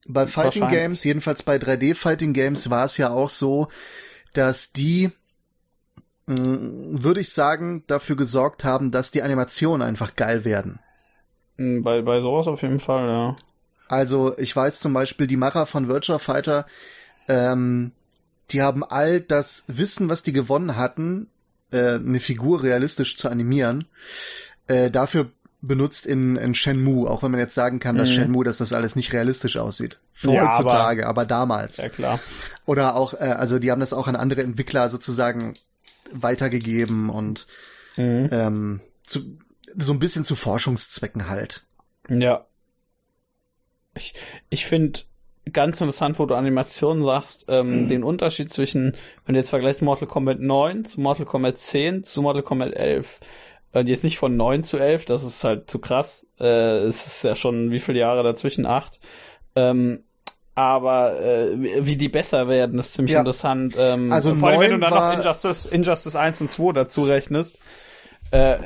bei 0.06 0.26
Fighting 0.26 0.68
Games, 0.68 1.04
jedenfalls 1.04 1.42
bei 1.42 1.56
3D 1.56 1.94
Fighting 1.94 2.32
Games, 2.32 2.70
war 2.70 2.84
es 2.84 2.96
ja 2.96 3.10
auch 3.10 3.28
so, 3.28 3.68
dass 4.32 4.72
die, 4.72 5.10
mm, 6.26 7.02
würde 7.02 7.20
ich 7.20 7.32
sagen, 7.32 7.84
dafür 7.86 8.16
gesorgt 8.16 8.64
haben, 8.64 8.90
dass 8.90 9.10
die 9.10 9.22
Animationen 9.22 9.86
einfach 9.86 10.16
geil 10.16 10.44
werden. 10.44 10.78
Mm, 11.56 11.82
bei, 11.82 12.00
bei 12.02 12.20
sowas 12.20 12.46
auf 12.46 12.62
jeden 12.62 12.78
Fall, 12.78 13.06
ja. 13.06 13.36
Also 13.88 14.38
ich 14.38 14.54
weiß 14.54 14.80
zum 14.80 14.92
Beispiel, 14.92 15.26
die 15.26 15.36
Macher 15.36 15.66
von 15.66 15.88
Virtua 15.88 16.18
Fighter, 16.18 16.66
ähm, 17.26 17.92
die 18.50 18.62
haben 18.62 18.84
all 18.84 19.20
das 19.20 19.64
Wissen, 19.66 20.08
was 20.08 20.22
die 20.22 20.32
gewonnen 20.32 20.76
hatten, 20.76 21.28
äh, 21.72 21.94
eine 21.94 22.20
Figur 22.20 22.62
realistisch 22.62 23.16
zu 23.16 23.28
animieren, 23.28 23.86
äh, 24.68 24.90
dafür 24.90 25.30
benutzt 25.60 26.06
in, 26.06 26.36
in 26.36 26.54
Shenmue, 26.54 27.10
auch 27.10 27.22
wenn 27.22 27.32
man 27.32 27.40
jetzt 27.40 27.54
sagen 27.54 27.80
kann, 27.80 27.96
dass 27.96 28.10
mhm. 28.10 28.14
Shenmue, 28.14 28.44
dass 28.44 28.58
das 28.58 28.72
alles 28.72 28.94
nicht 28.94 29.12
realistisch 29.12 29.56
aussieht. 29.56 29.98
Ja, 30.22 30.46
heutzutage, 30.46 31.06
aber, 31.06 31.22
aber, 31.22 31.26
damals. 31.26 31.78
Ja, 31.78 31.88
klar. 31.88 32.20
Oder 32.64 32.94
auch, 32.94 33.14
äh, 33.14 33.24
also 33.24 33.58
die 33.58 33.70
haben 33.70 33.80
das 33.80 33.92
auch 33.92 34.06
an 34.06 34.16
andere 34.16 34.42
Entwickler 34.42 34.88
sozusagen 34.88 35.54
weitergegeben 36.12 37.10
und 37.10 37.46
mhm. 37.96 38.28
ähm, 38.30 38.80
zu, 39.04 39.38
so 39.76 39.92
ein 39.92 39.98
bisschen 39.98 40.24
zu 40.24 40.36
Forschungszwecken 40.36 41.28
halt. 41.28 41.62
Ja. 42.08 42.46
Ich, 43.94 44.14
ich 44.50 44.66
finde 44.66 45.00
ganz 45.52 45.80
interessant, 45.80 46.18
wo 46.18 46.26
du 46.26 46.34
Animationen 46.34 47.02
sagst, 47.02 47.46
ähm, 47.48 47.84
mhm. 47.84 47.88
den 47.88 48.04
Unterschied 48.04 48.52
zwischen, 48.52 48.94
wenn 49.24 49.34
du 49.34 49.40
jetzt 49.40 49.50
vergleichst 49.50 49.82
Mortal 49.82 50.06
Kombat 50.06 50.40
9 50.40 50.84
zu 50.84 51.00
Mortal 51.00 51.26
Kombat 51.26 51.58
10 51.58 52.04
zu 52.04 52.22
Mortal 52.22 52.42
Kombat 52.42 52.74
11 52.74 53.20
und 53.20 53.26
jetzt 53.72 54.04
nicht 54.04 54.18
von 54.18 54.36
9 54.36 54.62
zu 54.62 54.78
11, 54.78 55.04
das 55.04 55.22
ist 55.22 55.44
halt 55.44 55.70
zu 55.70 55.78
krass. 55.78 56.26
Äh, 56.40 56.84
es 56.84 57.06
ist 57.06 57.24
ja 57.24 57.34
schon 57.34 57.70
wie 57.70 57.80
viele 57.80 57.98
Jahre 57.98 58.22
dazwischen? 58.22 58.66
Acht. 58.66 59.00
Ähm, 59.54 60.04
aber 60.54 61.20
äh, 61.20 61.84
wie 61.86 61.96
die 61.96 62.08
besser 62.08 62.48
werden, 62.48 62.78
ist 62.78 62.94
ziemlich 62.94 63.12
ja. 63.12 63.20
interessant. 63.20 63.76
Ähm, 63.78 64.10
also 64.10 64.34
vor 64.34 64.48
allem, 64.48 64.60
wenn 64.60 64.70
du 64.72 64.78
dann 64.78 64.92
noch 64.92 65.16
Injustice, 65.16 65.66
Injustice 65.66 66.16
1 66.16 66.40
und 66.40 66.50
2 66.50 66.72
dazu 66.72 67.04
rechnest. 67.04 67.58
Äh, 68.32 68.58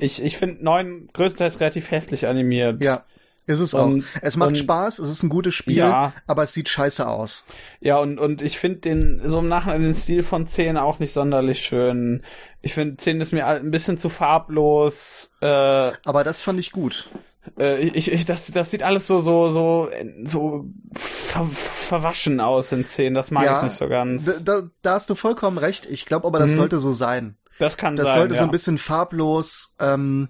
ich 0.00 0.22
ich 0.22 0.36
finde 0.36 0.64
9 0.64 1.10
größtenteils 1.12 1.60
relativ 1.60 1.90
hässlich 1.90 2.26
animiert. 2.26 2.82
Ja. 2.82 3.04
Ist 3.46 3.60
es 3.60 3.74
und, 3.74 4.04
auch. 4.04 4.06
Es 4.20 4.36
macht 4.36 4.50
und, 4.50 4.58
Spaß, 4.58 5.00
es 5.00 5.10
ist 5.10 5.22
ein 5.24 5.28
gutes 5.28 5.54
Spiel, 5.54 5.76
ja. 5.76 6.12
aber 6.26 6.44
es 6.44 6.52
sieht 6.52 6.68
scheiße 6.68 7.06
aus. 7.06 7.44
Ja, 7.80 7.98
und, 7.98 8.18
und 8.18 8.40
ich 8.40 8.58
finde 8.58 8.80
den, 8.80 9.20
so 9.24 9.40
im 9.40 9.48
Nachhinein 9.48 9.82
den 9.82 9.94
Stil 9.94 10.22
von 10.22 10.46
10 10.46 10.76
auch 10.76 11.00
nicht 11.00 11.12
sonderlich 11.12 11.60
schön. 11.60 12.22
Ich 12.62 12.74
finde 12.74 12.96
10 12.96 13.20
ist 13.20 13.32
mir 13.32 13.46
ein 13.46 13.70
bisschen 13.70 13.98
zu 13.98 14.08
farblos. 14.08 15.30
Äh, 15.40 15.46
aber 15.46 16.24
das 16.24 16.42
fand 16.42 16.60
ich 16.60 16.70
gut. 16.70 17.10
Äh, 17.58 17.80
ich, 17.80 18.10
ich, 18.10 18.24
das, 18.24 18.46
das 18.46 18.70
sieht 18.70 18.84
alles 18.84 19.08
so, 19.08 19.20
so, 19.20 19.50
so, 19.50 19.90
so 20.24 20.66
ver, 20.94 21.44
verwaschen 21.44 22.40
aus 22.40 22.70
in 22.70 22.86
10. 22.86 23.14
Das 23.14 23.32
mag 23.32 23.44
ja, 23.44 23.58
ich 23.58 23.64
nicht 23.64 23.76
so 23.76 23.88
ganz. 23.88 24.44
Da, 24.44 24.62
da 24.82 24.94
hast 24.94 25.10
du 25.10 25.16
vollkommen 25.16 25.58
recht. 25.58 25.86
Ich 25.86 26.06
glaube 26.06 26.26
aber, 26.26 26.38
das 26.38 26.52
mhm. 26.52 26.56
sollte 26.56 26.78
so 26.78 26.92
sein. 26.92 27.36
Das 27.58 27.76
kann 27.76 27.96
das 27.96 28.06
sein. 28.06 28.14
Das 28.14 28.20
sollte 28.20 28.34
ja. 28.34 28.38
so 28.38 28.44
ein 28.44 28.50
bisschen 28.52 28.78
farblos, 28.78 29.74
ähm, 29.80 30.28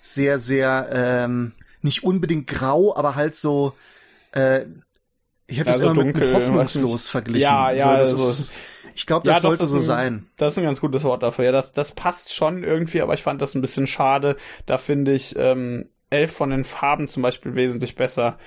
sehr, 0.00 0.38
sehr, 0.38 0.88
ähm, 0.92 1.52
nicht 1.82 2.04
unbedingt 2.04 2.46
grau, 2.46 2.96
aber 2.96 3.14
halt 3.14 3.36
so, 3.36 3.74
äh, 4.32 4.62
ich 5.46 5.58
habe 5.60 5.70
das 5.70 5.80
ja, 5.80 5.86
immer 5.86 5.94
dunkel, 5.94 6.12
mit, 6.12 6.26
mit 6.26 6.34
hoffnungslos 6.34 7.08
verglichen. 7.08 7.42
Ja, 7.42 7.70
ja, 7.70 7.84
so, 7.84 7.98
das 7.98 8.12
also, 8.12 8.30
ist, 8.30 8.52
ich 8.94 9.06
glaube, 9.06 9.26
das 9.26 9.38
ja, 9.38 9.40
sollte 9.40 9.64
doch, 9.64 9.72
das 9.72 9.84
so 9.84 9.92
ein, 9.92 9.98
sein. 9.98 10.26
Das 10.36 10.52
ist 10.52 10.58
ein 10.58 10.64
ganz 10.64 10.80
gutes 10.80 11.04
Wort 11.04 11.22
dafür. 11.22 11.46
Ja, 11.46 11.52
das, 11.52 11.72
das 11.72 11.92
passt 11.92 12.32
schon 12.32 12.62
irgendwie, 12.62 13.02
aber 13.02 13.14
ich 13.14 13.22
fand 13.22 13.42
das 13.42 13.54
ein 13.54 13.60
bisschen 13.60 13.86
schade. 13.86 14.36
Da 14.66 14.78
finde 14.78 15.12
ich 15.12 15.34
ähm, 15.36 15.88
elf 16.10 16.32
von 16.32 16.50
den 16.50 16.64
Farben 16.64 17.08
zum 17.08 17.22
Beispiel 17.22 17.54
wesentlich 17.54 17.96
besser. 17.96 18.38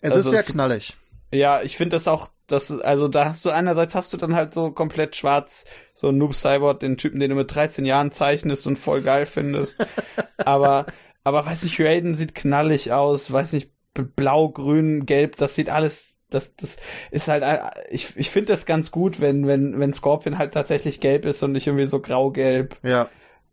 Es 0.00 0.14
also 0.14 0.30
ist 0.30 0.34
sehr 0.34 0.52
knallig. 0.52 0.96
Ja, 1.32 1.62
ich 1.62 1.76
finde 1.76 1.94
das 1.94 2.08
auch 2.08 2.28
das, 2.46 2.70
also 2.70 3.08
da 3.08 3.24
hast 3.24 3.44
du 3.44 3.50
einerseits 3.50 3.94
hast 3.94 4.12
du 4.12 4.16
dann 4.18 4.34
halt 4.34 4.52
so 4.52 4.70
komplett 4.70 5.16
schwarz, 5.16 5.64
so 5.94 6.12
Noob 6.12 6.34
Cyborg, 6.34 6.80
den 6.80 6.98
Typen, 6.98 7.20
den 7.20 7.30
du 7.30 7.36
mit 7.36 7.54
13 7.54 7.86
Jahren 7.86 8.12
zeichnest 8.12 8.66
und 8.66 8.76
voll 8.76 9.00
geil 9.00 9.24
findest. 9.24 9.86
aber, 10.36 10.86
aber 11.24 11.46
weiß 11.46 11.64
ich, 11.64 11.80
Raiden 11.80 12.14
sieht 12.14 12.34
knallig 12.34 12.92
aus, 12.92 13.32
weiß 13.32 13.54
nicht, 13.54 13.70
blau, 13.94 14.50
grün, 14.50 15.06
gelb, 15.06 15.36
das 15.36 15.54
sieht 15.54 15.70
alles, 15.70 16.11
das, 16.34 16.54
das 16.56 16.78
ist 17.10 17.28
halt, 17.28 17.44
ich, 17.90 18.16
ich 18.16 18.30
finde 18.30 18.52
das 18.52 18.66
ganz 18.66 18.90
gut, 18.90 19.20
wenn, 19.20 19.46
wenn, 19.46 19.78
wenn 19.78 19.94
Scorpion 19.94 20.38
halt 20.38 20.54
tatsächlich 20.54 21.00
gelb 21.00 21.24
ist 21.24 21.42
und 21.42 21.52
nicht 21.52 21.66
irgendwie 21.66 21.86
so 21.86 22.00
grau-gelb. 22.00 22.76
Ja. 22.82 23.08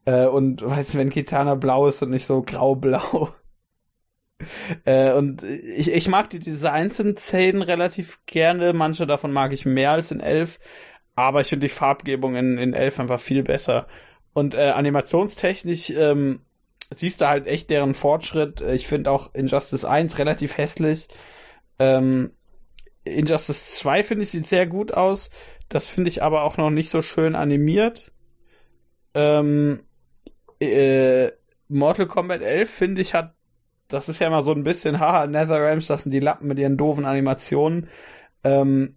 Äh, 0.06 0.26
und 0.26 0.62
weißt 0.66 0.94
du, 0.94 0.98
wenn 0.98 1.10
Kitana 1.10 1.56
blau 1.56 1.88
ist 1.88 2.02
und 2.02 2.10
nicht 2.10 2.26
so 2.26 2.42
grau-blau. 2.42 3.30
Äh, 4.86 5.12
und 5.12 5.44
ich, 5.44 5.92
ich 5.92 6.08
mag 6.08 6.30
die, 6.30 6.40
diese 6.40 6.72
einzelnen 6.72 7.18
Szenen 7.18 7.62
relativ 7.62 8.22
gerne. 8.26 8.72
Manche 8.72 9.06
davon 9.06 9.34
mag 9.34 9.52
ich 9.52 9.66
mehr 9.66 9.92
als 9.92 10.12
in 10.12 10.22
Elf. 10.22 10.62
Aber 11.14 11.42
ich 11.42 11.48
finde 11.50 11.68
die 11.68 11.74
Farbgebung 11.74 12.38
in, 12.38 12.58
in 12.58 12.74
Elf 12.74 13.02
einfach 13.02 13.20
viel 13.20 13.44
besser. 13.44 13.88
Und 14.32 14.56
äh, 14.56 14.70
animationstechnisch 14.70 15.90
ähm, 15.90 16.40
siehst 16.90 17.20
du 17.20 17.28
halt 17.28 17.48
echt 17.48 17.70
deren 17.70 17.94
Fortschritt. 17.94 18.62
Ich 18.62 18.88
finde 18.88 19.12
auch 19.12 19.34
Injustice 19.34 19.84
1 19.84 20.18
relativ 20.18 20.58
hässlich. 20.58 21.10
Ähm, 21.78 22.32
Injustice 23.04 23.78
2 23.80 24.04
finde 24.04 24.24
ich 24.24 24.32
sieht 24.32 24.48
sehr 24.48 24.68
gut 24.68 24.94
aus. 24.94 25.30
Das 25.68 25.88
finde 25.88 26.10
ich 26.10 26.24
aber 26.24 26.44
auch 26.44 26.58
noch 26.58 26.70
nicht 26.70 26.90
so 26.90 27.02
schön 27.02 27.36
animiert. 27.36 28.12
Ähm, 29.14 29.82
äh, 30.60 31.32
Mortal 31.68 32.08
Kombat 32.08 32.42
11 32.42 32.70
finde 32.70 33.02
ich 33.02 33.14
hat 33.14 33.34
das 33.90 34.08
ist 34.08 34.20
ja 34.20 34.28
immer 34.28 34.42
so 34.42 34.54
ein 34.54 34.64
bisschen, 34.64 35.00
haha, 35.00 35.28
NetherRealms, 35.28 35.88
das 35.88 36.04
sind 36.04 36.12
die 36.12 36.20
Lappen 36.20 36.48
mit 36.48 36.60
ihren 36.60 36.78
doofen 36.78 37.06
Animationen. 37.06 37.90
Ähm, 38.44 38.96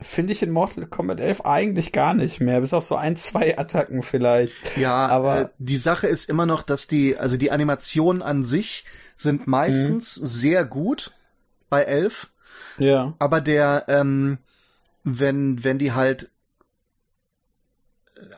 Finde 0.00 0.32
ich 0.32 0.42
in 0.42 0.50
Mortal 0.50 0.86
Kombat 0.86 1.20
11 1.20 1.44
eigentlich 1.44 1.92
gar 1.92 2.14
nicht 2.14 2.40
mehr, 2.40 2.60
bis 2.60 2.74
auf 2.74 2.84
so 2.84 2.96
ein, 2.96 3.16
zwei 3.16 3.58
Attacken 3.58 4.02
vielleicht. 4.02 4.56
Ja, 4.76 5.06
aber 5.06 5.40
äh, 5.40 5.48
die 5.58 5.76
Sache 5.76 6.06
ist 6.06 6.28
immer 6.28 6.46
noch, 6.46 6.62
dass 6.62 6.86
die, 6.86 7.16
also 7.16 7.36
die 7.36 7.50
Animationen 7.50 8.22
an 8.22 8.44
sich 8.44 8.84
sind 9.16 9.46
meistens 9.46 10.20
mhm. 10.20 10.26
sehr 10.26 10.64
gut 10.64 11.12
bei 11.70 11.82
11. 11.82 12.30
Ja. 12.78 13.14
Aber 13.18 13.40
der, 13.40 13.84
ähm, 13.88 14.38
wenn, 15.04 15.62
wenn 15.64 15.78
die 15.78 15.92
halt 15.92 16.30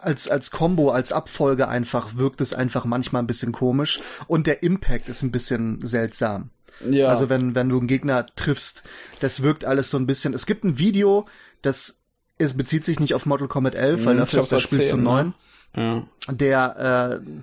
als, 0.02 0.28
als 0.28 0.50
Combo, 0.50 0.90
als 0.90 1.12
Abfolge 1.12 1.68
einfach 1.68 2.16
wirkt 2.16 2.40
es 2.40 2.52
einfach 2.52 2.84
manchmal 2.84 3.22
ein 3.22 3.26
bisschen 3.26 3.52
komisch 3.52 4.00
und 4.26 4.46
der 4.46 4.62
Impact 4.62 5.08
ist 5.08 5.22
ein 5.22 5.32
bisschen 5.32 5.84
seltsam. 5.86 6.50
Ja. 6.80 7.08
Also 7.08 7.28
wenn, 7.28 7.54
wenn 7.54 7.68
du 7.68 7.78
einen 7.78 7.86
Gegner 7.86 8.26
triffst, 8.36 8.84
das 9.20 9.42
wirkt 9.42 9.64
alles 9.64 9.90
so 9.90 9.96
ein 9.96 10.06
bisschen. 10.06 10.34
Es 10.34 10.46
gibt 10.46 10.64
ein 10.64 10.78
Video, 10.78 11.26
das 11.62 12.02
es 12.38 12.56
bezieht 12.56 12.84
sich 12.84 13.00
nicht 13.00 13.14
auf 13.14 13.26
Mortal 13.26 13.48
Kombat 13.48 13.74
11, 13.74 14.04
weil 14.04 14.12
hm, 14.12 14.18
dafür 14.18 14.40
ist 14.40 14.52
das 14.52 14.62
Spiel 14.62 14.82
10, 14.82 14.90
zu 14.90 14.96
neun. 14.98 15.34
Ne? 15.74 16.06
Ja. 16.26 16.32
Der, 16.32 17.20
äh, 17.22 17.40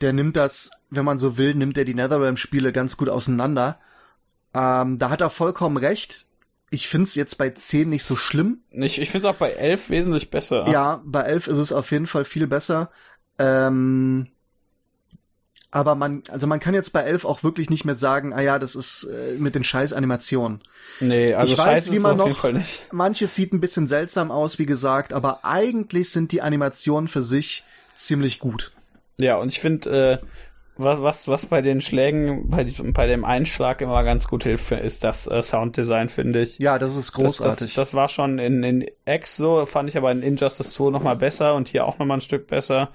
der 0.00 0.12
nimmt 0.12 0.36
das, 0.36 0.70
wenn 0.90 1.04
man 1.04 1.18
so 1.18 1.38
will, 1.38 1.54
nimmt 1.54 1.78
er 1.78 1.84
die 1.84 1.94
Netherrealm-Spiele 1.94 2.72
ganz 2.72 2.96
gut 2.96 3.08
auseinander. 3.08 3.78
Ähm, 4.56 4.98
da 4.98 5.10
hat 5.10 5.20
er 5.20 5.30
vollkommen 5.30 5.76
recht 5.76 6.26
ich 6.70 6.88
finde 6.88 7.04
es 7.04 7.14
jetzt 7.14 7.38
bei 7.38 7.50
10 7.50 7.88
nicht 7.88 8.04
so 8.04 8.16
schlimm. 8.16 8.60
Ich, 8.70 9.00
ich 9.00 9.10
finde 9.10 9.28
es 9.28 9.34
auch 9.34 9.38
bei 9.38 9.52
11 9.52 9.90
wesentlich 9.90 10.30
besser. 10.30 10.68
Ja, 10.68 11.00
bei 11.04 11.22
11 11.22 11.46
ist 11.46 11.58
es 11.58 11.72
auf 11.72 11.90
jeden 11.90 12.06
Fall 12.06 12.24
viel 12.24 12.46
besser. 12.46 12.90
Ähm, 13.38 14.28
aber 15.70 15.94
man, 15.94 16.22
also 16.28 16.46
man 16.46 16.58
kann 16.58 16.74
jetzt 16.74 16.92
bei 16.92 17.02
11 17.02 17.24
auch 17.24 17.44
wirklich 17.44 17.70
nicht 17.70 17.84
mehr 17.84 17.94
sagen, 17.94 18.32
ah 18.32 18.40
ja, 18.40 18.58
das 18.58 18.74
ist 18.74 19.04
äh, 19.04 19.36
mit 19.38 19.54
den 19.54 19.62
scheiß 19.62 19.92
Animationen. 19.92 20.60
Nee, 21.00 21.34
also 21.34 21.52
ich 21.52 21.58
weiß, 21.58 21.92
wie 21.92 21.98
man 21.98 22.16
noch, 22.16 22.44
manches 22.92 23.34
sieht 23.34 23.52
ein 23.52 23.60
bisschen 23.60 23.86
seltsam 23.86 24.30
aus, 24.30 24.58
wie 24.58 24.66
gesagt, 24.66 25.12
aber 25.12 25.44
eigentlich 25.44 26.10
sind 26.10 26.32
die 26.32 26.42
Animationen 26.42 27.08
für 27.08 27.22
sich 27.22 27.64
ziemlich 27.94 28.38
gut. 28.38 28.72
Ja, 29.18 29.36
und 29.36 29.50
ich 29.50 29.60
finde, 29.60 30.20
äh, 30.22 30.26
was, 30.78 31.02
was, 31.02 31.28
was 31.28 31.46
bei 31.46 31.62
den 31.62 31.80
Schlägen, 31.80 32.50
bei 32.50 32.64
diesem, 32.64 32.92
bei 32.92 33.06
dem 33.06 33.24
Einschlag 33.24 33.80
immer 33.80 34.02
ganz 34.04 34.28
gut 34.28 34.44
hilft, 34.44 34.72
ist 34.72 35.04
das 35.04 35.26
äh, 35.26 35.40
Sounddesign, 35.40 36.08
finde 36.08 36.42
ich. 36.42 36.58
Ja, 36.58 36.78
das 36.78 36.96
ist 36.96 37.12
großartig. 37.12 37.58
Das, 37.58 37.58
das, 37.58 37.74
das, 37.74 37.94
war 37.94 38.08
schon 38.08 38.38
in, 38.38 38.62
in 38.62 38.86
X 39.06 39.36
so, 39.36 39.64
fand 39.64 39.88
ich 39.88 39.96
aber 39.96 40.12
in 40.12 40.22
Injustice 40.22 40.72
2 40.74 40.90
nochmal 40.90 41.16
besser 41.16 41.54
und 41.54 41.68
hier 41.68 41.86
auch 41.86 41.98
nochmal 41.98 42.18
ein 42.18 42.22
Stück 42.22 42.46
besser. 42.46 42.90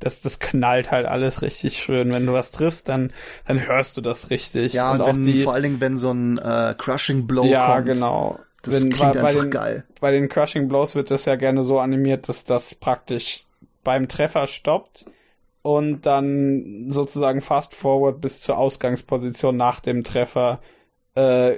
Das, 0.00 0.20
das 0.20 0.38
knallt 0.40 0.90
halt 0.90 1.06
alles 1.06 1.42
richtig 1.42 1.78
schön. 1.78 2.10
Wenn 2.12 2.26
du 2.26 2.32
was 2.32 2.50
triffst, 2.50 2.88
dann, 2.88 3.12
dann 3.46 3.66
hörst 3.66 3.96
du 3.96 4.00
das 4.00 4.30
richtig. 4.30 4.74
Ja, 4.74 4.92
und, 4.92 5.00
und 5.00 5.08
wenn, 5.08 5.24
die, 5.24 5.42
vor 5.42 5.54
allen 5.54 5.62
Dingen, 5.62 5.80
wenn 5.80 5.96
so 5.96 6.12
ein 6.12 6.38
äh, 6.38 6.74
Crushing 6.76 7.26
Blow 7.26 7.44
ja, 7.46 7.74
kommt. 7.74 7.88
Ja, 7.88 7.92
genau. 7.94 8.38
Das 8.62 8.82
wenn, 8.82 8.92
klingt 8.92 9.12
bei, 9.14 9.20
einfach 9.20 9.22
bei 9.22 9.40
den, 9.40 9.50
geil. 9.50 9.84
Bei 10.00 10.10
den 10.10 10.28
Crushing 10.28 10.68
Blows 10.68 10.94
wird 10.94 11.10
das 11.10 11.24
ja 11.24 11.36
gerne 11.36 11.62
so 11.62 11.78
animiert, 11.80 12.28
dass 12.28 12.44
das 12.44 12.74
praktisch 12.74 13.46
beim 13.84 14.08
Treffer 14.08 14.46
stoppt 14.46 15.06
und 15.66 16.06
dann 16.06 16.92
sozusagen 16.92 17.40
fast 17.40 17.74
forward 17.74 18.20
bis 18.20 18.40
zur 18.40 18.56
Ausgangsposition 18.56 19.56
nach 19.56 19.80
dem 19.80 20.04
Treffer 20.04 20.60
äh, 21.16 21.56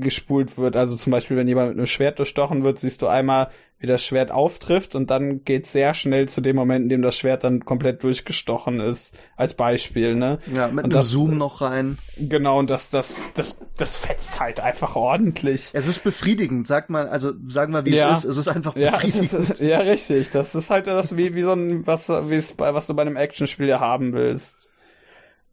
gespult 0.00 0.58
wird. 0.58 0.74
Also 0.74 0.96
zum 0.96 1.12
Beispiel, 1.12 1.36
wenn 1.36 1.46
jemand 1.46 1.68
mit 1.68 1.78
einem 1.78 1.86
Schwert 1.86 2.18
durchstochen 2.18 2.64
wird, 2.64 2.80
siehst 2.80 3.00
du 3.00 3.06
einmal, 3.06 3.50
wie 3.84 3.86
das 3.86 4.02
Schwert 4.02 4.30
auftrifft 4.30 4.94
und 4.94 5.10
dann 5.10 5.44
geht 5.44 5.66
sehr 5.66 5.92
schnell 5.92 6.26
zu 6.26 6.40
dem 6.40 6.56
Moment, 6.56 6.84
in 6.84 6.88
dem 6.88 7.02
das 7.02 7.18
Schwert 7.18 7.44
dann 7.44 7.66
komplett 7.66 8.02
durchgestochen 8.02 8.80
ist, 8.80 9.14
als 9.36 9.52
Beispiel, 9.52 10.14
ne? 10.14 10.38
Ja, 10.54 10.68
mit 10.68 10.86
und 10.86 10.94
einem 10.94 11.04
Zoom 11.04 11.36
noch 11.36 11.60
rein. 11.60 11.98
Genau, 12.16 12.58
und 12.58 12.70
das, 12.70 12.88
das, 12.88 13.28
das, 13.34 13.60
das 13.76 13.98
fetzt 13.98 14.40
halt 14.40 14.58
einfach 14.58 14.96
ordentlich. 14.96 15.68
Es 15.74 15.86
ist 15.86 16.02
befriedigend, 16.02 16.66
sagt 16.66 16.88
man, 16.88 17.08
also 17.08 17.32
sagen 17.46 17.74
wir, 17.74 17.84
wie 17.84 17.94
ja. 17.94 18.10
es 18.10 18.20
ist, 18.20 18.30
es 18.30 18.38
ist 18.38 18.48
einfach 18.48 18.72
befriedigend. 18.72 19.32
Ja, 19.32 19.38
ist, 19.38 19.60
ja, 19.60 19.78
richtig. 19.80 20.30
Das 20.30 20.54
ist 20.54 20.70
halt 20.70 20.86
das, 20.86 21.14
wie, 21.18 21.34
wie 21.34 21.42
so 21.42 21.52
ein, 21.52 21.86
was, 21.86 22.06
bei, 22.06 22.72
was 22.72 22.86
du 22.86 22.94
bei 22.94 23.02
einem 23.02 23.16
Actionspiel 23.16 23.68
ja 23.68 23.80
haben 23.80 24.14
willst 24.14 24.70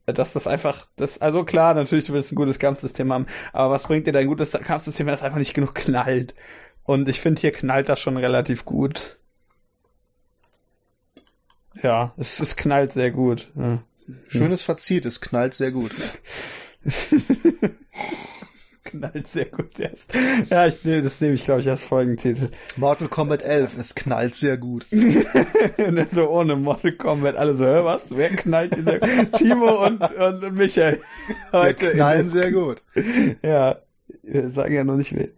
dass 0.07 0.33
das 0.33 0.47
einfach, 0.47 0.87
das, 0.97 1.21
also 1.21 1.45
klar, 1.45 1.73
natürlich, 1.73 2.05
du 2.05 2.13
willst 2.13 2.31
ein 2.31 2.35
gutes 2.35 2.59
Kampfsystem 2.59 3.13
haben, 3.13 3.27
aber 3.53 3.71
was 3.71 3.83
bringt 3.83 4.07
dir 4.07 4.11
dein 4.11 4.27
gutes 4.27 4.51
Kampfsystem, 4.51 5.05
wenn 5.05 5.13
das 5.13 5.23
einfach 5.23 5.37
nicht 5.37 5.53
genug 5.53 5.75
knallt? 5.75 6.33
Und 6.83 7.07
ich 7.09 7.21
finde, 7.21 7.41
hier 7.41 7.51
knallt 7.51 7.89
das 7.89 7.99
schon 7.99 8.17
relativ 8.17 8.65
gut. 8.65 9.19
Ja, 11.81 12.13
es, 12.17 12.39
es 12.39 12.55
knallt 12.55 12.93
sehr 12.93 13.11
gut. 13.11 13.51
Ja. 13.55 13.83
Schönes 14.27 14.63
Fazit, 14.63 15.05
es 15.05 15.21
knallt 15.21 15.53
sehr 15.53 15.71
gut. 15.71 15.91
knallt 18.83 19.27
sehr 19.27 19.45
gut 19.45 19.77
jetzt. 19.77 20.13
Ja, 20.49 20.67
ich, 20.67 20.83
nee, 20.83 21.01
das 21.01 21.21
nehme 21.21 21.33
ich, 21.33 21.45
glaube 21.45 21.61
ich, 21.61 21.69
als 21.69 21.83
Folgentitel. 21.83 22.49
Mortal 22.75 23.07
Kombat 23.07 23.41
11, 23.41 23.77
es 23.77 23.95
knallt 23.95 24.35
sehr 24.35 24.57
gut. 24.57 24.85
so 26.11 26.29
ohne 26.29 26.55
Mortal 26.55 26.93
Kombat, 26.93 27.35
alle 27.35 27.55
so, 27.55 27.65
hör 27.65 27.85
was, 27.85 28.07
wer 28.09 28.29
knallt 28.29 28.75
hier 28.75 28.83
sehr 28.83 28.99
gut? 28.99 29.33
Timo 29.33 29.85
und, 29.85 30.01
und, 30.01 30.43
und 30.43 30.55
Michael. 30.55 31.01
Heute 31.51 31.81
Wir 31.81 31.91
knallen 31.93 32.29
sehr 32.29 32.51
gut. 32.51 32.81
Ja, 33.41 33.77
wir 34.23 34.49
sagen 34.49 34.73
ja 34.73 34.83
noch 34.83 34.97
nicht 34.97 35.15
wen. 35.15 35.31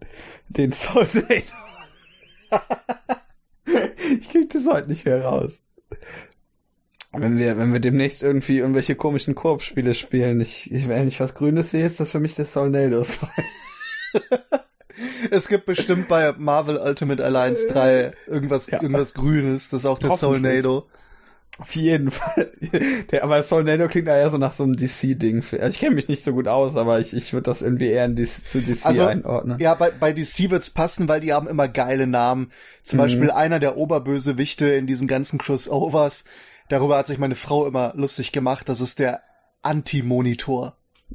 Den 0.56 0.72
Souldator. 0.72 1.58
ich 4.20 4.30
krieg 4.30 4.50
das 4.50 4.66
heute 4.66 4.88
nicht 4.88 5.04
mehr 5.04 5.24
raus. 5.24 5.60
Wenn 7.12 7.38
wir, 7.38 7.58
wenn 7.58 7.72
wir 7.72 7.80
demnächst 7.80 8.22
irgendwie 8.22 8.58
irgendwelche 8.58 8.96
komischen 8.96 9.34
Koop-Spiele 9.34 9.94
spielen, 9.94 10.40
ich, 10.40 10.72
ich, 10.72 10.88
wenn 10.88 11.06
ich 11.06 11.20
was 11.20 11.34
Grünes 11.34 11.70
sehe, 11.70 11.86
ist 11.86 12.00
das 12.00 12.10
für 12.10 12.20
mich 12.20 12.34
der 12.34 12.46
Solnado. 12.46 13.04
es 15.30 15.48
gibt 15.48 15.66
bestimmt 15.66 16.08
bei 16.08 16.32
Marvel 16.32 16.76
Ultimate 16.76 17.24
Alliance 17.24 17.68
3 17.68 18.12
irgendwas, 18.26 18.68
ja. 18.68 18.82
irgendwas 18.82 19.14
Grünes, 19.14 19.70
das 19.70 19.82
ist 19.82 19.86
auch 19.86 20.00
der 20.00 20.12
Solnado. 20.12 20.88
Auf 21.58 21.76
jeden 21.76 22.10
Fall. 22.10 22.50
Der, 23.10 23.22
aber 23.22 23.42
Solnado 23.42 23.86
klingt 23.86 24.08
ja 24.08 24.16
eher 24.16 24.30
so 24.30 24.38
nach 24.38 24.56
so 24.56 24.64
einem 24.64 24.74
DC-Ding. 24.74 25.44
Also 25.52 25.66
ich 25.68 25.78
kenne 25.78 25.94
mich 25.94 26.08
nicht 26.08 26.24
so 26.24 26.32
gut 26.32 26.48
aus, 26.48 26.76
aber 26.76 26.98
ich, 26.98 27.14
ich 27.14 27.32
würde 27.32 27.44
das 27.44 27.62
irgendwie 27.62 27.88
eher 27.88 28.04
in 28.04 28.16
die, 28.16 28.26
zu 28.26 28.60
DC 28.60 28.84
also, 28.84 29.06
einordnen. 29.06 29.58
Ja, 29.60 29.74
bei, 29.74 29.90
bei 29.90 30.12
DC 30.12 30.50
wird's 30.50 30.70
passen, 30.70 31.08
weil 31.08 31.20
die 31.20 31.32
haben 31.32 31.46
immer 31.46 31.68
geile 31.68 32.08
Namen. 32.08 32.50
Zum 32.82 32.96
mhm. 32.96 33.02
Beispiel 33.02 33.30
einer 33.30 33.60
der 33.60 33.76
Oberbösewichte 33.76 34.66
in 34.66 34.86
diesen 34.86 35.06
ganzen 35.06 35.38
Crossovers 35.38 36.24
Darüber 36.68 36.96
hat 36.96 37.06
sich 37.06 37.18
meine 37.18 37.34
Frau 37.34 37.66
immer 37.66 37.92
lustig 37.94 38.32
gemacht. 38.32 38.68
Das 38.68 38.80
ist 38.80 38.98
der 38.98 39.22
Anti-Monitor. 39.62 40.76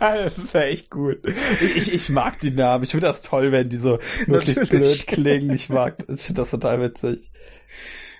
das 0.00 0.38
ist 0.38 0.54
ja 0.54 0.62
echt 0.62 0.90
gut. 0.90 1.18
Ich, 1.60 1.92
ich 1.92 2.08
mag 2.08 2.38
die 2.40 2.52
Namen. 2.52 2.84
Ich 2.84 2.90
finde 2.90 3.08
das 3.08 3.22
toll, 3.22 3.50
wenn 3.52 3.68
die 3.68 3.78
so 3.78 3.98
wirklich 4.26 4.56
Natürlich. 4.56 5.06
blöd 5.06 5.06
klingen. 5.06 5.50
Ich 5.50 5.68
mag, 5.70 5.96
ich 6.08 6.20
finde 6.20 6.42
das 6.42 6.50
total 6.50 6.80
witzig. 6.80 7.32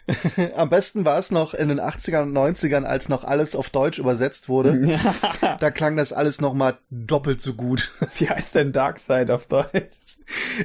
Am 0.57 0.69
besten 0.69 1.05
war 1.05 1.19
es 1.19 1.31
noch 1.31 1.55
in 1.55 1.69
den 1.69 1.81
80ern 1.81 2.25
und 2.25 2.33
90ern, 2.33 2.85
als 2.85 3.09
noch 3.09 3.25
alles 3.25 3.57
auf 3.57 3.71
Deutsch 3.71 3.99
übersetzt 3.99 4.49
wurde. 4.49 4.99
da 5.61 5.71
klang 5.71 5.97
das 5.97 6.13
alles 6.13 6.41
nochmal 6.41 6.79
doppelt 6.91 7.41
so 7.41 7.55
gut. 7.55 7.91
Wie 8.19 8.29
heißt 8.29 8.55
denn 8.55 8.73
Darkseid 8.73 9.31
auf 9.31 9.47
Deutsch? 9.47 9.97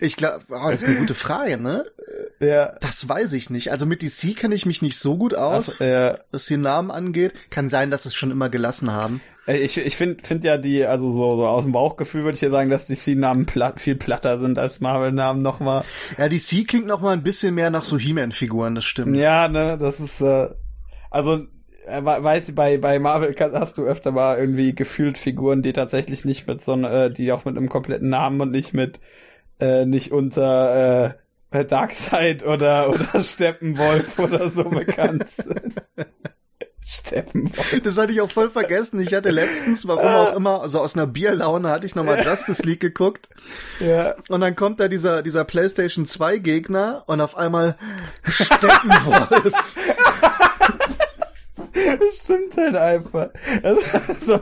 Ich 0.02 0.16
glaube, 0.16 0.44
oh, 0.50 0.70
das 0.70 0.84
ist 0.84 0.88
eine 0.88 0.98
gute 0.98 1.16
Frage, 1.16 1.58
ne? 1.58 1.86
Ja. 2.40 2.74
Das 2.80 3.08
weiß 3.08 3.34
ich 3.34 3.50
nicht. 3.50 3.72
Also 3.72 3.86
mit 3.86 4.02
DC 4.02 4.36
kenne 4.36 4.56
ich 4.56 4.66
mich 4.66 4.82
nicht 4.82 4.98
so 4.98 5.18
gut 5.18 5.34
aus, 5.34 5.76
Ach, 5.76 5.86
ja. 5.86 6.20
was 6.32 6.46
den 6.46 6.62
Namen 6.62 6.92
angeht. 6.92 7.34
Kann 7.50 7.70
sein, 7.70 7.92
dass 7.92 8.06
es 8.06 8.16
schon 8.16 8.32
immer 8.32 8.50
gelassen 8.50 8.92
haben. 8.92 9.22
Ich, 9.48 9.78
ich 9.78 9.96
finde 9.96 10.24
find 10.24 10.46
ja 10.46 10.58
die, 10.58 10.86
also 10.86 11.12
so, 11.12 11.38
so 11.38 11.48
aus 11.48 11.64
dem 11.64 11.72
Bauchgefühl 11.72 12.24
würde 12.24 12.36
ich 12.36 12.42
ja 12.42 12.52
sagen, 12.52 12.70
dass 12.70 12.86
DC-Namen 12.86 13.46
platt, 13.48 13.80
viel 13.80 13.96
platter 13.96 14.40
sind 14.40 14.60
als 14.60 14.80
Marvel-Namen 14.80 15.42
nochmal. 15.42 15.84
Ja, 16.18 16.30
DC 16.30 16.68
klingt 16.68 16.86
nochmal 16.86 17.14
ein 17.14 17.24
bisschen 17.24 17.56
mehr 17.56 17.72
nach 17.72 17.84
so 17.84 17.98
He-Man-Figuren, 17.98 18.76
das 18.76 18.86
stimmt. 18.86 19.18
Ja, 19.18 19.48
ne, 19.48 19.78
das 19.80 20.00
ist, 20.00 20.22
äh, 20.22 20.50
also 21.10 21.48
äh, 21.88 22.06
weiß 22.06 22.52
bei 22.54 22.78
bei 22.78 23.00
Marvel 23.00 23.36
hast 23.54 23.78
du 23.78 23.84
öfter 23.84 24.12
mal 24.12 24.38
irgendwie 24.38 24.76
gefühlt 24.76 25.18
Figuren, 25.18 25.64
die 25.64 25.74
tatsächlich 25.74 26.26
nicht 26.26 26.48
mit 26.48 26.64
so 26.64 26.76
äh, 26.76 27.12
die 27.12 27.32
auch 27.32 27.46
mit 27.46 27.58
einem 27.58 27.70
kompletten 27.70 28.10
Namen 28.10 28.40
und 28.42 28.52
nicht 28.52 28.74
mit 28.74 29.00
äh, 29.60 29.86
nicht 29.86 30.12
unter 30.12 31.16
äh, 31.52 31.66
Darkseid 31.66 32.46
oder 32.46 32.90
oder 32.90 33.24
Steppenwolf 33.24 34.20
oder 34.20 34.50
so 34.50 34.64
bekannt 34.66 35.26
sind. 35.36 35.82
Steppenwolf. 36.86 37.82
Das 37.84 37.98
hatte 37.98 38.12
ich 38.12 38.22
auch 38.22 38.32
voll 38.32 38.50
vergessen. 38.50 39.00
Ich 39.00 39.14
hatte 39.14 39.30
letztens, 39.30 39.88
warum 39.88 40.06
auch 40.06 40.36
immer, 40.36 40.62
also 40.62 40.80
aus 40.80 40.96
einer 40.96 41.06
Bierlaune 41.06 41.70
hatte 41.70 41.86
ich 41.86 41.94
nochmal 41.94 42.24
Justice 42.26 42.64
League 42.64 42.80
geguckt. 42.80 43.30
Ja. 43.80 44.16
Und 44.28 44.42
dann 44.42 44.56
kommt 44.56 44.80
da 44.80 44.88
dieser, 44.88 45.22
dieser 45.22 45.44
PlayStation 45.44 46.08
2 46.08 46.40
Gegner 46.40 47.04
und 47.06 47.22
auf 47.22 47.38
einmal 47.38 47.78
Steppenwolf. 48.24 49.54
Das 52.00 52.18
stimmt 52.24 52.58
halt 52.58 52.76
einfach. 52.76 53.30
Also, 53.64 53.82
so 54.26 54.40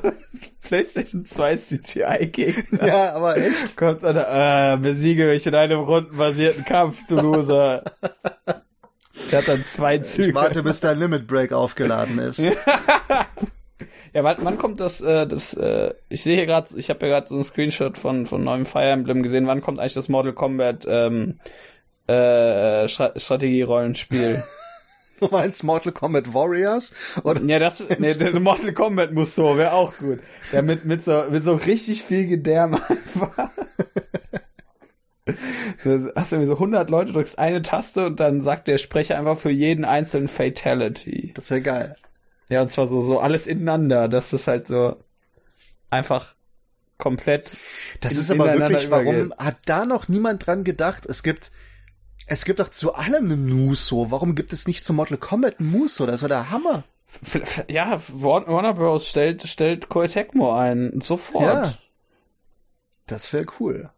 PlayStation 0.63 1.25
2 1.25 1.57
CGI-Gegner. 1.57 2.85
Ja, 2.85 3.13
aber 3.13 3.37
echt. 3.37 3.77
Kommt 3.77 4.03
an, 4.03 4.17
äh, 4.17 4.81
besiege 4.81 5.27
mich 5.27 5.45
in 5.47 5.55
einem 5.55 5.79
rundenbasierten 5.79 6.65
Kampf, 6.65 7.07
du 7.07 7.15
Loser. 7.15 7.83
Der 9.31 9.39
hat 9.39 9.47
dann 9.47 9.63
zwei 9.65 9.97
Züge. 9.99 10.29
Ich 10.29 10.35
warte, 10.35 10.63
bis 10.63 10.79
dein 10.79 10.99
Limit 10.99 11.27
Break 11.27 11.53
aufgeladen 11.53 12.19
ist. 12.19 12.39
ja, 14.13 14.23
wann, 14.23 14.37
wann 14.41 14.57
kommt 14.57 14.79
das, 14.79 15.01
äh, 15.01 15.27
das, 15.27 15.53
äh, 15.53 15.93
ich 16.09 16.23
sehe 16.23 16.35
hier 16.35 16.45
gerade, 16.45 16.77
ich 16.77 16.89
habe 16.89 17.05
ja 17.05 17.13
gerade 17.13 17.27
so 17.27 17.35
ein 17.37 17.43
Screenshot 17.43 17.97
von, 17.97 18.25
von 18.25 18.43
neuem 18.43 18.65
Fire 18.65 18.89
Emblem 18.89 19.23
gesehen, 19.23 19.47
wann 19.47 19.61
kommt 19.61 19.79
eigentlich 19.79 19.93
das 19.93 20.09
Mortal 20.09 20.33
Kombat, 20.33 20.85
ähm, 20.87 21.39
äh, 22.07 22.87
Strategie-Rollenspiel? 22.87 24.43
Du 25.19 25.29
meinst 25.31 25.63
Mortal 25.63 25.91
Kombat 25.91 26.33
Warriors? 26.33 26.93
Oder 27.23 27.41
ja, 27.41 27.59
das, 27.59 27.83
nee, 27.99 28.13
der 28.13 28.39
Mortal 28.39 28.73
Kombat 28.73 29.13
muss 29.13 29.33
so, 29.35 29.57
wäre 29.57 29.73
auch 29.73 29.97
gut. 29.97 30.19
Ja, 30.51 30.61
mit, 30.61 30.85
mit 30.85 31.05
so, 31.05 31.25
mit 31.29 31.43
so 31.43 31.55
richtig 31.55 32.03
viel 32.03 32.27
Gedärm 32.27 32.75
einfach. 32.87 33.49
So, 35.83 36.09
hast 36.15 36.31
du 36.31 36.35
irgendwie 36.37 36.47
so 36.47 36.53
100 36.53 36.89
Leute, 36.89 37.11
drückst 37.11 37.37
eine 37.39 37.61
Taste 37.61 38.05
und 38.05 38.19
dann 38.19 38.41
sagt 38.43 38.67
der 38.67 38.77
Sprecher 38.77 39.17
einfach 39.17 39.37
für 39.37 39.49
jeden 39.49 39.85
einzelnen 39.85 40.27
Fatality. 40.27 41.33
Das 41.33 41.51
wäre 41.51 41.61
geil. 41.61 41.95
Ja, 42.49 42.61
und 42.61 42.71
zwar 42.71 42.87
so, 42.87 43.01
so 43.01 43.19
alles 43.19 43.45
ineinander. 43.47 44.07
Das 44.07 44.31
ist 44.31 44.47
halt 44.47 44.67
so 44.67 44.97
einfach 45.89 46.35
komplett. 46.97 47.57
Das 48.01 48.13
ist 48.13 48.31
aber 48.31 48.57
wirklich, 48.57 48.89
warum 48.89 49.33
hat 49.37 49.57
da 49.65 49.85
noch 49.85 50.07
niemand 50.07 50.45
dran 50.45 50.63
gedacht? 50.63 51.05
Es 51.05 51.23
gibt, 51.23 51.51
es 52.27 52.45
gibt 52.45 52.59
doch 52.59 52.69
zu 52.69 52.93
allem 52.93 53.31
einen 53.31 53.49
Muso. 53.49 54.11
Warum 54.11 54.35
gibt 54.35 54.53
es 54.53 54.67
nicht 54.67 54.85
zu 54.85 54.93
Mortal 54.93 55.17
Kombat 55.17 55.59
einen 55.59 55.71
Muso? 55.71 56.05
Das 56.05 56.21
war 56.21 56.29
der 56.29 56.51
Hammer. 56.51 56.83
Ja, 57.69 58.01
Warner 58.09 58.73
Bros. 58.73 59.07
stellt, 59.07 59.47
stellt 59.47 59.87
Koei 59.87 60.07
Tecmo 60.07 60.53
ein. 60.53 60.99
Sofort. 61.01 61.43
Ja. 61.43 61.73
Das 63.07 63.31
wäre 63.31 63.45
cool. 63.59 63.89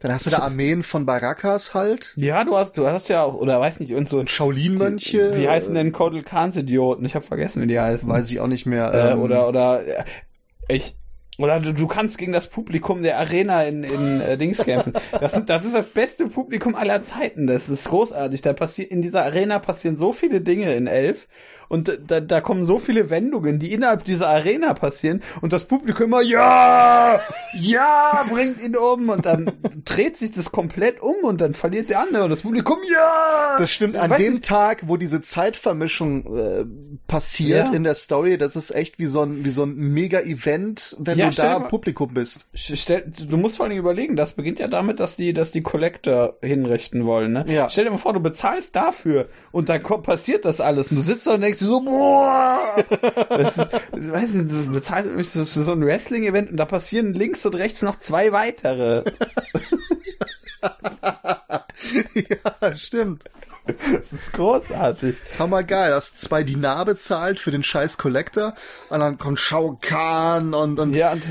Dann 0.00 0.12
hast 0.12 0.26
du 0.26 0.30
da 0.30 0.40
Armeen 0.40 0.82
von 0.82 1.06
Barakas 1.06 1.72
halt. 1.72 2.12
Ja, 2.16 2.44
du 2.44 2.54
hast, 2.58 2.76
du 2.76 2.86
hast 2.86 3.08
ja 3.08 3.22
auch, 3.22 3.34
oder 3.34 3.58
weiß 3.58 3.80
nicht, 3.80 3.94
und 3.94 4.06
so. 4.06 4.24
Shaolin-Mönche. 4.26 5.38
Wie 5.38 5.48
heißen 5.48 5.74
denn 5.74 5.92
Kodal 5.92 6.22
Khans 6.22 6.56
Idioten? 6.56 7.06
Ich 7.06 7.14
habe 7.14 7.24
vergessen, 7.24 7.62
wie 7.62 7.66
die 7.66 7.80
heißen. 7.80 8.06
Weiß 8.06 8.30
ich 8.30 8.40
auch 8.40 8.46
nicht 8.46 8.66
mehr. 8.66 8.92
Äh, 8.92 9.12
ähm, 9.12 9.22
oder, 9.22 9.48
oder, 9.48 10.04
ich, 10.68 10.96
oder 11.38 11.60
du, 11.60 11.72
du 11.72 11.86
kannst 11.86 12.18
gegen 12.18 12.32
das 12.32 12.48
Publikum 12.48 13.02
der 13.02 13.18
Arena 13.18 13.64
in, 13.64 13.82
in 13.82 14.20
äh, 14.20 14.36
Dings 14.36 14.58
kämpfen. 14.58 14.92
Das, 15.12 15.32
das 15.46 15.64
ist 15.64 15.74
das 15.74 15.88
beste 15.88 16.28
Publikum 16.28 16.74
aller 16.74 17.02
Zeiten. 17.02 17.46
Das 17.46 17.68
ist 17.68 17.88
großartig. 17.88 18.42
Da 18.42 18.52
passiert, 18.52 18.90
in 18.90 19.02
dieser 19.02 19.24
Arena 19.24 19.58
passieren 19.58 19.96
so 19.96 20.12
viele 20.12 20.40
Dinge 20.40 20.74
in 20.74 20.86
Elf. 20.86 21.28
Und 21.68 21.98
da, 22.06 22.20
da 22.20 22.40
kommen 22.40 22.64
so 22.64 22.78
viele 22.78 23.10
Wendungen, 23.10 23.58
die 23.58 23.72
innerhalb 23.72 24.04
dieser 24.04 24.28
Arena 24.28 24.74
passieren 24.74 25.22
und 25.40 25.52
das 25.52 25.64
Publikum 25.64 26.06
immer, 26.06 26.22
ja, 26.22 27.20
ja, 27.58 28.24
bringt 28.30 28.62
ihn 28.62 28.76
um 28.76 29.08
und 29.08 29.26
dann 29.26 29.50
dreht 29.84 30.16
sich 30.16 30.32
das 30.32 30.52
komplett 30.52 31.00
um 31.00 31.16
und 31.22 31.40
dann 31.40 31.54
verliert 31.54 31.88
der 31.88 32.00
andere 32.00 32.24
und 32.24 32.30
das 32.30 32.42
Publikum, 32.42 32.78
ja. 32.92 33.56
Das 33.58 33.70
stimmt, 33.70 33.96
an 33.96 34.16
dem 34.16 34.34
nicht. 34.34 34.44
Tag, 34.44 34.84
wo 34.86 34.96
diese 34.96 35.22
Zeitvermischung 35.22 36.36
äh, 36.36 36.64
passiert 37.06 37.68
ja. 37.68 37.74
in 37.74 37.84
der 37.84 37.94
Story, 37.94 38.38
das 38.38 38.56
ist 38.56 38.70
echt 38.70 38.98
wie 38.98 39.06
so 39.06 39.22
ein, 39.22 39.44
wie 39.44 39.50
so 39.50 39.64
ein 39.64 39.74
Mega-Event, 39.74 40.96
wenn 40.98 41.18
ja, 41.18 41.30
du 41.30 41.36
da 41.36 41.58
mal, 41.58 41.68
Publikum 41.68 42.14
bist. 42.14 42.46
Stell, 42.54 43.04
du 43.06 43.36
musst 43.36 43.56
vor 43.56 43.66
allem 43.66 43.78
überlegen, 43.78 44.16
das 44.16 44.32
beginnt 44.32 44.58
ja 44.58 44.68
damit, 44.68 45.00
dass 45.00 45.16
die, 45.16 45.32
dass 45.32 45.50
die 45.50 45.62
Collector 45.62 46.36
hinrichten 46.42 47.06
wollen, 47.06 47.32
ne? 47.32 47.44
Ja. 47.48 47.70
Stell 47.70 47.84
dir 47.84 47.90
mal 47.90 47.96
vor, 47.96 48.12
du 48.12 48.20
bezahlst 48.20 48.76
dafür 48.76 49.28
und 49.52 49.68
dann 49.68 49.82
kommt, 49.82 50.04
passiert 50.04 50.44
das 50.44 50.60
alles 50.60 50.90
und 50.90 50.98
du 50.98 51.02
sitzt 51.02 51.26
da 51.26 51.34
und 51.34 51.40
denkst 51.40 51.53
so, 51.58 51.80
boah! 51.80 52.76
Das 53.28 53.56
ist, 53.56 53.72
weiß 53.92 54.34
nicht, 54.34 54.52
das 54.52 54.72
bezeichnet 54.72 55.16
mich 55.16 55.28
für 55.28 55.44
so 55.44 55.72
ein 55.72 55.84
Wrestling-Event 55.84 56.50
und 56.50 56.56
da 56.56 56.64
passieren 56.64 57.14
links 57.14 57.44
und 57.46 57.54
rechts 57.54 57.82
noch 57.82 57.98
zwei 57.98 58.32
weitere. 58.32 59.04
ja, 62.14 62.74
stimmt. 62.74 63.24
Das 63.66 64.12
ist 64.12 64.32
großartig. 64.34 65.16
Hammergeil, 65.38 65.90
dass 65.90 66.16
zwei 66.16 66.42
Dinar 66.42 66.84
bezahlt 66.84 67.38
für 67.38 67.50
den 67.50 67.62
scheiß 67.62 67.96
Collector 67.96 68.54
und 68.90 69.00
dann 69.00 69.16
kommt 69.16 69.40
Shao 69.40 69.78
Kahn 69.80 70.52
und, 70.52 70.78
und, 70.78 70.94
ja, 70.94 71.12
und 71.12 71.22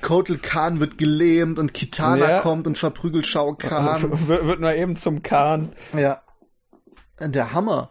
Kotal 0.00 0.38
Khan 0.38 0.80
wird 0.80 0.96
gelähmt 0.96 1.58
und 1.58 1.74
Kitana 1.74 2.30
ja. 2.30 2.40
kommt 2.40 2.66
und 2.66 2.78
verprügelt 2.78 3.26
Shao 3.26 3.54
Kahn. 3.54 4.10
wird, 4.26 4.46
wird 4.46 4.60
nur 4.60 4.72
eben 4.72 4.96
zum 4.96 5.22
Khan. 5.22 5.72
Ja. 5.92 6.22
Der 7.20 7.52
Hammer 7.52 7.90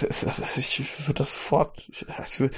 das, 0.00 0.20
das, 0.20 0.56
ich 0.56 1.06
würde 1.06 1.14
das 1.14 1.34
fort, 1.34 1.76
ich, 1.88 2.06
ich 2.08 2.40
will, 2.40 2.50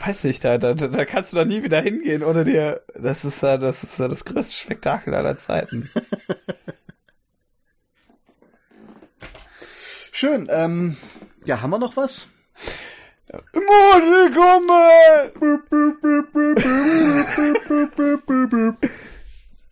weiß 0.00 0.24
nicht, 0.24 0.44
da, 0.44 0.58
da, 0.58 0.74
da 0.74 1.04
kannst 1.04 1.32
du 1.32 1.36
doch 1.36 1.44
nie 1.44 1.62
wieder 1.62 1.80
hingehen, 1.80 2.22
ohne 2.22 2.44
dir, 2.44 2.82
das 2.94 3.24
ist 3.24 3.42
ja 3.42 3.56
das, 3.56 3.82
ist, 3.82 4.00
das 4.00 4.24
größte 4.24 4.56
Spektakel 4.56 5.14
aller 5.14 5.38
Zeiten. 5.38 5.90
Schön, 10.12 10.48
ähm, 10.50 10.96
ja, 11.44 11.60
haben 11.62 11.70
wir 11.70 11.78
noch 11.78 11.96
was? 11.96 12.28
Kombat! 13.52 14.12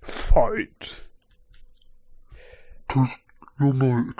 Fight. 0.03 1.03
Tust 2.89 3.21
your 3.61 3.75
might. 3.75 4.17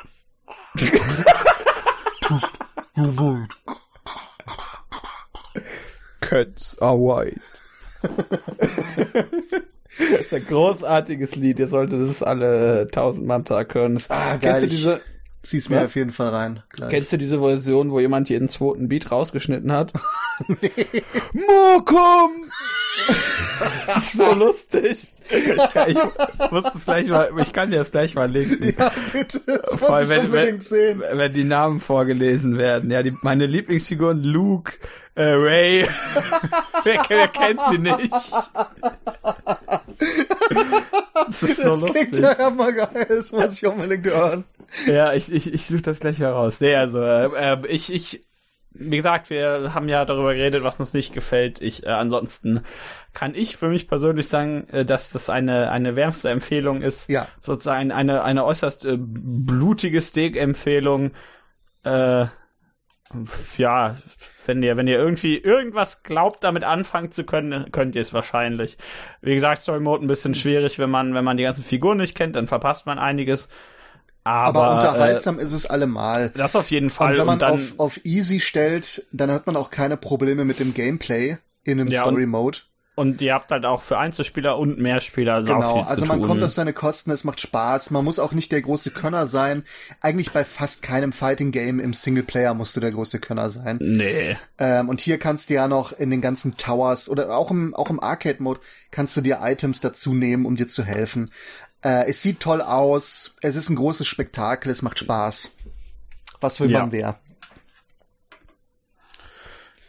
You're 2.97 3.09
right. 3.09 3.49
Cats 6.21 6.77
are 6.81 6.97
white. 6.97 7.41
das 8.03 8.09
ist 9.99 10.35
ein 10.35 10.45
großartiges 10.45 11.35
Lied. 11.35 11.59
Ihr 11.59 11.69
solltet 11.69 12.01
es 12.01 12.23
alle 12.23 12.87
tausendmal 12.89 13.37
am 13.37 13.45
Tag 13.45 13.75
hören. 13.75 14.01
Ah, 14.09 14.37
geil. 14.37 14.41
Kennst 14.41 14.63
du 14.63 14.67
diese, 14.69 15.01
Zieh's 15.43 15.71
mir 15.71 15.77
Was? 15.77 15.89
auf 15.89 15.97
jeden 15.97 16.13
Fall 16.13 16.29
rein. 16.29 16.63
Gleich. 16.69 16.91
Kennst 16.91 17.13
du 17.13 17.17
diese 17.17 17.41
Version, 17.41 17.91
wo 17.91 18.01
jemand 18.01 18.29
jeden 18.29 18.49
zweiten 18.49 18.89
Beat 18.89 19.11
rausgeschnitten 19.11 19.73
hat? 19.73 19.93
nee. 20.49 21.03
Mokum! 21.33 22.45
Das 23.87 23.97
ist 23.97 24.13
so 24.13 24.35
lustig. 24.35 25.07
Ich, 25.31 25.99
muss 26.51 26.65
das 26.65 26.85
gleich 26.85 27.09
mal, 27.09 27.31
ich 27.41 27.53
kann 27.53 27.71
dir 27.71 27.79
das 27.79 27.93
gleich 27.93 28.15
mal 28.15 28.31
linken. 28.31 28.75
Ja, 28.79 28.93
bitte. 29.13 29.41
Das 29.47 29.79
Vor 29.79 29.95
allem, 29.95 30.09
wenn, 30.09 30.33
wenn, 30.33 30.61
sehen. 30.61 31.03
wenn 31.13 31.33
die 31.33 31.45
Namen 31.45 31.81
vorgelesen 31.81 32.59
werden. 32.59 32.91
Ja, 32.91 33.03
die, 33.03 33.15
meine 33.23 33.47
Lieblingsfiguren 33.47 34.23
Luke, 34.23 34.73
äh, 35.15 35.23
Ray. 35.23 35.89
wer, 36.85 37.03
wer 37.09 37.29
kennt 37.29 37.61
sie 37.71 37.79
nicht? 37.79 38.13
Das 41.15 41.43
ist 41.43 41.57
so 41.57 41.63
das 41.63 41.81
lustig. 41.81 42.11
klingt 42.11 42.25
ja 42.25 42.39
hammergeil, 42.39 43.07
das 43.09 43.33
muss 43.33 43.63
ich 43.63 43.67
unbedingt 43.67 44.07
hören. 44.07 44.45
Ja, 44.87 45.13
ich, 45.13 45.31
ich, 45.31 45.53
ich 45.53 45.67
suche 45.67 45.83
das 45.83 46.01
gleich 46.01 46.19
heraus. 46.19 46.57
Nee, 46.61 46.75
also, 46.75 47.01
äh, 47.01 47.27
äh, 47.27 47.67
ich, 47.69 47.93
ich, 47.93 48.25
wie 48.73 48.97
gesagt, 48.97 49.31
wir 49.31 49.75
haben 49.75 49.89
ja 49.89 50.05
darüber 50.05 50.35
geredet, 50.35 50.63
was 50.63 50.79
uns 50.79 50.95
nicht 50.95 51.13
gefällt. 51.13 51.61
Ich, 51.61 51.85
äh, 51.85 51.91
ansonsten 51.91 52.63
kann 53.13 53.35
ich 53.35 53.57
für 53.57 53.69
mich 53.69 53.89
persönlich 53.89 54.29
sagen, 54.29 54.69
äh, 54.69 54.85
dass 54.85 55.11
das 55.11 55.29
eine, 55.29 55.71
eine 55.71 55.97
wärmste 55.97 56.31
Empfehlung 56.31 56.83
ist. 56.83 57.09
Ja. 57.09 57.27
Sozusagen 57.41 57.91
eine, 57.91 58.23
eine 58.23 58.45
äußerst 58.45 58.85
äh, 58.85 58.97
blutige 58.97 60.01
Steak-Empfehlung. 60.01 61.13
Äh, 61.83 62.27
ja, 63.57 63.97
wenn 64.47 64.63
ihr, 64.63 64.77
wenn 64.77 64.87
ihr 64.87 64.99
irgendwie 64.99 65.37
irgendwas 65.37 66.05
glaubt, 66.05 66.45
damit 66.45 66.63
anfangen 66.63 67.11
zu 67.11 67.25
können, 67.25 67.73
könnt 67.73 67.97
ihr 67.97 68.03
es 68.03 68.15
wahrscheinlich. 68.15 68.79
Wie 69.21 69.35
gesagt, 69.35 69.59
Story 69.59 69.81
Mode 69.81 70.05
ein 70.05 70.09
bisschen 70.09 70.37
schwierig, 70.37 70.79
wenn 70.79 70.91
man, 70.91 71.13
wenn 71.15 71.25
man 71.25 71.37
die 71.37 71.43
ganzen 71.43 71.65
Figuren 71.65 71.99
nicht 71.99 72.17
kennt, 72.17 72.37
dann 72.37 72.47
verpasst 72.47 72.87
man 72.87 73.01
einiges. 73.01 73.49
Aber, 74.25 74.63
aber 74.63 74.75
unterhaltsam 74.75 75.39
äh, 75.39 75.43
ist 75.43 75.53
es 75.53 75.67
allemal. 75.67 76.31
Das 76.31 76.57
auf 76.57 76.71
jeden 76.71 76.91
Fall. 76.91 77.13
Und 77.13 77.19
wenn 77.19 77.27
man 77.27 77.35
und 77.35 77.43
dann, 77.43 77.53
auf, 77.53 77.75
auf 77.79 78.05
Easy 78.05 78.41
stellt, 78.41 79.07
dann 79.13 79.31
hat 79.31 79.47
man 79.47 79.57
auch 79.57 79.71
keine 79.71 79.97
Probleme 79.97 80.45
mit 80.45 80.61
dem 80.61 80.75
Gameplay 80.75 81.39
in 81.65 81.81
einem 81.81 81.89
ja, 81.89 82.03
Story 82.03 82.27
Mode. 82.27 82.59
Und 82.97 83.23
ihr 83.23 83.33
habt 83.33 83.51
halt 83.51 83.65
auch 83.65 83.81
für 83.81 83.97
Einzelspieler 83.97 84.59
und 84.59 84.79
Mehrspieler 84.79 85.43
sau 85.43 85.55
genau, 85.55 85.81
also 85.81 86.05
man 86.05 86.21
kommt 86.21 86.43
auf 86.43 86.51
seine 86.51 86.75
Kosten, 86.75 87.11
es 87.13 87.25
macht 87.25 87.41
Spaß, 87.41 87.93
man 87.93 88.05
muss 88.05 88.19
auch 88.19 88.33
nicht 88.33 88.53
der 88.53 88.61
große 88.61 88.91
Könner 88.91 89.27
sein. 89.27 89.65
Eigentlich 90.03 90.33
bei 90.33 90.45
fast 90.45 90.83
keinem 90.83 91.13
Fighting 91.13 91.51
Game 91.51 91.81
im 91.81 91.95
Singleplayer 91.95 92.53
musst 92.53 92.77
du 92.77 92.81
der 92.81 92.91
große 92.91 93.19
Könner 93.19 93.49
sein. 93.49 93.79
Nee. 93.81 94.37
Ähm, 94.59 94.91
und 94.91 95.01
hier 95.01 95.19
kannst 95.19 95.49
du 95.49 95.55
ja 95.55 95.67
noch 95.67 95.93
in 95.99 96.11
den 96.11 96.21
ganzen 96.21 96.59
Towers 96.59 97.09
oder 97.09 97.35
auch 97.35 97.51
im, 97.51 97.75
auch 97.75 97.89
im 97.89 98.01
Arcade-Mode 98.01 98.61
kannst 98.91 99.17
du 99.17 99.23
dir 99.23 99.39
Items 99.41 99.81
dazu 99.81 100.13
nehmen, 100.13 100.45
um 100.45 100.57
dir 100.57 100.69
zu 100.69 100.85
helfen. 100.85 101.31
Äh, 101.83 102.09
es 102.09 102.23
sieht 102.23 102.41
toll 102.41 102.61
aus, 102.61 103.37
es 103.41 103.57
ist 103.57 103.71
ein 103.71 103.77
großes 103.77 104.07
Spektakel, 104.07 104.71
es 104.71 104.83
macht 104.83 104.99
Spaß. 104.99 105.51
Was 106.41 106.61
will 106.61 106.71
ja. 106.71 106.81
man 106.81 106.91
mehr? 106.91 107.19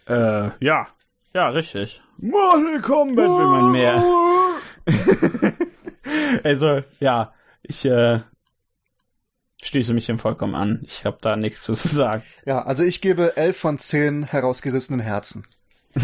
Äh, 0.08 0.52
ja, 0.64 0.88
ja, 1.34 1.50
richtig. 1.50 2.02
Mortal 2.18 2.82
Kombat 2.82 3.26
will 3.26 3.48
man 3.48 3.72
mehr. 3.72 4.04
also, 6.44 6.84
ja, 7.00 7.34
ich 7.64 7.86
äh, 7.86 8.22
schließe 9.62 9.94
mich 9.94 10.08
dem 10.08 10.20
vollkommen 10.20 10.56
an. 10.56 10.82
Ich 10.84 11.06
habe 11.06 11.18
da 11.22 11.36
nichts 11.36 11.64
zu 11.64 11.74
sagen. 11.74 12.24
Ja, 12.46 12.64
also 12.64 12.84
ich 12.84 13.02
gebe 13.02 13.38
elf 13.38 13.58
von 13.58 13.78
zehn 13.80 14.24
herausgerissenen 14.24 15.00
Herzen. 15.00 15.48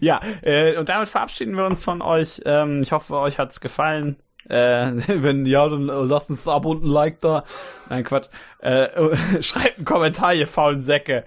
ja, 0.00 0.20
äh, 0.42 0.76
und 0.76 0.88
damit 0.88 1.08
verabschieden 1.08 1.56
wir 1.56 1.66
uns 1.66 1.84
von 1.84 2.02
euch. 2.02 2.42
Ähm, 2.44 2.82
ich 2.82 2.92
hoffe, 2.92 3.16
euch 3.16 3.38
hat's 3.38 3.60
gefallen. 3.60 4.16
Äh, 4.48 4.92
wenn 5.06 5.46
ja, 5.46 5.68
dann 5.68 5.88
äh, 5.88 6.02
lasst 6.02 6.30
uns 6.30 6.46
ein 6.46 6.54
Abo 6.54 6.70
und 6.70 6.84
ein 6.84 6.88
Like 6.90 7.20
da. 7.20 7.44
Nein, 7.88 8.04
Quatsch. 8.04 8.28
Äh, 8.60 9.16
schreibt 9.42 9.78
einen 9.78 9.84
Kommentar, 9.84 10.34
ihr 10.34 10.48
faulen 10.48 10.82
Säcke. 10.82 11.24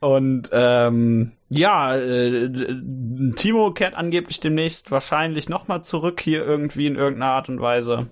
Und 0.00 0.50
ähm, 0.52 1.32
ja, 1.48 1.96
äh, 1.96 2.50
Timo 3.36 3.72
kehrt 3.72 3.94
angeblich 3.94 4.40
demnächst 4.40 4.90
wahrscheinlich 4.90 5.48
nochmal 5.48 5.84
zurück 5.84 6.20
hier 6.20 6.44
irgendwie 6.44 6.88
in 6.88 6.96
irgendeiner 6.96 7.32
Art 7.32 7.48
und 7.48 7.60
Weise. 7.60 8.10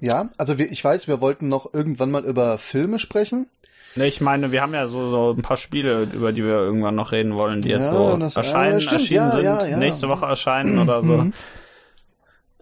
Ja, 0.00 0.28
also 0.36 0.58
wir, 0.58 0.70
ich 0.70 0.84
weiß, 0.84 1.08
wir 1.08 1.20
wollten 1.20 1.48
noch 1.48 1.72
irgendwann 1.72 2.10
mal 2.10 2.24
über 2.24 2.58
Filme 2.58 2.98
sprechen. 2.98 3.48
Ne, 3.96 4.06
ich 4.06 4.20
meine, 4.20 4.52
wir 4.52 4.60
haben 4.60 4.74
ja 4.74 4.86
so, 4.86 5.10
so 5.10 5.32
ein 5.32 5.42
paar 5.42 5.56
Spiele, 5.56 6.02
über 6.12 6.32
die 6.32 6.44
wir 6.44 6.52
irgendwann 6.52 6.94
noch 6.94 7.12
reden 7.12 7.34
wollen, 7.34 7.62
die 7.62 7.70
ja, 7.70 7.78
jetzt 7.78 7.88
so 7.88 8.16
das, 8.18 8.36
erscheinen, 8.36 8.78
äh, 8.78 8.92
erschienen 8.92 9.26
ja, 9.26 9.30
sind, 9.30 9.44
ja, 9.44 9.76
nächste 9.78 10.08
Woche 10.08 10.26
erscheinen 10.26 10.78
oder 10.78 11.02
so. 11.02 11.16
Mhm. 11.16 11.32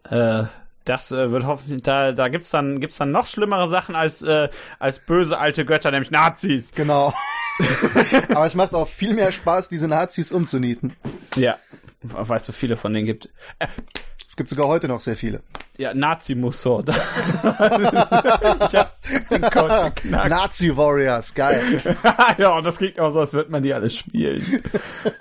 Äh, 0.09 0.45
das 0.85 1.11
äh, 1.13 1.31
wird 1.31 1.45
hoffentlich, 1.45 1.83
da, 1.83 2.13
da 2.13 2.29
gibt's 2.29 2.51
dann, 2.51 2.81
gibt's 2.81 2.99
dann 2.99 3.11
noch 3.11 3.27
schlimmere 3.27 3.69
Sachen 3.69 3.97
als, 3.97 4.23
äh, 4.23 4.49
als 4.79 4.99
böse 4.99 5.39
alte 5.39 5.65
Götter, 5.65 5.91
nämlich 5.91 6.11
Nazis. 6.11 6.73
Genau. 6.73 7.15
Aber 8.29 8.47
es 8.47 8.55
macht 8.55 8.75
auch 8.75 8.89
viel 8.89 9.15
mehr 9.15 9.33
Spaß, 9.33 9.69
diese 9.69 9.89
Nazis 9.89 10.31
umzunieten. 10.31 10.95
Ja. 11.37 11.59
Weißt 12.03 12.49
du, 12.49 12.53
viele 12.53 12.77
von 12.77 12.93
denen 12.93 13.07
gibt. 13.07 13.31
Äh, 13.59 13.67
es 14.27 14.37
gibt 14.37 14.49
sogar 14.49 14.67
heute 14.67 14.89
noch 14.89 15.01
sehr 15.01 15.17
viele. 15.17 15.43
Ja, 15.77 15.93
Nazi-Musso. 15.93 16.85
ich 16.87 16.95
hab 18.75 18.97
den 19.31 19.43
Code 19.43 19.93
geknackt. 19.95 20.31
Nazi-Warriors, 20.31 21.35
geil. 21.35 21.81
ja, 22.39 22.57
und 22.57 22.65
das 22.65 22.79
klingt 22.79 22.99
auch 23.01 23.13
so, 23.13 23.21
als 23.21 23.33
würde 23.33 23.51
man 23.51 23.63
die 23.63 23.75
alle 23.75 23.91
spielen. 23.91 24.63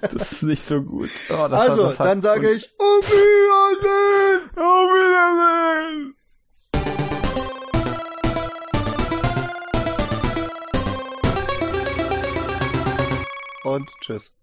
Das 0.02 0.32
ist 0.32 0.44
nicht 0.44 0.66
so 0.66 0.82
gut. 0.82 1.10
Oh, 1.30 1.44
also, 1.44 1.90
so 1.90 2.04
dann 2.04 2.22
sage 2.22 2.52
ich, 2.52 2.72
auf 2.80 3.10
Wiedersehen! 3.10 4.50
Auf 4.56 4.90
Wiedersehen! 4.90 6.16
Und 13.64 13.90
tschüss. 14.02 14.43